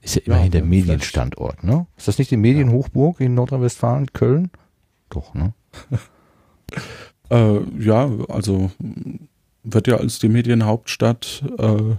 Ist 0.00 0.14
ja 0.16 0.22
immerhin 0.24 0.46
Ja, 0.46 0.50
der. 0.60 0.64
Medienstandort, 0.64 1.64
ne? 1.64 1.86
Ist 1.96 2.08
das 2.08 2.18
nicht 2.18 2.30
die 2.30 2.36
Medienhochburg 2.36 3.20
in 3.20 3.34
Nordrhein-Westfalen, 3.34 4.12
Köln? 4.12 4.50
Doch, 5.10 5.34
ne? 5.34 5.52
äh, 7.30 7.60
ja, 7.80 8.08
also 8.28 8.70
wird 9.64 9.88
ja 9.88 9.96
als 9.96 10.18
die 10.20 10.28
Medienhauptstadt 10.28 11.44
äh, 11.58 11.96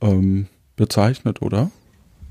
ähm, 0.00 0.46
bezeichnet, 0.76 1.42
oder? 1.42 1.70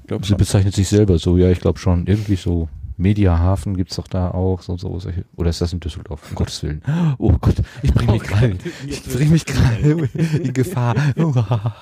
Sie 0.08 0.26
schon. 0.26 0.38
bezeichnet 0.38 0.74
sich 0.74 0.88
selber 0.90 1.18
so, 1.20 1.38
ja, 1.38 1.50
ich 1.50 1.60
glaube 1.60 1.80
schon. 1.80 2.08
Irgendwie 2.08 2.36
so 2.36 2.70
Mediahafen 3.02 3.76
gibt's 3.76 3.96
doch 3.96 4.08
da 4.08 4.32
auch, 4.32 4.62
so, 4.62 4.78
so, 4.78 5.00
solche. 5.00 5.26
Oder 5.36 5.50
ist 5.50 5.62
das 5.62 5.74
in 5.74 5.80
Düsseldorf? 5.80 6.30
Um 6.30 6.36
Gottes 6.36 6.64
Willen. 6.64 6.82
Oh 7.18 7.34
Gott, 7.40 7.56
ich 7.82 7.94
bringe 7.94 8.14
mich 8.14 8.24
gerade, 8.24 8.58
ich 8.88 9.04
bringe 9.04 9.32
mich 9.32 9.46
gerade 9.46 10.10
in 10.38 10.54
Gefahr. 10.54 10.96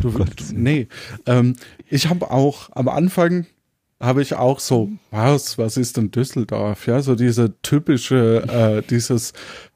Du, 0.00 0.10
du, 0.10 0.24
nee, 0.52 0.88
ähm, 1.26 1.56
ich 1.88 2.08
habe 2.08 2.30
auch 2.30 2.70
am 2.72 2.88
Anfang 2.88 3.46
habe 4.00 4.22
ich 4.22 4.34
auch 4.34 4.60
so, 4.60 4.90
was, 5.10 5.58
was 5.58 5.76
ist 5.76 5.96
denn 5.96 6.10
Düsseldorf? 6.10 6.86
Ja, 6.86 7.02
so 7.02 7.16
diese 7.16 7.60
typische, 7.62 8.44
äh, 8.48 8.82
dieses, 8.88 9.32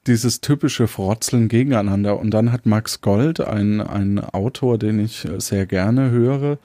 dieses 0.07 0.41
typische 0.41 0.87
Frotzeln 0.87 1.49
gegeneinander. 1.49 2.19
Und 2.19 2.31
dann 2.31 2.53
hat 2.53 2.65
Max 2.65 3.01
Gold, 3.01 3.41
ein, 3.41 3.81
ein 3.81 4.21
Autor, 4.21 4.79
den 4.79 5.01
ich 5.01 5.27
sehr 5.39 5.67
gerne 5.67 6.11
höre, 6.11 6.59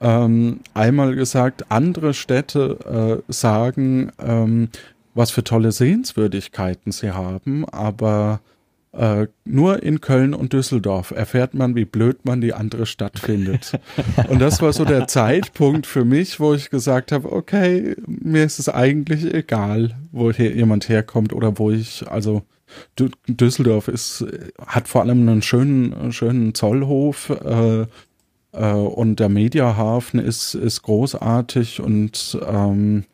ähm, 0.00 0.60
einmal 0.74 1.14
gesagt, 1.14 1.70
andere 1.70 2.14
Städte 2.14 3.22
äh, 3.28 3.32
sagen, 3.32 4.12
ähm, 4.18 4.68
was 5.14 5.30
für 5.30 5.44
tolle 5.44 5.72
Sehenswürdigkeiten 5.72 6.92
sie 6.92 7.12
haben, 7.12 7.64
aber 7.68 8.40
äh, 8.92 9.26
nur 9.44 9.82
in 9.82 10.00
Köln 10.00 10.34
und 10.34 10.52
Düsseldorf 10.52 11.10
erfährt 11.10 11.54
man, 11.54 11.74
wie 11.74 11.84
blöd 11.84 12.24
man 12.24 12.40
die 12.40 12.54
andere 12.54 12.86
Stadt 12.86 13.18
findet. 13.18 13.78
und 14.28 14.40
das 14.40 14.60
war 14.62 14.72
so 14.72 14.84
der 14.84 15.06
Zeitpunkt 15.06 15.86
für 15.86 16.04
mich, 16.04 16.40
wo 16.40 16.54
ich 16.54 16.70
gesagt 16.70 17.12
habe, 17.12 17.30
okay, 17.32 17.94
mir 18.06 18.44
ist 18.44 18.58
es 18.58 18.68
eigentlich 18.68 19.32
egal, 19.32 19.94
wo 20.12 20.32
hier 20.32 20.54
jemand 20.54 20.88
herkommt 20.88 21.32
oder 21.32 21.58
wo 21.58 21.70
ich, 21.70 22.06
also 22.08 22.42
Dü- 22.98 23.12
Düsseldorf 23.28 23.88
ist, 23.88 24.24
hat 24.66 24.88
vor 24.88 25.02
allem 25.02 25.28
einen 25.28 25.42
schönen, 25.42 26.12
schönen 26.12 26.54
Zollhof, 26.54 27.30
äh, 27.30 27.86
und 28.64 29.20
der 29.20 29.28
Mediahafen 29.28 30.20
ist, 30.20 30.54
ist 30.54 30.82
großartig 30.82 31.80
und 31.80 32.38
ähm, 32.46 33.04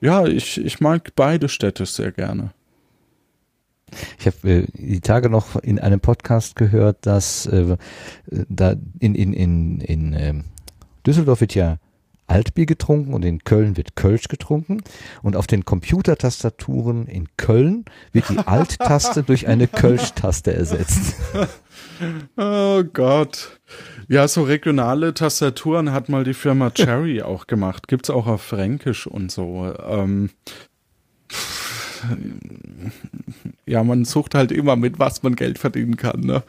ja, 0.00 0.26
ich, 0.26 0.58
ich 0.58 0.80
mag 0.80 1.12
beide 1.14 1.48
Städte 1.48 1.86
sehr 1.86 2.12
gerne. 2.12 2.52
Ich 4.18 4.26
habe 4.26 4.50
äh, 4.50 4.66
die 4.74 5.00
Tage 5.00 5.30
noch 5.30 5.56
in 5.56 5.78
einem 5.78 6.00
Podcast 6.00 6.56
gehört, 6.56 7.06
dass 7.06 7.46
äh, 7.46 7.76
da 8.26 8.74
in 8.98 9.14
in 9.14 9.32
in 9.32 9.80
in 9.80 10.14
ähm, 10.14 10.44
Düsseldorf 11.06 11.40
wird 11.40 11.54
ja 11.54 11.78
Altbier 12.26 12.66
getrunken 12.66 13.12
und 13.12 13.24
in 13.24 13.44
Köln 13.44 13.76
wird 13.76 13.94
Kölsch 13.94 14.28
getrunken. 14.28 14.82
Und 15.22 15.36
auf 15.36 15.46
den 15.46 15.64
Computertastaturen 15.64 17.06
in 17.06 17.28
Köln 17.36 17.84
wird 18.12 18.28
die 18.30 18.38
Alt-Taste 18.38 19.22
durch 19.26 19.48
eine 19.48 19.68
Kölsch-Taste 19.68 20.54
ersetzt. 20.54 21.16
Oh 22.36 22.82
Gott. 22.84 23.60
Ja, 24.08 24.26
so 24.28 24.42
regionale 24.42 25.14
Tastaturen 25.14 25.92
hat 25.92 26.08
mal 26.08 26.24
die 26.24 26.34
Firma 26.34 26.70
Cherry 26.70 27.22
auch 27.22 27.46
gemacht. 27.46 27.88
Gibt's 27.88 28.10
auch 28.10 28.26
auf 28.26 28.42
Fränkisch 28.42 29.06
und 29.06 29.30
so. 29.30 29.72
Ähm, 29.88 30.30
ja, 33.66 33.84
man 33.84 34.04
sucht 34.04 34.34
halt 34.34 34.52
immer 34.52 34.76
mit, 34.76 34.98
was 34.98 35.22
man 35.22 35.36
Geld 35.36 35.58
verdienen 35.58 35.96
kann. 35.96 36.20
Ne? 36.20 36.42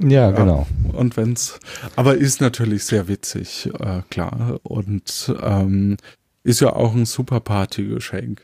Ja, 0.00 0.30
genau. 0.30 0.66
Und 0.92 1.16
wenn's, 1.16 1.58
aber 1.94 2.16
ist 2.16 2.40
natürlich 2.40 2.84
sehr 2.84 3.08
witzig, 3.08 3.70
äh, 3.78 4.02
klar. 4.10 4.58
Und 4.62 5.34
ähm, 5.42 5.96
ist 6.42 6.60
ja 6.60 6.72
auch 6.72 6.94
ein 6.94 7.06
super 7.06 7.40
Partygeschenk. 7.40 8.42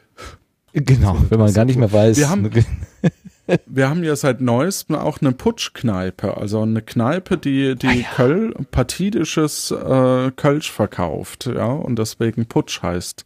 Genau, 0.73 1.17
wenn 1.29 1.39
man 1.39 1.53
gar 1.53 1.65
nicht 1.65 1.79
mehr 1.79 1.93
weiß. 1.93 2.17
Wir 2.17 2.31
haben, 2.31 2.51
wir 3.67 3.89
haben 3.89 4.05
ja 4.05 4.15
seit 4.17 4.41
neuestem 4.41 4.97
auch 4.97 5.21
eine 5.21 5.33
Putschkneipe, 5.33 6.37
also 6.37 6.63
eine 6.63 6.83
Kneipe, 6.83 7.37
die 7.37 7.75
die 7.77 7.87
Ah, 7.87 7.93
ja. 7.93 8.09
Köl 8.15 8.55
partidisches 8.71 9.71
äh, 9.71 10.31
Kölsch 10.37 10.71
verkauft, 10.71 11.47
ja, 11.47 11.67
und 11.67 11.99
deswegen 11.99 12.47
Putsch 12.47 12.83
heißt. 12.83 13.25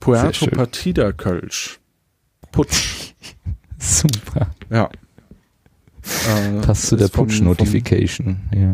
Puerto. 0.00 0.46
Partida 0.46 1.12
Kölsch. 1.12 1.78
Putsch, 2.50 3.14
Super. 3.78 4.50
ja. 4.70 4.88
Äh, 6.28 6.60
Passt 6.62 6.88
zu 6.88 6.96
der 6.96 7.06
Push-Notification. 7.06 8.40
Ja. 8.52 8.72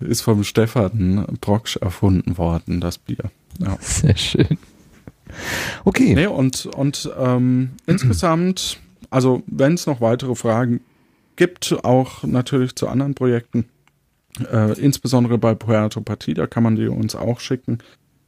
Ist 0.06 0.20
vom 0.20 0.44
Stefan 0.44 1.26
Brocksch 1.40 1.76
erfunden 1.76 2.38
worden, 2.38 2.80
das 2.80 2.98
Bier. 2.98 3.32
Ja. 3.58 3.76
Sehr 3.80 4.16
schön. 4.16 4.58
Okay. 5.84 6.14
Nee, 6.14 6.26
und, 6.26 6.66
und 6.66 7.10
ähm, 7.18 7.70
insgesamt, 7.86 8.78
also 9.10 9.42
wenn 9.46 9.74
es 9.74 9.86
noch 9.86 10.00
weitere 10.00 10.34
Fragen 10.34 10.80
gibt, 11.36 11.84
auch 11.84 12.22
natürlich 12.22 12.76
zu 12.76 12.88
anderen 12.88 13.14
Projekten, 13.14 13.66
äh, 14.50 14.78
insbesondere 14.80 15.38
bei 15.38 15.54
Puerto 15.54 16.00
Partida 16.00 16.46
kann 16.46 16.62
man 16.62 16.76
die 16.76 16.88
uns 16.88 17.14
auch 17.14 17.40
schicken. 17.40 17.78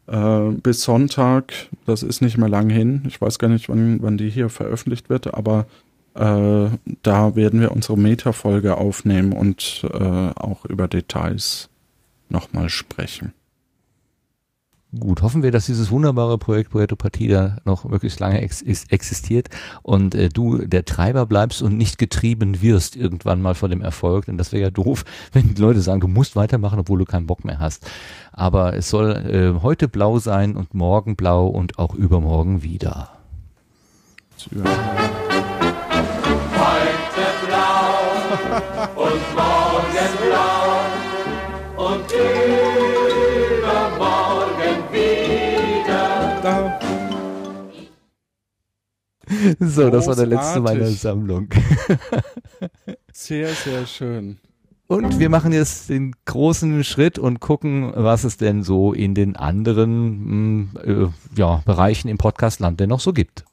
Äh, 0.06 0.50
bis 0.62 0.82
Sonntag, 0.82 1.52
das 1.86 2.02
ist 2.02 2.20
nicht 2.20 2.36
mehr 2.36 2.48
lang 2.48 2.68
hin. 2.70 3.02
Ich 3.06 3.20
weiß 3.20 3.38
gar 3.38 3.48
nicht, 3.48 3.68
wann, 3.68 4.02
wann 4.02 4.18
die 4.18 4.30
hier 4.30 4.48
veröffentlicht 4.48 5.08
wird, 5.08 5.32
aber 5.32 5.66
äh, 6.14 6.68
da 7.02 7.36
werden 7.36 7.60
wir 7.60 7.72
unsere 7.72 7.98
Meta-Folge 7.98 8.76
aufnehmen 8.76 9.32
und 9.32 9.86
äh, 9.92 10.30
auch 10.34 10.64
über 10.64 10.88
Details 10.88 11.70
nochmal 12.28 12.68
sprechen. 12.68 13.32
Gut, 14.98 15.22
hoffen 15.22 15.42
wir, 15.42 15.50
dass 15.50 15.64
dieses 15.64 15.90
wunderbare 15.90 16.36
Projekt 16.36 16.70
Puerto 16.70 16.96
Partida 16.96 17.56
noch 17.64 17.84
möglichst 17.84 18.20
lange 18.20 18.42
ex 18.42 18.60
ist, 18.60 18.92
existiert 18.92 19.48
und 19.82 20.14
äh, 20.14 20.28
du 20.28 20.58
der 20.58 20.84
Treiber 20.84 21.24
bleibst 21.24 21.62
und 21.62 21.78
nicht 21.78 21.96
getrieben 21.96 22.60
wirst 22.60 22.94
irgendwann 22.94 23.40
mal 23.40 23.54
von 23.54 23.70
dem 23.70 23.80
Erfolg. 23.80 24.26
Denn 24.26 24.36
das 24.36 24.52
wäre 24.52 24.64
ja 24.64 24.70
doof, 24.70 25.06
wenn 25.32 25.54
die 25.54 25.60
Leute 25.62 25.80
sagen, 25.80 26.02
du 26.02 26.08
musst 26.08 26.36
weitermachen, 26.36 26.78
obwohl 26.78 26.98
du 26.98 27.06
keinen 27.06 27.26
Bock 27.26 27.42
mehr 27.42 27.58
hast. 27.58 27.90
Aber 28.32 28.76
es 28.76 28.90
soll 28.90 29.12
äh, 29.56 29.62
heute 29.62 29.88
blau 29.88 30.18
sein 30.18 30.56
und 30.56 30.74
morgen 30.74 31.16
blau 31.16 31.46
und 31.46 31.78
auch 31.78 31.94
übermorgen 31.94 32.62
wieder. 32.62 33.12
Da. 34.50 34.82
So, 49.60 49.90
das 49.90 50.06
war 50.06 50.16
der 50.16 50.26
letzte 50.26 50.60
meiner 50.60 50.86
Sammlung. 50.86 51.48
Sehr, 53.12 53.48
sehr 53.48 53.86
schön. 53.86 54.38
Und 54.86 55.18
wir 55.18 55.28
machen 55.28 55.52
jetzt 55.52 55.88
den 55.90 56.14
großen 56.24 56.82
Schritt 56.82 57.18
und 57.18 57.40
gucken, 57.40 57.92
was 57.94 58.24
es 58.24 58.36
denn 58.36 58.62
so 58.62 58.92
in 58.92 59.14
den 59.14 59.36
anderen 59.36 60.64
mh, 60.72 60.80
äh, 60.82 61.08
ja, 61.36 61.62
Bereichen 61.64 62.08
im 62.08 62.18
Podcastland 62.18 62.80
denn 62.80 62.88
noch 62.88 63.00
so 63.00 63.12
gibt. 63.12 63.44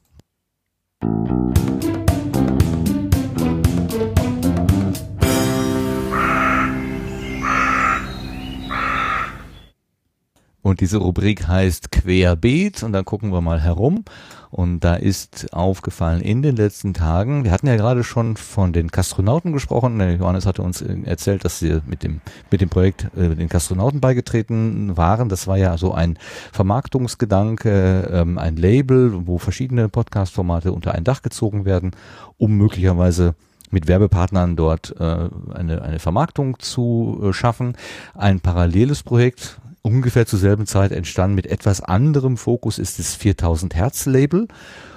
Und 10.70 10.80
diese 10.80 10.98
Rubrik 10.98 11.48
heißt 11.48 11.90
Querbeet 11.90 12.84
und 12.84 12.92
dann 12.92 13.04
gucken 13.04 13.32
wir 13.32 13.40
mal 13.40 13.60
herum. 13.60 14.04
Und 14.52 14.80
da 14.80 14.94
ist 14.94 15.52
aufgefallen 15.52 16.20
in 16.20 16.42
den 16.42 16.54
letzten 16.54 16.94
Tagen, 16.94 17.42
wir 17.42 17.50
hatten 17.50 17.66
ja 17.66 17.74
gerade 17.74 18.04
schon 18.04 18.36
von 18.36 18.72
den 18.72 18.92
Kastronauten 18.92 19.52
gesprochen. 19.52 20.00
Johannes 20.20 20.46
hatte 20.46 20.62
uns 20.62 20.80
äh, 20.80 20.96
erzählt, 21.02 21.44
dass 21.44 21.58
sie 21.58 21.80
mit 21.86 22.04
dem, 22.04 22.20
mit 22.52 22.60
dem 22.60 22.68
Projekt 22.68 23.08
äh, 23.16 23.34
den 23.34 23.48
Kastronauten 23.48 24.00
beigetreten 24.00 24.96
waren. 24.96 25.28
Das 25.28 25.48
war 25.48 25.58
ja 25.58 25.76
so 25.76 25.92
ein 25.92 26.16
Vermarktungsgedanke, 26.52 28.08
ähm, 28.12 28.38
ein 28.38 28.54
Label, 28.54 29.26
wo 29.26 29.38
verschiedene 29.38 29.88
Podcast-Formate 29.88 30.72
unter 30.72 30.94
ein 30.94 31.02
Dach 31.02 31.22
gezogen 31.22 31.64
werden, 31.64 31.90
um 32.38 32.56
möglicherweise 32.56 33.34
mit 33.72 33.88
Werbepartnern 33.88 34.54
dort 34.54 34.94
äh, 35.00 35.28
eine, 35.52 35.82
eine 35.82 35.98
Vermarktung 35.98 36.60
zu 36.60 37.20
äh, 37.24 37.32
schaffen. 37.32 37.76
Ein 38.14 38.38
paralleles 38.38 39.02
Projekt, 39.02 39.60
ungefähr 39.82 40.26
zur 40.26 40.38
selben 40.38 40.66
Zeit 40.66 40.92
entstanden 40.92 41.34
mit 41.34 41.46
etwas 41.46 41.80
anderem 41.80 42.36
Fokus, 42.36 42.78
ist 42.78 42.98
das 42.98 43.14
4000 43.14 43.74
Hertz 43.74 44.06
Label. 44.06 44.48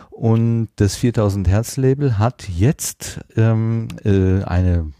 Und 0.09 0.69
das 0.75 0.95
4000 0.95 1.47
Hertz 1.47 1.77
Label 1.77 2.19
hat 2.19 2.47
jetzt 2.47 3.21
ähm, 3.35 3.87
äh, 4.03 4.43
eine 4.43 4.91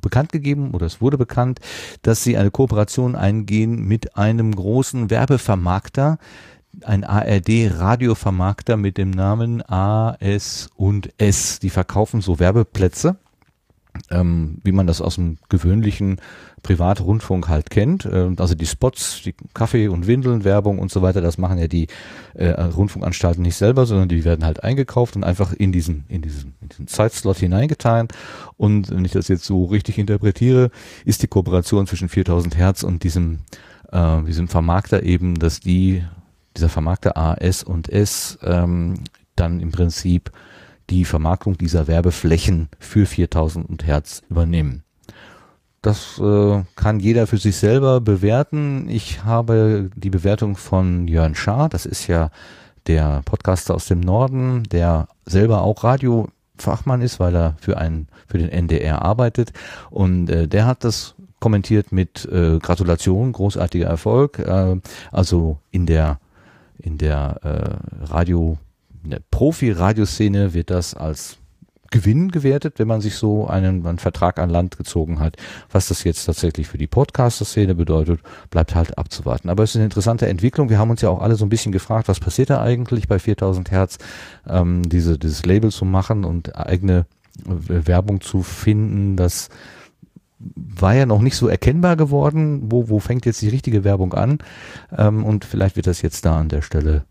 bekannt 0.00 0.30
gegeben 0.32 0.70
oder 0.72 0.86
es 0.86 1.00
wurde 1.00 1.18
bekannt, 1.18 1.60
dass 2.02 2.22
sie 2.22 2.36
eine 2.36 2.50
Kooperation 2.50 3.16
eingehen 3.16 3.86
mit 3.86 4.16
einem 4.16 4.54
großen 4.54 5.10
Werbevermarkter, 5.10 6.18
ein 6.84 7.04
ARD-Radiovermarkter 7.04 8.76
mit 8.76 8.96
dem 8.96 9.10
Namen 9.10 9.62
AS 9.68 10.70
und 10.76 11.10
S. 11.18 11.58
Die 11.58 11.70
verkaufen 11.70 12.20
so 12.20 12.38
Werbeplätze, 12.38 13.16
ähm, 14.10 14.58
wie 14.64 14.72
man 14.72 14.86
das 14.86 15.00
aus 15.00 15.16
dem 15.16 15.38
gewöhnlichen 15.48 16.20
Privatrundfunk 16.62 17.48
halt 17.48 17.70
kennt. 17.70 18.08
Ähm, 18.10 18.36
also 18.38 18.54
die 18.54 18.66
Spots, 18.66 19.22
die 19.24 19.34
Kaffee- 19.54 19.88
und 19.88 20.06
Windeln-Werbung 20.06 20.78
und 20.78 20.90
so 20.90 21.02
weiter, 21.02 21.20
das 21.20 21.38
machen 21.38 21.58
ja 21.58 21.68
die 21.68 21.88
äh, 22.34 22.48
Rundfunkanstalten 22.50 23.42
nicht 23.42 23.56
selber, 23.56 23.86
sondern 23.86 24.08
die 24.08 24.24
werden 24.24 24.44
halt 24.44 24.62
eingekauft 24.62 25.16
und 25.16 25.24
einfach 25.24 25.52
in 25.52 25.72
diesen, 25.72 26.04
in 26.08 26.22
diesen, 26.22 26.54
in 26.60 26.68
diesen 26.68 26.86
Zeitslot 26.86 27.38
hineingetan. 27.38 28.08
Und 28.56 28.90
wenn 28.90 29.04
ich 29.04 29.12
das 29.12 29.28
jetzt 29.28 29.44
so 29.44 29.64
richtig 29.64 29.98
interpretiere, 29.98 30.70
ist 31.04 31.22
die 31.22 31.28
Kooperation 31.28 31.86
zwischen 31.86 32.08
4000 32.08 32.56
Hertz 32.56 32.82
und 32.82 33.04
diesem, 33.04 33.40
äh, 33.92 34.22
diesem 34.22 34.48
Vermarkter 34.48 35.02
eben, 35.02 35.38
dass 35.38 35.60
die 35.60 36.04
dieser 36.56 36.68
Vermarkter 36.68 37.16
A, 37.16 37.34
S 37.34 37.62
und 37.62 37.88
S 37.88 38.38
ähm, 38.42 38.94
dann 39.36 39.60
im 39.60 39.70
Prinzip 39.70 40.32
die 40.90 41.04
Vermarktung 41.04 41.56
dieser 41.56 41.86
Werbeflächen 41.86 42.68
für 42.78 43.06
4000 43.06 43.86
Hertz 43.86 44.22
übernehmen. 44.28 44.82
Das 45.82 46.18
äh, 46.18 46.62
kann 46.76 47.00
jeder 47.00 47.26
für 47.26 47.38
sich 47.38 47.56
selber 47.56 48.00
bewerten. 48.00 48.88
Ich 48.88 49.24
habe 49.24 49.90
die 49.94 50.10
Bewertung 50.10 50.56
von 50.56 51.08
Jörn 51.08 51.34
Schaar, 51.34 51.70
das 51.70 51.86
ist 51.86 52.06
ja 52.06 52.30
der 52.86 53.22
Podcaster 53.24 53.74
aus 53.74 53.86
dem 53.86 54.00
Norden, 54.00 54.64
der 54.64 55.08
selber 55.24 55.62
auch 55.62 55.84
Radiofachmann 55.84 57.00
ist, 57.00 57.20
weil 57.20 57.34
er 57.34 57.56
für 57.60 57.78
einen 57.78 58.08
für 58.26 58.38
den 58.38 58.50
NDR 58.50 59.02
arbeitet 59.02 59.52
und 59.90 60.28
äh, 60.28 60.48
der 60.48 60.66
hat 60.66 60.84
das 60.84 61.14
kommentiert 61.40 61.92
mit 61.92 62.26
äh, 62.26 62.58
Gratulation, 62.58 63.32
großartiger 63.32 63.86
Erfolg. 63.86 64.38
Äh, 64.38 64.76
also 65.10 65.58
in 65.70 65.86
der 65.86 66.20
in 66.78 66.98
der 66.98 67.40
äh, 67.42 68.04
Radio, 68.06 68.58
in 69.02 69.10
der 69.10 69.20
Profi-Radioszene 69.30 70.54
wird 70.54 70.70
das 70.70 70.94
als 70.94 71.38
Gewinn 71.90 72.30
gewertet, 72.30 72.78
wenn 72.78 72.86
man 72.86 73.00
sich 73.00 73.16
so 73.16 73.48
einen, 73.48 73.84
einen 73.84 73.98
Vertrag 73.98 74.38
an 74.38 74.48
Land 74.48 74.76
gezogen 74.76 75.18
hat. 75.18 75.36
Was 75.70 75.88
das 75.88 76.04
jetzt 76.04 76.24
tatsächlich 76.24 76.68
für 76.68 76.78
die 76.78 76.86
Podcaster-Szene 76.86 77.74
bedeutet, 77.74 78.20
bleibt 78.50 78.76
halt 78.76 78.96
abzuwarten. 78.96 79.48
Aber 79.48 79.64
es 79.64 79.70
ist 79.70 79.76
eine 79.76 79.86
interessante 79.86 80.28
Entwicklung. 80.28 80.70
Wir 80.70 80.78
haben 80.78 80.90
uns 80.90 81.00
ja 81.00 81.08
auch 81.08 81.20
alle 81.20 81.34
so 81.34 81.44
ein 81.44 81.48
bisschen 81.48 81.72
gefragt, 81.72 82.06
was 82.06 82.20
passiert 82.20 82.50
da 82.50 82.62
eigentlich 82.62 83.08
bei 83.08 83.18
4000 83.18 83.72
Hertz, 83.72 83.98
ähm, 84.48 84.88
diese, 84.88 85.18
dieses 85.18 85.44
Label 85.44 85.72
zu 85.72 85.84
machen 85.84 86.24
und 86.24 86.56
eigene 86.56 87.06
äh, 87.44 87.86
Werbung 87.86 88.20
zu 88.20 88.42
finden, 88.42 89.16
das 89.16 89.48
war 90.38 90.94
ja 90.94 91.06
noch 91.06 91.20
nicht 91.20 91.36
so 91.36 91.48
erkennbar 91.48 91.96
geworden, 91.96 92.70
wo, 92.70 92.88
wo 92.88 92.98
fängt 92.98 93.26
jetzt 93.26 93.42
die 93.42 93.48
richtige 93.48 93.84
Werbung 93.84 94.14
an 94.14 94.38
ähm, 94.96 95.24
und 95.24 95.44
vielleicht 95.44 95.76
wird 95.76 95.86
das 95.86 96.00
jetzt 96.02 96.24
da 96.24 96.38
an 96.38 96.48
der 96.48 96.62
Stelle 96.62 97.04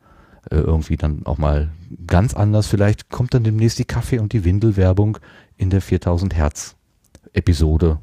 äh, 0.49 0.57
irgendwie 0.57 0.97
dann 0.97 1.25
auch 1.25 1.37
mal 1.37 1.69
ganz 2.07 2.33
anders. 2.33 2.67
Vielleicht 2.67 3.09
kommt 3.09 3.33
dann 3.33 3.43
demnächst 3.43 3.79
die 3.79 3.85
Kaffee- 3.85 4.19
und 4.19 4.33
die 4.33 4.43
Windelwerbung 4.43 5.17
in 5.57 5.69
der 5.69 5.81
4000 5.81 6.35
Hertz 6.35 6.75
Episode, 7.33 7.99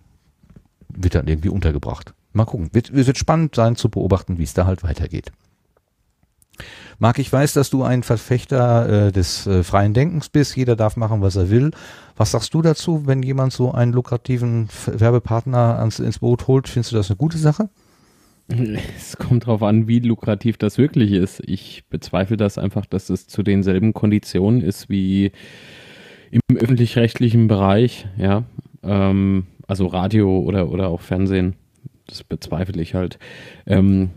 wird 0.89 1.15
dann 1.15 1.27
irgendwie 1.27 1.49
untergebracht. 1.49 2.15
mal 2.33 2.45
gucken. 2.45 2.71
Wird, 2.73 2.93
wird 2.93 3.19
spannend 3.19 3.55
sein 3.55 3.77
zu 3.77 3.89
beobachten, 3.89 4.39
wie 4.39 4.45
es 4.45 4.55
da 4.55 4.67
halt 4.67 4.83
weitergeht. 4.83 5.33
Marc, 6.99 7.19
ich 7.19 7.31
weiß, 7.31 7.53
dass 7.53 7.69
du 7.69 7.83
ein 7.83 8.03
Verfechter 8.03 9.09
äh, 9.09 9.13
des 9.13 9.47
äh, 9.47 9.63
freien 9.63 9.93
Denkens 9.93 10.31
bist. 10.31 10.57
Jeder 10.57 10.77
darf 10.77 10.97
machen, 10.97 11.21
was 11.21 11.37
er 11.37 11.51
will. 11.51 11.73
Was 12.17 12.31
sagst 12.31 12.55
du 12.55 12.63
dazu, 12.63 13.07
wenn 13.07 13.23
jemand 13.23 13.53
so 13.53 13.73
einen 13.73 13.93
lukrativen 13.93 14.69
Werbepartner 14.87 15.79
ans, 15.79 15.99
ins 15.99 16.21
Boot 16.21 16.47
holt? 16.47 16.69
Findest 16.69 16.93
du 16.93 16.97
das 16.97 17.11
eine 17.11 17.17
gute 17.17 17.37
Sache? 17.37 17.69
Es 18.49 19.17
kommt 19.17 19.45
darauf 19.45 19.63
an, 19.63 19.89
wie 19.89 19.99
lukrativ 19.99 20.57
das 20.57 20.79
wirklich 20.79 21.13
ist. 21.13 21.43
Ich 21.47 21.85
bezweifle 21.91 22.37
das 22.37 22.59
einfach, 22.59 22.87
dass 22.87 23.11
es 23.11 23.27
zu 23.27 23.43
denselben 23.43 23.93
Konditionen 23.93 24.63
ist 24.63 24.89
wie 24.89 25.33
im 26.31 26.41
öffentlich-rechtlichen 26.57 27.49
Bereich, 27.49 28.07
ja. 28.17 28.45
Ähm, 28.83 29.47
also 29.67 29.87
Radio 29.87 30.39
oder, 30.41 30.71
oder 30.71 30.89
auch 30.89 31.01
Fernsehen. 31.01 31.57
Das 32.07 32.23
bezweifle 32.23 32.81
ich 32.81 32.95
halt. 32.95 33.19
Ähm, 33.67 34.11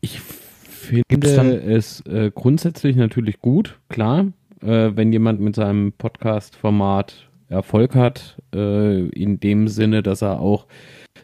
ich 0.00 0.20
finde 0.20 1.60
es 1.60 2.00
äh, 2.06 2.30
grundsätzlich 2.32 2.96
natürlich 2.96 3.40
gut, 3.40 3.78
klar, 3.88 4.26
äh, 4.62 4.90
wenn 4.94 5.12
jemand 5.12 5.40
mit 5.40 5.56
seinem 5.56 5.92
Podcast-Format 5.92 7.28
Erfolg 7.48 7.96
hat, 7.96 8.40
äh, 8.54 9.08
in 9.08 9.40
dem 9.40 9.66
Sinne, 9.66 10.02
dass 10.02 10.22
er 10.22 10.40
auch 10.40 10.66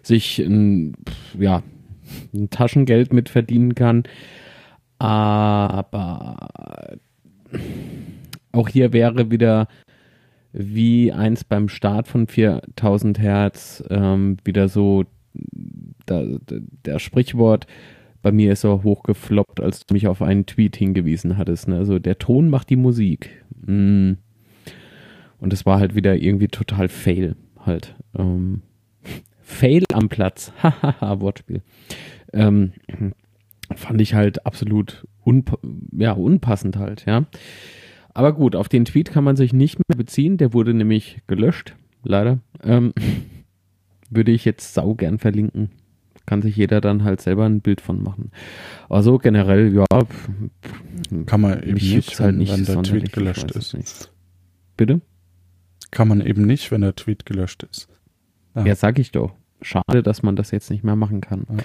sich 0.02 0.40
ein, 0.40 0.94
ja, 1.38 1.62
ein 2.34 2.50
Taschengeld 2.50 3.12
mit 3.12 3.28
verdienen 3.28 3.74
kann. 3.74 4.04
Aber 4.98 6.48
auch 8.52 8.68
hier 8.68 8.92
wäre 8.92 9.30
wieder 9.30 9.68
wie 10.52 11.12
eins 11.12 11.44
beim 11.44 11.68
Start 11.68 12.08
von 12.08 12.26
4000 12.26 13.18
Hertz 13.18 13.84
ähm, 13.90 14.38
wieder 14.44 14.68
so 14.68 15.04
da, 16.06 16.22
da, 16.46 16.56
der 16.84 16.98
Sprichwort, 16.98 17.66
bei 18.22 18.32
mir 18.32 18.52
ist 18.52 18.64
er 18.64 18.82
hochgefloppt, 18.82 19.60
als 19.60 19.86
du 19.86 19.94
mich 19.94 20.08
auf 20.08 20.22
einen 20.22 20.46
Tweet 20.46 20.76
hingewiesen 20.76 21.36
hattest. 21.36 21.68
Ne? 21.68 21.76
Also 21.76 21.98
der 21.98 22.18
Ton 22.18 22.48
macht 22.48 22.70
die 22.70 22.76
Musik. 22.76 23.44
Mm. 23.64 24.12
Und 25.38 25.52
es 25.52 25.66
war 25.66 25.78
halt 25.78 25.94
wieder 25.94 26.16
irgendwie 26.16 26.48
total 26.48 26.88
fail 26.88 27.36
halt. 27.64 27.94
Ähm, 28.18 28.62
fail 29.46 29.84
am 29.92 30.08
Platz. 30.08 30.52
Hahaha, 30.62 31.20
Wortspiel. 31.20 31.62
Ähm, 32.32 32.72
fand 33.74 34.00
ich 34.00 34.14
halt 34.14 34.44
absolut 34.44 35.06
unpa 35.22 35.58
ja, 35.92 36.12
unpassend 36.12 36.76
halt, 36.76 37.06
ja. 37.06 37.26
Aber 38.12 38.32
gut, 38.32 38.56
auf 38.56 38.68
den 38.68 38.84
Tweet 38.84 39.10
kann 39.10 39.24
man 39.24 39.36
sich 39.36 39.52
nicht 39.52 39.78
mehr 39.78 39.96
beziehen. 39.96 40.36
Der 40.36 40.52
wurde 40.52 40.74
nämlich 40.74 41.20
gelöscht, 41.26 41.76
leider. 42.02 42.40
Ähm, 42.62 42.92
würde 44.10 44.32
ich 44.32 44.44
jetzt 44.44 44.74
sau 44.74 44.94
gern 44.94 45.18
verlinken. 45.18 45.70
Kann 46.26 46.42
sich 46.42 46.56
jeder 46.56 46.80
dann 46.80 47.04
halt 47.04 47.20
selber 47.20 47.44
ein 47.44 47.60
Bild 47.60 47.80
von 47.80 48.02
machen. 48.02 48.32
Also 48.88 49.18
generell, 49.18 49.72
ja. 49.72 49.86
Kann 51.26 51.40
man 51.40 51.62
eben 51.62 51.74
mich 51.74 51.94
nicht, 51.94 52.18
halt 52.18 52.30
wenn, 52.30 52.38
nicht 52.38 52.50
wenn 52.50 52.64
der 52.64 52.82
Tweet 52.82 53.12
gelöscht 53.12 53.52
ist. 53.52 54.10
Bitte? 54.76 55.00
Kann 55.92 56.08
man 56.08 56.20
eben 56.20 56.46
nicht, 56.46 56.72
wenn 56.72 56.80
der 56.80 56.96
Tweet 56.96 57.26
gelöscht 57.26 57.62
ist. 57.70 57.88
Ja. 58.56 58.64
Ja, 58.64 58.74
sag 58.74 58.98
ich 58.98 59.12
doch. 59.12 59.32
Schade, 59.62 60.02
dass 60.02 60.22
man 60.22 60.36
das 60.36 60.50
jetzt 60.50 60.70
nicht 60.70 60.84
mehr 60.84 60.96
machen 60.96 61.20
kann. 61.20 61.46
Ja. 61.48 61.64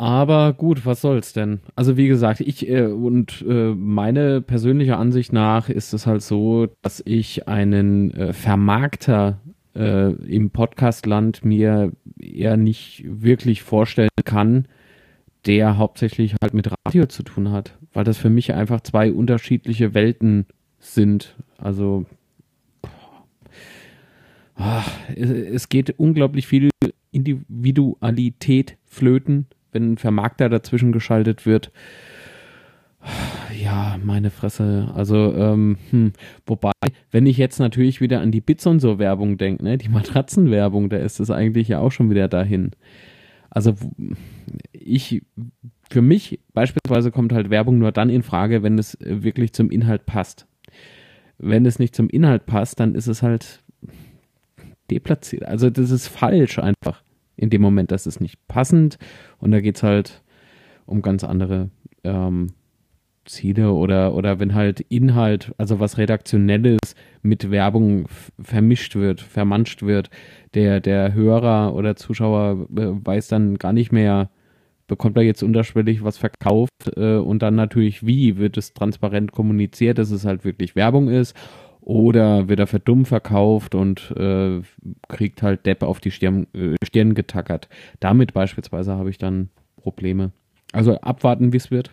Aber 0.00 0.54
gut, 0.54 0.86
was 0.86 1.02
soll's 1.02 1.34
denn? 1.34 1.60
Also 1.76 1.98
wie 1.98 2.08
gesagt, 2.08 2.40
ich 2.40 2.66
äh, 2.66 2.86
und 2.86 3.44
äh, 3.46 3.74
meine 3.74 4.40
persönliche 4.40 4.96
Ansicht 4.96 5.30
nach 5.30 5.68
ist 5.68 5.92
es 5.92 6.06
halt 6.06 6.22
so, 6.22 6.68
dass 6.80 7.02
ich 7.04 7.48
einen 7.48 8.10
äh, 8.12 8.32
Vermarkter 8.32 9.40
äh, 9.74 10.12
im 10.12 10.52
Podcastland 10.52 11.44
mir 11.44 11.92
eher 12.18 12.56
nicht 12.56 13.04
wirklich 13.04 13.62
vorstellen 13.62 14.08
kann, 14.24 14.68
der 15.44 15.76
hauptsächlich 15.76 16.34
halt 16.40 16.54
mit 16.54 16.70
Radio 16.86 17.04
zu 17.04 17.22
tun 17.22 17.50
hat, 17.50 17.76
weil 17.92 18.04
das 18.04 18.16
für 18.16 18.30
mich 18.30 18.54
einfach 18.54 18.80
zwei 18.80 19.12
unterschiedliche 19.12 19.92
Welten 19.92 20.46
sind. 20.78 21.36
Also 21.58 22.06
es- 25.14 25.30
es 25.30 25.68
geht 25.68 25.98
unglaublich 25.98 26.46
viel 26.46 26.70
Individualität 27.12 28.76
flöten, 28.86 29.46
wenn 29.72 29.92
ein 29.92 29.98
Vermarkter 29.98 30.48
dazwischen 30.48 30.92
geschaltet 30.92 31.46
wird. 31.46 31.70
Ja, 33.58 33.98
meine 34.04 34.30
Fresse. 34.30 34.90
Also, 34.94 35.34
ähm, 35.34 35.78
hm. 35.90 36.12
wobei, 36.46 36.72
wenn 37.10 37.26
ich 37.26 37.38
jetzt 37.38 37.58
natürlich 37.58 38.00
wieder 38.00 38.20
an 38.20 38.30
die 38.30 38.40
Bits 38.42 38.66
und 38.66 38.80
so 38.80 38.98
Werbung 38.98 39.38
denke, 39.38 39.64
ne, 39.64 39.78
die 39.78 39.88
Matratzenwerbung, 39.88 40.90
da 40.90 40.98
ist 40.98 41.18
es 41.20 41.30
eigentlich 41.30 41.68
ja 41.68 41.78
auch 41.78 41.92
schon 41.92 42.10
wieder 42.10 42.28
dahin. 42.28 42.72
Also, 43.48 43.74
ich, 44.72 45.22
für 45.88 46.02
mich 46.02 46.40
beispielsweise 46.52 47.10
kommt 47.10 47.32
halt 47.32 47.50
Werbung 47.50 47.78
nur 47.78 47.90
dann 47.90 48.10
in 48.10 48.22
Frage, 48.22 48.62
wenn 48.62 48.78
es 48.78 48.96
wirklich 49.00 49.52
zum 49.52 49.70
Inhalt 49.70 50.06
passt. 50.06 50.46
Wenn 51.38 51.64
es 51.64 51.78
nicht 51.78 51.94
zum 51.94 52.08
Inhalt 52.10 52.44
passt, 52.46 52.80
dann 52.80 52.94
ist 52.94 53.06
es 53.06 53.22
halt 53.22 53.62
deplatziert. 54.90 55.44
Also 55.44 55.70
das 55.70 55.90
ist 55.90 56.08
falsch 56.08 56.58
einfach 56.58 57.02
in 57.36 57.50
dem 57.50 57.62
Moment. 57.62 57.90
Das 57.90 58.06
ist 58.06 58.20
nicht 58.20 58.36
passend 58.48 58.98
und 59.38 59.50
da 59.52 59.60
geht 59.60 59.76
es 59.76 59.82
halt 59.82 60.22
um 60.86 61.02
ganz 61.02 61.24
andere 61.24 61.70
ähm, 62.04 62.48
Ziele 63.24 63.72
oder, 63.72 64.14
oder 64.14 64.40
wenn 64.40 64.54
halt 64.54 64.80
Inhalt, 64.80 65.52
also 65.56 65.78
was 65.78 65.98
Redaktionelles 65.98 66.78
mit 67.22 67.50
Werbung 67.50 68.06
vermischt 68.40 68.96
wird, 68.96 69.20
vermanscht 69.20 69.82
wird, 69.82 70.10
der, 70.54 70.80
der 70.80 71.14
Hörer 71.14 71.74
oder 71.74 71.96
Zuschauer 71.96 72.66
äh, 72.76 73.06
weiß 73.06 73.28
dann 73.28 73.56
gar 73.56 73.72
nicht 73.72 73.92
mehr, 73.92 74.30
bekommt 74.88 75.16
er 75.16 75.22
jetzt 75.22 75.42
unterschwellig 75.42 76.02
was 76.02 76.18
verkauft 76.18 76.96
äh, 76.96 77.16
und 77.16 77.42
dann 77.42 77.54
natürlich 77.54 78.04
wie 78.04 78.36
wird 78.36 78.56
es 78.56 78.74
transparent 78.74 79.32
kommuniziert, 79.32 79.98
dass 79.98 80.10
es 80.10 80.24
halt 80.24 80.44
wirklich 80.44 80.74
Werbung 80.74 81.08
ist 81.08 81.36
oder 81.80 82.48
wird 82.48 82.60
er 82.60 82.66
für 82.66 82.80
dumm 82.80 83.04
verkauft 83.04 83.74
und 83.74 84.10
äh, 84.16 84.60
kriegt 85.08 85.42
halt 85.42 85.66
Depp 85.66 85.82
auf 85.82 86.00
die 86.00 86.10
Stirn, 86.10 86.46
äh, 86.54 86.76
Stirn 86.84 87.14
getackert. 87.14 87.68
Damit 88.00 88.32
beispielsweise 88.32 88.96
habe 88.96 89.10
ich 89.10 89.18
dann 89.18 89.50
Probleme. 89.76 90.32
Also 90.72 91.00
abwarten, 91.00 91.52
wie 91.52 91.56
es 91.56 91.70
wird. 91.70 91.90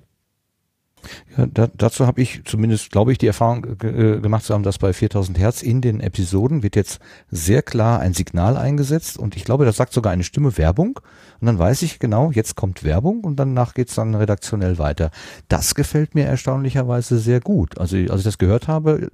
Ja, 1.38 1.46
da, 1.46 1.68
dazu 1.68 2.08
habe 2.08 2.22
ich 2.22 2.42
zumindest, 2.46 2.92
glaube 2.92 3.12
ich, 3.12 3.18
die 3.18 3.28
Erfahrung 3.28 3.66
äh, 3.84 4.20
gemacht 4.20 4.44
zu 4.44 4.54
haben, 4.54 4.64
dass 4.64 4.78
bei 4.78 4.94
4000 4.94 5.38
Hertz 5.38 5.62
in 5.62 5.82
den 5.82 6.00
Episoden 6.00 6.64
wird 6.64 6.76
jetzt 6.76 7.00
sehr 7.30 7.62
klar 7.62 8.00
ein 8.00 8.14
Signal 8.14 8.58
eingesetzt 8.58 9.18
und 9.18 9.36
ich 9.36 9.44
glaube, 9.44 9.66
das 9.66 9.78
sagt 9.78 9.94
sogar 9.94 10.12
eine 10.12 10.24
Stimme 10.24 10.58
Werbung 10.58 11.00
und 11.40 11.46
dann 11.46 11.60
weiß 11.60 11.84
ich 11.84 12.00
genau, 12.00 12.32
jetzt 12.32 12.56
kommt 12.56 12.84
Werbung 12.84 13.24
und 13.24 13.38
danach 13.38 13.74
geht's 13.74 13.96
dann 13.96 14.16
redaktionell 14.16 14.80
weiter. 14.80 15.12
Das 15.48 15.76
gefällt 15.76 16.16
mir 16.16 16.26
erstaunlicherweise 16.26 17.20
sehr 17.20 17.40
gut. 17.40 17.78
Also 17.78 17.98
als 17.98 18.20
ich 18.20 18.24
das 18.24 18.38
gehört 18.38 18.68
habe, 18.68 19.10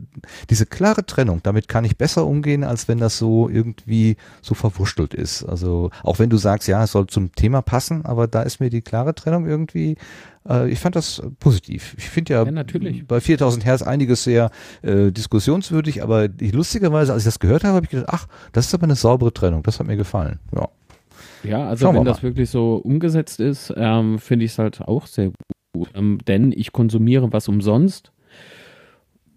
diese 0.49 0.65
klare 0.65 1.05
Trennung, 1.05 1.41
damit 1.43 1.67
kann 1.67 1.85
ich 1.85 1.97
besser 1.97 2.25
umgehen, 2.25 2.63
als 2.63 2.87
wenn 2.87 2.97
das 2.97 3.17
so 3.17 3.49
irgendwie 3.49 4.15
so 4.41 4.55
verwurschtelt 4.55 5.13
ist. 5.13 5.43
Also 5.43 5.91
auch 6.03 6.19
wenn 6.19 6.29
du 6.29 6.37
sagst, 6.37 6.67
ja, 6.67 6.83
es 6.83 6.93
soll 6.93 7.07
zum 7.07 7.33
Thema 7.35 7.61
passen, 7.61 8.05
aber 8.05 8.27
da 8.27 8.41
ist 8.43 8.59
mir 8.59 8.69
die 8.69 8.81
klare 8.81 9.13
Trennung 9.13 9.45
irgendwie 9.45 9.97
äh, 10.49 10.69
ich 10.69 10.79
fand 10.79 10.95
das 10.95 11.21
positiv. 11.39 11.95
Ich 11.97 12.09
finde 12.09 12.33
ja, 12.33 12.43
Ja, 12.43 12.51
natürlich. 12.51 13.05
bei 13.07 13.19
4000 13.19 13.65
Hertz 13.65 13.81
einiges 13.81 14.23
sehr 14.23 14.51
äh, 14.81 15.11
diskussionswürdig, 15.11 16.03
aber 16.03 16.27
ich, 16.39 16.53
lustigerweise, 16.53 17.13
als 17.13 17.23
ich 17.23 17.27
das 17.27 17.39
gehört 17.39 17.63
habe, 17.63 17.75
habe 17.75 17.85
ich 17.85 17.91
gedacht, 17.91 18.09
ach, 18.09 18.27
das 18.51 18.67
ist 18.67 18.73
aber 18.73 18.83
eine 18.83 18.95
saubere 18.95 19.33
Trennung. 19.33 19.63
Das 19.63 19.79
hat 19.79 19.87
mir 19.87 19.97
gefallen. 19.97 20.39
Ja. 20.55 20.69
Ja, 21.43 21.67
also 21.67 21.85
Schauen 21.85 21.95
wir 21.95 21.99
wenn 21.99 22.05
mal. 22.05 22.11
das 22.11 22.23
wirklich 22.23 22.49
so 22.49 22.75
umgesetzt 22.75 23.39
ist, 23.41 23.73
ähm, 23.75 24.17
finde 24.19 24.45
ich 24.45 24.51
es 24.51 24.59
halt 24.59 24.81
auch 24.81 25.07
sehr 25.07 25.31
gut. 25.73 25.89
Ähm, 25.93 26.19
denn 26.25 26.53
ich 26.53 26.71
konsumiere 26.71 27.33
was 27.33 27.49
umsonst. 27.49 28.11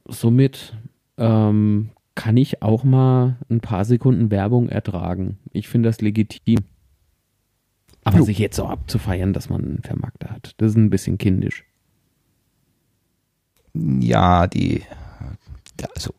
Somit 0.08 0.76
ähm, 1.18 1.90
kann 2.14 2.36
ich 2.36 2.62
auch 2.62 2.84
mal 2.84 3.36
ein 3.50 3.60
paar 3.60 3.84
Sekunden 3.84 4.30
Werbung 4.30 4.68
ertragen. 4.68 5.38
Ich 5.52 5.68
finde 5.68 5.88
das 5.88 6.00
legitim. 6.00 6.60
Aber 8.06 8.18
Jo. 8.18 8.24
sich 8.24 8.38
jetzt 8.38 8.56
so 8.56 8.66
abzufeiern, 8.66 9.32
dass 9.32 9.48
man 9.50 9.62
einen 9.64 9.82
Vermarkter 9.82 10.30
hat, 10.30 10.54
das 10.58 10.70
ist 10.70 10.76
ein 10.76 10.90
bisschen 10.90 11.18
kindisch. 11.18 11.64
Ja, 13.74 14.46
die, 14.46 14.82
also 15.94 16.12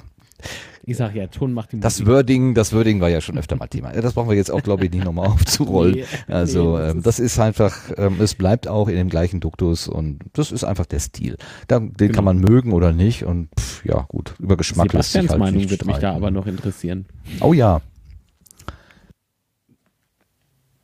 Ich 0.86 0.98
sage 0.98 1.20
ja, 1.20 1.28
Ton 1.28 1.54
macht 1.54 1.72
die 1.72 1.80
das 1.80 2.00
Musik. 2.00 2.08
Wording, 2.14 2.54
das 2.54 2.72
Wording 2.74 3.02
war 3.02 3.10
ja 3.10 3.20
schon 3.22 3.38
öfter 3.38 3.56
mal 3.56 3.68
Thema. 3.68 3.94
Ja, 3.96 4.02
Das 4.02 4.14
brauchen 4.14 4.30
wir 4.30 4.36
jetzt 4.36 4.52
auch, 4.52 4.62
glaube 4.62 4.86
ich, 4.86 4.92
nicht 4.92 5.04
nochmal 5.06 5.28
aufzurollen. 5.32 5.96
Nee, 5.96 6.06
Also 6.28 6.78
nee, 6.78 6.84
das 6.84 6.92
ähm, 6.92 6.98
ist- 7.00 7.06
das 7.08 7.20
ist 7.20 7.40
einfach, 7.40 7.76
ähm, 7.98 8.18
es 8.22 8.36
bleibt 8.36 8.68
auch 8.68 8.88
in 8.90 8.96
dem 8.96 9.10
gleichen 9.10 9.40
Duktus 9.40 9.88
und 9.88 10.20
das 10.34 10.52
ist 10.52 10.64
einfach 10.64 10.86
der 10.86 11.00
Stil. 11.00 11.38
Da, 11.68 11.80
den 11.80 11.96
Genau. 11.96 12.14
kann 12.14 12.26
man 12.26 12.38
mögen 12.40 12.74
oder 12.74 12.92
nicht 12.94 13.24
und 13.24 13.50
pff, 13.60 13.84
ja 13.86 14.02
gut, 14.10 14.36
über 14.40 14.56
Geschmack 14.58 14.94
lässt 14.94 15.14
sich 15.14 15.22
Sebastians 15.22 15.32
halt 15.32 15.54
Meinung 15.54 15.70
würde 15.70 15.86
mich 15.86 15.98
da 15.98 16.14
aber 16.14 16.32
noch 16.32 16.46
interessieren. 16.48 17.06
Oh 17.40 17.54
ja, 17.54 17.82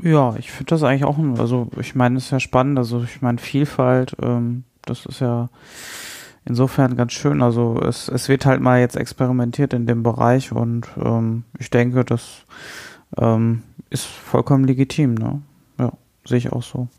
Ja, 0.04 0.36
ich 0.36 0.52
finde 0.52 0.72
das 0.72 0.84
eigentlich 0.84 1.06
auch, 1.06 1.18
also 1.40 1.70
ich 1.80 1.96
meine, 1.96 2.18
es 2.18 2.26
ist 2.26 2.32
ja 2.32 2.42
spannend, 2.42 2.78
also 2.78 3.04
ich 3.04 3.22
meine 3.22 3.38
Vielfalt, 3.38 4.18
ähm, 4.22 4.66
das 4.82 5.06
ist 5.06 5.22
ja 5.22 5.50
insofern 6.44 6.98
ganz 6.98 7.14
schön. 7.14 7.42
Also 7.42 7.80
es, 7.82 8.10
es 8.10 8.28
wird 8.28 8.46
halt 8.46 8.60
mal 8.60 8.82
jetzt 8.82 8.98
experimentiert 8.98 9.72
in 9.74 9.88
dem 9.88 10.04
Bereich 10.04 10.52
und 10.52 10.90
ähm, 10.98 11.46
ich 11.58 11.70
denke, 11.70 12.04
dass 12.04 12.46
ähm, 13.18 13.64
ist 13.90 14.04
vollkommen 14.04 14.66
legitim, 14.66 15.14
ne? 15.14 15.42
Ja, 15.80 15.94
sehe 16.26 16.40
ich 16.40 16.52
auch 16.52 16.64
so. 16.64 16.90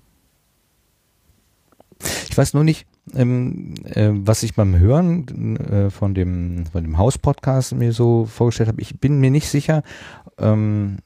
Ich 2.30 2.38
weiß 2.38 2.54
nur 2.54 2.64
nicht, 2.64 2.86
ähm, 3.12 3.74
äh, 3.84 4.12
was 4.14 4.42
ich 4.44 4.54
beim 4.54 4.78
Hören 4.78 5.56
äh, 5.56 5.90
von 5.90 6.14
dem 6.14 6.64
von 6.72 6.82
dem 6.82 6.96
Haus-Podcast 6.96 7.74
mir 7.74 7.92
so 7.92 8.24
vorgestellt 8.24 8.70
habe. 8.70 8.80
Ich 8.80 8.98
bin 8.98 9.20
mir 9.20 9.30
nicht 9.30 9.50
sicher, 9.50 9.82
ähm, 10.38 11.00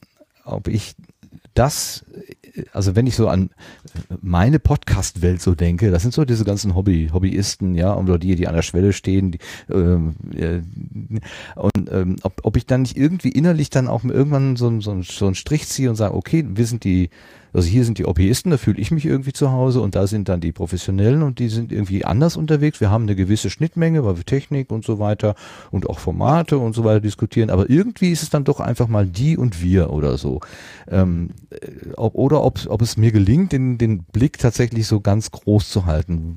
ob 0.44 0.68
ich 0.68 0.94
das, 1.54 2.04
also 2.72 2.96
wenn 2.96 3.06
ich 3.06 3.16
so 3.16 3.28
an 3.28 3.50
meine 4.20 4.58
Podcast-Welt 4.58 5.40
so 5.40 5.54
denke, 5.54 5.90
das 5.90 6.02
sind 6.02 6.14
so 6.14 6.24
diese 6.24 6.44
ganzen 6.44 6.74
Hobby, 6.74 7.10
Hobbyisten, 7.12 7.74
ja, 7.74 7.96
oder 7.96 8.18
die, 8.18 8.34
die 8.36 8.48
an 8.48 8.54
der 8.54 8.62
Schwelle 8.62 8.92
stehen, 8.92 9.32
die, 9.32 9.38
ähm, 9.70 10.14
äh, 10.34 10.60
und 11.56 11.90
ähm, 11.90 12.16
ob, 12.22 12.40
ob 12.42 12.56
ich 12.56 12.66
dann 12.66 12.82
nicht 12.82 12.96
irgendwie 12.96 13.30
innerlich 13.30 13.70
dann 13.70 13.88
auch 13.88 14.04
irgendwann 14.04 14.56
so, 14.56 14.80
so, 14.80 15.02
so 15.02 15.26
einen 15.26 15.34
Strich 15.34 15.66
ziehe 15.68 15.90
und 15.90 15.96
sage, 15.96 16.14
okay, 16.14 16.44
wir 16.48 16.66
sind 16.66 16.84
die, 16.84 17.10
also 17.52 17.68
hier 17.68 17.84
sind 17.84 17.98
die 17.98 18.04
Hobbyisten, 18.04 18.50
da 18.50 18.56
fühle 18.56 18.80
ich 18.80 18.90
mich 18.90 19.06
irgendwie 19.06 19.32
zu 19.32 19.50
Hause 19.50 19.80
und 19.80 19.94
da 19.94 20.06
sind 20.06 20.28
dann 20.28 20.40
die 20.40 20.52
Professionellen 20.52 21.22
und 21.22 21.38
die 21.38 21.48
sind 21.48 21.72
irgendwie 21.72 22.04
anders 22.04 22.36
unterwegs. 22.36 22.80
Wir 22.80 22.90
haben 22.90 23.04
eine 23.04 23.16
gewisse 23.16 23.50
Schnittmenge, 23.50 24.04
weil 24.04 24.16
wir 24.16 24.24
Technik 24.24 24.70
und 24.70 24.84
so 24.84 24.98
weiter 24.98 25.34
und 25.70 25.88
auch 25.88 25.98
Formate 25.98 26.58
und 26.58 26.74
so 26.74 26.84
weiter 26.84 27.00
diskutieren, 27.00 27.50
aber 27.50 27.70
irgendwie 27.70 28.10
ist 28.10 28.22
es 28.22 28.30
dann 28.30 28.44
doch 28.44 28.60
einfach 28.60 28.88
mal 28.88 29.06
die 29.06 29.36
und 29.36 29.62
wir 29.62 29.90
oder 29.90 30.18
so. 30.18 30.40
Ähm, 30.88 31.30
äh, 31.50 31.56
ob, 31.96 32.14
oder 32.14 32.42
ob, 32.44 32.60
ob 32.68 32.82
es 32.82 32.96
mir 32.96 33.12
gelingt, 33.12 33.52
den, 33.52 33.78
den 33.78 34.04
Blick 34.04 34.38
tatsächlich 34.38 34.86
so 34.86 35.00
ganz 35.00 35.30
groß 35.30 35.70
zu 35.70 35.86
halten, 35.86 36.36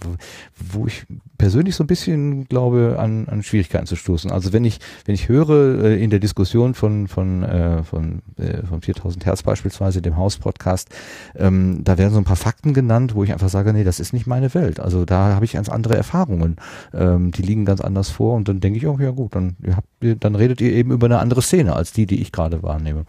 wo 0.55 0.87
ich 0.87 1.05
persönlich 1.37 1.75
so 1.75 1.83
ein 1.83 1.87
bisschen 1.87 2.47
glaube, 2.47 2.97
an, 2.99 3.27
an 3.27 3.41
Schwierigkeiten 3.41 3.87
zu 3.87 3.95
stoßen. 3.95 4.31
Also 4.31 4.53
wenn 4.53 4.63
ich, 4.63 4.79
wenn 5.05 5.15
ich 5.15 5.27
höre 5.27 5.83
äh, 5.83 6.03
in 6.03 6.09
der 6.09 6.19
Diskussion 6.19 6.75
von, 6.75 7.07
von, 7.07 7.43
äh, 7.43 7.83
von, 7.83 8.21
äh, 8.37 8.63
von 8.65 8.81
4000 8.81 9.25
Hertz 9.25 9.41
beispielsweise, 9.43 10.01
dem 10.01 10.17
Haus-Podcast, 10.17 10.89
ähm, 11.35 11.83
da 11.83 11.97
werden 11.97 12.11
so 12.11 12.17
ein 12.17 12.23
paar 12.23 12.35
Fakten 12.35 12.73
genannt, 12.73 13.15
wo 13.15 13.23
ich 13.23 13.31
einfach 13.31 13.49
sage, 13.49 13.73
nee, 13.73 13.83
das 13.83 13.99
ist 13.99 14.13
nicht 14.13 14.27
meine 14.27 14.53
Welt. 14.53 14.79
Also 14.79 15.05
da 15.05 15.35
habe 15.35 15.45
ich 15.45 15.53
ganz 15.53 15.69
andere 15.69 15.95
Erfahrungen. 15.95 16.57
Ähm, 16.93 17.31
die 17.31 17.41
liegen 17.41 17.65
ganz 17.65 17.81
anders 17.81 18.09
vor 18.09 18.35
und 18.35 18.47
dann 18.47 18.59
denke 18.59 18.77
ich 18.77 18.87
auch, 18.87 18.99
ja 18.99 19.11
gut, 19.11 19.35
dann, 19.35 19.55
ihr 19.63 19.75
habt, 19.75 19.87
dann 20.23 20.35
redet 20.35 20.61
ihr 20.61 20.71
eben 20.73 20.91
über 20.91 21.07
eine 21.07 21.19
andere 21.19 21.41
Szene 21.41 21.75
als 21.75 21.93
die, 21.93 22.05
die 22.05 22.21
ich 22.21 22.31
gerade 22.31 22.63
wahrnehme. 22.63 23.05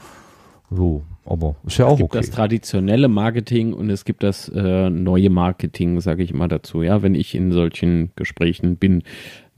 So, 0.70 1.02
aber 1.26 1.56
ist 1.66 1.78
ja 1.78 1.86
es 1.86 1.92
auch 1.92 1.96
gibt 1.98 2.10
okay. 2.10 2.18
das 2.18 2.30
traditionelle 2.30 3.08
Marketing 3.08 3.74
und 3.74 3.90
es 3.90 4.04
gibt 4.04 4.22
das 4.22 4.48
äh, 4.48 4.90
neue 4.90 5.30
Marketing, 5.30 6.00
sage 6.00 6.22
ich 6.22 6.30
immer 6.30 6.48
dazu, 6.48 6.82
ja, 6.82 7.02
wenn 7.02 7.14
ich 7.14 7.34
in 7.34 7.52
solchen 7.52 8.10
Gesprächen 8.16 8.76
bin, 8.76 9.02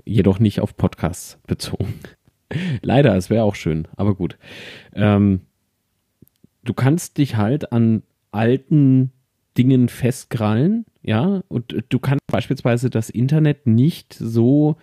jedoch 0.05 0.39
nicht 0.39 0.61
auf 0.61 0.77
Podcasts 0.77 1.39
bezogen. 1.47 1.95
Leider, 2.83 3.17
es 3.17 3.31
wäre 3.31 3.45
auch 3.45 3.55
schön, 3.55 3.89
aber 3.97 4.15
gut. 4.15 4.37
Ähm, 4.95 5.43
du 6.65 6.75
kannst 6.75 7.19
dich 7.19 7.37
halt 7.37 7.73
an 7.73 8.03
alten 8.35 9.13
Dingen 9.57 9.89
festkrallen, 9.89 10.85
ja, 11.03 11.43
und 11.49 11.85
du 11.89 11.99
kannst 11.99 12.27
beispielsweise 12.27 12.91
das 12.91 13.11
Internet 13.11 13.67
nicht 13.67 14.15
so 14.15 14.77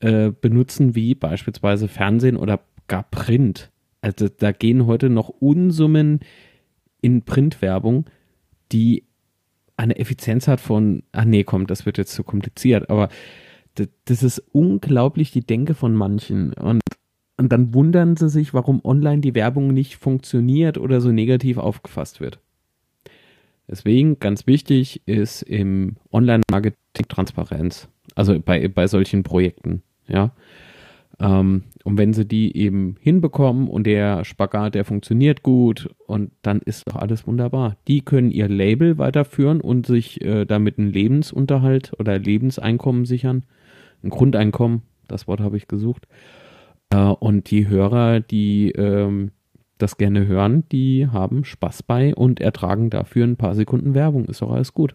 äh, 0.00 0.30
benutzen 0.30 0.94
wie 0.94 1.14
beispielsweise 1.14 1.88
Fernsehen 1.88 2.36
oder 2.36 2.60
gar 2.88 3.02
Print. 3.04 3.70
Also 4.00 4.28
da 4.28 4.52
gehen 4.52 4.86
heute 4.86 5.10
noch 5.10 5.28
Unsummen 5.28 6.20
in 7.00 7.22
Printwerbung, 7.22 8.06
die 8.72 9.04
eine 9.76 9.98
Effizienz 9.98 10.48
hat 10.48 10.60
von, 10.60 11.02
ach 11.12 11.24
nee, 11.24 11.44
komm, 11.44 11.66
das 11.66 11.84
wird 11.84 11.98
jetzt 11.98 12.14
zu 12.14 12.24
kompliziert, 12.24 12.88
aber 12.88 13.08
das, 13.74 13.88
das 14.06 14.22
ist 14.22 14.38
unglaublich 14.52 15.32
die 15.32 15.46
Denke 15.46 15.74
von 15.74 15.94
manchen 15.94 16.54
und, 16.54 16.80
und 17.36 17.52
dann 17.52 17.74
wundern 17.74 18.16
sie 18.16 18.30
sich, 18.30 18.54
warum 18.54 18.82
online 18.84 19.20
die 19.20 19.34
Werbung 19.34 19.68
nicht 19.68 19.96
funktioniert 19.96 20.78
oder 20.78 21.00
so 21.00 21.12
negativ 21.12 21.58
aufgefasst 21.58 22.20
wird. 22.20 22.40
Deswegen 23.68 24.18
ganz 24.20 24.46
wichtig 24.46 25.02
ist 25.06 25.42
im 25.42 25.96
Online-Marketing 26.12 27.08
Transparenz, 27.08 27.88
also 28.14 28.38
bei, 28.40 28.68
bei 28.68 28.86
solchen 28.86 29.22
Projekten, 29.22 29.82
ja. 30.06 30.32
Ähm, 31.18 31.64
und 31.84 31.98
wenn 31.98 32.12
sie 32.12 32.26
die 32.26 32.56
eben 32.56 32.96
hinbekommen 33.00 33.68
und 33.68 33.86
der 33.86 34.24
Spagat, 34.24 34.74
der 34.74 34.84
funktioniert 34.84 35.42
gut 35.42 35.88
und 36.06 36.30
dann 36.42 36.60
ist 36.60 36.82
doch 36.86 36.96
alles 36.96 37.26
wunderbar. 37.26 37.76
Die 37.88 38.02
können 38.02 38.30
ihr 38.30 38.48
Label 38.48 38.98
weiterführen 38.98 39.60
und 39.60 39.86
sich 39.86 40.20
äh, 40.22 40.44
damit 40.44 40.78
einen 40.78 40.92
Lebensunterhalt 40.92 41.92
oder 41.98 42.18
Lebenseinkommen 42.18 43.04
sichern. 43.04 43.44
Ein 44.02 44.10
Grundeinkommen, 44.10 44.82
das 45.08 45.26
Wort 45.26 45.40
habe 45.40 45.56
ich 45.56 45.68
gesucht. 45.68 46.06
Äh, 46.90 46.98
und 46.98 47.50
die 47.50 47.68
Hörer, 47.68 48.20
die 48.20 48.72
ähm, 48.72 49.30
das 49.78 49.96
gerne 49.96 50.26
hören, 50.26 50.64
die 50.70 51.08
haben 51.08 51.44
Spaß 51.44 51.82
bei 51.82 52.14
und 52.14 52.40
ertragen 52.40 52.90
dafür 52.90 53.24
ein 53.26 53.36
paar 53.36 53.54
Sekunden 53.54 53.94
Werbung. 53.94 54.26
Ist 54.26 54.42
doch 54.42 54.52
alles 54.52 54.72
gut. 54.74 54.94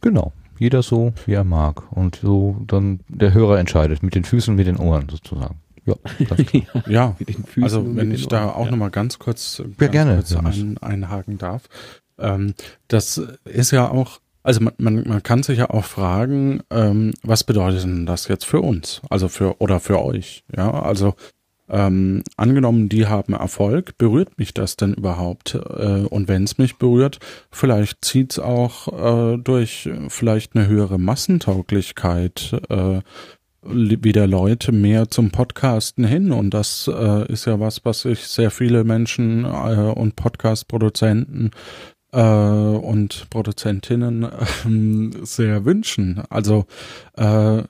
Genau. 0.00 0.32
Jeder 0.58 0.82
so, 0.82 1.12
wie 1.26 1.32
er 1.32 1.44
mag. 1.44 1.90
Und 1.92 2.16
so 2.16 2.56
dann 2.66 3.00
der 3.08 3.34
Hörer 3.34 3.58
entscheidet, 3.58 4.02
mit 4.02 4.14
den 4.14 4.24
Füßen 4.24 4.52
und 4.52 4.56
mit 4.56 4.66
den 4.66 4.76
Ohren 4.76 5.08
sozusagen. 5.08 5.56
Ja. 5.84 5.96
Ja, 6.86 7.16
Mit 7.18 7.30
den 7.30 7.44
Füßen 7.44 7.64
also 7.64 7.84
wenn 7.96 8.08
mit 8.08 8.18
ich 8.18 8.28
den 8.28 8.38
da 8.38 8.50
auch 8.50 8.66
ja. 8.66 8.70
noch 8.70 8.78
mal 8.78 8.90
ganz 8.90 9.18
kurz, 9.18 9.60
ganz 9.78 9.90
gerne, 9.92 10.14
kurz 10.14 10.32
ein, 10.36 10.78
einhaken 10.78 11.38
darf. 11.38 11.68
Ähm, 12.18 12.54
das 12.86 13.20
ist 13.44 13.72
ja 13.72 13.90
auch, 13.90 14.20
also 14.44 14.60
man, 14.60 14.74
man, 14.78 15.02
man 15.08 15.22
kann 15.24 15.42
sich 15.42 15.58
ja 15.58 15.70
auch 15.70 15.84
fragen, 15.84 16.62
ähm, 16.70 17.14
was 17.24 17.42
bedeutet 17.42 17.82
denn 17.82 18.06
das 18.06 18.28
jetzt 18.28 18.44
für 18.44 18.60
uns? 18.60 19.02
Also 19.10 19.26
für 19.26 19.60
oder 19.60 19.80
für 19.80 20.00
euch? 20.00 20.44
Ja, 20.56 20.70
also 20.70 21.14
ähm, 21.72 22.22
angenommen, 22.36 22.90
die 22.90 23.06
haben 23.06 23.32
Erfolg, 23.32 23.96
berührt 23.96 24.38
mich 24.38 24.52
das 24.52 24.76
denn 24.76 24.92
überhaupt? 24.92 25.54
Äh, 25.54 26.04
und 26.08 26.28
wenn 26.28 26.44
es 26.44 26.58
mich 26.58 26.76
berührt, 26.76 27.18
vielleicht 27.50 28.04
zieht's 28.04 28.38
auch 28.38 29.32
äh, 29.34 29.38
durch 29.38 29.88
vielleicht 30.08 30.54
eine 30.54 30.68
höhere 30.68 30.98
Massentauglichkeit 30.98 32.60
äh, 32.68 33.00
wieder 33.64 34.26
Leute 34.26 34.72
mehr 34.72 35.08
zum 35.08 35.30
Podcasten 35.30 36.04
hin. 36.04 36.30
Und 36.30 36.52
das 36.52 36.90
äh, 36.92 37.32
ist 37.32 37.46
ja 37.46 37.58
was, 37.58 37.84
was 37.84 38.02
sich 38.02 38.26
sehr 38.26 38.50
viele 38.50 38.84
Menschen 38.84 39.44
äh, 39.44 39.92
und 39.94 40.14
Podcast-Produzenten 40.14 41.52
äh, 42.12 42.20
und 42.20 43.30
Produzentinnen 43.30 44.26
sehr 45.22 45.64
wünschen. 45.64 46.22
Also 46.28 46.66
äh, 47.16 47.62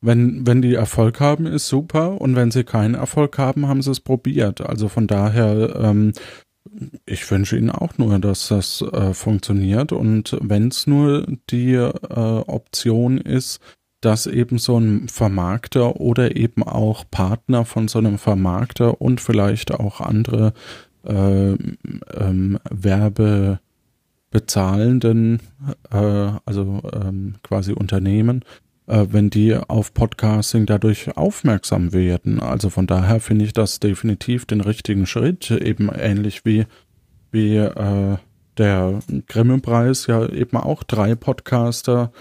wenn, 0.00 0.46
wenn 0.46 0.62
die 0.62 0.74
Erfolg 0.74 1.20
haben, 1.20 1.46
ist 1.46 1.68
super. 1.68 2.20
Und 2.20 2.36
wenn 2.36 2.50
sie 2.50 2.64
keinen 2.64 2.94
Erfolg 2.94 3.38
haben, 3.38 3.68
haben 3.68 3.82
sie 3.82 3.90
es 3.90 4.00
probiert. 4.00 4.60
Also 4.60 4.88
von 4.88 5.06
daher, 5.06 5.76
ähm, 5.76 6.12
ich 7.06 7.30
wünsche 7.30 7.56
Ihnen 7.56 7.70
auch 7.70 7.98
nur, 7.98 8.18
dass 8.18 8.48
das 8.48 8.82
äh, 8.82 9.14
funktioniert. 9.14 9.92
Und 9.92 10.36
wenn 10.40 10.68
es 10.68 10.86
nur 10.86 11.26
die 11.50 11.74
äh, 11.74 11.90
Option 12.10 13.18
ist, 13.18 13.60
dass 14.00 14.26
eben 14.26 14.58
so 14.58 14.78
ein 14.78 15.08
Vermarkter 15.08 16.00
oder 16.00 16.36
eben 16.36 16.62
auch 16.62 17.04
Partner 17.10 17.64
von 17.64 17.88
so 17.88 17.98
einem 17.98 18.18
Vermarkter 18.18 19.00
und 19.00 19.20
vielleicht 19.20 19.72
auch 19.72 20.00
andere 20.00 20.52
äh, 21.04 21.52
ähm, 21.52 22.58
Werbebezahlenden, 22.70 25.40
äh, 25.90 26.30
also 26.44 26.80
ähm, 26.92 27.36
quasi 27.42 27.72
Unternehmen, 27.72 28.44
äh, 28.88 29.06
wenn 29.10 29.30
die 29.30 29.54
auf 29.54 29.94
Podcasting 29.94 30.66
dadurch 30.66 31.16
aufmerksam 31.16 31.92
werden. 31.92 32.40
Also 32.40 32.70
von 32.70 32.86
daher 32.86 33.20
finde 33.20 33.44
ich 33.44 33.52
das 33.52 33.80
definitiv 33.80 34.46
den 34.46 34.60
richtigen 34.60 35.06
Schritt, 35.06 35.50
eben 35.50 35.90
ähnlich 35.94 36.44
wie, 36.44 36.66
wie 37.30 37.56
äh, 37.56 38.16
der 38.56 38.98
Grimme-Preis 39.28 40.06
ja 40.06 40.26
eben 40.28 40.56
auch 40.56 40.82
drei 40.82 41.14
Podcaster 41.14 42.12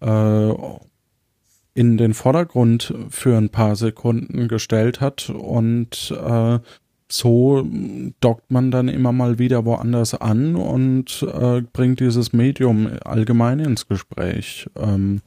äh, 0.00 0.52
in 1.74 1.96
den 1.96 2.14
Vordergrund 2.14 2.94
für 3.08 3.36
ein 3.36 3.48
paar 3.48 3.76
Sekunden 3.76 4.46
gestellt 4.46 5.00
hat 5.00 5.30
und 5.30 6.14
äh, 6.22 6.58
so 7.10 7.66
dockt 8.20 8.50
man 8.50 8.70
dann 8.70 8.88
immer 8.88 9.12
mal 9.12 9.38
wieder 9.38 9.64
woanders 9.64 10.14
an 10.14 10.56
und 10.56 11.22
äh, 11.22 11.62
bringt 11.72 12.00
dieses 12.00 12.32
Medium 12.32 12.90
allgemein 13.04 13.60
ins 13.60 13.86
Gespräch. 13.86 14.66
Ähm, 14.76 15.20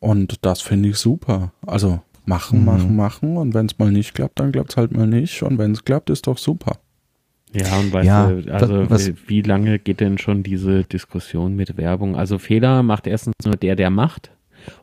und 0.00 0.44
das 0.44 0.60
finde 0.60 0.90
ich 0.90 0.96
super. 0.96 1.52
Also 1.66 2.00
machen, 2.26 2.60
Mhm. 2.60 2.64
machen, 2.66 2.96
machen 2.96 3.36
und 3.36 3.54
wenn 3.54 3.66
es 3.66 3.78
mal 3.78 3.90
nicht 3.90 4.14
klappt, 4.14 4.38
dann 4.40 4.52
klappt 4.52 4.70
es 4.70 4.76
halt 4.76 4.92
mal 4.96 5.06
nicht 5.06 5.42
und 5.42 5.58
wenn 5.58 5.72
es 5.72 5.84
klappt, 5.84 6.10
ist 6.10 6.26
doch 6.26 6.38
super. 6.38 6.78
Ja, 7.54 7.78
und 7.78 7.92
weißt 7.92 8.06
Ja, 8.06 8.30
du, 8.30 8.52
also 8.52 8.90
was- 8.90 9.08
wie, 9.08 9.14
wie 9.28 9.42
lange 9.42 9.78
geht 9.78 10.00
denn 10.00 10.18
schon 10.18 10.42
diese 10.42 10.84
Diskussion 10.84 11.56
mit 11.56 11.78
Werbung? 11.78 12.14
Also 12.14 12.36
Fehler 12.38 12.82
macht 12.82 13.06
erstens 13.06 13.32
nur 13.44 13.56
der, 13.56 13.74
der 13.74 13.88
macht. 13.90 14.30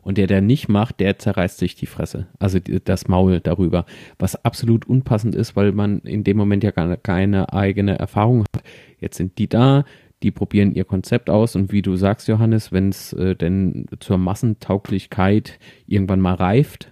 Und 0.02 0.18
der, 0.18 0.26
der 0.26 0.42
nicht 0.42 0.68
macht, 0.68 1.00
der 1.00 1.20
zerreißt 1.20 1.60
sich 1.60 1.76
die 1.76 1.86
Fresse. 1.86 2.26
Also 2.40 2.58
die- 2.60 2.80
das 2.84 3.08
Maul 3.08 3.40
darüber. 3.40 3.86
Was 4.18 4.44
absolut 4.44 4.88
unpassend 4.88 5.36
ist, 5.36 5.56
weil 5.56 5.74
man 5.74 6.00
in 6.00 6.24
dem 6.24 6.38
Moment 6.38 6.64
ja 6.64 6.72
gar 6.72 6.98
keine 6.98 7.54
eigene 7.54 8.00
Erfahrung 8.00 8.46
hat. 8.56 8.64
Jetzt 9.00 9.18
sind 9.18 9.38
die 9.38 9.48
da, 9.48 9.84
die 10.24 10.32
probieren 10.32 10.72
ihr 10.74 10.86
Konzept 10.86 11.30
aus 11.30 11.56
und 11.56 11.72
wie 11.72 11.82
du 11.82 11.96
sagst, 11.96 12.28
Johannes, 12.28 12.72
wenn 12.72 12.90
es 12.90 13.14
äh, 13.14 13.36
denn 13.36 13.86
zur 14.00 14.18
Massentauglichkeit 14.18 15.60
irgendwann 15.88 16.20
mal 16.20 16.36
reift, 16.36 16.92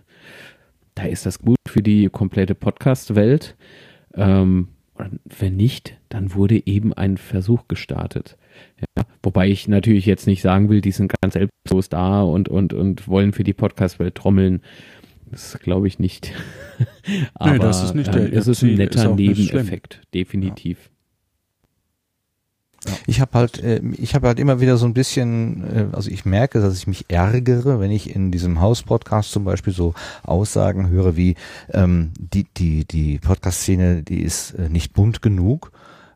da 0.96 1.04
ist 1.06 1.26
das 1.26 1.40
gut 1.40 1.58
für 1.68 1.82
die 1.82 2.10
komplette 2.10 2.54
Podcast-Welt. 2.56 3.56
Ähm, 4.16 4.68
wenn 5.26 5.56
nicht, 5.56 5.98
dann 6.10 6.36
wurde 6.36 6.68
eben 6.68 6.94
ein 6.94 7.18
Versuch 7.18 7.68
gestartet. 7.68 8.38
Ja, 8.80 9.04
wobei 9.24 9.50
ich 9.50 9.68
natürlich 9.68 10.06
jetzt 10.06 10.28
nicht 10.28 10.44
sagen 10.44 10.70
will, 10.70 10.82
die 10.82 10.92
sind 10.92 11.12
ganz 11.22 11.34
selbstlos 11.34 11.90
da 11.90 12.22
und, 12.22 12.48
und, 12.48 12.74
und 12.74 13.08
wollen 13.08 13.34
für 13.34 13.44
die 13.44 13.54
Podcast-Welt 13.54 14.14
trommeln. 14.14 14.62
Das 15.32 15.58
glaube 15.60 15.88
ich 15.88 15.98
nicht. 15.98 16.32
Aber 17.34 17.58
das 17.58 17.84
ist 17.84 17.96
nicht 17.96 18.14
der- 18.14 18.28
ähm, 18.32 18.38
es 18.38 18.48
ist 18.48 18.62
ein 18.62 18.68
Ziel, 18.68 18.72
ist 18.74 18.78
netter 18.78 19.10
auch 19.12 19.16
nicht 19.16 19.50
Definitiv. 22.86 23.08
Ich 23.08 23.22
habe 23.22 23.38
halt, 23.38 23.64
äh, 23.64 23.82
ich 23.98 24.16
habe 24.16 24.28
halt 24.28 24.40
immer 24.40 24.60
wieder 24.60 24.78
so 24.78 24.86
ein 24.86 24.94
bisschen, 24.94 25.64
äh, 25.92 25.96
also 25.96 26.10
ich 26.10 26.26
merke, 26.26 26.60
dass 26.60 26.78
ich 26.78 26.88
mich 26.88 27.06
ärgere, 27.10 27.80
wenn 27.80 27.92
ich 27.92 28.14
in 28.14 28.32
diesem 28.32 28.62
Haus-Podcast 28.62 29.32
zum 29.32 29.46
Beispiel 29.46 29.74
so 29.74 29.94
Aussagen 30.24 30.90
höre 30.90 31.16
wie 31.16 31.36
ähm, 31.72 32.12
die 32.18 32.46
die 32.58 32.86
die 32.86 33.20
Podcast-Szene, 33.20 34.04
die 34.04 34.22
ist 34.22 34.52
äh, 34.52 34.70
nicht 34.70 34.94
bunt 34.94 35.22
genug. 35.22 35.72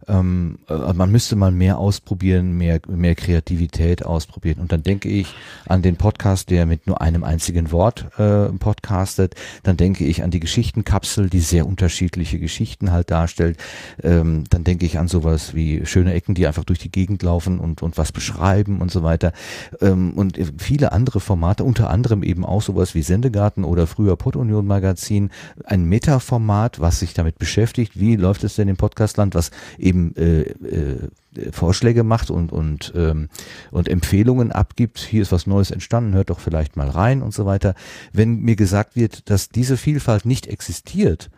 Ähm, 0.08 0.60
äh, 0.69 0.94
man 0.94 1.11
müsste 1.11 1.36
mal 1.36 1.52
mehr 1.52 1.77
ausprobieren, 1.77 2.58
mehr 2.58 2.80
mehr 2.88 3.16
Kreativität 3.16 4.06
ausprobieren. 4.06 4.60
Und 4.60 4.72
dann 4.72 4.84
denke 4.84 5.10
ich 5.10 5.34
an 5.66 5.82
den 5.82 5.98
Podcast, 5.98 6.50
der 6.50 6.66
mit 6.66 6.88
nur 6.88 7.02
einem 7.02 7.24
einzigen 7.24 7.72
Wort 7.72 8.08
äh, 8.18 8.50
podcastet. 8.50 9.36
Dann 9.64 9.77
denke 9.77 10.06
ich 10.06 10.24
an 10.24 10.32
die 10.32 10.40
Geschichtenkapsel, 10.40 11.30
die 11.30 11.40
sehr 11.40 11.68
unterschiedliche 11.68 12.40
Geschichten 12.40 12.92
halt 12.92 13.11
darstellt. 13.11 13.58
Ähm, 14.02 14.45
dann 14.50 14.64
denke 14.64 14.86
ich 14.86 14.98
an 14.98 15.08
sowas 15.08 15.53
wie 15.53 15.86
schöne 15.86 16.14
Ecken, 16.14 16.36
die 16.36 16.48
einfach 16.48 16.64
durch 16.64 16.80
die 16.80 16.92
Gegend 16.92 17.24
laufen 17.24 17.60
und, 17.60 17.82
und 17.82 17.98
was 17.98 18.11
beschreiben 18.11 18.82
und 18.82 18.92
so 18.92 19.03
weiter. 19.03 19.34
Ähm, 19.82 20.14
und 20.14 20.40
viele 20.58 20.92
andere 20.92 21.19
Formate, 21.19 21.64
unter 21.64 21.90
anderem 21.90 22.24
eben 22.24 22.45
auch 22.45 22.61
sowas 22.61 22.95
wie 22.95 23.02
Sendegarten 23.02 23.64
oder 23.64 23.88
früher 23.88 24.16
Podunion 24.16 24.66
Magazin, 24.66 25.32
ein 25.64 25.86
Meta-Format, 25.86 26.80
was 26.80 27.00
sich 27.00 27.14
damit 27.14 27.40
beschäftigt, 27.40 28.00
wie 28.00 28.16
läuft 28.16 28.44
es 28.44 28.56
denn 28.56 28.68
im 28.68 28.77
Podcastland, 28.77 29.36
was 29.36 29.52
eben 29.77 29.97
äh, 30.16 30.42
äh, 30.42 31.09
Vorschläge 31.51 32.03
macht 32.03 32.30
und 32.30 32.51
und 32.51 32.93
ähm, 32.95 33.30
und 33.72 33.88
Empfehlungen 33.88 34.51
abgibt. 34.51 35.00
Hier 35.00 35.22
ist 35.22 35.32
was 35.32 35.48
Neues 35.48 35.72
entstanden, 35.72 36.14
hört 36.14 36.30
doch 36.30 36.40
vielleicht 36.40 36.77
mal 36.77 36.90
rein 36.90 37.22
und 37.22 37.34
so 37.34 37.45
weiter. 37.45 37.76
Wenn 38.14 38.40
mir 38.42 38.56
gesagt 38.56 38.95
wird, 38.95 39.30
dass 39.30 39.50
diese 39.50 39.77
Vielfalt 39.77 40.26
nicht 40.26 40.48
existiert, 40.48 41.30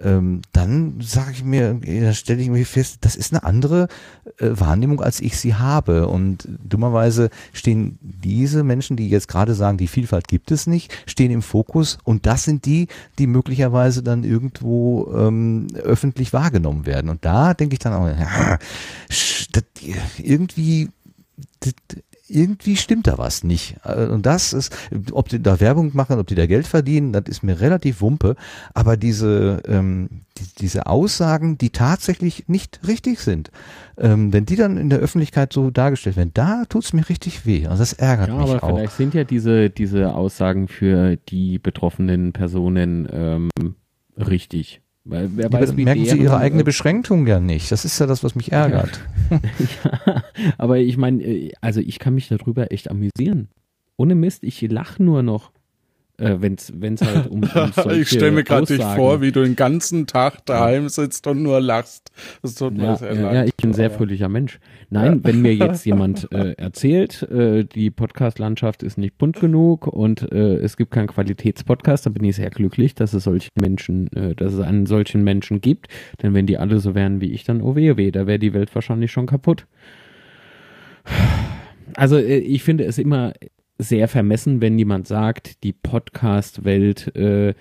ähm, 0.00 0.42
dann 0.52 1.00
sage 1.00 1.32
ich 1.32 1.44
mir, 1.44 1.74
dann 1.74 2.14
stelle 2.14 2.40
ich 2.40 2.48
mir 2.48 2.64
fest, 2.64 2.98
das 3.00 3.16
ist 3.16 3.32
eine 3.32 3.42
andere 3.42 3.88
äh, 4.38 4.50
Wahrnehmung, 4.52 5.00
als 5.00 5.20
ich 5.20 5.38
sie 5.38 5.54
habe. 5.54 6.08
Und 6.08 6.48
dummerweise 6.62 7.30
stehen 7.52 7.98
diese 8.00 8.62
Menschen, 8.62 8.96
die 8.96 9.08
jetzt 9.08 9.28
gerade 9.28 9.54
sagen, 9.54 9.78
die 9.78 9.88
Vielfalt 9.88 10.28
gibt 10.28 10.50
es 10.50 10.66
nicht, 10.66 10.94
stehen 11.06 11.30
im 11.30 11.42
Fokus 11.42 11.98
und 12.04 12.26
das 12.26 12.44
sind 12.44 12.64
die, 12.64 12.88
die 13.18 13.26
möglicherweise 13.26 14.02
dann 14.02 14.24
irgendwo 14.24 15.12
ähm, 15.14 15.66
öffentlich 15.74 16.32
wahrgenommen 16.32 16.86
werden. 16.86 17.10
Und 17.10 17.24
da 17.24 17.54
denke 17.54 17.74
ich 17.74 17.80
dann 17.80 17.92
auch, 17.92 18.06
ja, 18.08 18.58
irgendwie 20.18 20.90
irgendwie 22.28 22.76
stimmt 22.76 23.06
da 23.06 23.18
was 23.18 23.44
nicht. 23.44 23.76
Äh, 23.84 24.06
Und 24.06 24.26
das 24.26 24.52
ist, 24.52 24.74
ob 25.12 25.28
die 25.28 25.42
da 25.42 25.60
Werbung 25.60 25.90
machen, 25.94 26.18
ob 26.18 26.26
die 26.26 26.34
da 26.34 26.46
Geld 26.46 26.66
verdienen, 26.66 27.12
das 27.12 27.24
ist 27.26 27.42
mir 27.42 27.60
relativ 27.60 28.00
wumpe. 28.00 28.36
Aber 28.74 28.96
diese, 28.96 29.62
ähm, 29.66 30.08
die, 30.38 30.44
diese 30.60 30.86
Aussagen, 30.86 31.58
die 31.58 31.70
tatsächlich 31.70 32.48
nicht 32.48 32.80
richtig 32.86 33.20
sind, 33.20 33.50
ähm, 33.96 34.32
wenn 34.32 34.46
die 34.46 34.56
dann 34.56 34.76
in 34.76 34.90
der 34.90 34.98
Öffentlichkeit 35.00 35.52
so 35.52 35.70
dargestellt 35.70 36.16
werden, 36.16 36.32
da 36.34 36.64
tut's 36.68 36.92
mir 36.92 37.08
richtig 37.08 37.46
weh. 37.46 37.66
Und 37.66 37.78
das 37.80 37.92
ärgert 37.92 38.28
Ja, 38.28 38.36
mich 38.36 38.50
aber 38.50 38.62
auch. 38.62 38.68
vielleicht 38.76 38.96
sind 38.96 39.14
ja 39.14 39.24
diese, 39.24 39.70
diese 39.70 40.14
Aussagen 40.14 40.68
für 40.68 41.16
die 41.16 41.58
betroffenen 41.58 42.32
Personen 42.32 43.08
ähm, 43.12 43.50
richtig. 44.16 44.80
Weil 45.08 45.30
wer 45.36 45.50
weiß, 45.50 45.74
wie 45.76 45.84
merken 45.84 46.04
sie 46.04 46.18
ihre 46.18 46.36
eigene 46.36 46.64
Beschränkung 46.64 47.26
ja 47.26 47.40
nicht. 47.40 47.72
Das 47.72 47.86
ist 47.86 47.98
ja 47.98 48.06
das, 48.06 48.22
was 48.22 48.34
mich 48.34 48.52
ärgert. 48.52 49.00
ja, 49.84 50.22
aber 50.58 50.78
ich 50.78 50.98
meine, 50.98 51.22
äh, 51.22 51.52
also 51.62 51.80
ich 51.80 51.98
kann 51.98 52.14
mich 52.14 52.28
darüber 52.28 52.70
echt 52.72 52.90
amüsieren. 52.90 53.48
Ohne 53.96 54.14
Mist, 54.14 54.44
ich 54.44 54.60
lache 54.60 55.02
nur 55.02 55.22
noch, 55.22 55.50
äh, 56.18 56.36
wenn's 56.40 56.72
wenn's 56.74 57.02
halt 57.02 57.28
um, 57.28 57.42
um 57.54 57.72
solche 57.72 58.00
ich 58.00 58.08
stelle 58.08 58.32
mir 58.32 58.44
gerade 58.44 58.66
dich 58.66 58.82
vor, 58.82 59.20
wie 59.20 59.32
du 59.32 59.42
den 59.42 59.56
ganzen 59.56 60.06
Tag 60.06 60.44
daheim 60.46 60.88
sitzt 60.88 61.26
und 61.26 61.42
nur 61.42 61.60
lachst. 61.60 62.10
Das 62.42 62.54
tut 62.54 62.76
mir 62.76 62.84
Ja, 62.84 62.96
sehr 62.96 63.14
ja, 63.14 63.20
leid. 63.22 63.34
ja, 63.34 63.44
ich 63.44 63.54
bin 63.56 63.70
ein 63.70 63.74
sehr 63.74 63.90
fröhlicher 63.90 64.28
Mensch. 64.28 64.58
Nein, 64.90 65.22
wenn 65.24 65.40
mir 65.40 65.54
jetzt 65.54 65.86
jemand 65.86 66.30
äh, 66.32 66.52
erzählt, 66.52 67.22
äh, 67.22 67.64
die 67.64 67.90
Podcast-Landschaft 67.90 68.82
ist 68.82 68.98
nicht 68.98 69.16
bunt 69.18 69.38
genug 69.40 69.86
und 69.86 70.30
äh, 70.32 70.56
es 70.56 70.76
gibt 70.76 70.90
keinen 70.90 71.08
Qualitätspodcast, 71.08 72.06
dann 72.06 72.14
bin 72.14 72.24
ich 72.24 72.36
sehr 72.36 72.50
glücklich, 72.50 72.94
dass 72.94 73.12
es 73.14 73.24
solche 73.24 73.50
Menschen, 73.60 74.12
äh, 74.14 74.34
dass 74.34 74.54
es 74.54 74.60
einen 74.60 74.86
solchen 74.86 75.22
Menschen 75.22 75.60
gibt. 75.60 75.88
Denn 76.22 76.34
wenn 76.34 76.46
die 76.46 76.58
alle 76.58 76.80
so 76.80 76.94
wären 76.94 77.20
wie 77.20 77.32
ich, 77.32 77.44
dann 77.44 77.62
oh 77.62 77.76
weh, 77.76 77.92
oh 77.92 77.96
weh, 77.96 78.10
da 78.10 78.26
wäre 78.26 78.38
die 78.38 78.54
Welt 78.54 78.74
wahrscheinlich 78.74 79.12
schon 79.12 79.26
kaputt. 79.26 79.66
Also 81.94 82.16
äh, 82.16 82.38
ich 82.38 82.62
finde 82.62 82.84
es 82.84 82.98
immer 82.98 83.32
sehr 83.78 84.08
vermessen, 84.08 84.60
wenn 84.60 84.78
jemand 84.78 85.06
sagt, 85.06 85.62
die 85.62 85.72
Podcast-Welt, 85.72 87.14
äh, 87.16 87.54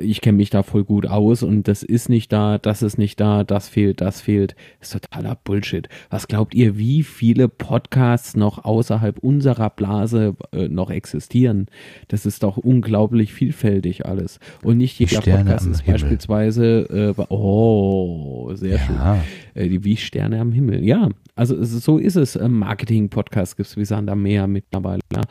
ich 0.00 0.20
kenne 0.20 0.36
mich 0.38 0.50
da 0.50 0.62
voll 0.62 0.84
gut 0.84 1.06
aus 1.06 1.42
und 1.42 1.68
das 1.68 1.82
ist 1.82 2.08
nicht 2.08 2.32
da, 2.32 2.58
das 2.58 2.82
ist 2.82 2.98
nicht 2.98 3.18
da, 3.20 3.44
das 3.44 3.68
fehlt, 3.68 4.00
das 4.00 4.20
fehlt. 4.20 4.54
Das 4.80 4.94
ist 4.94 5.02
totaler 5.02 5.36
Bullshit. 5.42 5.88
Was 6.10 6.28
glaubt 6.28 6.54
ihr, 6.54 6.76
wie 6.76 7.02
viele 7.02 7.48
Podcasts 7.48 8.36
noch 8.36 8.64
außerhalb 8.64 9.18
unserer 9.18 9.70
Blase 9.70 10.36
äh, 10.52 10.68
noch 10.68 10.90
existieren? 10.90 11.66
Das 12.08 12.26
ist 12.26 12.42
doch 12.42 12.56
unglaublich 12.56 13.32
vielfältig 13.32 14.06
alles. 14.06 14.38
Und 14.62 14.78
nicht 14.78 14.98
jeder 14.98 15.20
Sterne 15.22 15.44
Podcast 15.44 15.66
ist 15.66 15.80
Himmel. 15.82 15.92
beispielsweise, 16.00 17.14
äh, 17.18 17.22
oh, 17.30 18.50
sehr 18.54 18.78
schön 18.78 18.96
Ja. 18.96 19.24
äh, 19.54 19.68
die 19.68 19.82
wie 19.84 19.96
Sterne 19.96 20.40
am 20.40 20.52
Himmel. 20.52 20.84
Ja, 20.84 21.08
also 21.36 21.62
so 21.64 21.98
ist 21.98 22.16
es. 22.16 22.36
Ähm, 22.36 22.58
Marketing-Podcast 22.58 23.56
gibt 23.56 23.68
es 23.68 23.76
wie 23.76 23.84
Sand 23.84 24.10
am 24.10 24.22
Meer 24.22 24.46
mittlerweile. 24.46 25.00
Ja. 25.12 25.22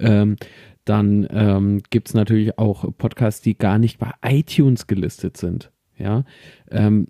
Ähm, 0.00 0.36
dann 0.84 1.26
ähm, 1.30 1.82
gibt 1.90 2.08
es 2.08 2.14
natürlich 2.14 2.58
auch 2.58 2.84
Podcasts, 2.96 3.40
die 3.40 3.56
gar 3.56 3.78
nicht 3.78 3.98
bei 3.98 4.12
iTunes 4.24 4.86
gelistet 4.86 5.36
sind. 5.36 5.70
Ja. 5.96 6.24
Ähm, 6.70 7.06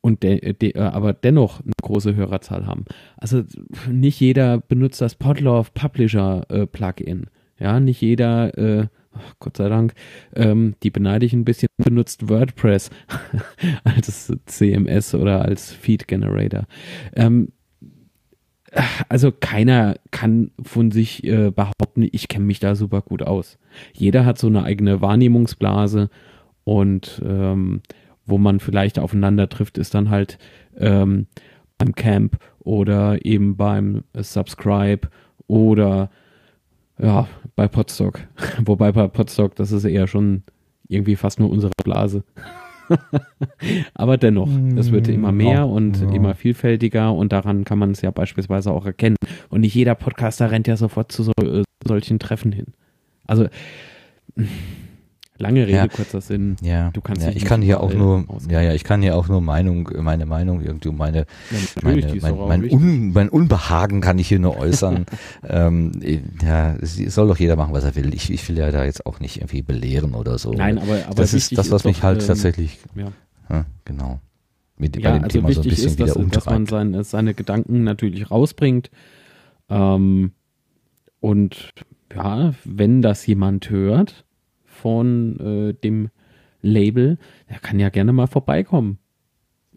und 0.00 0.22
de, 0.22 0.54
de, 0.54 0.76
äh, 0.76 0.80
aber 0.80 1.12
dennoch 1.12 1.60
eine 1.60 1.72
große 1.82 2.16
Hörerzahl 2.16 2.66
haben. 2.66 2.84
Also 3.16 3.44
nicht 3.90 4.18
jeder 4.20 4.58
benutzt 4.58 5.00
das 5.00 5.14
Podlove 5.14 5.70
Publisher 5.74 6.46
äh, 6.48 6.66
Plugin. 6.66 7.26
Ja, 7.58 7.78
nicht 7.78 8.00
jeder, 8.00 8.56
äh, 8.56 8.86
Gott 9.38 9.58
sei 9.58 9.68
Dank, 9.68 9.92
ähm, 10.34 10.74
die 10.82 10.90
beneide 10.90 11.26
ich 11.26 11.34
ein 11.34 11.44
bisschen, 11.44 11.68
benutzt 11.76 12.30
WordPress 12.30 12.90
als 13.84 14.32
CMS 14.46 15.14
oder 15.14 15.44
als 15.44 15.70
Feed 15.70 16.08
Generator. 16.08 16.64
Ähm, 17.14 17.52
also 19.08 19.32
keiner 19.32 19.96
kann 20.10 20.52
von 20.62 20.90
sich 20.90 21.24
äh, 21.24 21.50
behaupten, 21.50 22.06
ich 22.10 22.28
kenne 22.28 22.44
mich 22.44 22.60
da 22.60 22.74
super 22.74 23.02
gut 23.02 23.22
aus. 23.22 23.58
Jeder 23.92 24.24
hat 24.24 24.38
so 24.38 24.46
eine 24.46 24.62
eigene 24.64 25.00
Wahrnehmungsblase 25.00 26.10
und 26.64 27.20
ähm, 27.24 27.82
wo 28.26 28.38
man 28.38 28.60
vielleicht 28.60 28.98
aufeinander 28.98 29.48
trifft, 29.48 29.78
ist 29.78 29.94
dann 29.94 30.10
halt 30.10 30.38
ähm, 30.76 31.26
beim 31.78 31.94
Camp 31.94 32.38
oder 32.60 33.24
eben 33.24 33.56
beim 33.56 34.04
Subscribe 34.14 35.08
oder 35.46 36.10
ja, 36.98 37.28
bei 37.56 37.66
Podstock. 37.66 38.20
Wobei 38.64 38.92
bei 38.92 39.08
Podstock, 39.08 39.56
das 39.56 39.72
ist 39.72 39.84
eher 39.84 40.06
schon 40.06 40.44
irgendwie 40.86 41.16
fast 41.16 41.40
nur 41.40 41.50
unsere 41.50 41.72
Blase. 41.82 42.22
Aber 43.94 44.16
dennoch, 44.16 44.48
es 44.76 44.92
wird 44.92 45.08
immer 45.08 45.32
mehr 45.32 45.66
und 45.66 46.02
immer 46.14 46.34
vielfältiger 46.34 47.12
und 47.12 47.32
daran 47.32 47.64
kann 47.64 47.78
man 47.78 47.92
es 47.92 48.02
ja 48.02 48.10
beispielsweise 48.10 48.70
auch 48.72 48.86
erkennen. 48.86 49.16
Und 49.48 49.60
nicht 49.62 49.74
jeder 49.74 49.94
Podcaster 49.94 50.50
rennt 50.50 50.66
ja 50.66 50.76
sofort 50.76 51.12
zu 51.12 51.22
so, 51.22 51.32
äh, 51.42 51.62
solchen 51.86 52.18
Treffen 52.18 52.52
hin. 52.52 52.66
Also 53.26 53.46
lange 55.40 55.66
Rede, 55.66 55.76
Ja. 55.76 55.88
kurzer 55.88 56.20
Sinn. 56.20 56.56
Ja, 56.62 56.90
Du 56.92 57.00
kannst 57.00 57.22
ja 57.26 57.30
ich 57.32 57.44
kann 57.44 57.62
hier 57.62 57.80
auch 57.82 57.92
nur, 57.92 58.24
auskennen. 58.28 58.50
ja, 58.50 58.60
ja, 58.62 58.74
ich 58.74 58.84
kann 58.84 59.02
hier 59.02 59.16
auch 59.16 59.28
nur 59.28 59.40
Meinung, 59.40 59.90
meine 60.00 60.26
Meinung 60.26 60.62
irgendwie, 60.62 60.90
meine, 60.92 61.18
Ja, 61.50 61.58
meine 61.82 62.00
ist 62.14 62.22
mein, 62.22 62.36
mein. 62.36 62.70
Un, 62.70 63.12
mein 63.12 63.28
Unbehagen 63.28 64.00
kann 64.00 64.18
ich 64.18 64.28
hier 64.28 64.38
nur 64.38 64.56
äußern. 64.56 65.06
ähm, 65.48 65.92
ja, 66.42 66.74
es 66.76 66.96
soll 67.14 67.26
doch 67.28 67.38
jeder 67.38 67.56
machen, 67.56 67.72
was 67.72 67.84
er 67.84 67.96
will. 67.96 68.14
Ich, 68.14 68.30
ich 68.30 68.48
will 68.48 68.58
ja 68.58 68.70
da 68.70 68.84
jetzt 68.84 69.06
auch 69.06 69.18
nicht 69.20 69.38
irgendwie 69.38 69.62
belehren 69.62 70.14
oder 70.14 70.38
so. 70.38 70.52
Nein, 70.52 70.78
aber, 70.78 70.98
aber 71.06 71.14
das 71.14 71.34
ist 71.34 71.56
das, 71.58 71.70
was 71.70 71.84
mich 71.84 71.96
doch, 71.98 72.02
halt 72.04 72.20
ähm, 72.22 72.26
tatsächlich, 72.28 72.78
Ja. 72.94 73.64
genau, 73.84 74.20
mit 74.76 74.92
bei 74.92 75.00
Ja, 75.00 75.12
dem 75.18 75.24
also 75.24 75.38
Thema 75.40 75.52
so 75.52 75.60
ein 75.62 75.68
bisschen 75.68 75.86
ist, 75.88 76.00
dass, 76.00 76.16
wieder 76.16 76.28
dass 76.28 76.46
man 76.46 76.54
umtreibt. 76.56 76.70
seine, 76.70 77.04
seine 77.04 77.34
Gedanken 77.34 77.82
natürlich 77.84 78.30
rausbringt. 78.30 78.90
Ähm, 79.68 80.32
und 81.20 81.70
ja, 82.14 82.54
wenn 82.64 83.02
das 83.02 83.26
jemand 83.26 83.70
hört 83.70 84.24
von 84.80 85.38
äh, 85.40 85.74
dem 85.74 86.08
Label, 86.62 87.18
der 87.48 87.58
kann 87.58 87.78
ja 87.78 87.88
gerne 87.88 88.12
mal 88.12 88.26
vorbeikommen. 88.26 88.98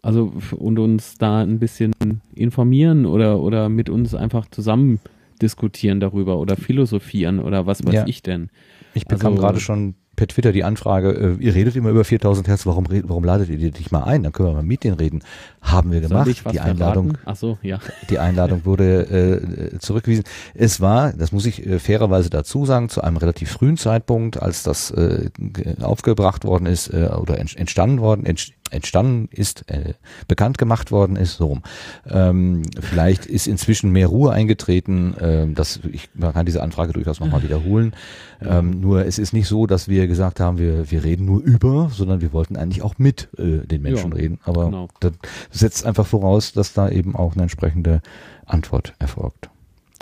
Also 0.02 0.32
und 0.56 0.78
uns 0.78 1.16
da 1.16 1.40
ein 1.42 1.58
bisschen 1.58 1.92
informieren 2.34 3.06
oder, 3.06 3.40
oder 3.40 3.68
mit 3.68 3.88
uns 3.88 4.14
einfach 4.14 4.46
zusammen 4.50 5.00
diskutieren 5.40 5.98
darüber 6.00 6.38
oder 6.38 6.56
philosophieren 6.56 7.38
oder 7.40 7.66
was 7.66 7.84
weiß 7.84 7.94
Ja. 7.94 8.06
ich 8.06 8.22
denn. 8.22 8.50
Ich 8.92 9.06
bekam 9.06 9.32
also- 9.32 9.42
gerade 9.42 9.60
schon 9.60 9.94
per 10.16 10.26
Twitter 10.28 10.52
die 10.52 10.64
Anfrage, 10.64 11.36
äh, 11.38 11.42
ihr 11.42 11.54
redet 11.54 11.76
immer 11.76 11.90
über 11.90 12.04
4000 12.04 12.48
Hertz, 12.48 12.66
warum, 12.66 12.86
warum 13.04 13.24
ladet 13.24 13.48
ihr 13.48 13.58
die 13.58 13.70
nicht 13.70 13.92
mal 13.92 14.04
ein? 14.04 14.22
Dann 14.22 14.32
können 14.32 14.48
wir 14.48 14.54
mal 14.54 14.62
mit 14.62 14.84
denen 14.84 14.96
reden. 14.96 15.22
Haben 15.60 15.92
wir 15.92 16.00
gemacht. 16.00 16.26
Die 16.52 16.60
Einladung? 16.60 17.18
Ach 17.24 17.36
so, 17.36 17.58
ja. 17.62 17.78
die 18.10 18.18
Einladung 18.18 18.64
wurde 18.64 19.72
äh, 19.74 19.78
zurückgewiesen. 19.78 20.24
Es 20.54 20.80
war, 20.80 21.12
das 21.12 21.32
muss 21.32 21.46
ich 21.46 21.66
äh, 21.66 21.78
fairerweise 21.78 22.30
dazu 22.30 22.66
sagen, 22.66 22.88
zu 22.88 23.00
einem 23.02 23.16
relativ 23.16 23.50
frühen 23.50 23.76
Zeitpunkt, 23.76 24.40
als 24.40 24.62
das 24.62 24.90
äh, 24.90 25.30
ge- 25.38 25.76
aufgebracht 25.82 26.44
worden 26.44 26.66
ist 26.66 26.88
äh, 26.92 27.08
oder 27.18 27.38
ent- 27.38 27.56
entstanden 27.56 28.00
worden, 28.00 28.26
ent, 28.26 28.50
entstanden 28.74 29.28
ist, 29.30 29.70
äh, 29.70 29.94
bekannt 30.28 30.58
gemacht 30.58 30.90
worden 30.90 31.16
ist, 31.16 31.36
so 31.36 31.46
rum. 31.46 31.62
Ähm, 32.08 32.62
vielleicht 32.80 33.26
ist 33.26 33.46
inzwischen 33.46 33.90
mehr 33.90 34.08
Ruhe 34.08 34.32
eingetreten. 34.32 35.14
Ähm, 35.20 35.54
das, 35.54 35.80
ich, 35.92 36.10
man 36.14 36.32
kann 36.32 36.46
diese 36.46 36.62
Anfrage 36.62 36.92
durchaus 36.92 37.20
nochmal 37.20 37.42
wiederholen. 37.42 37.94
Ähm, 38.42 38.80
nur 38.80 39.06
es 39.06 39.18
ist 39.18 39.32
nicht 39.32 39.48
so, 39.48 39.66
dass 39.66 39.88
wir 39.88 40.06
gesagt 40.06 40.40
haben, 40.40 40.58
wir, 40.58 40.90
wir 40.90 41.04
reden 41.04 41.24
nur 41.24 41.40
über, 41.40 41.90
sondern 41.92 42.20
wir 42.20 42.32
wollten 42.32 42.56
eigentlich 42.56 42.82
auch 42.82 42.98
mit 42.98 43.28
äh, 43.38 43.66
den 43.66 43.82
Menschen 43.82 44.10
Ja, 44.10 44.16
reden. 44.16 44.38
Aber 44.44 44.66
genau. 44.66 44.88
das 45.00 45.12
setzt 45.50 45.86
einfach 45.86 46.06
voraus, 46.06 46.52
dass 46.52 46.72
da 46.72 46.88
eben 46.88 47.16
auch 47.16 47.34
eine 47.34 47.42
entsprechende 47.42 48.02
Antwort 48.46 48.94
erfolgt. 48.98 49.48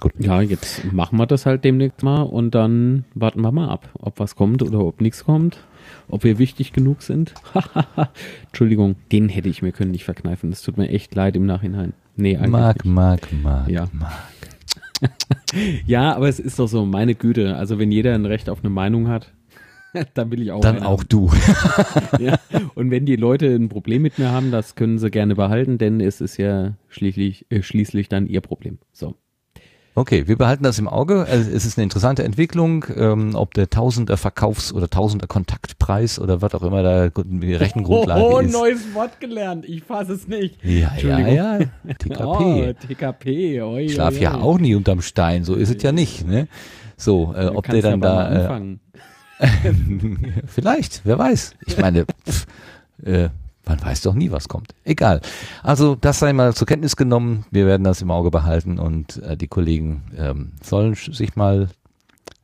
Gut. 0.00 0.12
Ja, 0.18 0.40
jetzt 0.40 0.92
machen 0.92 1.16
wir 1.18 1.26
das 1.26 1.46
halt 1.46 1.62
demnächst 1.62 2.02
mal 2.02 2.22
und 2.22 2.56
dann 2.56 3.04
warten 3.14 3.40
wir 3.40 3.52
mal 3.52 3.68
ab, 3.68 3.88
ob 4.00 4.18
was 4.18 4.34
kommt 4.34 4.62
oder 4.62 4.80
ob 4.80 5.00
nichts 5.00 5.24
kommt. 5.24 5.58
Ob 6.12 6.24
wir 6.24 6.38
wichtig 6.38 6.74
genug 6.74 7.00
sind. 7.00 7.32
Entschuldigung, 8.48 8.96
den 9.10 9.30
hätte 9.30 9.48
ich 9.48 9.62
mir 9.62 9.72
können 9.72 9.92
nicht 9.92 10.04
verkneifen. 10.04 10.50
Das 10.50 10.60
tut 10.60 10.76
mir 10.76 10.90
echt 10.90 11.14
leid 11.14 11.36
im 11.36 11.46
Nachhinein. 11.46 11.94
Nee, 12.16 12.36
eigentlich 12.36 12.50
Mark, 12.50 12.84
nicht. 12.84 12.94
Mark, 12.94 13.32
Mark, 13.42 13.68
Ja. 13.70 13.88
Mark. 13.92 14.12
Ja, 15.86 16.14
aber 16.14 16.28
es 16.28 16.38
ist 16.38 16.58
doch 16.58 16.68
so, 16.68 16.84
meine 16.84 17.14
Güte. 17.14 17.56
Also 17.56 17.78
wenn 17.78 17.90
jeder 17.90 18.14
ein 18.14 18.26
Recht 18.26 18.50
auf 18.50 18.60
eine 18.60 18.68
Meinung 18.68 19.08
hat, 19.08 19.32
dann 20.14 20.30
will 20.30 20.42
ich 20.42 20.52
auch. 20.52 20.60
Dann 20.60 20.82
auch 20.82 21.02
du. 21.02 21.30
Ja. 22.20 22.38
Und 22.74 22.90
wenn 22.90 23.06
die 23.06 23.16
Leute 23.16 23.46
ein 23.46 23.70
Problem 23.70 24.02
mit 24.02 24.18
mir 24.18 24.30
haben, 24.30 24.50
das 24.50 24.74
können 24.74 24.98
sie 24.98 25.10
gerne 25.10 25.34
behalten, 25.34 25.78
denn 25.78 25.98
es 26.00 26.20
ist 26.20 26.36
ja 26.36 26.74
schließlich, 26.88 27.46
äh, 27.48 27.62
schließlich 27.62 28.10
dann 28.10 28.26
ihr 28.26 28.42
Problem. 28.42 28.78
So. 28.92 29.16
Okay, 29.94 30.26
wir 30.26 30.38
behalten 30.38 30.64
das 30.64 30.78
im 30.78 30.88
Auge. 30.88 31.26
Also 31.28 31.50
Es 31.50 31.66
ist 31.66 31.76
eine 31.76 31.82
interessante 31.84 32.24
Entwicklung, 32.24 32.86
ähm, 32.96 33.34
ob 33.34 33.52
der 33.52 33.68
Tausender 33.68 34.16
Verkaufs- 34.16 34.72
oder 34.72 34.88
Tausender 34.88 35.26
Kontaktpreis 35.26 36.18
oder 36.18 36.40
was 36.40 36.54
auch 36.54 36.62
immer 36.62 36.82
da 36.82 37.10
die 37.10 37.54
Rechengrundlage 37.54 38.22
oh, 38.24 38.38
ist. 38.38 38.52
neues 38.52 38.94
Wort 38.94 39.20
gelernt. 39.20 39.66
Ich 39.68 39.84
fasse 39.84 40.14
es 40.14 40.26
nicht. 40.26 40.64
Ja, 40.64 40.92
ja, 40.96 41.18
ja. 41.28 41.58
TKP. 41.98 42.14
Oh, 42.24 42.72
TKP. 42.86 43.60
Oi, 43.62 43.82
Ich 43.82 43.92
schlaf 43.94 44.14
oi, 44.14 44.20
ja 44.20 44.34
oi. 44.36 44.40
auch 44.40 44.58
nie 44.58 44.74
unterm 44.74 45.02
Stein, 45.02 45.44
so 45.44 45.54
ist 45.54 45.68
es 45.74 45.82
ja 45.82 45.92
nicht. 45.92 46.26
Ne? 46.26 46.48
So, 46.96 47.34
äh, 47.36 47.46
ob 47.48 47.66
der 47.68 47.82
dann 47.82 48.00
da 48.00 48.56
äh. 48.58 48.78
Vielleicht, 50.46 51.02
wer 51.04 51.18
weiß. 51.18 51.54
Ich 51.66 51.76
meine, 51.76 52.06
pff, 52.06 52.46
äh, 53.04 53.28
man 53.64 53.80
weiß 53.80 54.02
doch 54.02 54.14
nie, 54.14 54.30
was 54.30 54.48
kommt. 54.48 54.74
Egal. 54.84 55.20
Also 55.62 55.94
das 55.94 56.18
sei 56.18 56.32
mal 56.32 56.54
zur 56.54 56.66
Kenntnis 56.66 56.96
genommen. 56.96 57.44
Wir 57.50 57.66
werden 57.66 57.84
das 57.84 58.02
im 58.02 58.10
Auge 58.10 58.30
behalten 58.30 58.78
und 58.78 59.22
äh, 59.22 59.36
die 59.36 59.48
Kollegen 59.48 60.02
ähm, 60.16 60.52
sollen 60.62 60.94
sich 60.94 61.36
mal 61.36 61.68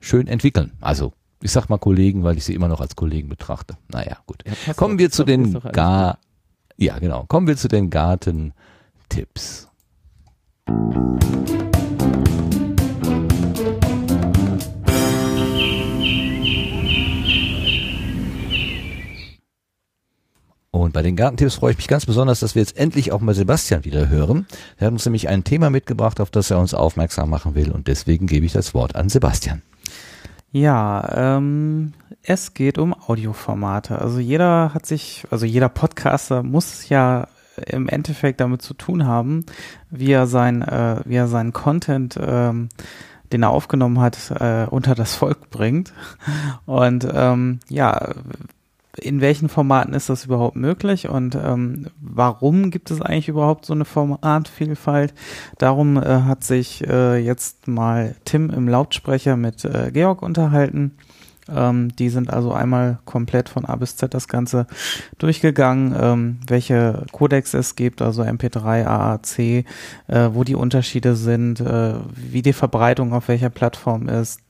schön 0.00 0.28
entwickeln. 0.28 0.72
Also 0.80 1.12
ich 1.40 1.52
sag 1.52 1.68
mal 1.68 1.78
Kollegen, 1.78 2.24
weil 2.24 2.36
ich 2.36 2.44
sie 2.44 2.54
immer 2.54 2.68
noch 2.68 2.80
als 2.80 2.96
Kollegen 2.96 3.28
betrachte. 3.28 3.76
Naja, 3.88 4.18
gut. 4.26 4.44
Ja, 4.66 4.74
Kommen 4.74 4.98
wir 4.98 5.10
zu 5.10 5.24
den 5.24 5.54
Gar 5.72 6.18
ja 6.78 6.98
genau. 6.98 7.24
Kommen 7.26 7.48
wir 7.48 7.56
zu 7.56 7.68
den 7.68 7.90
Gartentipps. 7.90 9.68
Und 20.88 20.92
bei 20.92 21.02
den 21.02 21.16
Gartentipps 21.16 21.56
freue 21.56 21.72
ich 21.72 21.76
mich 21.76 21.86
ganz 21.86 22.06
besonders, 22.06 22.40
dass 22.40 22.54
wir 22.54 22.62
jetzt 22.62 22.78
endlich 22.78 23.12
auch 23.12 23.20
mal 23.20 23.34
Sebastian 23.34 23.84
wieder 23.84 24.08
hören. 24.08 24.46
Er 24.78 24.86
hat 24.86 24.92
uns 24.92 25.04
nämlich 25.04 25.28
ein 25.28 25.44
Thema 25.44 25.68
mitgebracht, 25.68 26.18
auf 26.18 26.30
das 26.30 26.50
er 26.50 26.58
uns 26.58 26.72
aufmerksam 26.72 27.28
machen 27.28 27.54
will 27.54 27.70
und 27.70 27.88
deswegen 27.88 28.26
gebe 28.26 28.46
ich 28.46 28.54
das 28.54 28.72
Wort 28.72 28.96
an 28.96 29.10
Sebastian. 29.10 29.60
Ja, 30.50 31.36
ähm, 31.36 31.92
es 32.22 32.54
geht 32.54 32.78
um 32.78 32.94
Audioformate. 32.94 33.98
Also 33.98 34.18
jeder 34.18 34.72
hat 34.72 34.86
sich, 34.86 35.26
also 35.30 35.44
jeder 35.44 35.68
Podcaster 35.68 36.42
muss 36.42 36.88
ja 36.88 37.28
im 37.66 37.86
Endeffekt 37.86 38.40
damit 38.40 38.62
zu 38.62 38.72
tun 38.72 39.04
haben, 39.04 39.44
wie 39.90 40.12
er 40.12 40.26
sein, 40.26 40.62
äh, 40.62 41.02
wie 41.04 41.16
er 41.16 41.28
seinen 41.28 41.52
Content, 41.52 42.18
ähm, 42.18 42.70
den 43.30 43.42
er 43.42 43.50
aufgenommen 43.50 44.00
hat, 44.00 44.30
äh, 44.40 44.64
unter 44.70 44.94
das 44.94 45.14
Volk 45.14 45.50
bringt. 45.50 45.92
Und 46.64 47.06
ähm, 47.12 47.60
ja, 47.68 48.14
in 49.02 49.20
welchen 49.20 49.48
Formaten 49.48 49.94
ist 49.94 50.08
das 50.08 50.24
überhaupt 50.24 50.56
möglich 50.56 51.08
und 51.08 51.34
ähm, 51.34 51.88
warum 52.00 52.70
gibt 52.70 52.90
es 52.90 53.00
eigentlich 53.00 53.28
überhaupt 53.28 53.64
so 53.66 53.72
eine 53.72 53.84
Formatvielfalt? 53.84 55.14
Darum 55.58 55.96
äh, 55.96 56.22
hat 56.22 56.44
sich 56.44 56.86
äh, 56.86 57.18
jetzt 57.18 57.68
mal 57.68 58.14
Tim 58.24 58.50
im 58.50 58.68
Lautsprecher 58.68 59.36
mit 59.36 59.64
äh, 59.64 59.90
Georg 59.92 60.22
unterhalten. 60.22 60.92
Ähm, 61.48 61.94
die 61.96 62.10
sind 62.10 62.32
also 62.32 62.52
einmal 62.52 62.98
komplett 63.04 63.48
von 63.48 63.64
A 63.64 63.76
bis 63.76 63.96
Z 63.96 64.12
das 64.12 64.28
Ganze 64.28 64.66
durchgegangen, 65.18 65.96
ähm, 65.98 66.38
welche 66.46 67.06
Codecs 67.12 67.54
es 67.54 67.74
gibt, 67.74 68.02
also 68.02 68.22
MP3, 68.22 68.86
AAC, 68.86 69.38
äh, 69.38 69.64
wo 70.32 70.44
die 70.44 70.54
Unterschiede 70.54 71.16
sind, 71.16 71.60
äh, 71.60 71.94
wie 72.14 72.42
die 72.42 72.52
Verbreitung 72.52 73.12
auf 73.12 73.28
welcher 73.28 73.50
Plattform 73.50 74.08
ist, 74.08 74.40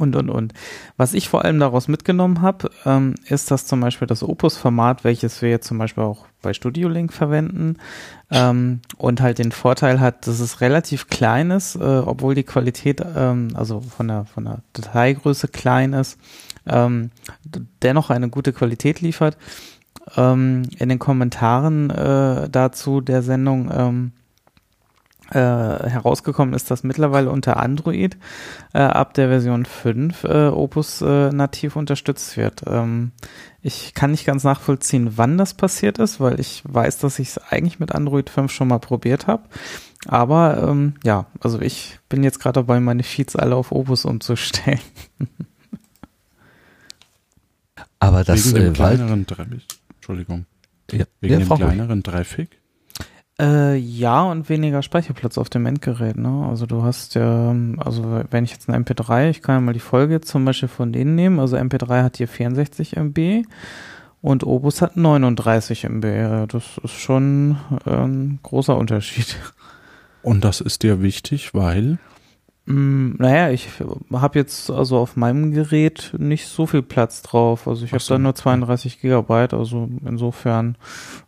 und, 0.00 0.16
und, 0.16 0.30
und. 0.30 0.54
Was 0.96 1.14
ich 1.14 1.28
vor 1.28 1.44
allem 1.44 1.60
daraus 1.60 1.88
mitgenommen 1.88 2.40
habe, 2.42 2.70
ähm, 2.84 3.14
ist, 3.26 3.50
dass 3.50 3.66
zum 3.66 3.80
Beispiel 3.80 4.08
das 4.08 4.22
Opus-Format, 4.22 5.04
welches 5.04 5.42
wir 5.42 5.50
jetzt 5.50 5.66
zum 5.66 5.78
Beispiel 5.78 6.04
auch 6.04 6.26
bei 6.42 6.54
Studio 6.54 6.88
Link 6.88 7.12
verwenden, 7.12 7.76
ähm, 8.30 8.80
und 8.96 9.20
halt 9.20 9.38
den 9.38 9.52
Vorteil 9.52 10.00
hat, 10.00 10.26
dass 10.26 10.40
es 10.40 10.60
relativ 10.60 11.08
klein 11.08 11.50
ist, 11.50 11.76
äh, 11.76 11.78
obwohl 11.78 12.34
die 12.34 12.44
Qualität, 12.44 13.02
ähm, 13.16 13.48
also 13.54 13.80
von 13.80 14.08
der, 14.08 14.24
von 14.24 14.44
der 14.44 14.60
Dateigröße 14.72 15.48
klein 15.48 15.92
ist, 15.92 16.18
ähm, 16.66 17.10
dennoch 17.82 18.10
eine 18.10 18.28
gute 18.28 18.52
Qualität 18.52 19.00
liefert. 19.00 19.36
Ähm, 20.16 20.62
in 20.78 20.88
den 20.88 20.98
Kommentaren 20.98 21.90
äh, 21.90 22.48
dazu 22.48 23.00
der 23.00 23.22
Sendung 23.22 23.70
ähm, 23.72 24.12
äh, 25.30 25.34
herausgekommen 25.88 26.54
ist, 26.54 26.70
dass 26.70 26.82
mittlerweile 26.82 27.30
unter 27.30 27.56
Android 27.58 28.16
äh, 28.72 28.78
ab 28.80 29.14
der 29.14 29.28
Version 29.28 29.64
5 29.64 30.24
äh, 30.24 30.48
Opus 30.48 31.02
äh, 31.02 31.30
nativ 31.30 31.76
unterstützt 31.76 32.36
wird. 32.36 32.62
Ähm, 32.66 33.12
ich 33.62 33.94
kann 33.94 34.10
nicht 34.10 34.24
ganz 34.26 34.44
nachvollziehen, 34.44 35.12
wann 35.16 35.38
das 35.38 35.54
passiert 35.54 35.98
ist, 35.98 36.20
weil 36.20 36.40
ich 36.40 36.62
weiß, 36.66 36.98
dass 36.98 37.18
ich 37.18 37.28
es 37.28 37.38
eigentlich 37.38 37.78
mit 37.78 37.92
Android 37.94 38.30
5 38.30 38.50
schon 38.50 38.68
mal 38.68 38.78
probiert 38.78 39.26
habe. 39.26 39.44
Aber 40.06 40.66
ähm, 40.68 40.94
ja, 41.04 41.26
also 41.40 41.60
ich 41.60 41.98
bin 42.08 42.22
jetzt 42.22 42.40
gerade 42.40 42.60
dabei, 42.60 42.80
meine 42.80 43.02
Feeds 43.02 43.36
alle 43.36 43.54
auf 43.54 43.70
Opus 43.70 44.04
umzustellen. 44.04 44.80
Aber 47.98 48.24
das 48.24 48.46
Wegen 48.46 48.64
dem 48.64 48.72
äh, 48.72 48.76
kleineren 48.76 49.26
Traffic. 49.26 49.60
Entschuldigung. 49.96 50.46
ja, 50.90 51.04
Wegen 51.20 51.40
ja, 51.40 51.46
dem 51.46 51.56
kleineren 51.56 52.02
Traffic. 52.02 52.59
Äh, 53.40 53.76
ja, 53.76 54.22
und 54.24 54.50
weniger 54.50 54.82
Speicherplatz 54.82 55.38
auf 55.38 55.48
dem 55.48 55.64
Endgerät, 55.64 56.18
ne? 56.18 56.46
Also 56.50 56.66
du 56.66 56.82
hast 56.82 57.14
ja, 57.14 57.54
also 57.78 58.22
wenn 58.30 58.44
ich 58.44 58.50
jetzt 58.50 58.68
ein 58.68 58.84
MP3, 58.84 59.30
ich 59.30 59.40
kann 59.40 59.54
ja 59.54 59.60
mal 59.62 59.72
die 59.72 59.80
Folge 59.80 60.20
zum 60.20 60.44
Beispiel 60.44 60.68
von 60.68 60.92
denen 60.92 61.14
nehmen, 61.14 61.40
also 61.40 61.56
MP3 61.56 62.02
hat 62.02 62.18
hier 62.18 62.28
64 62.28 62.98
MB 62.98 63.46
und 64.20 64.44
Obus 64.44 64.82
hat 64.82 64.98
39 64.98 65.84
MB. 65.84 66.48
Das 66.52 66.78
ist 66.82 66.92
schon 67.00 67.56
ein 67.86 68.40
großer 68.42 68.76
Unterschied. 68.76 69.36
Und 70.22 70.44
das 70.44 70.60
ist 70.60 70.82
dir 70.82 71.00
wichtig, 71.00 71.54
weil 71.54 71.98
Mm, 72.66 73.14
naja, 73.18 73.50
ich 73.50 73.68
habe 74.12 74.38
jetzt 74.38 74.70
also 74.70 74.98
auf 74.98 75.16
meinem 75.16 75.52
Gerät 75.52 76.12
nicht 76.18 76.46
so 76.46 76.66
viel 76.66 76.82
Platz 76.82 77.22
drauf. 77.22 77.66
Also 77.66 77.84
ich 77.84 77.92
habe 77.92 78.02
so. 78.02 78.14
da 78.14 78.18
nur 78.18 78.34
32 78.34 79.00
Gigabyte. 79.00 79.54
Also 79.54 79.88
insofern 80.04 80.76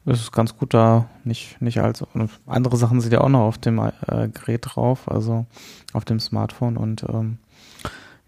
ist 0.04 0.20
es 0.20 0.32
ganz 0.32 0.56
gut 0.56 0.74
da 0.74 1.06
nicht 1.24 1.60
nicht 1.60 1.80
als 1.80 2.04
andere 2.46 2.76
Sachen 2.76 3.00
sind 3.00 3.12
ja 3.12 3.20
auch 3.20 3.28
noch 3.28 3.40
auf 3.40 3.58
dem 3.58 3.78
äh, 3.78 4.28
Gerät 4.28 4.66
drauf, 4.68 5.10
also 5.10 5.46
auf 5.92 6.04
dem 6.04 6.20
Smartphone 6.20 6.76
und 6.76 7.04
ähm, 7.08 7.38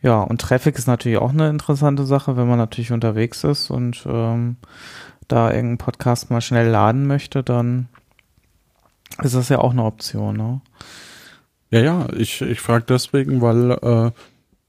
ja 0.01 0.21
und 0.21 0.41
Traffic 0.41 0.77
ist 0.77 0.87
natürlich 0.87 1.19
auch 1.19 1.31
eine 1.31 1.49
interessante 1.51 2.05
Sache, 2.05 2.37
wenn 2.37 2.49
man 2.49 2.59
natürlich 2.59 2.93
unterwegs 2.93 3.43
ist 3.45 3.71
und 3.71 4.05
ähm, 4.07 4.57
da 5.29 5.51
irgendeinen 5.51 5.79
Podcast 5.79 6.31
mal 6.31 6.41
schnell 6.41 6.69
laden 6.69 7.07
möchte, 7.07 7.43
dann 7.43 7.89
ist 9.23 9.35
das 9.35 9.49
ja 9.49 9.59
auch 9.59 9.73
eine 9.73 9.85
Option. 9.85 10.37
Ne? 10.37 10.61
Ja, 11.75 11.81
ja, 11.81 12.07
ich, 12.17 12.41
ich 12.41 12.61
frage 12.61 12.85
deswegen, 12.89 13.41
weil 13.43 13.73
äh, 13.73 14.13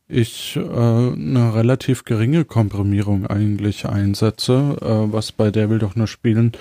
ich 0.07 0.55
äh, 0.55 0.59
eine 0.59 1.53
relativ 1.53 2.03
geringe 2.03 2.45
Komprimierung 2.45 3.27
eigentlich 3.27 3.85
einsetze, 3.85 4.75
äh, 4.81 5.13
was 5.13 5.31
bei 5.31 5.51
Der 5.51 5.69
will 5.69 5.77
doch 5.77 5.95
nur 5.95 6.07
spielen 6.07 6.53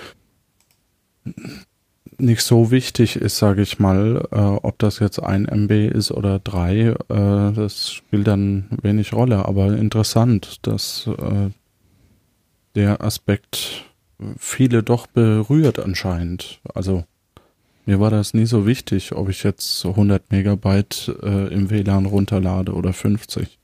nicht 2.19 2.43
so 2.43 2.69
wichtig 2.69 3.15
ist, 3.15 3.39
sage 3.39 3.63
ich 3.63 3.79
mal, 3.79 4.27
äh, 4.31 4.35
ob 4.37 4.77
das 4.77 4.99
jetzt 4.99 5.17
ein 5.17 5.47
MB 5.47 5.71
ist 5.91 6.11
oder 6.11 6.37
drei, 6.37 6.89
äh, 6.89 6.95
das 7.09 7.91
spielt 7.91 8.27
dann 8.27 8.67
wenig 8.83 9.13
Rolle. 9.13 9.47
Aber 9.47 9.75
interessant, 9.75 10.59
dass 10.67 11.07
äh, 11.07 11.49
der 12.75 13.01
Aspekt 13.03 13.85
viele 14.37 14.83
doch 14.83 15.07
berührt 15.07 15.79
anscheinend. 15.79 16.61
Also 16.75 17.03
mir 17.85 17.99
war 17.99 18.09
das 18.11 18.33
nie 18.33 18.45
so 18.45 18.65
wichtig, 18.65 19.13
ob 19.13 19.29
ich 19.29 19.43
jetzt 19.43 19.85
100 19.85 20.31
Megabyte 20.31 21.15
äh, 21.21 21.53
im 21.53 21.69
WLAN 21.69 22.05
runterlade 22.05 22.73
oder 22.73 22.93
50. 22.93 23.59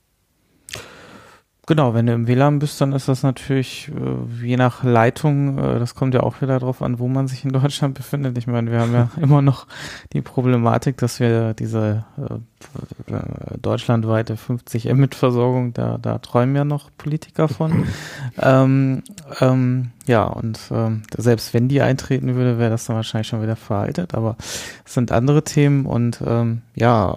Genau, 1.68 1.94
wenn 1.94 2.06
du 2.06 2.12
im 2.12 2.26
WLAN 2.26 2.58
bist, 2.58 2.80
dann 2.80 2.92
ist 2.92 3.06
das 3.06 3.22
natürlich 3.22 3.88
äh, 3.88 4.44
je 4.44 4.56
nach 4.56 4.82
Leitung, 4.82 5.58
äh, 5.58 5.78
das 5.78 5.94
kommt 5.94 6.12
ja 6.12 6.24
auch 6.24 6.42
wieder 6.42 6.58
darauf 6.58 6.82
an, 6.82 6.98
wo 6.98 7.06
man 7.06 7.28
sich 7.28 7.44
in 7.44 7.52
Deutschland 7.52 7.94
befindet. 7.98 8.36
Ich 8.36 8.48
meine, 8.48 8.72
wir 8.72 8.80
haben 8.80 8.92
ja 8.92 9.10
immer 9.20 9.42
noch 9.42 9.68
die 10.12 10.22
Problematik, 10.22 10.96
dass 10.96 11.20
wir 11.20 11.54
diese 11.54 12.04
äh, 12.18 13.14
äh 13.14 13.58
deutschlandweite 13.60 14.36
50 14.36 14.92
Mbit-Versorgung, 14.92 15.72
da, 15.72 15.98
da 15.98 16.18
träumen 16.18 16.56
ja 16.56 16.64
noch 16.64 16.90
Politiker 16.98 17.46
von. 17.46 17.84
ähm, 18.42 19.04
ähm, 19.40 19.90
ja, 20.06 20.24
und 20.24 20.58
ähm, 20.72 21.02
selbst 21.16 21.54
wenn 21.54 21.68
die 21.68 21.80
eintreten 21.80 22.34
würde, 22.34 22.58
wäre 22.58 22.70
das 22.70 22.86
dann 22.86 22.96
wahrscheinlich 22.96 23.28
schon 23.28 23.42
wieder 23.42 23.54
veraltet, 23.54 24.14
aber 24.14 24.36
es 24.84 24.94
sind 24.94 25.12
andere 25.12 25.44
Themen 25.44 25.86
und 25.86 26.20
ähm, 26.26 26.62
ja, 26.74 27.16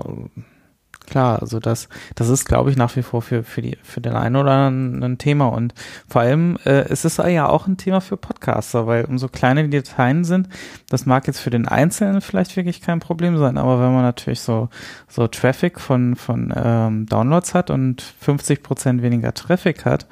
klar, 1.06 1.42
also 1.42 1.60
das, 1.60 1.90
das 2.16 2.30
ist, 2.30 2.46
glaube 2.46 2.70
ich, 2.70 2.78
nach 2.78 2.96
wie 2.96 3.02
vor 3.02 3.22
für, 3.22 3.44
für, 3.44 3.62
die, 3.62 3.78
für 3.84 4.02
den 4.02 4.14
einen 4.14 4.36
oder 4.36 4.52
anderen 4.52 5.04
ein 5.04 5.18
Thema. 5.18 5.48
Und 5.48 5.74
vor 6.08 6.22
allem 6.22 6.58
äh, 6.66 6.86
es 6.90 7.06
ist 7.06 7.18
ja 7.18 7.48
auch 7.48 7.68
ein 7.68 7.78
Thema 7.78 8.02
für 8.02 8.18
Podcaster, 8.18 8.88
weil 8.88 9.06
umso 9.06 9.28
kleiner 9.28 9.64
die 9.64 9.82
Dateien 9.82 10.24
sind, 10.24 10.50
das 10.90 11.06
mag 11.06 11.28
jetzt 11.28 11.40
für 11.40 11.50
den 11.50 11.68
Einzelnen 11.68 12.22
vielleicht 12.22 12.56
wirklich 12.56 12.82
kein 12.82 13.00
Problem 13.00 13.38
sein, 13.38 13.58
aber 13.58 13.80
wenn 13.80 13.94
man 13.94 14.04
natürlich 14.04 14.42
so, 14.42 14.70
so 15.08 15.28
Traffic 15.28 15.80
von, 15.80 16.16
von 16.16 16.54
ähm, 16.56 17.06
Downloads 17.06 17.54
hat 17.54 17.70
und 17.70 18.02
50 18.02 18.64
Prozent 18.64 19.02
weniger 19.02 19.34
Traffic 19.34 19.86
hat, 19.86 20.08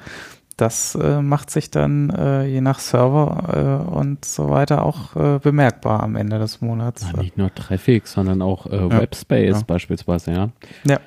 das 0.56 0.94
äh, 0.94 1.20
macht 1.20 1.50
sich 1.50 1.70
dann 1.70 2.10
äh, 2.10 2.44
je 2.46 2.60
nach 2.60 2.78
Server 2.78 3.84
äh, 3.88 3.90
und 3.90 4.24
so 4.24 4.50
weiter 4.50 4.84
auch 4.84 5.16
äh, 5.16 5.38
bemerkbar 5.38 6.02
am 6.02 6.16
Ende 6.16 6.38
des 6.38 6.60
Monats. 6.60 7.06
Ja, 7.12 7.20
nicht 7.20 7.36
nur 7.36 7.54
Traffic, 7.54 8.06
sondern 8.06 8.42
auch 8.42 8.66
äh, 8.66 8.76
ja. 8.76 9.00
Webspace 9.00 9.58
ja. 9.58 9.62
beispielsweise, 9.66 10.32
ja. 10.32 10.48
Ja. 10.84 11.00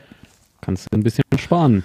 Kannst 0.62 0.88
du 0.92 0.98
ein 0.98 1.04
bisschen 1.04 1.24
sparen. 1.38 1.84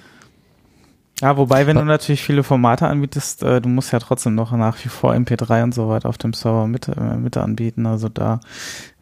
Ja, 1.21 1.37
wobei, 1.37 1.69
wenn 1.69 1.77
du 1.77 1.85
natürlich 1.85 2.25
viele 2.25 2.43
Formate 2.43 2.89
anbietest, 2.89 3.45
äh, 3.45 3.61
du 3.61 3.69
musst 3.69 3.93
ja 3.93 4.01
trotzdem 4.01 4.35
noch 4.35 4.51
nach 4.51 4.85
wie 4.85 4.89
vor 4.89 5.13
MP3 5.13 5.63
und 5.63 5.73
so 5.73 5.89
weiter 5.89 6.09
auf 6.09 6.19
dem 6.19 6.33
Server 6.33 6.67
mit, 6.67 6.89
äh, 6.89 7.17
mit 7.17 7.37
anbieten. 7.37 7.87
Also 7.87 8.09
da 8.09 8.41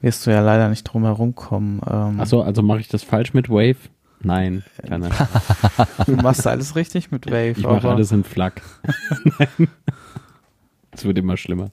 wirst 0.02 0.26
du 0.26 0.30
ja 0.30 0.42
leider 0.42 0.68
nicht 0.68 0.84
drum 0.84 1.04
herum 1.04 1.34
kommen. 1.34 1.80
Ähm, 1.90 2.20
Achso, 2.20 2.42
also 2.42 2.60
mache 2.60 2.80
ich 2.80 2.88
das 2.88 3.02
falsch 3.02 3.32
mit 3.32 3.48
Wave? 3.48 3.78
Nein, 4.22 4.64
keine. 4.86 5.08
du 6.06 6.12
machst 6.16 6.46
alles 6.46 6.76
richtig 6.76 7.10
mit 7.10 7.26
Wave. 7.26 7.54
Ich 7.56 7.64
mache 7.64 7.88
alles 7.88 8.12
in 8.12 8.22
FLAC. 8.22 8.60
Es 10.90 11.04
wird 11.04 11.18
immer 11.18 11.36
schlimmer. 11.36 11.70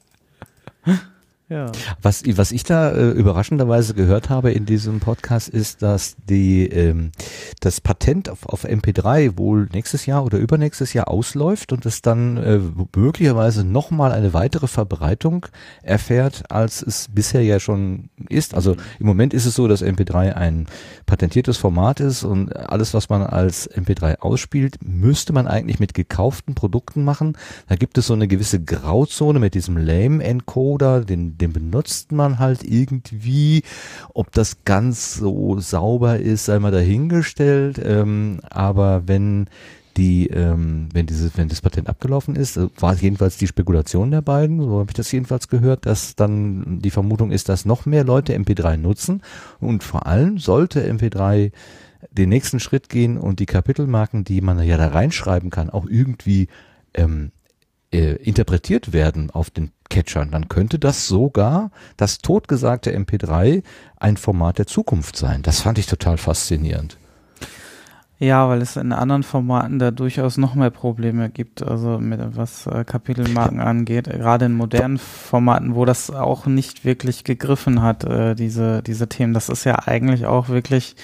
Ja. 1.49 1.71
Was, 2.01 2.23
was 2.25 2.51
ich 2.51 2.63
da 2.65 2.91
äh, 2.91 3.11
überraschenderweise 3.11 3.93
gehört 3.93 4.29
habe 4.29 4.51
in 4.51 4.65
diesem 4.65 4.99
Podcast 4.99 5.47
ist, 5.47 5.81
dass 5.81 6.17
die 6.29 6.67
ähm, 6.67 7.13
das 7.61 7.79
Patent 7.79 8.29
auf, 8.29 8.45
auf 8.45 8.65
MP3 8.65 9.37
wohl 9.37 9.69
nächstes 9.71 10.05
Jahr 10.05 10.25
oder 10.25 10.39
übernächstes 10.39 10.91
Jahr 10.91 11.07
ausläuft 11.07 11.71
und 11.71 11.85
es 11.85 12.01
dann 12.01 12.35
äh, 12.35 12.59
möglicherweise 12.93 13.63
nochmal 13.63 14.11
eine 14.11 14.33
weitere 14.33 14.67
Verbreitung 14.67 15.45
erfährt, 15.83 16.43
als 16.51 16.81
es 16.81 17.07
bisher 17.13 17.43
ja 17.43 17.61
schon 17.61 18.09
ist. 18.27 18.53
Also 18.53 18.75
im 18.99 19.05
Moment 19.05 19.33
ist 19.33 19.45
es 19.45 19.55
so, 19.55 19.69
dass 19.69 19.81
MP3 19.81 20.33
ein 20.33 20.67
patentiertes 21.05 21.55
Format 21.55 22.01
ist 22.01 22.25
und 22.25 22.53
alles, 22.57 22.93
was 22.93 23.07
man 23.07 23.21
als 23.21 23.71
MP3 23.71 24.19
ausspielt, 24.19 24.79
müsste 24.83 25.31
man 25.31 25.47
eigentlich 25.47 25.79
mit 25.79 25.93
gekauften 25.93 26.55
Produkten 26.55 27.05
machen. 27.05 27.37
Da 27.69 27.75
gibt 27.75 27.97
es 27.97 28.07
so 28.07 28.13
eine 28.13 28.27
gewisse 28.27 28.61
Grauzone 28.61 29.39
mit 29.39 29.53
diesem 29.53 29.77
Lame-Encoder, 29.77 31.05
den 31.05 31.36
den 31.41 31.53
benutzt 31.53 32.11
man 32.11 32.39
halt 32.39 32.63
irgendwie. 32.63 33.63
Ob 34.13 34.31
das 34.31 34.63
ganz 34.65 35.15
so 35.15 35.59
sauber 35.59 36.19
ist, 36.19 36.45
sei 36.45 36.59
mal 36.59 36.71
dahingestellt. 36.71 37.79
Ähm, 37.83 38.39
aber 38.49 39.07
wenn 39.07 39.47
die, 39.97 40.27
ähm, 40.27 40.89
wenn 40.93 41.07
dieses, 41.07 41.37
wenn 41.37 41.49
das 41.49 41.61
Patent 41.61 41.89
abgelaufen 41.89 42.35
ist, 42.35 42.57
äh, 42.57 42.67
war 42.79 42.93
jedenfalls 42.95 43.37
die 43.37 43.47
Spekulation 43.47 44.11
der 44.11 44.21
beiden, 44.21 44.61
so 44.61 44.79
habe 44.79 44.91
ich 44.91 44.95
das 44.95 45.11
jedenfalls 45.11 45.47
gehört, 45.47 45.85
dass 45.85 46.15
dann 46.15 46.79
die 46.81 46.91
Vermutung 46.91 47.31
ist, 47.31 47.49
dass 47.49 47.65
noch 47.65 47.85
mehr 47.85 48.03
Leute 48.03 48.35
MP3 48.37 48.77
nutzen 48.77 49.21
und 49.59 49.83
vor 49.83 50.05
allem 50.05 50.37
sollte 50.37 50.87
MP3 50.87 51.51
den 52.11 52.29
nächsten 52.29 52.59
Schritt 52.59 52.89
gehen 52.89 53.17
und 53.17 53.39
die 53.39 53.47
Kapitelmarken, 53.47 54.23
die 54.23 54.41
man 54.41 54.61
ja 54.61 54.77
da 54.77 54.87
reinschreiben 54.87 55.49
kann, 55.49 55.71
auch 55.71 55.87
irgendwie 55.87 56.47
ähm, 56.93 57.31
äh, 57.91 58.15
interpretiert 58.15 58.93
werden 58.93 59.29
auf 59.31 59.49
den 59.49 59.71
Catchern, 59.89 60.31
dann 60.31 60.49
könnte 60.49 60.79
das 60.79 61.07
sogar 61.07 61.71
das 61.95 62.19
totgesagte 62.19 62.95
MP3 62.95 63.63
ein 63.97 64.17
Format 64.17 64.57
der 64.57 64.67
Zukunft 64.67 65.15
sein. 65.15 65.41
Das 65.41 65.61
fand 65.61 65.77
ich 65.77 65.87
total 65.87 66.17
faszinierend. 66.17 66.97
Ja, 68.19 68.49
weil 68.49 68.63
es 68.63 68.75
in 68.77 68.93
anderen 68.93 69.21
Formaten 69.21 69.77
da 69.77 69.91
durchaus 69.91 70.37
noch 70.37 70.55
mehr 70.55 70.71
Probleme 70.71 71.29
gibt, 71.29 71.61
also 71.61 71.99
mit 71.99 72.19
was 72.35 72.65
äh, 72.65 72.83
Kapitelmarken 72.83 73.59
angeht, 73.59 74.05
gerade 74.05 74.45
in 74.45 74.53
modernen 74.53 74.97
Formaten, 74.97 75.75
wo 75.75 75.85
das 75.85 76.09
auch 76.09 76.47
nicht 76.47 76.83
wirklich 76.83 77.23
gegriffen 77.23 77.83
hat, 77.83 78.05
äh, 78.05 78.33
diese 78.33 78.81
diese 78.81 79.07
Themen. 79.07 79.35
Das 79.35 79.49
ist 79.49 79.65
ja 79.65 79.75
eigentlich 79.85 80.25
auch 80.25 80.49
wirklich 80.49 80.95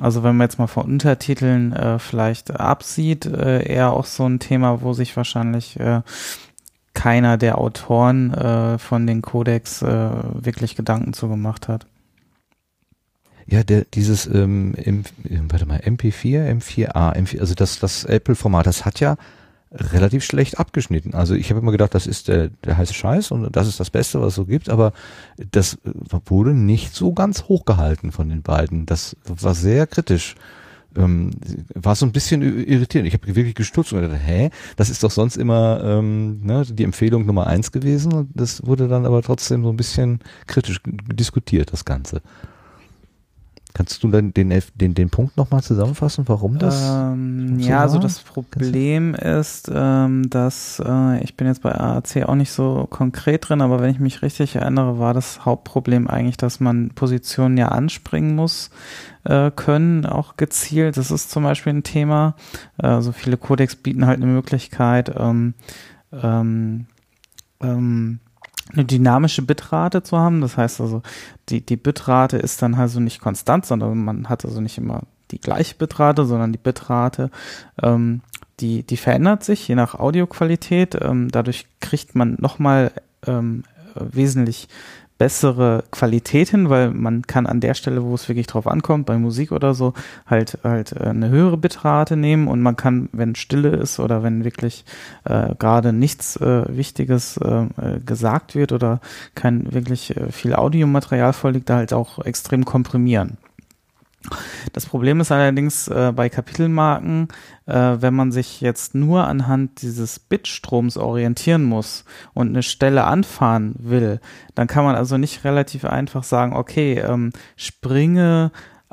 also 0.00 0.22
wenn 0.22 0.36
man 0.36 0.46
jetzt 0.46 0.58
mal 0.58 0.66
von 0.66 0.84
Untertiteln 0.84 1.72
äh, 1.72 1.98
vielleicht 1.98 2.50
absieht, 2.58 3.26
äh, 3.26 3.62
eher 3.62 3.92
auch 3.92 4.06
so 4.06 4.26
ein 4.26 4.38
Thema, 4.38 4.82
wo 4.82 4.92
sich 4.92 5.16
wahrscheinlich 5.16 5.78
äh, 5.78 6.02
keiner 6.94 7.36
der 7.38 7.58
Autoren 7.58 8.34
äh, 8.34 8.78
von 8.78 9.06
den 9.06 9.22
Codex 9.22 9.82
äh, 9.82 9.86
wirklich 9.86 10.76
Gedanken 10.76 11.12
zu 11.12 11.28
gemacht 11.28 11.68
hat. 11.68 11.86
Ja, 13.46 13.64
der, 13.64 13.84
dieses, 13.84 14.26
ähm, 14.26 14.74
M, 14.74 15.04
warte 15.48 15.66
mal, 15.66 15.80
MP4, 15.80 16.48
M4A, 16.60 17.16
M4, 17.16 17.40
also 17.40 17.54
das, 17.54 17.80
das 17.80 18.04
Apple-Format, 18.04 18.66
das 18.66 18.84
hat 18.84 19.00
ja 19.00 19.16
relativ 19.72 20.24
schlecht 20.24 20.58
abgeschnitten. 20.58 21.14
Also 21.14 21.34
ich 21.34 21.50
habe 21.50 21.60
immer 21.60 21.70
gedacht, 21.70 21.94
das 21.94 22.06
ist 22.06 22.28
der, 22.28 22.48
der 22.64 22.76
heiße 22.76 22.94
Scheiß 22.94 23.30
und 23.30 23.54
das 23.54 23.68
ist 23.68 23.78
das 23.78 23.90
Beste, 23.90 24.20
was 24.20 24.28
es 24.28 24.34
so 24.34 24.44
gibt, 24.44 24.68
aber 24.68 24.92
das 25.52 25.78
wurde 26.26 26.54
nicht 26.54 26.94
so 26.94 27.12
ganz 27.12 27.44
hochgehalten 27.44 28.10
von 28.10 28.28
den 28.28 28.42
beiden. 28.42 28.86
Das 28.86 29.16
war 29.24 29.54
sehr 29.54 29.86
kritisch. 29.86 30.34
Ähm, 30.96 31.30
war 31.72 31.94
so 31.94 32.04
ein 32.04 32.10
bisschen 32.10 32.42
irritierend. 32.42 33.06
Ich 33.06 33.14
habe 33.14 33.36
wirklich 33.36 33.54
gestutzt 33.54 33.92
und 33.92 34.00
gedacht, 34.00 34.20
hä, 34.24 34.50
das 34.74 34.90
ist 34.90 35.04
doch 35.04 35.12
sonst 35.12 35.36
immer 35.36 35.80
ähm, 35.84 36.40
ne, 36.42 36.64
die 36.68 36.82
Empfehlung 36.82 37.26
Nummer 37.26 37.46
eins 37.46 37.70
gewesen 37.70 38.12
und 38.12 38.30
das 38.34 38.66
wurde 38.66 38.88
dann 38.88 39.06
aber 39.06 39.22
trotzdem 39.22 39.62
so 39.62 39.70
ein 39.70 39.76
bisschen 39.76 40.18
kritisch 40.48 40.80
diskutiert, 40.84 41.72
das 41.72 41.84
Ganze. 41.84 42.22
Kannst 43.72 44.02
du 44.02 44.08
dann 44.08 44.34
den, 44.34 44.52
den, 44.74 44.94
den 44.94 45.10
Punkt 45.10 45.36
nochmal 45.36 45.62
zusammenfassen, 45.62 46.24
warum 46.26 46.58
das? 46.58 46.90
Ähm, 46.90 47.60
so 47.60 47.68
ja, 47.68 47.80
also 47.80 47.98
das 47.98 48.18
Problem 48.18 49.14
ist, 49.14 49.70
ähm, 49.72 50.28
dass 50.28 50.82
äh, 50.84 51.22
ich 51.22 51.36
bin 51.36 51.46
jetzt 51.46 51.62
bei 51.62 51.72
AAC 51.72 52.24
auch 52.28 52.34
nicht 52.34 52.50
so 52.50 52.86
konkret 52.90 53.48
drin, 53.48 53.60
aber 53.60 53.80
wenn 53.80 53.90
ich 53.90 54.00
mich 54.00 54.22
richtig 54.22 54.56
erinnere, 54.56 54.98
war 54.98 55.14
das 55.14 55.44
Hauptproblem 55.44 56.08
eigentlich, 56.08 56.36
dass 56.36 56.58
man 56.58 56.90
Positionen 56.90 57.56
ja 57.56 57.68
anspringen 57.68 58.34
muss 58.34 58.70
äh, 59.24 59.52
können, 59.52 60.04
auch 60.04 60.36
gezielt. 60.36 60.96
Das 60.96 61.12
ist 61.12 61.30
zum 61.30 61.44
Beispiel 61.44 61.72
ein 61.72 61.84
Thema. 61.84 62.34
Also 62.76 63.12
viele 63.12 63.36
Codecs 63.36 63.76
bieten 63.76 64.06
halt 64.06 64.16
eine 64.16 64.26
Möglichkeit, 64.26 65.14
ähm, 65.16 65.54
ähm, 66.12 66.86
ähm, 67.60 68.20
eine 68.72 68.84
dynamische 68.84 69.42
Bitrate 69.42 70.02
zu 70.02 70.18
haben. 70.18 70.40
Das 70.40 70.56
heißt 70.56 70.80
also, 70.80 71.02
die, 71.48 71.60
die 71.60 71.76
Bitrate 71.76 72.36
ist 72.36 72.62
dann 72.62 72.74
also 72.74 73.00
nicht 73.00 73.20
konstant, 73.20 73.66
sondern 73.66 74.04
man 74.04 74.28
hat 74.28 74.44
also 74.44 74.60
nicht 74.60 74.78
immer 74.78 75.02
die 75.30 75.40
gleiche 75.40 75.74
Bitrate, 75.76 76.24
sondern 76.24 76.52
die 76.52 76.58
Bitrate, 76.58 77.30
ähm, 77.82 78.20
die, 78.60 78.82
die 78.82 78.96
verändert 78.96 79.44
sich 79.44 79.66
je 79.68 79.74
nach 79.74 79.94
Audioqualität. 79.94 80.96
Ähm, 81.00 81.30
dadurch 81.30 81.66
kriegt 81.80 82.14
man 82.14 82.36
nochmal 82.38 82.92
ähm, 83.26 83.64
wesentlich 83.94 84.68
bessere 85.20 85.84
Qualität 85.90 86.48
hin, 86.48 86.70
weil 86.70 86.92
man 86.92 87.26
kann 87.26 87.46
an 87.46 87.60
der 87.60 87.74
Stelle, 87.74 88.02
wo 88.02 88.14
es 88.14 88.26
wirklich 88.26 88.46
drauf 88.46 88.66
ankommt, 88.66 89.04
bei 89.04 89.18
Musik 89.18 89.52
oder 89.52 89.74
so, 89.74 89.92
halt 90.26 90.56
halt 90.64 90.92
äh, 90.92 91.10
eine 91.10 91.28
höhere 91.28 91.58
Bitrate 91.58 92.16
nehmen 92.16 92.48
und 92.48 92.62
man 92.62 92.74
kann, 92.74 93.10
wenn 93.12 93.34
Stille 93.34 93.68
ist 93.68 94.00
oder 94.00 94.22
wenn 94.22 94.44
wirklich 94.44 94.86
äh, 95.24 95.54
gerade 95.58 95.92
nichts 95.92 96.36
äh, 96.36 96.64
Wichtiges 96.74 97.36
äh, 97.36 97.64
äh 97.64 98.00
gesagt 98.00 98.54
wird 98.54 98.72
oder 98.72 99.00
kein 99.34 99.70
wirklich 99.74 100.16
äh, 100.16 100.32
viel 100.32 100.54
Audiomaterial 100.54 101.34
vorliegt, 101.34 101.68
da 101.68 101.76
halt 101.76 101.92
auch 101.92 102.24
extrem 102.24 102.64
komprimieren. 102.64 103.36
Das 104.72 104.86
Problem 104.86 105.20
ist 105.20 105.32
allerdings 105.32 105.88
äh, 105.88 106.12
bei 106.14 106.28
Kapitelmarken, 106.28 107.28
äh, 107.66 107.72
wenn 107.72 108.14
man 108.14 108.32
sich 108.32 108.60
jetzt 108.60 108.94
nur 108.94 109.26
anhand 109.26 109.80
dieses 109.80 110.18
Bitstroms 110.18 110.98
orientieren 110.98 111.64
muss 111.64 112.04
und 112.34 112.48
eine 112.48 112.62
Stelle 112.62 113.04
anfahren 113.04 113.74
will, 113.78 114.20
dann 114.54 114.66
kann 114.66 114.84
man 114.84 114.94
also 114.94 115.16
nicht 115.16 115.44
relativ 115.44 115.84
einfach 115.84 116.22
sagen, 116.22 116.52
okay, 116.52 116.98
ähm, 116.98 117.32
springe 117.56 118.52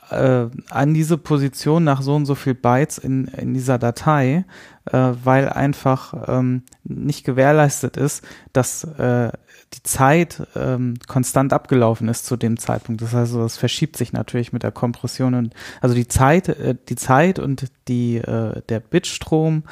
äh, 0.09 0.47
an 0.69 0.93
diese 0.93 1.17
Position 1.17 1.83
nach 1.83 2.01
so 2.01 2.15
und 2.15 2.25
so 2.25 2.35
viel 2.35 2.55
Bytes 2.55 2.97
in, 2.97 3.25
in 3.25 3.53
dieser 3.53 3.77
Datei, 3.77 4.45
äh, 4.85 4.97
weil 5.23 5.49
einfach 5.49 6.13
ähm, 6.27 6.63
nicht 6.83 7.25
gewährleistet 7.25 7.97
ist, 7.97 8.25
dass 8.53 8.83
äh, 8.83 9.31
die 9.73 9.83
Zeit 9.83 10.47
ähm, 10.55 10.95
konstant 11.07 11.53
abgelaufen 11.53 12.07
ist 12.07 12.25
zu 12.25 12.37
dem 12.37 12.57
Zeitpunkt. 12.57 13.01
Das 13.01 13.13
heißt, 13.13 13.35
das 13.35 13.57
verschiebt 13.57 13.97
sich 13.97 14.13
natürlich 14.13 14.53
mit 14.53 14.63
der 14.63 14.71
Kompression 14.71 15.33
und 15.33 15.53
also 15.81 15.93
die 15.93 16.07
Zeit, 16.07 16.49
äh, 16.49 16.75
die 16.87 16.95
Zeit 16.95 17.39
und 17.39 17.65
die 17.87 18.17
äh, 18.17 18.61
der 18.69 18.79
Bitstrom, 18.79 19.63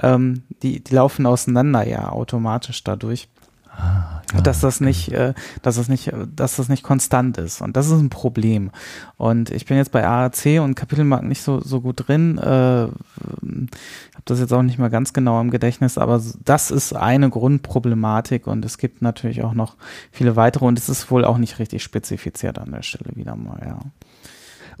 ähm, 0.00 0.42
die 0.62 0.82
die 0.82 0.94
laufen 0.94 1.26
auseinander 1.26 1.86
ja 1.86 2.10
automatisch 2.10 2.84
dadurch. 2.84 3.28
Ah, 3.80 4.22
ja, 4.34 4.40
dass 4.42 4.60
das 4.60 4.80
nicht, 4.80 5.12
äh, 5.12 5.34
dass 5.62 5.76
das 5.76 5.88
nicht, 5.88 6.12
dass 6.34 6.56
das 6.56 6.68
nicht 6.68 6.82
konstant 6.82 7.38
ist. 7.38 7.60
Und 7.60 7.76
das 7.76 7.86
ist 7.86 8.00
ein 8.00 8.10
Problem. 8.10 8.70
Und 9.16 9.50
ich 9.50 9.66
bin 9.66 9.76
jetzt 9.76 9.92
bei 9.92 10.06
AAC 10.06 10.60
und 10.60 10.74
Kapitelmarken 10.74 11.28
nicht 11.28 11.42
so, 11.42 11.60
so 11.60 11.80
gut 11.80 12.06
drin. 12.06 12.38
Äh, 12.38 12.88
habe 14.20 14.24
das 14.24 14.40
jetzt 14.40 14.52
auch 14.52 14.62
nicht 14.62 14.78
mehr 14.78 14.90
ganz 14.90 15.12
genau 15.12 15.40
im 15.40 15.50
Gedächtnis, 15.50 15.96
aber 15.96 16.22
das 16.44 16.70
ist 16.70 16.94
eine 16.94 17.30
Grundproblematik 17.30 18.46
und 18.46 18.64
es 18.64 18.76
gibt 18.76 19.02
natürlich 19.02 19.42
auch 19.42 19.54
noch 19.54 19.76
viele 20.12 20.36
weitere 20.36 20.66
und 20.66 20.78
es 20.78 20.88
ist 20.88 21.10
wohl 21.10 21.24
auch 21.24 21.38
nicht 21.38 21.58
richtig 21.58 21.82
spezifiziert 21.82 22.58
an 22.58 22.70
der 22.70 22.82
Stelle 22.82 23.16
wieder 23.16 23.34
mal, 23.34 23.60
ja. 23.64 23.78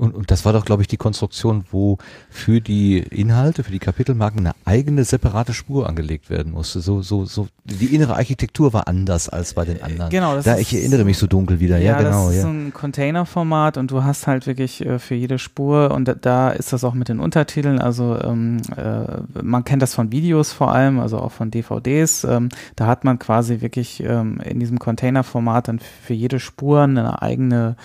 Und, 0.00 0.14
und 0.14 0.30
das 0.30 0.46
war 0.46 0.54
doch, 0.54 0.64
glaube 0.64 0.80
ich, 0.80 0.88
die 0.88 0.96
Konstruktion, 0.96 1.64
wo 1.70 1.98
für 2.30 2.62
die 2.62 2.98
Inhalte, 2.98 3.62
für 3.64 3.70
die 3.70 3.78
Kapitelmarken 3.78 4.40
eine 4.40 4.54
eigene 4.64 5.04
separate 5.04 5.52
Spur 5.52 5.86
angelegt 5.86 6.30
werden 6.30 6.52
musste. 6.52 6.80
So, 6.80 7.02
so, 7.02 7.26
so, 7.26 7.48
die 7.64 7.94
innere 7.94 8.16
Architektur 8.16 8.72
war 8.72 8.88
anders 8.88 9.28
als 9.28 9.52
bei 9.52 9.66
den 9.66 9.82
anderen. 9.82 10.08
Genau, 10.10 10.34
das 10.36 10.46
da 10.46 10.54
ist- 10.54 10.62
ich 10.62 10.74
erinnere 10.74 11.04
mich 11.04 11.18
so 11.18 11.26
dunkel 11.26 11.60
wieder. 11.60 11.76
Ja, 11.76 11.98
genau. 11.98 12.24
das 12.24 12.30
ist 12.30 12.36
ja. 12.36 12.42
so 12.42 12.48
ein 12.48 12.72
Containerformat 12.72 13.76
und 13.76 13.90
du 13.90 14.02
hast 14.02 14.26
halt 14.26 14.46
wirklich 14.46 14.84
äh, 14.86 14.98
für 14.98 15.14
jede 15.14 15.38
Spur 15.38 15.90
und 15.90 16.08
da, 16.08 16.14
da 16.14 16.50
ist 16.50 16.72
das 16.72 16.82
auch 16.82 16.94
mit 16.94 17.08
den 17.10 17.20
Untertiteln. 17.20 17.78
Also 17.78 18.18
ähm, 18.22 18.62
äh, 18.78 19.42
man 19.42 19.64
kennt 19.64 19.82
das 19.82 19.94
von 19.94 20.10
Videos 20.12 20.50
vor 20.50 20.72
allem, 20.72 20.98
also 20.98 21.18
auch 21.18 21.32
von 21.32 21.50
DVDs. 21.50 22.24
Ähm, 22.24 22.48
da 22.74 22.86
hat 22.86 23.04
man 23.04 23.18
quasi 23.18 23.60
wirklich 23.60 24.02
ähm, 24.02 24.40
in 24.40 24.60
diesem 24.60 24.78
Containerformat 24.78 25.68
dann 25.68 25.78
für 25.78 26.14
jede 26.14 26.40
Spur 26.40 26.80
eine 26.84 27.20
eigene 27.20 27.76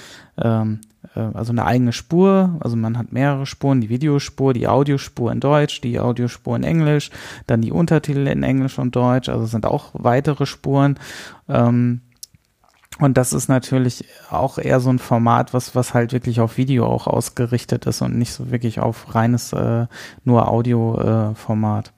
ähm, 0.41 0.79
äh, 0.79 0.94
also 1.19 1.51
eine 1.51 1.65
eigene 1.65 1.93
Spur, 1.93 2.57
also 2.59 2.75
man 2.75 2.97
hat 2.97 3.11
mehrere 3.11 3.45
Spuren, 3.45 3.81
die 3.81 3.89
Videospur, 3.89 4.53
die 4.53 4.67
Audiospur 4.67 5.31
in 5.31 5.39
Deutsch, 5.39 5.81
die 5.81 5.99
Audiospur 5.99 6.55
in 6.55 6.63
Englisch, 6.63 7.11
dann 7.47 7.61
die 7.61 7.71
Untertitel 7.71 8.27
in 8.27 8.43
Englisch 8.43 8.77
und 8.79 8.95
Deutsch, 8.95 9.29
also 9.29 9.45
sind 9.45 9.65
auch 9.65 9.91
weitere 9.93 10.45
Spuren. 10.45 10.99
Ähm, 11.47 12.01
und 12.99 13.17
das 13.17 13.33
ist 13.33 13.49
natürlich 13.49 14.05
auch 14.29 14.57
eher 14.57 14.79
so 14.79 14.89
ein 14.89 14.99
Format, 14.99 15.53
was, 15.53 15.75
was 15.75 15.93
halt 15.93 16.13
wirklich 16.13 16.39
auf 16.39 16.57
Video 16.57 16.85
auch 16.85 17.07
ausgerichtet 17.07 17.85
ist 17.85 18.01
und 18.01 18.17
nicht 18.17 18.31
so 18.31 18.51
wirklich 18.51 18.79
auf 18.79 19.13
reines 19.13 19.51
äh, 19.51 19.87
nur 20.23 20.47
Audio-Format. 20.47 21.91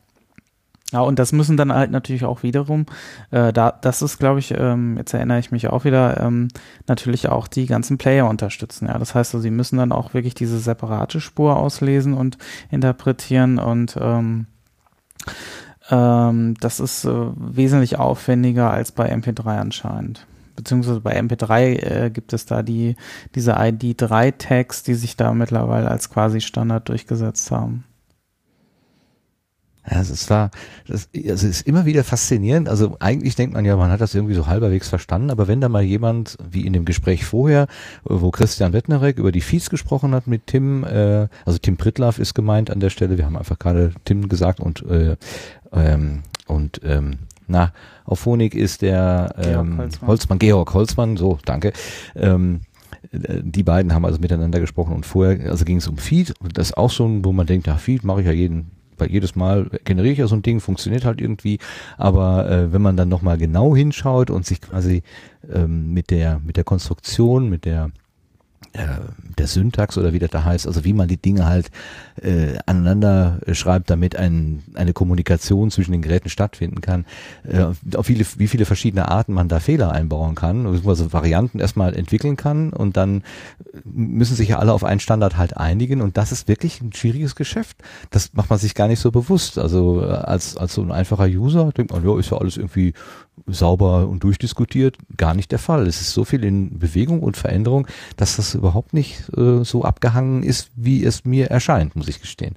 Ja, 0.94 1.02
und 1.02 1.20
das 1.20 1.34
müssen 1.34 1.58
dann 1.58 1.74
halt 1.74 1.92
natürlich 1.92 2.24
auch 2.24 2.44
wiederum, 2.44 2.86
äh, 3.32 3.52
da, 3.52 3.72
das 3.72 4.02
ist, 4.02 4.20
glaube 4.20 4.40
ich, 4.40 4.54
ähm, 4.58 4.96
jetzt 4.98 5.14
erinnere 5.14 5.40
ich 5.40 5.52
mich 5.52 5.68
auch 5.68 5.84
wieder, 5.84 6.22
ähm, 6.22 6.48
natürlich 6.88 7.28
auch 7.28 7.48
die 7.48 7.66
ganzen 7.66 7.98
Player 7.98 8.28
unterstützen. 8.28 8.88
Ja, 8.88 8.98
das 8.98 9.14
heißt, 9.14 9.36
also, 9.36 9.42
sie 9.42 9.52
müssen 9.52 9.78
dann 9.78 9.92
auch 9.92 10.14
wirklich 10.14 10.34
diese 10.34 10.60
separate 10.60 11.20
Spur 11.20 11.58
auslesen 11.58 12.14
und 12.14 12.38
interpretieren 12.72 13.60
und 13.60 13.98
ähm, 14.00 14.48
ähm, 15.90 16.56
das 16.60 16.80
ist 16.80 17.04
äh, 17.06 17.12
wesentlich 17.36 17.98
aufwendiger 18.00 18.72
als 18.72 18.94
bei 18.94 19.14
MP3 19.14 19.60
anscheinend. 19.60 20.26
Beziehungsweise 20.56 21.02
bei 21.02 21.20
MP3 21.20 22.06
äh, 22.06 22.10
gibt 22.10 22.34
es 22.34 22.46
da 22.46 22.64
die 22.64 22.96
diese 23.36 23.58
ID3-Tags, 23.58 24.84
die 24.84 24.96
sich 24.96 25.16
da 25.16 25.34
mittlerweile 25.34 25.90
als 25.90 26.10
quasi 26.10 26.42
Standard 26.42 26.90
durchgesetzt 26.90 27.52
haben. 27.52 27.84
Ja, 29.90 29.98
also 29.98 30.14
es 30.14 30.30
war, 30.30 30.52
das, 30.88 31.10
also 31.16 31.32
es 31.32 31.44
ist 31.44 31.68
immer 31.68 31.86
wieder 31.86 32.04
faszinierend. 32.04 32.68
Also 32.70 32.98
eigentlich 33.00 33.36
denkt 33.36 33.54
man 33.54 33.66
ja, 33.66 33.76
man 33.78 33.92
hat 33.92 34.02
das 34.02 34.16
irgendwie 34.16 34.34
so 34.34 34.48
halberwegs 34.48 34.90
verstanden, 34.90 35.30
aber 35.30 35.48
wenn 35.48 35.62
da 35.62 35.70
mal 35.70 35.84
jemand, 35.84 36.38
wie 36.50 36.66
in 36.66 36.74
dem 36.74 36.86
Gespräch 36.86 37.26
vorher, 37.26 37.68
wo 38.04 38.32
Christian 38.32 38.74
Wettnerek 38.74 39.18
über 39.18 39.32
die 39.32 39.42
Feeds 39.42 39.70
gesprochen 39.70 40.14
hat 40.14 40.28
mit 40.28 40.48
Tim, 40.48 40.84
äh, 40.84 41.28
also 41.46 41.58
Tim 41.60 41.78
Pritlaff 41.78 42.20
ist 42.20 42.34
gemeint 42.34 42.70
an 42.70 42.80
der 42.80 42.90
Stelle, 42.90 43.18
wir 43.18 43.26
haben 43.26 43.38
einfach 43.38 43.60
gerade 43.60 43.94
Tim 44.06 44.28
gesagt 44.30 44.60
und 44.60 44.86
äh, 44.86 45.16
ähm, 45.72 46.24
und 46.48 46.82
ähm, 46.84 47.20
na, 47.48 47.72
auf 48.06 48.20
Phonik 48.20 48.56
ist 48.56 48.82
der 48.82 49.34
Georg 49.42 49.66
ähm, 49.66 49.78
Holzmann. 49.78 50.08
Holzmann, 50.08 50.40
Georg 50.40 50.74
Holzmann, 50.74 51.18
so, 51.18 51.40
danke. 51.46 51.72
Ähm, 52.16 52.62
äh, 53.12 53.42
die 53.42 53.64
beiden 53.64 53.94
haben 53.94 54.06
also 54.06 54.20
miteinander 54.20 54.60
gesprochen 54.60 54.96
und 54.96 55.06
vorher, 55.06 55.50
also 55.50 55.66
ging 55.66 55.78
es 55.78 55.88
um 55.88 55.98
Feed 55.98 56.34
und 56.40 56.58
das 56.58 56.68
ist 56.68 56.78
auch 56.78 56.92
so, 56.92 57.10
wo 57.24 57.32
man 57.32 57.48
denkt, 57.48 57.68
ja, 57.68 57.76
Feed 57.76 58.04
mache 58.04 58.22
ich 58.22 58.28
ja 58.28 58.34
jeden, 58.34 58.72
weil 58.98 59.12
jedes 59.12 59.36
Mal 59.36 59.70
generiere 59.84 60.14
ich 60.14 60.20
ja 60.20 60.28
so 60.28 60.36
ein 60.36 60.42
Ding, 60.42 60.60
funktioniert 60.60 61.06
halt 61.06 61.22
irgendwie, 61.22 61.60
aber 61.98 62.50
äh, 62.50 62.74
wenn 62.74 62.82
man 62.82 62.98
dann 62.98 63.10
nochmal 63.10 63.38
genau 63.38 63.76
hinschaut 63.76 64.30
und 64.30 64.46
sich 64.46 64.62
quasi 64.62 65.04
ähm, 65.52 65.94
mit 65.94 66.10
der 66.10 66.40
mit 66.40 66.58
der 66.58 66.64
Konstruktion, 66.64 67.50
mit 67.50 67.66
der 67.66 67.92
der 69.38 69.48
Syntax 69.48 69.98
oder 69.98 70.14
wie 70.14 70.20
das 70.20 70.30
da 70.30 70.44
heißt, 70.44 70.68
also 70.68 70.84
wie 70.84 70.94
man 70.94 71.08
die 71.08 71.18
Dinge 71.18 71.46
halt 71.46 71.70
äh, 72.22 72.58
aneinander 72.66 73.40
äh, 73.46 73.54
schreibt, 73.54 73.90
damit 73.90 74.16
ein, 74.16 74.64
eine 74.76 74.94
Kommunikation 74.94 75.72
zwischen 75.72 75.92
den 75.92 76.02
Geräten 76.02 76.30
stattfinden 76.30 76.82
kann, 76.82 77.06
äh, 77.44 77.66
auf 77.96 78.06
viele, 78.06 78.26
wie 78.38 78.48
viele 78.48 78.66
verschiedene 78.66 79.10
Arten 79.10 79.34
man 79.34 79.48
da 79.48 79.60
Fehler 79.60 79.92
einbauen 79.92 80.36
kann, 80.36 80.64
beziehungsweise 80.64 81.14
Varianten 81.14 81.60
erstmal 81.60 81.96
entwickeln 81.96 82.36
kann 82.36 82.74
und 82.74 82.98
dann 82.98 83.24
müssen 83.84 84.36
sich 84.36 84.50
ja 84.50 84.60
alle 84.60 84.74
auf 84.74 84.84
einen 84.84 85.00
Standard 85.00 85.38
halt 85.38 85.58
einigen 85.58 86.02
und 86.02 86.18
das 86.18 86.32
ist 86.32 86.48
wirklich 86.48 86.82
ein 86.82 86.94
schwieriges 86.94 87.36
Geschäft. 87.36 87.78
Das 88.10 88.34
macht 88.34 88.50
man 88.50 88.60
sich 88.60 88.76
gar 88.76 88.88
nicht 88.88 89.00
so 89.00 89.12
bewusst. 89.12 89.58
Also 89.58 90.02
äh, 90.02 90.06
als, 90.06 90.58
als 90.58 90.74
so 90.74 90.82
ein 90.82 90.92
einfacher 90.92 91.26
User 91.26 91.72
denkt 91.72 91.92
man, 91.92 92.04
ja, 92.04 92.18
ist 92.18 92.32
ja 92.32 92.38
alles 92.38 92.58
irgendwie 92.58 92.94
sauber 93.46 94.08
und 94.08 94.24
durchdiskutiert. 94.24 94.98
Gar 95.16 95.34
nicht 95.34 95.52
der 95.52 95.60
Fall. 95.60 95.88
Es 95.88 96.02
ist 96.02 96.14
so 96.14 96.26
viel 96.26 96.44
in 96.44 96.80
Bewegung 96.80 97.22
und 97.22 97.38
Veränderung, 97.38 97.88
dass 98.16 98.38
das 98.38 98.56
überhaupt 98.56 98.94
nicht 98.94 99.30
äh, 99.38 99.64
so 99.64 99.84
abgehangen 99.84 100.44
ist, 100.44 100.72
wie 100.76 101.04
es 101.04 101.26
mir 101.26 101.52
erscheint, 101.52 101.96
muss 101.96 102.08
ich 102.08 102.22
gestehen. 102.22 102.56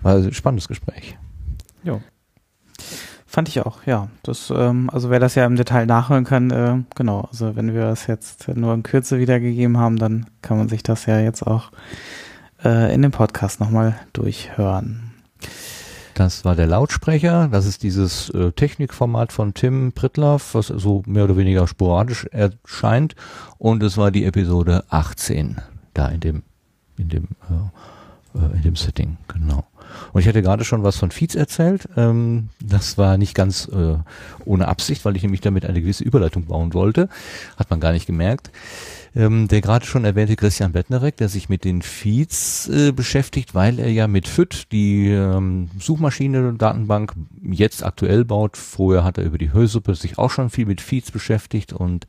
War 0.00 0.16
ein 0.16 0.32
spannendes 0.32 0.68
Gespräch. 0.68 1.16
Fand 3.32 3.48
ich 3.48 3.60
auch, 3.62 3.86
ja. 3.86 4.08
Das, 4.22 4.52
ähm, 4.54 4.90
also 4.92 5.08
wer 5.08 5.18
das 5.18 5.34
ja 5.36 5.46
im 5.46 5.56
Detail 5.56 5.86
nachhören 5.86 6.24
kann, 6.24 6.50
äh, 6.50 6.82
genau, 6.94 7.22
also 7.30 7.56
wenn 7.56 7.72
wir 7.72 7.80
das 7.80 8.06
jetzt 8.06 8.48
nur 8.48 8.74
in 8.74 8.82
Kürze 8.82 9.18
wiedergegeben 9.18 9.78
haben, 9.78 9.96
dann 9.96 10.26
kann 10.42 10.58
man 10.58 10.68
sich 10.68 10.82
das 10.82 11.06
ja 11.06 11.18
jetzt 11.18 11.42
auch 11.42 11.70
äh, 12.62 12.94
in 12.94 13.00
dem 13.00 13.10
Podcast 13.10 13.58
nochmal 13.58 13.98
durchhören. 14.12 15.11
Das 16.14 16.44
war 16.44 16.54
der 16.54 16.66
Lautsprecher. 16.66 17.48
Das 17.50 17.66
ist 17.66 17.82
dieses 17.82 18.30
äh, 18.30 18.52
Technikformat 18.52 19.32
von 19.32 19.54
Tim 19.54 19.92
Pritlaff, 19.92 20.54
was 20.54 20.66
so 20.66 21.02
mehr 21.06 21.24
oder 21.24 21.36
weniger 21.36 21.66
sporadisch 21.66 22.26
erscheint. 22.26 23.14
Und 23.58 23.82
es 23.82 23.96
war 23.96 24.10
die 24.10 24.24
Episode 24.24 24.84
18 24.90 25.60
da 25.94 26.08
in 26.08 26.20
dem, 26.20 26.42
in 26.96 27.08
dem, 27.08 27.28
äh, 28.34 28.38
äh, 28.38 28.56
in 28.56 28.62
dem 28.62 28.76
Setting, 28.76 29.16
genau. 29.28 29.64
Und 30.12 30.20
ich 30.20 30.28
hatte 30.28 30.42
gerade 30.42 30.64
schon 30.64 30.82
was 30.82 30.96
von 30.96 31.10
Feeds 31.10 31.34
erzählt. 31.34 31.88
Ähm, 31.96 32.48
das 32.60 32.98
war 32.98 33.18
nicht 33.18 33.34
ganz 33.34 33.68
äh, 33.68 33.96
ohne 34.44 34.68
Absicht, 34.68 35.04
weil 35.04 35.16
ich 35.16 35.22
nämlich 35.22 35.40
damit 35.40 35.66
eine 35.66 35.80
gewisse 35.80 36.04
Überleitung 36.04 36.46
bauen 36.46 36.72
wollte. 36.74 37.08
Hat 37.56 37.70
man 37.70 37.80
gar 37.80 37.92
nicht 37.92 38.06
gemerkt. 38.06 38.50
Ähm, 39.14 39.46
der 39.46 39.60
gerade 39.60 39.84
schon 39.84 40.06
erwähnte 40.06 40.36
Christian 40.36 40.72
Bettnerek, 40.72 41.18
der 41.18 41.28
sich 41.28 41.50
mit 41.50 41.64
den 41.64 41.82
Feeds 41.82 42.68
äh, 42.68 42.92
beschäftigt, 42.92 43.54
weil 43.54 43.78
er 43.78 43.90
ja 43.90 44.08
mit 44.08 44.26
FIT 44.26 44.72
die 44.72 45.08
ähm, 45.08 45.68
Suchmaschine 45.78 46.54
Datenbank 46.54 47.12
jetzt 47.42 47.84
aktuell 47.84 48.24
baut. 48.24 48.56
Vorher 48.56 49.04
hat 49.04 49.18
er 49.18 49.24
über 49.24 49.36
die 49.36 49.52
Hörsuppe 49.52 49.94
sich 49.94 50.16
auch 50.18 50.30
schon 50.30 50.48
viel 50.48 50.64
mit 50.64 50.80
Feeds 50.80 51.10
beschäftigt 51.10 51.74
und 51.74 52.06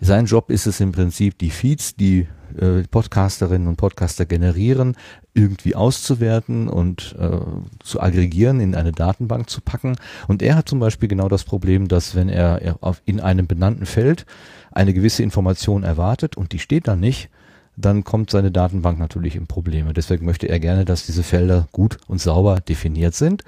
sein 0.00 0.26
Job 0.26 0.50
ist 0.50 0.66
es 0.66 0.78
im 0.78 0.92
Prinzip, 0.92 1.36
die 1.38 1.50
Feeds, 1.50 1.96
die 1.96 2.28
äh, 2.60 2.82
Podcasterinnen 2.90 3.68
und 3.68 3.76
Podcaster 3.76 4.26
generieren, 4.26 4.96
irgendwie 5.34 5.74
auszuwerten 5.74 6.68
und 6.68 7.14
äh, 7.18 7.38
zu 7.82 8.00
aggregieren, 8.00 8.60
in 8.60 8.74
eine 8.74 8.92
Datenbank 8.92 9.50
zu 9.50 9.60
packen. 9.60 9.96
Und 10.28 10.42
er 10.42 10.56
hat 10.56 10.68
zum 10.68 10.80
Beispiel 10.80 11.08
genau 11.08 11.28
das 11.28 11.44
Problem, 11.44 11.88
dass 11.88 12.14
wenn 12.14 12.28
er, 12.28 12.76
auf, 12.80 13.02
in 13.04 13.20
einem 13.20 13.46
benannten 13.46 13.86
Feld 13.86 14.26
eine 14.72 14.94
gewisse 14.94 15.22
Information 15.22 15.82
erwartet 15.82 16.36
und 16.36 16.52
die 16.52 16.58
steht 16.58 16.88
dann 16.88 17.00
nicht, 17.00 17.30
dann 17.76 18.04
kommt 18.04 18.30
seine 18.30 18.50
Datenbank 18.50 18.98
natürlich 18.98 19.36
in 19.36 19.46
Probleme. 19.46 19.92
Deswegen 19.92 20.24
möchte 20.24 20.48
er 20.48 20.58
gerne, 20.58 20.84
dass 20.84 21.06
diese 21.06 21.22
Felder 21.22 21.68
gut 21.72 21.98
und 22.06 22.20
sauber 22.20 22.60
definiert 22.60 23.14
sind. 23.14 23.44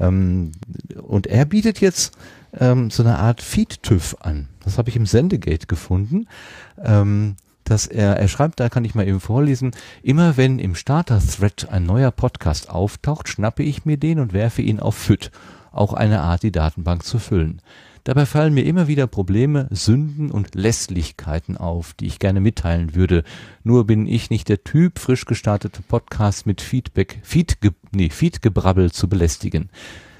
Ähm, 0.00 0.52
und 1.00 1.28
er 1.28 1.44
bietet 1.44 1.80
jetzt 1.80 2.16
ähm, 2.58 2.90
so 2.90 3.02
eine 3.02 3.18
Art 3.18 3.40
Feed-TÜV 3.40 4.16
an. 4.20 4.48
Das 4.64 4.78
habe 4.78 4.90
ich 4.90 4.96
im 4.96 5.06
Sendegate 5.06 5.66
gefunden. 5.66 6.26
Ähm, 6.82 7.36
dass 7.70 7.86
er, 7.86 8.16
er 8.16 8.28
schreibt, 8.28 8.60
da 8.60 8.68
kann 8.68 8.84
ich 8.84 8.94
mal 8.94 9.06
eben 9.06 9.20
vorlesen, 9.20 9.72
immer 10.02 10.36
wenn 10.36 10.58
im 10.58 10.74
Starter-Thread 10.74 11.68
ein 11.70 11.84
neuer 11.84 12.10
Podcast 12.10 12.70
auftaucht, 12.70 13.28
schnappe 13.28 13.62
ich 13.62 13.84
mir 13.84 13.96
den 13.96 14.18
und 14.18 14.32
werfe 14.32 14.62
ihn 14.62 14.80
auf 14.80 14.96
FIT, 14.96 15.30
auch 15.72 15.92
eine 15.92 16.20
Art, 16.20 16.42
die 16.42 16.52
Datenbank 16.52 17.04
zu 17.04 17.18
füllen. 17.18 17.60
Dabei 18.04 18.24
fallen 18.24 18.54
mir 18.54 18.64
immer 18.64 18.88
wieder 18.88 19.06
Probleme, 19.06 19.68
Sünden 19.70 20.30
und 20.30 20.54
Lässlichkeiten 20.54 21.58
auf, 21.58 21.92
die 21.92 22.06
ich 22.06 22.18
gerne 22.18 22.40
mitteilen 22.40 22.94
würde. 22.94 23.22
Nur 23.64 23.86
bin 23.86 24.06
ich 24.06 24.30
nicht 24.30 24.48
der 24.48 24.64
Typ, 24.64 24.98
frisch 24.98 25.26
gestartete 25.26 25.82
Podcasts 25.82 26.46
mit 26.46 26.62
Feedback, 26.62 27.20
Feedge, 27.22 27.74
nee, 27.92 28.08
Feedgebrabbel 28.08 28.92
zu 28.92 29.10
belästigen. 29.10 29.68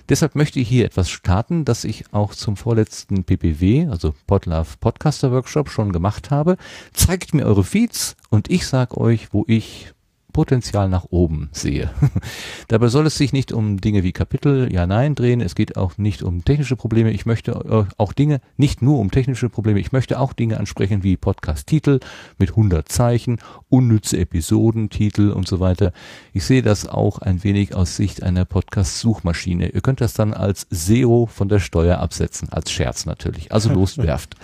Deshalb 0.08 0.34
möchte 0.34 0.58
ich 0.58 0.68
hier 0.68 0.86
etwas 0.86 1.10
starten, 1.10 1.64
das 1.66 1.84
ich 1.84 2.04
auch 2.12 2.34
zum 2.34 2.56
vorletzten 2.56 3.24
PPW, 3.24 3.88
also 3.88 4.14
Podlove 4.26 4.76
Podcaster 4.80 5.30
Workshop 5.32 5.68
schon 5.68 5.92
gemacht 5.92 6.30
habe. 6.30 6.56
Zeigt 6.94 7.34
mir 7.34 7.44
eure 7.44 7.62
Feeds 7.62 8.16
und 8.30 8.50
ich 8.50 8.66
sag 8.66 8.96
euch, 8.96 9.32
wo 9.32 9.44
ich 9.46 9.92
Potenzial 10.38 10.88
nach 10.88 11.06
oben 11.10 11.48
sehe. 11.50 11.90
Dabei 12.68 12.86
soll 12.86 13.08
es 13.08 13.18
sich 13.18 13.32
nicht 13.32 13.50
um 13.50 13.80
Dinge 13.80 14.04
wie 14.04 14.12
Kapitel, 14.12 14.72
ja, 14.72 14.86
nein 14.86 15.16
drehen. 15.16 15.40
Es 15.40 15.56
geht 15.56 15.76
auch 15.76 15.98
nicht 15.98 16.22
um 16.22 16.44
technische 16.44 16.76
Probleme. 16.76 17.10
Ich 17.10 17.26
möchte 17.26 17.50
äh, 17.50 17.92
auch 17.96 18.12
Dinge, 18.12 18.40
nicht 18.56 18.80
nur 18.80 19.00
um 19.00 19.10
technische 19.10 19.48
Probleme, 19.48 19.80
ich 19.80 19.90
möchte 19.90 20.20
auch 20.20 20.32
Dinge 20.32 20.60
ansprechen 20.60 21.02
wie 21.02 21.16
Podcast-Titel 21.16 21.98
mit 22.38 22.50
100 22.50 22.88
Zeichen, 22.88 23.38
unnütze 23.68 24.16
Episodentitel 24.18 25.30
und 25.30 25.48
so 25.48 25.58
weiter. 25.58 25.90
Ich 26.32 26.44
sehe 26.44 26.62
das 26.62 26.86
auch 26.86 27.18
ein 27.18 27.42
wenig 27.42 27.74
aus 27.74 27.96
Sicht 27.96 28.22
einer 28.22 28.44
Podcast-Suchmaschine. 28.44 29.70
Ihr 29.70 29.80
könnt 29.80 30.00
das 30.00 30.14
dann 30.14 30.34
als 30.34 30.68
SEO 30.70 31.26
von 31.26 31.48
der 31.48 31.58
Steuer 31.58 31.98
absetzen, 31.98 32.48
als 32.50 32.70
Scherz 32.70 33.06
natürlich. 33.06 33.50
Also 33.50 33.70
loswerft. 33.74 34.36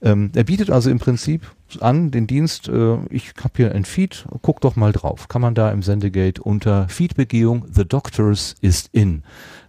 Ähm, 0.00 0.30
er 0.34 0.44
bietet 0.44 0.70
also 0.70 0.88
im 0.88 0.98
Prinzip 0.98 1.42
an 1.80 2.10
den 2.10 2.26
Dienst, 2.26 2.68
äh, 2.68 2.96
ich 3.10 3.32
habe 3.42 3.52
hier 3.56 3.72
ein 3.72 3.84
Feed, 3.84 4.26
guck 4.42 4.60
doch 4.60 4.76
mal 4.76 4.92
drauf. 4.92 5.28
Kann 5.28 5.42
man 5.42 5.54
da 5.54 5.70
im 5.70 5.82
Sendegate 5.82 6.42
unter 6.42 6.88
Feedbegehung 6.88 7.66
The 7.72 7.84
Doctors 7.84 8.54
is 8.60 8.88
in, 8.92 9.22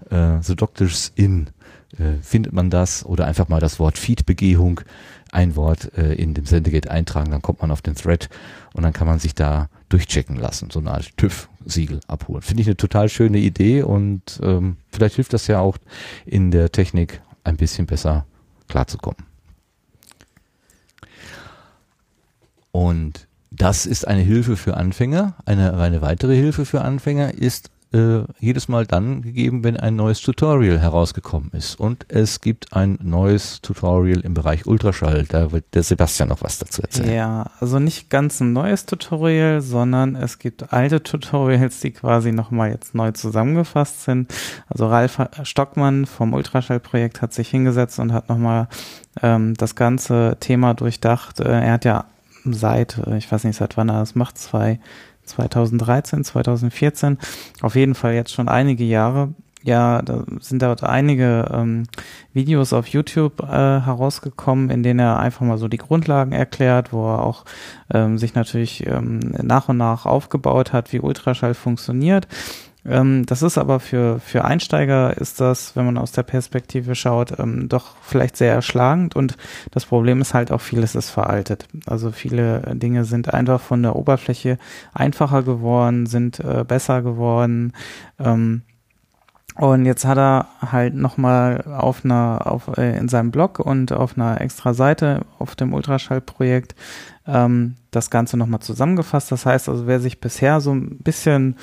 äh, 0.09 0.42
The 0.42 0.56
Doctors 0.56 1.11
in, 1.16 1.50
äh, 1.98 2.22
findet 2.22 2.53
man 2.53 2.69
das 2.69 3.06
oder 3.06 3.26
einfach 3.26 3.48
mal 3.48 3.59
das 3.59 3.80
Wort 3.80 3.98
Feedbegehung, 3.98 4.82
ein 5.32 5.56
Wort 5.56 5.92
äh, 5.98 6.14
in 6.14 6.34
dem 6.34 6.45
Sendegate 6.45 6.90
eintragen, 6.90 7.32
dann 7.32 7.42
kommt 7.42 7.61
man 7.61 7.72
auf 7.72 7.82
den 7.82 7.95
Thread 7.95 8.30
und 8.74 8.84
dann 8.84 8.93
kann 8.93 9.08
man 9.08 9.19
sich 9.19 9.35
da 9.35 9.69
durchchecken 9.90 10.35
lassen, 10.35 10.69
so 10.69 10.80
eine 10.80 10.92
Art 10.92 11.17
TÜV-Siegel 11.17 12.01
abholen. 12.08 12.42
Finde 12.42 12.61
ich 12.61 12.67
eine 12.67 12.77
total 12.77 13.09
schöne 13.09 13.40
Idee 13.40 13.84
und 13.84 14.40
ähm, 14.42 14.77
vielleicht 14.92 15.16
hilft 15.16 15.34
das 15.34 15.48
ja 15.48 15.59
auch 15.59 15.77
in 16.26 16.51
der 16.51 16.72
Technik 16.72 17.22
ein 17.43 17.58
bisschen 17.58 17.85
besser 17.85 18.26
klarzukommen. 18.67 19.26
Und 22.77 23.27
das 23.49 23.88
ist 23.88 24.07
eine 24.07 24.22
Hilfe 24.22 24.56
für 24.56 24.77
Anfänger. 24.77 25.33
Eine, 25.45 25.73
eine 25.80 26.03
weitere 26.03 26.35
Hilfe 26.35 26.64
für 26.64 26.81
Anfänger 26.81 27.33
ist 27.33 27.72
äh, 27.91 28.19
jedes 28.39 28.67
Mal 28.67 28.85
dann 28.85 29.23
gegeben, 29.23 29.64
wenn 29.64 29.77
ein 29.77 29.95
neues 29.95 30.22
Tutorial 30.22 30.77
herausgekommen 30.77 31.49
ist. 31.53 31.80
Und 31.80 32.06
es 32.07 32.39
gibt 32.39 32.73
ein 32.73 32.99
neues 33.01 33.61
Tutorial 33.61 34.19
im 34.19 34.35
Bereich 34.35 34.67
Ultraschall. 34.67 35.25
Da 35.27 35.51
wird 35.51 35.73
der 35.73 35.81
Sebastian 35.81 36.30
noch 36.30 36.43
was 36.43 36.59
dazu 36.59 36.83
erzählen. 36.83 37.11
Ja, 37.15 37.49
also 37.59 37.80
nicht 37.80 38.11
ganz 38.11 38.41
ein 38.41 38.53
neues 38.53 38.85
Tutorial, 38.85 39.61
sondern 39.61 40.15
es 40.15 40.38
gibt 40.38 40.72
alte 40.72 41.01
Tutorials, 41.01 41.80
die 41.80 41.89
quasi 41.89 42.31
nochmal 42.31 42.69
jetzt 42.69 42.93
neu 42.93 43.09
zusammengefasst 43.11 44.03
sind. 44.03 44.31
Also 44.67 44.85
Ralf 44.85 45.19
Stockmann 45.41 46.06
vom 46.06 46.31
Ultraschallprojekt 46.35 47.23
hat 47.23 47.33
sich 47.33 47.49
hingesetzt 47.49 47.97
und 47.97 48.14
hat 48.14 48.30
nochmal 48.30 48.67
ähm, 49.23 49.56
das 49.56 49.73
ganze 49.73 50.38
Thema 50.39 50.75
durchdacht. 50.75 51.39
Äh, 51.39 51.61
er 51.61 51.72
hat 51.72 51.83
ja 51.83 52.06
seit, 52.53 53.00
ich 53.17 53.32
weiß 53.32 53.43
nicht 53.43 53.58
seit 53.58 53.77
wann 53.77 53.90
er 53.90 54.00
das 54.00 54.16
macht, 54.16 54.38
zwei, 54.38 54.80
2013, 55.26 56.24
2014, 56.24 57.17
auf 57.61 57.76
jeden 57.76 57.95
Fall 57.95 58.14
jetzt 58.14 58.34
schon 58.34 58.48
einige 58.48 58.84
Jahre. 58.84 59.34
Ja, 59.64 60.01
da 60.01 60.24
sind 60.40 60.61
dort 60.61 60.84
einige 60.84 61.50
ähm, 61.51 61.84
Videos 62.32 62.72
auf 62.72 62.88
YouTube 62.88 63.42
äh, 63.42 63.82
herausgekommen, 63.82 64.69
in 64.69 64.82
denen 64.82 65.00
er 65.00 65.19
einfach 65.19 65.45
mal 65.45 65.58
so 65.58 65.67
die 65.67 65.77
Grundlagen 65.77 66.32
erklärt, 66.32 66.93
wo 66.93 67.06
er 67.09 67.24
auch 67.24 67.43
ähm, 67.93 68.17
sich 68.17 68.34
natürlich 68.34 68.88
ähm, 68.88 69.19
nach 69.42 69.67
und 69.67 69.77
nach 69.77 70.06
aufgebaut 70.06 70.72
hat, 70.72 70.93
wie 70.93 71.01
Ultraschall 71.01 71.53
funktioniert 71.53 72.27
ähm, 72.88 73.25
das 73.25 73.41
ist 73.41 73.57
aber 73.57 73.80
für, 73.80 74.19
für 74.19 74.45
Einsteiger 74.45 75.17
ist 75.17 75.41
das, 75.41 75.75
wenn 75.75 75.85
man 75.85 75.98
aus 75.98 76.11
der 76.11 76.24
Perspektive 76.24 76.95
schaut, 76.95 77.38
ähm, 77.40 77.69
doch 77.69 77.95
vielleicht 78.01 78.38
sehr 78.38 78.53
erschlagend 78.53 79.16
und 79.16 79.38
das 79.72 79.85
Problem 79.85 80.22
ist 80.22 80.33
halt 80.33 80.51
auch 80.51 80.61
vieles 80.61 80.95
ist 80.95 81.09
veraltet. 81.09 81.67
Also 81.85 82.11
viele 82.11 82.61
Dinge 82.75 83.06
sind 83.06 83.33
einfach 83.33 83.59
von 83.61 83.83
der 83.83 83.95
Oberfläche 83.95 84.57
einfacher 84.93 85.43
geworden, 85.43 86.06
sind 86.06 86.40
äh, 86.40 86.64
besser 86.66 87.01
geworden. 87.01 87.74
Ähm, 88.19 88.61
und 89.57 89.85
jetzt 89.85 90.06
hat 90.06 90.19
er 90.19 90.48
halt 90.61 90.93
nochmal 90.93 91.64
auf 91.64 92.06
einer, 92.06 92.41
auf, 92.45 92.77
äh, 92.77 92.95
in 92.98 93.09
seinem 93.09 93.32
Blog 93.32 93.59
und 93.59 93.91
auf 93.91 94.16
einer 94.16 94.40
extra 94.40 94.75
Seite 94.75 95.22
auf 95.40 95.56
dem 95.56 95.74
Ultraschallprojekt 95.74 96.75
ähm, 97.25 97.75
das 97.90 98.11
Ganze 98.11 98.38
nochmal 98.38 98.59
zusammengefasst. 98.59 99.32
Das 99.32 99.48
heißt 99.48 99.67
also, 99.67 99.88
wer 99.88 99.99
sich 99.99 100.19
bisher 100.19 100.61
so 100.61 100.74
ein 100.74 100.99
bisschen 100.99 101.56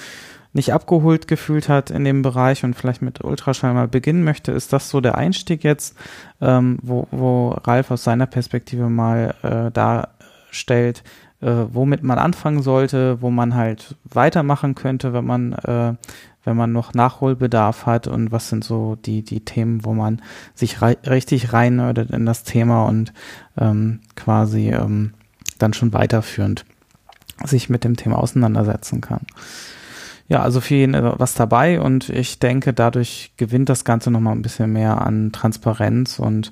nicht 0.55 0.73
abgeholt 0.73 1.29
gefühlt 1.29 1.69
hat 1.69 1.91
in 1.91 2.05
dem 2.05 2.23
Bereich 2.23 2.65
und 2.65 2.75
vielleicht 2.75 3.03
mit 3.03 3.23
Ultraschall 3.23 3.75
mal 3.75 3.89
beginnen 3.89 4.25
möchte, 4.25 4.53
ist 4.53 4.73
das 4.73 4.89
so 4.89 5.01
der 5.01 5.19
Einstieg 5.19 5.65
jetzt, 5.65 5.97
ähm, 6.41 6.79
wo, 6.81 7.07
wo 7.11 7.51
Ralf 7.51 7.91
aus 7.91 8.05
seiner 8.05 8.27
Perspektive 8.27 8.89
mal 8.89 9.35
äh, 9.43 9.73
darstellt, 9.73 11.03
äh, 11.41 11.67
womit 11.73 12.05
man 12.05 12.19
anfangen 12.19 12.63
sollte, 12.63 13.21
wo 13.21 13.31
man 13.31 13.57
halt 13.57 13.97
weitermachen 14.05 14.77
könnte, 14.77 15.13
wenn 15.13 15.27
man 15.27 15.53
äh, 15.55 15.95
wenn 16.47 16.57
man 16.59 16.73
noch 16.73 16.93
Nachholbedarf 16.93 17.87
hat 17.87 18.07
und 18.07 18.31
was 18.31 18.49
sind 18.51 18.65
so 18.65 18.97
die 18.97 19.23
die 19.23 19.45
Themen, 19.45 19.85
wo 19.85 19.93
man 19.93 20.23
sich 20.55 20.83
rei 20.83 20.97
richtig 21.07 21.53
reinnördet 21.53 22.11
in 22.11 22.27
das 22.27 22.45
Thema 22.45 22.85
und 22.85 23.13
ähm, 23.59 24.01
quasi 24.15 24.71
ähm, 24.71 25.15
dann 25.59 25.73
schon 25.73 25.93
weiterführend 25.93 26.65
sich 27.45 27.69
mit 27.71 27.83
dem 27.83 27.97
Thema 27.97 28.19
auseinandersetzen 28.19 29.01
kann. 29.01 29.27
Ja, 30.27 30.43
also 30.43 30.63
für 30.63 30.75
jeden 30.75 30.95
äh, 30.95 31.13
was 31.19 31.35
dabei 31.35 31.81
und 31.81 32.09
ich 32.09 32.39
denke, 32.39 32.73
dadurch 32.73 33.33
gewinnt 33.37 33.69
das 33.69 33.85
Ganze 33.85 34.11
nochmal 34.11 34.35
ein 34.35 34.41
bisschen 34.41 34.73
mehr 34.73 35.03
an 35.03 35.33
Transparenz 35.33 36.19
und 36.19 36.51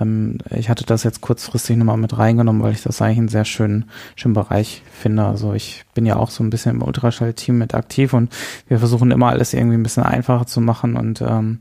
ähm, 0.00 0.38
ich 0.50 0.68
hatte 0.68 0.84
das 0.84 1.04
jetzt 1.04 1.20
kurzfristig 1.20 1.76
nochmal 1.76 1.98
mit 1.98 2.18
reingenommen, 2.18 2.62
weil 2.62 2.72
ich 2.72 2.82
das 2.82 3.00
eigentlich 3.00 3.18
einen 3.18 3.28
sehr 3.28 3.44
schönen, 3.44 3.84
schönen 4.16 4.34
Bereich 4.34 4.82
finde. 4.90 5.24
Also 5.24 5.52
ich 5.52 5.84
bin 5.94 6.04
ja 6.04 6.16
auch 6.16 6.30
so 6.30 6.42
ein 6.42 6.50
bisschen 6.50 6.76
im 6.76 6.82
Ultraschall-Team 6.82 7.58
mit 7.58 7.74
aktiv 7.74 8.12
und 8.12 8.32
wir 8.66 8.80
versuchen 8.80 9.12
immer 9.12 9.28
alles 9.28 9.54
irgendwie 9.54 9.76
ein 9.76 9.84
bisschen 9.84 10.02
einfacher 10.02 10.46
zu 10.46 10.60
machen 10.60 10.96
und 10.96 11.20
ähm, 11.22 11.60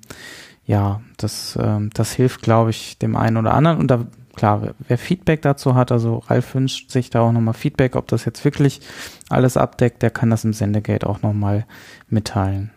ja, 0.65 1.01
das, 1.17 1.57
ähm, 1.61 1.89
das 1.93 2.13
hilft, 2.13 2.41
glaube 2.41 2.69
ich, 2.69 2.97
dem 2.97 3.15
einen 3.15 3.37
oder 3.37 3.53
anderen. 3.53 3.79
Und 3.79 3.89
da 3.89 4.05
klar, 4.35 4.73
wer 4.87 4.97
Feedback 4.97 5.41
dazu 5.41 5.75
hat, 5.75 5.91
also 5.91 6.17
Ralf 6.17 6.55
wünscht 6.55 6.91
sich 6.91 7.09
da 7.09 7.21
auch 7.21 7.31
nochmal 7.31 7.53
Feedback, 7.53 7.95
ob 7.95 8.07
das 8.07 8.25
jetzt 8.25 8.43
wirklich 8.45 8.81
alles 9.29 9.57
abdeckt, 9.57 10.01
der 10.01 10.09
kann 10.09 10.29
das 10.29 10.43
im 10.43 10.53
Sendegate 10.53 11.07
auch 11.07 11.21
nochmal 11.21 11.65
mitteilen. 12.09 12.71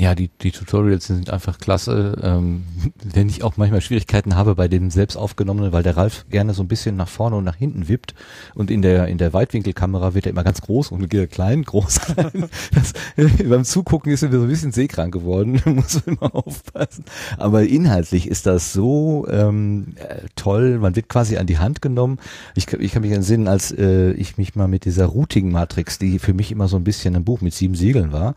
Ja, 0.00 0.14
die, 0.14 0.28
die 0.28 0.52
Tutorials 0.52 1.08
sind 1.08 1.28
einfach 1.28 1.58
klasse. 1.58 2.16
Ähm, 2.22 2.62
wenn 3.02 3.28
ich 3.28 3.42
auch 3.42 3.56
manchmal 3.56 3.80
Schwierigkeiten 3.80 4.36
habe 4.36 4.54
bei 4.54 4.68
dem 4.68 4.90
selbst 4.90 5.16
aufgenommenen, 5.16 5.72
weil 5.72 5.82
der 5.82 5.96
Ralf 5.96 6.24
gerne 6.30 6.54
so 6.54 6.62
ein 6.62 6.68
bisschen 6.68 6.94
nach 6.94 7.08
vorne 7.08 7.34
und 7.34 7.42
nach 7.42 7.56
hinten 7.56 7.88
wippt 7.88 8.14
und 8.54 8.70
in 8.70 8.80
der 8.80 9.08
in 9.08 9.18
der 9.18 9.32
Weitwinkelkamera 9.32 10.14
wird 10.14 10.26
er 10.26 10.30
immer 10.30 10.44
ganz 10.44 10.60
groß 10.60 10.92
und 10.92 11.08
klein, 11.30 11.64
groß, 11.64 12.00
klein. 12.14 12.48
Das, 12.72 12.92
beim 13.48 13.64
Zugucken 13.64 14.12
ist 14.12 14.22
er 14.22 14.30
so 14.30 14.42
ein 14.42 14.48
bisschen 14.48 14.70
seekrank 14.70 15.12
geworden, 15.12 15.60
muss 15.64 16.06
man 16.06 16.16
immer 16.16 16.32
aufpassen. 16.32 17.04
Aber 17.36 17.64
inhaltlich 17.64 18.28
ist 18.28 18.46
das 18.46 18.72
so 18.72 19.26
ähm, 19.28 19.94
äh, 19.96 20.28
toll. 20.36 20.78
Man 20.78 20.94
wird 20.94 21.08
quasi 21.08 21.38
an 21.38 21.48
die 21.48 21.58
Hand 21.58 21.82
genommen. 21.82 22.18
Ich, 22.54 22.72
ich 22.72 22.92
kann 22.92 23.02
mich 23.02 23.10
entsinnen, 23.10 23.48
als 23.48 23.72
äh, 23.72 24.12
ich 24.12 24.38
mich 24.38 24.54
mal 24.54 24.68
mit 24.68 24.84
dieser 24.84 25.06
Routing-Matrix, 25.06 25.98
die 25.98 26.20
für 26.20 26.34
mich 26.34 26.52
immer 26.52 26.68
so 26.68 26.76
ein 26.76 26.84
bisschen 26.84 27.16
ein 27.16 27.24
Buch 27.24 27.40
mit 27.40 27.52
sieben 27.52 27.74
Siegeln 27.74 28.12
war, 28.12 28.36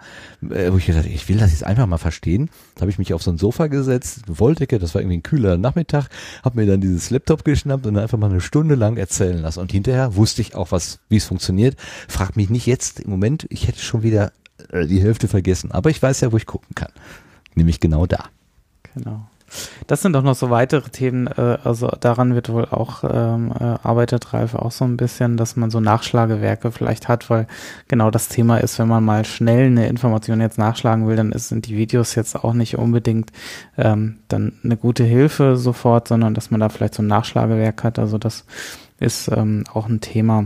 äh, 0.49 0.71
wo 0.71 0.77
ich 0.77 0.87
gedacht, 0.87 1.05
ich 1.05 1.29
will 1.29 1.37
das 1.37 1.50
das 1.51 1.59
jetzt 1.59 1.67
einfach 1.67 1.85
mal 1.87 1.97
verstehen. 1.97 2.49
Da 2.75 2.81
habe 2.81 2.91
ich 2.91 2.97
mich 2.97 3.13
auf 3.13 3.23
so 3.23 3.31
ein 3.31 3.37
Sofa 3.37 3.67
gesetzt, 3.67 4.23
Wolldecke, 4.27 4.79
das 4.79 4.95
war 4.95 5.01
irgendwie 5.01 5.17
ein 5.17 5.23
kühler 5.23 5.57
Nachmittag, 5.57 6.07
habe 6.43 6.59
mir 6.59 6.65
dann 6.65 6.81
dieses 6.81 7.09
Laptop 7.09 7.43
geschnappt 7.43 7.85
und 7.85 7.97
einfach 7.97 8.17
mal 8.17 8.29
eine 8.29 8.41
Stunde 8.41 8.75
lang 8.75 8.97
erzählen 8.97 9.39
lassen. 9.39 9.59
Und 9.59 9.71
hinterher 9.71 10.15
wusste 10.15 10.41
ich 10.41 10.55
auch, 10.55 10.71
was, 10.71 10.99
wie 11.09 11.17
es 11.17 11.25
funktioniert. 11.25 11.77
Frag 12.07 12.35
mich 12.35 12.49
nicht 12.49 12.65
jetzt 12.65 12.99
im 12.99 13.09
Moment, 13.11 13.45
ich 13.49 13.67
hätte 13.67 13.79
schon 13.79 14.03
wieder 14.03 14.31
äh, 14.69 14.85
die 14.85 15.01
Hälfte 15.01 15.27
vergessen. 15.27 15.71
Aber 15.71 15.89
ich 15.89 16.01
weiß 16.01 16.21
ja, 16.21 16.31
wo 16.31 16.37
ich 16.37 16.45
gucken 16.45 16.75
kann. 16.75 16.91
Nämlich 17.55 17.79
genau 17.79 18.05
da. 18.05 18.25
Genau. 18.93 19.27
Das 19.87 20.01
sind 20.01 20.13
doch 20.13 20.23
noch 20.23 20.35
so 20.35 20.49
weitere 20.49 20.89
Themen, 20.89 21.27
äh, 21.27 21.57
also 21.63 21.87
daran 21.99 22.35
wird 22.35 22.49
wohl 22.49 22.65
auch 22.65 23.03
ähm, 23.03 23.51
äh, 23.59 23.63
arbeitet 23.83 24.33
Ralf 24.33 24.55
auch 24.55 24.71
so 24.71 24.85
ein 24.85 24.97
bisschen, 24.97 25.37
dass 25.37 25.55
man 25.55 25.71
so 25.71 25.79
Nachschlagewerke 25.79 26.71
vielleicht 26.71 27.07
hat, 27.07 27.29
weil 27.29 27.47
genau 27.87 28.11
das 28.11 28.27
Thema 28.27 28.57
ist, 28.57 28.79
wenn 28.79 28.87
man 28.87 29.03
mal 29.03 29.25
schnell 29.25 29.67
eine 29.67 29.87
Information 29.87 30.41
jetzt 30.41 30.57
nachschlagen 30.57 31.07
will, 31.07 31.15
dann 31.15 31.31
ist, 31.31 31.49
sind 31.49 31.67
die 31.67 31.75
Videos 31.75 32.15
jetzt 32.15 32.35
auch 32.35 32.53
nicht 32.53 32.77
unbedingt 32.77 33.31
ähm, 33.77 34.19
dann 34.27 34.53
eine 34.63 34.77
gute 34.77 35.03
Hilfe 35.03 35.57
sofort, 35.57 36.07
sondern 36.07 36.33
dass 36.33 36.51
man 36.51 36.59
da 36.59 36.69
vielleicht 36.69 36.95
so 36.95 37.03
ein 37.03 37.07
Nachschlagewerk 37.07 37.83
hat. 37.83 37.99
Also 37.99 38.17
das 38.17 38.45
ist 38.99 39.29
ähm, 39.29 39.63
auch 39.73 39.89
ein 39.89 39.99
Thema. 39.99 40.45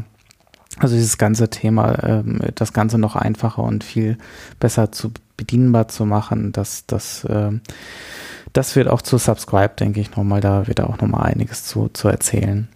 Also 0.79 0.95
dieses 0.95 1.17
ganze 1.17 1.49
Thema, 1.49 2.03
ähm, 2.03 2.39
das 2.55 2.73
Ganze 2.73 2.97
noch 2.97 3.15
einfacher 3.15 3.63
und 3.63 3.83
viel 3.83 4.17
besser 4.59 4.91
zu 4.91 5.11
bedienbar 5.37 5.87
zu 5.87 6.05
machen, 6.05 6.51
das, 6.51 6.85
das, 6.85 7.25
ähm, 7.29 7.61
das 8.55 8.75
wird 8.77 8.87
auch 8.87 9.01
zu 9.01 9.17
Subscribe, 9.17 9.73
denke 9.77 9.99
ich, 9.99 10.15
nochmal, 10.15 10.39
da 10.39 10.65
wird 10.65 10.79
auch 10.79 10.99
nochmal 10.99 11.29
einiges 11.29 11.65
zu, 11.65 11.89
zu 11.89 12.07
erzählen. 12.07 12.69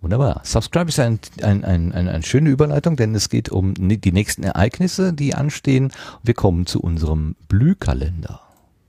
Wunderbar. 0.00 0.42
Subscribe 0.44 0.88
ist 0.88 1.00
ein, 1.00 1.18
ein, 1.42 1.64
ein, 1.64 1.92
ein, 1.92 2.08
eine 2.08 2.22
schöne 2.22 2.50
Überleitung, 2.50 2.96
denn 2.96 3.14
es 3.14 3.28
geht 3.28 3.48
um 3.48 3.74
die 3.74 4.12
nächsten 4.12 4.44
Ereignisse, 4.44 5.12
die 5.12 5.34
anstehen. 5.34 5.92
Wir 6.22 6.34
kommen 6.34 6.66
zu 6.66 6.80
unserem 6.80 7.34
Blühkalender. 7.48 8.40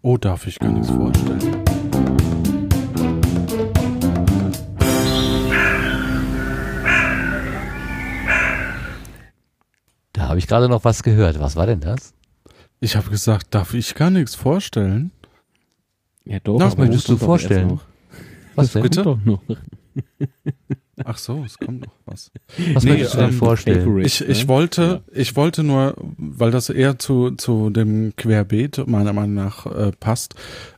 Oh, 0.04 0.18
darf 0.18 0.46
ich 0.46 0.60
gar 0.60 0.72
nichts 0.72 0.92
vorstellen. 0.92 1.64
Da 10.14 10.30
habe 10.30 10.38
ich 10.38 10.48
gerade 10.48 10.70
noch 10.70 10.84
was 10.84 11.02
gehört. 11.02 11.40
Was 11.40 11.56
war 11.56 11.66
denn 11.66 11.80
das? 11.80 12.15
Ich 12.86 12.96
habe 12.96 13.10
gesagt, 13.10 13.48
darf 13.56 13.74
ich 13.74 13.96
gar 13.96 14.12
nichts 14.12 14.36
vorstellen? 14.36 15.10
Ja, 16.24 16.38
doch. 16.40 16.60
Was 16.60 16.78
möchtest 16.78 17.10
du 17.10 17.18
vorstellen? 17.18 17.80
Was 18.54 18.74
denn? 18.74 18.84
Bitte? 18.84 19.02
doch 19.02 19.18
noch. 19.26 19.42
Ach 21.04 21.18
so, 21.18 21.44
es 21.44 21.58
kommt 21.58 21.82
noch 21.82 21.96
was. 22.06 22.32
Was 22.74 22.84
Nee, 22.84 22.92
möchtest 22.92 23.16
du 23.16 23.18
denn 23.18 23.30
ähm, 23.30 23.34
vorstellen? 23.34 24.06
Ich, 24.06 24.22
ich 24.22 24.48
wollte, 24.48 25.02
ich 25.12 25.36
wollte 25.36 25.64
nur, 25.64 25.96
weil 25.98 26.52
das 26.52 26.70
eher 26.70 27.00
zu, 27.00 27.32
zu 27.32 27.72
dem 27.72 28.16
Querbeet 28.18 28.86
meiner 28.86 29.14
Meinung 29.14 29.34
nach 29.34 29.66
äh, 29.66 29.92
passt, 29.92 30.36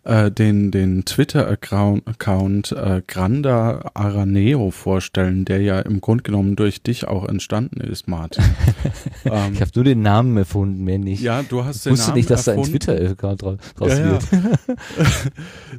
äh, 0.08 0.32
den, 0.32 0.72
den 0.72 1.04
Twitter-Account 1.06 2.08
Account, 2.08 2.72
äh, 2.72 3.02
Granda 3.06 3.92
Araneo 3.94 4.72
vorstellen, 4.72 5.44
der 5.46 5.62
ja 5.62 5.80
im 5.80 6.00
Grunde 6.02 6.24
genommen 6.24 6.56
durch 6.56 6.82
dich 6.82 7.08
auch 7.08 7.28
entstanden 7.28 7.82
ist, 7.82 8.08
Martin. 8.08 8.44
ähm, 9.26 9.54
Ich 9.54 9.62
habe 9.62 9.72
nur 9.76 9.84
den 9.84 10.02
Namen 10.02 10.38
erfunden, 10.38 10.84
mehr 10.84 10.98
nicht. 10.98 11.22
ja, 11.22 11.44
du 11.44 11.66
hast 11.66 11.78
ich 11.78 11.84
den 11.84 11.92
wusste 11.94 12.08
Namen 12.08 12.18
nicht, 12.18 12.30
dass 12.30 12.46
da 12.46 12.54
ein 12.54 12.58
erfunden. 12.60 12.80
Twitter-Account 12.80 13.44
dra- 13.44 13.58
draus 13.76 13.90
Ja, 13.92 14.00
ja. 14.00 14.12
wird. 14.12 14.24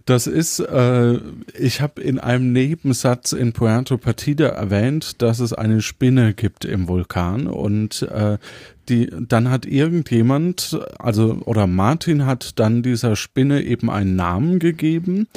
Das 0.05 0.27
ist, 0.27 0.61
äh, 0.61 1.19
ich 1.59 1.81
habe 1.81 2.01
in 2.01 2.19
einem 2.19 2.53
Nebensatz 2.53 3.33
in 3.33 3.53
Puerto 3.53 3.97
Partida 3.99 4.49
erwähnt, 4.49 5.23
dass 5.23 5.41
es 5.41 5.53
eine 5.53 5.81
Spinne 5.83 6.35
gibt 6.35 6.65
im 6.65 6.89
Vulkan 6.89 7.47
und 7.47 8.03
äh, 8.03 8.39
die, 8.89 9.11
dann 9.21 9.51
hat 9.51 9.67
irgendjemand, 9.67 10.79
also 10.99 11.41
oder 11.45 11.67
Martin 11.67 12.27
hat 12.27 12.59
dann 12.59 12.83
dieser 12.83 13.17
Spinne 13.17 13.63
eben 13.63 13.91
einen 13.91 14.17
Namen 14.17 14.59
gegeben, 14.59 15.29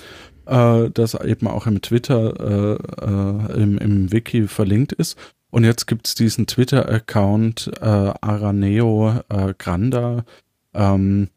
äh, 0.45 0.89
das 0.93 1.13
eben 1.15 1.47
auch 1.47 1.67
im 1.67 1.81
Twitter, 1.81 2.39
äh, 2.39 3.05
äh, 3.05 3.61
im, 3.61 3.77
im 3.77 4.11
Wiki 4.11 4.47
verlinkt 4.47 4.93
ist. 4.93 5.17
Und 5.49 5.65
jetzt 5.65 5.85
gibt's 5.85 6.15
diesen 6.15 6.47
Twitter-Account 6.47 7.71
äh, 7.81 7.85
Araneo 7.85 9.21
äh, 9.29 9.53
Granda. 9.57 10.23
Ähm, 10.73 11.27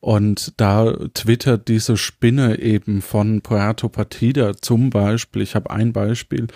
und 0.00 0.54
da 0.56 0.92
twittert 1.14 1.68
diese 1.68 1.96
Spinne 1.96 2.58
eben 2.58 3.02
von 3.02 3.42
Puerto 3.42 3.88
Partida 3.88 4.56
zum 4.56 4.90
Beispiel, 4.90 5.42
ich 5.42 5.54
habe 5.54 5.70
ein 5.70 5.92
Beispiel, 5.92 6.48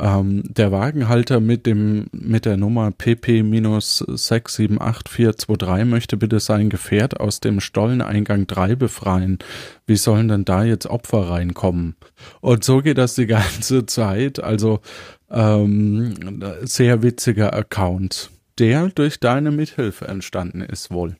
ähm, 0.00 0.42
der 0.44 0.72
Wagenhalter 0.72 1.38
mit 1.40 1.66
dem 1.66 2.06
mit 2.12 2.46
der 2.46 2.56
Nummer 2.56 2.88
PP-678423 2.88 5.84
möchte 5.84 6.16
bitte 6.16 6.40
sein 6.40 6.70
Gefährt 6.70 7.20
aus 7.20 7.40
dem 7.40 7.60
Stolleneingang 7.60 8.46
3 8.46 8.76
befreien. 8.76 9.38
Wie 9.86 9.96
sollen 9.96 10.28
denn 10.28 10.46
da 10.46 10.64
jetzt 10.64 10.86
Opfer 10.86 11.28
reinkommen? 11.28 11.96
Und 12.40 12.64
so 12.64 12.80
geht 12.80 12.96
das 12.98 13.14
die 13.14 13.26
ganze 13.26 13.86
Zeit. 13.86 14.42
Also 14.42 14.80
ähm, 15.30 16.42
sehr 16.62 17.02
witziger 17.02 17.52
Account, 17.52 18.30
der 18.58 18.88
durch 18.88 19.20
deine 19.20 19.50
Mithilfe 19.50 20.08
entstanden 20.08 20.62
ist 20.62 20.90
wohl. 20.90 21.16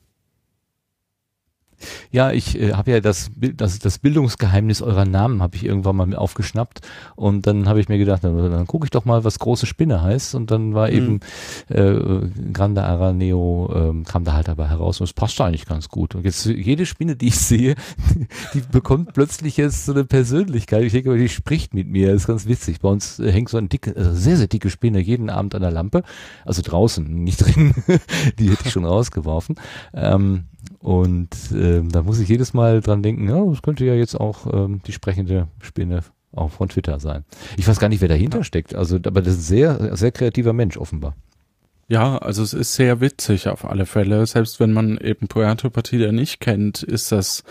Ja, 2.11 2.33
ich 2.33 2.59
äh, 2.61 2.73
habe 2.73 2.91
ja 2.91 3.01
das, 3.01 3.31
Bild- 3.35 3.61
das, 3.61 3.79
das 3.79 3.99
Bildungsgeheimnis 3.99 4.83
eurer 4.83 5.05
Namen 5.05 5.43
habe 5.43 5.57
ich 5.57 5.65
irgendwann 5.65 5.97
mal 5.97 6.15
aufgeschnappt 6.15 6.81
und 7.17 7.47
dann 7.47 7.69
habe 7.69 7.81
ich 7.81 7.89
mir 7.89 7.99
gedacht, 7.99 8.25
dann, 8.25 8.37
dann 8.51 8.67
gucke 8.67 8.85
ich 8.87 8.91
doch 8.91 9.05
mal, 9.05 9.25
was 9.25 9.39
große 9.39 9.67
Spinne 9.67 10.03
heißt 10.03 10.35
und 10.35 10.51
dann 10.51 10.75
war 10.75 10.91
eben 10.91 11.21
äh, 11.69 12.21
Grande 12.53 12.83
Araneo 12.85 13.73
ähm, 13.75 14.05
kam 14.05 14.25
da 14.25 14.33
halt 14.35 14.49
dabei 14.49 14.69
heraus 14.69 15.01
und 15.01 15.05
es 15.05 15.13
passt 15.13 15.41
eigentlich 15.41 15.67
ganz 15.67 15.89
gut. 15.89 16.15
Und 16.15 16.25
jetzt 16.25 16.45
jede 16.47 16.87
Spinne, 16.87 17.17
die 17.17 17.29
ich 17.29 17.39
sehe, 17.39 17.75
die 18.55 18.61
bekommt 18.73 19.13
plötzlich 19.15 19.57
jetzt 19.57 19.87
so 19.87 19.93
eine 19.93 20.05
Persönlichkeit. 20.05 20.83
Ich 20.85 20.93
denke, 20.93 21.17
die 21.17 21.29
spricht 21.29 21.75
mit 21.75 21.89
mir, 21.89 22.13
das 22.13 22.23
ist 22.23 22.27
ganz 22.27 22.47
witzig. 22.47 22.81
Bei 22.81 22.89
uns 22.89 23.19
äh, 23.19 23.31
hängt 23.33 23.49
so 23.49 23.59
eine 23.59 23.69
dicke, 23.69 23.95
also 23.97 24.13
sehr, 24.13 24.37
sehr 24.37 24.49
dicke 24.49 24.71
Spinne 24.71 25.01
jeden 25.01 25.31
Abend 25.31 25.55
an 25.55 25.63
der 25.63 25.71
Lampe, 25.71 26.03
also 26.45 26.63
draußen, 26.63 27.05
nicht 27.25 27.39
drin, 27.45 27.75
die 28.39 28.51
hätte 28.51 28.65
ich 28.67 28.73
schon 28.73 28.85
rausgeworfen. 28.85 29.57
Ähm, 29.95 30.45
und 30.79 31.31
ähm, 31.53 31.91
da 31.91 32.03
muss 32.03 32.21
ich 32.21 32.29
jedes 32.29 32.55
Mal 32.55 32.81
dran 32.81 33.03
denken, 33.03 33.29
ja, 33.29 33.45
das 33.45 33.63
könnte 33.63 33.85
ja 33.85 33.95
jetzt 33.95 34.15
auch 34.15 34.47
ähm, 34.53 34.81
die 34.87 34.93
sprechende 34.93 35.49
Spinne 35.61 36.03
auch 36.33 36.51
von 36.51 36.69
Twitter 36.69 37.01
sein. 37.01 37.25
Ich 37.57 37.67
weiß 37.67 37.79
gar 37.79 37.89
nicht, 37.89 38.01
wer 38.01 38.09
dahinter 38.09 38.45
steckt. 38.45 38.75
Also, 38.75 38.97
aber 38.97 39.23
das 39.23 39.35
ist 39.35 39.41
ein 39.41 39.43
sehr, 39.43 39.97
sehr 39.97 40.13
kreativer 40.13 40.53
Mensch 40.53 40.77
offenbar. 40.77 41.15
Ja, 41.89 42.19
also 42.19 42.43
es 42.43 42.55
ist 42.55 42.75
sehr 42.75 43.01
witzig 43.01 43.49
auf 43.49 43.65
alle 43.65 43.85
Fälle. 43.85 44.25
Selbst 44.25 44.61
wenn 44.61 44.73
man 44.73 44.97
eben 44.99 45.27
Puerto 45.27 45.71
Partida 45.71 46.13
nicht 46.13 46.39
kennt, 46.41 46.85
ist 46.85 47.11
das, 47.11 47.43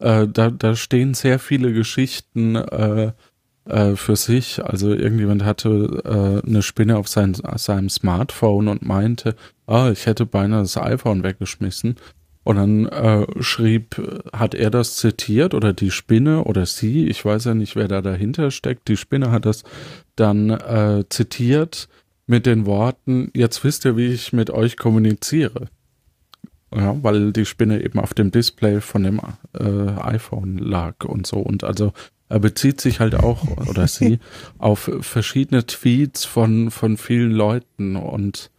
äh, 0.00 0.28
da, 0.28 0.50
da 0.50 0.76
stehen 0.76 1.14
sehr 1.14 1.38
viele 1.38 1.72
Geschichten 1.72 2.56
äh, 2.56 3.12
äh, 3.64 3.96
für 3.96 4.16
sich. 4.16 4.62
Also 4.62 4.92
irgendjemand 4.92 5.44
hatte 5.44 6.42
äh, 6.44 6.46
eine 6.46 6.62
Spinne 6.62 6.98
auf 6.98 7.08
sein, 7.08 7.34
seinem 7.56 7.88
Smartphone 7.88 8.68
und 8.68 8.84
meinte, 8.84 9.34
ah, 9.66 9.90
ich 9.90 10.04
hätte 10.04 10.26
beinahe 10.26 10.60
das 10.60 10.76
iPhone 10.76 11.22
weggeschmissen. 11.22 11.96
Und 12.46 12.54
dann 12.54 12.86
äh, 12.86 13.26
schrieb, 13.42 14.00
hat 14.32 14.54
er 14.54 14.70
das 14.70 14.94
zitiert 14.94 15.52
oder 15.52 15.72
die 15.72 15.90
Spinne 15.90 16.44
oder 16.44 16.64
sie, 16.64 17.08
ich 17.08 17.24
weiß 17.24 17.46
ja 17.46 17.54
nicht, 17.54 17.74
wer 17.74 17.88
da 17.88 18.02
dahinter 18.02 18.52
steckt. 18.52 18.86
Die 18.86 18.96
Spinne 18.96 19.32
hat 19.32 19.46
das 19.46 19.64
dann 20.14 20.50
äh, 20.50 21.02
zitiert 21.08 21.88
mit 22.28 22.46
den 22.46 22.64
Worten, 22.64 23.32
jetzt 23.34 23.64
wisst 23.64 23.84
ihr, 23.84 23.96
wie 23.96 24.06
ich 24.06 24.32
mit 24.32 24.50
euch 24.50 24.76
kommuniziere. 24.76 25.70
Ja, 26.72 26.96
weil 27.02 27.32
die 27.32 27.46
Spinne 27.46 27.82
eben 27.82 27.98
auf 27.98 28.14
dem 28.14 28.30
Display 28.30 28.80
von 28.80 29.02
dem 29.02 29.20
äh, 29.58 30.00
iPhone 30.00 30.58
lag 30.58 31.04
und 31.04 31.26
so. 31.26 31.38
Und 31.38 31.64
also 31.64 31.92
er 32.28 32.38
bezieht 32.38 32.80
sich 32.80 33.00
halt 33.00 33.16
auch, 33.16 33.42
oder 33.66 33.88
sie, 33.88 34.20
auf 34.58 34.88
verschiedene 35.00 35.66
Tweets 35.66 36.24
von, 36.24 36.70
von 36.70 36.96
vielen 36.96 37.32
Leuten 37.32 37.96
und 37.96 38.52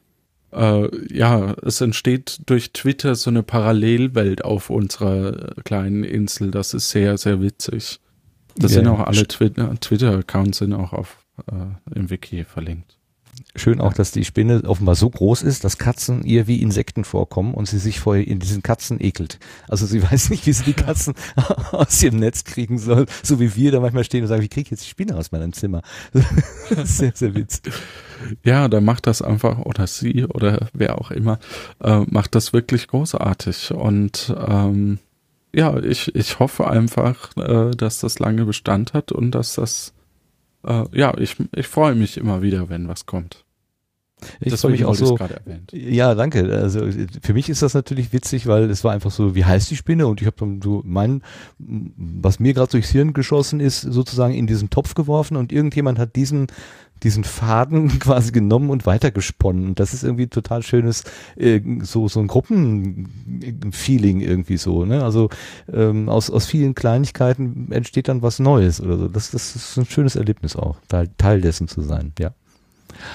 äh, 0.52 1.16
ja, 1.16 1.54
es 1.64 1.82
entsteht 1.82 2.42
durch 2.46 2.72
Twitter 2.74 3.16
so 3.16 3.30
eine 3.30 3.44
Parallelwelt 3.44 4.44
auf 4.44 4.70
unserer 4.70 5.54
kleinen 5.64 6.04
Insel. 6.04 6.52
Das 6.52 6.74
ist 6.74 6.90
sehr, 6.90 7.18
sehr 7.18 7.42
witzig. 7.42 8.00
Das 8.56 8.72
Ja, 8.72 8.80
sind 8.80 8.88
auch 8.88 9.02
alle 9.02 9.28
Twitter-Accounts 9.28 10.58
sind 10.60 10.74
auch 10.74 10.94
auf 10.94 11.18
äh, 11.52 11.96
im 11.96 12.10
Wiki 12.10 12.44
verlinkt. 12.44 12.98
Schön 13.56 13.82
auch, 13.82 13.94
dass 13.94 14.12
die 14.12 14.26
Spinne 14.26 14.64
offenbar 14.66 14.96
so 14.96 15.10
groß 15.10 15.42
ist, 15.44 15.64
dass 15.64 15.78
Katzen 15.78 16.24
ihr 16.24 16.48
wie 16.48 16.62
Insekten 16.62 17.04
vorkommen 17.04 17.54
und 17.54 17.68
sie 17.68 17.80
sich 17.80 18.00
vor 18.00 18.16
in 18.16 18.40
diesen 18.40 18.62
Katzen 18.62 19.00
ekelt. 19.00 19.40
Also 19.68 19.86
sie 19.86 20.02
weiß 20.12 20.30
nicht, 20.30 20.46
wie 20.46 20.54
sie 20.54 20.64
die 20.64 20.74
Katzen 20.74 21.14
aus 21.72 22.02
ihrem 22.02 22.20
Netz 22.20 22.44
kriegen 22.44 22.78
soll, 22.78 23.06
so 23.24 23.40
wie 23.40 23.56
wir 23.56 23.72
da 23.72 23.80
manchmal 23.80 24.04
stehen 24.04 24.24
und 24.24 24.28
sagen, 24.28 24.42
wie 24.42 24.48
kriege 24.48 24.66
ich 24.68 24.72
jetzt 24.72 24.86
die 24.86 24.90
Spinne 24.90 25.16
aus 25.16 25.32
meinem 25.32 25.54
Zimmer? 25.54 25.82
sehr, 26.84 27.12
sehr 27.16 27.36
witzig. 27.36 27.74
Ja, 28.44 28.68
da 28.68 28.82
macht 28.82 29.08
das 29.08 29.22
einfach, 29.22 29.60
oder 29.60 29.88
sie 29.88 30.26
oder 30.26 30.68
wer 30.74 31.00
auch 31.00 31.12
immer, 31.12 31.40
äh, 31.84 32.00
macht 32.10 32.36
das 32.36 32.54
wirklich 32.54 32.88
großartig. 32.88 33.72
Und 33.72 34.36
ähm, 34.48 35.00
ja, 35.54 35.78
ich, 35.80 36.14
ich 36.16 36.40
hoffe 36.40 36.68
einfach, 36.70 37.36
äh, 37.38 37.72
dass 37.72 38.00
das 38.00 38.20
lange 38.20 38.46
Bestand 38.46 38.94
hat 38.94 39.12
und 39.12 39.32
dass 39.32 39.56
das, 39.56 39.94
äh, 40.66 40.84
ja, 40.92 41.18
ich, 41.18 41.36
ich 41.56 41.68
freue 41.68 41.96
mich 41.96 42.18
immer 42.18 42.42
wieder, 42.42 42.70
wenn 42.70 42.88
was 42.88 43.06
kommt. 43.06 43.44
Ich 44.40 44.50
Das 44.52 44.62
freue 44.62 44.72
mich 44.72 44.82
habe 44.82 44.92
auch 44.92 44.94
ich 44.96 45.00
so. 45.00 45.16
gerade 45.16 45.36
erwähnt. 45.36 45.72
Ja, 45.74 46.16
danke. 46.16 46.52
Also 46.52 46.88
für 47.22 47.34
mich 47.34 47.50
ist 47.50 47.62
das 47.62 47.76
natürlich 47.76 48.14
witzig, 48.14 48.48
weil 48.48 48.70
es 48.70 48.84
war 48.84 48.92
einfach 48.94 49.12
so, 49.12 49.36
wie 49.36 49.46
heißt 49.46 49.70
die 49.70 49.76
Spinne? 49.76 50.08
Und 50.08 50.22
ich 50.22 50.28
habe 50.28 50.38
dann 50.40 50.60
so 50.62 50.82
mein, 50.86 51.22
was 51.60 52.40
mir 52.40 52.54
gerade 52.54 52.72
durchs 52.72 52.90
Hirn 52.90 53.14
geschossen 53.14 53.60
ist, 53.60 53.82
sozusagen 53.82 54.34
in 54.34 54.48
diesen 54.48 54.72
Topf 54.72 54.96
geworfen 54.96 55.38
und 55.38 55.52
irgendjemand 55.52 56.00
hat 56.00 56.16
diesen 56.16 56.48
diesen 57.04 57.24
Faden 57.24 57.88
quasi 58.00 58.32
genommen 58.32 58.70
und 58.70 58.86
weitergesponnen. 58.86 59.68
Und 59.68 59.80
das 59.80 59.94
ist 59.94 60.04
irgendwie 60.04 60.28
total 60.28 60.64
schönes, 60.64 61.04
äh, 61.36 61.62
so 61.82 62.08
so 62.08 62.20
ein 62.20 62.28
Gruppenfeeling 62.28 64.22
irgendwie 64.22 64.58
so. 64.58 64.86
Ne? 64.86 65.04
Also 65.04 65.30
ähm, 65.72 66.10
aus 66.10 66.30
aus 66.30 66.46
vielen 66.46 66.76
Kleinigkeiten 66.76 67.72
entsteht 67.72 68.08
dann 68.08 68.22
was 68.22 68.40
Neues 68.40 68.82
oder 68.82 68.98
so. 68.98 69.08
Das 69.08 69.32
das 69.32 69.56
ist 69.56 69.78
ein 69.78 69.86
schönes 69.86 70.16
Erlebnis 70.16 70.56
auch, 70.56 70.78
Teil, 70.88 71.10
Teil 71.18 71.42
dessen 71.42 71.68
zu 71.68 71.82
sein. 71.82 72.14
Ja. 72.20 72.34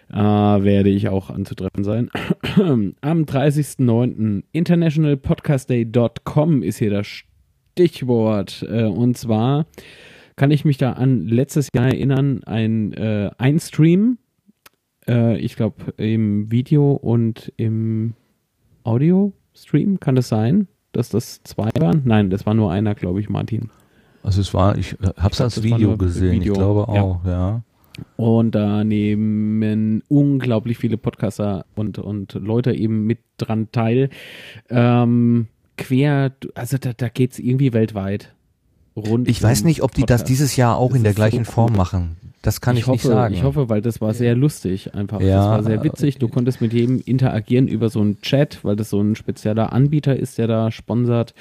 Äh, 0.09 0.15
werde 0.15 0.89
ich 0.89 1.09
auch 1.09 1.29
anzutreffen 1.29 1.83
sein. 1.83 2.09
Am 3.01 3.25
30.09. 3.25 4.43
internationalpodcastday.com 4.53 6.63
ist 6.63 6.77
hier 6.77 6.91
das 6.91 7.07
Stichwort. 7.07 8.65
Äh, 8.69 8.85
und 8.85 9.17
zwar 9.17 9.65
kann 10.37 10.51
ich 10.51 10.63
mich 10.63 10.77
da 10.77 10.93
an 10.93 11.27
letztes 11.27 11.67
Jahr 11.75 11.87
erinnern, 11.87 12.41
ein 12.45 12.93
äh, 12.93 13.31
Einstream, 13.37 14.17
äh, 15.07 15.37
ich 15.37 15.55
glaube 15.55 15.93
im 15.97 16.51
Video 16.51 16.91
und 16.93 17.51
im 17.57 18.13
Audio-Stream, 18.83 19.99
kann 19.99 20.15
das 20.15 20.29
sein, 20.29 20.67
dass 20.91 21.09
das 21.09 21.41
zwei 21.43 21.69
waren? 21.79 22.01
Nein, 22.05 22.29
das 22.29 22.45
war 22.45 22.53
nur 22.53 22.71
einer, 22.71 22.95
glaube 22.95 23.19
ich, 23.19 23.29
Martin. 23.29 23.69
Also 24.23 24.41
es 24.41 24.53
war, 24.53 24.77
ich 24.77 24.95
hab's 25.17 25.39
als 25.41 25.55
das 25.55 25.63
war 25.69 25.77
Video 25.77 25.97
gesehen, 25.97 26.31
Video. 26.41 26.53
ich 26.53 26.59
glaube 26.59 26.91
Ja. 26.93 27.01
auch, 27.01 27.25
ja. 27.25 27.63
Und 28.15 28.53
da 28.53 28.83
nehmen 28.83 30.03
unglaublich 30.07 30.77
viele 30.77 30.97
Podcaster 30.97 31.65
und, 31.75 31.97
und 31.97 32.33
Leute 32.35 32.73
eben 32.73 33.05
mit 33.07 33.19
dran 33.37 33.71
teil. 33.71 34.09
Ähm, 34.69 35.47
quer, 35.77 36.31
also 36.53 36.77
da, 36.77 36.93
da 36.93 37.09
geht's 37.09 37.39
irgendwie 37.39 37.73
weltweit. 37.73 38.33
Rund 38.95 39.27
Ich 39.27 39.41
weiß 39.41 39.63
nicht, 39.63 39.81
ob 39.81 39.93
die 39.93 40.01
das 40.01 40.21
Podcast. 40.21 40.29
dieses 40.29 40.55
Jahr 40.55 40.77
auch 40.77 40.89
Das 40.89 40.97
in 40.97 41.03
der 41.03 41.13
so 41.13 41.15
gleichen 41.17 41.39
cool. 41.39 41.45
Form 41.45 41.73
machen. 41.73 42.17
Das 42.47 42.61
kann 42.61 42.77
ich, 42.77 42.87
hoffe, 42.87 42.93
nicht 42.93 43.03
sagen. 43.03 43.33
Ich 43.33 43.43
hoffe, 43.43 43.67
weil 43.67 43.81
das 43.81 43.99
war 43.99 44.13
sehr 44.13 44.33
lustig 44.33 44.95
einfach. 44.95 45.19
Ja. 45.19 45.35
Das 45.35 45.45
war 45.47 45.63
sehr 45.63 45.83
witzig. 45.83 46.17
Du 46.17 46.29
konntest 46.29 46.61
mit 46.61 46.71
jedem 46.71 47.01
interagieren 47.01 47.67
über 47.67 47.89
so 47.89 47.99
einen 47.99 48.21
Chat, 48.21 48.63
weil 48.63 48.77
das 48.77 48.89
so 48.89 49.01
ein 49.01 49.17
spezieller 49.17 49.73
Anbieter 49.73 50.15
ist, 50.15 50.37
der 50.37 50.47
da 50.47 50.71
sponsert. 50.71 51.33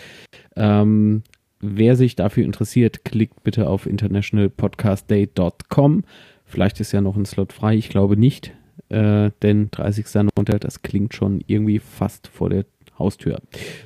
Ähm, 0.57 1.23
wer 1.61 1.95
sich 1.95 2.17
dafür 2.17 2.45
interessiert, 2.45 3.05
klickt 3.05 3.45
bitte 3.45 3.69
auf 3.69 3.87
internationalpodcastday.com. 3.87 6.03
Vielleicht 6.45 6.81
ist 6.81 6.91
ja 6.91 7.01
noch 7.01 7.17
ein 7.17 7.25
Slot 7.25 7.53
frei. 7.53 7.77
Ich 7.77 7.89
glaube 7.89 8.17
nicht, 8.17 8.53
äh, 8.89 9.31
denn 9.43 9.71
30.09. 9.71 10.59
das 10.59 10.83
klingt 10.83 11.15
schon 11.15 11.41
irgendwie 11.47 11.79
fast 11.79 12.27
vor 12.27 12.51
der 12.51 12.65
Haustür. 12.99 13.39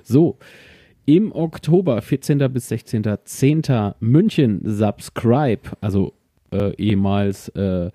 So, 0.02 0.38
im 1.04 1.32
Oktober, 1.32 2.00
14. 2.00 2.38
bis 2.50 2.72
16.10. 2.72 3.96
München, 4.00 4.62
Subscribe, 4.64 5.68
also 5.82 6.14
äh, 6.52 6.74
ehemals 6.76 7.48
äh, 7.50 7.90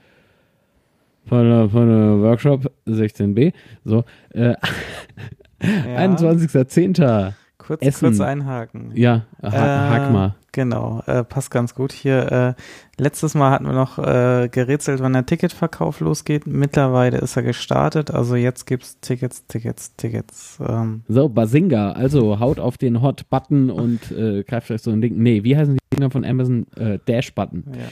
von, 1.27 1.49
der, 1.49 1.69
von 1.69 1.87
der 1.87 2.21
Workshop 2.21 2.71
16b. 2.87 3.53
So, 3.83 4.03
äh, 4.33 4.55
21.10. 5.61 7.33
Kurz, 7.57 7.81
Essen. 7.81 8.09
kurz 8.09 8.19
einhaken. 8.19 8.91
Ja, 8.93 9.25
ha 9.41 9.89
hak 9.89 10.11
mal. 10.11 10.35
Genau, 10.51 11.01
äh, 11.07 11.23
passt 11.23 11.49
ganz 11.51 11.73
gut 11.73 11.91
hier. 11.91 12.31
Äh, 12.31 13.01
letztes 13.01 13.33
Mal 13.33 13.49
hatten 13.51 13.65
wir 13.65 13.73
noch 13.73 13.97
äh, 13.97 14.47
gerätselt, 14.49 15.01
wann 15.01 15.13
der 15.13 15.25
Ticketverkauf 15.25 15.99
losgeht. 15.99 16.45
Mittlerweile 16.47 17.17
ist 17.17 17.35
er 17.35 17.43
gestartet, 17.43 18.11
also 18.11 18.35
jetzt 18.35 18.65
gibt's 18.67 18.99
Tickets, 19.01 19.45
Tickets, 19.47 19.95
Tickets. 19.95 20.59
Ähm, 20.65 21.01
So, 21.07 21.27
Basinga, 21.27 21.91
also 21.93 22.39
haut 22.39 22.59
auf 22.59 22.77
den 22.77 23.01
Hot-Button 23.01 23.69
und 23.71 24.11
äh, 24.11 24.43
greift 24.43 24.69
euch 24.71 24.81
so 24.81 24.91
ein 24.91 25.01
Ding. 25.01 25.17
Nee, 25.17 25.43
wie 25.43 25.57
heißen 25.57 25.73
die 25.73 25.95
Dinger 25.97 26.11
von 26.11 26.23
Amazon? 26.23 26.67
Äh, 26.77 26.99
Dash-Button. 27.05 27.63
ja. 27.73 27.85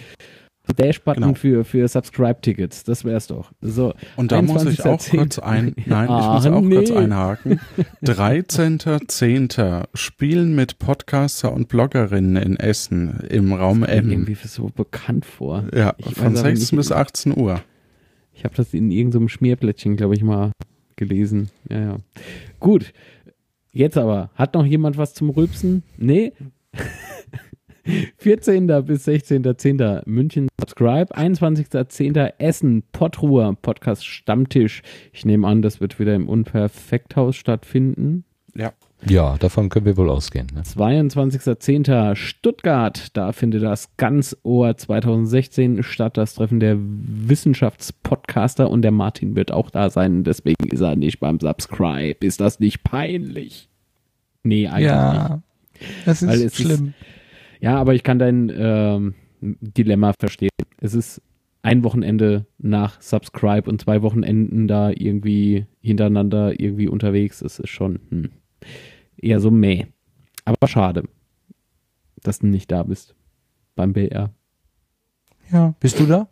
Dash-Button 0.77 1.23
Genau. 1.23 1.35
für, 1.35 1.65
für 1.65 1.87
Subscribe-Tickets, 1.87 2.83
das 2.85 3.03
wär's 3.03 3.27
doch. 3.27 3.51
So, 3.61 3.93
Und 4.15 4.31
da 4.31 4.41
muss 4.41 4.65
ich 4.65 4.81
auch 4.85 4.97
21.10.. 4.97 5.17
kurz 5.17 5.39
ein, 5.39 5.75
nein, 5.85 6.05
ich 6.05 6.09
Ah, 6.09 6.33
muss 6.35 6.45
auch 6.47 6.61
kurz 6.61 6.89
nee. 6.89 6.95
einhaken. 6.95 7.59
13.10. 8.03 9.83
Spielen 9.93 10.55
mit 10.55 10.79
Podcaster 10.79 11.51
und 11.53 11.67
Bloggerinnen 11.67 12.35
in 12.41 12.57
Essen 12.57 13.19
im 13.29 13.53
Raum 13.53 13.83
M. 13.83 14.09
irgendwie 14.09 14.35
so 14.35 14.69
bekannt 14.73 15.25
vor. 15.25 15.65
Ja, 15.75 15.93
Ich 15.97 16.05
von 16.15 16.33
weiß 16.33 16.39
aber 16.39 16.49
6 16.49 16.59
nicht- 16.71 16.75
bis 16.77 16.91
18 16.91 17.37
Uhr. 17.37 17.59
Ich 18.33 18.43
habe 18.45 18.55
das 18.55 18.73
in 18.73 18.89
irgendeinem 18.91 19.29
Schmierblättchen, 19.29 19.95
glaube 19.95 20.15
ich, 20.15 20.23
mal 20.23 20.51
gelesen. 20.95 21.49
Ja, 21.69 21.79
ja. 21.79 21.97
Gut. 22.59 22.93
Jetzt 23.71 23.97
aber, 23.97 24.29
hat 24.35 24.53
noch 24.53 24.65
jemand 24.65 24.97
was 24.97 25.13
zum 25.13 25.29
Rülpsen? 25.29 25.83
Nee? 25.97 26.31
14. 28.17 28.67
bis 28.85 29.07
16.10. 29.07 30.03
München 30.05 30.47
Subscribe, 30.59 31.13
21.10. 31.15 32.33
Essen 32.37 32.83
Pottruher 32.93 33.55
Podcast 33.61 34.05
Stammtisch. 34.05 34.83
Ich 35.11 35.25
nehme 35.25 35.47
an, 35.47 35.61
das 35.61 35.81
wird 35.81 35.99
wieder 35.99 36.15
im 36.15 36.29
Unperfekthaus 36.29 37.35
stattfinden. 37.35 38.23
Ja. 38.55 38.71
Ja, 39.09 39.35
davon 39.37 39.67
können 39.67 39.85
wir 39.85 39.97
wohl 39.97 40.09
ausgehen. 40.09 40.47
Ne? 40.55 40.61
22.10. 40.61 42.15
Stuttgart, 42.15 43.07
da 43.17 43.33
findet 43.33 43.63
das 43.63 43.97
Ganzohr 43.97 44.77
2016 44.77 45.83
statt, 45.83 46.15
das 46.15 46.35
Treffen 46.35 46.61
der 46.61 46.77
Wissenschaftspodcaster 46.79 48.69
und 48.69 48.81
der 48.81 48.91
Martin 48.91 49.35
wird 49.35 49.51
auch 49.51 49.69
da 49.69 49.89
sein, 49.89 50.23
deswegen 50.23 50.69
ist 50.69 50.79
er 50.79 50.95
nicht 50.95 51.19
beim 51.19 51.39
Subscribe. 51.41 52.25
Ist 52.25 52.39
das 52.39 52.61
nicht 52.61 52.85
peinlich? 52.85 53.67
Nee, 54.43 54.67
eigentlich 54.67 54.91
nicht. 54.91 56.05
das 56.05 56.21
ist 56.21 56.29
Weil 56.29 56.41
es 56.41 56.59
Ist, 56.59 56.81
ja, 57.63 57.77
aber 57.77 57.93
ich 57.93 58.03
kann 58.03 58.19
dein 58.19 58.51
ähm, 58.53 59.15
Dilemma 59.39 60.11
verstehen. 60.19 60.49
Es 60.81 60.93
ist 60.93 61.21
ein 61.61 61.85
Wochenende 61.85 62.45
nach 62.57 63.01
Subscribe 63.01 63.69
und 63.69 63.79
zwei 63.79 64.01
Wochenenden 64.01 64.67
da 64.67 64.89
irgendwie 64.89 65.65
hintereinander 65.79 66.59
irgendwie 66.59 66.89
unterwegs. 66.89 67.41
Es 67.41 67.59
ist 67.59 67.69
schon 67.69 68.01
hm, 68.09 68.31
eher 69.15 69.39
so 69.39 69.49
meh. 69.49 69.85
Aber 70.43 70.67
schade, 70.67 71.05
dass 72.21 72.39
du 72.39 72.47
nicht 72.47 72.69
da 72.69 72.83
bist 72.83 73.15
beim 73.75 73.93
BR. 73.93 74.33
Ja. 75.49 75.73
Bist 75.79 76.01
du 76.01 76.05
da? 76.05 76.27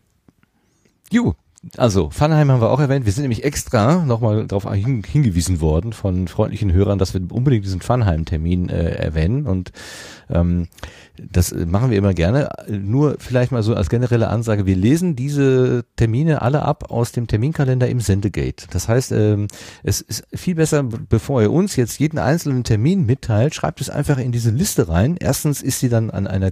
Jo, 1.12 1.36
also 1.78 2.10
Funheim 2.10 2.52
haben 2.52 2.62
wir 2.62 2.70
auch 2.70 2.80
erwähnt. 2.80 3.06
Wir 3.06 3.14
sind 3.14 3.24
nämlich 3.24 3.46
extra 3.46 4.04
nochmal 4.06 4.46
darauf 4.48 4.70
hin, 4.72 5.02
hingewiesen 5.04 5.62
worden 5.62 5.94
von 5.94 6.28
freundlichen 6.28 6.74
Hörern, 6.74 7.00
dass 7.00 7.14
wir 7.14 7.22
unbedingt 7.32 7.64
diesen 7.64 7.80
Funheim-Termin 7.80 8.70
äh, 8.70 8.92
erwähnen. 8.96 9.48
Und 9.48 9.72
ähm, 10.30 10.68
das 11.18 11.54
machen 11.54 11.90
wir 11.90 11.98
immer 11.98 12.14
gerne. 12.14 12.50
Nur 12.68 13.16
vielleicht 13.20 13.52
mal 13.52 13.64
so 13.64 13.76
als 13.76 13.90
generelle 13.90 14.28
Ansage, 14.28 14.66
wir 14.66 14.76
lesen 14.76 15.16
diese 15.16 15.86
Termine 15.96 16.42
alle 16.42 16.64
ab 16.64 16.92
aus 16.92 17.14
dem 17.14 17.28
Terminkalender 17.28 17.88
im 17.88 18.02
Sendegate. 18.02 18.68
Das 18.72 18.90
heißt, 18.90 19.14
ähm, 19.14 19.48
es 19.84 20.02
ist 20.02 20.28
viel 20.34 20.56
besser, 20.56 20.84
bevor 20.84 21.42
ihr 21.42 21.52
uns 21.52 21.78
jetzt 21.78 21.98
jeden 22.00 22.20
einzelnen 22.20 22.66
Termin 22.66 23.06
mitteilt, 23.06 23.56
schreibt 23.56 23.80
es 23.80 23.90
einfach 23.90 24.18
in 24.18 24.34
diese 24.34 24.52
Liste 24.52 24.90
rein. 24.90 25.16
Erstens 25.18 25.62
ist 25.62 25.80
sie 25.80 25.90
dann 25.90 26.10
an 26.10 26.28
einer 26.28 26.52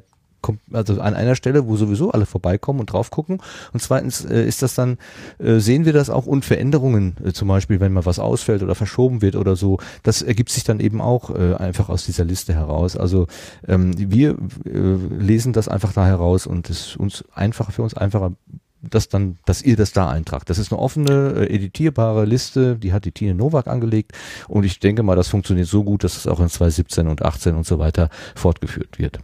also 0.71 0.99
an 0.99 1.13
einer 1.13 1.35
Stelle, 1.35 1.67
wo 1.67 1.75
sowieso 1.75 2.11
alle 2.11 2.25
vorbeikommen 2.25 2.79
und 2.79 2.91
drauf 2.91 3.11
gucken. 3.11 3.41
Und 3.73 3.81
zweitens 3.81 4.25
äh, 4.25 4.45
ist 4.45 4.61
das 4.61 4.75
dann, 4.75 4.97
äh, 5.39 5.59
sehen 5.59 5.85
wir 5.85 5.93
das 5.93 6.09
auch 6.09 6.25
und 6.25 6.45
Veränderungen, 6.45 7.15
äh, 7.23 7.31
zum 7.31 7.47
Beispiel, 7.47 7.79
wenn 7.79 7.93
mal 7.93 8.05
was 8.05 8.19
ausfällt 8.19 8.63
oder 8.63 8.75
verschoben 8.75 9.21
wird 9.21 9.35
oder 9.35 9.55
so, 9.55 9.79
das 10.03 10.21
ergibt 10.21 10.49
sich 10.49 10.63
dann 10.63 10.79
eben 10.79 11.01
auch 11.01 11.29
äh, 11.29 11.55
einfach 11.55 11.89
aus 11.89 12.05
dieser 12.05 12.25
Liste 12.25 12.53
heraus. 12.53 12.97
Also 12.97 13.27
ähm, 13.67 13.93
wir 13.97 14.31
äh, 14.65 14.95
lesen 15.19 15.53
das 15.53 15.67
einfach 15.67 15.93
da 15.93 16.05
heraus 16.05 16.47
und 16.47 16.69
es 16.69 16.87
ist 16.87 16.97
uns 16.97 17.23
einfacher, 17.33 17.71
für 17.71 17.83
uns 17.83 17.95
einfacher, 17.95 18.33
dass 18.81 19.09
dann, 19.09 19.37
dass 19.45 19.61
ihr 19.61 19.75
das 19.75 19.93
da 19.93 20.09
eintragt. 20.09 20.49
Das 20.49 20.57
ist 20.57 20.71
eine 20.71 20.81
offene, 20.81 21.33
äh, 21.35 21.55
editierbare 21.55 22.25
Liste, 22.25 22.77
die 22.77 22.93
hat 22.93 23.05
die 23.05 23.11
Tine 23.11 23.35
Nowak 23.35 23.67
angelegt 23.67 24.13
und 24.47 24.63
ich 24.63 24.79
denke 24.79 25.03
mal, 25.03 25.15
das 25.15 25.27
funktioniert 25.27 25.67
so 25.67 25.83
gut, 25.83 26.03
dass 26.03 26.17
es 26.17 26.27
auch 26.27 26.39
in 26.39 26.49
2017 26.49 27.07
und 27.07 27.23
18 27.23 27.55
und 27.55 27.65
so 27.65 27.79
weiter 27.79 28.09
fortgeführt 28.35 28.97
wird. 28.99 29.19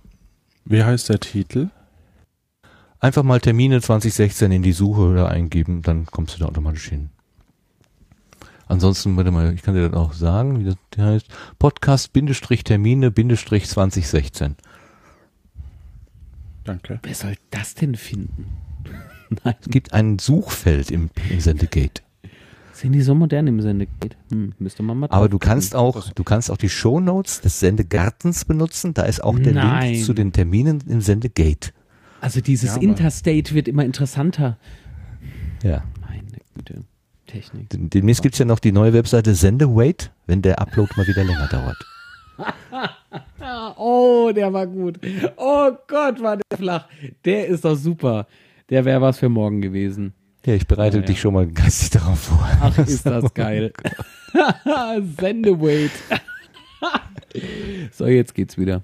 Wie 0.69 0.83
heißt 0.83 1.07
der 1.07 1.21
Titel? 1.21 1.69
Einfach 2.99 3.23
mal 3.23 3.39
Termine 3.39 3.79
2016 3.79 4.51
in 4.51 4.63
die 4.63 4.73
Suche 4.73 4.99
oder 5.01 5.29
eingeben, 5.29 5.81
dann 5.81 6.07
kommst 6.07 6.35
du 6.35 6.39
da 6.39 6.47
automatisch 6.47 6.89
hin. 6.89 7.09
Ansonsten, 8.67 9.15
warte 9.15 9.31
mal, 9.31 9.53
ich 9.53 9.61
kann 9.61 9.75
dir 9.75 9.87
das 9.87 9.97
auch 9.97 10.11
sagen, 10.11 10.59
wie 10.59 10.65
das 10.65 10.75
der 10.95 11.05
heißt. 11.05 11.27
Podcast-Termine-2016. 11.59 14.55
Danke. 16.65 16.99
Wer 17.01 17.15
soll 17.15 17.37
das 17.49 17.75
denn 17.75 17.95
finden? 17.95 18.57
Es 19.45 19.69
gibt 19.69 19.93
ein 19.93 20.19
Suchfeld 20.19 20.91
im, 20.91 21.09
im 21.29 21.39
Sendegate. 21.39 22.01
Sind 22.77 22.91
die 22.91 23.01
so 23.01 23.15
modern 23.15 23.47
im 23.47 23.59
Sendegate? 23.59 24.15
Hm, 24.29 24.53
müsste 24.59 24.83
man 24.83 24.99
mal 24.99 25.07
Aber 25.09 25.27
du 25.29 25.39
gucken. 25.39 25.49
kannst 25.49 25.75
auch, 25.75 26.11
du 26.13 26.23
kannst 26.23 26.51
auch 26.51 26.57
die 26.57 26.69
Shownotes 26.69 27.41
des 27.41 27.59
Sendegartens 27.59 28.45
benutzen. 28.45 28.93
Da 28.93 29.01
ist 29.03 29.23
auch 29.23 29.39
der 29.39 29.53
Nein. 29.53 29.93
Link 29.93 30.05
zu 30.05 30.13
den 30.13 30.31
Terminen 30.31 30.83
im 30.87 31.01
Sendegate. 31.01 31.71
Also 32.21 32.39
dieses 32.39 32.75
Ja, 32.75 32.81
Interstate 32.83 33.55
wird 33.55 33.67
immer 33.67 33.83
interessanter. 33.83 34.59
Ja. 35.63 35.83
Meine 36.07 36.21
Güte. 36.53 36.83
Technik. 37.25 37.65
Demnächst 37.71 38.21
gibt's 38.21 38.37
ja 38.37 38.45
noch 38.45 38.59
die 38.59 38.71
neue 38.71 38.93
Webseite 38.93 39.33
Sendewait, 39.33 40.11
wenn 40.27 40.43
der 40.43 40.59
Upload 40.61 40.91
mal 40.97 41.07
wieder 41.07 41.23
länger 41.23 41.47
dauert. 41.47 41.77
Oh, 43.77 44.31
der 44.35 44.51
war 44.53 44.67
gut. 44.67 44.99
Oh 45.37 45.71
Gott, 45.87 46.21
war 46.21 46.37
der 46.37 46.57
flach. 46.57 46.87
Der 47.25 47.47
ist 47.47 47.63
doch 47.65 47.75
super. 47.75 48.27
Der 48.69 48.83
wäre 48.85 49.01
was 49.01 49.19
für 49.19 49.29
morgen 49.29 49.61
gewesen. 49.61 50.13
Ja, 50.47 50.53
ich 50.53 50.65
bereite 50.65 50.95
Ja, 50.95 51.01
ja. 51.01 51.07
dich 51.07 51.19
schon 51.19 51.33
mal 51.33 51.45
geistig 51.45 51.89
darauf 51.89 52.19
vor. 52.19 52.47
Ach, 52.61 52.77
ist 52.77 53.05
das 53.05 53.33
geil. 53.33 53.73
Sendewait. 55.19 55.91
so, 57.91 58.05
jetzt 58.07 58.33
geht's 58.33 58.57
wieder. 58.57 58.81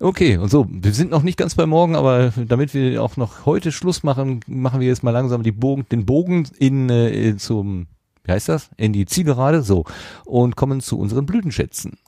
Okay, 0.00 0.38
und 0.38 0.50
so, 0.50 0.66
wir 0.70 0.92
sind 0.94 1.10
noch 1.10 1.22
nicht 1.22 1.36
ganz 1.36 1.56
bei 1.56 1.66
morgen, 1.66 1.94
aber 1.94 2.32
damit 2.48 2.72
wir 2.72 3.02
auch 3.02 3.18
noch 3.18 3.44
heute 3.44 3.70
Schluss 3.70 4.02
machen, 4.02 4.40
machen 4.46 4.80
wir 4.80 4.88
jetzt 4.88 5.02
mal 5.02 5.10
langsam 5.10 5.42
Bogen, 5.42 5.84
den 5.92 6.06
Bogen 6.06 6.48
in, 6.58 6.88
äh, 6.88 7.36
zum, 7.36 7.86
wie 8.24 8.32
heißt 8.32 8.48
das? 8.48 8.70
In 8.78 8.94
die 8.94 9.04
Zielgerade, 9.04 9.60
so, 9.60 9.84
und 10.24 10.56
kommen 10.56 10.80
zu 10.80 10.98
unseren 10.98 11.26
Blütenschätzen. 11.26 11.98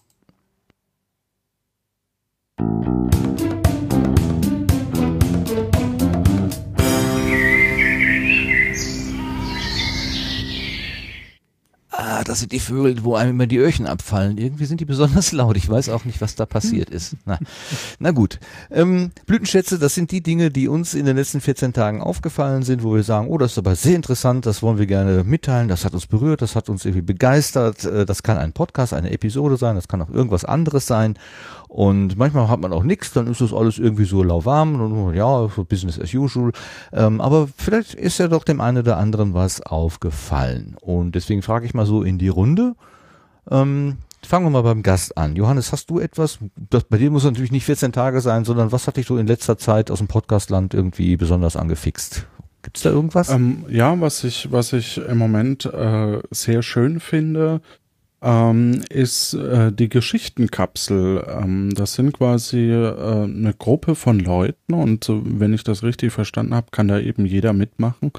Ah, 11.97 12.25
das 12.25 12.41
sind 12.41 12.51
die 12.51 12.59
Vögel, 12.59 13.05
wo 13.05 13.15
einem 13.15 13.31
immer 13.31 13.47
die 13.47 13.59
Öhrchen 13.59 13.87
abfallen. 13.87 14.37
Irgendwie 14.37 14.65
sind 14.65 14.81
die 14.81 14.85
besonders 14.85 15.31
laut. 15.33 15.57
Ich 15.57 15.69
weiß 15.69 15.91
auch 15.91 16.05
nicht, 16.05 16.21
was 16.21 16.35
da 16.35 16.45
passiert 16.45 16.91
ist. 16.91 17.17
Na, 17.25 17.39
na 18.01 18.11
gut. 18.11 18.41
Ähm, 18.71 19.13
Blütenschätze, 19.27 19.79
das 19.79 19.95
sind 19.95 20.11
die 20.11 20.21
Dinge, 20.23 20.51
die 20.51 20.67
uns 20.67 20.95
in 20.95 21.07
den 21.07 21.17
letzten 21.17 21.41
14 21.41 21.73
Tagen 21.73 22.03
aufgefallen 22.03 22.65
sind, 22.65 22.83
wo 22.83 22.95
wir 22.97 23.05
sagen, 23.05 23.29
oh, 23.29 23.39
das 23.39 23.53
ist 23.53 23.59
aber 23.59 23.77
sehr 23.77 23.95
interessant, 23.95 24.45
das 24.45 24.61
wollen 24.61 24.79
wir 24.79 24.87
gerne 24.87 25.23
mitteilen, 25.23 25.69
das 25.69 25.85
hat 25.85 25.95
uns 25.95 26.07
berührt, 26.07 26.43
das 26.43 26.57
hat 26.57 26.69
uns 26.69 26.85
irgendwie 26.85 27.03
begeistert. 27.03 27.85
Äh, 27.85 28.05
Das 28.05 28.25
kann 28.25 28.39
ein 28.39 28.53
Podcast, 28.53 28.93
eine 28.93 29.13
Episode 29.13 29.57
sein, 29.57 29.77
das 29.77 29.87
kann 29.87 30.03
auch 30.03 30.11
irgendwas 30.11 30.45
anderes 30.45 30.87
sein. 30.87 31.17
Und 31.75 32.17
manchmal 32.17 32.49
hat 32.49 32.61
man 32.61 32.73
auch 32.73 32.85
nichts, 32.85 33.13
dann 33.13 33.27
ist 33.27 33.41
das 33.41 33.53
alles 33.53 33.81
irgendwie 33.81 34.05
so 34.05 34.23
lauwarm 34.23 34.81
und 34.81 35.13
ja, 35.13 35.49
so 35.49 35.65
Business 35.65 35.99
as 35.99 36.15
usual. 36.15 36.53
Ähm, 36.93 37.21
aber 37.21 37.49
vielleicht 37.57 37.95
ist 37.95 38.19
ja 38.19 38.29
doch 38.29 38.45
dem 38.45 38.61
einen 38.61 38.79
oder 38.79 38.97
anderen 38.97 39.35
was 39.35 39.61
aufgefallen. 39.61 40.77
Und 40.81 41.17
deswegen 41.17 41.43
frage 41.43 41.67
ich 41.67 41.75
mal 41.75 41.85
so 41.85 42.05
in 42.05 42.17
die 42.17 42.29
Runde. 42.29 42.77
Ähm, 43.51 43.97
fangen 44.23 44.47
wir 44.47 44.51
mal 44.51 44.63
beim 44.63 44.85
Gast 44.85 45.19
an. 45.19 45.35
Johannes, 45.35 45.73
hast 45.73 45.91
du 45.91 45.99
etwas, 45.99 46.39
das 46.55 46.85
bei 46.85 46.97
dir 46.97 47.11
muss 47.11 47.25
natürlich 47.25 47.51
nicht 47.51 47.65
14 47.65 47.91
Tage 47.91 48.21
sein, 48.21 48.45
sondern 48.45 48.71
was 48.71 48.87
hat 48.87 48.97
dich 48.97 49.07
so 49.07 49.17
in 49.17 49.27
letzter 49.27 49.59
Zeit 49.59 49.91
aus 49.91 49.99
dem 49.99 50.07
Podcastland 50.07 50.75
irgendwie 50.75 51.17
besonders 51.17 51.57
angefixt? 51.57 52.29
Gibt's 52.63 52.83
da 52.83 52.91
irgendwas? 52.91 53.31
Ähm, 53.31 53.65
ja, 53.69 54.01
was 54.01 54.23
ich, 54.23 54.53
was 54.53 54.73
ich 54.73 54.99
im 54.99 55.19
Moment 55.19 55.65
äh, 55.65 56.21
sehr 56.31 56.63
schön 56.63 57.01
finde, 57.01 57.63
ähm, 58.25 58.83
ist 58.89 59.35
äh, 59.35 59.71
die 59.71 59.91
Geschichtenkapsel. 59.91 61.27
Ähm, 61.29 61.75
das 61.75 61.93
sind 61.95 62.15
quasi 62.15 62.71
äh, 62.71 63.25
eine 63.25 63.55
Gruppe 63.57 63.95
von 63.95 64.19
Leuten 64.19 64.73
und 64.73 65.05
so, 65.05 65.23
wenn 65.25 65.53
ich 65.53 65.63
das 65.63 65.83
richtig 65.83 66.13
verstanden 66.13 66.55
habe, 66.55 66.69
kann 66.71 66.89
da 66.89 66.99
eben 66.99 67.27
jeder 67.27 67.53
mitmachen, 67.53 68.13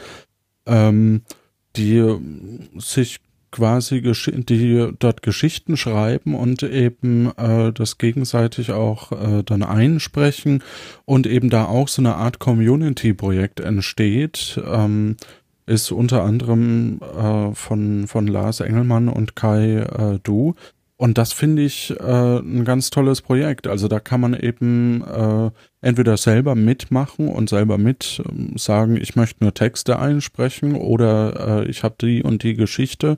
ähm, 0.67 1.23
die 1.75 2.03
sich 2.77 3.19
quasi 3.51 4.01
die 4.01 4.91
dort 4.99 5.23
Geschichten 5.23 5.77
schreiben 5.77 6.35
und 6.35 6.61
eben 6.61 7.31
äh, 7.37 7.71
das 7.71 7.97
gegenseitig 7.97 8.71
auch 8.71 9.11
äh, 9.11 9.43
dann 9.43 9.63
einsprechen 9.63 10.61
und 11.05 11.25
eben 11.25 11.49
da 11.49 11.65
auch 11.65 11.87
so 11.87 12.01
eine 12.01 12.15
Art 12.15 12.39
Community-Projekt 12.39 13.61
entsteht, 13.61 14.61
ähm, 14.65 15.15
ist 15.65 15.91
unter 15.91 16.23
anderem 16.23 16.99
äh, 17.01 17.53
von, 17.53 18.07
von 18.07 18.27
Lars 18.27 18.59
Engelmann 18.59 19.09
und 19.09 19.35
Kai 19.35 19.77
äh, 19.77 20.19
Du. 20.21 20.55
Und 20.97 21.17
das 21.17 21.33
finde 21.33 21.63
ich 21.63 21.91
äh, 21.99 22.37
ein 22.39 22.63
ganz 22.63 22.89
tolles 22.89 23.21
Projekt. 23.21 23.67
Also 23.67 23.87
da 23.89 23.99
kann 23.99 24.21
man 24.21 24.33
eben 24.33 25.03
äh, 25.03 25.51
entweder 25.81 26.15
selber 26.15 26.55
mitmachen 26.55 27.27
und 27.27 27.49
selber 27.49 27.77
mit 27.77 28.21
ähm, 28.29 28.57
sagen, 28.57 28.95
ich 28.95 29.15
möchte 29.15 29.43
nur 29.43 29.53
Texte 29.53 29.99
einsprechen 29.99 30.75
oder 30.75 31.63
äh, 31.63 31.69
ich 31.69 31.83
habe 31.83 31.95
die 31.99 32.23
und 32.23 32.43
die 32.43 32.53
Geschichte. 32.53 33.17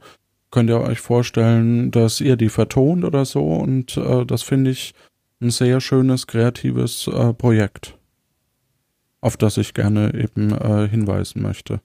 Könnt 0.49 0.69
ihr 0.69 0.79
euch 0.79 1.01
vorstellen, 1.01 1.91
dass 1.91 2.19
ihr 2.19 2.35
die 2.35 2.49
vertont 2.49 3.03
oder 3.03 3.25
so? 3.25 3.43
Und 3.43 3.97
äh, 3.97 4.25
das 4.25 4.41
finde 4.41 4.71
ich 4.71 4.95
ein 5.39 5.51
sehr 5.51 5.79
schönes, 5.81 6.25
kreatives 6.25 7.07
äh, 7.07 7.33
Projekt, 7.33 7.95
auf 9.21 9.37
das 9.37 9.57
ich 9.57 9.75
gerne 9.75 10.15
eben 10.15 10.51
äh, 10.51 10.87
hinweisen 10.87 11.43
möchte. 11.43 11.79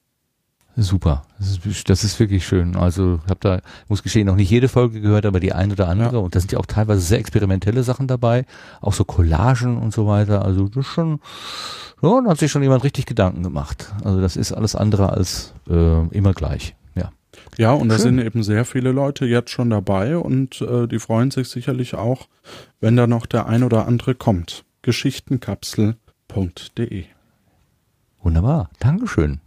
Super, 0.75 1.23
das 1.37 1.59
ist, 1.65 1.89
das 1.89 2.03
ist 2.03 2.19
wirklich 2.19 2.47
schön. 2.47 2.75
Also 2.75 3.19
ich 3.23 3.29
habe 3.29 3.39
da, 3.41 3.61
muss 3.89 4.01
geschehen, 4.01 4.25
noch 4.25 4.35
nicht 4.35 4.49
jede 4.49 4.67
Folge 4.67 5.01
gehört, 5.01 5.27
aber 5.27 5.39
die 5.39 5.53
eine 5.53 5.73
oder 5.73 5.87
andere. 5.87 6.15
Ja. 6.15 6.19
Und 6.19 6.33
da 6.33 6.39
sind 6.39 6.51
ja 6.51 6.57
auch 6.57 6.65
teilweise 6.65 7.01
sehr 7.01 7.19
experimentelle 7.19 7.83
Sachen 7.83 8.07
dabei, 8.07 8.45
auch 8.81 8.93
so 8.93 9.03
Collagen 9.03 9.77
und 9.77 9.93
so 9.93 10.07
weiter. 10.07 10.43
Also 10.43 10.69
das 10.69 10.87
ist 10.87 10.91
schon, 10.91 11.19
ja, 12.01 12.21
da 12.21 12.31
hat 12.31 12.39
sich 12.39 12.51
schon 12.51 12.63
jemand 12.63 12.83
richtig 12.83 13.05
Gedanken 13.05 13.43
gemacht. 13.43 13.93
Also 14.03 14.19
das 14.19 14.35
ist 14.35 14.51
alles 14.51 14.75
andere 14.75 15.11
als 15.11 15.53
äh, 15.69 16.07
immer 16.07 16.33
gleich. 16.33 16.75
Ja. 16.95 17.11
Ja, 17.59 17.73
und 17.73 17.89
da 17.89 17.97
Schön. 17.97 18.17
sind 18.17 18.25
eben 18.25 18.41
sehr 18.41 18.65
viele 18.65 18.91
Leute 18.91 19.27
jetzt 19.27 19.51
schon 19.51 19.69
dabei 19.69 20.17
und 20.17 20.59
äh, 20.61 20.87
die 20.87 20.97
freuen 20.97 21.29
sich 21.29 21.49
sicherlich 21.49 21.93
auch, 21.93 22.27
wenn 22.79 22.95
da 22.95 23.05
noch 23.05 23.27
der 23.27 23.45
ein 23.45 23.63
oder 23.63 23.85
andere 23.85 24.15
kommt. 24.15 24.65
Geschichtenkapsel.de. 24.81 27.03
Wunderbar, 28.23 28.71
Dankeschön. 28.79 29.42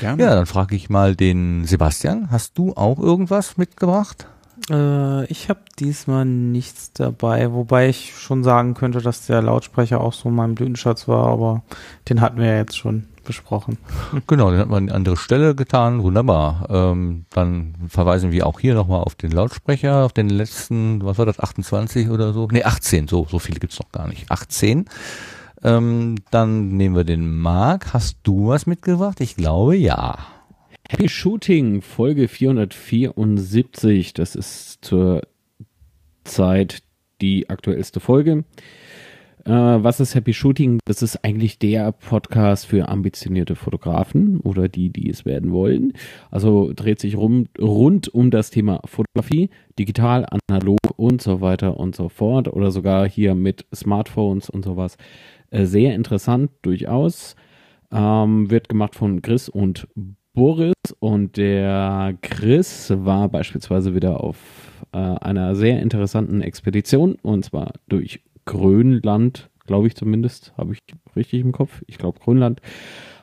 Gerne. 0.00 0.22
Ja, 0.22 0.34
dann 0.34 0.46
frage 0.46 0.76
ich 0.76 0.90
mal 0.90 1.16
den 1.16 1.64
Sebastian. 1.64 2.30
Hast 2.30 2.58
du 2.58 2.74
auch 2.74 2.98
irgendwas 2.98 3.56
mitgebracht? 3.56 4.26
Äh, 4.70 5.24
ich 5.26 5.48
habe 5.48 5.60
diesmal 5.78 6.24
nichts 6.24 6.92
dabei, 6.92 7.52
wobei 7.52 7.88
ich 7.88 8.14
schon 8.16 8.44
sagen 8.44 8.74
könnte, 8.74 9.00
dass 9.00 9.26
der 9.26 9.42
Lautsprecher 9.42 10.00
auch 10.00 10.12
so 10.12 10.30
mein 10.30 10.54
Blütenschatz 10.54 11.08
war, 11.08 11.26
aber 11.26 11.62
den 12.08 12.20
hatten 12.20 12.38
wir 12.38 12.46
ja 12.46 12.56
jetzt 12.58 12.76
schon 12.76 13.06
besprochen. 13.24 13.78
Genau, 14.26 14.50
den 14.50 14.60
hat 14.60 14.68
man 14.68 14.84
an 14.84 14.88
eine 14.88 14.94
andere 14.94 15.16
Stelle 15.16 15.54
getan. 15.54 16.02
Wunderbar. 16.02 16.66
Ähm, 16.70 17.24
dann 17.30 17.74
verweisen 17.88 18.32
wir 18.32 18.46
auch 18.46 18.60
hier 18.60 18.74
nochmal 18.74 19.02
auf 19.02 19.14
den 19.14 19.30
Lautsprecher, 19.30 20.04
auf 20.04 20.12
den 20.12 20.28
letzten, 20.28 21.04
was 21.04 21.18
war 21.18 21.26
das, 21.26 21.38
28 21.38 22.10
oder 22.10 22.32
so? 22.32 22.48
Nee, 22.50 22.64
18, 22.64 23.08
so, 23.08 23.26
so 23.30 23.38
viele 23.38 23.60
gibt's 23.60 23.78
noch 23.78 23.90
gar 23.92 24.08
nicht. 24.08 24.30
18. 24.30 24.86
Ähm, 25.64 26.16
dann 26.30 26.76
nehmen 26.76 26.96
wir 26.96 27.04
den 27.04 27.38
Marc. 27.38 27.92
Hast 27.92 28.18
du 28.24 28.48
was 28.48 28.66
mitgebracht? 28.66 29.20
Ich 29.20 29.36
glaube 29.36 29.76
ja. 29.76 30.18
Happy 30.88 31.08
Shooting, 31.08 31.82
Folge 31.82 32.28
474. 32.28 34.14
Das 34.14 34.34
ist 34.34 34.84
zur 34.84 35.22
Zeit 36.24 36.82
die 37.20 37.48
aktuellste 37.48 38.00
Folge. 38.00 38.44
Äh, 39.44 39.50
was 39.50 39.98
ist 40.00 40.14
Happy 40.14 40.32
Shooting? 40.32 40.78
Das 40.84 41.02
ist 41.02 41.24
eigentlich 41.24 41.58
der 41.58 41.92
Podcast 41.92 42.66
für 42.66 42.88
ambitionierte 42.88 43.56
Fotografen 43.56 44.38
oder 44.40 44.68
die, 44.68 44.90
die 44.90 45.10
es 45.10 45.24
werden 45.24 45.52
wollen. 45.52 45.94
Also 46.30 46.72
dreht 46.74 47.00
sich 47.00 47.16
rum, 47.16 47.46
rund 47.58 48.08
um 48.08 48.30
das 48.30 48.50
Thema 48.50 48.80
Fotografie, 48.84 49.50
digital, 49.78 50.26
analog 50.48 50.78
und 50.96 51.22
so 51.22 51.40
weiter 51.40 51.76
und 51.78 51.96
so 51.96 52.08
fort. 52.08 52.48
Oder 52.48 52.70
sogar 52.70 53.08
hier 53.08 53.34
mit 53.34 53.66
Smartphones 53.74 54.48
und 54.48 54.64
sowas. 54.64 54.96
Äh, 55.52 55.66
sehr 55.66 55.94
interessant, 55.94 56.50
durchaus. 56.62 57.36
Ähm, 57.92 58.50
wird 58.50 58.70
gemacht 58.70 58.94
von 58.94 59.20
Chris 59.20 59.50
und 59.50 59.86
Boris 60.32 60.72
und 60.98 61.36
der 61.36 62.16
Chris 62.22 62.90
war 62.96 63.28
beispielsweise 63.28 63.94
wieder 63.94 64.24
auf 64.24 64.38
äh, 64.92 64.96
einer 64.96 65.54
sehr 65.54 65.80
interessanten 65.82 66.40
Expedition 66.40 67.16
und 67.20 67.44
zwar 67.44 67.74
durch 67.88 68.22
Grönland, 68.46 69.50
glaube 69.66 69.88
ich 69.88 69.94
zumindest, 69.94 70.54
habe 70.56 70.72
ich 70.72 70.78
richtig 71.14 71.42
im 71.42 71.52
Kopf. 71.52 71.82
Ich 71.86 71.98
glaube 71.98 72.18
Grönland 72.18 72.62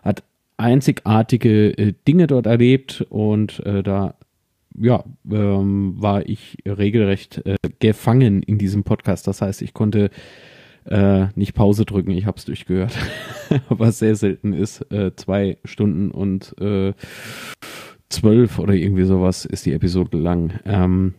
hat 0.03 0.23
einzigartige 0.57 1.75
äh, 1.75 1.93
Dinge 2.07 2.27
dort 2.27 2.45
erlebt 2.45 3.03
und 3.09 3.65
äh, 3.65 3.81
da 3.81 4.13
ja, 4.79 5.03
ähm, 5.31 5.95
war 5.97 6.29
ich 6.29 6.57
regelrecht 6.65 7.43
äh, 7.45 7.55
gefangen 7.79 8.43
in 8.43 8.59
diesem 8.59 8.83
Podcast. 8.83 9.27
Das 9.27 9.41
heißt, 9.41 9.63
ich 9.63 9.73
konnte 9.73 10.11
äh, 10.89 11.27
nicht 11.35 11.53
Pause 11.53 11.85
drücken, 11.85 12.11
ich 12.11 12.25
habe 12.25 12.37
es 12.37 12.45
durchgehört. 12.45 12.97
Was 13.69 13.99
sehr 13.99 14.15
selten 14.15 14.53
ist. 14.53 14.81
Äh, 14.91 15.15
zwei 15.15 15.57
Stunden 15.63 16.11
und 16.11 16.55
äh, 16.59 16.93
zwölf 18.09 18.59
oder 18.59 18.73
irgendwie 18.73 19.05
sowas 19.05 19.45
ist 19.45 19.65
die 19.65 19.73
Episode 19.73 20.17
lang. 20.17 20.59
Ähm, 20.65 21.13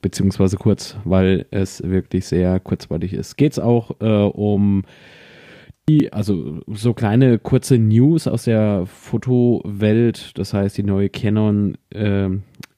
beziehungsweise 0.00 0.56
kurz, 0.56 0.96
weil 1.04 1.46
es 1.50 1.82
wirklich 1.82 2.26
sehr 2.26 2.58
kurzweilig 2.60 3.12
ist. 3.12 3.36
Geht 3.36 3.52
es 3.52 3.58
auch 3.58 3.92
äh, 4.00 4.06
um 4.06 4.84
die, 5.88 6.12
also 6.12 6.60
so 6.68 6.94
kleine 6.94 7.38
kurze 7.38 7.78
News 7.78 8.26
aus 8.26 8.44
der 8.44 8.86
Fotowelt, 8.86 10.38
das 10.38 10.54
heißt 10.54 10.78
die 10.78 10.84
neue 10.84 11.08
Canon 11.08 11.76
äh, 11.90 12.30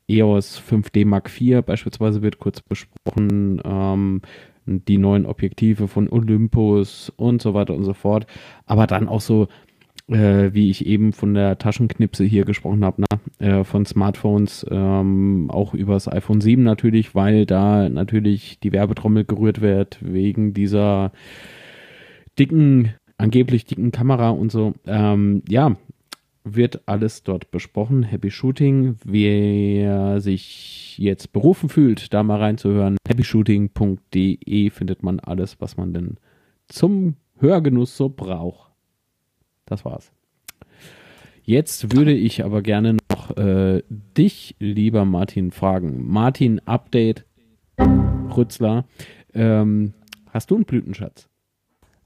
EOS 0.09 0.61
5D 0.61 1.07
Mark 1.07 1.31
IV 1.41 1.63
beispielsweise 1.65 2.23
wird 2.23 2.39
kurz 2.39 2.61
besprochen, 2.61 3.61
ähm, 3.65 4.23
die 4.67 4.99
neuen 4.99 5.27
Objektive 5.27 5.89
von 5.89 6.09
Olympus 6.09 7.13
und 7.17 7.43
so 7.43 7.55
weiter 7.55 7.75
und 7.75 7.85
so 7.85 7.95
fort. 7.95 8.27
Aber 8.67 8.87
dann 8.87 9.09
auch 9.09 9.21
so, 9.21 9.49
äh, 10.09 10.53
wie 10.53 10.71
ich 10.71 10.87
eben 10.87 11.13
von 11.13 11.35
der 11.35 11.59
Taschenknipse 11.59 12.25
hier 12.25 12.45
gesprochen 12.45 12.85
habe, 12.85 13.05
äh, 13.39 13.65
von 13.65 13.87
Smartphones, 13.87 14.67
ähm, 14.71 15.51
auch 15.51 15.75
übers 15.75 16.09
iPhone 16.09 16.41
7 16.41 16.63
natürlich, 16.63 17.15
weil 17.15 17.47
da 17.47 17.89
natürlich 17.89 18.59
die 18.61 18.73
Werbetrommel 18.73 19.25
gerührt 19.25 19.61
wird 19.61 19.99
wegen 20.01 20.55
dieser 20.55 21.13
dicken, 22.39 22.95
angeblich 23.17 23.65
dicken 23.65 23.93
Kamera 23.93 24.31
und 24.31 24.51
so. 24.51 24.75
Ähm, 24.87 25.43
ja, 25.49 25.77
wird 26.45 26.87
alles 26.87 27.23
dort 27.23 27.51
besprochen. 27.51 28.03
Happy 28.03 28.31
Shooting. 28.31 28.97
Wer 29.05 30.21
sich 30.21 30.99
jetzt 30.99 31.33
berufen 31.33 31.69
fühlt, 31.69 32.13
da 32.13 32.23
mal 32.23 32.39
reinzuhören, 32.39 32.99
happyshooting.de 33.09 34.71
findet 34.71 35.03
man 35.03 35.21
alles, 35.21 35.61
was 35.61 35.77
man 35.77 35.93
denn 35.93 36.19
zum 36.69 37.17
Hörgenuss 37.39 37.97
so 37.97 38.09
braucht. 38.11 38.71
Das 39.67 39.85
war's. 39.85 40.13
Jetzt 41.43 41.95
würde 41.95 42.13
ich 42.13 42.45
aber 42.45 42.63
gerne 42.63 42.97
noch 43.11 43.37
äh, 43.37 43.83
dich, 43.89 44.57
lieber 44.59 45.05
Martin, 45.05 45.51
fragen. 45.51 46.07
Martin, 46.07 46.61
Update, 46.67 47.25
Rützler, 47.79 48.87
ähm, 49.35 49.93
hast 50.31 50.51
du 50.51 50.55
einen 50.55 50.65
Blütenschatz? 50.65 51.29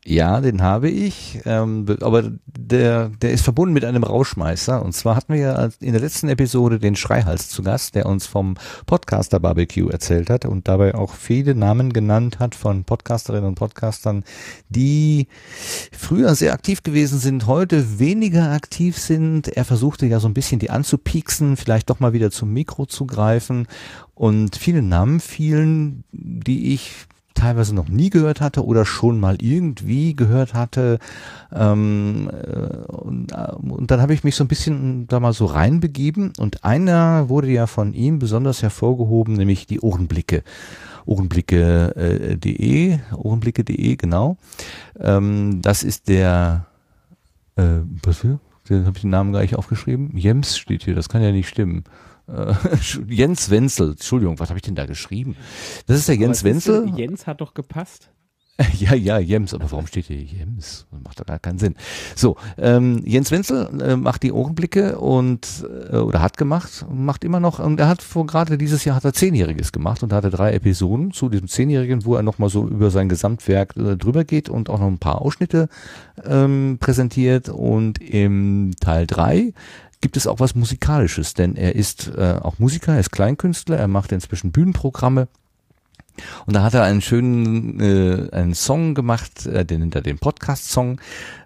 Ja, 0.04 0.40
den 0.40 0.62
habe 0.62 0.88
ich, 0.88 1.40
ähm, 1.44 1.84
aber 2.00 2.30
der, 2.46 3.10
der 3.20 3.30
ist 3.32 3.42
verbunden 3.42 3.74
mit 3.74 3.84
einem 3.84 4.04
Rauschmeißer. 4.04 4.82
Und 4.82 4.92
zwar 4.92 5.16
hatten 5.16 5.34
wir 5.34 5.40
ja 5.40 5.68
in 5.80 5.92
der 5.92 6.00
letzten 6.00 6.28
Episode 6.28 6.78
den 6.78 6.96
Schreihals 6.96 7.48
zu 7.48 7.62
Gast, 7.62 7.94
der 7.94 8.06
uns 8.06 8.26
vom 8.26 8.56
Podcaster 8.86 9.40
Barbecue 9.40 9.90
erzählt 9.90 10.30
hat 10.30 10.46
und 10.46 10.68
dabei 10.68 10.94
auch 10.94 11.14
viele 11.14 11.54
Namen 11.54 11.92
genannt 11.92 12.38
hat 12.38 12.54
von 12.54 12.84
Podcasterinnen 12.84 13.48
und 13.48 13.56
Podcastern, 13.56 14.24
die 14.68 15.26
früher 15.92 16.34
sehr 16.34 16.54
aktiv 16.54 16.82
gewesen 16.82 17.18
sind, 17.18 17.46
heute 17.46 17.98
weniger 17.98 18.52
aktiv 18.52 18.96
sind. 18.96 19.48
Er 19.48 19.64
versuchte 19.64 20.06
ja 20.06 20.20
so 20.20 20.28
ein 20.28 20.34
bisschen 20.34 20.60
die 20.60 20.70
anzupieksen, 20.70 21.56
vielleicht 21.56 21.90
doch 21.90 22.00
mal 22.00 22.12
wieder 22.12 22.30
zum 22.30 22.52
Mikro 22.52 22.86
zu 22.86 23.04
greifen. 23.04 23.66
Und 24.14 24.56
viele 24.56 24.82
Namen 24.82 25.20
fielen, 25.20 26.04
die 26.12 26.72
ich 26.72 27.06
teilweise 27.38 27.74
noch 27.74 27.88
nie 27.88 28.10
gehört 28.10 28.40
hatte 28.40 28.64
oder 28.64 28.84
schon 28.84 29.20
mal 29.20 29.36
irgendwie 29.40 30.14
gehört 30.14 30.54
hatte. 30.54 30.98
Ähm, 31.52 32.30
äh, 32.30 32.92
und, 32.92 33.32
äh, 33.32 33.52
und 33.52 33.90
dann 33.90 34.00
habe 34.00 34.14
ich 34.14 34.24
mich 34.24 34.34
so 34.34 34.44
ein 34.44 34.48
bisschen 34.48 35.06
da 35.06 35.20
mal 35.20 35.32
so 35.32 35.46
reinbegeben 35.46 36.32
und 36.38 36.64
einer 36.64 37.28
wurde 37.28 37.48
ja 37.48 37.66
von 37.66 37.94
ihm 37.94 38.18
besonders 38.18 38.62
hervorgehoben, 38.62 39.34
nämlich 39.34 39.66
die 39.66 39.80
Ohrenblicke. 39.80 40.42
Ohrenblicke.de, 41.06 42.92
äh, 42.92 42.98
Ohrenblicke.de, 43.16 43.96
genau. 43.96 44.36
Ähm, 45.00 45.62
das 45.62 45.82
ist 45.82 46.08
der, 46.08 46.66
äh, 47.56 47.80
was 48.02 48.18
für? 48.18 48.40
Den 48.68 48.84
habe 48.84 48.96
ich 48.96 49.02
den 49.02 49.10
Namen 49.10 49.32
gar 49.32 49.40
nicht 49.40 49.56
aufgeschrieben. 49.56 50.16
Jems 50.16 50.58
steht 50.58 50.84
hier, 50.84 50.94
das 50.94 51.08
kann 51.08 51.22
ja 51.22 51.32
nicht 51.32 51.48
stimmen. 51.48 51.84
Äh, 52.28 52.54
Jens 53.08 53.50
Wenzel, 53.50 53.90
Entschuldigung, 53.92 54.38
was 54.38 54.50
habe 54.50 54.58
ich 54.58 54.62
denn 54.62 54.74
da 54.74 54.86
geschrieben? 54.86 55.36
Das 55.86 55.98
ist 55.98 56.08
der 56.08 56.16
Jens 56.16 56.44
Wenzel. 56.44 56.90
Jens 56.96 57.26
hat 57.26 57.40
doch 57.40 57.54
gepasst. 57.54 58.10
Ja, 58.78 58.94
ja, 58.94 59.18
Jems, 59.18 59.54
aber 59.54 59.70
warum 59.70 59.86
steht 59.86 60.06
hier 60.06 60.20
Jems? 60.20 60.86
Das 60.90 61.00
macht 61.04 61.20
doch 61.20 61.26
gar 61.26 61.38
keinen 61.38 61.58
Sinn. 61.58 61.76
So, 62.16 62.36
ähm, 62.56 63.02
Jens 63.04 63.30
Wenzel 63.30 63.68
äh, 63.80 63.96
macht 63.96 64.22
die 64.22 64.32
Ohrenblicke 64.32 64.98
und 64.98 65.64
äh, 65.90 65.96
oder 65.96 66.20
hat 66.20 66.36
gemacht, 66.36 66.84
macht 66.90 67.24
immer 67.24 67.40
noch 67.40 67.60
und 67.60 67.78
er 67.78 67.88
hat 67.88 68.02
vor 68.02 68.26
gerade 68.26 68.58
dieses 68.58 68.84
Jahr 68.84 68.96
hat 68.96 69.04
er 69.04 69.12
zehnjähriges 69.12 69.72
gemacht 69.72 70.02
und 70.02 70.12
hatte 70.12 70.30
drei 70.30 70.52
Episoden 70.54 71.12
zu 71.12 71.28
diesem 71.28 71.48
zehnjährigen, 71.48 72.04
wo 72.04 72.16
er 72.16 72.22
nochmal 72.22 72.48
so 72.48 72.66
über 72.66 72.90
sein 72.90 73.08
Gesamtwerk 73.08 73.76
äh, 73.76 73.96
drüber 73.96 74.24
geht 74.24 74.48
und 74.48 74.70
auch 74.70 74.80
noch 74.80 74.88
ein 74.88 74.98
paar 74.98 75.22
Ausschnitte 75.22 75.68
ähm, 76.24 76.78
präsentiert 76.80 77.48
und 77.48 78.00
im 78.00 78.72
Teil 78.80 79.06
drei 79.06 79.52
gibt 80.00 80.16
es 80.16 80.26
auch 80.26 80.40
was 80.40 80.54
Musikalisches, 80.54 81.34
denn 81.34 81.56
er 81.56 81.74
ist 81.74 82.12
äh, 82.16 82.38
auch 82.40 82.58
Musiker, 82.58 82.94
er 82.94 83.00
ist 83.00 83.10
Kleinkünstler, 83.10 83.76
er 83.76 83.88
macht 83.88 84.12
inzwischen 84.12 84.52
Bühnenprogramme 84.52 85.28
und 86.46 86.54
da 86.54 86.62
hat 86.62 86.74
er 86.74 86.82
einen 86.82 87.00
schönen 87.00 87.80
äh, 87.80 88.28
einen 88.32 88.54
Song 88.54 88.94
gemacht, 88.94 89.46
äh, 89.46 89.64
den 89.64 89.80
hinter 89.80 90.00
dem 90.00 90.18
Podcast-Song, 90.18 91.00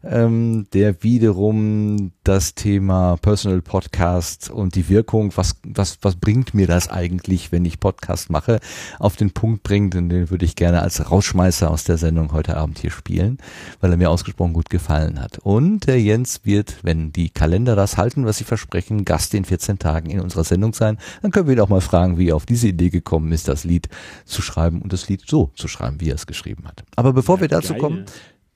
ähm, 0.04 0.66
der 0.72 1.02
wiederum 1.02 2.12
das 2.24 2.54
Thema 2.54 3.16
Personal 3.16 3.62
Podcast 3.62 4.50
und 4.50 4.74
die 4.74 4.88
Wirkung, 4.88 5.32
was 5.36 5.56
was 5.64 5.98
was 6.02 6.16
bringt 6.16 6.54
mir 6.54 6.66
das 6.66 6.88
eigentlich, 6.88 7.52
wenn 7.52 7.64
ich 7.64 7.80
Podcast 7.80 8.30
mache, 8.30 8.60
auf 8.98 9.16
den 9.16 9.32
Punkt 9.32 9.62
bringt. 9.62 9.94
Und 9.94 10.08
den 10.08 10.30
würde 10.30 10.44
ich 10.44 10.56
gerne 10.56 10.82
als 10.82 11.10
Rausschmeißer 11.10 11.70
aus 11.70 11.84
der 11.84 11.98
Sendung 11.98 12.32
heute 12.32 12.56
Abend 12.56 12.78
hier 12.78 12.90
spielen, 12.90 13.38
weil 13.80 13.90
er 13.90 13.96
mir 13.96 14.10
ausgesprochen 14.10 14.52
gut 14.52 14.70
gefallen 14.70 15.20
hat. 15.20 15.38
Und 15.38 15.86
der 15.86 16.00
Jens 16.00 16.40
wird, 16.44 16.76
wenn 16.82 17.12
die 17.12 17.30
Kalender 17.30 17.76
das 17.76 17.96
halten, 17.96 18.24
was 18.26 18.38
sie 18.38 18.44
versprechen, 18.44 19.04
Gast 19.04 19.34
in 19.34 19.44
14 19.44 19.78
Tagen 19.78 20.10
in 20.10 20.20
unserer 20.20 20.44
Sendung 20.44 20.74
sein. 20.74 20.98
Dann 21.22 21.30
können 21.30 21.46
wir 21.46 21.54
ihn 21.54 21.60
auch 21.60 21.68
mal 21.68 21.80
fragen, 21.80 22.18
wie 22.18 22.28
er 22.28 22.36
auf 22.36 22.46
diese 22.46 22.68
Idee 22.68 22.90
gekommen 22.90 23.32
ist, 23.32 23.48
das 23.48 23.64
Lied 23.64 23.88
zu 24.24 24.42
schreiben 24.42 24.61
schreiben 24.62 24.82
und 24.82 24.92
das 24.92 25.08
Lied 25.08 25.22
so 25.26 25.50
zu 25.54 25.68
schreiben, 25.68 26.00
wie 26.00 26.10
er 26.10 26.14
es 26.14 26.26
geschrieben 26.26 26.66
hat. 26.66 26.84
Aber 26.96 27.12
bevor 27.12 27.36
ja, 27.36 27.42
wir 27.42 27.48
dazu 27.48 27.72
geil. 27.72 27.80
kommen, 27.80 28.04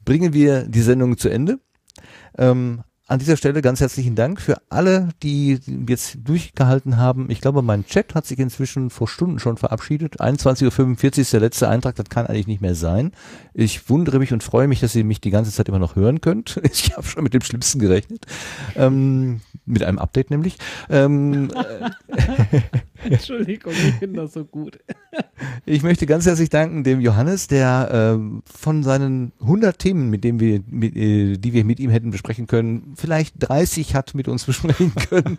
bringen 0.05 0.33
wir 0.33 0.63
die 0.63 0.83
Sendung 0.83 1.19
zu 1.19 1.29
Ende. 1.29 1.59
Ähm, 2.39 2.83
an 3.09 3.21
dieser 3.21 3.37
Stelle 3.37 3.63
ganz 3.63 3.81
herzlichen 3.81 4.17
Dank 4.17 4.41
für 4.41 4.57
alle, 4.69 5.11
die 5.23 5.61
jetzt 5.89 6.19
durchgehalten 6.25 6.97
haben. 6.97 7.31
Ich 7.31 7.41
glaube, 7.41 7.63
mein 7.63 7.87
Chat 7.87 8.17
hat 8.17 8.27
sich 8.27 8.41
inzwischen 8.41 8.91
vor 8.91 9.07
Stunden 9.07 9.39
schon 9.39 9.57
verabschiedet. 9.57 10.21
21.45 10.21 11.05
Uhr 11.05 11.19
ist 11.19 11.33
der 11.33 11.39
letzte 11.39 11.69
Eintrag, 11.69 11.95
das 11.95 12.09
kann 12.09 12.27
eigentlich 12.27 12.49
nicht 12.49 12.63
mehr 12.63 12.75
sein. 12.75 13.13
Ich 13.55 13.89
wundere 13.89 14.19
mich 14.19 14.33
und 14.33 14.43
freue 14.43 14.67
mich, 14.67 14.81
dass 14.81 14.97
ihr 14.97 15.05
mich 15.05 15.21
die 15.21 15.31
ganze 15.31 15.53
Zeit 15.53 15.69
immer 15.69 15.79
noch 15.79 15.95
hören 15.95 16.21
könnt. 16.21 16.61
Ich 16.77 16.97
habe 16.97 17.07
schon 17.07 17.23
mit 17.23 17.33
dem 17.33 17.43
Schlimmsten 17.43 17.79
gerechnet. 17.79 18.27
Ähm, 18.75 19.41
mit 19.65 19.83
einem 19.83 19.99
Update 19.99 20.31
nämlich. 20.31 20.59
Ähm, 20.91 21.51
Entschuldigung, 23.11 23.73
ich 23.73 23.95
finde 23.95 24.23
das 24.23 24.33
so 24.33 24.45
gut. 24.45 24.79
Ich 25.69 25.83
möchte 25.83 26.07
ganz 26.07 26.27
herzlich 26.27 26.51
danken 26.51 26.85
dem 26.85 27.01
Johannes, 27.01 27.49
der 27.49 27.89
ähm, 27.93 28.43
von 28.45 28.83
seinen 28.85 29.33
100 29.41 29.79
Themen, 29.79 30.11
mit 30.11 30.23
denen 30.23 30.39
wir, 30.39 30.61
mit, 30.69 30.95
äh, 30.95 31.39
die 31.39 31.53
wir 31.53 31.65
mit 31.65 31.81
ihm 31.81 31.91
hätten 31.91 32.11
besprechen 32.11 32.47
können, 32.47 32.95
vielleicht 32.97 33.35
30 33.39 33.95
hat 33.95 34.15
mit 34.15 34.29
uns 34.29 34.45
besprechen 34.47 34.93
können. 34.95 35.39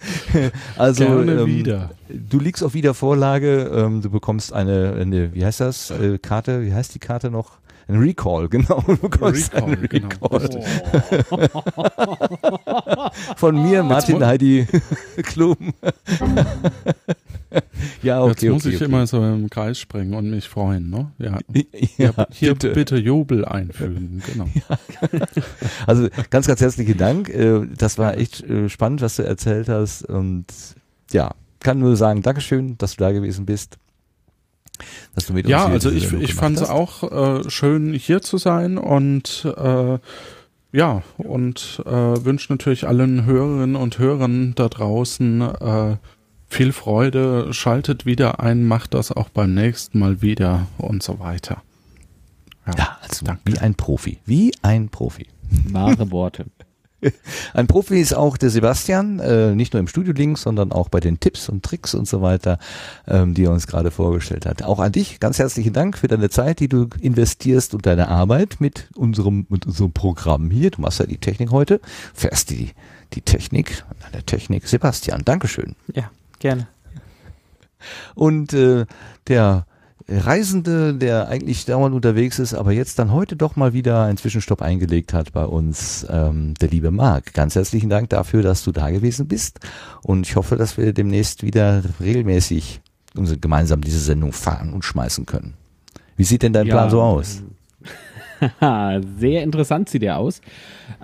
Also 0.75 1.05
Gerne 1.05 1.31
ähm, 1.33 1.45
wieder. 1.45 1.91
du 2.09 2.39
liegst 2.39 2.63
auf 2.63 2.73
Wiedervorlage, 2.73 3.71
ähm, 3.73 4.01
du 4.01 4.09
bekommst 4.09 4.51
eine, 4.51 4.97
eine, 4.99 5.33
wie 5.33 5.45
heißt 5.45 5.61
das, 5.61 5.91
äh, 5.91 6.17
Karte, 6.17 6.63
wie 6.63 6.73
heißt 6.73 6.93
die 6.93 6.99
Karte 6.99 7.31
noch? 7.31 7.59
Ein 7.89 7.99
Recall, 7.99 8.49
genau. 8.49 8.83
Du 8.85 8.97
bekommst 8.97 9.53
Recall, 9.53 9.69
einen 9.69 9.87
genau. 9.87 10.27
Recall. 10.27 10.61
Von 13.37 13.63
mir, 13.63 13.81
Martin 13.83 14.25
Heidi 14.25 14.67
Klum. 15.23 15.73
ja, 18.03 18.21
okay, 18.21 18.47
Jetzt 18.47 18.53
muss 18.53 18.65
okay, 18.65 18.75
ich 18.75 18.81
okay. 18.81 18.85
immer 18.85 19.07
so 19.07 19.23
im 19.23 19.49
Kreis 19.49 19.79
springen 19.79 20.13
und 20.13 20.29
mich 20.29 20.47
freuen, 20.47 20.89
ne? 20.89 21.11
Ja. 21.17 21.37
Ja, 21.97 22.27
Hier 22.31 22.55
bitte. 22.55 22.97
Jubel 22.97 23.45
einfügen, 23.45 24.21
genau. 24.31 24.47
Also 25.85 26.09
ganz, 26.29 26.47
ganz 26.47 26.61
herzlichen 26.61 26.97
Dank. 26.97 27.29
Äh, 27.29 27.61
Das 27.77 27.97
war 27.97 28.17
echt 28.17 28.43
äh, 28.43 28.69
spannend, 28.69 29.01
was 29.01 29.15
du 29.15 29.23
erzählt 29.23 29.69
hast. 29.69 30.03
Und 30.03 30.45
ja, 31.11 31.31
kann 31.59 31.79
nur 31.79 31.95
sagen, 31.95 32.21
Dankeschön, 32.21 32.77
dass 32.77 32.95
du 32.95 33.03
da 33.03 33.11
gewesen 33.11 33.45
bist. 33.45 33.77
Dass 35.15 35.25
du 35.25 35.33
mit 35.33 35.47
Ja, 35.47 35.65
uns 35.65 35.83
hier 35.83 35.91
also 35.91 35.91
ich, 35.91 36.13
ich 36.21 36.33
fand 36.35 36.57
es 36.57 36.69
auch 36.69 37.41
äh, 37.45 37.49
schön, 37.49 37.93
hier 37.93 38.21
zu 38.21 38.37
sein 38.37 38.77
und 38.77 39.45
äh, 39.57 39.97
ja, 40.71 41.01
und 41.17 41.81
äh, 41.85 41.89
wünsche 41.91 42.51
natürlich 42.51 42.87
allen 42.87 43.25
Hörerinnen 43.25 43.75
und 43.75 43.97
Hörern 43.97 44.53
da 44.55 44.67
draußen 44.67 45.41
äh, 45.41 45.95
viel 46.47 46.71
Freude. 46.71 47.53
Schaltet 47.53 48.05
wieder 48.05 48.39
ein, 48.39 48.63
macht 48.63 48.93
das 48.93 49.11
auch 49.11 49.29
beim 49.29 49.53
nächsten 49.53 49.99
Mal 49.99 50.21
wieder 50.21 50.67
und 50.77 51.03
so 51.03 51.19
weiter. 51.19 51.61
Ja, 52.77 52.97
also 53.01 53.25
wie 53.45 53.57
ein 53.59 53.75
Profi. 53.75 54.19
Wie 54.25 54.53
ein 54.61 54.89
Profi. 54.89 55.27
Wahre 55.69 56.11
Worte. 56.11 56.45
Ein 57.53 57.67
Profi 57.67 57.99
ist 57.99 58.15
auch 58.15 58.37
der 58.37 58.49
Sebastian, 58.49 59.19
äh, 59.19 59.53
nicht 59.53 59.73
nur 59.73 59.79
im 59.79 59.87
Studio 59.87 60.13
links, 60.13 60.41
sondern 60.41 60.71
auch 60.71 60.89
bei 60.89 60.99
den 60.99 61.19
Tipps 61.19 61.47
und 61.47 61.63
Tricks 61.63 61.93
und 61.93 62.07
so 62.07 62.23
weiter, 62.23 62.57
ähm, 63.07 63.35
die 63.35 63.45
er 63.45 63.51
uns 63.51 63.67
gerade 63.67 63.91
vorgestellt 63.91 64.45
hat. 64.45 64.63
Auch 64.63 64.79
an 64.79 64.91
dich 64.91 65.19
ganz 65.19 65.37
herzlichen 65.37 65.73
Dank 65.73 65.97
für 65.97 66.07
deine 66.07 66.29
Zeit, 66.29 66.59
die 66.59 66.67
du 66.67 66.87
investierst 66.99 67.75
und 67.75 67.85
deine 67.85 68.07
Arbeit 68.07 68.57
mit 68.59 68.89
unserem, 68.95 69.45
mit 69.49 69.67
unserem 69.67 69.91
Programm 69.91 70.49
hier. 70.49 70.71
Du 70.71 70.81
machst 70.81 70.99
ja 70.99 71.05
die 71.05 71.19
Technik 71.19 71.51
heute, 71.51 71.81
fährst 72.15 72.49
die, 72.49 72.71
die 73.13 73.21
Technik, 73.21 73.83
der 74.13 74.25
Technik. 74.25 74.67
Sebastian, 74.67 75.21
Dankeschön. 75.23 75.75
Ja, 75.93 76.09
gerne. 76.39 76.67
Und 78.15 78.53
äh, 78.53 78.85
der 79.27 79.65
Reisende, 80.09 80.93
der 80.93 81.27
eigentlich 81.27 81.65
dauernd 81.65 81.93
unterwegs 81.93 82.39
ist, 82.39 82.53
aber 82.53 82.71
jetzt 82.71 82.97
dann 82.97 83.11
heute 83.11 83.35
doch 83.35 83.57
mal 83.57 83.73
wieder 83.73 84.03
einen 84.03 84.17
Zwischenstopp 84.17 84.61
eingelegt 84.61 85.13
hat 85.13 85.33
bei 85.33 85.43
uns, 85.43 86.05
ähm, 86.09 86.53
der 86.61 86.69
liebe 86.69 86.91
Marc. 86.91 87.33
Ganz 87.33 87.55
herzlichen 87.55 87.89
Dank 87.89 88.09
dafür, 88.09 88.41
dass 88.41 88.63
du 88.63 88.71
da 88.71 88.89
gewesen 88.89 89.27
bist. 89.27 89.59
Und 90.03 90.25
ich 90.25 90.37
hoffe, 90.37 90.55
dass 90.55 90.77
wir 90.77 90.93
demnächst 90.93 91.43
wieder 91.43 91.83
regelmäßig 91.99 92.79
unsere, 93.15 93.37
gemeinsam 93.37 93.81
diese 93.81 93.99
Sendung 93.99 94.31
fahren 94.31 94.71
und 94.73 94.85
schmeißen 94.85 95.25
können. 95.25 95.55
Wie 96.15 96.23
sieht 96.23 96.41
denn 96.41 96.53
dein 96.53 96.67
Ja, 96.67 96.75
Plan 96.75 96.89
so 96.89 97.01
aus? 97.01 97.43
Haha, 97.43 97.56
Sehr 99.17 99.43
interessant 99.43 99.89
sieht 99.89 100.03
er 100.03 100.17
aus. 100.17 100.41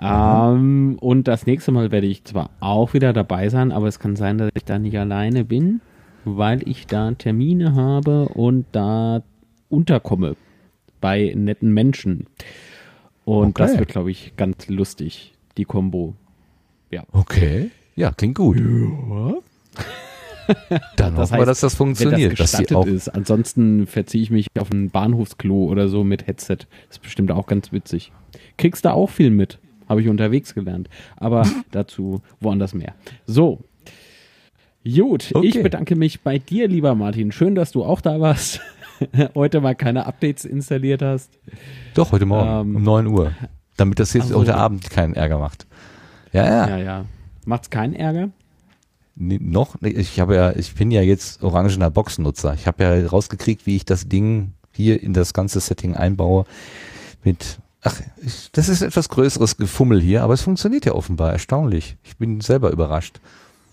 Ähm, 0.00 0.96
und 1.00 1.28
das 1.28 1.46
nächste 1.46 1.72
Mal 1.72 1.90
werde 1.90 2.06
ich 2.06 2.24
zwar 2.24 2.50
auch 2.60 2.94
wieder 2.94 3.12
dabei 3.12 3.48
sein, 3.48 3.72
aber 3.72 3.88
es 3.88 3.98
kann 3.98 4.16
sein, 4.16 4.38
dass 4.38 4.50
ich 4.54 4.64
da 4.64 4.78
nicht 4.78 4.98
alleine 4.98 5.44
bin, 5.44 5.80
weil 6.24 6.66
ich 6.68 6.86
da 6.86 7.10
Termine 7.12 7.74
habe 7.74 8.28
und 8.28 8.66
da 8.72 9.22
unterkomme 9.68 10.36
bei 11.00 11.32
netten 11.36 11.72
Menschen. 11.72 12.26
Und 13.24 13.48
Okay. 13.58 13.62
das 13.62 13.78
wird, 13.78 13.88
glaube 13.88 14.10
ich, 14.10 14.36
ganz 14.36 14.68
lustig, 14.68 15.32
die 15.56 15.64
Kombo. 15.64 16.14
Okay. 17.12 17.70
Ja, 17.96 18.12
klingt 18.12 18.36
gut. 18.36 18.56
Dann 20.96 21.16
hoffen 21.16 21.38
wir, 21.38 21.46
dass 21.46 21.60
das 21.60 21.74
funktioniert. 21.74 22.30
Wenn 22.32 22.36
das 22.36 22.52
gestattet 22.52 22.76
auch, 22.76 22.86
ist. 22.86 23.08
Ansonsten 23.08 23.86
verziehe 23.86 24.22
ich 24.22 24.30
mich 24.30 24.46
auf 24.58 24.70
ein 24.70 24.90
Bahnhofsklo 24.90 25.64
oder 25.66 25.88
so 25.88 26.04
mit 26.04 26.26
Headset. 26.26 26.56
Das 26.88 26.96
ist 26.98 27.02
bestimmt 27.02 27.30
auch 27.30 27.46
ganz 27.46 27.72
witzig. 27.72 28.12
Kriegst 28.56 28.84
da 28.84 28.92
auch 28.92 29.10
viel 29.10 29.30
mit. 29.30 29.58
Habe 29.88 30.00
ich 30.00 30.08
unterwegs 30.08 30.54
gelernt. 30.54 30.88
Aber 31.16 31.46
dazu 31.70 32.22
woanders 32.40 32.74
mehr. 32.74 32.94
So. 33.26 33.60
Gut, 34.84 35.30
Okay. 35.34 35.46
ich 35.46 35.62
bedanke 35.62 35.96
mich 35.96 36.20
bei 36.20 36.38
dir, 36.38 36.68
lieber 36.68 36.94
Martin. 36.94 37.32
Schön, 37.32 37.54
dass 37.54 37.72
du 37.72 37.84
auch 37.84 38.00
da 38.02 38.20
warst. 38.20 38.60
Heute 39.34 39.60
mal 39.62 39.74
keine 39.74 40.06
Updates 40.06 40.44
installiert 40.44 41.00
hast. 41.02 41.30
doch, 41.94 42.12
heute 42.12 42.26
Morgen 42.26 42.68
Ähm, 42.70 42.76
um 42.76 42.82
9 42.82 43.06
Uhr. 43.08 43.32
Damit 43.76 43.98
das 43.98 44.12
jetzt 44.12 44.24
Ach 44.26 44.28
so. 44.28 44.38
heute 44.40 44.54
Abend 44.54 44.88
keinen 44.88 45.14
Ärger 45.14 45.38
macht. 45.38 45.66
Ja, 46.32 46.44
ja. 46.46 46.68
Ja, 46.68 46.78
ja. 46.78 47.04
Macht's 47.44 47.70
keinen 47.70 47.94
Ärger? 47.94 48.28
Nee, 49.16 49.38
noch? 49.40 49.76
Ich 49.82 50.18
habe 50.18 50.34
ja, 50.34 50.52
ich 50.56 50.74
bin 50.74 50.90
ja 50.90 51.00
jetzt 51.00 51.42
orangener 51.42 51.90
Boxennutzer. 51.90 52.54
Ich 52.54 52.66
habe 52.66 52.82
ja 52.82 53.06
rausgekriegt, 53.06 53.66
wie 53.66 53.76
ich 53.76 53.84
das 53.84 54.08
Ding 54.08 54.52
hier 54.72 55.02
in 55.02 55.12
das 55.12 55.32
ganze 55.32 55.60
Setting 55.60 55.94
einbaue. 55.94 56.46
Mit, 57.22 57.58
ach, 57.82 58.00
ich, 58.22 58.50
das 58.52 58.68
ist 58.68 58.82
etwas 58.82 59.08
größeres 59.08 59.56
Gefummel 59.56 60.00
hier, 60.00 60.22
aber 60.22 60.34
es 60.34 60.42
funktioniert 60.42 60.84
ja 60.84 60.92
offenbar 60.92 61.32
erstaunlich. 61.32 61.96
Ich 62.02 62.16
bin 62.16 62.40
selber 62.40 62.70
überrascht. 62.70 63.20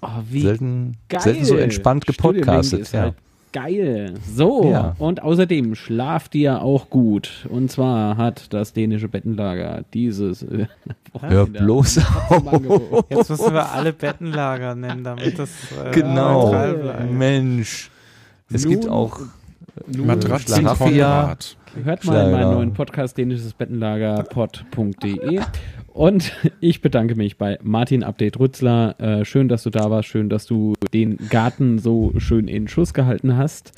Oh, 0.03 0.09
wie 0.29 0.41
Selten, 0.41 0.97
geil. 1.09 1.21
selten 1.21 1.45
so 1.45 1.57
entspannt 1.57 2.05
gepodcastet. 2.05 2.91
Ja. 2.91 3.01
halt 3.01 3.15
geil. 3.53 4.13
So, 4.33 4.69
Ja. 4.71 4.95
und 4.99 5.21
außerdem 5.21 5.75
schlaft 5.75 6.35
ihr 6.35 6.61
auch 6.61 6.89
gut. 6.89 7.45
Und 7.49 7.71
zwar 7.71 8.17
hat 8.17 8.53
das 8.53 8.73
dänische 8.73 9.07
Bettenlager 9.07 9.83
dieses. 9.93 10.43
Äh, 10.43 10.67
Hör 11.21 11.45
bloß 11.45 11.99
auf. 12.29 13.05
Jetzt 13.09 13.29
müssen 13.29 13.53
wir 13.53 13.71
alle 13.71 13.93
Bettenlager 13.93 14.75
nennen, 14.75 15.03
damit 15.03 15.37
das 15.37 15.49
äh, 15.85 15.91
Genau. 15.91 16.45
neutral 16.45 16.73
bleibt. 16.75 17.11
Mensch. 17.11 17.91
Es 18.53 18.63
Nun- 18.63 18.71
gibt 18.73 18.87
auch 18.89 19.19
Matratzen 19.87 20.59
Schlafia. 20.61 21.21
Konrad. 21.21 21.57
Hört 21.75 22.03
mal 22.05 22.25
in 22.25 22.31
meinen 22.31 22.51
neuen 22.51 22.73
Podcast 22.73 23.17
dänisches 23.17 23.53
Bettenlager 23.53 24.23
pod.de. 24.23 25.39
Und 25.87 26.33
ich 26.59 26.81
bedanke 26.81 27.15
mich 27.15 27.37
bei 27.37 27.57
Martin 27.61 28.03
Update 28.03 28.39
Rützler. 28.39 28.99
Äh, 28.99 29.25
schön, 29.25 29.47
dass 29.47 29.63
du 29.63 29.69
da 29.69 29.89
warst. 29.89 30.09
Schön, 30.09 30.29
dass 30.29 30.45
du 30.45 30.73
den 30.93 31.17
Garten 31.29 31.79
so 31.79 32.11
schön 32.17 32.47
in 32.47 32.67
Schuss 32.67 32.93
gehalten 32.93 33.37
hast. 33.37 33.71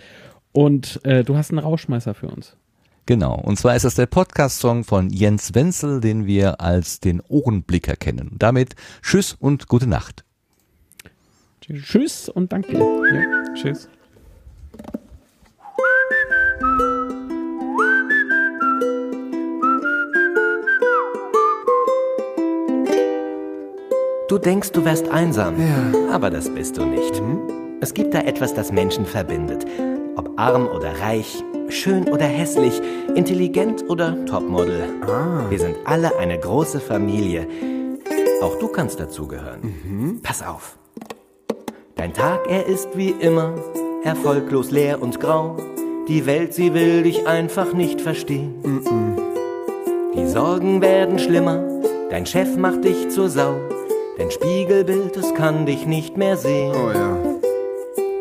Und 0.52 1.02
äh, 1.04 1.24
du 1.24 1.38
hast 1.38 1.52
einen 1.52 1.60
Rauschmeißer 1.60 2.14
für 2.14 2.28
uns. 2.28 2.58
Genau. 3.06 3.36
Und 3.36 3.58
zwar 3.58 3.76
ist 3.76 3.86
das 3.86 3.96
der 3.96 4.08
Podcast-Song 4.08 4.84
von 4.84 5.10
Jens 5.10 5.54
Wenzel, 5.54 6.02
den 6.02 6.26
wir 6.26 6.62
als 6.62 7.00
den 7.00 7.22
Ohrenblicker 7.22 7.96
kennen. 7.96 8.30
Und 8.30 8.42
damit 8.42 8.76
Tschüss 9.02 9.34
und 9.34 9.68
gute 9.68 9.88
Nacht. 9.88 10.24
Tschüss 11.62 12.28
und 12.28 12.52
danke. 12.52 12.74
Ja, 12.74 13.54
tschüss. 13.54 13.88
Du 24.34 24.40
denkst, 24.40 24.72
du 24.72 24.84
wärst 24.84 25.10
einsam, 25.10 25.54
aber 26.12 26.32
das 26.32 26.50
bist 26.50 26.78
du 26.78 26.86
nicht. 26.86 27.22
Es 27.82 27.94
gibt 27.94 28.16
da 28.16 28.22
etwas, 28.22 28.52
das 28.56 28.72
Menschen 28.72 29.06
verbindet. 29.06 29.64
Ob 30.16 30.32
arm 30.38 30.66
oder 30.66 31.00
reich, 31.02 31.44
schön 31.70 32.10
oder 32.10 32.26
hässlich, 32.26 32.82
intelligent 33.14 33.88
oder 33.88 34.26
Topmodel. 34.26 34.86
Wir 35.52 35.60
sind 35.60 35.76
alle 35.86 36.18
eine 36.18 36.40
große 36.40 36.80
Familie. 36.80 37.48
Auch 38.42 38.58
du 38.58 38.70
kannst 38.70 39.00
dazugehören. 39.00 40.20
Pass 40.24 40.42
auf. 40.42 40.80
Dein 41.94 42.12
Tag, 42.12 42.40
er 42.50 42.66
ist 42.66 42.98
wie 42.98 43.12
immer 43.12 43.54
erfolglos 44.04 44.72
leer 44.72 45.00
und 45.00 45.20
grau. 45.20 45.58
Die 46.08 46.26
Welt, 46.26 46.56
sie 46.56 46.74
will 46.74 47.04
dich 47.04 47.28
einfach 47.28 47.74
nicht 47.74 48.02
verstehen. 48.02 48.56
Die 50.16 50.26
Sorgen 50.26 50.82
werden 50.82 51.20
schlimmer, 51.20 51.64
dein 52.10 52.26
Chef 52.26 52.58
macht 52.58 52.84
dich 52.84 53.10
zur 53.10 53.30
Sau. 53.30 53.60
Dein 54.18 54.30
Spiegelbild, 54.30 55.18
es 55.18 55.34
kann 55.34 55.66
dich 55.66 55.86
nicht 55.88 56.18
mehr 56.18 56.38
sehen. 56.38 56.74
Oh 56.76 56.92
ja. 56.92 57.18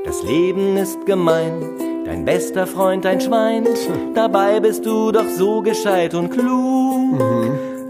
Das 0.04 0.22
Leben 0.22 0.76
ist 0.76 1.04
gemein, 1.06 1.62
dein 2.04 2.24
bester 2.24 2.66
Freund 2.66 3.04
ein 3.06 3.20
Schwein. 3.20 3.66
Dabei 4.14 4.60
bist 4.60 4.86
du 4.86 5.12
doch 5.12 5.28
so 5.28 5.60
gescheit 5.62 6.14
und 6.14 6.30
klug. 6.30 7.20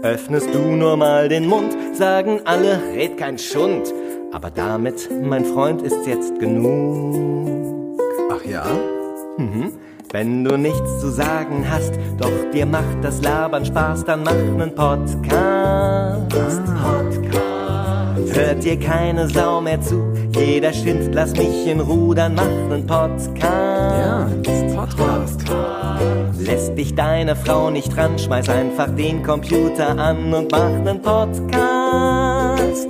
Öffnest 0.01 0.53
du 0.53 0.59
nur 0.59 0.97
mal 0.97 1.29
den 1.29 1.47
Mund, 1.47 1.75
sagen 1.93 2.41
alle, 2.45 2.81
red 2.93 3.17
kein 3.17 3.37
Schund. 3.37 3.93
Aber 4.33 4.49
damit, 4.49 5.09
mein 5.23 5.45
Freund, 5.45 5.81
ist's 5.81 6.05
jetzt 6.05 6.39
genug. 6.39 7.97
Ach 8.31 8.43
ja? 8.43 8.65
Wenn 10.13 10.43
du 10.43 10.57
nichts 10.57 10.99
zu 10.99 11.09
sagen 11.09 11.65
hast, 11.67 11.93
doch 12.19 12.51
dir 12.53 12.67
macht 12.67 13.01
das 13.01 13.21
Labern 13.23 13.65
Spaß, 13.65 14.05
dann 14.05 14.23
mach 14.23 14.33
nen 14.33 14.75
Podcast. 14.75 16.29
Podcast. 16.29 17.42
Hört 18.33 18.63
dir 18.63 18.79
keine 18.79 19.27
Sau 19.29 19.61
mehr 19.61 19.79
zu, 19.79 20.11
jeder 20.35 20.73
schimpft, 20.73 21.13
lass 21.13 21.33
mich 21.33 21.67
in 21.67 21.79
Ruhe, 21.79 22.15
dann 22.15 22.33
mach 22.33 22.45
nen 22.45 22.87
Podcast. 22.87 23.43
Ja, 23.43 24.27
Podcast. 24.75 25.41
Lässt 26.39 26.75
dich 26.75 26.95
deine 26.95 27.35
Frau 27.35 27.69
nicht 27.69 27.95
ran, 27.95 28.17
schmeiß 28.17 28.49
einfach 28.49 28.89
den 28.95 29.21
Computer 29.21 29.97
an 29.97 30.33
und 30.33 30.51
mach 30.51 30.71
nen 30.83 30.99
Podcast. 30.99 31.53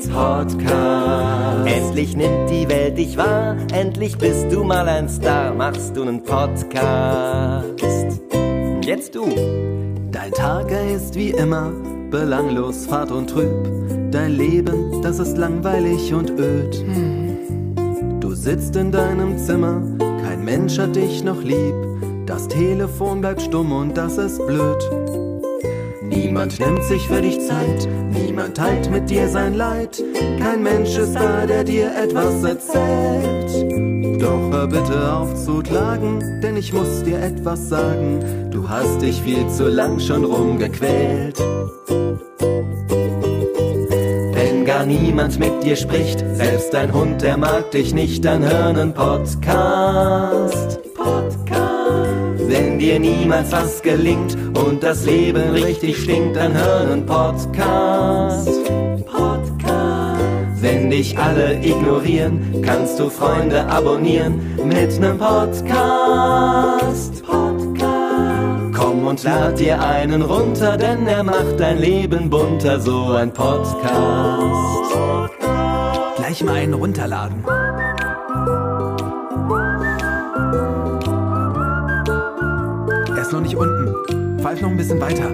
Podcast. 0.09 1.67
Endlich 1.67 2.15
nimmt 2.15 2.49
die 2.49 2.69
Welt 2.69 2.97
dich 2.97 3.17
wahr, 3.17 3.57
endlich 3.73 4.17
bist 4.17 4.49
du 4.49 4.63
mal 4.63 4.87
ein 4.87 5.09
Star, 5.09 5.53
machst 5.53 5.97
du 5.97 6.05
nen 6.05 6.23
Podcast. 6.23 7.65
Jetzt 8.85 9.13
du. 9.13 9.25
Dein 10.09 10.31
Tag, 10.31 10.71
ist 10.95 11.15
wie 11.15 11.31
immer 11.31 11.71
belanglos, 12.09 12.85
fad 12.85 13.11
und 13.11 13.29
trüb. 13.29 14.02
Dein 14.13 14.33
Leben, 14.37 15.01
das 15.01 15.17
ist 15.17 15.39
langweilig 15.39 16.13
und 16.13 16.29
öd. 16.39 16.85
Du 18.19 18.35
sitzt 18.35 18.75
in 18.75 18.91
deinem 18.91 19.39
Zimmer, 19.39 19.81
kein 20.23 20.45
Mensch 20.45 20.77
hat 20.77 20.95
dich 20.95 21.23
noch 21.23 21.41
lieb. 21.41 21.73
Das 22.27 22.47
Telefon 22.47 23.21
bleibt 23.21 23.41
stumm 23.41 23.71
und 23.71 23.97
das 23.97 24.19
ist 24.19 24.37
blöd. 24.45 24.87
Niemand 26.03 26.59
nimmt 26.59 26.83
sich 26.83 27.07
für 27.07 27.23
dich 27.23 27.39
Zeit, 27.39 27.89
niemand 28.11 28.55
teilt 28.55 28.91
mit 28.91 29.09
dir 29.09 29.27
sein 29.27 29.55
Leid. 29.55 30.03
Kein 30.39 30.61
Mensch 30.61 30.95
ist 30.95 31.15
da, 31.15 31.47
der 31.47 31.63
dir 31.63 31.89
etwas 31.97 32.43
erzählt. 32.43 34.21
Doch 34.21 34.51
hör 34.51 34.67
bitte 34.67 35.11
auf 35.11 35.33
zu 35.43 35.63
klagen, 35.63 36.39
denn 36.43 36.55
ich 36.55 36.71
muss 36.71 37.01
dir 37.01 37.19
etwas 37.19 37.67
sagen. 37.67 38.19
Du 38.51 38.69
hast 38.69 39.01
dich 39.01 39.19
viel 39.23 39.49
zu 39.49 39.67
lang 39.69 39.99
schon 39.99 40.23
rumgequält. 40.23 41.41
Gar 44.73 44.87
niemand 44.87 45.39
mit 45.39 45.63
dir 45.63 45.75
spricht, 45.75 46.25
selbst 46.33 46.73
dein 46.73 46.91
Hund, 46.91 47.21
der 47.21 47.37
mag 47.37 47.69
dich 47.69 47.93
nicht, 47.93 48.25
dann 48.25 48.43
hör 48.43 48.73
nen 48.73 48.91
Podcast. 48.91 50.79
Podcast. 50.95 52.49
Wenn 52.49 52.79
dir 52.79 52.99
niemals 52.99 53.51
was 53.51 53.83
gelingt 53.83 54.35
und 54.57 54.81
das 54.81 55.05
Leben 55.05 55.51
richtig 55.51 56.01
stinkt, 56.01 56.37
dann 56.37 56.55
hör 56.55 56.85
nen 56.85 57.05
Podcast. 57.05 58.49
Podcast. 59.05 60.21
Wenn 60.59 60.89
dich 60.89 61.19
alle 61.19 61.63
ignorieren, 61.63 62.63
kannst 62.65 62.99
du 62.99 63.11
Freunde 63.11 63.67
abonnieren 63.67 64.41
mit 64.65 64.99
nem 64.99 65.19
Podcast. 65.19 67.23
Und 69.05 69.21
lad 69.23 69.59
dir 69.59 69.79
einen 69.81 70.21
runter, 70.21 70.77
denn 70.77 71.05
er 71.05 71.23
macht 71.23 71.59
dein 71.59 71.77
Leben 71.77 72.29
bunter, 72.29 72.79
so 72.79 73.11
ein 73.11 73.31
Podcast. 73.31 74.93
Gleich 76.15 76.43
mal 76.43 76.55
einen 76.55 76.73
runterladen. 76.73 77.43
Er 83.09 83.21
ist 83.21 83.33
noch 83.33 83.41
nicht 83.41 83.55
unten. 83.57 84.39
Pfeif 84.39 84.61
noch 84.61 84.69
ein 84.69 84.77
bisschen 84.77 85.01
weiter. 85.01 85.29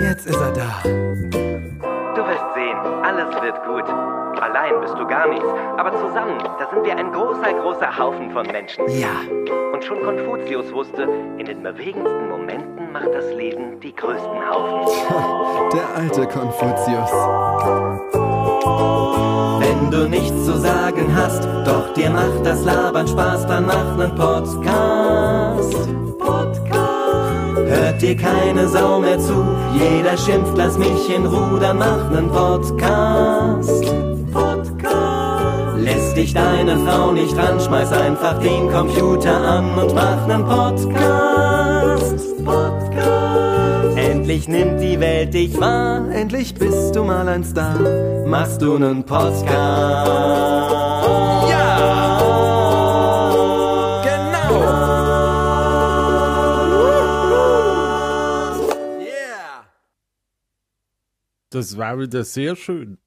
Jetzt 0.00 0.26
ist 0.26 0.40
er 0.40 0.52
da. 0.52 0.82
Du 2.14 2.22
wirst 2.26 2.54
sehen, 2.54 2.76
alles 3.02 3.34
wird 3.40 3.64
gut. 3.64 4.13
Allein 4.44 4.78
bist 4.82 4.94
du 4.98 5.06
gar 5.06 5.26
nichts, 5.26 5.48
aber 5.78 5.90
zusammen, 5.92 6.36
da 6.58 6.68
sind 6.68 6.84
wir 6.84 6.94
ein 6.94 7.10
großer, 7.12 7.50
großer 7.62 7.98
Haufen 7.98 8.30
von 8.30 8.46
Menschen. 8.46 8.86
Ja. 8.88 9.08
Und 9.72 9.82
schon 9.82 10.02
Konfuzius 10.02 10.70
wusste, 10.70 11.08
in 11.38 11.46
den 11.46 11.62
bewegendsten 11.62 12.28
Momenten 12.28 12.92
macht 12.92 13.08
das 13.14 13.24
Leben 13.32 13.80
die 13.80 13.96
größten 13.96 14.50
Haufen. 14.50 14.92
Der 15.72 15.96
alte 15.96 16.26
Konfuzius. 16.26 17.10
Wenn 19.60 19.90
du 19.90 20.10
nichts 20.10 20.44
zu 20.44 20.58
sagen 20.58 21.06
hast, 21.16 21.48
doch 21.64 21.94
dir 21.94 22.10
macht 22.10 22.44
das 22.44 22.62
Labern 22.66 23.08
Spaß, 23.08 23.46
dann 23.46 23.64
mach 23.64 23.96
nen 23.96 24.14
Podcast. 24.14 25.88
Podcast. 26.18 26.74
Hört 27.66 28.02
dir 28.02 28.14
keine 28.14 28.68
Sau 28.68 29.00
mehr 29.00 29.18
zu, 29.18 29.42
jeder 29.72 30.18
schimpft, 30.18 30.52
lass 30.54 30.76
mich 30.76 31.08
in 31.08 31.24
Ruhe, 31.24 31.58
dann 31.58 31.78
mach 31.78 32.10
nen 32.10 32.28
Podcast. 32.28 33.83
Lässt 35.84 36.16
dich 36.16 36.32
deine 36.32 36.78
Frau 36.78 37.12
nicht 37.12 37.36
ran, 37.36 37.60
schmeiß 37.60 37.92
einfach 37.92 38.40
den 38.40 38.70
Computer 38.70 39.36
an 39.36 39.78
und 39.78 39.94
mach 39.94 40.26
nen 40.26 40.42
Podcast. 40.44 42.42
Podcast. 42.42 43.98
Endlich 43.98 44.48
nimmt 44.48 44.80
die 44.80 44.98
Welt 44.98 45.34
dich 45.34 45.60
wahr, 45.60 46.10
Endlich 46.10 46.54
bist 46.54 46.96
du 46.96 47.04
mal 47.04 47.28
ein 47.28 47.44
Star. 47.44 47.78
machst 48.26 48.62
du 48.62 48.78
nen 48.78 49.04
Podcast. 49.04 50.10
Das 61.50 61.76
war 61.76 61.98
wieder 62.00 62.24
sehr 62.24 62.56
schön. 62.56 62.98